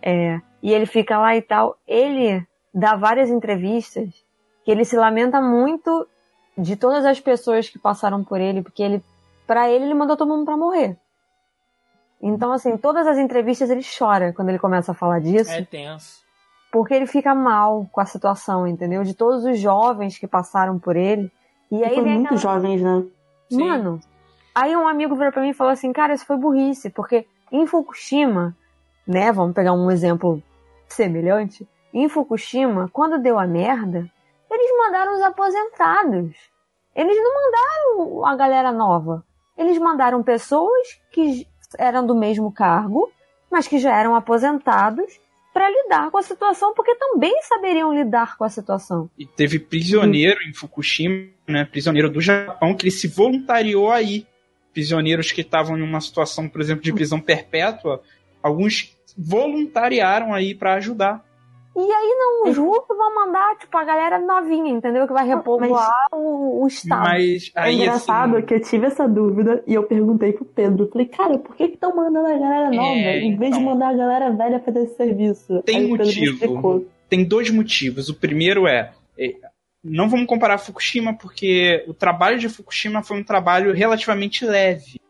É, 0.02 0.40
e 0.62 0.72
ele 0.72 0.86
fica 0.86 1.18
lá 1.18 1.36
e 1.36 1.42
tal. 1.42 1.78
Ele 1.86 2.44
dá 2.72 2.96
várias 2.96 3.30
entrevistas 3.30 4.23
que 4.64 4.70
ele 4.70 4.84
se 4.84 4.96
lamenta 4.96 5.40
muito 5.40 6.06
de 6.56 6.76
todas 6.76 7.04
as 7.04 7.20
pessoas 7.20 7.68
que 7.68 7.78
passaram 7.78 8.22
por 8.24 8.40
ele, 8.40 8.62
porque 8.62 8.82
ele, 8.82 9.04
para 9.46 9.68
ele, 9.70 9.84
ele 9.86 9.94
mandou 9.94 10.16
todo 10.16 10.28
mundo 10.28 10.44
pra 10.44 10.56
morrer. 10.56 10.96
Então, 12.22 12.52
assim, 12.52 12.76
todas 12.76 13.06
as 13.06 13.18
entrevistas 13.18 13.68
ele 13.70 13.82
chora 13.98 14.32
quando 14.32 14.48
ele 14.48 14.58
começa 14.58 14.92
a 14.92 14.94
falar 14.94 15.20
disso, 15.20 15.50
é 15.50 15.62
tenso. 15.62 16.22
porque 16.72 16.94
ele 16.94 17.06
fica 17.06 17.34
mal 17.34 17.86
com 17.92 18.00
a 18.00 18.06
situação, 18.06 18.66
entendeu? 18.66 19.02
De 19.04 19.14
todos 19.14 19.44
os 19.44 19.58
jovens 19.58 20.16
que 20.16 20.26
passaram 20.26 20.78
por 20.78 20.96
ele. 20.96 21.30
E 21.70 21.78
E 21.78 21.84
aí 21.84 21.94
foi 21.94 22.04
muito 22.04 22.24
aquela- 22.26 22.40
jovens, 22.40 22.80
né? 22.82 23.04
Sim. 23.50 23.68
Mano, 23.68 24.00
aí 24.54 24.74
um 24.76 24.88
amigo 24.88 25.14
virou 25.16 25.32
pra 25.32 25.42
mim 25.42 25.50
e 25.50 25.54
falou 25.54 25.72
assim, 25.72 25.92
cara, 25.92 26.14
isso 26.14 26.24
foi 26.24 26.36
burrice, 26.36 26.88
porque 26.88 27.26
em 27.52 27.66
Fukushima, 27.66 28.56
né, 29.06 29.30
vamos 29.30 29.54
pegar 29.54 29.72
um 29.74 29.90
exemplo 29.90 30.42
semelhante, 30.88 31.68
em 31.92 32.08
Fukushima, 32.08 32.88
quando 32.92 33.18
deu 33.18 33.38
a 33.38 33.46
merda, 33.46 34.08
eles 34.64 34.76
mandaram 34.78 35.14
os 35.14 35.22
aposentados. 35.22 36.36
Eles 36.94 37.16
não 37.16 37.34
mandaram 37.34 38.26
a 38.26 38.36
galera 38.36 38.72
nova. 38.72 39.24
Eles 39.56 39.78
mandaram 39.78 40.22
pessoas 40.22 41.00
que 41.12 41.46
eram 41.78 42.06
do 42.06 42.14
mesmo 42.14 42.52
cargo, 42.52 43.10
mas 43.50 43.68
que 43.68 43.78
já 43.78 43.96
eram 43.96 44.14
aposentados 44.14 45.20
para 45.52 45.70
lidar 45.70 46.10
com 46.10 46.18
a 46.18 46.22
situação, 46.22 46.74
porque 46.74 46.96
também 46.96 47.40
saberiam 47.42 47.94
lidar 47.94 48.36
com 48.36 48.44
a 48.44 48.48
situação. 48.48 49.08
E 49.16 49.24
teve 49.24 49.58
prisioneiro 49.58 50.42
em 50.42 50.52
Fukushima, 50.52 51.28
né? 51.46 51.64
Prisioneiro 51.64 52.10
do 52.10 52.20
Japão, 52.20 52.74
que 52.74 52.84
ele 52.84 52.90
se 52.90 53.06
voluntariou 53.06 53.90
aí 53.90 54.26
prisioneiros 54.72 55.30
que 55.30 55.42
estavam 55.42 55.78
em 55.78 55.82
uma 55.82 56.00
situação, 56.00 56.48
por 56.48 56.60
exemplo, 56.60 56.82
de 56.82 56.92
prisão 56.92 57.20
perpétua, 57.20 58.02
alguns 58.42 58.96
voluntariaram 59.16 60.34
aí 60.34 60.52
para 60.52 60.74
ajudar. 60.74 61.24
E 61.76 61.80
aí 61.80 62.16
não 62.18 62.52
julgo, 62.52 62.86
vão 62.88 63.14
mandar, 63.14 63.56
tipo, 63.58 63.76
a 63.76 63.84
galera 63.84 64.18
novinha, 64.18 64.70
entendeu? 64.70 65.06
Que 65.06 65.12
vai 65.12 65.26
repovoar 65.26 65.90
o, 66.12 66.62
o 66.62 66.66
estado. 66.66 67.02
Mas 67.02 67.50
É 67.56 67.60
aí, 67.62 67.74
engraçado 67.76 68.36
assim, 68.36 68.46
que 68.46 68.54
eu 68.54 68.60
tive 68.62 68.86
essa 68.86 69.08
dúvida 69.08 69.62
e 69.66 69.74
eu 69.74 69.82
perguntei 69.82 70.32
pro 70.32 70.44
Pedro. 70.44 70.88
Falei, 70.92 71.06
cara, 71.08 71.38
por 71.38 71.56
que 71.56 71.64
estão 71.64 71.94
mandando 71.94 72.28
a 72.28 72.38
galera 72.38 72.70
nova 72.70 72.88
É, 72.96 73.20
em 73.20 73.36
vez 73.36 73.52
de 73.52 73.60
então. 73.60 73.72
mandar 73.72 73.88
a 73.88 73.96
galera 73.96 74.30
velha 74.30 74.60
fazer 74.60 74.84
esse 74.84 74.96
serviço? 74.96 75.62
Tem 75.64 75.78
Aí 75.78 75.86
motivo. 75.88 76.86
tem 77.08 77.24
dois 77.24 77.50
motivos. 77.50 78.08
O 78.08 78.14
primeiro 78.14 78.68
é, 78.68 78.92
é, 79.18 79.34
não 79.82 80.08
vamos 80.08 80.26
comparar 80.26 80.58
Fukushima 80.58 81.12
porque 81.12 81.84
o 81.88 81.92
trabalho 81.94 82.38
de 82.38 82.48
Fukushima 82.48 83.02
foi 83.02 83.18
um 83.18 83.24
trabalho 83.24 83.74
relativamente 83.74 84.44
leve. 84.46 85.00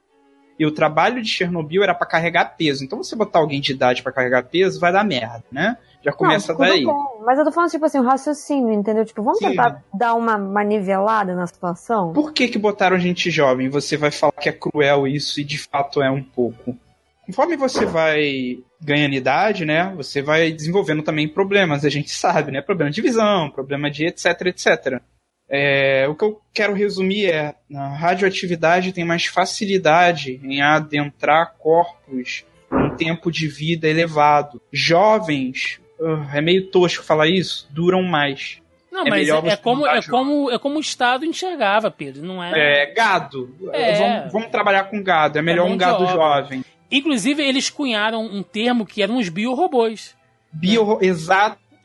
E 0.59 0.65
o 0.65 0.71
trabalho 0.71 1.21
de 1.21 1.29
Chernobyl 1.29 1.83
era 1.83 1.95
para 1.95 2.07
carregar 2.07 2.57
peso. 2.57 2.85
Então 2.85 3.03
você 3.03 3.17
botar 3.17 3.41
alguém 3.41 3.61
de 3.61 3.73
idade 3.73 4.03
para 4.03 4.13
carregar 4.13 4.45
peso 4.45 4.79
vai 4.79 4.93
dar 4.93 5.05
merda, 5.05 5.45
né? 5.51 5.77
Já 6.05 6.13
começa 6.13 6.53
não, 6.53 6.61
daí. 6.61 6.85
bem. 6.85 6.95
Mas 7.25 7.39
eu 7.39 7.45
tô 7.45 7.51
falando, 7.51 7.71
tipo 7.71 7.85
assim, 7.87 7.99
o 7.99 8.03
raciocínio, 8.03 8.73
entendeu? 8.73 9.05
Tipo, 9.05 9.23
vamos 9.23 9.39
Sim. 9.39 9.49
tentar 9.49 9.83
dar 9.93 10.15
uma, 10.15 10.37
uma 10.37 10.63
nivelada 10.63 11.35
na 11.35 11.47
situação? 11.47 12.13
Por 12.13 12.33
que 12.33 12.47
que 12.47 12.59
botaram 12.59 12.99
gente 12.99 13.31
jovem? 13.31 13.71
Você 13.71 13.97
vai 13.97 14.11
falar 14.11 14.33
que 14.33 14.49
é 14.49 14.53
cruel 14.53 15.07
isso 15.07 15.41
e 15.41 15.45
de 15.45 15.59
fato 15.59 16.03
é 16.03 16.11
um 16.11 16.23
pouco. 16.23 16.77
Conforme 17.27 17.57
você 17.57 17.87
vai 17.87 18.59
ganhando 18.81 19.15
idade, 19.15 19.65
né? 19.65 19.95
Você 19.97 20.21
vai 20.21 20.53
desenvolvendo 20.53 21.03
também 21.03 21.27
problemas, 21.27 21.85
a 21.85 21.89
gente 21.89 22.11
sabe, 22.11 22.53
né? 22.53 22.61
Problema 22.61 22.91
de 22.91 23.01
visão, 23.01 23.51
problema 23.51 23.91
de 23.91 24.07
etc, 24.07 24.27
etc. 24.47 25.01
É, 25.49 26.07
o 26.09 26.15
que 26.15 26.25
eu 26.25 26.41
quero 26.53 26.73
resumir 26.73 27.27
é 27.27 27.55
a 27.75 27.89
radioatividade 27.89 28.93
tem 28.93 29.05
mais 29.05 29.27
facilidade 29.27 30.41
em 30.43 30.63
adentrar 30.63 31.55
corpos 31.59 32.45
em 32.73 32.97
tempo 32.97 33.31
de 33.31 33.47
vida 33.47 33.89
elevado. 33.89 34.61
Jovens, 34.73 35.81
uh, 35.99 36.35
é 36.35 36.41
meio 36.41 36.71
tosco 36.71 37.05
falar 37.05 37.29
isso, 37.29 37.69
duram 37.71 38.03
mais. 38.03 38.63
Não, 38.91 39.07
É 39.07 39.11
mas 39.11 39.21
melhor 39.21 39.45
é, 39.45 39.51
é 39.51 39.57
como, 39.57 39.87
é, 39.87 40.03
como, 40.03 40.51
é 40.51 40.59
como 40.59 40.77
o 40.77 40.81
Estado 40.81 41.27
enxergava, 41.27 41.91
Pedro, 41.91 42.25
não 42.25 42.43
é? 42.43 42.53
É, 42.55 42.95
gado. 42.95 43.53
É. 43.73 43.95
Vamos, 43.99 44.33
vamos 44.33 44.49
trabalhar 44.51 44.85
com 44.85 45.03
gado. 45.03 45.37
É 45.37 45.43
melhor 45.43 45.67
mão 45.67 45.75
um 45.75 45.77
gado 45.77 46.07
jovem. 46.07 46.65
Inclusive, 46.91 47.43
eles 47.43 47.69
cunharam 47.69 48.25
um 48.25 48.43
termo 48.43 48.87
que 48.87 49.03
eram 49.03 49.17
os 49.17 49.29
biorobôs. 49.29 50.15
Bio, 50.53 50.99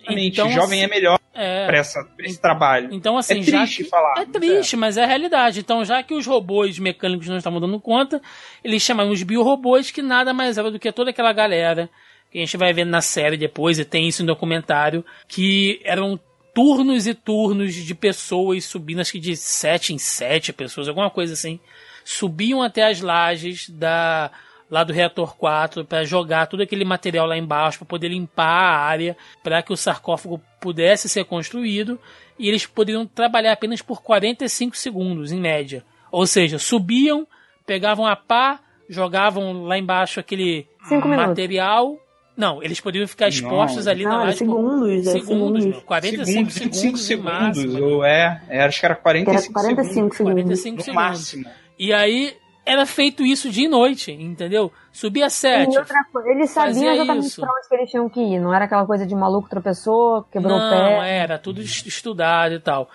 exatamente. 0.10 0.34
Então, 0.34 0.50
jovem 0.52 0.84
assim, 0.84 0.92
é 0.92 0.96
melhor 0.96 1.20
É. 1.34 1.66
para 1.68 1.80
esse 2.20 2.42
trabalho. 2.42 2.90
Então, 2.92 3.18
assim, 3.18 3.42
é 3.42 3.44
triste 3.44 3.84
que- 3.84 3.90
falar. 3.90 4.16
É 4.22 4.26
triste, 4.26 4.76
mas 4.76 4.98
é 4.98 5.04
a 5.04 5.08
realidade. 5.08 5.60
Então, 5.60 5.84
já 5.86 6.02
que 6.04 6.14
os 6.14 6.26
robôs 6.26 6.78
mecânicos 6.80 7.28
não 7.28 7.38
estavam 7.38 7.60
dando 7.60 7.80
conta, 7.80 8.22
eles 8.64 8.82
chamaram 8.82 9.12
os 9.12 9.24
biorobôs, 9.24 9.92
que 9.92 10.02
nada 10.02 10.34
mais 10.34 10.58
era 10.58 10.70
do 10.72 10.80
que 10.80 10.92
toda 10.92 11.10
aquela 11.12 11.32
galera 11.34 11.90
que 12.32 12.38
a 12.38 12.42
gente 12.42 12.58
vai 12.58 12.72
ver 12.74 12.86
na 12.86 13.02
série 13.02 13.38
depois, 13.38 13.80
e 13.80 13.86
tem 13.86 14.08
isso 14.08 14.22
em 14.22 14.26
documentário, 14.26 15.04
que 15.28 15.82
eram 15.84 16.20
turnos 16.54 17.08
e 17.08 17.14
turnos 17.16 17.74
de 17.74 17.96
pessoas 17.96 18.66
subindo, 18.66 19.00
acho 19.02 19.14
que 19.14 19.20
de 19.20 19.36
sete 19.36 19.94
em 19.94 19.98
sete 19.98 20.52
pessoas, 20.54 20.88
alguma 20.88 21.10
coisa 21.10 21.34
assim, 21.34 21.60
subiam 22.04 22.62
até 22.62 22.84
as 22.88 23.02
lajes 23.02 23.70
da 23.70 24.30
lá 24.70 24.84
do 24.84 24.94
reator 24.94 25.36
4 25.36 25.84
para 25.86 26.04
jogar 26.04 26.46
todo 26.48 26.62
aquele 26.62 26.86
material 26.86 27.26
lá 27.26 27.38
embaixo 27.38 27.80
para 27.80 27.88
poder 27.88 28.10
limpar 28.10 28.46
a 28.46 28.78
área 28.80 29.18
para 29.44 29.62
que 29.64 29.74
o 29.74 29.78
sarcófago 29.78 30.40
pudesse 30.62 31.10
ser 31.10 31.26
construído 31.26 32.00
e 32.38 32.48
eles 32.48 32.66
poderiam 32.66 33.06
trabalhar 33.06 33.52
apenas 33.54 33.82
por 33.82 34.02
45 34.02 34.78
segundos 34.78 35.32
em 35.32 35.40
média. 35.40 35.84
Ou 36.12 36.26
seja, 36.28 36.58
subiam, 36.60 37.28
pegavam 37.66 38.06
a 38.06 38.16
pá, 38.16 38.60
jogavam 38.88 39.64
lá 39.66 39.78
embaixo 39.78 40.20
aquele 40.20 40.68
Cinco 40.88 41.08
minutos. 41.08 41.30
material. 41.30 41.98
Não, 42.38 42.64
eles 42.64 42.80
poderiam 42.80 43.08
ficar 43.08 43.28
expostos 43.28 43.86
ali 43.86 44.04
Não, 44.04 44.12
na 44.12 44.16
era 44.18 44.26
laje 44.28 44.46
por 44.46 44.56
segundos, 44.56 44.90
era 45.08 45.20
segundos, 45.20 45.28
segundos. 45.28 45.66
meu, 45.66 45.82
45 45.82 46.26
Segundos, 46.26 46.54
segundos, 46.54 46.82
25 46.82 46.92
no 46.94 46.98
segundos. 46.98 47.32
máximo. 47.34 47.84
ou 47.86 48.06
é, 48.06 48.42
é, 48.48 48.62
acho 48.64 48.80
que 48.80 48.86
era 48.86 48.96
45, 48.96 49.60
Era 49.60 49.76
45 49.76 50.16
segundos. 50.16 50.18
segundos. 50.18 50.34
45 50.46 50.78
No 50.78 50.84
segundos. 50.84 51.04
máximo. 51.04 51.46
E 51.78 51.92
aí 51.94 52.34
era 52.72 52.86
feito 52.86 53.26
isso 53.26 53.50
dia 53.50 53.66
e 53.66 53.68
noite, 53.70 54.12
entendeu? 54.12 54.72
Subia 54.92 55.26
E 55.26 55.30
sete. 55.30 55.78
outra 55.78 56.04
coisa, 56.12 56.30
eles 56.30 56.50
sabiam 56.50 56.94
exatamente 56.94 57.26
isso. 57.28 57.42
pra 57.42 57.50
onde 57.52 57.68
que 57.68 57.76
eles 57.76 57.90
tinham 57.90 58.10
que 58.10 58.20
ir. 58.20 58.40
Não 58.40 58.54
era 58.54 58.66
aquela 58.66 58.86
coisa 58.86 59.06
de 59.08 59.16
maluco 59.16 59.50
tropeçou, 59.50 60.24
quebrou 60.32 60.58
Não, 60.58 60.68
o 60.68 60.70
pé. 61.02 61.18
era 61.18 61.38
tudo 61.40 61.62
est- 61.62 61.86
estudado 61.88 62.54
e 62.56 62.60
tal. 62.60 62.90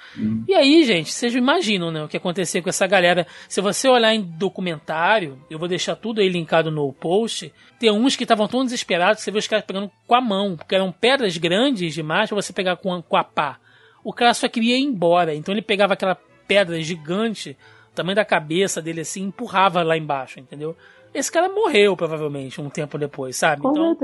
E 0.48 0.54
aí, 0.54 0.84
gente, 0.84 1.12
vocês 1.12 1.34
imaginam, 1.34 1.90
né, 1.90 2.02
o 2.04 2.08
que 2.08 2.16
acontecia 2.16 2.62
com 2.62 2.68
essa 2.68 2.86
galera. 2.86 3.26
Se 3.48 3.60
você 3.60 3.88
olhar 3.88 4.14
em 4.14 4.22
documentário, 4.22 5.38
eu 5.50 5.58
vou 5.58 5.68
deixar 5.68 5.96
tudo 5.96 6.20
aí 6.20 6.28
linkado 6.28 6.70
no 6.70 6.92
post, 6.92 7.52
tem 7.78 7.90
uns 7.90 8.16
que 8.16 8.24
estavam 8.24 8.48
tão 8.48 8.64
desesperados, 8.64 9.22
você 9.22 9.30
vê 9.30 9.38
os 9.38 9.46
caras 9.46 9.64
pegando 9.64 9.90
com 10.06 10.14
a 10.14 10.20
mão, 10.20 10.56
porque 10.56 10.74
eram 10.74 10.90
pedras 10.92 11.36
grandes 11.36 11.94
demais 11.94 12.28
pra 12.28 12.40
você 12.40 12.52
pegar 12.52 12.76
com 12.76 12.94
a, 12.94 13.02
com 13.02 13.16
a 13.16 13.24
pá. 13.24 13.58
O 14.02 14.12
cara 14.12 14.34
só 14.34 14.48
queria 14.48 14.76
ir 14.76 14.82
embora, 14.82 15.34
então 15.34 15.52
ele 15.54 15.62
pegava 15.62 15.94
aquela 15.94 16.16
pedra 16.46 16.80
gigante, 16.82 17.56
tamanho 17.94 18.16
da 18.16 18.24
cabeça 18.24 18.82
dele 18.82 19.00
assim, 19.00 19.22
empurrava 19.24 19.82
lá 19.82 19.96
embaixo, 19.96 20.40
entendeu? 20.40 20.76
Esse 21.12 21.30
cara 21.30 21.48
morreu, 21.48 21.96
provavelmente, 21.96 22.60
um 22.60 22.68
tempo 22.68 22.98
depois, 22.98 23.36
sabe? 23.36 23.62
Com 23.62 23.70
Então, 23.70 23.94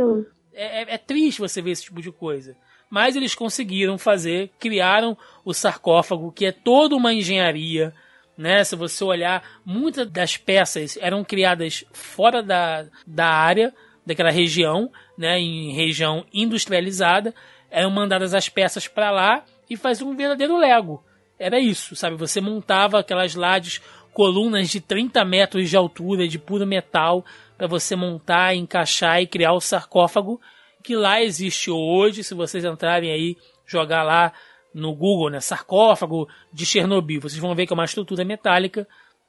é, 0.52 0.82
é- 0.82 0.94
é 0.94 0.98
triste 0.98 1.40
você 1.40 1.60
ver 1.60 1.72
esse 1.72 1.84
tipo 1.84 2.00
de 2.00 2.12
coisa. 2.12 2.56
Mas 2.88 3.14
eles 3.16 3.34
conseguiram 3.34 3.96
fazer, 3.98 4.50
criaram 4.58 5.16
o 5.44 5.52
sarcófago, 5.54 6.32
que 6.32 6.46
é 6.46 6.52
toda 6.52 6.96
uma 6.96 7.12
engenharia. 7.12 7.92
Né? 8.36 8.64
Se 8.64 8.74
você 8.74 9.04
olhar, 9.04 9.42
muitas 9.64 10.10
das 10.10 10.36
peças 10.36 10.96
eram 11.00 11.22
criadas 11.22 11.84
fora 11.92 12.42
da, 12.42 12.86
da 13.06 13.26
área, 13.26 13.72
daquela 14.04 14.30
região, 14.30 14.90
né? 15.16 15.38
em 15.38 15.72
região 15.72 16.24
industrializada. 16.32 17.34
Eram 17.70 17.90
mandadas 17.90 18.34
as 18.34 18.48
peças 18.48 18.88
para 18.88 19.10
lá 19.10 19.44
e 19.68 19.76
faziam 19.76 20.10
um 20.10 20.16
verdadeiro 20.16 20.56
Lego. 20.56 21.04
Era 21.40 21.58
isso, 21.58 21.96
sabe? 21.96 22.16
Você 22.16 22.38
montava 22.38 23.00
aquelas 23.00 23.34
lajes, 23.34 23.80
colunas 24.12 24.68
de 24.68 24.78
30 24.78 25.24
metros 25.24 25.70
de 25.70 25.76
altura, 25.76 26.28
de 26.28 26.38
puro 26.38 26.66
metal, 26.66 27.24
para 27.56 27.66
você 27.66 27.96
montar, 27.96 28.54
encaixar 28.54 29.22
e 29.22 29.26
criar 29.26 29.54
o 29.54 29.60
sarcófago 29.60 30.38
que 30.82 30.94
lá 30.94 31.22
existe 31.22 31.70
hoje. 31.70 32.22
Se 32.22 32.34
vocês 32.34 32.62
entrarem 32.64 33.10
aí, 33.10 33.36
jogar 33.66 34.02
lá 34.02 34.32
no 34.74 34.94
Google, 34.94 35.30
né, 35.30 35.40
sarcófago 35.40 36.28
de 36.52 36.66
Chernobyl, 36.66 37.22
vocês 37.22 37.40
vão 37.40 37.54
ver 37.54 37.66
que 37.66 37.72
é 37.72 37.74
uma 37.74 37.84
estrutura 37.84 38.24
metálica 38.24 38.86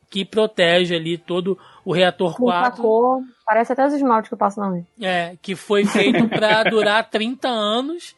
que 0.09 0.25
protege 0.25 0.93
ali 0.93 1.17
todo 1.17 1.57
o 1.85 1.93
reator 1.93 2.35
Com 2.35 2.43
4. 2.43 2.81
cor, 2.81 3.22
parece 3.45 3.72
até 3.72 3.88
os 3.88 3.93
esmaltes 3.93 4.27
que 4.27 4.33
eu 4.33 4.38
passo 4.38 4.59
na 4.59 4.69
unha. 4.69 4.85
É, 5.01 5.38
que 5.41 5.56
foi 5.56 5.85
feito 5.85 6.27
para 6.27 6.64
durar 6.65 7.09
30 7.09 7.48
anos, 7.48 8.14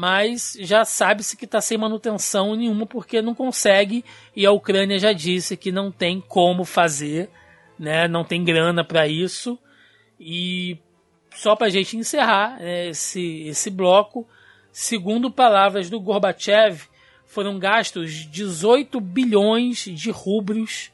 mas 0.00 0.56
já 0.60 0.82
sabe-se 0.82 1.36
que 1.36 1.44
está 1.44 1.60
sem 1.60 1.76
manutenção 1.76 2.56
nenhuma 2.56 2.86
porque 2.86 3.20
não 3.20 3.34
consegue 3.34 4.02
e 4.34 4.46
a 4.46 4.50
Ucrânia 4.50 4.98
já 4.98 5.12
disse 5.12 5.58
que 5.58 5.70
não 5.70 5.92
tem 5.92 6.22
como 6.22 6.64
fazer, 6.64 7.28
né? 7.78 8.08
Não 8.08 8.24
tem 8.24 8.42
grana 8.42 8.82
para 8.82 9.06
isso. 9.06 9.58
E 10.18 10.78
só 11.34 11.54
para 11.54 11.66
a 11.66 11.70
gente 11.70 11.98
encerrar 11.98 12.58
né, 12.58 12.88
esse 12.88 13.42
esse 13.42 13.68
bloco, 13.68 14.26
segundo 14.72 15.30
palavras 15.30 15.90
do 15.90 16.00
Gorbachev, 16.00 16.88
foram 17.26 17.58
gastos 17.58 18.10
18 18.10 18.98
bilhões 19.02 19.84
de 19.84 20.10
rublos 20.10 20.90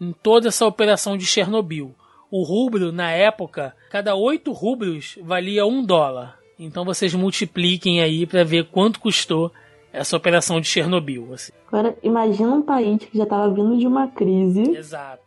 em 0.00 0.12
toda 0.12 0.48
essa 0.48 0.66
operação 0.66 1.16
de 1.16 1.24
Chernobyl. 1.24 1.94
O 2.32 2.42
rublo, 2.42 2.90
na 2.90 3.12
época, 3.12 3.76
cada 3.90 4.16
8 4.16 4.50
rublos 4.50 5.16
valia 5.22 5.64
um 5.64 5.86
dólar. 5.86 6.42
Então 6.58 6.84
vocês 6.84 7.14
multipliquem 7.14 8.00
aí 8.00 8.26
para 8.26 8.44
ver 8.44 8.66
quanto 8.66 9.00
custou 9.00 9.50
essa 9.92 10.16
operação 10.16 10.60
de 10.60 10.66
Chernobyl. 10.66 11.32
assim. 11.32 11.52
Agora, 11.68 11.96
imagina 12.02 12.52
um 12.52 12.62
país 12.62 12.98
que 13.04 13.16
já 13.16 13.24
estava 13.24 13.48
vindo 13.48 13.78
de 13.78 13.86
uma 13.86 14.08
crise, 14.08 14.76
Exato. 14.76 15.22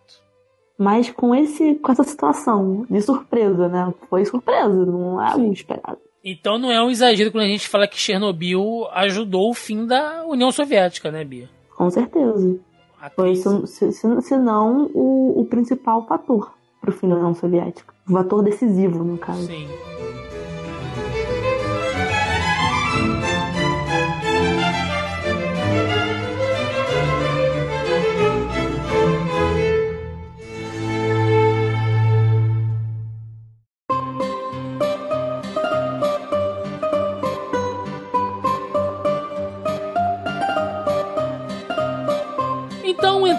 mas 0.78 1.10
com, 1.10 1.34
esse, 1.34 1.76
com 1.76 1.92
essa 1.92 2.04
situação 2.04 2.86
de 2.90 3.02
surpresa, 3.02 3.70
né? 3.70 3.94
Foi 4.10 4.26
surpresa, 4.26 4.68
não 4.68 5.22
é 5.22 5.32
algo 5.32 5.54
esperado. 5.54 6.00
Então 6.24 6.58
não 6.58 6.70
é 6.70 6.84
um 6.84 6.90
exagero 6.90 7.32
quando 7.32 7.46
a 7.46 7.48
gente 7.48 7.70
fala 7.70 7.88
que 7.88 7.98
Chernobyl 7.98 8.88
ajudou 8.92 9.50
o 9.50 9.54
fim 9.54 9.86
da 9.86 10.26
União 10.26 10.52
Soviética, 10.52 11.10
né, 11.10 11.24
Bia? 11.24 11.50
Com 11.76 11.90
certeza. 11.90 12.60
A 13.00 13.10
Foi, 13.10 13.36
se, 13.36 13.68
se, 13.68 14.22
se 14.22 14.38
não, 14.38 14.90
o, 14.94 15.40
o 15.40 15.46
principal 15.46 16.06
fator 16.06 16.52
para 16.82 16.90
o 16.90 16.94
fim 16.94 17.08
da 17.08 17.16
União 17.16 17.34
Soviética. 17.34 17.94
O 18.10 18.12
fator 18.12 18.44
decisivo, 18.44 19.04
no 19.04 19.18
caso. 19.18 19.46
Sim. 19.46 19.68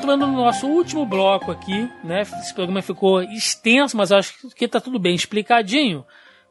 Entrando 0.08 0.26
no 0.26 0.38
nosso 0.38 0.66
último 0.66 1.04
bloco 1.04 1.52
aqui, 1.52 1.86
né? 2.02 2.22
Esse 2.22 2.54
programa 2.54 2.80
ficou 2.80 3.20
extenso, 3.22 3.94
mas 3.94 4.10
acho 4.10 4.48
que 4.56 4.66
tá 4.66 4.80
tudo 4.80 4.98
bem 4.98 5.14
explicadinho. 5.14 6.02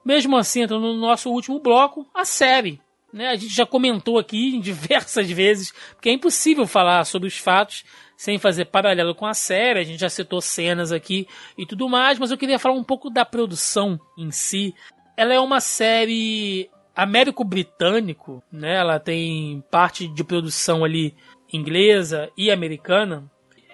Mesmo 0.06 0.38
assim, 0.38 0.62
entrando 0.62 0.94
no 0.94 1.00
nosso 1.00 1.32
último 1.32 1.60
bloco, 1.60 2.06
a 2.14 2.24
série. 2.24 2.80
Né? 3.12 3.30
A 3.30 3.36
gente 3.36 3.54
já 3.54 3.66
comentou 3.66 4.20
aqui 4.20 4.58
diversas 4.62 5.32
vezes, 5.32 5.74
porque 5.96 6.10
é 6.10 6.14
impossível 6.14 6.68
falar 6.68 7.04
sobre 7.06 7.28
os 7.28 7.38
fatos 7.40 7.84
sem 8.16 8.38
fazer 8.38 8.66
paralelo 8.66 9.16
com 9.16 9.26
a 9.26 9.34
série. 9.34 9.80
A 9.80 9.84
gente 9.84 10.00
já 10.00 10.10
citou 10.10 10.40
cenas 10.40 10.92
aqui 10.92 11.28
e 11.58 11.66
tudo 11.66 11.90
mais, 11.90 12.20
mas 12.20 12.30
eu 12.30 12.38
queria 12.38 12.60
falar 12.60 12.76
um 12.76 12.84
pouco 12.84 13.10
da 13.10 13.26
produção 13.26 14.00
em 14.16 14.30
si. 14.30 14.76
Ela 15.18 15.34
é 15.34 15.40
uma 15.40 15.60
série 15.60 16.70
américo-britânico, 16.96 18.44
né? 18.52 18.76
Ela 18.76 19.00
tem 19.00 19.64
parte 19.72 20.08
de 20.08 20.24
produção 20.24 20.84
ali 20.84 21.16
inglesa 21.52 22.30
e 22.38 22.52
americana. 22.52 23.28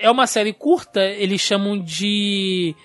É 0.03 0.11
uma 0.11 0.27
série 0.27 0.51
curta, 0.51 1.01
eles 1.01 1.39
chamam 1.39 1.79
de. 1.79 2.75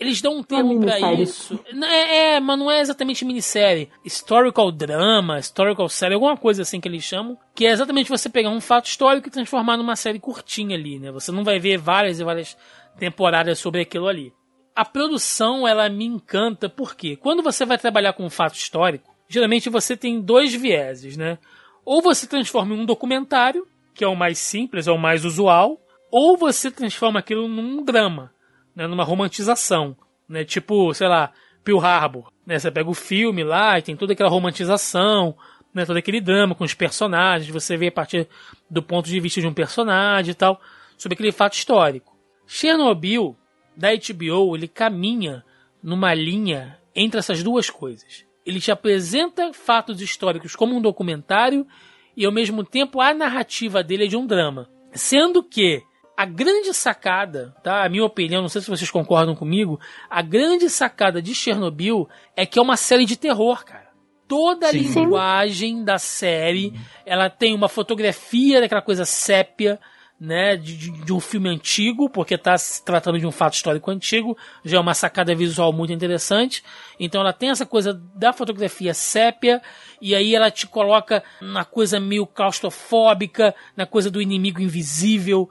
Eles 0.00 0.22
dão 0.22 0.38
um 0.38 0.42
termo 0.42 0.80
pra 0.80 0.94
minissérie. 0.94 1.22
isso. 1.22 1.60
É, 1.84 2.36
é, 2.36 2.40
mas 2.40 2.58
não 2.58 2.70
é 2.70 2.80
exatamente 2.80 3.26
minissérie. 3.26 3.90
Historical 4.02 4.72
drama, 4.72 5.38
historical 5.38 5.86
série, 5.90 6.14
alguma 6.14 6.34
coisa 6.34 6.62
assim 6.62 6.80
que 6.80 6.88
eles 6.88 7.04
chamam. 7.04 7.36
Que 7.54 7.66
é 7.66 7.72
exatamente 7.72 8.08
você 8.08 8.30
pegar 8.30 8.48
um 8.48 8.60
fato 8.60 8.86
histórico 8.86 9.28
e 9.28 9.30
transformar 9.30 9.76
numa 9.76 9.94
série 9.96 10.18
curtinha 10.18 10.74
ali, 10.74 10.98
né? 10.98 11.12
Você 11.12 11.30
não 11.30 11.44
vai 11.44 11.58
ver 11.58 11.76
várias 11.76 12.18
e 12.18 12.24
várias 12.24 12.56
temporadas 12.98 13.58
sobre 13.58 13.82
aquilo 13.82 14.08
ali. 14.08 14.32
A 14.74 14.82
produção, 14.82 15.68
ela 15.68 15.90
me 15.90 16.06
encanta 16.06 16.70
porque 16.70 17.16
quando 17.16 17.42
você 17.42 17.66
vai 17.66 17.76
trabalhar 17.76 18.14
com 18.14 18.24
um 18.24 18.30
fato 18.30 18.54
histórico, 18.54 19.14
geralmente 19.28 19.68
você 19.68 19.94
tem 19.94 20.22
dois 20.22 20.54
vieses, 20.54 21.18
né? 21.18 21.36
Ou 21.84 22.00
você 22.00 22.26
transforma 22.26 22.74
em 22.74 22.80
um 22.80 22.86
documentário, 22.86 23.66
que 23.94 24.02
é 24.02 24.08
o 24.08 24.16
mais 24.16 24.38
simples, 24.38 24.88
é 24.88 24.90
o 24.90 24.96
mais 24.96 25.26
usual, 25.26 25.81
ou 26.12 26.36
você 26.36 26.70
transforma 26.70 27.18
aquilo 27.18 27.48
num 27.48 27.82
drama, 27.82 28.30
né, 28.76 28.86
numa 28.86 29.02
romantização, 29.02 29.96
né, 30.28 30.44
tipo, 30.44 30.92
sei 30.92 31.08
lá, 31.08 31.32
Pearl 31.64 31.80
Harbor, 31.80 32.30
né, 32.46 32.58
você 32.58 32.70
pega 32.70 32.90
o 32.90 32.94
filme 32.94 33.42
lá 33.42 33.78
e 33.78 33.82
tem 33.82 33.96
toda 33.96 34.12
aquela 34.12 34.28
romantização, 34.28 35.34
né, 35.72 35.86
todo 35.86 35.96
aquele 35.96 36.20
drama 36.20 36.54
com 36.54 36.64
os 36.64 36.74
personagens, 36.74 37.50
você 37.50 37.78
vê 37.78 37.88
a 37.88 37.92
partir 37.92 38.28
do 38.70 38.82
ponto 38.82 39.08
de 39.08 39.18
vista 39.18 39.40
de 39.40 39.46
um 39.46 39.54
personagem 39.54 40.32
e 40.32 40.34
tal, 40.34 40.60
sobre 40.98 41.14
aquele 41.14 41.32
fato 41.32 41.54
histórico. 41.54 42.14
Chernobyl, 42.46 43.34
da 43.74 43.88
HBO, 43.94 44.54
ele 44.54 44.68
caminha 44.68 45.42
numa 45.82 46.12
linha 46.12 46.78
entre 46.94 47.18
essas 47.18 47.42
duas 47.42 47.70
coisas. 47.70 48.26
Ele 48.44 48.60
te 48.60 48.70
apresenta 48.70 49.50
fatos 49.54 50.02
históricos 50.02 50.54
como 50.54 50.76
um 50.76 50.82
documentário 50.82 51.66
e 52.14 52.26
ao 52.26 52.32
mesmo 52.32 52.62
tempo 52.64 53.00
a 53.00 53.14
narrativa 53.14 53.82
dele 53.82 54.04
é 54.04 54.08
de 54.08 54.16
um 54.16 54.26
drama. 54.26 54.68
Sendo 54.92 55.42
que 55.42 55.82
a 56.16 56.24
grande 56.24 56.72
sacada, 56.74 57.54
tá? 57.62 57.84
A 57.84 57.88
minha 57.88 58.04
opinião, 58.04 58.42
não 58.42 58.48
sei 58.48 58.60
se 58.60 58.68
vocês 58.68 58.90
concordam 58.90 59.34
comigo, 59.34 59.80
a 60.10 60.22
grande 60.22 60.68
sacada 60.68 61.20
de 61.22 61.34
Chernobyl 61.34 62.08
é 62.36 62.44
que 62.46 62.58
é 62.58 62.62
uma 62.62 62.76
série 62.76 63.04
de 63.04 63.16
terror, 63.16 63.64
cara. 63.64 63.90
Toda 64.28 64.66
a 64.68 64.70
Sim. 64.70 64.78
linguagem 64.78 65.84
da 65.84 65.98
série, 65.98 66.72
ela 67.04 67.28
tem 67.28 67.54
uma 67.54 67.68
fotografia 67.68 68.60
daquela 68.60 68.80
coisa 68.82 69.04
sépia, 69.04 69.78
né, 70.18 70.56
de, 70.56 70.76
de- 70.76 70.90
de 71.04 71.12
um 71.12 71.18
filme 71.18 71.48
antigo, 71.48 72.08
porque 72.08 72.34
está 72.36 72.56
se 72.56 72.84
tratando 72.84 73.18
de 73.18 73.26
um 73.26 73.32
fato 73.32 73.54
histórico 73.54 73.90
antigo, 73.90 74.38
já 74.64 74.76
é 74.76 74.80
uma 74.80 74.94
sacada 74.94 75.34
visual 75.34 75.72
muito 75.72 75.92
interessante. 75.92 76.62
Então 77.00 77.20
ela 77.20 77.32
tem 77.32 77.50
essa 77.50 77.66
coisa 77.66 77.92
da 78.14 78.32
fotografia 78.32 78.94
sépia, 78.94 79.60
e 80.00 80.14
aí 80.14 80.34
ela 80.34 80.48
te 80.50 80.66
coloca 80.66 81.24
na 81.40 81.64
coisa 81.64 81.98
meio 81.98 82.24
claustrofóbica, 82.24 83.54
na 83.76 83.84
coisa 83.86 84.10
do 84.10 84.22
inimigo 84.22 84.60
invisível. 84.60 85.50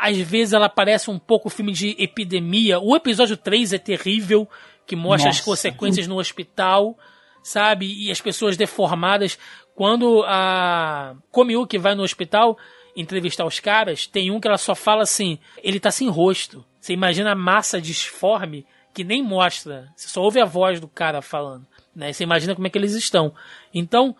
Às 0.00 0.18
vezes 0.18 0.52
ela 0.52 0.68
parece 0.68 1.10
um 1.10 1.18
pouco 1.18 1.48
filme 1.48 1.72
de 1.72 1.96
epidemia. 1.98 2.78
O 2.78 2.94
episódio 2.94 3.36
3 3.36 3.72
é 3.72 3.78
terrível, 3.78 4.48
que 4.86 4.96
mostra 4.96 5.30
as 5.30 5.36
Nossa. 5.36 5.50
consequências 5.50 6.06
no 6.06 6.18
hospital, 6.18 6.96
sabe? 7.42 7.86
E 7.86 8.10
as 8.10 8.20
pessoas 8.20 8.56
deformadas. 8.56 9.38
Quando 9.74 10.24
a 10.26 11.14
Komiuki 11.30 11.76
vai 11.76 11.94
no 11.94 12.02
hospital 12.02 12.56
entrevistar 12.96 13.44
os 13.44 13.60
caras, 13.60 14.06
tem 14.06 14.30
um 14.30 14.40
que 14.40 14.48
ela 14.48 14.58
só 14.58 14.74
fala 14.74 15.02
assim: 15.02 15.38
ele 15.62 15.78
tá 15.78 15.90
sem 15.90 16.08
rosto. 16.08 16.64
Você 16.80 16.92
imagina 16.92 17.32
a 17.32 17.36
massa 17.36 17.80
disforme 17.80 18.64
que 18.94 19.04
nem 19.04 19.22
mostra. 19.22 19.92
Você 19.94 20.08
só 20.08 20.22
ouve 20.22 20.40
a 20.40 20.46
voz 20.46 20.80
do 20.80 20.88
cara 20.88 21.20
falando. 21.20 21.66
Né? 21.94 22.12
Você 22.12 22.24
imagina 22.24 22.54
como 22.54 22.66
é 22.66 22.70
que 22.70 22.78
eles 22.78 22.94
estão. 22.94 23.34
Então, 23.74 24.16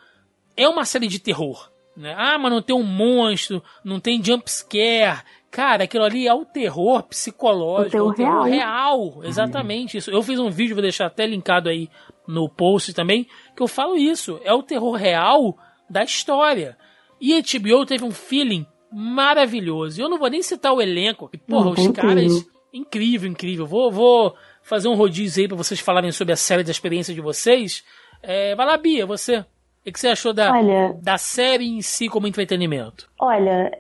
é 0.57 0.69
uma 0.69 0.85
série 0.85 1.09
de 1.09 1.19
terror. 1.19 1.71
Né? 1.97 2.15
Ah, 2.17 2.37
mas 2.39 2.53
não 2.53 2.61
tem 2.61 2.77
um 2.77 2.83
monstro, 2.83 3.63
não 3.85 3.99
tem 3.99 4.23
jump 4.23 4.51
scare. 4.51 5.23
Cara, 5.51 5.85
aquilo 5.85 6.05
ali 6.05 6.29
é 6.29 6.35
o 6.35 6.45
terror 6.45 7.03
psicológico, 7.05 7.85
O 7.85 7.87
é 7.87 7.91
terror 7.91 8.11
o 8.11 8.15
terror 8.15 8.43
real. 8.43 9.11
real. 9.13 9.25
Exatamente 9.25 9.97
isso. 9.97 10.11
Eu 10.11 10.23
fiz 10.23 10.39
um 10.39 10.51
vídeo, 10.51 10.75
vou 10.75 10.83
deixar 10.83 11.07
até 11.07 11.27
linkado 11.27 11.69
aí 11.71 11.89
no 12.29 12.49
post 12.49 12.93
também, 12.93 13.27
que 13.57 13.63
eu 13.63 13.69
falo 13.69 13.97
isso. 13.97 14.39
É 14.45 14.53
o 14.53 14.63
terror 14.63 14.95
real 14.95 15.57
da 15.89 16.05
história. 16.05 16.77
E 17.19 17.33
a 17.33 17.41
HBO 17.41 17.87
teve 17.87 18.05
um 18.05 18.11
feeling 18.11 18.67
maravilhoso. 18.93 19.99
E 19.99 20.03
eu 20.03 20.09
não 20.11 20.19
vou 20.19 20.29
nem 20.29 20.43
citar 20.43 20.75
o 20.75 20.83
elenco, 20.83 21.29
que, 21.29 21.39
porra, 21.39 21.71
os 21.71 21.89
caras. 21.89 22.23
incrível. 22.25 22.51
Incrível, 22.73 23.31
incrível. 23.31 23.67
Vou, 23.67 23.91
vou 23.91 24.35
fazer 24.63 24.89
um 24.89 24.95
rodízio 24.95 25.43
aí 25.43 25.49
pra 25.49 25.57
vocês 25.57 25.81
falarem 25.81 26.13
sobre 26.13 26.35
a 26.35 26.37
série 26.37 26.63
da 26.63 26.71
experiência 26.71 27.15
de 27.15 27.21
vocês. 27.23 27.83
É, 28.23 28.55
vai 28.55 28.67
lá, 28.67 28.77
Bia, 28.77 29.07
você. 29.07 29.45
O 29.87 29.93
que 29.93 30.01
você 30.01 30.09
achou 30.09 30.33
da, 30.33 30.53
Olha- 30.53 30.97
da 31.01 31.17
série 31.17 31.67
em 31.69 31.81
si 31.81 32.09
como 32.09 32.27
entretenimento? 32.27 33.09
Olha, 33.21 33.71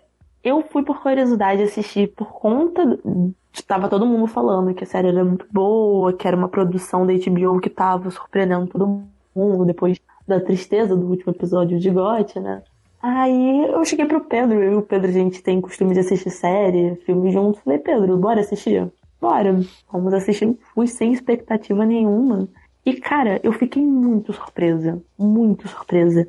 eu 0.44 0.62
fui 0.70 0.82
por 0.82 1.02
curiosidade 1.02 1.62
assistir 1.62 2.08
por 2.14 2.32
conta. 2.32 2.84
do- 2.86 3.34
Tava 3.66 3.88
todo 3.88 4.04
mundo 4.06 4.26
falando 4.26 4.74
que 4.74 4.84
a 4.84 4.86
série 4.86 5.08
era 5.08 5.24
muito 5.24 5.46
boa, 5.50 6.12
que 6.12 6.28
era 6.28 6.36
uma 6.36 6.48
produção 6.48 7.06
da 7.06 7.12
HBO 7.14 7.58
que 7.58 7.70
tava 7.70 8.10
surpreendendo 8.10 8.66
todo 8.66 9.02
mundo 9.34 9.64
depois 9.64 9.98
da 10.28 10.38
tristeza 10.38 10.94
do 10.94 11.06
último 11.06 11.32
episódio 11.32 11.78
de 11.78 11.90
GOT, 11.90 12.38
né? 12.38 12.62
Aí 13.02 13.64
eu 13.68 13.82
cheguei 13.84 14.04
pro 14.04 14.20
Pedro, 14.24 14.62
eu 14.62 14.72
e 14.72 14.76
o 14.76 14.82
Pedro, 14.82 15.08
a 15.08 15.12
gente 15.12 15.42
tem 15.42 15.58
costume 15.60 15.94
de 15.94 16.00
assistir 16.00 16.30
série, 16.30 16.96
filme 17.06 17.30
juntos. 17.32 17.60
Falei, 17.62 17.78
Pedro, 17.78 18.16
bora 18.18 18.40
assistir? 18.40 18.86
Bora, 19.20 19.58
vamos 19.90 20.12
assistir. 20.12 20.54
Fui 20.74 20.86
sem 20.86 21.12
expectativa 21.14 21.84
nenhuma. 21.86 22.46
E, 22.86 22.94
cara, 22.94 23.40
eu 23.42 23.52
fiquei 23.52 23.82
muito 23.82 24.32
surpresa. 24.32 25.02
Muito 25.18 25.66
surpresa. 25.66 26.24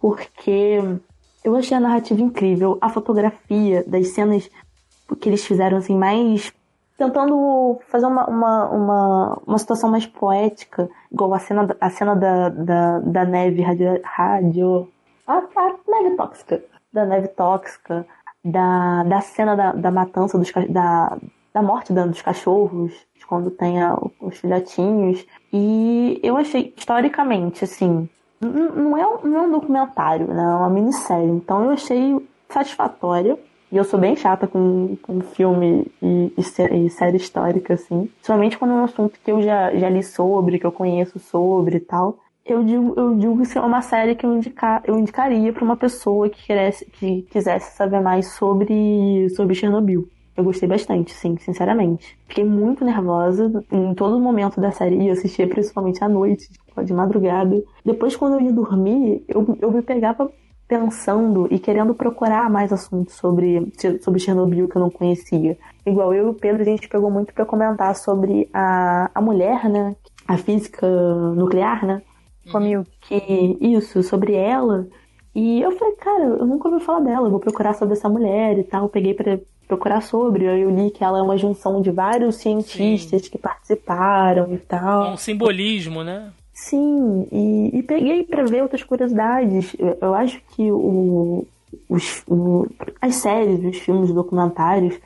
Porque 0.00 0.80
eu 1.44 1.54
achei 1.54 1.76
a 1.76 1.80
narrativa 1.80 2.20
incrível, 2.20 2.76
a 2.80 2.88
fotografia 2.88 3.84
das 3.86 4.08
cenas 4.08 4.50
que 5.20 5.28
eles 5.28 5.44
fizeram 5.44 5.78
assim, 5.78 5.96
mais. 5.96 6.52
tentando 6.98 7.78
fazer 7.88 8.06
uma, 8.06 8.26
uma, 8.26 8.68
uma, 8.70 9.42
uma 9.46 9.58
situação 9.58 9.88
mais 9.90 10.06
poética, 10.06 10.88
igual 11.12 11.32
a 11.34 11.38
cena, 11.38 11.76
a 11.80 11.90
cena 11.90 12.14
da, 12.16 12.48
da, 12.48 12.98
da 13.00 13.24
neve 13.24 13.62
radio. 13.62 14.00
radio 14.02 14.88
a, 15.26 15.38
a 15.38 15.74
neve 15.88 16.16
tóxica. 16.16 16.62
Da 16.92 17.04
neve 17.06 17.28
tóxica, 17.28 18.04
da, 18.44 19.04
da 19.04 19.20
cena 19.20 19.54
da, 19.54 19.72
da 19.72 19.90
matança 19.92 20.36
dos 20.36 20.50
da, 20.68 21.16
da 21.54 21.62
morte 21.62 21.92
da- 21.92 22.06
dos 22.06 22.20
cachorros, 22.20 22.92
quando 23.30 23.48
tem 23.50 23.80
a- 23.80 23.96
os 24.20 24.36
filhotinhos. 24.38 25.24
E 25.52 26.18
eu 26.22 26.36
achei, 26.36 26.74
historicamente, 26.76 27.62
assim, 27.64 28.08
não 28.40 28.96
é, 28.98 29.06
um- 29.06 29.20
não 29.28 29.38
é 29.38 29.46
um 29.46 29.52
documentário, 29.52 30.26
né? 30.26 30.42
É 30.42 30.56
uma 30.56 30.68
minissérie. 30.68 31.28
Então 31.30 31.64
eu 31.64 31.70
achei 31.70 32.16
satisfatória. 32.48 33.38
E 33.72 33.76
eu 33.76 33.84
sou 33.84 34.00
bem 34.00 34.16
chata 34.16 34.48
com, 34.48 34.96
com 35.00 35.20
filme 35.20 35.86
e, 36.02 36.32
e, 36.36 36.86
e 36.86 36.90
série 36.90 37.16
histórica, 37.16 37.74
assim. 37.74 38.06
Principalmente 38.16 38.58
quando 38.58 38.72
é 38.72 38.74
um 38.74 38.84
assunto 38.84 39.16
que 39.24 39.30
eu 39.30 39.40
já, 39.40 39.72
já 39.76 39.88
li 39.88 40.02
sobre, 40.02 40.58
que 40.58 40.66
eu 40.66 40.72
conheço 40.72 41.20
sobre 41.20 41.76
e 41.76 41.80
tal. 41.80 42.18
Eu 42.44 42.64
digo, 42.64 42.94
eu 42.96 43.14
digo 43.14 43.40
que 43.46 43.56
é 43.56 43.60
uma 43.60 43.80
série 43.80 44.16
que 44.16 44.26
eu, 44.26 44.34
indica, 44.34 44.82
eu 44.84 44.98
indicaria 44.98 45.52
para 45.52 45.62
uma 45.62 45.76
pessoa 45.76 46.28
que, 46.28 46.44
quisesse, 46.44 46.84
que 46.86 47.22
quisesse 47.30 47.76
saber 47.76 48.00
mais 48.00 48.32
sobre, 48.32 49.28
sobre 49.36 49.54
Chernobyl. 49.54 50.08
Eu 50.40 50.44
gostei 50.44 50.66
bastante, 50.66 51.12
sim, 51.12 51.36
sinceramente. 51.36 52.16
Fiquei 52.26 52.44
muito 52.44 52.82
nervosa 52.82 53.62
em 53.70 53.92
todo 53.92 54.18
momento 54.18 54.58
da 54.58 54.72
série 54.72 54.96
e 54.96 55.10
assistia 55.10 55.46
principalmente 55.46 56.02
à 56.02 56.08
noite, 56.08 56.50
tipo, 56.50 56.82
de 56.82 56.94
madrugada. 56.94 57.62
Depois, 57.84 58.16
quando 58.16 58.36
eu 58.36 58.40
ia 58.40 58.52
dormir, 58.52 59.22
eu, 59.28 59.58
eu 59.60 59.70
me 59.70 59.82
pegava 59.82 60.32
pensando 60.66 61.46
e 61.50 61.58
querendo 61.58 61.94
procurar 61.94 62.48
mais 62.48 62.72
assuntos 62.72 63.16
sobre, 63.16 63.70
sobre 64.00 64.18
Chernobyl 64.18 64.66
que 64.66 64.76
eu 64.76 64.80
não 64.80 64.88
conhecia. 64.90 65.58
Igual 65.84 66.14
eu 66.14 66.28
e 66.28 66.30
o 66.30 66.34
Pedro, 66.34 66.62
a 66.62 66.64
gente 66.64 66.88
pegou 66.88 67.10
muito 67.10 67.34
para 67.34 67.44
comentar 67.44 67.94
sobre 67.94 68.48
a, 68.50 69.10
a 69.14 69.20
mulher, 69.20 69.68
né? 69.68 69.94
A 70.26 70.38
física 70.38 70.88
nuclear, 71.36 71.84
né? 71.84 72.00
Comigo 72.50 72.86
que 73.02 73.58
isso, 73.60 74.02
sobre 74.02 74.32
ela. 74.32 74.88
E 75.34 75.60
eu 75.60 75.72
falei, 75.72 75.94
cara, 75.96 76.24
eu 76.24 76.46
nunca 76.46 76.68
ouvi 76.68 76.84
falar 76.84 77.00
dela, 77.00 77.26
eu 77.26 77.30
vou 77.30 77.40
procurar 77.40 77.74
sobre 77.74 77.94
essa 77.94 78.08
mulher 78.08 78.58
e 78.58 78.64
tal. 78.64 78.84
Eu 78.84 78.88
peguei 78.88 79.14
pra 79.14 79.38
procurar 79.68 80.00
sobre, 80.00 80.48
aí 80.48 80.62
eu 80.62 80.70
li 80.70 80.90
que 80.90 81.04
ela 81.04 81.18
é 81.18 81.22
uma 81.22 81.38
junção 81.38 81.80
de 81.80 81.90
vários 81.90 82.36
cientistas 82.36 83.28
que 83.28 83.38
participaram 83.38 84.52
e 84.52 84.58
tal. 84.58 85.06
É 85.06 85.10
um 85.12 85.16
simbolismo, 85.16 86.02
né? 86.02 86.32
Sim, 86.52 87.26
e, 87.30 87.78
e 87.78 87.82
peguei 87.82 88.24
pra 88.24 88.44
ver 88.44 88.62
outras 88.62 88.82
curiosidades. 88.82 89.74
Eu, 89.78 89.96
eu 90.00 90.14
acho 90.14 90.42
que 90.50 90.70
o, 90.70 91.46
os, 91.88 92.22
o, 92.26 92.66
as 93.00 93.14
séries, 93.16 93.64
os 93.64 93.78
filmes, 93.78 94.10
os 94.10 94.14
documentários, 94.14 94.98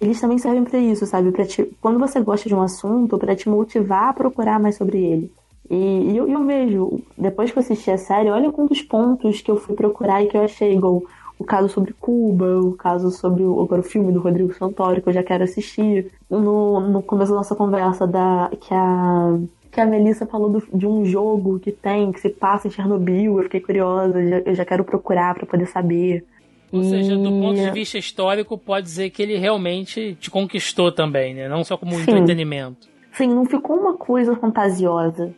eles 0.00 0.20
também 0.20 0.38
servem 0.38 0.64
para 0.64 0.78
isso, 0.78 1.06
sabe? 1.06 1.32
Pra 1.32 1.46
te, 1.46 1.64
quando 1.80 1.98
você 1.98 2.20
gosta 2.20 2.48
de 2.48 2.54
um 2.54 2.60
assunto, 2.60 3.18
para 3.18 3.34
te 3.34 3.48
motivar 3.48 4.10
a 4.10 4.12
procurar 4.12 4.60
mais 4.60 4.76
sobre 4.76 4.98
ele. 4.98 5.32
E, 5.72 6.12
e 6.12 6.16
eu, 6.18 6.28
eu, 6.28 6.44
vejo, 6.44 7.00
depois 7.16 7.50
que 7.50 7.56
eu 7.58 7.62
assisti 7.62 7.90
a 7.90 7.96
série, 7.96 8.28
olha 8.28 8.52
quantos 8.52 8.82
pontos 8.82 9.40
que 9.40 9.50
eu 9.50 9.56
fui 9.56 9.74
procurar 9.74 10.22
e 10.22 10.26
que 10.26 10.36
eu 10.36 10.42
achei, 10.42 10.74
igual 10.74 11.02
o 11.38 11.44
caso 11.44 11.70
sobre 11.70 11.94
Cuba, 11.94 12.60
o 12.60 12.72
caso 12.74 13.10
sobre 13.10 13.42
o, 13.42 13.58
agora 13.58 13.80
o 13.80 13.84
filme 13.84 14.12
do 14.12 14.20
Rodrigo 14.20 14.52
Santoro, 14.52 15.00
que 15.00 15.08
eu 15.08 15.14
já 15.14 15.22
quero 15.22 15.44
assistir. 15.44 16.12
No, 16.28 16.78
no 16.78 17.02
começo 17.02 17.30
da 17.30 17.38
nossa 17.38 17.54
conversa, 17.54 18.06
da, 18.06 18.50
que 18.60 18.74
a 18.74 19.38
que 19.72 19.80
a 19.80 19.86
Melissa 19.86 20.26
falou 20.26 20.50
do, 20.50 20.62
de 20.74 20.86
um 20.86 21.02
jogo 21.06 21.58
que 21.58 21.72
tem, 21.72 22.12
que 22.12 22.20
se 22.20 22.28
passa 22.28 22.68
em 22.68 22.70
Chernobyl, 22.70 23.38
eu 23.38 23.44
fiquei 23.44 23.60
curiosa, 23.60 24.20
eu 24.20 24.28
já, 24.28 24.38
eu 24.40 24.54
já 24.54 24.64
quero 24.66 24.84
procurar 24.84 25.34
para 25.34 25.46
poder 25.46 25.64
saber. 25.64 26.26
Ou 26.70 26.82
seja, 26.84 27.16
do 27.16 27.30
ponto 27.30 27.54
de 27.54 27.70
vista 27.70 27.96
histórico, 27.96 28.58
pode 28.58 28.84
dizer 28.84 29.08
que 29.08 29.22
ele 29.22 29.38
realmente 29.38 30.14
te 30.20 30.30
conquistou 30.30 30.92
também, 30.92 31.32
né? 31.34 31.48
Não 31.48 31.64
só 31.64 31.78
como 31.78 31.94
Sim. 31.94 32.02
entretenimento. 32.02 32.86
Sim, 33.12 33.28
não 33.28 33.46
ficou 33.46 33.76
uma 33.76 33.94
coisa 33.94 34.36
fantasiosa. 34.36 35.34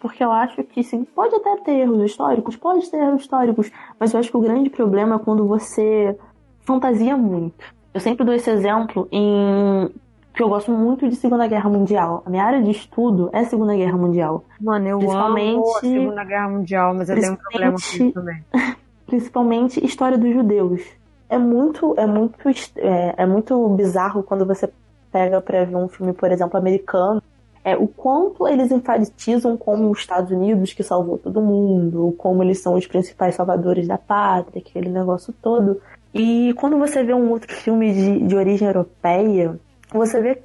Porque 0.00 0.24
eu 0.24 0.32
acho 0.32 0.62
que 0.64 0.82
sim, 0.82 1.04
pode 1.04 1.34
até 1.36 1.56
ter 1.58 1.72
erros 1.72 2.02
históricos, 2.02 2.56
pode 2.56 2.90
ter 2.90 2.96
erros 2.96 3.20
históricos, 3.20 3.70
mas 3.98 4.12
eu 4.14 4.20
acho 4.20 4.30
que 4.30 4.36
o 4.36 4.40
grande 4.40 4.70
problema 4.70 5.16
é 5.16 5.18
quando 5.18 5.46
você 5.46 6.16
fantasia 6.62 7.16
muito. 7.16 7.62
Eu 7.92 8.00
sempre 8.00 8.24
dou 8.24 8.34
esse 8.34 8.48
exemplo 8.50 9.06
em 9.12 9.90
que 10.32 10.42
eu 10.42 10.48
gosto 10.48 10.70
muito 10.70 11.08
de 11.08 11.16
Segunda 11.16 11.46
Guerra 11.46 11.68
Mundial. 11.68 12.22
A 12.24 12.30
minha 12.30 12.44
área 12.44 12.62
de 12.62 12.70
estudo 12.70 13.28
é 13.32 13.44
Segunda 13.44 13.74
Guerra 13.76 13.98
Mundial. 13.98 14.44
Mano, 14.60 14.86
eu 14.88 14.98
Principalmente- 14.98 15.54
amo 15.56 15.76
a 15.76 15.80
Segunda 15.80 16.24
Guerra 16.24 16.48
Mundial, 16.48 16.94
mas 16.94 17.10
eu 17.10 17.20
tenho 17.20 17.32
um 17.32 17.36
problema 17.36 17.72
com 17.72 17.78
isso 17.78 18.12
também. 18.12 18.44
principalmente 19.06 19.84
história 19.84 20.16
dos 20.16 20.32
judeus. 20.32 20.82
É 21.28 21.36
muito, 21.36 21.94
é 21.98 22.06
muito, 22.06 22.36
é, 22.76 23.14
é 23.18 23.26
muito 23.26 23.68
bizarro 23.70 24.22
quando 24.22 24.46
você 24.46 24.70
pega 25.12 25.40
pra 25.40 25.64
ver 25.64 25.76
um 25.76 25.88
filme, 25.88 26.12
por 26.12 26.30
exemplo, 26.30 26.56
americano. 26.56 27.22
É 27.62 27.76
o 27.76 27.86
quanto 27.86 28.48
eles 28.48 28.70
enfatizam 28.72 29.56
como 29.56 29.90
os 29.90 29.98
Estados 29.98 30.30
Unidos 30.30 30.72
que 30.72 30.82
salvou 30.82 31.18
todo 31.18 31.42
mundo, 31.42 32.14
como 32.16 32.42
eles 32.42 32.60
são 32.62 32.74
os 32.74 32.86
principais 32.86 33.34
salvadores 33.34 33.86
da 33.86 33.98
pátria, 33.98 34.62
aquele 34.66 34.88
negócio 34.88 35.34
todo. 35.42 35.80
E 36.14 36.54
quando 36.54 36.78
você 36.78 37.02
vê 37.04 37.12
um 37.12 37.30
outro 37.30 37.52
filme 37.54 37.92
de, 37.92 38.26
de 38.26 38.34
origem 38.34 38.66
europeia, 38.66 39.58
você 39.92 40.20
vê 40.20 40.42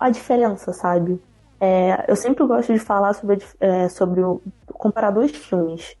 a 0.00 0.08
diferença, 0.10 0.72
sabe? 0.72 1.20
É, 1.60 2.04
eu 2.08 2.16
sempre 2.16 2.46
gosto 2.46 2.72
de 2.72 2.78
falar 2.78 3.12
sobre, 3.14 3.38
é, 3.60 3.88
sobre 3.88 4.22
o, 4.22 4.40
comparar 4.72 5.10
dois 5.10 5.30
filmes. 5.30 5.96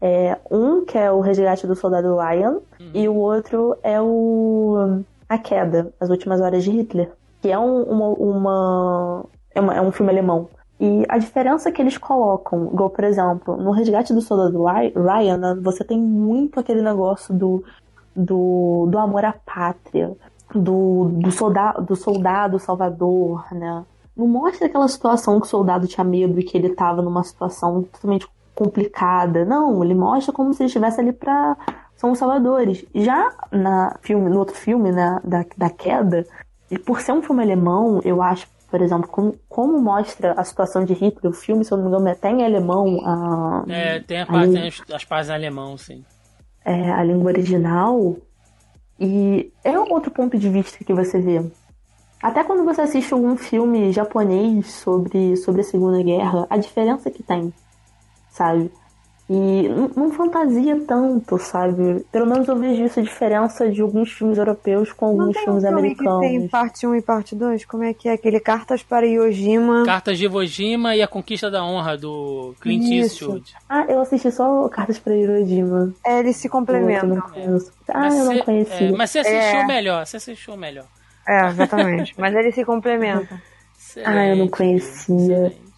É, 0.00 0.36
um 0.50 0.84
que 0.84 0.96
é 0.96 1.12
o 1.12 1.20
Resgate 1.20 1.66
do 1.66 1.76
Soldado 1.76 2.16
Ryan 2.16 2.58
e 2.94 3.06
o 3.08 3.14
outro 3.16 3.76
é 3.82 4.00
o 4.00 5.02
A 5.28 5.36
Queda, 5.38 5.92
As 6.00 6.08
Últimas 6.08 6.40
Horas 6.40 6.64
de 6.64 6.70
Hitler, 6.70 7.12
que 7.42 7.50
é 7.50 7.58
um, 7.58 7.82
uma, 7.82 8.06
uma- 8.08 9.24
é, 9.54 9.60
uma- 9.60 9.74
é 9.74 9.80
um 9.80 9.92
filme 9.92 10.10
alemão. 10.12 10.48
E 10.78 11.04
a 11.08 11.18
diferença 11.18 11.70
que 11.70 11.82
eles 11.82 11.98
colocam, 11.98 12.70
igual, 12.72 12.88
por 12.90 13.04
exemplo, 13.04 13.56
no 13.56 13.70
Resgate 13.70 14.14
do 14.14 14.20
Soldado 14.22 14.64
Ry- 14.64 14.94
Ryan, 14.96 15.60
você 15.60 15.84
tem 15.84 16.00
muito 16.00 16.58
aquele 16.58 16.80
negócio 16.80 17.34
do, 17.34 17.62
do, 18.16 18.86
do 18.90 18.98
amor 18.98 19.24
à 19.24 19.32
pátria, 19.32 20.16
do, 20.54 21.10
do, 21.12 21.30
soldado, 21.30 21.82
do 21.82 21.94
soldado 21.94 22.58
salvador, 22.58 23.44
né? 23.52 23.84
Não 24.16 24.26
mostra 24.26 24.66
aquela 24.66 24.88
situação 24.88 25.38
que 25.38 25.46
o 25.46 25.48
soldado 25.50 25.86
tinha 25.86 26.02
medo 26.04 26.38
e 26.40 26.42
que 26.42 26.56
ele 26.58 26.68
estava 26.68 27.00
numa 27.02 27.22
situação 27.24 27.82
totalmente 27.84 28.26
complicada. 28.54 29.44
Não, 29.44 29.82
ele 29.84 29.94
mostra 29.94 30.32
como 30.32 30.52
se 30.52 30.62
ele 30.62 30.66
estivesse 30.68 31.00
ali 31.00 31.12
pra. 31.12 31.56
São 31.96 32.12
os 32.12 32.18
salvadores. 32.18 32.84
Já 32.94 33.30
na 33.52 33.96
filme, 34.00 34.28
no 34.30 34.38
outro 34.38 34.54
filme, 34.56 34.90
né, 34.90 35.20
da, 35.22 35.44
da 35.56 35.68
queda, 35.70 36.26
e 36.70 36.78
por 36.78 37.00
ser 37.00 37.12
um 37.12 37.22
filme 37.22 37.42
alemão, 37.42 38.00
eu 38.04 38.20
acho, 38.22 38.46
por 38.70 38.80
exemplo, 38.80 39.08
como, 39.08 39.34
como 39.48 39.80
mostra 39.80 40.32
a 40.32 40.44
situação 40.44 40.84
de 40.84 40.94
Hitler, 40.94 41.32
o 41.32 41.34
filme, 41.34 41.64
se 41.64 41.72
eu 41.72 41.78
não 41.78 41.84
me 41.84 41.90
engano, 41.90 42.08
é 42.08 42.12
até 42.12 42.30
em 42.30 42.44
alemão, 42.44 43.00
a, 43.04 43.64
É, 43.68 44.00
tem, 44.00 44.20
a 44.20 44.26
parte, 44.26 44.56
as, 44.58 44.82
as 44.92 45.04
partes 45.04 45.28
em 45.28 45.34
alemão, 45.34 45.76
sim. 45.76 46.04
é, 46.64 46.90
a 46.92 47.02
língua 47.02 47.30
original. 47.32 48.16
E 48.98 49.52
é 49.64 49.78
um 49.78 49.92
outro 49.92 50.10
ponto 50.10 50.38
de 50.38 50.48
vista 50.48 50.84
que 50.84 50.92
você 50.92 51.18
vê. 51.18 51.42
Até 52.22 52.44
quando 52.44 52.64
você 52.64 52.82
assiste 52.82 53.12
algum 53.14 53.36
filme 53.36 53.92
japonês 53.92 54.66
sobre, 54.72 55.36
sobre 55.38 55.62
a 55.62 55.64
Segunda 55.64 56.02
Guerra, 56.02 56.46
a 56.50 56.56
diferença 56.58 57.10
que 57.10 57.22
tem, 57.22 57.52
sabe? 58.30 58.70
E 59.32 59.68
não, 59.68 59.88
não 59.94 60.10
fantasia 60.10 60.76
tanto, 60.88 61.38
sabe? 61.38 62.04
Pelo 62.10 62.26
menos 62.26 62.48
eu 62.48 62.56
vejo 62.56 62.82
essa 62.82 63.00
diferença 63.00 63.70
de 63.70 63.80
alguns 63.80 64.10
filmes 64.10 64.36
europeus 64.38 64.92
com 64.92 65.06
Não 65.14 65.20
alguns 65.20 65.34
tem 65.36 65.42
um 65.42 65.60
filmes 65.60 65.62
filme 65.68 65.94
que 65.94 66.04
tem 66.20 66.48
parte 66.48 66.84
1 66.84 66.96
e 66.96 67.00
parte 67.02 67.36
2? 67.36 67.64
Como 67.64 67.84
é 67.84 67.94
que 67.94 68.08
é? 68.08 68.14
Aquele 68.14 68.40
Cartas 68.40 68.82
para 68.82 69.06
Yojima. 69.06 69.84
Cartas 69.86 70.18
de 70.18 70.24
Iwo 70.24 70.44
Jima 70.44 70.96
e 70.96 71.02
a 71.02 71.06
Conquista 71.06 71.48
da 71.48 71.64
Honra, 71.64 71.96
do 71.96 72.56
Clint 72.60 72.82
Isso. 72.82 73.24
Eastwood. 73.26 73.54
Ah, 73.68 73.84
eu 73.88 74.00
assisti 74.00 74.32
só 74.32 74.68
Cartas 74.68 74.98
para 74.98 75.14
Hiroshima. 75.14 75.94
É, 76.04 76.18
eles 76.18 76.34
se 76.36 76.48
Eu 76.48 76.50
complementam. 76.50 77.20
conheço. 77.20 77.70
Ah, 77.88 77.98
Mas 78.00 78.18
eu 78.18 78.24
não 78.24 78.34
cê- 78.34 78.42
conheci. 78.42 78.84
é, 78.84 78.90
mas 78.92 79.10
você 79.10 79.18
assistiu 79.20 79.60
É. 79.60 79.66
melhor, 79.66 80.06
você 80.06 80.16
assistiu 80.16 80.56
melhor. 80.56 80.86
É, 81.28 81.46
exatamente. 81.46 82.14
Mas 82.18 82.34
eles 82.34 82.52
se 82.52 82.64
complementam. 82.64 83.38
Ah, 84.04 84.26
eu 84.26 84.34
não 84.36 84.46
Excelente, 84.46 84.50
conhecia. 84.50 85.14
excelente. 85.46 85.69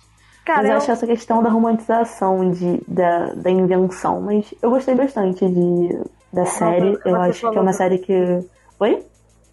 Cara, 0.44 0.58
mas 0.58 0.66
eu 0.66 0.72
eu- 0.72 0.78
acho 0.78 0.90
essa 0.90 1.06
questão 1.06 1.42
da 1.42 1.48
romantização 1.50 2.50
de, 2.50 2.80
da, 2.88 3.34
da 3.34 3.50
invenção. 3.50 4.20
Mas 4.20 4.52
eu 4.60 4.70
gostei 4.70 4.94
bastante 4.94 5.46
de, 5.48 6.00
da 6.32 6.44
série. 6.46 6.98
Eu 7.04 7.16
acho 7.20 7.50
que 7.50 7.58
é 7.58 7.60
uma 7.60 7.72
série 7.72 7.98
que. 7.98 8.44
Oi? 8.80 9.04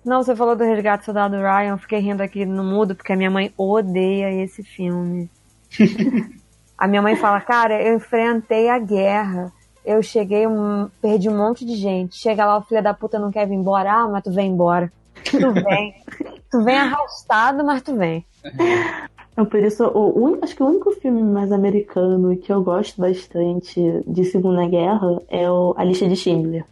Não, 0.04 0.24
você 0.24 0.36
falou 0.36 0.56
do 0.56 0.64
Resgate 0.64 1.04
do 1.04 1.06
Soldado 1.06 1.36
Ryan, 1.36 1.72
eu 1.74 1.78
fiquei 1.78 2.00
rindo 2.00 2.24
aqui 2.24 2.46
no 2.46 2.64
mudo 2.64 2.96
porque 2.96 3.14
a 3.14 3.16
minha 3.16 3.30
mãe 3.30 3.54
odeia 3.58 4.32
esse 4.44 4.64
filme. 4.64 5.30
a 6.78 6.88
minha 6.88 7.02
mãe 7.02 7.16
fala, 7.16 7.40
cara, 7.42 7.82
eu 7.82 7.96
enfrentei 7.96 8.70
a 8.70 8.80
guerra. 8.80 9.52
Eu 9.86 10.02
cheguei, 10.02 10.48
um, 10.48 10.90
perdi 11.02 11.30
um 11.30 11.38
monte 11.38 11.66
de 11.66 11.76
gente. 11.76 12.16
Chega 12.16 12.46
lá, 12.46 12.58
o 12.58 12.62
filho 12.64 12.82
da 12.82 12.94
puta 12.94 13.20
não 13.20 13.32
quer 13.32 13.48
vir 13.48 13.56
embora. 13.56 13.92
Ah, 13.92 14.08
mas 14.08 14.24
tu 14.24 14.32
vem 14.32 14.52
embora. 14.52 14.92
Tu 15.24 15.52
vem. 15.52 15.94
tu 16.50 16.64
vem 16.64 16.78
arrastado, 16.78 17.64
mas 17.64 17.82
tu 17.82 17.96
vem. 17.96 18.26
Então, 19.40 19.50
por 19.50 19.64
isso, 19.64 19.86
o, 19.86 20.38
acho 20.42 20.54
que 20.54 20.62
o 20.62 20.66
único 20.66 20.92
filme 21.00 21.24
mais 21.24 21.50
americano 21.50 22.36
que 22.36 22.52
eu 22.52 22.62
gosto 22.62 23.00
bastante 23.00 23.80
de 24.06 24.26
Segunda 24.26 24.68
Guerra 24.68 25.22
é 25.30 25.50
o 25.50 25.74
A 25.78 25.84
Lista 25.86 26.06
de 26.10 26.16
Schindler. 26.18 26.66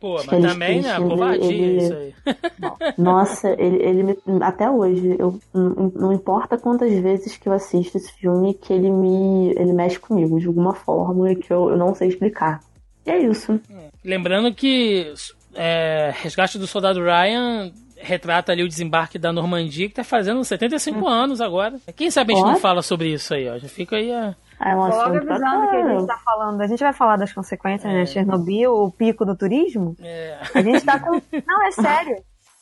Pô, 0.00 0.14
mas 0.14 0.26
também, 0.26 0.80
né? 0.80 0.96
eles- 0.96 1.08
Covardia 1.08 1.52
ele- 1.52 1.76
isso 1.76 1.94
aí. 1.94 2.14
Nossa, 2.96 3.50
ele, 3.58 3.76
ele 3.82 4.02
me, 4.04 4.16
até 4.40 4.70
hoje, 4.70 5.16
eu, 5.18 5.38
não, 5.52 5.92
não 5.94 6.12
importa 6.14 6.56
quantas 6.56 6.94
vezes 6.94 7.36
que 7.36 7.46
eu 7.46 7.52
assisto 7.52 7.98
esse 7.98 8.10
filme, 8.12 8.54
que 8.54 8.72
ele 8.72 8.90
me 8.90 9.50
ele 9.50 9.74
mexe 9.74 9.98
comigo 9.98 10.40
de 10.40 10.46
alguma 10.46 10.72
forma 10.72 11.34
que 11.34 11.52
eu, 11.52 11.68
eu 11.68 11.76
não 11.76 11.94
sei 11.94 12.08
explicar. 12.08 12.60
E 13.06 13.10
é 13.10 13.18
isso. 13.18 13.60
Lembrando 14.02 14.54
que 14.54 15.12
é, 15.54 16.10
Resgate 16.22 16.58
do 16.58 16.66
Soldado 16.66 17.00
Ryan 17.02 17.70
retrata 17.96 18.52
ali 18.52 18.62
o 18.62 18.68
desembarque 18.68 19.18
da 19.18 19.32
Normandia, 19.32 19.88
que 19.88 19.94
tá 19.94 20.04
fazendo 20.04 20.44
75 20.44 21.06
anos 21.08 21.40
agora. 21.40 21.78
Quem 21.96 22.10
sabe 22.10 22.32
a 22.32 22.36
gente 22.36 22.44
não 22.44 22.52
Hum. 22.54 22.56
Ó. 22.56 22.60
fala 22.60 22.82
sobre 22.82 23.12
isso 23.12 23.32
aí, 23.34 23.48
ó. 23.48 23.58
Já 23.58 23.68
fica 23.68 23.96
aí 23.96 24.12
a. 24.12 24.34
Ah, 24.60 24.70
é 24.70 24.74
um 24.76 24.78
logo 24.78 24.94
avisando 25.16 25.70
que 25.70 25.76
a 25.76 25.88
gente 25.98 26.06
tá 26.06 26.18
falando. 26.24 26.60
A 26.60 26.66
gente 26.66 26.80
vai 26.82 26.92
falar 26.92 27.16
das 27.16 27.32
consequências, 27.32 27.92
né? 27.92 28.06
Chernobyl, 28.06 28.72
o 28.72 28.90
pico 28.90 29.24
do 29.24 29.36
turismo. 29.36 29.96
É, 30.00 30.38
A 30.54 30.62
gente 30.62 30.84
tá 30.84 30.98
com. 31.00 31.10
Não, 31.46 31.66
é 31.66 31.70
sério. 31.72 32.16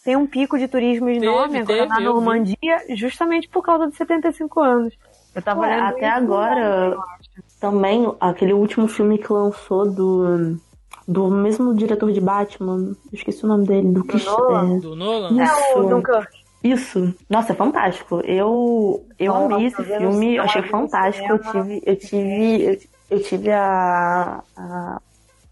Tem 0.04 0.16
um 0.16 0.26
pico 0.26 0.58
de 0.58 0.66
turismo 0.66 1.08
enorme 1.08 1.58
agora 1.58 1.76
teve, 1.86 1.88
na. 1.88 2.00
Normandia, 2.00 2.56
justamente 2.96 3.48
por 3.48 3.62
causa 3.62 3.86
dos 3.86 3.96
75 3.96 4.60
anos. 4.60 4.94
Eu 5.34 5.40
tava 5.42 5.60
Ué, 5.60 5.76
lendo 5.76 5.86
até 5.86 6.08
agora- 6.08 6.86
ontem, 6.88 6.94
eu 6.94 7.00
acho. 7.02 7.32
Também, 7.60 8.12
aquele 8.20 8.52
último 8.52 8.88
filme 8.88 9.16
que 9.18 9.32
lançou 9.32 9.88
do, 9.88 10.58
do 11.06 11.28
mesmo 11.30 11.74
diretor 11.74 12.12
de 12.12 12.20
Batman, 12.20 12.88
eu 12.90 12.96
esqueci 13.12 13.44
o 13.44 13.48
nome 13.48 13.66
dele, 13.66 13.88
do 13.92 14.04
que 14.04 14.22
Nolan? 14.24 14.76
é, 14.76 14.80
do 14.80 14.96
Nolan? 14.96 15.28
É 15.40 15.44
o 15.44 15.44
Isso. 15.44 15.88
Dunkirk. 15.88 16.42
Isso, 16.64 17.14
nossa, 17.28 17.52
é 17.52 17.56
fantástico. 17.56 18.20
Eu, 18.24 19.04
eu 19.18 19.32
Nossa, 19.34 19.54
amei 19.54 19.66
esse 19.66 19.82
filme, 19.82 20.36
eu 20.36 20.44
achei 20.44 20.62
fantástico. 20.62 21.32
Eu 21.32 21.38
tive, 21.40 21.82
eu 21.84 21.96
tive, 21.96 22.62
eu, 22.62 22.78
eu 23.10 23.20
tive 23.22 23.50
a, 23.50 24.44
a, 24.56 25.00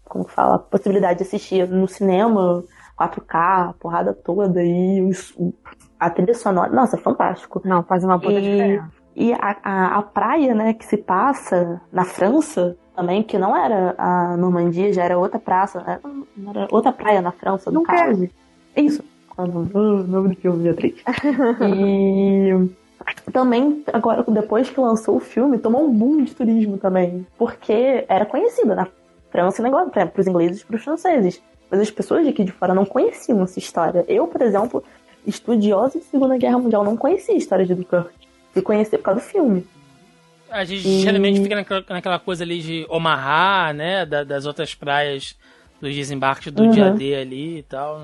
como 0.05 0.25
fala, 0.29 0.55
a 0.55 0.59
possibilidade 0.59 1.17
de 1.19 1.23
assistir 1.25 1.67
no 1.67 1.85
cinema, 1.85 2.63
4K, 2.97 3.69
a 3.69 3.73
porrada 3.77 4.13
toda 4.13 4.63
e 4.63 5.01
os- 5.01 5.35
a 5.99 6.09
trilha 6.09 6.33
sonora, 6.33 6.71
nossa, 6.71 6.95
é 6.95 6.99
fantástico. 6.99 7.61
Não, 7.65 7.83
faz 7.83 8.05
uma 8.05 8.17
puta 8.17 8.39
E, 8.39 8.41
diferença. 8.41 8.89
E 9.15 9.33
a, 9.33 9.57
a, 9.63 9.97
a 9.97 10.01
praia, 10.01 10.55
né, 10.55 10.73
que 10.73 10.85
se 10.85 10.97
passa 10.97 11.81
na 11.91 12.05
França 12.05 12.77
também, 12.95 13.23
que 13.23 13.37
não 13.37 13.55
era 13.55 13.95
a 13.97 14.37
Normandia, 14.37 14.93
já 14.93 15.03
era 15.03 15.17
outra 15.17 15.39
praça, 15.39 15.79
era, 15.79 16.01
era 16.49 16.67
outra 16.71 16.91
praia 16.91 17.21
na 17.21 17.31
França, 17.31 17.71
no 17.71 17.79
Dunkerque. 17.79 18.03
caso. 18.03 18.29
Isso. 18.75 19.03
Ah, 19.37 19.43
o 19.43 20.03
nome 20.03 20.29
do 20.29 20.35
filme, 20.35 20.63
Beatriz. 20.63 20.95
e 21.75 22.69
também, 23.31 23.83
agora, 23.91 24.23
depois 24.27 24.69
que 24.69 24.79
lançou 24.79 25.17
o 25.17 25.19
filme, 25.19 25.57
tomou 25.57 25.85
um 25.85 25.91
boom 25.91 26.23
de 26.23 26.35
turismo 26.35 26.77
também. 26.77 27.25
Porque 27.37 28.05
era 28.07 28.25
conhecido 28.25 28.75
na 28.75 28.87
França, 29.29 29.63
negócio, 29.63 29.89
para 29.89 30.11
os 30.17 30.27
ingleses 30.27 30.61
e 30.61 30.65
para 30.65 30.75
os 30.75 30.83
franceses. 30.83 31.41
mas 31.69 31.79
as 31.79 31.89
pessoas 31.89 32.25
daqui 32.25 32.43
de 32.43 32.51
fora 32.51 32.73
não 32.73 32.85
conheciam 32.85 33.41
essa 33.43 33.59
história. 33.59 34.05
Eu, 34.07 34.27
por 34.27 34.41
exemplo, 34.41 34.83
estudiosa 35.25 35.99
de 35.99 36.05
Segunda 36.05 36.37
Guerra 36.37 36.59
Mundial, 36.59 36.83
não 36.83 36.97
conhecia 36.97 37.33
a 37.33 37.37
história 37.37 37.65
de 37.65 37.73
Dunkirk. 37.73 38.30
Fui 38.53 38.61
conhecer 38.61 38.97
por 38.97 39.03
causa 39.05 39.21
do 39.21 39.25
filme. 39.25 39.65
A 40.49 40.65
gente 40.65 40.87
E- 40.87 40.99
geralmente 41.01 41.41
fica 41.41 41.55
naquela, 41.55 41.83
naquela 41.89 42.19
coisa 42.19 42.43
ali 42.43 42.59
de 42.59 42.85
Omaha, 42.89 43.71
né? 43.73 44.05
da- 44.05 44.23
das 44.23 44.45
outras 44.45 44.75
praias 44.75 45.35
dos 45.79 45.95
desembarques 45.95 46.51
do 46.51 46.63
Uhum. 46.63 46.69
dia 46.69 46.91
D 46.91 47.15
ali 47.15 47.59
e 47.59 47.63
tal. 47.63 48.01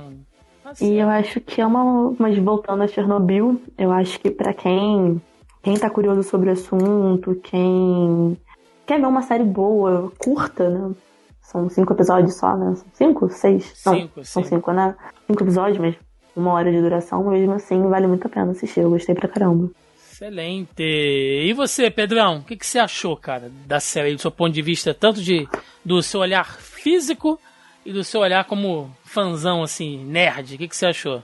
E 0.81 0.97
eu 0.97 1.09
acho 1.09 1.39
que 1.41 1.61
é 1.61 1.65
uma. 1.65 2.13
Mas 2.19 2.37
voltando 2.37 2.83
a 2.83 2.87
Chernobyl, 2.87 3.61
eu 3.77 3.91
acho 3.91 4.19
que 4.19 4.29
pra 4.31 4.53
quem. 4.53 5.21
Quem 5.63 5.75
tá 5.77 5.89
curioso 5.89 6.23
sobre 6.23 6.49
o 6.49 6.53
assunto, 6.53 7.35
quem 7.43 8.37
quer 8.85 8.99
ver 9.01 9.05
uma 9.07 9.21
série 9.21 9.43
boa, 9.43 10.11
curta, 10.17 10.69
né? 10.69 10.95
São 11.41 11.69
cinco 11.69 11.91
episódios 11.93 12.35
só, 12.35 12.55
né? 12.55 12.75
São 12.75 12.85
cinco? 12.93 13.29
Seis? 13.29 13.81
Não, 13.85 13.93
Cinco, 13.93 14.23
são 14.23 14.43
cinco. 14.43 14.55
cinco, 14.55 14.71
né? 14.71 14.95
Cinco 15.25 15.43
episódios, 15.43 15.77
mas 15.77 15.95
uma 16.35 16.53
hora 16.53 16.71
de 16.71 16.81
duração, 16.81 17.23
mesmo 17.29 17.53
assim, 17.53 17.81
vale 17.89 18.07
muito 18.07 18.25
a 18.27 18.29
pena 18.29 18.51
assistir. 18.51 18.81
Eu 18.81 18.89
gostei 18.91 19.13
pra 19.15 19.27
caramba. 19.27 19.69
Excelente. 20.17 20.81
E 20.81 21.53
você, 21.53 21.91
Pedrão, 21.91 22.37
o 22.37 22.43
que, 22.43 22.57
que 22.57 22.65
você 22.65 22.79
achou, 22.79 23.15
cara, 23.15 23.51
da 23.67 23.79
série, 23.79 24.15
do 24.15 24.21
seu 24.21 24.31
ponto 24.31 24.51
de 24.51 24.63
vista, 24.63 24.91
tanto 24.91 25.21
de 25.21 25.47
do 25.85 26.01
seu 26.01 26.21
olhar 26.21 26.59
físico 26.59 27.39
e 27.85 27.93
do 27.93 28.03
seu 28.03 28.21
olhar 28.21 28.43
como 28.45 28.91
fanzão, 29.05 29.61
assim, 29.61 30.03
nerd? 30.03 30.55
O 30.55 30.57
que, 30.57 30.67
que 30.67 30.75
você 30.75 30.87
achou? 30.87 31.23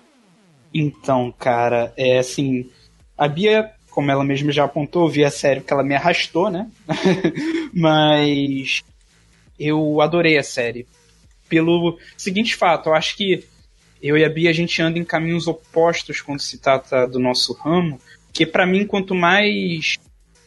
Então, 0.71 1.33
cara, 1.39 1.91
é 1.97 2.19
assim. 2.19 2.69
A 3.17 3.27
Bia, 3.27 3.71
como 3.89 4.11
ela 4.11 4.23
mesma 4.23 4.51
já 4.51 4.65
apontou, 4.65 5.09
vi 5.09 5.25
a 5.25 5.31
série 5.31 5.61
porque 5.61 5.73
ela 5.73 5.83
me 5.83 5.95
arrastou, 5.95 6.51
né? 6.51 6.69
Mas 7.73 8.83
eu 9.59 10.01
adorei 10.01 10.37
a 10.37 10.43
série. 10.43 10.85
Pelo 11.49 11.97
seguinte 12.15 12.55
fato, 12.55 12.89
eu 12.89 12.93
acho 12.93 13.17
que 13.17 13.43
eu 13.99 14.15
e 14.15 14.23
a 14.23 14.29
Bia 14.29 14.51
a 14.51 14.53
gente 14.53 14.79
anda 14.83 14.99
em 14.99 15.03
caminhos 15.03 15.47
opostos 15.47 16.21
quando 16.21 16.41
se 16.41 16.59
trata 16.59 17.07
do 17.07 17.17
nosso 17.17 17.53
ramo, 17.53 17.99
que 18.33 18.45
pra 18.45 18.65
mim 18.65 18.85
quanto 18.85 19.13
mais 19.13 19.97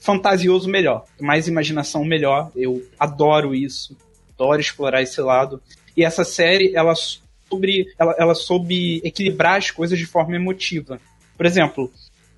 fantasioso 0.01 0.69
melhor, 0.69 1.05
mais 1.21 1.49
imaginação 1.49 2.05
melhor. 2.05 2.51
Eu 2.55 2.85
adoro 2.99 3.55
isso, 3.55 3.97
adoro 4.35 4.61
explorar 4.61 5.03
esse 5.03 5.21
lado. 5.21 5.63
E 5.97 6.05
essa 6.05 6.25
série, 6.25 6.75
ela 6.75 6.95
sobre 6.95 7.87
ela, 7.99 8.15
ela 8.19 8.35
soube 8.35 9.01
equilibrar 9.05 9.57
as 9.57 9.71
coisas 9.71 9.99
de 9.99 10.07
forma 10.07 10.37
emotiva. 10.37 11.01
Por 11.37 11.47
exemplo, 11.47 11.93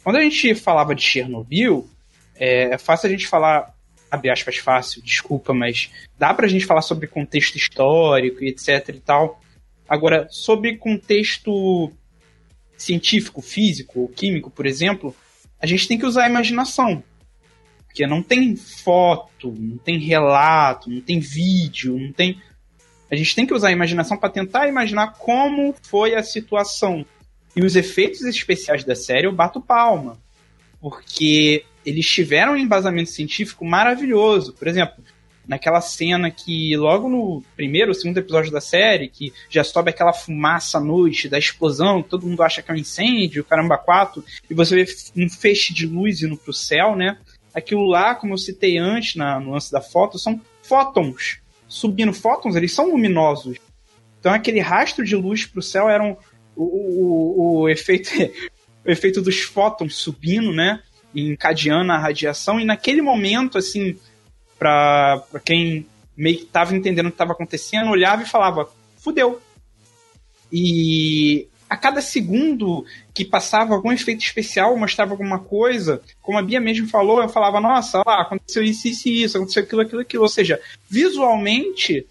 quando 0.04 0.16
a 0.16 0.22
gente 0.22 0.54
falava 0.54 0.94
de 0.94 1.02
Chernobyl, 1.02 1.88
é, 2.36 2.74
é 2.74 2.78
fácil 2.78 3.08
a 3.08 3.10
gente 3.10 3.26
falar, 3.26 3.74
abre 4.10 4.30
aspas, 4.30 4.56
fácil, 4.56 5.02
desculpa, 5.02 5.52
mas 5.52 5.90
dá 6.18 6.32
pra 6.32 6.48
gente 6.48 6.66
falar 6.66 6.82
sobre 6.82 7.06
contexto 7.06 7.56
histórico 7.56 8.44
e 8.44 8.48
etc 8.48 8.88
e 8.88 9.00
tal. 9.00 9.40
Agora, 9.88 10.26
sobre 10.30 10.76
contexto 10.76 11.90
científico, 12.76 13.42
físico 13.42 14.00
ou 14.00 14.08
químico, 14.08 14.50
por 14.50 14.66
exemplo, 14.66 15.14
a 15.60 15.66
gente 15.66 15.88
tem 15.88 15.98
que 15.98 16.06
usar 16.06 16.24
a 16.24 16.28
imaginação. 16.28 17.02
Porque 17.86 18.06
não 18.06 18.22
tem 18.22 18.54
foto, 18.54 19.52
não 19.58 19.78
tem 19.78 19.98
relato, 19.98 20.90
não 20.90 21.00
tem 21.00 21.18
vídeo, 21.18 21.98
não 21.98 22.12
tem. 22.12 22.40
A 23.10 23.16
gente 23.16 23.34
tem 23.34 23.46
que 23.46 23.54
usar 23.54 23.68
a 23.68 23.72
imaginação 23.72 24.16
para 24.16 24.30
tentar 24.30 24.68
imaginar 24.68 25.14
como 25.14 25.74
foi 25.82 26.14
a 26.14 26.22
situação. 26.22 27.04
E 27.56 27.62
os 27.64 27.74
efeitos 27.74 28.22
especiais 28.22 28.84
da 28.84 28.94
série 28.94 29.26
eu 29.26 29.32
bato 29.32 29.60
palma. 29.60 30.18
Porque 30.80 31.64
eles 31.84 32.06
tiveram 32.06 32.52
um 32.52 32.56
embasamento 32.56 33.10
científico 33.10 33.64
maravilhoso. 33.64 34.52
Por 34.52 34.68
exemplo, 34.68 35.02
naquela 35.48 35.80
cena 35.80 36.30
que 36.30 36.76
logo 36.76 37.08
no 37.08 37.42
primeiro 37.56 37.88
ou 37.88 37.94
segundo 37.94 38.18
episódio 38.18 38.52
da 38.52 38.60
série, 38.60 39.08
que 39.08 39.32
já 39.48 39.64
sobe 39.64 39.90
aquela 39.90 40.12
fumaça 40.12 40.76
à 40.76 40.80
noite 40.80 41.28
da 41.28 41.38
explosão, 41.38 42.02
todo 42.02 42.26
mundo 42.26 42.42
acha 42.42 42.62
que 42.62 42.70
é 42.70 42.74
um 42.74 42.78
incêndio, 42.78 43.42
caramba, 43.42 43.78
quatro, 43.78 44.22
e 44.48 44.54
você 44.54 44.84
vê 44.84 44.86
um 45.16 45.28
feixe 45.28 45.72
de 45.72 45.86
luz 45.86 46.22
indo 46.22 46.36
pro 46.36 46.52
céu, 46.52 46.94
né? 46.94 47.16
Aquilo 47.54 47.86
lá, 47.86 48.14
como 48.14 48.34
eu 48.34 48.38
citei 48.38 48.76
antes 48.76 49.16
na, 49.16 49.40
no 49.40 49.52
lance 49.52 49.72
da 49.72 49.80
foto, 49.80 50.18
são 50.18 50.38
fótons. 50.62 51.38
Subindo 51.66 52.12
fótons, 52.12 52.54
eles 52.54 52.72
são 52.72 52.90
luminosos. 52.90 53.56
Então 54.20 54.32
aquele 54.32 54.60
rastro 54.60 55.04
de 55.04 55.16
luz 55.16 55.46
pro 55.46 55.62
céu 55.62 55.88
era 55.88 56.04
um, 56.04 56.14
o, 56.54 56.64
o, 56.64 57.60
o 57.60 57.68
efeito 57.68 58.10
o 58.84 58.90
efeito 58.90 59.22
dos 59.22 59.40
fótons 59.40 59.96
subindo, 59.96 60.52
né? 60.52 60.82
Encadeando 61.14 61.90
a 61.90 61.98
radiação, 61.98 62.60
e 62.60 62.64
naquele 62.64 63.00
momento, 63.00 63.56
assim, 63.56 63.98
pra 64.58 65.22
quem 65.44 65.86
meio 66.16 66.38
que 66.38 66.44
tava 66.46 66.74
entendendo 66.74 67.06
o 67.06 67.12
que 67.12 67.16
tava 67.16 67.32
acontecendo, 67.32 67.90
olhava 67.90 68.22
e 68.22 68.28
falava, 68.28 68.68
fudeu. 68.98 69.40
E 70.52 71.46
a 71.68 71.76
cada 71.76 72.00
segundo 72.00 72.84
que 73.12 73.24
passava 73.24 73.74
algum 73.74 73.92
efeito 73.92 74.24
especial, 74.24 74.76
mostrava 74.76 75.12
alguma 75.12 75.38
coisa, 75.38 76.02
como 76.22 76.38
a 76.38 76.42
Bia 76.42 76.60
mesmo 76.60 76.88
falou, 76.88 77.20
eu 77.20 77.28
falava, 77.28 77.60
nossa, 77.60 78.02
lá, 78.06 78.22
aconteceu 78.22 78.62
isso, 78.62 78.88
isso 78.88 79.08
e 79.08 79.22
isso, 79.22 79.36
aconteceu 79.36 79.62
aquilo, 79.62 79.82
aquilo, 79.82 80.00
aquilo. 80.00 80.22
Ou 80.22 80.28
seja, 80.28 80.60
visualmente, 80.88 82.06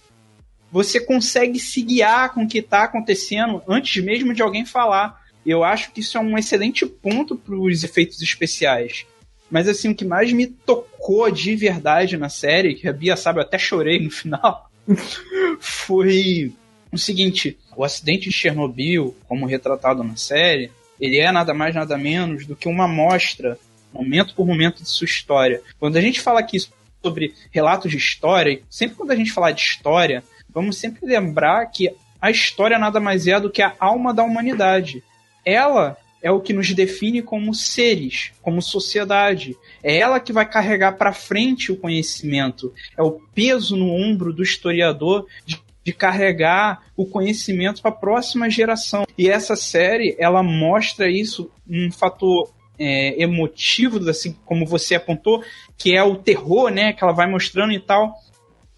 você 0.71 0.99
consegue 0.99 1.59
se 1.59 1.81
guiar 1.81 2.33
com 2.33 2.43
o 2.43 2.47
que 2.47 2.59
está 2.59 2.83
acontecendo 2.83 3.61
antes 3.67 4.03
mesmo 4.03 4.33
de 4.33 4.41
alguém 4.41 4.65
falar. 4.65 5.25
Eu 5.45 5.63
acho 5.63 5.91
que 5.91 6.01
isso 6.01 6.17
é 6.17 6.21
um 6.21 6.37
excelente 6.37 6.85
ponto 6.85 7.35
para 7.35 7.55
os 7.55 7.83
efeitos 7.83 8.21
especiais. 8.21 9.05
Mas 9.49 9.67
assim, 9.67 9.89
o 9.89 9.95
que 9.95 10.05
mais 10.05 10.31
me 10.33 10.47
tocou 10.47 11.29
de 11.31 11.55
verdade 11.55 12.17
na 12.17 12.29
série, 12.29 12.75
que 12.75 12.87
a 12.87 12.93
Bia 12.93 13.15
sabe, 13.15 13.39
eu 13.39 13.43
até 13.43 13.57
chorei 13.57 13.99
no 13.99 14.11
final, 14.11 14.69
foi 15.59 16.51
o 16.91 16.97
seguinte: 16.97 17.57
o 17.75 17.83
acidente 17.83 18.29
de 18.29 18.35
Chernobyl, 18.35 19.15
como 19.27 19.45
retratado 19.45 20.03
na 20.03 20.15
série, 20.15 20.71
ele 20.99 21.17
é 21.17 21.31
nada 21.31 21.53
mais 21.53 21.75
nada 21.75 21.97
menos 21.97 22.45
do 22.45 22.55
que 22.55 22.67
uma 22.67 22.85
amostra, 22.85 23.57
momento 23.93 24.35
por 24.35 24.45
momento 24.45 24.83
de 24.83 24.89
sua 24.89 25.05
história. 25.05 25.61
Quando 25.79 25.97
a 25.97 26.01
gente 26.01 26.19
fala 26.19 26.39
aqui 26.39 26.57
sobre 27.03 27.33
relatos 27.51 27.91
de 27.91 27.97
história, 27.97 28.61
sempre 28.69 28.97
quando 28.97 29.11
a 29.11 29.15
gente 29.15 29.31
falar 29.31 29.51
de 29.51 29.61
história, 29.61 30.23
vamos 30.49 30.77
sempre 30.77 31.05
lembrar 31.05 31.65
que 31.67 31.89
a 32.21 32.31
história 32.31 32.79
nada 32.79 32.99
mais 32.99 33.27
é 33.27 33.39
do 33.39 33.49
que 33.49 33.61
a 33.61 33.75
alma 33.79 34.13
da 34.13 34.23
humanidade. 34.23 35.03
Ela 35.45 35.95
é 36.21 36.31
o 36.31 36.41
que 36.41 36.53
nos 36.53 36.73
define 36.73 37.21
como 37.21 37.53
seres, 37.53 38.31
como 38.41 38.61
sociedade. 38.61 39.55
É 39.83 39.97
ela 39.97 40.19
que 40.19 40.33
vai 40.33 40.49
carregar 40.49 40.93
para 40.93 41.13
frente 41.13 41.71
o 41.71 41.77
conhecimento. 41.77 42.73
É 42.97 43.01
o 43.01 43.19
peso 43.33 43.75
no 43.75 43.91
ombro 43.91 44.33
do 44.33 44.43
historiador 44.43 45.27
de, 45.45 45.61
de 45.83 45.93
carregar 45.93 46.83
o 46.95 47.05
conhecimento 47.05 47.81
para 47.81 47.91
a 47.91 47.95
próxima 47.95 48.49
geração. 48.49 49.05
E 49.17 49.29
essa 49.29 49.55
série, 49.55 50.15
ela 50.19 50.41
mostra 50.41 51.09
isso 51.09 51.51
um 51.69 51.91
fator 51.91 52.51
é, 52.79 53.21
emotivo, 53.21 54.09
assim 54.09 54.35
como 54.45 54.65
você 54.65 54.95
apontou, 54.95 55.43
que 55.77 55.95
é 55.95 56.03
o 56.03 56.15
terror, 56.15 56.69
né, 56.69 56.93
que 56.93 57.03
ela 57.03 57.13
vai 57.13 57.27
mostrando 57.27 57.73
e 57.73 57.79
tal. 57.79 58.15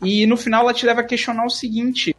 E 0.01 0.25
no 0.25 0.37
final 0.37 0.61
ela 0.61 0.73
te 0.73 0.85
leva 0.85 1.01
a 1.01 1.05
questionar 1.05 1.45
o 1.45 1.49
seguinte: 1.49 2.15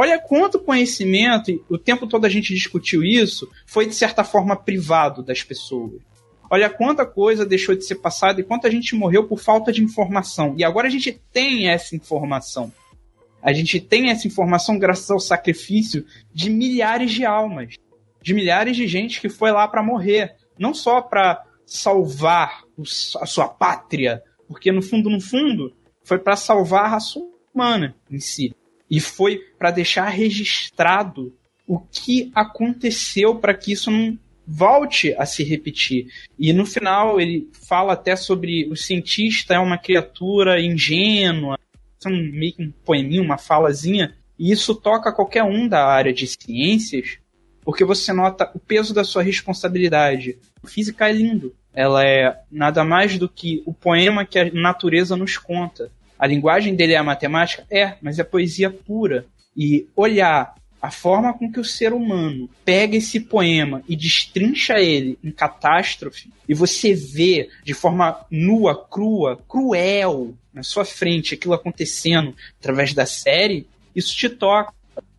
Olha 0.00 0.16
quanto 0.16 0.60
conhecimento, 0.60 1.50
o 1.68 1.76
tempo 1.76 2.06
todo 2.06 2.24
a 2.24 2.28
gente 2.28 2.54
discutiu 2.54 3.02
isso, 3.02 3.50
foi 3.66 3.84
de 3.84 3.96
certa 3.96 4.22
forma 4.22 4.54
privado 4.54 5.24
das 5.24 5.42
pessoas. 5.42 6.00
Olha 6.48 6.70
quanta 6.70 7.04
coisa 7.04 7.44
deixou 7.44 7.74
de 7.74 7.84
ser 7.84 7.96
passada 7.96 8.40
e 8.40 8.44
quanta 8.44 8.70
gente 8.70 8.94
morreu 8.94 9.26
por 9.26 9.40
falta 9.40 9.72
de 9.72 9.82
informação. 9.82 10.54
E 10.56 10.62
agora 10.62 10.86
a 10.86 10.90
gente 10.90 11.20
tem 11.32 11.68
essa 11.68 11.96
informação. 11.96 12.72
A 13.42 13.52
gente 13.52 13.80
tem 13.80 14.10
essa 14.10 14.28
informação 14.28 14.78
graças 14.78 15.10
ao 15.10 15.18
sacrifício 15.18 16.06
de 16.32 16.48
milhares 16.48 17.10
de 17.10 17.24
almas, 17.24 17.74
de 18.22 18.34
milhares 18.34 18.76
de 18.76 18.86
gente 18.86 19.20
que 19.20 19.28
foi 19.28 19.50
lá 19.50 19.66
para 19.66 19.82
morrer, 19.82 20.36
não 20.56 20.72
só 20.72 21.02
para 21.02 21.44
salvar 21.66 22.62
a 23.20 23.26
sua 23.26 23.48
pátria, 23.48 24.22
porque 24.46 24.70
no 24.70 24.80
fundo, 24.80 25.10
no 25.10 25.20
fundo, 25.20 25.74
foi 26.04 26.20
para 26.20 26.36
salvar 26.36 26.84
a 26.84 26.88
raça 26.88 27.18
humana 27.52 27.96
em 28.08 28.20
si. 28.20 28.54
E 28.90 29.00
foi 29.00 29.38
para 29.58 29.70
deixar 29.70 30.08
registrado 30.08 31.34
o 31.66 31.78
que 31.78 32.30
aconteceu 32.34 33.36
para 33.36 33.54
que 33.54 33.72
isso 33.72 33.90
não 33.90 34.18
volte 34.46 35.14
a 35.18 35.26
se 35.26 35.44
repetir. 35.44 36.08
E 36.38 36.54
no 36.54 36.64
final 36.64 37.20
ele 37.20 37.50
fala 37.52 37.92
até 37.92 38.16
sobre 38.16 38.66
o 38.70 38.76
cientista 38.76 39.54
é 39.54 39.58
uma 39.58 39.76
criatura 39.76 40.58
ingênua, 40.58 41.58
é 42.02 42.08
um, 42.08 42.30
meio 42.32 42.54
que 42.54 42.62
um 42.62 42.72
poeminho, 42.84 43.22
uma 43.22 43.36
falazinha, 43.36 44.14
e 44.38 44.50
isso 44.50 44.74
toca 44.74 45.12
qualquer 45.12 45.42
um 45.42 45.68
da 45.68 45.84
área 45.84 46.12
de 46.12 46.26
ciências, 46.26 47.18
porque 47.60 47.84
você 47.84 48.12
nota 48.12 48.50
o 48.54 48.58
peso 48.58 48.94
da 48.94 49.04
sua 49.04 49.22
responsabilidade. 49.22 50.38
A 50.62 50.66
física 50.66 51.08
é 51.08 51.12
lindo. 51.12 51.54
Ela 51.74 52.04
é 52.04 52.40
nada 52.50 52.82
mais 52.82 53.18
do 53.18 53.28
que 53.28 53.62
o 53.66 53.74
poema 53.74 54.24
que 54.24 54.38
a 54.38 54.50
natureza 54.50 55.16
nos 55.16 55.36
conta. 55.36 55.92
A 56.18 56.26
linguagem 56.26 56.74
dele 56.74 56.94
é 56.94 56.96
a 56.96 57.04
matemática? 57.04 57.64
É, 57.70 57.94
mas 58.02 58.18
é 58.18 58.24
poesia 58.24 58.70
pura. 58.70 59.26
E 59.56 59.86
olhar 59.96 60.54
a 60.80 60.90
forma 60.90 61.32
com 61.34 61.50
que 61.50 61.58
o 61.58 61.64
ser 61.64 61.92
humano 61.92 62.48
pega 62.64 62.96
esse 62.96 63.20
poema 63.20 63.82
e 63.88 63.96
destrincha 63.96 64.78
ele 64.78 65.18
em 65.22 65.30
catástrofe, 65.30 66.30
e 66.48 66.54
você 66.54 66.94
vê 66.94 67.48
de 67.64 67.74
forma 67.74 68.24
nua, 68.30 68.86
crua, 68.88 69.42
cruel, 69.48 70.34
na 70.52 70.62
sua 70.62 70.84
frente 70.84 71.34
aquilo 71.34 71.54
acontecendo 71.54 72.34
através 72.60 72.94
da 72.94 73.06
série, 73.06 73.66
isso 73.94 74.14
te 74.14 74.28
toca. 74.28 74.72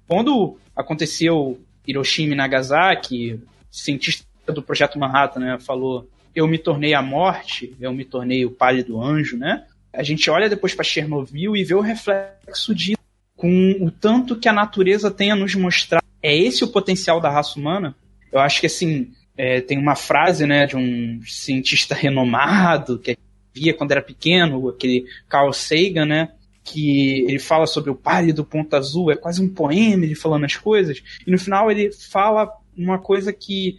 Quando 0.08 0.58
aconteceu 0.76 1.60
Hiroshima 1.86 2.34
e 2.34 2.38
Nagasaki, 2.38 3.40
cientista 3.70 4.26
do 4.48 4.64
projeto 4.64 4.98
Manhattan, 4.98 5.40
né, 5.40 5.58
falou: 5.60 6.08
"Eu 6.34 6.48
me 6.48 6.58
tornei 6.58 6.94
a 6.94 7.02
morte, 7.02 7.76
eu 7.80 7.94
me 7.94 8.06
tornei 8.06 8.46
o 8.46 8.52
pálido 8.52 9.02
anjo", 9.02 9.38
né? 9.38 9.66
A 9.94 10.04
gente 10.04 10.30
olha 10.30 10.50
depois 10.50 10.74
para 10.74 10.86
Chernobyl 10.86 11.56
e 11.56 11.64
vê 11.64 11.74
o 11.74 11.82
reflexo 11.82 12.74
disso 12.76 13.00
com 13.36 13.78
o 13.80 13.90
tanto 13.90 14.36
que 14.36 14.50
a 14.50 14.54
natureza 14.54 15.10
tem 15.10 15.32
a 15.32 15.36
nos 15.36 15.56
mostrar. 15.56 16.04
É 16.22 16.36
esse 16.36 16.64
o 16.64 16.68
potencial 16.68 17.22
da 17.22 17.30
raça 17.30 17.58
humana? 17.58 17.96
Eu 18.32 18.40
acho 18.40 18.60
que 18.60 18.68
assim, 18.68 19.12
é, 19.38 19.62
tem 19.62 19.78
uma 19.78 19.96
frase, 19.96 20.46
né, 20.46 20.66
de 20.66 20.76
um 20.76 21.22
cientista 21.26 21.96
renomado 21.96 23.00
que 23.00 23.18
via 23.54 23.74
quando 23.74 23.92
era 23.92 24.02
pequeno, 24.02 24.68
aquele 24.68 25.06
Carl 25.30 25.54
Sagan, 25.54 26.06
né, 26.06 26.30
que 26.64 27.22
ele 27.22 27.40
fala 27.40 27.66
sobre 27.66 27.90
o 27.90 27.96
pálido 27.96 28.44
ponto 28.44 28.76
azul, 28.76 29.10
é 29.10 29.16
quase 29.16 29.42
um 29.42 29.48
poema 29.48 30.04
ele 30.04 30.16
falando 30.16 30.44
as 30.44 30.58
coisas, 30.58 31.02
e 31.26 31.32
no 31.32 31.40
final 31.40 31.72
ele 31.72 31.92
fala 31.92 32.52
uma 32.78 33.00
coisa 33.00 33.32
que 33.32 33.78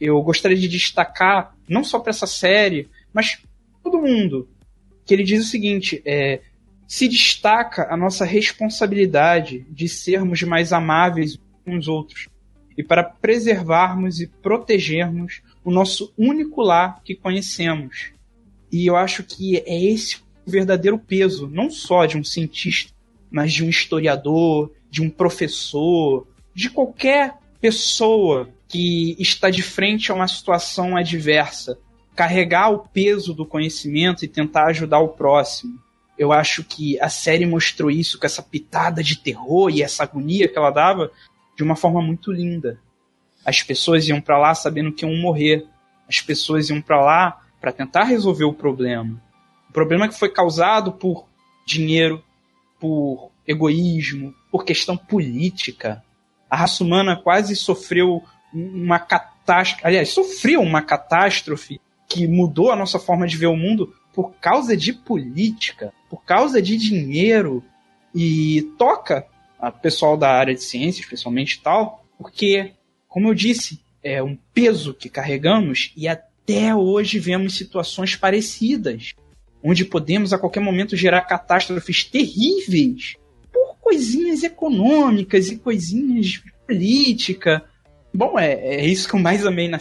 eu 0.00 0.22
gostaria 0.22 0.56
de 0.56 0.68
destacar, 0.68 1.54
não 1.68 1.84
só 1.84 1.98
para 1.98 2.10
essa 2.10 2.26
série, 2.26 2.88
mas 3.12 3.38
todo 3.82 4.00
mundo, 4.00 4.48
que 5.10 5.14
ele 5.14 5.24
diz 5.24 5.44
o 5.44 5.50
seguinte, 5.50 6.00
é, 6.06 6.40
se 6.86 7.08
destaca 7.08 7.92
a 7.92 7.96
nossa 7.96 8.24
responsabilidade 8.24 9.66
de 9.68 9.88
sermos 9.88 10.40
mais 10.44 10.72
amáveis 10.72 11.36
uns 11.66 11.88
outros 11.88 12.28
e 12.78 12.84
para 12.84 13.02
preservarmos 13.02 14.20
e 14.20 14.28
protegermos 14.28 15.42
o 15.64 15.70
nosso 15.72 16.14
único 16.16 16.62
lar 16.62 17.02
que 17.02 17.16
conhecemos. 17.16 18.12
E 18.70 18.86
eu 18.86 18.94
acho 18.94 19.24
que 19.24 19.56
é 19.56 19.84
esse 19.84 20.18
o 20.46 20.50
verdadeiro 20.52 20.96
peso, 20.96 21.48
não 21.48 21.72
só 21.72 22.06
de 22.06 22.16
um 22.16 22.22
cientista, 22.22 22.92
mas 23.32 23.52
de 23.52 23.64
um 23.64 23.68
historiador, 23.68 24.70
de 24.88 25.02
um 25.02 25.10
professor, 25.10 26.24
de 26.54 26.70
qualquer 26.70 27.34
pessoa 27.60 28.48
que 28.68 29.16
está 29.18 29.50
de 29.50 29.60
frente 29.60 30.12
a 30.12 30.14
uma 30.14 30.28
situação 30.28 30.96
adversa. 30.96 31.76
Carregar 32.14 32.70
o 32.70 32.80
peso 32.80 33.32
do 33.32 33.46
conhecimento 33.46 34.24
e 34.24 34.28
tentar 34.28 34.66
ajudar 34.66 34.98
o 34.98 35.08
próximo. 35.08 35.78
Eu 36.18 36.32
acho 36.32 36.62
que 36.64 37.00
a 37.00 37.08
série 37.08 37.46
mostrou 37.46 37.90
isso 37.90 38.18
com 38.18 38.26
essa 38.26 38.42
pitada 38.42 39.02
de 39.02 39.16
terror 39.16 39.70
e 39.70 39.82
essa 39.82 40.02
agonia 40.02 40.48
que 40.48 40.58
ela 40.58 40.70
dava 40.70 41.10
de 41.56 41.62
uma 41.62 41.76
forma 41.76 42.02
muito 42.02 42.30
linda. 42.30 42.78
As 43.44 43.62
pessoas 43.62 44.06
iam 44.08 44.20
para 44.20 44.38
lá 44.38 44.54
sabendo 44.54 44.92
que 44.92 45.04
iam 45.04 45.16
morrer. 45.16 45.66
As 46.08 46.20
pessoas 46.20 46.68
iam 46.68 46.80
para 46.80 47.00
lá 47.00 47.40
para 47.60 47.72
tentar 47.72 48.04
resolver 48.04 48.44
o 48.44 48.52
problema. 48.52 49.20
O 49.68 49.72
problema 49.72 50.08
que 50.08 50.18
foi 50.18 50.28
causado 50.28 50.92
por 50.92 51.26
dinheiro, 51.64 52.22
por 52.78 53.30
egoísmo, 53.46 54.34
por 54.50 54.64
questão 54.64 54.96
política. 54.96 56.02
A 56.48 56.56
raça 56.56 56.82
humana 56.82 57.16
quase 57.16 57.54
sofreu 57.54 58.22
uma 58.52 58.98
catástrofe, 58.98 59.86
aliás, 59.86 60.08
sofreu 60.08 60.60
uma 60.60 60.82
catástrofe 60.82 61.80
que 62.10 62.26
mudou 62.26 62.72
a 62.72 62.76
nossa 62.76 62.98
forma 62.98 63.26
de 63.26 63.36
ver 63.36 63.46
o 63.46 63.56
mundo 63.56 63.94
por 64.12 64.32
causa 64.34 64.76
de 64.76 64.92
política, 64.92 65.92
por 66.10 66.24
causa 66.24 66.60
de 66.60 66.76
dinheiro 66.76 67.62
e 68.12 68.62
toca 68.76 69.24
a 69.58 69.70
pessoal 69.70 70.16
da 70.16 70.28
área 70.28 70.54
de 70.54 70.62
ciências, 70.62 71.04
especialmente 71.04 71.60
tal, 71.62 72.04
porque, 72.18 72.72
como 73.08 73.28
eu 73.28 73.34
disse, 73.34 73.80
é 74.02 74.20
um 74.20 74.36
peso 74.52 74.92
que 74.92 75.08
carregamos 75.08 75.92
e 75.96 76.08
até 76.08 76.74
hoje 76.74 77.20
vemos 77.20 77.56
situações 77.56 78.16
parecidas, 78.16 79.14
onde 79.62 79.84
podemos 79.84 80.32
a 80.32 80.38
qualquer 80.38 80.60
momento 80.60 80.96
gerar 80.96 81.20
catástrofes 81.22 82.04
terríveis 82.04 83.16
por 83.52 83.76
coisinhas 83.80 84.42
econômicas 84.42 85.48
e 85.48 85.58
coisinhas 85.58 86.26
de 86.26 86.42
política. 86.66 87.64
Bom, 88.12 88.36
é, 88.36 88.52
é 88.54 88.86
isso 88.86 89.08
que 89.08 89.14
eu 89.14 89.20
mais 89.20 89.46
amei 89.46 89.68
na 89.68 89.78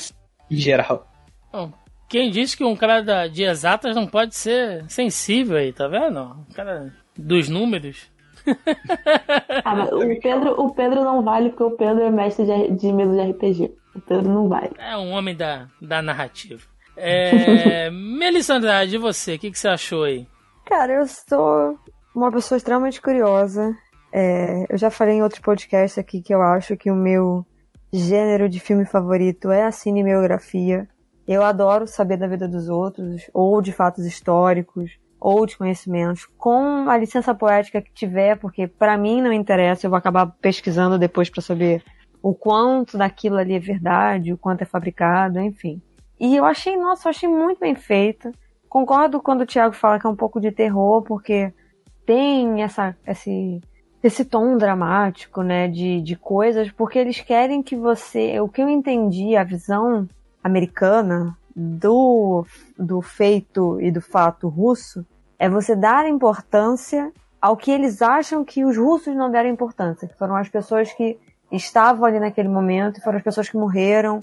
em 0.52 0.58
geral. 0.58 1.10
Bom, 1.52 1.72
quem 2.10 2.32
disse 2.32 2.58
que 2.58 2.64
um 2.64 2.76
cara 2.76 3.02
da, 3.02 3.28
de 3.28 3.44
exatas 3.44 3.96
não 3.96 4.08
pode 4.08 4.36
ser 4.36 4.84
sensível 4.90 5.58
aí, 5.58 5.72
tá 5.72 5.88
vendo? 5.88 6.20
Um 6.20 6.54
cara 6.54 6.94
dos 7.16 7.48
números. 7.48 8.12
ah, 9.64 9.76
mas 9.76 9.92
o 9.92 10.20
Pedro, 10.20 10.60
o 10.60 10.74
Pedro 10.74 11.04
não 11.04 11.22
vale 11.24 11.50
porque 11.50 11.64
o 11.64 11.72
Pedro 11.72 12.04
é 12.04 12.10
mestre 12.10 12.46
de, 12.46 12.72
de 12.76 12.92
mesa 12.92 13.14
de 13.14 13.32
RPG. 13.32 13.72
O 13.96 14.02
Pedro 14.02 14.30
não 14.30 14.48
vale. 14.48 14.72
É 14.78 14.98
um 14.98 15.12
homem 15.12 15.36
da, 15.36 15.68
da 15.82 16.02
narrativa. 16.02 16.62
É, 16.98 17.90
Melissa 17.92 18.56
Andrade, 18.56 18.96
e 18.96 19.00
você? 19.00 19.36
O 19.36 19.40
que, 19.40 19.52
que 19.52 19.60
você 19.60 19.68
achou 19.68 20.04
aí? 20.04 20.28
Cara, 20.66 20.94
eu 20.94 21.06
sou 21.08 21.78
uma 22.16 22.32
pessoa 22.32 22.58
extremamente 22.58 23.02
curiosa. 23.02 23.76
É, 24.12 24.66
eu 24.70 24.78
já 24.78 24.90
falei 24.90 25.16
em 25.16 25.24
outros 25.24 25.42
podcasts 25.42 25.98
aqui 25.98 26.22
que 26.22 26.34
eu 26.34 26.42
acho 26.42 26.76
que 26.76 26.90
o 26.90 26.96
meu 26.96 27.46
gênero 27.92 28.50
de 28.50 28.60
filme 28.60 28.86
favorito 28.86 29.52
é 29.52 29.64
a 29.64 29.72
cinebiografia. 29.72 30.88
Eu 31.30 31.44
adoro 31.44 31.86
saber 31.86 32.18
da 32.18 32.26
vida 32.26 32.48
dos 32.48 32.70
outros, 32.70 33.30
ou 33.32 33.62
de 33.62 33.72
fatos 33.72 34.04
históricos, 34.04 34.98
ou 35.20 35.46
de 35.46 35.56
conhecimentos, 35.56 36.26
com 36.36 36.90
a 36.90 36.98
licença 36.98 37.36
poética 37.36 37.84
que 37.84 37.94
tiver, 37.94 38.36
porque 38.40 38.66
para 38.68 38.98
mim 38.98 39.22
não 39.22 39.32
interessa, 39.32 39.86
eu 39.86 39.92
vou 39.92 39.98
acabar 39.98 40.26
pesquisando 40.42 40.98
depois 40.98 41.30
para 41.30 41.44
saber 41.44 41.84
o 42.20 42.34
quanto 42.34 42.98
daquilo 42.98 43.38
ali 43.38 43.54
é 43.54 43.60
verdade, 43.60 44.34
o 44.34 44.40
quanto 44.40 44.64
é 44.64 44.66
fabricado, 44.66 45.40
enfim. 45.40 45.80
E 46.20 46.36
eu 46.36 46.46
achei, 46.46 46.76
nossa, 46.76 47.08
eu 47.08 47.12
achei 47.12 47.30
muito 47.30 47.60
bem 47.60 47.76
feita. 47.76 48.32
Concordo 48.68 49.22
quando 49.22 49.42
o 49.42 49.46
Thiago 49.46 49.76
fala 49.76 50.00
que 50.00 50.08
é 50.08 50.10
um 50.10 50.16
pouco 50.16 50.42
de 50.42 50.52
terror, 50.52 51.04
porque 51.04 51.54
tem 52.08 52.64
essa, 52.64 52.98
esse, 53.06 53.62
esse 54.02 54.26
tom 54.26 54.58
dramático, 54.58 55.44
né, 55.44 55.68
de, 55.68 56.02
de 56.02 56.16
coisas, 56.16 56.72
porque 56.72 56.98
eles 56.98 57.22
querem 57.22 57.62
que 57.62 57.76
você, 57.76 58.40
o 58.40 58.50
que 58.50 58.64
eu 58.64 58.68
entendi, 58.68 59.36
a 59.36 59.44
visão 59.44 60.08
americana 60.44 61.38
do, 61.56 62.46
do 62.78 63.02
feito 63.02 63.80
e 63.82 63.92
do 63.92 64.02
fato 64.02 64.48
russo 64.48 65.06
é 65.38 65.50
você 65.50 65.76
dar 65.76 66.08
importância 66.08 67.12
ao 67.42 67.56
que 67.56 67.72
eles 67.72 68.02
acham 68.02 68.44
que 68.44 68.66
os 68.66 68.78
russos 68.78 69.16
não 69.16 69.32
deram 69.32 69.50
importância, 69.50 70.08
que 70.08 70.18
foram 70.18 70.36
as 70.36 70.50
pessoas 70.50 70.92
que 70.92 71.18
estavam 71.52 72.06
ali 72.06 72.20
naquele 72.20 72.50
momento, 72.50 73.02
foram 73.02 73.18
as 73.18 73.24
pessoas 73.24 73.50
que 73.50 73.58
morreram, 73.58 74.22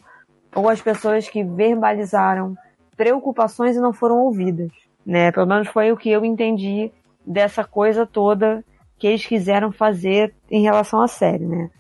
ou 0.55 0.69
as 0.69 0.81
pessoas 0.81 1.29
que 1.29 1.43
verbalizaram 1.43 2.55
preocupações 2.97 3.77
e 3.77 3.81
não 3.81 3.93
foram 3.93 4.19
ouvidas, 4.19 4.71
né? 5.05 5.33
Pelo 5.33 5.47
menos 5.47 5.69
foi 5.69 5.93
o 5.93 5.97
que 5.97 6.11
eu 6.11 6.25
entendi 6.25 6.91
dessa 7.27 7.65
coisa 7.65 8.07
toda 8.07 8.65
que 8.99 9.07
eles 9.07 9.27
quiseram 9.27 9.71
fazer 9.71 10.35
em 10.51 10.63
relação 10.63 11.01
à 11.03 11.09
série, 11.09 11.47
né? 11.47 11.71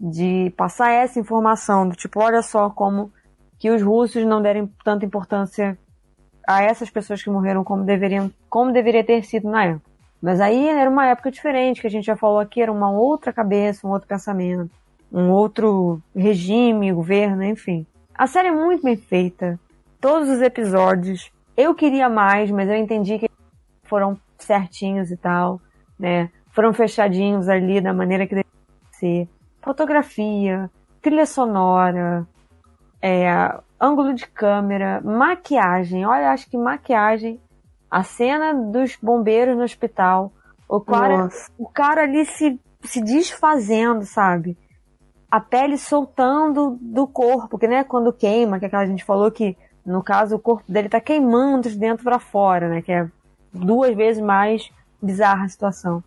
De 0.00 0.52
passar 0.56 0.92
essa 0.92 1.18
informação 1.18 1.88
do 1.88 1.96
tipo, 1.96 2.20
olha 2.20 2.42
só 2.42 2.70
como 2.70 3.12
que 3.62 3.70
os 3.70 3.80
russos 3.80 4.24
não 4.24 4.42
deram 4.42 4.68
tanta 4.84 5.06
importância 5.06 5.78
a 6.44 6.64
essas 6.64 6.90
pessoas 6.90 7.22
que 7.22 7.30
morreram 7.30 7.62
como 7.62 7.84
deveriam, 7.84 8.28
como 8.50 8.72
deveria 8.72 9.04
ter 9.04 9.22
sido 9.22 9.48
na 9.48 9.66
época. 9.66 9.88
Mas 10.20 10.40
aí 10.40 10.66
era 10.66 10.90
uma 10.90 11.06
época 11.06 11.30
diferente, 11.30 11.80
que 11.80 11.86
a 11.86 11.90
gente 11.90 12.06
já 12.06 12.16
falou 12.16 12.40
aqui, 12.40 12.60
era 12.60 12.72
uma 12.72 12.90
outra 12.90 13.32
cabeça, 13.32 13.86
um 13.86 13.90
outro 13.92 14.08
pensamento, 14.08 14.68
um 15.12 15.30
outro 15.30 16.02
regime, 16.12 16.92
governo, 16.92 17.44
enfim. 17.44 17.86
A 18.12 18.26
série 18.26 18.48
é 18.48 18.50
muito 18.52 18.82
bem 18.82 18.96
feita, 18.96 19.60
todos 20.00 20.28
os 20.28 20.42
episódios. 20.42 21.30
Eu 21.56 21.72
queria 21.72 22.08
mais, 22.08 22.50
mas 22.50 22.68
eu 22.68 22.74
entendi 22.74 23.16
que 23.16 23.30
foram 23.84 24.18
certinhos 24.38 25.12
e 25.12 25.16
tal, 25.16 25.60
né? 25.96 26.30
Foram 26.50 26.72
fechadinhos 26.72 27.48
ali 27.48 27.80
da 27.80 27.92
maneira 27.92 28.26
que 28.26 28.34
deveria 28.34 28.50
ser. 28.90 29.28
Fotografia, 29.60 30.68
trilha 31.00 31.26
sonora, 31.26 32.26
é, 33.02 33.58
ângulo 33.80 34.14
de 34.14 34.28
câmera, 34.28 35.00
maquiagem. 35.00 36.06
Olha, 36.06 36.30
acho 36.30 36.48
que 36.48 36.56
maquiagem. 36.56 37.40
A 37.90 38.04
cena 38.04 38.54
dos 38.54 38.96
bombeiros 39.02 39.56
no 39.56 39.64
hospital. 39.64 40.32
O 40.68 40.80
cara, 40.80 41.28
o 41.58 41.68
cara 41.68 42.02
ali 42.04 42.24
se, 42.24 42.58
se 42.82 43.02
desfazendo, 43.02 44.06
sabe? 44.06 44.56
A 45.30 45.40
pele 45.40 45.76
soltando 45.76 46.78
do 46.80 47.06
corpo, 47.06 47.58
que 47.58 47.66
né, 47.66 47.84
quando 47.84 48.12
queima, 48.12 48.58
que 48.58 48.66
aquela 48.66 48.86
gente 48.86 49.04
falou 49.04 49.30
que 49.30 49.56
no 49.84 50.02
caso 50.02 50.36
o 50.36 50.38
corpo 50.38 50.70
dele 50.70 50.88
tá 50.88 51.00
queimando 51.00 51.68
de 51.68 51.76
dentro 51.76 52.04
para 52.04 52.18
fora, 52.18 52.68
né? 52.68 52.80
Que 52.80 52.92
é 52.92 53.10
duas 53.52 53.94
vezes 53.94 54.22
mais 54.22 54.70
bizarra 55.02 55.44
a 55.44 55.48
situação. 55.48 56.02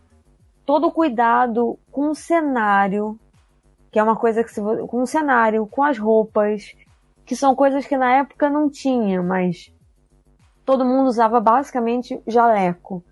Todo 0.66 0.88
o 0.88 0.92
cuidado 0.92 1.78
com 1.92 2.10
o 2.10 2.16
cenário, 2.16 3.20
que 3.92 4.00
é 4.00 4.04
uma 4.04 4.16
coisa 4.16 4.44
que 4.44 4.52
se 4.52 4.62
com 4.88 5.04
o 5.04 5.08
cenário, 5.08 5.68
com 5.68 5.84
as 5.84 6.00
roupas, 6.00 6.74
que 7.26 7.36
são 7.36 7.56
coisas 7.56 7.86
que 7.86 7.98
na 7.98 8.20
época 8.20 8.50
não 8.50 8.70
tinha, 8.70 9.22
mas 9.22 9.74
todo 10.64 10.86
mundo 10.86 11.08
usava 11.08 11.40
basicamente 11.40 12.22
jaleco. 12.28 13.04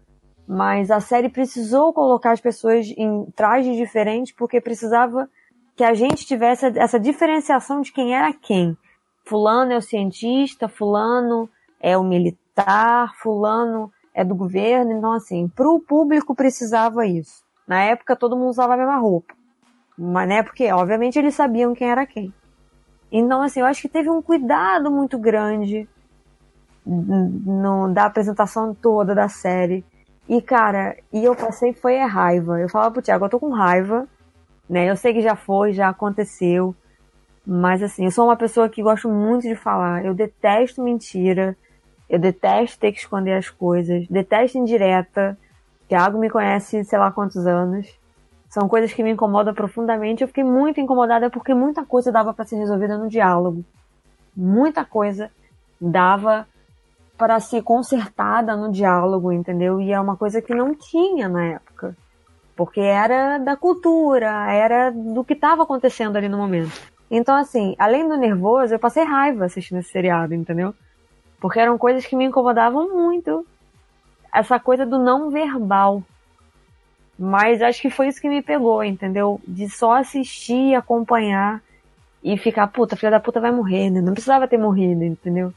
Mas 0.48 0.92
a 0.92 1.00
série 1.00 1.30
precisou 1.30 1.94
colocar 1.94 2.32
as 2.32 2.42
pessoas 2.42 2.88
em 2.98 3.26
trajes 3.36 3.78
diferentes 3.78 4.34
porque 4.34 4.60
precisava 4.60 5.30
que 5.76 5.84
a 5.84 5.94
gente 5.94 6.26
tivesse 6.26 6.66
essa 6.78 7.00
diferenciação 7.00 7.82
de 7.82 7.92
quem 7.92 8.16
era 8.16 8.34
quem. 8.34 8.78
Fulano 9.26 9.72
é 9.72 9.78
o 9.78 9.82
cientista, 9.82 10.68
fulano 10.68 11.50
é 11.80 11.98
o 11.98 12.04
militar, 12.04 13.16
fulano 13.18 13.92
é 14.14 14.24
do 14.24 14.36
governo. 14.36 14.92
Então, 14.92 15.14
assim, 15.14 15.48
para 15.48 15.68
o 15.68 15.80
público 15.80 16.36
precisava 16.36 17.06
isso. 17.08 17.44
Na 17.68 17.82
época 17.82 18.16
todo 18.16 18.36
mundo 18.36 18.50
usava 18.50 18.74
a 18.74 18.78
mesma 18.78 18.98
roupa. 18.98 19.34
Mas, 19.98 20.28
né, 20.28 20.44
porque 20.44 20.72
obviamente 20.72 21.18
eles 21.18 21.36
sabiam 21.36 21.74
quem 21.74 21.90
era 21.90 22.06
quem. 22.06 22.34
Então, 23.16 23.44
assim, 23.44 23.60
eu 23.60 23.68
acho 23.68 23.84
que 23.84 23.88
teve 23.88 24.10
um 24.10 24.24
cuidado 24.24 24.90
muito 24.90 25.20
grande 25.20 25.88
no, 26.84 27.94
da 27.94 28.06
apresentação 28.06 28.74
toda 28.74 29.14
da 29.14 29.30
série. 29.30 29.86
E, 30.28 30.42
cara, 30.42 30.98
e 31.14 31.24
eu 31.24 31.36
passei 31.36 31.74
foi 31.74 32.00
a 32.02 32.08
raiva. 32.08 32.60
Eu 32.60 32.68
falava 32.68 32.92
pro 32.92 33.04
Thiago, 33.04 33.26
eu 33.26 33.30
tô 33.30 33.40
com 33.40 33.52
raiva, 33.52 34.08
né? 34.68 34.90
Eu 34.90 34.96
sei 34.96 35.14
que 35.14 35.22
já 35.22 35.36
foi, 35.36 35.74
já 35.74 35.90
aconteceu. 35.90 36.76
Mas, 37.46 37.84
assim, 37.84 38.06
eu 38.06 38.12
sou 38.12 38.26
uma 38.26 38.36
pessoa 38.36 38.68
que 38.68 38.82
gosto 38.82 39.08
muito 39.08 39.44
de 39.48 39.56
falar. 39.56 40.04
Eu 40.04 40.16
detesto 40.16 40.82
mentira. 40.82 41.56
Eu 42.10 42.18
detesto 42.18 42.80
ter 42.80 42.92
que 42.92 42.98
esconder 42.98 43.34
as 43.34 43.48
coisas. 43.48 44.08
Detesto 44.08 44.58
indireta. 44.58 45.38
Thiago 45.88 46.18
me 46.18 46.32
conhece 46.32 46.84
sei 46.84 46.98
lá 46.98 47.12
quantos 47.12 47.46
anos. 47.46 47.88
São 48.54 48.70
coisas 48.70 48.94
que 48.94 49.02
me 49.02 49.10
incomodam 49.10 49.52
profundamente. 49.52 50.22
Eu 50.22 50.28
fiquei 50.28 50.44
muito 50.44 50.80
incomodada 50.80 51.28
porque 51.28 51.56
muita 51.56 51.84
coisa 51.84 52.12
dava 52.12 52.36
para 52.36 52.46
ser 52.46 52.58
resolvida 52.58 52.96
no 53.00 53.10
diálogo. 53.10 53.66
Muita 54.38 54.86
coisa 54.86 55.32
dava 55.82 56.48
para 57.18 57.40
ser 57.40 57.64
consertada 57.64 58.56
no 58.56 58.72
diálogo, 58.72 59.32
entendeu? 59.32 59.82
E 59.82 59.92
é 59.92 60.00
uma 60.00 60.16
coisa 60.16 60.40
que 60.40 60.54
não 60.54 60.76
tinha 60.76 61.28
na 61.28 61.46
época. 61.46 61.98
Porque 62.56 62.80
era 62.80 63.40
da 63.40 63.58
cultura, 63.58 64.30
era 64.52 64.92
do 64.92 65.24
que 65.24 65.34
estava 65.34 65.64
acontecendo 65.64 66.16
ali 66.16 66.30
no 66.30 66.38
momento. 66.38 66.80
Então, 67.10 67.36
assim, 67.36 67.76
além 67.80 68.08
do 68.08 68.16
nervoso, 68.16 68.76
eu 68.76 68.80
passei 68.80 69.04
raiva 69.04 69.46
assistindo 69.46 69.80
esse 69.80 69.90
seriado, 69.90 70.36
entendeu? 70.36 70.76
Porque 71.40 71.60
eram 71.60 71.76
coisas 71.76 72.06
que 72.06 72.16
me 72.16 72.26
incomodavam 72.26 72.88
muito. 72.96 73.48
Essa 74.32 74.60
coisa 74.60 74.86
do 74.86 75.00
não 75.00 75.32
verbal. 75.32 76.04
Mas 77.18 77.62
acho 77.62 77.82
que 77.82 77.90
foi 77.90 78.08
isso 78.08 78.22
que 78.22 78.30
me 78.30 78.42
pegou, 78.42 78.84
entendeu? 78.84 79.40
De 79.48 79.70
só 79.70 79.94
assistir, 79.94 80.76
acompanhar 80.76 81.62
e 82.24 82.38
ficar, 82.38 82.68
puta, 82.68 82.96
filha 82.96 83.12
da 83.12 83.20
puta 83.20 83.40
vai 83.40 83.52
morrer, 83.52 83.90
né? 83.90 84.02
Não 84.02 84.14
precisava 84.14 84.48
ter 84.48 84.58
morrido, 84.58 85.04
entendeu? 85.04 85.54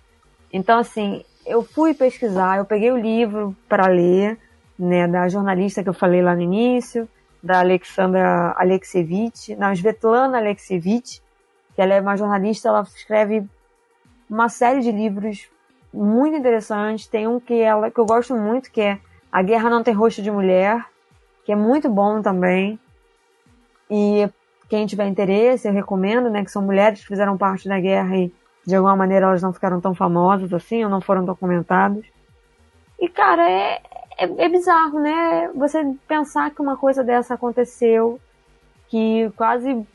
Então, 0.53 0.79
assim, 0.79 1.25
eu 1.45 1.63
fui 1.63 1.95
pesquisar, 1.95 2.59
eu 2.59 2.65
peguei 2.65 2.91
o 2.91 2.97
livro 2.97 3.57
para 3.69 3.87
ler, 3.87 4.39
né, 4.79 5.09
da 5.09 5.29
jornalista 5.29 5.83
que 5.83 5.89
eu 5.89 5.95
falei 5.95 6.21
lá 6.21 6.35
no 6.35 6.43
início, 6.43 7.09
da 7.43 7.61
Alexandra 7.61 8.55
Alexievich, 8.59 9.55
não, 9.57 9.73
Svetlana 9.73 10.39
Alexievich, 10.39 11.23
que 11.75 11.81
ela 11.83 11.95
é 11.95 12.01
uma 12.01 12.17
jornalista, 12.17 12.69
ela 12.69 12.83
escreve 12.83 13.47
uma 14.29 14.49
série 14.49 14.81
de 14.81 14.91
livros 14.91 15.49
muito 15.93 16.37
interessantes. 16.37 17.07
Tem 17.07 17.27
um 17.29 17.39
que 17.39 17.55
ela 17.61 17.91
que 17.91 17.99
eu 17.99 18.07
gosto 18.07 18.35
muito, 18.35 18.71
que 18.71 18.81
é 18.81 18.99
A 19.31 19.43
Guerra 19.43 19.71
Não 19.71 19.83
Tem 19.83 19.95
Rosto 19.95 20.23
de 20.23 20.31
Mulher, 20.31 20.85
que 21.47 21.53
é 21.53 21.57
muito 21.57 21.89
bom 21.89 22.21
também. 22.21 22.77
E 23.89 24.29
quem 24.69 24.85
tiver 24.85 25.07
interesse, 25.07 25.69
eu 25.69 25.73
recomendo, 25.73 26.29
né, 26.29 26.45
que 26.45 26.51
são 26.51 26.61
mulheres 26.61 27.01
que 27.01 27.07
fizeram 27.07 27.39
parte 27.39 27.69
da 27.69 27.79
guerra 27.79 28.17
e 28.17 28.35
de 28.67 28.75
alguma 28.75 28.97
maneira 28.97 29.27
elas 29.27 29.41
não 29.41 29.53
ficaram 29.53 29.81
tão 29.81 29.95
famosas 29.95 30.53
assim, 30.53 30.83
ou 30.83 30.91
não 30.91 31.01
foram 31.01 31.25
documentadas. 31.25 32.05
E, 32.99 33.09
cara, 33.09 33.49
é, 33.49 33.81
é, 34.19 34.45
é, 34.45 34.49
bizarro, 34.49 34.99
né? 34.99 35.49
Você 35.55 35.95
pensar 36.09 36.51
que 36.51 36.61
uma 36.61 36.77
coisa 36.77 37.05
dessa 37.05 37.35
aconteceu, 37.35 38.19
que 38.89 39.31
quase 39.37 39.87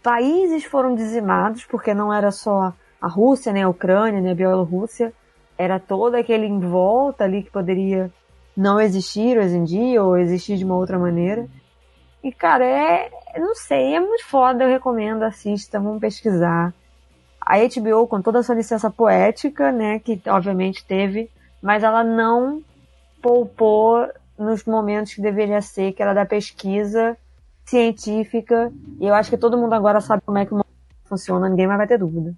países 0.00 0.64
foram 0.64 0.94
dizimados, 0.94 1.64
porque 1.64 1.92
não 1.92 2.14
era 2.14 2.30
só 2.30 2.72
a 3.00 3.08
Rússia, 3.08 3.52
né, 3.52 3.64
a 3.64 3.68
Ucrânia, 3.68 4.20
né, 4.20 4.30
a 4.30 4.34
Bielorrússia, 4.36 5.12
era 5.58 5.80
todo 5.80 6.14
aquele 6.14 6.46
em 6.46 6.60
volta 6.60 7.24
ali 7.24 7.42
que 7.42 7.50
poderia 7.50 8.12
não 8.60 8.78
existir 8.78 9.38
hoje 9.38 9.56
em 9.56 9.64
dia, 9.64 10.04
ou 10.04 10.18
existir 10.18 10.58
de 10.58 10.64
uma 10.64 10.76
outra 10.76 10.98
maneira. 10.98 11.48
E, 12.22 12.30
cara, 12.30 12.64
é, 12.64 13.10
não 13.38 13.54
sei, 13.54 13.94
é 13.94 14.00
muito 14.00 14.26
foda, 14.26 14.64
eu 14.64 14.68
recomendo, 14.68 15.22
assista, 15.22 15.80
vamos 15.80 15.98
pesquisar 15.98 16.74
a 17.40 17.56
HBO, 17.56 18.06
com 18.06 18.20
toda 18.20 18.40
a 18.40 18.42
sua 18.42 18.54
licença 18.54 18.90
poética, 18.90 19.72
né, 19.72 19.98
que 19.98 20.20
obviamente 20.28 20.84
teve, 20.84 21.30
mas 21.62 21.82
ela 21.82 22.04
não 22.04 22.62
poupou 23.22 24.06
nos 24.38 24.64
momentos 24.64 25.14
que 25.14 25.22
deveria 25.22 25.62
ser, 25.62 25.92
que 25.92 26.02
era 26.02 26.12
da 26.12 26.26
pesquisa 26.26 27.16
científica, 27.64 28.70
e 29.00 29.06
eu 29.06 29.14
acho 29.14 29.30
que 29.30 29.38
todo 29.38 29.56
mundo 29.56 29.72
agora 29.72 30.02
sabe 30.02 30.22
como 30.24 30.36
é 30.36 30.44
que 30.44 30.54
funciona, 31.06 31.48
ninguém 31.48 31.66
mais 31.66 31.78
vai 31.78 31.86
ter 31.86 31.98
dúvida. 31.98 32.34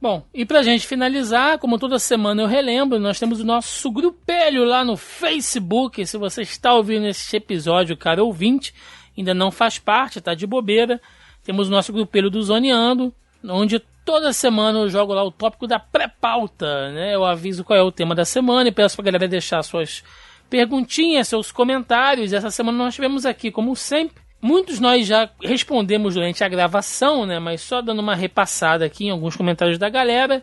Bom, 0.00 0.26
e 0.34 0.44
pra 0.44 0.62
gente 0.62 0.86
finalizar, 0.86 1.58
como 1.58 1.78
toda 1.78 1.98
semana 1.98 2.42
eu 2.42 2.46
relembro, 2.46 2.98
nós 2.98 3.18
temos 3.18 3.40
o 3.40 3.44
nosso 3.44 3.90
grupelho 3.90 4.64
lá 4.64 4.84
no 4.84 4.96
Facebook. 4.96 6.04
Se 6.06 6.18
você 6.18 6.42
está 6.42 6.74
ouvindo 6.74 7.06
esse 7.06 7.36
episódio, 7.36 7.96
cara 7.96 8.22
ouvinte, 8.22 8.74
ainda 9.16 9.32
não 9.32 9.50
faz 9.50 9.78
parte, 9.78 10.20
tá 10.20 10.34
de 10.34 10.46
bobeira. 10.46 11.00
Temos 11.42 11.68
o 11.68 11.70
nosso 11.70 11.92
grupelho 11.92 12.28
do 12.28 12.42
Zoneando, 12.42 13.14
onde 13.42 13.78
toda 14.04 14.32
semana 14.32 14.80
eu 14.80 14.88
jogo 14.88 15.14
lá 15.14 15.24
o 15.24 15.30
tópico 15.30 15.66
da 15.66 15.78
pré-pauta, 15.78 16.92
né? 16.92 17.14
Eu 17.14 17.24
aviso 17.24 17.64
qual 17.64 17.78
é 17.78 17.82
o 17.82 17.92
tema 17.92 18.14
da 18.14 18.24
semana 18.24 18.68
e 18.68 18.72
peço 18.72 18.96
pra 18.96 19.04
galera 19.06 19.26
deixar 19.26 19.62
suas 19.62 20.04
perguntinhas, 20.50 21.28
seus 21.28 21.50
comentários. 21.50 22.32
Essa 22.32 22.50
semana 22.50 22.76
nós 22.76 22.94
tivemos 22.94 23.24
aqui, 23.24 23.50
como 23.50 23.74
sempre, 23.74 24.25
muitos 24.46 24.78
nós 24.78 25.06
já 25.06 25.28
respondemos 25.42 26.14
durante 26.14 26.44
a 26.44 26.48
gravação, 26.48 27.26
né? 27.26 27.40
Mas 27.40 27.60
só 27.60 27.82
dando 27.82 27.98
uma 27.98 28.14
repassada 28.14 28.84
aqui 28.84 29.06
em 29.06 29.10
alguns 29.10 29.34
comentários 29.34 29.78
da 29.78 29.88
galera. 29.88 30.42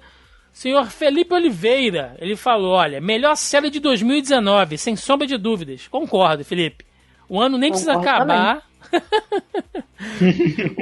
Senhor 0.51 0.85
Felipe 0.88 1.33
Oliveira, 1.33 2.15
ele 2.19 2.35
falou: 2.35 2.73
olha, 2.73 2.99
melhor 2.99 3.35
série 3.35 3.69
de 3.69 3.80
2019, 3.80 4.77
sem 4.77 4.95
sombra 4.95 5.25
de 5.25 5.38
dúvidas. 5.38 5.88
Concordo, 5.88 6.43
Felipe. 6.43 6.85
O 7.30 7.40
ano 7.40 7.57
nem 7.57 7.72
Concordo 7.72 8.01
precisa 8.01 8.14
acabar. 8.14 8.61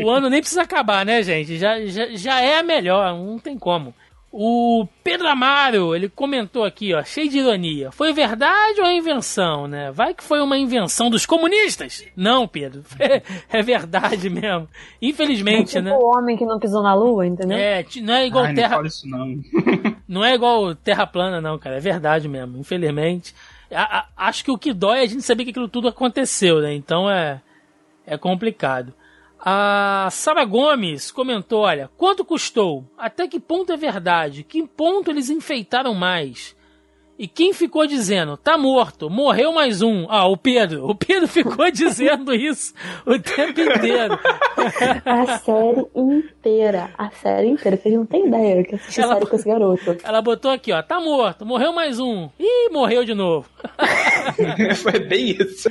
O 0.03 0.09
ano 0.09 0.30
nem 0.30 0.41
precisa 0.41 0.64
acabar, 0.64 1.06
né, 1.06 1.22
gente? 1.22 1.58
Já, 1.58 1.80
já, 1.85 2.08
já 2.08 2.41
é 2.41 2.58
a 2.58 2.64
melhor, 2.64 3.14
não 3.14 3.38
tem 3.38 3.58
como. 3.58 3.93
O 4.34 4.88
Pedro 5.03 5.27
Amaro, 5.27 5.93
ele 5.93 6.08
comentou 6.08 6.64
aqui, 6.64 6.93
ó, 6.93 7.03
cheio 7.03 7.30
de 7.30 7.40
ironia. 7.40 7.92
Foi 7.92 8.14
verdade 8.14 8.80
ou 8.80 8.88
é 8.88 8.95
invenção, 8.95 9.68
né? 9.68 9.92
Vai 9.92 10.14
que 10.14 10.24
foi 10.24 10.40
uma 10.40 10.58
invenção 10.58 11.10
dos 11.10 11.26
comunistas? 11.26 12.06
Não, 12.16 12.48
Pedro. 12.48 12.84
É, 13.01 13.24
é 13.58 13.61
verdade 13.61 14.30
mesmo. 14.30 14.69
Infelizmente, 15.01 15.77
é 15.77 15.82
tipo 15.82 15.90
né? 15.90 15.98
o 16.00 16.06
homem 16.06 16.38
que 16.38 16.45
não 16.45 16.60
pisou 16.60 16.82
na 16.82 16.93
lua, 16.93 17.26
entendeu? 17.26 17.58
É, 17.58 17.84
não 18.01 18.14
é 18.14 18.27
igual 18.27 18.45
Ai, 18.45 18.53
Terra. 18.53 18.77
Não, 18.77 18.85
isso 18.85 19.10
não. 19.10 19.42
não 20.08 20.24
é 20.24 20.35
igual 20.35 20.76
Terra 20.76 21.06
plana, 21.08 21.42
não, 21.42 21.58
cara. 21.58 21.77
É 21.77 21.80
verdade 21.80 22.27
mesmo. 22.27 22.58
Infelizmente. 22.58 23.35
A, 23.72 24.00
a, 24.00 24.27
acho 24.27 24.45
que 24.45 24.51
o 24.51 24.58
que 24.58 24.72
dói 24.72 25.00
é 25.00 25.01
a 25.01 25.08
gente 25.08 25.24
saber 25.24 25.43
que 25.43 25.50
aquilo 25.50 25.68
tudo 25.68 25.88
aconteceu, 25.88 26.61
né? 26.61 26.74
Então 26.74 27.10
é 27.10 27.42
é 28.06 28.18
complicado. 28.18 28.93
A 29.44 30.08
Sara 30.11 30.45
Gomes 30.45 31.10
comentou: 31.10 31.61
olha, 31.61 31.90
quanto 31.98 32.24
custou? 32.24 32.86
Até 32.95 33.28
que 33.28 33.40
ponto 33.40 33.72
é 33.74 33.78
verdade? 33.78 34.44
Que 34.44 34.68
ponto 34.68 35.10
eles 35.10 35.32
enfeitaram 35.32 35.95
mais? 35.95 36.56
E 37.22 37.27
quem 37.27 37.53
ficou 37.53 37.85
dizendo, 37.85 38.35
tá 38.35 38.58
morto, 38.58 39.08
morreu 39.08 39.53
mais 39.53 39.83
um? 39.83 40.08
Ah, 40.09 40.25
o 40.25 40.35
Pedro. 40.35 40.90
O 40.90 40.95
Pedro 40.95 41.27
ficou 41.27 41.69
dizendo 41.69 42.33
isso 42.33 42.74
o 43.06 43.19
tempo 43.19 43.61
inteiro. 43.61 44.19
A 45.06 45.38
série 45.38 45.85
inteira. 45.95 46.90
A 46.98 47.11
série 47.11 47.48
inteira. 47.50 47.77
Vocês 47.77 47.93
não 47.93 48.08
têm 48.08 48.25
ideia 48.25 48.64
que 48.64 48.74
assistir 48.74 49.01
ela, 49.01 49.14
série 49.14 49.27
com 49.27 49.35
esse 49.35 49.48
garoto. 49.48 49.98
Ela 50.03 50.19
botou 50.19 50.50
aqui, 50.50 50.72
ó, 50.74 50.82
tá 50.82 51.00
morto, 51.00 51.45
morreu 51.45 51.72
mais 51.72 52.00
um. 52.00 52.27
Ih, 52.40 52.72
morreu 52.72 53.06
de 53.06 53.14
novo. 53.14 53.48
Foi 54.82 55.00
bem 55.01 55.38
isso. 55.40 55.69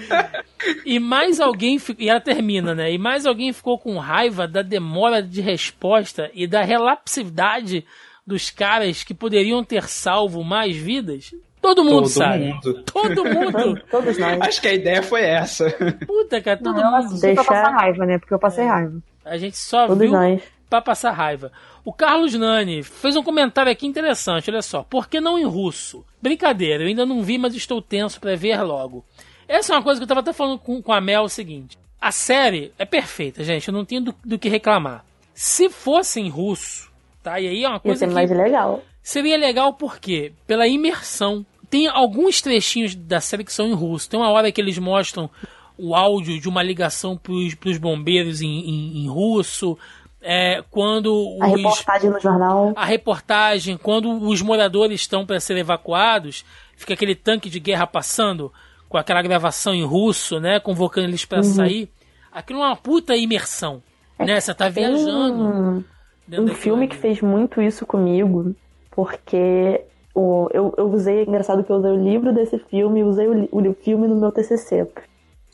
E 0.86 1.00
mais 1.00 1.40
alguém, 1.40 1.80
e 1.98 2.08
ela 2.08 2.20
termina, 2.20 2.76
né? 2.76 2.92
E 2.92 2.96
mais 2.96 3.26
alguém 3.26 3.52
ficou 3.52 3.76
com 3.76 3.98
raiva 3.98 4.46
da 4.46 4.62
demora 4.62 5.20
de 5.20 5.40
resposta 5.40 6.30
e 6.32 6.46
da 6.46 6.62
relapsidade 6.62 7.84
dos 8.30 8.48
caras 8.48 9.02
que 9.02 9.12
poderiam 9.12 9.62
ter 9.64 9.88
salvo 9.88 10.42
mais 10.42 10.76
vidas? 10.76 11.34
Todo 11.60 11.84
mundo 11.84 12.02
todo 12.02 12.08
sabe. 12.08 12.44
Mundo. 12.46 12.82
Todo 12.90 13.24
mundo. 13.24 13.82
Todos 13.90 14.16
nós. 14.16 14.40
Acho 14.40 14.60
que 14.62 14.68
a 14.68 14.72
ideia 14.72 15.02
foi 15.02 15.22
essa. 15.22 15.70
Puta, 16.06 16.40
cara, 16.40 16.56
todo 16.56 16.80
Não, 16.80 17.02
mundo. 17.02 17.20
Deixa... 17.20 17.34
pra 17.34 17.44
passar 17.44 17.70
raiva, 17.70 18.06
né? 18.06 18.18
Porque 18.18 18.32
eu 18.32 18.38
passei 18.38 18.64
é. 18.64 18.68
raiva. 18.68 18.98
A 19.24 19.36
gente 19.36 19.58
só 19.58 19.86
Todos 19.86 20.00
viu 20.00 20.10
nós. 20.10 20.40
pra 20.70 20.80
passar 20.80 21.10
raiva. 21.10 21.52
O 21.84 21.92
Carlos 21.92 22.32
Nani 22.34 22.82
fez 22.82 23.14
um 23.14 23.22
comentário 23.22 23.70
aqui 23.70 23.86
interessante, 23.86 24.50
olha 24.50 24.62
só. 24.62 24.82
Por 24.82 25.06
que 25.06 25.20
não 25.20 25.38
em 25.38 25.44
russo? 25.44 26.04
Brincadeira, 26.22 26.82
eu 26.84 26.88
ainda 26.88 27.04
não 27.04 27.22
vi, 27.22 27.36
mas 27.36 27.54
estou 27.54 27.82
tenso 27.82 28.18
para 28.20 28.36
ver 28.36 28.62
logo. 28.62 29.04
Essa 29.46 29.74
é 29.74 29.76
uma 29.76 29.82
coisa 29.82 30.00
que 30.00 30.04
eu 30.04 30.08
tava 30.08 30.20
até 30.20 30.32
falando 30.32 30.58
com, 30.58 30.80
com 30.80 30.92
a 30.92 31.00
Mel, 31.00 31.22
é 31.22 31.24
o 31.24 31.28
seguinte. 31.28 31.78
A 32.00 32.12
série 32.12 32.72
é 32.78 32.86
perfeita, 32.86 33.44
gente, 33.44 33.68
eu 33.68 33.74
não 33.74 33.84
tenho 33.84 34.00
do, 34.00 34.14
do 34.24 34.38
que 34.38 34.48
reclamar. 34.48 35.04
Se 35.34 35.68
fosse 35.68 36.20
em 36.20 36.28
russo, 36.28 36.89
Tá? 37.22 37.38
E 37.38 37.46
aí 37.48 37.64
é 37.64 37.68
uma 37.68 37.80
coisa 37.80 38.04
Ia 38.04 38.08
ser 38.08 38.14
mais 38.14 38.30
legal. 38.30 38.82
Seria 39.02 39.36
legal 39.36 39.72
porque 39.74 40.32
pela 40.46 40.66
imersão. 40.66 41.44
Tem 41.68 41.86
alguns 41.86 42.42
trechinhos 42.42 42.94
da 42.94 43.20
série 43.20 43.44
que 43.44 43.52
são 43.52 43.66
em 43.66 43.74
russo. 43.74 44.10
Tem 44.10 44.18
uma 44.18 44.30
hora 44.30 44.50
que 44.50 44.60
eles 44.60 44.76
mostram 44.78 45.30
o 45.78 45.94
áudio 45.94 46.40
de 46.40 46.48
uma 46.48 46.62
ligação 46.62 47.16
pros, 47.16 47.54
pros 47.54 47.78
bombeiros 47.78 48.42
em, 48.42 48.48
em, 48.48 49.04
em 49.04 49.08
russo. 49.08 49.78
É, 50.22 50.62
quando 50.70 51.38
a 51.40 51.46
reportagem 51.46 52.10
no 52.10 52.20
jornal. 52.20 52.72
A 52.76 52.84
reportagem, 52.84 53.76
quando 53.78 54.10
os 54.28 54.42
moradores 54.42 55.00
estão 55.00 55.24
para 55.24 55.40
ser 55.40 55.56
evacuados, 55.56 56.44
fica 56.76 56.92
aquele 56.92 57.14
tanque 57.14 57.48
de 57.48 57.58
guerra 57.58 57.86
passando 57.86 58.52
com 58.88 58.98
aquela 58.98 59.22
gravação 59.22 59.72
em 59.72 59.84
russo, 59.84 60.40
né, 60.40 60.60
convocando 60.60 61.06
eles 61.06 61.24
para 61.24 61.38
uhum. 61.38 61.44
sair. 61.44 61.88
aquilo 62.32 62.60
é 62.60 62.66
uma 62.66 62.76
puta 62.76 63.16
imersão. 63.16 63.82
Né? 64.18 64.38
Você 64.38 64.52
tá 64.52 64.70
Tem 64.70 64.84
viajando. 64.84 65.42
um, 65.42 65.84
dentro 66.30 66.44
um 66.44 66.54
filme 66.54 66.86
que 66.86 66.96
fez 66.96 67.20
muito 67.20 67.60
isso 67.60 67.84
comigo, 67.84 68.54
porque 68.90 69.84
o, 70.14 70.48
eu, 70.52 70.72
eu 70.78 70.88
usei, 70.90 71.24
engraçado 71.24 71.64
que 71.64 71.70
eu 71.70 71.76
usei 71.76 71.90
o 71.90 72.02
livro 72.02 72.32
desse 72.32 72.58
filme 72.58 73.02
usei 73.02 73.26
o, 73.26 73.48
o 73.50 73.74
filme 73.74 74.06
no 74.06 74.14
meu 74.14 74.30
TCC, 74.30 74.86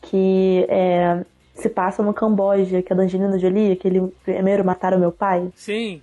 que 0.03 0.67
é, 0.69 1.25
se 1.55 1.71
passa 1.71 2.03
no 2.03 2.13
Camboja, 2.13 2.83
que 2.83 2.93
é 2.93 2.97
da 2.97 3.05
Angelina 3.05 3.39
Jolie, 3.39 3.73
aquele 3.73 4.13
primeiro 4.23 4.65
Mataram 4.65 4.99
Meu 4.99 5.11
Pai, 5.11 5.49
Sim. 5.55 6.03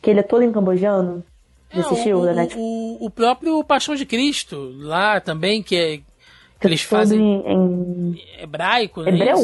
que 0.00 0.10
ele 0.10 0.20
é 0.20 0.24
todo 0.24 0.42
em 0.42 0.52
cambojano. 0.52 1.24
Já 1.70 1.80
É, 1.80 1.84
assistiu, 1.84 2.18
o, 2.18 2.26
da 2.26 2.46
o, 2.56 3.06
o, 3.06 3.10
próprio 3.10 3.64
Paixão 3.64 3.94
de 3.94 4.04
Cristo, 4.04 4.74
lá 4.76 5.20
também, 5.20 5.62
que, 5.62 5.76
é, 5.76 5.96
que 6.60 6.66
eles 6.66 6.82
fazem 6.82 7.18
em, 7.18 7.42
em 7.46 8.22
hebraico, 8.38 9.02
né? 9.02 9.10
hebreu? 9.10 9.38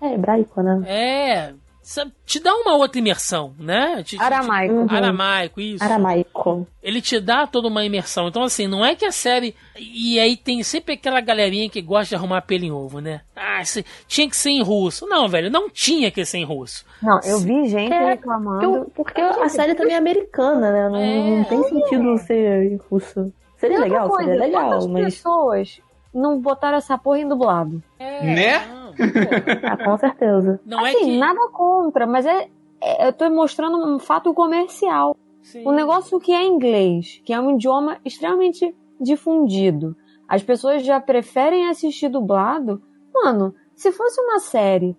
É, 0.00 0.14
hebraico, 0.14 0.62
né? 0.62 0.82
É. 0.86 1.63
sabe, 1.84 2.12
Te 2.26 2.40
dá 2.40 2.54
uma 2.54 2.74
outra 2.74 2.98
imersão, 2.98 3.54
né? 3.58 4.02
Te- 4.02 4.16
te- 4.16 4.22
Aramaico. 4.22 4.74
Uhum. 4.74 4.86
Aramaico, 4.90 5.60
isso. 5.60 5.84
Aramaico. 5.84 6.66
Ele 6.82 7.00
te 7.00 7.20
dá 7.20 7.46
toda 7.46 7.68
uma 7.68 7.84
imersão. 7.84 8.26
Então, 8.28 8.42
assim, 8.42 8.66
não 8.66 8.84
é 8.84 8.94
que 8.94 9.04
a 9.04 9.12
série. 9.12 9.54
E 9.78 10.18
aí 10.18 10.36
tem 10.36 10.62
sempre 10.62 10.94
aquela 10.94 11.20
galerinha 11.20 11.68
que 11.68 11.80
gosta 11.80 12.08
de 12.10 12.14
arrumar 12.16 12.42
pelo 12.42 12.64
em 12.64 12.72
ovo, 12.72 13.00
né? 13.00 13.20
Ah, 13.36 13.64
se- 13.64 13.84
tinha 14.08 14.28
que 14.28 14.36
ser 14.36 14.50
em 14.50 14.62
russo. 14.62 15.06
Não, 15.06 15.28
velho, 15.28 15.50
não 15.50 15.68
tinha 15.70 16.10
que 16.10 16.24
ser 16.24 16.38
em 16.38 16.44
russo. 16.44 16.84
Não, 17.02 17.20
eu 17.24 17.38
vi 17.38 17.68
gente 17.68 17.92
É, 17.92 18.06
reclamando. 18.06 18.90
Porque, 18.94 19.20
porque 19.20 19.20
a 19.20 19.48
série 19.48 19.74
também 19.74 19.94
é 19.94 19.98
americana, 19.98 20.70
né? 20.72 20.88
Não, 20.88 20.96
É. 20.98 21.36
não 21.38 21.44
tem 21.44 21.62
sentido 21.64 22.18
ser 22.18 22.72
em 22.72 22.80
russo. 22.90 23.32
Seria 23.56 23.78
legal, 23.78 24.08
coisa, 24.08 24.30
seria 24.30 24.44
legal, 24.46 24.68
quantas 24.70 24.86
mas. 24.88 25.04
pessoas 25.14 25.80
não 26.12 26.38
botaram 26.40 26.76
essa 26.78 26.98
porra 26.98 27.18
em 27.20 27.28
dublado? 27.28 27.82
Né? 27.98 28.58
Ah, 29.64 29.76
com 29.84 29.96
certeza. 29.98 30.60
Não 30.64 30.84
é 30.86 30.90
assim, 30.90 31.04
que. 31.04 31.18
nada 31.18 31.48
contra, 31.48 32.06
mas 32.06 32.24
é, 32.26 32.48
é- 32.80 33.08
eu 33.08 33.12
tô 33.12 33.28
mostrando 33.30 33.76
um 33.78 33.98
fato 33.98 34.32
comercial. 34.34 35.16
Sim. 35.42 35.66
O 35.66 35.72
negócio 35.72 36.18
que 36.20 36.32
é 36.32 36.44
inglês, 36.44 37.20
que 37.24 37.32
é 37.32 37.40
um 37.40 37.50
idioma 37.56 37.98
extremamente 38.04 38.74
difundido, 39.00 39.96
as 40.28 40.42
pessoas 40.42 40.82
já 40.84 41.00
preferem 41.00 41.68
assistir 41.68 42.08
dublado. 42.08 42.82
Mano, 43.12 43.54
se 43.74 43.92
fosse 43.92 44.20
uma 44.20 44.38
série 44.38 44.96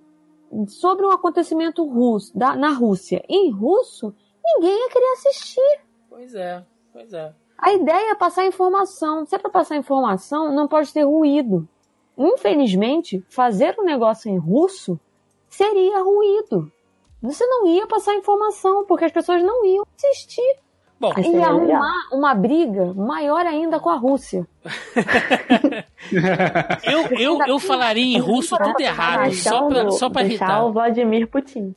sobre 0.67 1.05
um 1.05 1.11
acontecimento 1.11 1.83
russo, 1.85 2.37
da- 2.37 2.55
na 2.55 2.69
Rússia, 2.69 3.23
em 3.27 3.51
russo, 3.51 4.13
ninguém 4.43 4.71
ia 4.77 4.89
querer 4.89 5.11
assistir. 5.13 5.79
Pois 6.09 6.33
é, 6.35 6.63
pois 6.93 7.11
é. 7.13 7.33
A 7.57 7.73
ideia 7.73 8.11
é 8.11 8.15
passar 8.15 8.45
informação. 8.45 9.25
Se 9.25 9.33
é 9.35 9.39
pra 9.39 9.49
passar 9.49 9.75
informação, 9.77 10.53
não 10.53 10.67
pode 10.67 10.93
ter 10.93 11.03
ruído. 11.03 11.67
Infelizmente, 12.17 13.23
fazer 13.29 13.75
um 13.79 13.83
negócio 13.83 14.29
em 14.29 14.37
russo 14.37 14.99
seria 15.49 16.01
ruído. 16.01 16.71
Você 17.21 17.45
não 17.45 17.67
ia 17.67 17.87
passar 17.87 18.15
informação, 18.15 18.85
porque 18.85 19.05
as 19.05 19.11
pessoas 19.11 19.41
não 19.41 19.65
iam 19.65 19.85
assistir. 19.97 20.64
Bom, 20.99 21.11
E 21.17 21.21
legal. 21.29 21.51
arrumar 21.57 21.93
uma 22.11 22.33
briga 22.33 22.93
maior 22.93 23.45
ainda 23.45 23.79
com 23.79 23.89
a 23.89 23.97
Rússia. 23.97 24.47
eu, 26.83 27.17
eu, 27.19 27.39
eu 27.47 27.59
falaria 27.59 28.17
em 28.17 28.19
russo 28.19 28.57
tudo 28.57 28.79
errado, 28.79 29.31
só 29.33 29.67
pra, 29.67 29.91
só 29.91 30.09
pra 30.09 30.23
irritar. 30.23 30.65
o 30.65 30.71
Vladimir 30.73 31.27
Putin. 31.27 31.75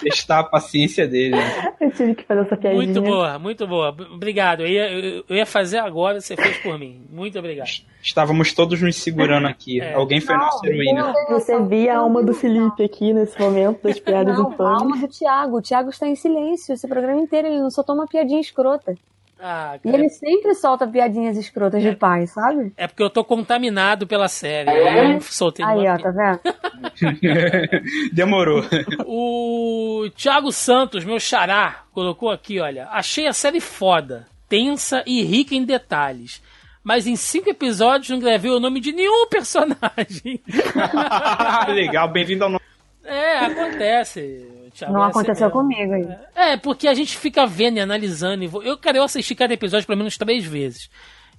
Testar 0.00 0.40
a 0.40 0.44
paciência 0.44 1.06
dele. 1.06 1.36
Eu 1.80 1.90
tive 1.92 2.14
que 2.16 2.24
fazer 2.24 2.40
essa 2.42 2.56
piadinha. 2.56 2.82
Muito 2.84 3.00
boa, 3.00 3.38
muito 3.38 3.66
boa. 3.66 3.94
Obrigado. 4.12 4.60
Eu 4.62 4.66
ia, 4.68 4.90
eu- 4.92 5.24
ia 5.36 5.46
fazer 5.46 5.78
agora, 5.78 6.20
você 6.20 6.36
fez 6.36 6.58
por 6.58 6.78
mim. 6.78 7.06
Muito 7.10 7.38
obrigado. 7.38 7.68
Estávamos 8.02 8.52
todos 8.52 8.80
nos 8.82 8.96
segurando 8.96 9.46
aqui. 9.46 9.80
É. 9.80 9.94
Alguém 9.94 10.20
foi 10.20 10.36
nossa 10.36 10.66
heroína. 10.66 11.12
Você 11.30 11.58
via 11.62 11.94
a 11.94 11.98
alma 11.98 12.22
do 12.22 12.34
Felipe 12.34 12.84
aqui 12.84 13.12
nesse 13.12 13.38
momento 13.40 13.82
das 13.84 13.98
piadas 14.00 14.36
Não, 14.36 14.48
a 14.48 14.52
infames. 14.52 14.82
alma 14.82 14.96
do 14.98 15.08
Thiago. 15.08 15.56
O 15.58 15.62
Thiago 15.62 15.90
está 15.90 16.06
em 16.08 16.14
silêncio 16.16 16.72
esse 16.74 16.86
programa 16.88 17.20
inteiro. 17.20 17.47
Ele 17.48 17.60
não 17.60 17.70
soltou 17.70 17.94
uma 17.94 18.06
piadinha 18.06 18.40
escrota. 18.40 18.94
Ah, 19.40 19.78
E 19.84 19.88
ele 19.88 20.08
sempre 20.08 20.52
solta 20.56 20.84
piadinhas 20.86 21.36
escrotas 21.36 21.80
de 21.80 21.94
pai, 21.94 22.26
sabe? 22.26 22.72
é 22.76 22.88
porque 22.88 23.02
eu 23.04 23.08
tô 23.10 23.22
contaminado 23.24 24.04
pela 24.04 24.26
série. 24.26 24.68
Eu 24.68 25.08
não 25.10 25.20
soltei 25.20 25.64
Aí, 25.64 25.86
ó, 25.88 25.96
tá 25.96 26.10
vendo? 26.10 26.40
Demorou. 28.12 28.64
O 29.06 30.08
Thiago 30.16 30.50
Santos, 30.50 31.04
meu 31.04 31.20
xará, 31.20 31.84
colocou 31.92 32.30
aqui, 32.30 32.58
olha. 32.58 32.88
Achei 32.90 33.28
a 33.28 33.32
série 33.32 33.60
foda, 33.60 34.26
tensa 34.48 35.04
e 35.06 35.22
rica 35.22 35.54
em 35.54 35.64
detalhes. 35.64 36.42
Mas 36.82 37.06
em 37.06 37.14
cinco 37.16 37.48
episódios 37.50 38.08
não 38.10 38.18
gravei 38.18 38.50
o 38.50 38.58
nome 38.60 38.80
de 38.80 38.92
nenhum 38.92 39.26
personagem. 39.30 40.40
Legal, 41.68 42.08
bem-vindo 42.10 42.42
ao 42.44 42.50
nosso. 42.50 42.64
É, 43.04 43.38
acontece. 43.38 44.48
Thiago, 44.78 44.94
Não 44.94 45.04
é 45.04 45.08
aconteceu 45.08 45.46
mesmo. 45.48 45.60
comigo 45.60 45.92
aí. 45.92 46.08
É, 46.34 46.56
porque 46.56 46.86
a 46.86 46.94
gente 46.94 47.16
fica 47.16 47.46
vendo 47.46 47.78
e 47.78 47.80
analisando. 47.80 48.44
e 48.44 48.50
Eu, 48.66 48.78
cara, 48.78 48.98
eu 48.98 49.02
assisti 49.02 49.34
cada 49.34 49.52
episódio 49.52 49.86
pelo 49.86 49.98
menos 49.98 50.16
três 50.16 50.44
vezes. 50.44 50.88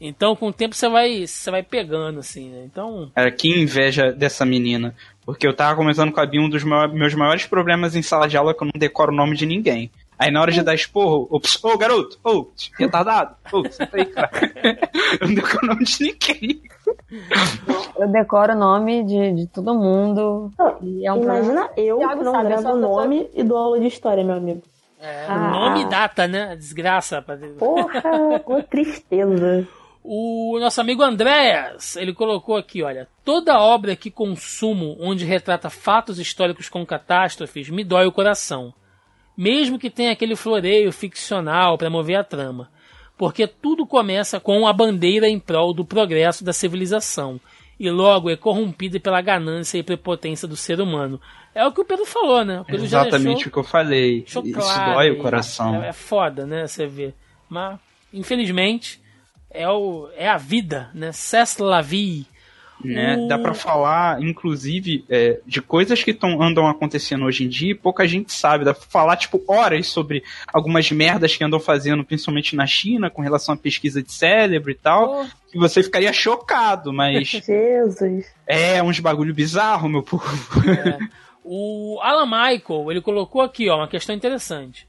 Então, 0.02 0.36
com 0.36 0.48
o 0.48 0.54
tempo, 0.54 0.76
você 0.76 0.88
vai, 0.88 1.28
você 1.28 1.52
vai 1.52 1.62
pegando, 1.62 2.20
assim, 2.20 2.50
né? 2.50 2.64
Então, 2.66 3.12
Cara, 3.14 3.30
que 3.32 3.50
inveja 3.50 4.12
dessa 4.14 4.46
menina. 4.46 4.96
Porque 5.26 5.46
eu 5.48 5.54
tava 5.54 5.76
comentando 5.76 6.12
com 6.12 6.20
a 6.22 6.26
Bia 6.26 6.42
um 6.42 6.50
dos 6.50 6.64
meus 6.64 7.14
maiores 7.14 7.46
problemas 7.46 7.96
em 7.96 8.02
sala 8.02 8.28
de 8.28 8.38
aula 8.38 8.52
é 8.52 8.54
que 8.54 8.64
eu 8.64 8.70
não 8.74 8.80
decoro 8.80 9.12
o 9.12 9.16
nome 9.16 9.36
de 9.36 9.46
ninguém. 9.46 9.92
Aí 10.18 10.32
na 10.32 10.42
hora 10.42 10.52
de 10.52 10.62
dar 10.62 10.74
esporro, 10.76 11.28
ops, 11.32 11.64
ô 11.64 11.78
garoto, 11.78 12.20
ô, 12.26 12.48
retardado, 12.78 13.36
ô, 13.54 13.64
senta 13.70 13.96
aí, 13.96 14.06
cara. 14.06 14.30
Eu 15.22 15.28
não 15.28 15.36
decoro 15.36 15.60
o 15.64 15.68
nome 15.68 15.86
de 15.86 16.04
ninguém. 16.04 16.62
Eu 17.98 18.08
decoro 18.08 18.54
o 18.54 18.56
nome 18.58 19.04
de, 19.04 19.34
de 19.34 19.48
todo 19.48 19.74
mundo. 19.76 20.52
E 20.82 21.06
é 21.06 21.12
um 21.12 21.20
problema. 21.22 21.40
Imagina 21.52 21.70
eu 21.76 21.98
Thiago 21.98 22.18
que 22.20 22.24
não 22.26 22.32
sabe, 22.32 22.48
gravo 22.48 22.70
o 22.70 22.76
nome 22.80 23.30
e 23.34 23.44
dou 23.44 23.58
aula 23.58 23.80
de 23.80 23.88
história, 23.88 24.24
meu 24.24 24.36
amigo. 24.36 24.62
é, 25.02 25.26
Ah. 25.28 25.50
nome 25.52 25.82
e 25.82 25.86
data, 25.90 26.28
né? 26.28 26.56
Desgraça. 26.56 27.24
Porra, 27.58 28.02
uma 28.48 28.64
tristeza. 28.64 29.68
O 30.04 30.58
nosso 30.60 30.80
amigo 30.80 31.04
Andréas, 31.04 31.96
ele 31.98 32.14
colocou 32.14 32.56
aqui, 32.56 32.82
olha, 32.82 33.08
toda 33.24 33.60
obra 33.60 33.96
que 33.98 34.10
consumo 34.10 34.96
onde 35.00 35.26
retrata 35.26 35.70
fatos 35.70 36.18
históricos 36.20 36.70
com 36.70 36.86
catástrofes 36.86 37.70
me 37.70 37.84
dói 37.84 38.08
o 38.08 38.12
coração. 38.12 38.74
Mesmo 39.38 39.78
que 39.78 39.90
tenha 39.90 40.12
aquele 40.12 40.36
floreio 40.36 40.92
ficcional 40.92 41.78
para 41.78 41.90
mover 41.90 42.16
a 42.18 42.24
trama. 42.24 42.70
Porque 43.20 43.46
tudo 43.46 43.86
começa 43.86 44.40
com 44.40 44.66
a 44.66 44.72
bandeira 44.72 45.28
em 45.28 45.38
prol 45.38 45.74
do 45.74 45.84
progresso 45.84 46.42
da 46.42 46.54
civilização. 46.54 47.38
E 47.78 47.92
logo 47.92 48.30
é 48.30 48.38
corrompida 48.38 48.98
pela 48.98 49.20
ganância 49.22 49.78
e 49.78 49.84
prepotência 49.84 50.48
do 50.48 50.56
ser 50.56 50.80
humano. 50.80 51.20
É 51.54 51.66
o 51.66 51.72
que 51.74 51.82
o 51.82 51.86
Pedro 51.86 52.06
falou, 52.06 52.46
né? 52.46 52.62
O 52.62 52.76
Exatamente 52.76 53.26
deixou- 53.36 53.50
o 53.50 53.52
que 53.52 53.60
eu 53.60 53.64
falei. 53.66 54.24
Isso 54.26 54.42
claro 54.54 54.94
dói 54.94 55.12
o 55.12 55.18
coração. 55.18 55.84
É, 55.84 55.90
é 55.90 55.94
foda, 55.94 56.46
né? 56.46 56.66
Você 56.66 56.88
vê. 56.88 57.14
Mas, 57.50 57.78
infelizmente, 58.14 59.02
é, 59.52 59.68
o, 59.68 60.08
é 60.16 60.30
a 60.30 60.38
vida, 60.38 60.90
né? 60.94 61.12
C'est 61.12 61.60
la 61.62 61.82
vie. 61.82 62.26
Né? 62.84 63.18
O- 63.18 63.28
Dá 63.28 63.38
pra 63.38 63.54
falar, 63.54 64.22
inclusive, 64.22 65.04
é, 65.10 65.40
de 65.46 65.62
coisas 65.62 66.02
que 66.04 66.14
tão, 66.14 66.42
andam 66.42 66.68
acontecendo 66.68 67.26
hoje 67.26 67.44
em 67.44 67.50
dia 67.50 67.72
e 67.72 67.76
pouca 67.76 68.08
gente 68.08 68.32
sabe. 68.34 68.64
Dá 68.66 68.74
pra 68.74 68.84
falar, 68.90 69.16
tipo, 69.18 69.44
horas 69.48 69.88
sobre 69.88 70.24
algumas 70.54 70.90
merdas 70.92 71.36
que 71.36 71.44
andam 71.44 71.60
fazendo, 71.60 72.04
principalmente 72.04 72.56
na 72.56 72.66
China, 72.66 73.10
com 73.10 73.22
relação 73.22 73.54
à 73.54 73.58
pesquisa 73.58 74.02
de 74.02 74.12
cérebro 74.12 74.72
e 74.72 74.76
tal, 74.76 75.26
que 75.52 75.58
você 75.58 75.84
ficaria 75.84 76.14
chocado, 76.14 76.94
mas 76.94 77.28
Jesus. 77.46 78.26
é 78.48 78.82
uns 78.82 79.00
bagulho 79.00 79.34
bizarro, 79.34 79.90
meu 79.90 80.04
povo. 80.04 80.26
O 81.44 82.00
Alan 82.02 82.26
Michael, 82.26 82.92
ele 82.92 83.02
colocou 83.02 83.42
aqui, 83.42 83.70
ó, 83.70 83.78
uma 83.78 83.88
questão 83.88 84.14
interessante. 84.16 84.88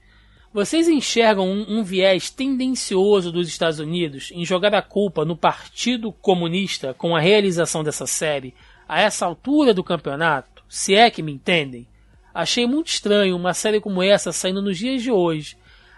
Vocês 0.53 0.89
enxergam 0.89 1.47
um, 1.47 1.79
um 1.79 1.83
viés 1.83 2.29
tendencioso 2.29 3.31
dos 3.31 3.47
Estados 3.47 3.79
Unidos 3.79 4.31
em 4.33 4.43
jogar 4.43 4.75
a 4.75 4.81
culpa 4.81 5.23
no 5.23 5.37
Partido 5.37 6.11
Comunista 6.11 6.93
com 6.93 7.15
a 7.15 7.21
realização 7.21 7.81
dessa 7.81 8.05
série 8.05 8.53
a 8.85 8.99
essa 8.99 9.25
altura 9.25 9.73
do 9.73 9.81
campeonato? 9.81 10.61
Se 10.67 10.93
é 10.93 11.09
que 11.09 11.23
me 11.23 11.31
entendem. 11.31 11.87
Achei 12.33 12.67
muito 12.67 12.87
estranho 12.87 13.37
uma 13.37 13.53
série 13.53 13.79
como 13.79 14.03
essa 14.03 14.33
saindo 14.33 14.61
nos 14.61 14.77
dias 14.77 15.01
de 15.01 15.09
hoje. 15.09 15.55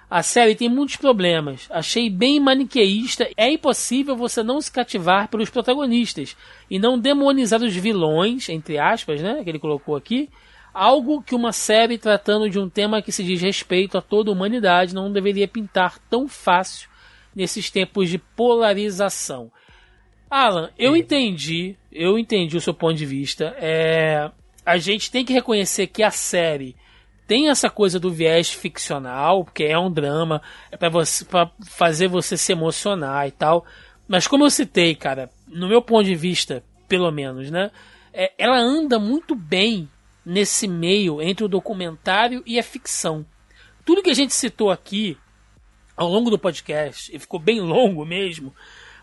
A 0.07 0.21
série 0.21 0.53
tem 0.53 0.69
muitos 0.69 0.97
problemas. 0.97 1.65
Achei 1.71 2.07
bem 2.07 2.39
maniqueísta. 2.39 3.27
É 3.35 3.51
impossível 3.51 4.15
você 4.15 4.43
não 4.43 4.61
se 4.61 4.71
cativar 4.71 5.29
pelos 5.29 5.49
protagonistas 5.49 6.37
e 6.69 6.77
não 6.77 6.99
demonizar 6.99 7.63
os 7.63 7.75
vilões, 7.75 8.47
entre 8.49 8.77
aspas, 8.77 9.19
né, 9.19 9.43
que 9.43 9.49
ele 9.49 9.57
colocou 9.57 9.95
aqui. 9.95 10.29
Algo 10.73 11.21
que 11.21 11.35
uma 11.35 11.51
série 11.51 11.97
tratando 11.97 12.49
de 12.49 12.59
um 12.59 12.69
tema 12.69 13.01
que 13.01 13.11
se 13.11 13.23
diz 13.23 13.41
respeito 13.41 13.97
a 13.97 14.01
toda 14.01 14.31
a 14.31 14.33
humanidade 14.33 14.95
não 14.95 15.11
deveria 15.11 15.47
pintar 15.47 15.99
tão 16.09 16.27
fácil 16.27 16.89
nesses 17.35 17.69
tempos 17.69 18.09
de 18.09 18.17
polarização. 18.17 19.51
Alan, 20.29 20.71
eu 20.77 20.97
entendi, 20.97 21.75
eu 21.91 22.17
entendi 22.17 22.57
o 22.57 22.61
seu 22.61 22.73
ponto 22.73 22.95
de 22.95 23.05
vista. 23.05 23.55
É, 23.57 24.31
a 24.65 24.77
gente 24.77 25.11
tem 25.11 25.23
que 25.23 25.33
reconhecer 25.33 25.87
que 25.87 26.01
a 26.01 26.09
série 26.09 26.75
tem 27.27 27.49
essa 27.49 27.69
coisa 27.69 27.99
do 27.99 28.11
viés 28.11 28.51
ficcional, 28.51 29.45
porque 29.45 29.63
é 29.63 29.77
um 29.77 29.91
drama, 29.91 30.41
é 30.71 30.77
para 30.77 30.89
você 30.89 31.23
para 31.23 31.51
fazer 31.65 32.07
você 32.07 32.35
se 32.35 32.51
emocionar 32.51 33.27
e 33.27 33.31
tal. 33.31 33.63
Mas 34.07 34.27
como 34.27 34.43
eu 34.43 34.49
citei, 34.49 34.95
cara, 34.95 35.29
no 35.47 35.67
meu 35.67 35.81
ponto 35.81 36.03
de 36.03 36.15
vista, 36.15 36.63
pelo 36.87 37.11
menos, 37.11 37.51
né? 37.51 37.69
é, 38.13 38.31
ela 38.37 38.57
anda 38.57 38.99
muito 38.99 39.33
bem 39.35 39.89
nesse 40.25 40.67
meio 40.67 41.21
entre 41.21 41.43
o 41.43 41.49
documentário 41.49 42.43
e 42.45 42.59
a 42.59 42.63
ficção. 42.63 43.25
Tudo 43.85 44.01
que 44.01 44.09
a 44.09 44.15
gente 44.15 44.33
citou 44.33 44.71
aqui 44.71 45.17
ao 45.95 46.09
longo 46.09 46.29
do 46.29 46.39
podcast, 46.39 47.15
e 47.15 47.19
ficou 47.19 47.39
bem 47.39 47.61
longo 47.61 48.05
mesmo, 48.05 48.53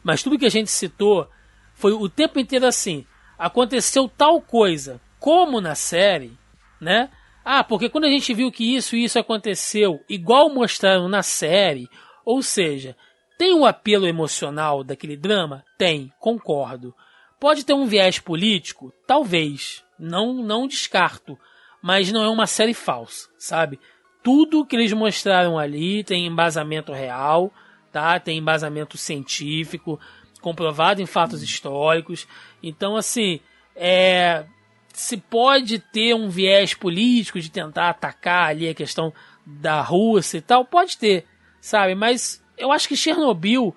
mas 0.03 0.23
tudo 0.23 0.39
que 0.39 0.47
a 0.47 0.51
gente 0.51 0.71
citou 0.71 1.29
foi 1.75 1.93
o 1.93 2.09
tempo 2.09 2.39
inteiro 2.39 2.67
assim: 2.67 3.07
aconteceu 3.39 4.09
tal 4.09 4.41
coisa, 4.41 5.01
como 5.19 5.61
na 5.61 5.75
série, 5.75 6.37
né? 6.81 7.11
Ah, 7.45 7.65
porque 7.65 7.89
quando 7.89 8.05
a 8.05 8.11
gente 8.11 8.35
viu 8.35 8.51
que 8.51 8.77
isso 8.77 8.97
e 8.97 9.05
isso 9.05 9.19
aconteceu, 9.19 10.01
igual 10.09 10.53
mostraram 10.53 11.09
na 11.09 11.23
série, 11.23 11.89
ou 12.25 12.43
seja, 12.43 12.97
tem 13.39 13.55
o 13.55 13.65
apelo 13.65 14.07
emocional 14.07 14.85
daquele 14.85 15.17
drama? 15.17 15.65
Tem, 15.79 16.13
concordo. 16.19 16.95
Pode 17.41 17.65
ter 17.65 17.73
um 17.73 17.87
viés 17.87 18.19
político? 18.19 18.93
Talvez. 19.07 19.83
Não, 20.01 20.35
não 20.35 20.67
descarto. 20.67 21.39
Mas 21.83 22.11
não 22.11 22.23
é 22.23 22.29
uma 22.29 22.47
série 22.47 22.75
falsa, 22.75 23.29
sabe? 23.39 23.79
Tudo 24.23 24.67
que 24.67 24.77
eles 24.77 24.93
mostraram 24.93 25.59
ali 25.59 26.05
tem 26.05 26.27
embasamento 26.27 26.93
real, 26.93 27.53
tá? 27.93 28.19
Tem 28.19 28.39
embasamento 28.39 28.99
científico, 28.99 29.99
comprovado 30.41 31.01
em 31.01 31.07
fatos 31.07 31.43
históricos. 31.43 32.27
Então, 32.63 32.97
assim, 32.97 33.41
é, 33.75 34.45
se 34.93 35.17
pode 35.17 35.79
ter 35.79 36.15
um 36.15 36.29
viés 36.29 36.75
político 36.75 37.41
de 37.41 37.51
tentar 37.51 37.91
atacar 37.91 38.49
ali 38.49 38.69
a 38.69 38.75
questão 38.75 39.13
da 39.47 39.81
Rússia 39.81 40.39
e 40.39 40.43
tal, 40.43 40.65
pode 40.65 40.99
ter, 40.99 41.25
sabe? 41.61 41.95
Mas 41.95 42.43
eu 42.59 42.71
acho 42.73 42.89
que 42.89 42.97
Chernobyl 42.97 43.75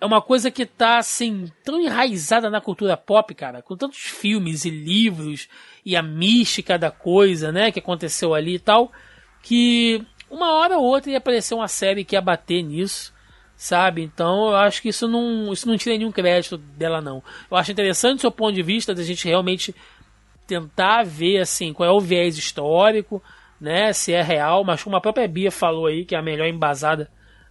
é 0.00 0.06
uma 0.06 0.22
coisa 0.22 0.50
que 0.50 0.64
tá 0.64 0.98
assim 0.98 1.50
tão 1.64 1.80
enraizada 1.80 2.48
na 2.48 2.60
cultura 2.60 2.96
pop, 2.96 3.34
cara, 3.34 3.62
com 3.62 3.76
tantos 3.76 3.98
filmes 3.98 4.64
e 4.64 4.70
livros 4.70 5.48
e 5.84 5.96
a 5.96 6.02
mística 6.02 6.78
da 6.78 6.90
coisa, 6.90 7.50
né, 7.50 7.72
que 7.72 7.80
aconteceu 7.80 8.34
ali 8.34 8.54
e 8.54 8.58
tal, 8.58 8.92
que 9.42 10.04
uma 10.30 10.52
hora 10.52 10.78
ou 10.78 10.84
outra 10.84 11.10
ia 11.10 11.18
aparecer 11.18 11.54
uma 11.54 11.68
série 11.68 12.04
que 12.04 12.14
ia 12.14 12.20
bater 12.20 12.62
nisso, 12.62 13.12
sabe? 13.56 14.02
Então 14.02 14.50
eu 14.50 14.56
acho 14.56 14.80
que 14.80 14.90
isso 14.90 15.08
não, 15.08 15.52
isso 15.52 15.66
não 15.66 15.76
tira 15.76 15.96
nenhum 15.96 16.12
crédito 16.12 16.56
dela 16.56 17.00
não. 17.00 17.22
Eu 17.50 17.56
acho 17.56 17.72
interessante 17.72 18.18
o 18.18 18.20
seu 18.20 18.30
ponto 18.30 18.54
de 18.54 18.62
vista 18.62 18.94
da 18.94 19.02
gente 19.02 19.26
realmente 19.26 19.74
tentar 20.46 21.04
ver 21.04 21.40
assim 21.40 21.72
qual 21.72 21.88
é 21.88 21.92
o 21.92 22.00
viés 22.00 22.38
histórico, 22.38 23.22
né, 23.60 23.92
se 23.92 24.12
é 24.12 24.22
real, 24.22 24.62
mas 24.62 24.82
como 24.82 24.96
a 24.96 25.00
própria 25.00 25.26
Bia 25.26 25.50
falou 25.50 25.86
aí 25.86 26.04
que 26.04 26.14
é 26.14 26.18
a 26.18 26.22
melhor 26.22 26.46
embasada 26.46 27.10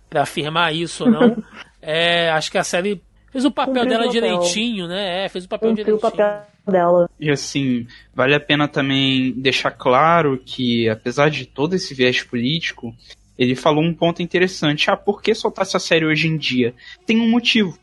para 0.10 0.24
afirmar 0.24 0.74
isso 0.74 1.06
ou 1.06 1.12
não. 1.12 1.44
é, 1.82 2.30
acho 2.32 2.52
que 2.52 2.58
a 2.58 2.64
série 2.64 3.02
fez 3.32 3.46
o 3.46 3.52
papel 3.52 3.84
Cumpriu 3.84 3.90
dela 3.90 4.04
o 4.04 4.08
papel. 4.08 4.22
direitinho, 4.22 4.88
né? 4.88 5.26
É, 5.26 5.30
fez 5.30 5.46
o 5.46 5.50
papel 5.50 5.70
Cumpriu 5.70 5.86
direitinho. 5.86 6.10
o 6.10 6.12
papel 6.12 6.42
dela. 6.68 7.10
E 7.20 7.30
assim, 7.30 7.88
vale 8.14 8.36
a 8.36 8.40
pena 8.40 8.68
também 8.68 9.32
deixar 9.34 9.72
claro 9.72 10.42
que, 10.44 10.90
apesar 10.90 11.30
de 11.30 11.46
todo 11.46 11.76
esse 11.76 11.94
viés 11.94 12.24
político, 12.24 12.94
ele 13.38 13.56
falou 13.56 13.84
um 13.84 13.94
ponto 13.94 14.22
interessante. 14.22 14.90
Ah, 14.90 14.98
por 14.98 15.22
que 15.22 15.34
soltar 15.34 15.64
essa 15.66 15.80
série 15.80 16.06
hoje 16.06 16.28
em 16.28 16.38
dia? 16.38 16.74
Tem 17.06 17.20
um 17.20 17.30
motivo. 17.30 17.78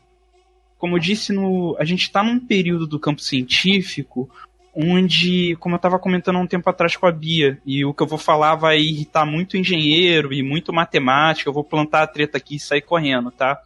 Como 0.77 0.95
eu 0.95 0.99
disse, 0.99 1.31
no, 1.31 1.75
a 1.79 1.85
gente 1.85 2.01
está 2.01 2.21
num 2.21 2.39
período 2.39 2.85
do 2.85 2.99
campo 2.99 3.21
científico 3.21 4.29
onde, 4.75 5.55
como 5.55 5.75
eu 5.75 5.77
estava 5.77 5.97
comentando 5.97 6.37
um 6.37 6.47
tempo 6.47 6.69
atrás 6.69 6.97
com 6.97 7.07
a 7.07 7.11
Bia, 7.11 7.59
e 7.65 7.85
o 7.85 7.93
que 7.93 8.03
eu 8.03 8.07
vou 8.07 8.17
falar 8.17 8.55
vai 8.55 8.79
irritar 8.79 9.25
muito 9.25 9.55
engenheiro 9.55 10.33
e 10.33 10.43
muito 10.43 10.73
matemática, 10.73 11.49
eu 11.49 11.53
vou 11.53 11.63
plantar 11.63 12.03
a 12.03 12.07
treta 12.07 12.37
aqui 12.37 12.55
e 12.55 12.59
sair 12.59 12.81
correndo, 12.81 13.31
tá? 13.31 13.61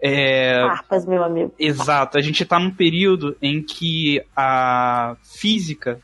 É... 0.00 0.62
Farpas, 0.62 1.04
meu 1.04 1.24
amigo. 1.24 1.52
Exato, 1.58 2.16
a 2.16 2.20
gente 2.20 2.44
está 2.44 2.58
num 2.58 2.70
período 2.70 3.36
em 3.42 3.60
que 3.60 4.22
a 4.36 5.16
física, 5.24 6.00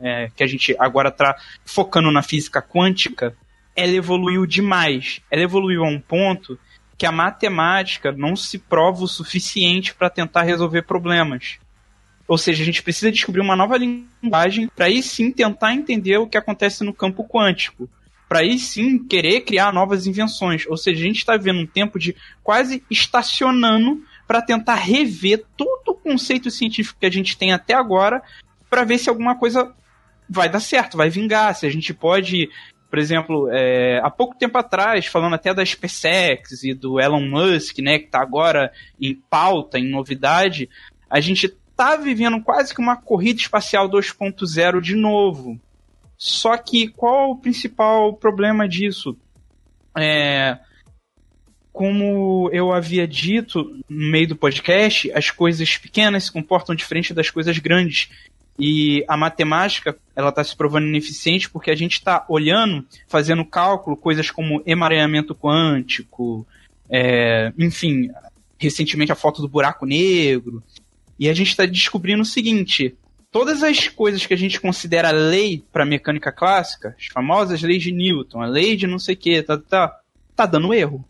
é, 0.00 0.30
que 0.34 0.42
a 0.42 0.46
gente 0.46 0.74
agora 0.78 1.10
está 1.10 1.36
focando 1.64 2.10
na 2.10 2.22
física 2.22 2.62
quântica, 2.62 3.36
ela 3.74 3.92
evoluiu 3.92 4.46
demais. 4.46 5.20
Ela 5.30 5.42
evoluiu 5.42 5.84
a 5.84 5.88
um 5.88 6.00
ponto 6.00 6.58
que 6.96 7.04
a 7.04 7.12
matemática 7.12 8.10
não 8.10 8.34
se 8.34 8.58
prova 8.58 9.04
o 9.04 9.08
suficiente 9.08 9.94
para 9.94 10.08
tentar 10.08 10.42
resolver 10.42 10.82
problemas. 10.82 11.58
Ou 12.28 12.36
seja, 12.36 12.62
a 12.62 12.66
gente 12.66 12.82
precisa 12.82 13.12
descobrir 13.12 13.40
uma 13.40 13.56
nova 13.56 13.76
linguagem 13.76 14.68
para 14.74 14.86
aí 14.86 15.02
sim 15.02 15.30
tentar 15.30 15.74
entender 15.74 16.18
o 16.18 16.26
que 16.26 16.36
acontece 16.36 16.82
no 16.82 16.92
campo 16.92 17.24
quântico. 17.24 17.88
Para 18.28 18.40
aí 18.40 18.58
sim 18.58 18.98
querer 18.98 19.42
criar 19.42 19.72
novas 19.72 20.06
invenções. 20.06 20.66
Ou 20.66 20.76
seja, 20.76 21.00
a 21.00 21.06
gente 21.06 21.18
está 21.18 21.36
vendo 21.36 21.60
um 21.60 21.66
tempo 21.66 21.98
de 21.98 22.16
quase 22.42 22.82
estacionando 22.90 24.02
para 24.26 24.42
tentar 24.42 24.74
rever 24.74 25.44
todo 25.56 25.88
o 25.88 25.94
conceito 25.94 26.50
científico 26.50 26.98
que 26.98 27.06
a 27.06 27.12
gente 27.12 27.38
tem 27.38 27.52
até 27.52 27.74
agora 27.74 28.20
para 28.68 28.82
ver 28.82 28.98
se 28.98 29.08
alguma 29.08 29.36
coisa 29.36 29.72
vai 30.28 30.48
dar 30.48 30.58
certo, 30.58 30.96
vai 30.96 31.08
vingar, 31.08 31.54
se 31.54 31.66
a 31.66 31.70
gente 31.70 31.94
pode 31.94 32.48
por 32.88 33.00
exemplo, 33.00 33.48
é, 33.50 34.00
há 34.02 34.10
pouco 34.10 34.38
tempo 34.38 34.56
atrás, 34.56 35.06
falando 35.06 35.34
até 35.34 35.52
da 35.52 35.64
SpaceX 35.64 36.62
e 36.62 36.72
do 36.72 37.00
Elon 37.00 37.28
Musk, 37.28 37.78
né, 37.80 37.98
que 37.98 38.06
está 38.06 38.22
agora 38.22 38.72
em 39.00 39.14
pauta, 39.14 39.78
em 39.78 39.90
novidade, 39.90 40.68
a 41.10 41.20
gente 41.20 41.54
tá 41.76 41.96
vivendo 41.96 42.42
quase 42.42 42.74
que 42.74 42.80
uma 42.80 42.96
corrida 42.96 43.40
espacial 43.40 43.88
2.0 43.88 44.80
de 44.80 44.94
novo. 44.96 45.60
Só 46.16 46.56
que 46.56 46.88
qual 46.88 47.32
o 47.32 47.36
principal 47.36 48.14
problema 48.14 48.66
disso? 48.66 49.16
É, 49.96 50.58
como 51.72 52.48
eu 52.52 52.72
havia 52.72 53.06
dito 53.06 53.82
no 53.86 54.10
meio 54.10 54.28
do 54.28 54.36
podcast, 54.36 55.12
as 55.12 55.30
coisas 55.30 55.76
pequenas 55.76 56.24
se 56.24 56.32
comportam 56.32 56.74
diferente 56.74 57.12
das 57.12 57.28
coisas 57.28 57.58
grandes. 57.58 58.08
E 58.58 59.04
a 59.06 59.14
matemática, 59.14 59.94
ela 60.14 60.30
está 60.30 60.42
se 60.42 60.56
provando 60.56 60.86
ineficiente 60.86 61.50
porque 61.50 61.70
a 61.70 61.74
gente 61.74 61.92
está 61.92 62.24
olhando, 62.30 62.86
fazendo 63.06 63.44
cálculo, 63.44 63.94
coisas 63.94 64.30
como 64.30 64.62
emaranhamento 64.64 65.34
quântico, 65.34 66.46
é, 66.88 67.52
enfim, 67.58 68.08
recentemente 68.58 69.12
a 69.12 69.16
foto 69.16 69.42
do 69.42 69.48
buraco 69.48 69.84
negro. 69.84 70.62
E 71.18 71.28
a 71.28 71.34
gente 71.34 71.48
está 71.48 71.64
descobrindo 71.64 72.22
o 72.22 72.26
seguinte: 72.26 72.96
todas 73.30 73.62
as 73.62 73.88
coisas 73.88 74.24
que 74.24 74.34
a 74.34 74.36
gente 74.36 74.60
considera 74.60 75.10
lei 75.10 75.62
para 75.72 75.84
mecânica 75.84 76.32
clássica, 76.32 76.94
as 76.98 77.06
famosas 77.06 77.62
leis 77.62 77.82
de 77.82 77.92
Newton, 77.92 78.40
a 78.40 78.46
lei 78.46 78.76
de 78.76 78.86
não 78.86 78.98
sei 78.98 79.14
o 79.14 79.18
que, 79.18 79.42
tá, 79.42 79.58
tá, 79.58 80.00
tá 80.34 80.46
dando 80.46 80.72
erro. 80.72 81.04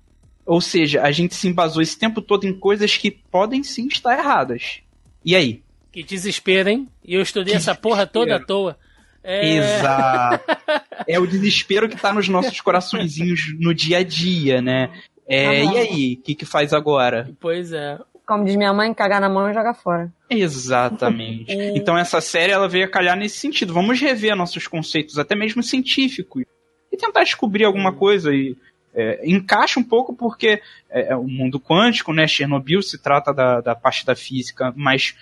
Ou 0.44 0.60
seja, 0.60 1.02
a 1.02 1.10
gente 1.10 1.35
se 1.35 1.49
embasou 1.49 1.83
esse 1.83 1.99
tempo 1.99 2.23
todo 2.23 2.44
em 2.44 2.52
coisas 2.52 2.97
que 2.97 3.10
podem 3.10 3.62
sim 3.65 3.89
estar 3.89 4.17
erradas. 4.17 4.81
E 5.25 5.35
aí? 5.35 5.62
Que 5.91 6.02
desespero, 6.02 6.68
hein? 6.68 6.89
E 7.05 7.15
eu 7.15 7.23
estudei 7.23 7.52
que 7.52 7.57
essa 7.57 7.73
desespero. 7.73 7.83
porra 7.83 8.07
toda 8.07 8.36
à 8.36 8.41
toa. 8.44 8.78
É... 9.25 9.57
Exato. 9.57 10.44
é 11.09 11.18
o 11.18 11.26
desespero 11.26 11.89
que 11.89 11.97
tá 11.97 12.12
nos 12.12 12.28
nossos 12.28 12.60
coraçõezinhos 12.60 13.41
no 13.59 13.75
dia 13.75 13.99
a 13.99 14.02
dia, 14.05 14.62
né? 14.62 14.93
É, 15.28 15.47
ah, 15.47 15.65
e 15.65 15.78
aí, 15.78 16.18
o 16.20 16.23
que, 16.23 16.35
que 16.36 16.44
faz 16.44 16.73
agora? 16.73 17.28
Pois 17.41 17.73
é 17.73 17.99
como 18.26 18.44
diz 18.44 18.56
minha 18.56 18.72
mãe, 18.72 18.92
cagar 18.92 19.20
na 19.20 19.28
mão 19.28 19.48
e 19.48 19.55
jogar 19.55 19.74
fora. 19.74 20.12
Exatamente. 20.28 21.52
então 21.76 21.96
essa 21.96 22.20
série 22.20 22.52
ela 22.52 22.68
veio 22.68 22.84
a 22.84 22.90
calhar 22.90 23.16
nesse 23.16 23.38
sentido. 23.38 23.72
Vamos 23.72 24.00
rever 24.00 24.34
nossos 24.34 24.66
conceitos, 24.66 25.18
até 25.18 25.36
mesmo 25.36 25.62
científicos, 25.62 26.44
e 26.92 26.96
tentar 26.96 27.22
descobrir 27.22 27.64
alguma 27.64 27.92
coisa 27.92 28.34
e 28.34 28.56
é, 28.92 29.20
encaixa 29.30 29.78
um 29.78 29.84
pouco 29.84 30.14
porque 30.14 30.60
é, 30.90 31.12
é, 31.12 31.16
o 31.16 31.28
mundo 31.28 31.60
quântico, 31.60 32.12
né? 32.12 32.26
Chernobyl 32.26 32.82
se 32.82 32.98
trata 32.98 33.32
da, 33.32 33.60
da 33.60 33.74
parte 33.74 34.05
da 34.05 34.16
física 34.16 34.72
mais 34.74 35.14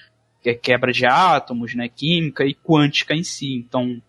é, 0.45 0.55
quebra 0.55 0.93
de 0.93 1.05
átomos, 1.05 1.75
né? 1.75 1.89
Química 1.89 2.45
e 2.45 2.55
quântica 2.55 3.15
em 3.15 3.25
si. 3.25 3.55
Então 3.55 4.01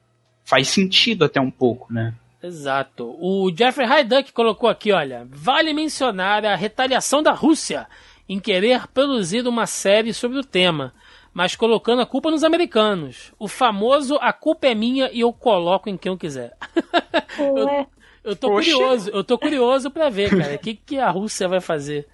faz 0.45 0.69
sentido 0.69 1.25
até 1.25 1.41
um 1.41 1.51
pouco, 1.51 1.91
né? 1.91 2.14
Exato. 2.41 3.17
O 3.19 3.51
Jeffrey 3.57 3.88
Hyduck 3.88 4.32
colocou 4.32 4.69
aqui, 4.69 4.91
olha, 4.91 5.27
vale 5.32 5.74
mencionar 5.74 6.45
a 6.45 6.56
retaliação 6.56 7.24
da 7.24 7.32
Rússia 7.32 7.88
em 8.28 8.40
querer 8.40 8.88
produzir 8.88 9.48
uma 9.48 9.66
série 9.66 10.14
sobre 10.14 10.38
o 10.38 10.44
tema, 10.44 10.94
mas 11.34 11.56
colocando 11.56 12.02
a 12.02 12.06
culpa 12.06 12.32
nos 12.32 12.44
americanos. 12.44 13.34
O 13.38 13.48
famoso 13.48 14.18
a 14.22 14.34
culpa 14.34 14.68
é 14.68 14.76
minha 14.76 15.10
e 15.12 15.22
eu 15.22 15.32
coloco 15.34 15.90
em 15.90 15.98
quem 15.98 16.12
eu 16.12 16.18
quiser. 16.18 16.56
eu, 17.38 17.88
eu 18.24 18.36
tô 18.36 18.50
Poxa. 18.50 18.72
curioso, 18.72 19.10
eu 19.12 19.24
tô 19.24 19.38
curioso 19.38 19.92
para 19.92 20.10
ver, 20.10 20.30
cara, 20.30 20.56
o 20.56 20.60
que, 20.60 20.76
que 20.76 20.98
a 20.98 21.10
Rússia 21.10 21.48
vai 21.48 21.62
fazer 21.62 22.08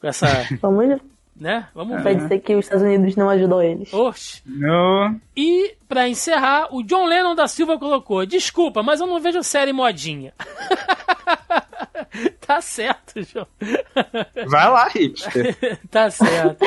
com 0.00 0.06
essa. 0.06 0.26
Vamos 0.60 1.00
né? 1.34 1.68
Vamos 1.74 1.96
ver. 1.96 2.02
Vai 2.02 2.14
dizer 2.14 2.38
que 2.40 2.54
os 2.54 2.66
Estados 2.66 2.84
Unidos 2.84 3.16
não 3.16 3.28
ajudou 3.30 3.62
eles. 3.62 3.92
Oxe. 3.92 4.42
Não. 4.46 5.20
E, 5.36 5.74
para 5.88 6.08
encerrar, 6.08 6.68
o 6.74 6.82
John 6.82 7.06
Lennon 7.06 7.34
da 7.34 7.48
Silva 7.48 7.78
colocou: 7.78 8.24
Desculpa, 8.26 8.82
mas 8.82 9.00
eu 9.00 9.06
não 9.06 9.20
vejo 9.20 9.42
série 9.42 9.72
modinha. 9.72 10.32
tá 12.46 12.60
certo, 12.60 13.22
João. 13.22 13.46
Vai 14.46 14.70
lá, 14.70 14.88
hipster. 14.88 15.56
tá 15.90 16.10
certo. 16.10 16.64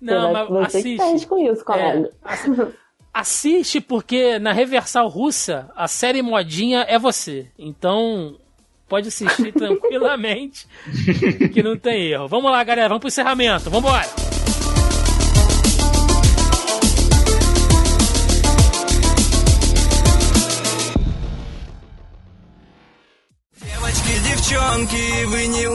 Não, 0.00 0.32
mas 0.32 0.48
você 0.48 0.78
assiste. 0.78 1.20
Que 1.20 1.26
com 1.26 1.38
isso, 1.38 1.64
colega. 1.64 2.10
É, 2.24 2.72
assiste 3.12 3.80
porque 3.80 4.38
na 4.38 4.52
Reversal 4.52 5.08
Russa 5.08 5.70
a 5.76 5.86
série 5.86 6.22
modinha 6.22 6.84
é 6.88 6.98
você. 6.98 7.48
Então 7.58 8.36
pode 8.88 9.08
assistir 9.08 9.52
tranquilamente 9.52 10.66
que 11.52 11.62
não 11.62 11.76
tem 11.76 12.08
erro. 12.08 12.26
Vamos 12.26 12.50
lá, 12.50 12.64
galera, 12.64 12.88
vamos 12.88 13.00
pro 13.00 13.08
encerramento. 13.08 13.70
Vamos 13.70 13.88
embora. 13.88 14.39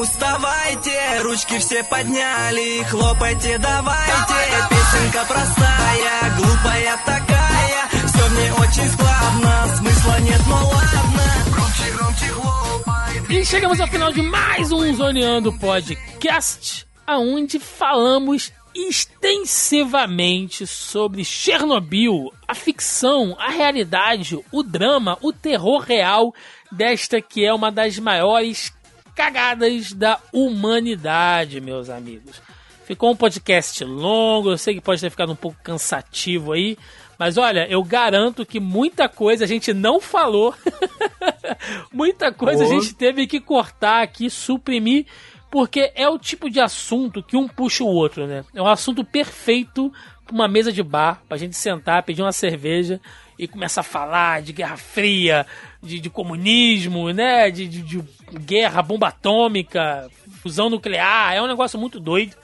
уставайте, 0.01 1.23
ручки 1.23 1.59
все 1.59 1.83
подняли, 1.85 2.83
хлопайте 2.85 3.59
давайте. 3.59 4.35
Песенка 4.71 5.25
простая, 5.27 6.37
глупая 6.37 6.97
такая, 7.05 7.89
все 8.07 8.29
в 8.29 8.39
ней 8.39 8.51
очень 8.53 8.89
складно, 8.91 9.77
смысла 9.77 10.21
нет, 10.21 10.41
но 10.47 10.57
ладно. 10.57 11.23
Громче, 11.53 11.93
громче 11.97 12.27
хлопай. 12.27 13.41
E 13.41 13.45
chegamos 13.45 13.81
ao 13.81 13.87
final 13.87 14.13
de 14.13 14.23
mais 14.23 14.73
um 14.73 14.95
Zoneando 14.95 15.53
Podcast, 15.53 16.87
aonde 17.07 17.59
falamos 17.59 18.53
extensivamente 18.75 20.67
sobre 20.67 21.25
Chernobyl, 21.25 22.33
a 22.47 22.55
ficção, 22.55 23.37
a 23.39 23.51
realidade, 23.51 24.39
o 24.53 24.63
drama, 24.63 25.19
o 25.21 25.33
terror 25.33 25.81
real 25.81 26.33
desta 26.71 27.21
que 27.21 27.45
é 27.45 27.53
uma 27.53 27.73
das 27.73 27.99
maiores 27.99 28.73
cagadas 29.16 29.94
da 29.94 30.20
humanidade, 30.34 31.62
meus 31.62 31.90
amigos. 31.90 32.42
Ficou 32.86 33.12
um 33.12 33.16
podcast 33.16 33.84
longo, 33.84 34.52
eu 34.52 34.58
sei 34.58 34.76
que 34.76 34.82
pode 34.82 35.02
ter 35.02 35.10
ficado 35.10 35.32
um 35.32 35.36
pouco 35.36 35.58
cansativo 35.64 36.52
aí, 36.52 36.78
mas 37.18 37.38
olha, 37.38 37.66
eu 37.68 37.82
garanto 37.84 38.46
que 38.46 38.60
muita 38.60 39.10
coisa 39.10 39.44
a 39.46 39.48
gente 39.48 39.74
não 39.74 40.00
falou. 40.00 40.54
muita 41.92 42.32
coisa 42.32 42.64
a 42.64 42.68
Oh. 42.68 42.70
gente 42.80 42.94
teve 42.94 43.26
que 43.26 43.40
cortar 43.40 44.04
aqui, 44.04 44.30
suprimir, 44.30 45.06
porque 45.50 45.92
é 45.96 46.08
o 46.10 46.20
tipo 46.20 46.50
de 46.50 46.60
assunto 46.60 47.24
que 47.24 47.38
um 47.38 47.48
puxa 47.48 47.84
o 47.84 47.88
outro, 47.88 48.28
né? 48.28 48.44
É 48.54 48.62
um 48.62 48.68
assunto 48.68 49.04
perfeito 49.04 49.92
pra 50.26 50.36
uma 50.36 50.48
mesa 50.48 50.72
de 50.72 50.84
bar, 50.84 51.22
pra 51.28 51.38
gente 51.38 51.56
sentar, 51.56 52.04
pedir 52.04 52.22
uma 52.22 52.32
cerveja 52.32 53.00
e 53.38 53.48
começar 53.48 53.82
a 53.82 53.84
falar 53.84 54.42
de 54.42 54.54
Guerra 54.54 54.78
Fria, 54.78 55.46
de, 55.84 56.00
de 56.00 56.10
comunismo, 56.10 57.10
né? 57.12 57.50
De, 57.52 57.68
de- 57.68 57.82
de 57.82 58.04
guerra, 58.40 58.82
bomba 58.82 59.08
atômica, 59.10 60.10
fusão 60.42 60.70
nuclear. 60.70 61.34
É 61.34 61.42
um 61.42 61.48
negócio 61.48 61.78
muito 61.80 62.00
doido. 62.00 62.36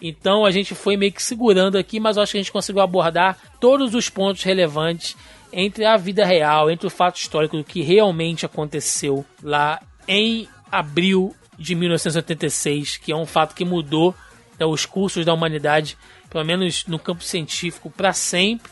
Então 0.00 0.44
a 0.44 0.50
gente 0.50 0.74
foi 0.74 0.96
meio 0.96 1.12
que 1.12 1.22
segurando 1.22 1.78
aqui, 1.78 1.98
mas 1.98 2.18
acho 2.18 2.32
que 2.32 2.38
a 2.38 2.42
gente 2.42 2.52
conseguiu 2.52 2.82
abordar 2.82 3.38
todos 3.60 3.94
os 3.94 4.08
pontos 4.10 4.42
relevantes 4.42 5.16
entre 5.52 5.84
a 5.86 5.96
vida 5.96 6.24
real, 6.26 6.70
entre 6.70 6.86
o 6.86 6.90
fato 6.90 7.16
histórico 7.16 7.56
do 7.56 7.64
que 7.64 7.80
realmente 7.80 8.44
aconteceu 8.44 9.24
lá 9.42 9.80
em 10.06 10.46
abril 10.70 11.34
de 11.58 11.74
1986, 11.74 12.96
que 12.98 13.12
é 13.12 13.16
um 13.16 13.24
fato 13.24 13.54
que 13.54 13.64
mudou 13.64 14.14
né, 14.58 14.66
os 14.66 14.84
cursos 14.84 15.24
da 15.24 15.32
humanidade, 15.32 15.96
pelo 16.28 16.44
menos 16.44 16.84
no 16.86 16.98
campo 16.98 17.22
científico, 17.22 17.88
para 17.88 18.12
sempre. 18.12 18.70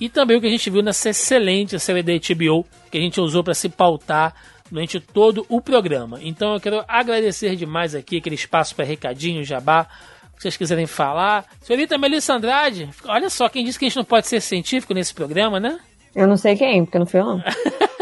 E 0.00 0.08
também 0.08 0.36
o 0.36 0.40
que 0.40 0.46
a 0.46 0.50
gente 0.50 0.70
viu 0.70 0.82
nessa 0.82 1.10
excelente 1.10 1.78
série 1.78 2.02
da 2.02 2.12
HBO 2.12 2.66
que 2.90 2.98
a 2.98 3.00
gente 3.00 3.20
usou 3.20 3.44
para 3.44 3.54
se 3.54 3.68
pautar 3.68 4.34
durante 4.70 4.98
todo 4.98 5.46
o 5.48 5.60
programa. 5.60 6.18
Então 6.22 6.54
eu 6.54 6.60
quero 6.60 6.84
agradecer 6.88 7.54
demais 7.56 7.94
aqui 7.94 8.18
aquele 8.18 8.34
espaço 8.34 8.74
para 8.74 8.84
recadinho, 8.84 9.44
jabá, 9.44 9.86
se 10.34 10.42
vocês 10.42 10.56
quiserem 10.56 10.86
falar. 10.86 11.44
Senhorita 11.60 11.96
Melissa 11.96 12.34
Andrade, 12.34 12.90
olha 13.06 13.30
só, 13.30 13.48
quem 13.48 13.64
disse 13.64 13.78
que 13.78 13.84
a 13.84 13.88
gente 13.88 13.96
não 13.96 14.04
pode 14.04 14.26
ser 14.26 14.40
científico 14.40 14.92
nesse 14.92 15.14
programa, 15.14 15.60
né? 15.60 15.78
Eu 16.14 16.26
não 16.26 16.36
sei 16.36 16.56
quem, 16.56 16.84
porque 16.84 16.98
não 16.98 17.06
fui 17.06 17.20
eu 17.20 17.24
não. 17.24 17.42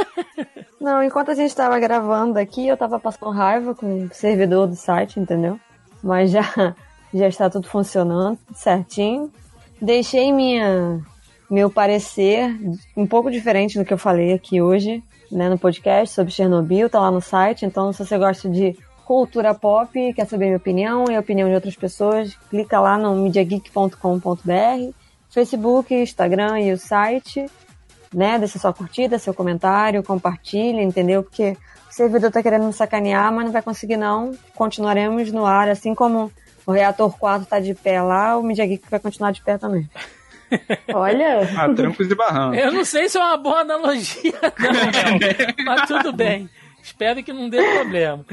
não, 0.81 1.03
enquanto 1.03 1.31
a 1.31 1.35
gente 1.35 1.55
tava 1.55 1.79
gravando 1.79 2.39
aqui, 2.39 2.67
eu 2.67 2.77
tava 2.77 2.99
passando 2.99 3.33
raiva 3.33 3.75
com 3.75 4.05
o 4.05 4.15
servidor 4.15 4.67
do 4.67 4.77
site, 4.77 5.21
entendeu? 5.21 5.59
Mas 6.03 6.31
já, 6.31 6.75
já 7.12 7.29
está 7.29 7.49
tudo 7.49 7.69
funcionando, 7.69 8.39
certinho. 8.55 9.31
Deixei 9.81 10.33
minha, 10.33 11.01
meu 11.52 11.70
parecer 11.70 12.56
um 12.97 13.06
pouco 13.06 13.31
diferente 13.31 13.78
do 13.78 13.84
que 13.84 13.92
eu 13.92 13.98
falei 13.98 14.32
aqui 14.32 14.60
hoje, 14.60 15.02
né, 15.31 15.48
no 15.48 15.58
podcast 15.58 16.14
sobre 16.14 16.32
Chernobyl, 16.32 16.89
tá 16.89 17.00
lá 17.00 17.10
no 17.10 17.20
site. 17.20 17.64
Então, 17.64 17.92
se 17.92 18.05
você 18.05 18.18
gosta 18.18 18.48
de 18.48 18.76
cultura 19.05 19.55
pop, 19.55 20.12
quer 20.14 20.26
saber 20.26 20.47
minha 20.47 20.56
opinião 20.56 21.05
e 21.10 21.16
a 21.16 21.20
opinião 21.20 21.48
de 21.48 21.55
outras 21.55 21.76
pessoas, 21.76 22.34
clica 22.50 22.81
lá 22.81 22.97
no 22.97 23.14
mediageek.com.br, 23.16 24.94
Facebook, 25.31 25.94
Instagram 25.94 26.60
e 26.60 26.72
o 26.72 26.78
site 26.78 27.47
né? 28.12 28.39
Deixa 28.39 28.58
sua 28.58 28.72
curtida, 28.72 29.18
seu 29.18 29.32
comentário, 29.32 30.02
compartilha, 30.02 30.82
entendeu? 30.82 31.22
Porque 31.22 31.56
o 31.90 31.92
servidor 31.92 32.31
tá 32.31 32.42
querendo 32.42 32.66
me 32.66 32.72
sacanear, 32.72 33.32
mas 33.32 33.47
não 33.47 33.52
vai 33.52 33.62
conseguir 33.62 33.97
não. 33.97 34.32
Continuaremos 34.55 35.32
no 35.32 35.47
ar, 35.47 35.68
assim 35.68 35.94
como 35.94 36.31
o 36.66 36.72
reator 36.72 37.16
4 37.18 37.47
tá 37.47 37.58
de 37.58 37.74
pé 37.74 38.00
lá, 38.02 38.36
o 38.36 38.42
Media 38.42 38.66
Geek 38.66 38.84
vai 38.90 39.00
continuar 39.00 39.32
de 39.32 39.42
pé 39.42 39.58
também. 39.58 39.89
Olha, 40.94 41.40
Ah, 41.56 41.68
trancos 41.74 42.10
e 42.10 42.14
barrancos. 42.14 42.58
Eu 42.58 42.72
não 42.72 42.84
sei 42.84 43.08
se 43.08 43.18
é 43.18 43.20
uma 43.20 43.36
boa 43.36 43.60
analogia, 43.60 44.32
não, 44.58 45.64
mas 45.64 45.86
tudo 45.89 46.12
bem. 46.12 46.48
Espero 46.82 47.22
que 47.22 47.32
não 47.32 47.48
dê 47.48 47.62
problema. 47.78 48.26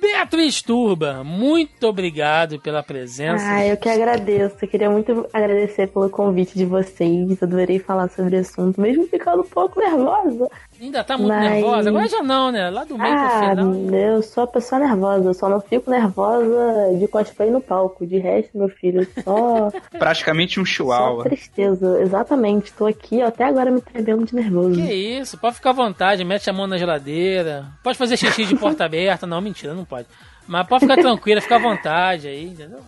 Beatriz 0.00 0.60
Turba, 0.60 1.24
muito 1.24 1.86
obrigado 1.88 2.60
pela 2.60 2.82
presença. 2.82 3.42
ah, 3.48 3.66
eu 3.66 3.76
que 3.78 3.88
agradeço. 3.88 4.56
Eu 4.60 4.68
queria 4.68 4.90
muito 4.90 5.26
agradecer 5.32 5.86
pelo 5.88 6.10
convite 6.10 6.54
de 6.56 6.66
vocês. 6.66 7.42
Adorei 7.42 7.78
falar 7.78 8.08
sobre 8.10 8.36
o 8.36 8.40
assunto, 8.40 8.78
mesmo 8.80 9.06
ficando 9.08 9.40
um 9.42 9.46
pouco 9.46 9.80
nervosa. 9.80 10.46
Ainda 10.80 11.02
tá 11.02 11.18
muito 11.18 11.28
Mas- 11.34 11.50
nervosa? 11.50 11.88
Agora 11.90 12.08
já 12.08 12.22
não, 12.22 12.52
né? 12.52 12.70
Lá 12.70 12.84
do 12.84 12.96
meio 12.96 13.12
pro 13.14 13.24
Ah, 13.24 13.50
final. 13.50 13.74
eu 13.94 14.22
sou 14.22 14.44
a 14.44 14.46
pessoa 14.46 14.78
nervosa. 14.80 15.28
Eu 15.28 15.34
só 15.34 15.48
não 15.48 15.60
fico 15.60 15.90
nervosa 15.90 16.96
de 16.98 17.08
cosplay 17.08 17.50
no 17.50 17.60
palco. 17.60 18.06
De 18.06 18.18
resto, 18.18 18.56
meu 18.56 18.68
filho, 18.68 19.06
só, 19.24 19.70
Praticamente 19.98 20.60
um 20.60 20.64
só 20.64 20.70
chihuahua. 20.72 21.24
tristeza. 21.24 22.00
Exatamente. 22.00 22.72
Tô 22.72 22.86
aqui 22.86 23.22
ó, 23.22 23.26
até 23.26 23.44
agora 23.44 23.70
me 23.70 23.80
tremendo 23.80 24.24
de 24.24 24.34
nervoso. 24.34 24.74
Que 24.80 24.92
isso, 24.94 25.36
pode 25.38 25.56
ficar 25.56 25.70
à 25.70 25.72
vontade, 25.72 26.24
mete 26.24 26.48
a 26.48 26.52
mão 26.52 26.66
na 26.66 26.78
geladeira. 26.78 27.66
Pode 27.82 27.98
fazer 27.98 28.16
xixi 28.16 28.44
de 28.44 28.54
porta 28.54 28.84
aberta. 28.86 29.26
Não, 29.26 29.40
mentira, 29.40 29.74
não 29.74 29.84
pode. 29.84 30.06
Mas 30.46 30.66
pode 30.66 30.82
ficar 30.86 30.96
tranquila, 30.96 31.40
fica 31.40 31.56
à 31.56 31.58
vontade 31.58 32.28
aí, 32.28 32.44
entendeu? 32.44 32.80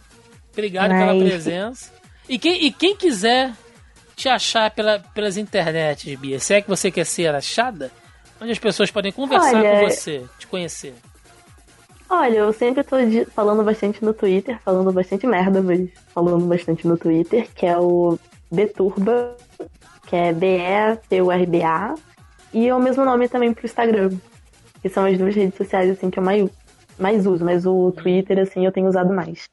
Obrigado 0.53 0.91
pela 0.91 1.15
Mas- 1.15 1.23
presença. 1.25 1.93
E 2.29 2.39
quem, 2.39 2.65
e 2.67 2.71
quem 2.71 2.95
quiser 2.95 3.51
te 4.21 4.29
achar 4.29 4.71
pela, 4.71 4.99
pelas 5.15 5.39
internets, 5.39 6.15
Bia, 6.17 6.39
se 6.39 6.53
é 6.53 6.61
que 6.61 6.69
você 6.69 6.91
quer 6.91 7.07
ser 7.07 7.35
achada, 7.35 7.91
onde 8.39 8.53
as 8.53 8.59
pessoas 8.59 8.91
podem 8.91 9.11
conversar 9.11 9.57
Olha, 9.57 9.81
com 9.81 9.89
você, 9.89 10.23
te 10.39 10.47
conhecer. 10.47 10.95
Olha, 12.07 12.37
eu 12.37 12.53
sempre 12.53 12.85
tô 12.85 12.97
falando 13.35 13.65
bastante 13.65 14.05
no 14.05 14.13
Twitter, 14.13 14.61
falando 14.63 14.93
bastante 14.93 15.27
merda, 15.27 15.63
mas 15.63 15.89
falando 16.13 16.45
bastante 16.45 16.87
no 16.87 16.99
Twitter, 16.99 17.49
que 17.55 17.65
é 17.65 17.79
o 17.79 18.19
Beturba, 18.53 19.39
que 20.07 20.15
é 20.15 20.35
B-E-T-U-R-B-A, 20.35 21.95
e 22.53 22.69
é 22.69 22.75
o 22.75 22.81
mesmo 22.81 23.07
nome 23.07 23.27
também 23.27 23.55
pro 23.55 23.65
Instagram, 23.65 24.11
que 24.83 24.91
são 24.91 25.07
as 25.07 25.17
duas 25.17 25.35
redes 25.35 25.57
sociais, 25.57 25.89
assim, 25.89 26.11
que 26.11 26.19
eu 26.19 26.23
mais, 26.23 26.51
mais 26.99 27.27
uso, 27.27 27.43
mas 27.43 27.65
o 27.65 27.91
Twitter, 27.93 28.39
assim, 28.39 28.67
eu 28.67 28.73
tenho 28.73 28.89
usado 28.89 29.15
mais. 29.15 29.49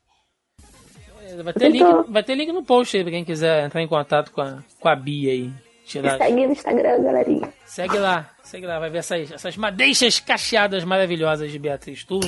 Vai 1.44 1.54
ter, 1.54 1.70
link, 1.70 1.82
Então- 1.82 2.06
vai 2.10 2.24
ter 2.24 2.36
link 2.36 2.52
no 2.52 2.64
post 2.64 2.96
aí 2.98 3.04
pra 3.04 3.12
quem 3.12 3.24
quiser 3.26 3.66
entrar 3.66 3.82
em 3.82 3.88
contato 3.88 4.32
com 4.32 4.42
a, 4.42 4.60
com 4.80 4.90
a 4.90 4.96
Bia 4.96 5.32
aí. 5.32 5.52
Tirar, 5.86 6.18
segue 6.18 6.46
no 6.46 6.52
Instagram, 6.52 7.02
galerinha. 7.04 7.54
Segue 7.66 7.98
lá, 7.98 8.30
segue 8.44 8.66
lá, 8.66 8.78
vai 8.78 8.90
ver 8.90 8.98
essas, 8.98 9.32
essas 9.32 9.56
madeixas 9.56 10.20
cacheadas 10.20 10.84
maravilhosas 10.84 11.50
de 11.50 11.58
Beatriz 11.58 12.04
Turbo. 12.04 12.28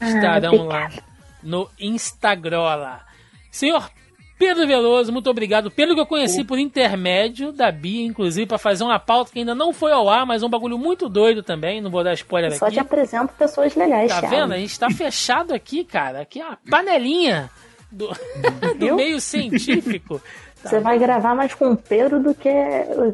Estarão 0.00 0.64
lá 0.66 0.90
no 1.42 1.68
Instagram. 1.78 2.98
Senhor 3.50 3.88
Pedro 4.38 4.66
Veloso, 4.66 5.12
muito 5.12 5.30
obrigado. 5.30 5.70
Pedro 5.70 5.94
que 5.94 6.00
eu 6.00 6.06
conheci 6.06 6.42
por 6.42 6.58
intermédio 6.58 7.52
da 7.52 7.70
Bia, 7.70 8.04
inclusive, 8.04 8.46
para 8.46 8.58
fazer 8.58 8.82
uma 8.82 8.98
pauta 8.98 9.30
que 9.30 9.38
ainda 9.38 9.54
não 9.54 9.72
foi 9.72 9.92
ao 9.92 10.10
ar, 10.10 10.26
mas 10.26 10.42
um 10.42 10.48
bagulho 10.48 10.76
muito 10.76 11.08
doido 11.08 11.44
também. 11.44 11.80
Não 11.80 11.90
vou 11.90 12.02
dar 12.02 12.14
spoiler 12.14 12.50
Eu 12.50 12.56
só 12.58 12.64
aqui. 12.66 12.74
te 12.74 12.80
apresento 12.80 13.32
pessoas 13.34 13.76
legais, 13.76 14.10
Tá 14.10 14.18
Thiago. 14.18 14.34
vendo? 14.34 14.54
A 14.54 14.58
gente 14.58 14.76
tá 14.80 14.90
fechado 14.90 15.54
aqui, 15.54 15.84
cara. 15.84 16.22
Aqui 16.22 16.40
é 16.40 16.44
uma 16.46 16.58
panelinha 16.68 17.48
do, 17.92 18.08
do 18.78 18.96
meio 18.96 19.20
científico. 19.20 20.20
Tá 20.62 20.70
Você 20.70 20.80
vai 20.80 20.98
gravar 20.98 21.34
mais 21.34 21.54
com 21.54 21.72
o 21.72 21.76
Pedro 21.76 22.22
do 22.22 22.34
que 22.34 22.50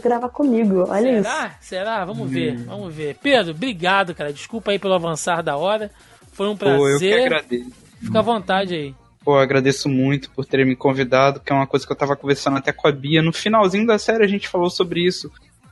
gravar 0.02 0.28
comigo, 0.28 0.84
olha 0.88 1.18
isso. 1.18 1.28
Será? 1.28 1.56
Será? 1.60 2.04
Vamos 2.04 2.30
ver, 2.30 2.56
vamos 2.58 2.94
ver. 2.94 3.16
Pedro, 3.22 3.52
obrigado, 3.52 4.14
cara. 4.14 4.32
Desculpa 4.32 4.70
aí 4.70 4.78
pelo 4.78 4.94
avançar 4.94 5.42
da 5.42 5.56
hora. 5.56 5.90
Foi 6.32 6.48
um 6.48 6.56
Pô, 6.56 6.66
eu 6.66 6.98
que 6.98 7.08
prazer. 7.08 7.26
agradeço. 7.26 7.70
Fica 8.00 8.18
à 8.18 8.22
vontade 8.22 8.74
aí. 8.74 8.94
Pô, 9.24 9.36
eu 9.36 9.40
agradeço 9.40 9.88
muito 9.88 10.30
por 10.30 10.44
terem 10.44 10.66
me 10.66 10.76
convidado, 10.76 11.40
que 11.40 11.52
é 11.52 11.54
uma 11.54 11.66
coisa 11.66 11.86
que 11.86 11.92
eu 11.92 11.96
tava 11.96 12.16
conversando 12.16 12.58
até 12.58 12.70
com 12.70 12.86
a 12.86 12.92
Bia. 12.92 13.22
No 13.22 13.32
finalzinho 13.32 13.86
da 13.86 13.98
série 13.98 14.24
a 14.24 14.28
gente 14.28 14.48
falou 14.48 14.70
sobre 14.70 15.04
isso. 15.04 15.30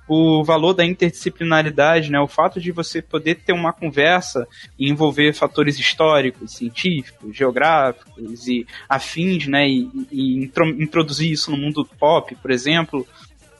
O 0.09 0.45
valor 0.45 0.73
da 0.73 0.85
interdisciplinaridade, 0.85 2.11
né? 2.11 2.21
O 2.21 2.29
fato 2.29 2.61
de 2.61 2.71
você 2.71 3.03
poder 3.03 3.37
ter 3.37 3.53
uma 3.53 3.73
conversa 3.73 4.47
e 4.79 4.89
envolver 4.89 5.33
fatores 5.33 5.79
históricos, 5.79 6.53
científicos, 6.53 7.37
geográficos 7.37 8.47
e 8.47 8.67
afins, 8.89 9.47
né? 9.49 9.69
E, 9.69 9.91
e 10.13 10.45
intro- 10.45 10.81
introduzir 10.81 11.33
isso 11.33 11.51
no 11.51 11.57
mundo 11.57 11.85
pop, 11.99 12.35
por 12.37 12.51
exemplo. 12.51 13.07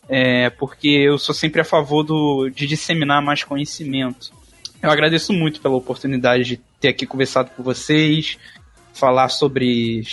É, 0.09 0.51
porque 0.51 0.89
eu 0.89 1.19
sou 1.19 1.35
sempre 1.35 1.61
a 1.61 1.65
favor 1.65 2.05
do, 2.05 2.49
de 2.49 2.65
disseminar 2.65 3.21
mais 3.21 3.43
conhecimento. 3.43 4.31
Eu 4.81 4.91
agradeço 4.91 5.33
muito 5.33 5.61
pela 5.61 5.75
oportunidade 5.75 6.45
de 6.45 6.61
ter 6.81 6.89
aqui 6.89 7.05
conversado 7.05 7.51
com 7.57 7.63
vocês, 7.65 8.39
falar 8.95 9.29
sobre 9.31 10.05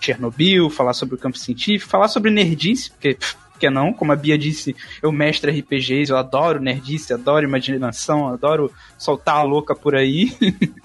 Chernobyl, 0.00 0.68
falar 0.68 0.92
sobre 0.92 1.14
o 1.14 1.18
campo 1.18 1.38
científico, 1.38 1.90
falar 1.90 2.08
sobre 2.08 2.30
nerdice, 2.30 2.90
porque, 2.90 3.14
pff, 3.14 3.36
que 3.58 3.68
não? 3.68 3.92
Como 3.92 4.12
a 4.12 4.16
Bia 4.16 4.38
disse, 4.38 4.74
eu 5.02 5.12
mestre 5.12 5.50
RPGs, 5.50 6.10
eu 6.10 6.16
adoro 6.16 6.60
nerdice, 6.60 7.12
adoro 7.12 7.44
imaginação, 7.44 8.28
adoro 8.28 8.72
soltar 8.96 9.36
a 9.36 9.42
louca 9.42 9.74
por 9.74 9.94
aí. 9.94 10.32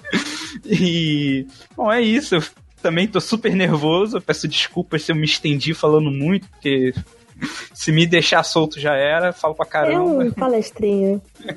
E, 0.64 1.46
bom, 1.76 1.92
é 1.92 2.00
isso. 2.00 2.36
Eu 2.36 2.42
também 2.80 3.06
tô 3.06 3.20
super 3.20 3.54
nervoso. 3.54 4.16
Eu 4.16 4.22
peço 4.22 4.48
desculpas 4.48 5.02
se 5.02 5.12
eu 5.12 5.16
me 5.16 5.24
estendi 5.24 5.74
falando 5.74 6.10
muito, 6.10 6.48
porque 6.48 6.94
se 7.74 7.90
me 7.92 8.06
deixar 8.06 8.42
solto 8.42 8.78
já 8.80 8.94
era. 8.94 9.32
Falo 9.32 9.54
pra 9.54 9.66
É 9.66 9.68
caramba. 9.68 10.24
um 10.24 10.30
palestrinho. 10.30 11.20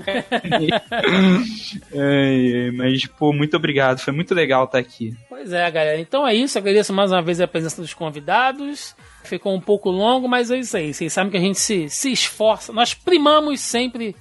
É, 1.91 2.67
é, 2.67 2.72
mas, 2.72 3.06
pô, 3.06 3.31
muito 3.33 3.56
obrigado. 3.57 3.99
Foi 3.99 4.14
muito 4.14 4.33
legal 4.33 4.65
estar 4.65 4.77
aqui. 4.80 5.15
Pois 5.30 5.51
é, 5.53 5.69
galera. 5.69 5.99
Então 5.99 6.27
é 6.27 6.33
isso. 6.33 6.57
Agradeço 6.57 6.93
mais 6.93 7.11
uma 7.11 7.22
vez 7.22 7.39
a 7.41 7.47
presença 7.47 7.81
dos 7.81 7.93
convidados. 7.93 8.95
Ficou 9.23 9.53
um 9.56 9.61
pouco 9.61 9.89
longo, 9.89 10.27
mas 10.27 10.51
é 10.51 10.57
isso 10.59 10.77
aí. 10.77 10.93
Vocês 10.93 11.11
sabem 11.14 11.31
que 11.31 11.38
a 11.38 11.41
gente 11.41 11.59
se, 11.59 11.89
se 11.89 12.11
esforça. 12.11 12.72
Nós 12.73 12.93
primamos 12.93 13.59
sempre 13.59 14.15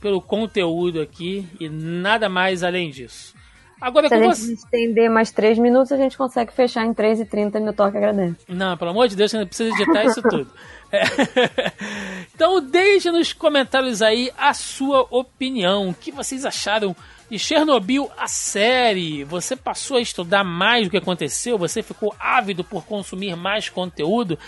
pelo 0.00 0.20
conteúdo 0.20 1.00
aqui 1.00 1.46
e 1.60 1.68
nada 1.68 2.28
mais 2.28 2.62
além 2.62 2.90
disso. 2.90 3.34
Agora 3.82 4.06
Se 4.08 4.14
a 4.14 4.22
gente 4.22 4.36
você. 4.36 4.52
estender 4.52 5.10
mais 5.10 5.32
3 5.32 5.58
minutos, 5.58 5.90
a 5.90 5.96
gente 5.96 6.16
consegue 6.16 6.52
fechar 6.52 6.86
em 6.86 6.94
3h30 6.94 7.58
no 7.58 7.72
Toque 7.72 7.96
Agradece. 7.96 8.36
Não, 8.46 8.76
pelo 8.76 8.92
amor 8.92 9.08
de 9.08 9.16
Deus, 9.16 9.32
você 9.32 9.38
não 9.38 9.46
precisa 9.46 9.74
editar 9.74 10.04
isso 10.04 10.22
tudo. 10.22 10.48
É. 10.92 11.02
Então 12.34 12.60
deixe 12.60 13.10
nos 13.10 13.32
comentários 13.32 14.02
aí 14.02 14.30
a 14.36 14.52
sua 14.52 15.06
opinião. 15.10 15.88
O 15.88 15.94
que 15.94 16.12
vocês 16.12 16.44
acharam 16.44 16.94
de 17.30 17.38
Chernobyl, 17.38 18.10
a 18.18 18.28
série? 18.28 19.24
Você 19.24 19.56
passou 19.56 19.96
a 19.96 20.00
estudar 20.02 20.44
mais 20.44 20.86
o 20.86 20.90
que 20.90 20.98
aconteceu? 20.98 21.56
Você 21.56 21.82
ficou 21.82 22.14
ávido 22.20 22.62
por 22.62 22.84
consumir 22.84 23.34
mais 23.36 23.70
conteúdo? 23.70 24.38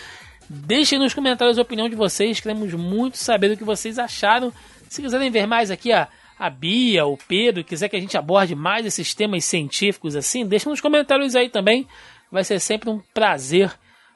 Deixem 0.48 0.98
nos 0.98 1.14
comentários 1.14 1.58
a 1.58 1.62
opinião 1.62 1.88
de 1.88 1.96
vocês. 1.96 2.40
Queremos 2.40 2.74
muito 2.74 3.16
saber 3.16 3.50
o 3.52 3.56
que 3.56 3.64
vocês 3.64 3.98
acharam. 3.98 4.52
Se 4.88 5.00
quiserem 5.00 5.30
ver 5.30 5.46
mais 5.46 5.70
aqui, 5.70 5.92
a, 5.92 6.08
a 6.38 6.50
Bia, 6.50 7.06
o 7.06 7.16
Pedro, 7.16 7.64
quiser 7.64 7.88
que 7.88 7.96
a 7.96 8.00
gente 8.00 8.16
aborde 8.16 8.54
mais 8.54 8.84
esses 8.84 9.14
temas 9.14 9.44
científicos 9.44 10.16
assim, 10.16 10.46
deixa 10.46 10.68
nos 10.68 10.80
comentários 10.80 11.36
aí 11.36 11.48
também. 11.48 11.86
Vai 12.30 12.44
ser 12.44 12.58
sempre 12.60 12.90
um 12.90 13.00
prazer 13.12 13.72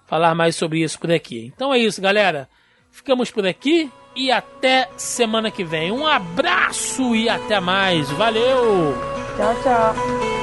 falar 0.06 0.34
mais 0.34 0.56
sobre 0.56 0.82
isso 0.82 0.98
por 0.98 1.12
aqui. 1.12 1.52
Então 1.54 1.72
é 1.72 1.78
isso, 1.78 2.00
galera. 2.00 2.48
Ficamos 2.90 3.30
por 3.30 3.46
aqui 3.46 3.90
e 4.16 4.32
até 4.32 4.88
semana 4.96 5.50
que 5.50 5.62
vem. 5.62 5.92
Um 5.92 6.06
abraço 6.06 7.14
e 7.14 7.28
até 7.28 7.60
mais. 7.60 8.10
Valeu! 8.10 8.94
Tchau, 9.36 9.54
tchau. 9.62 10.37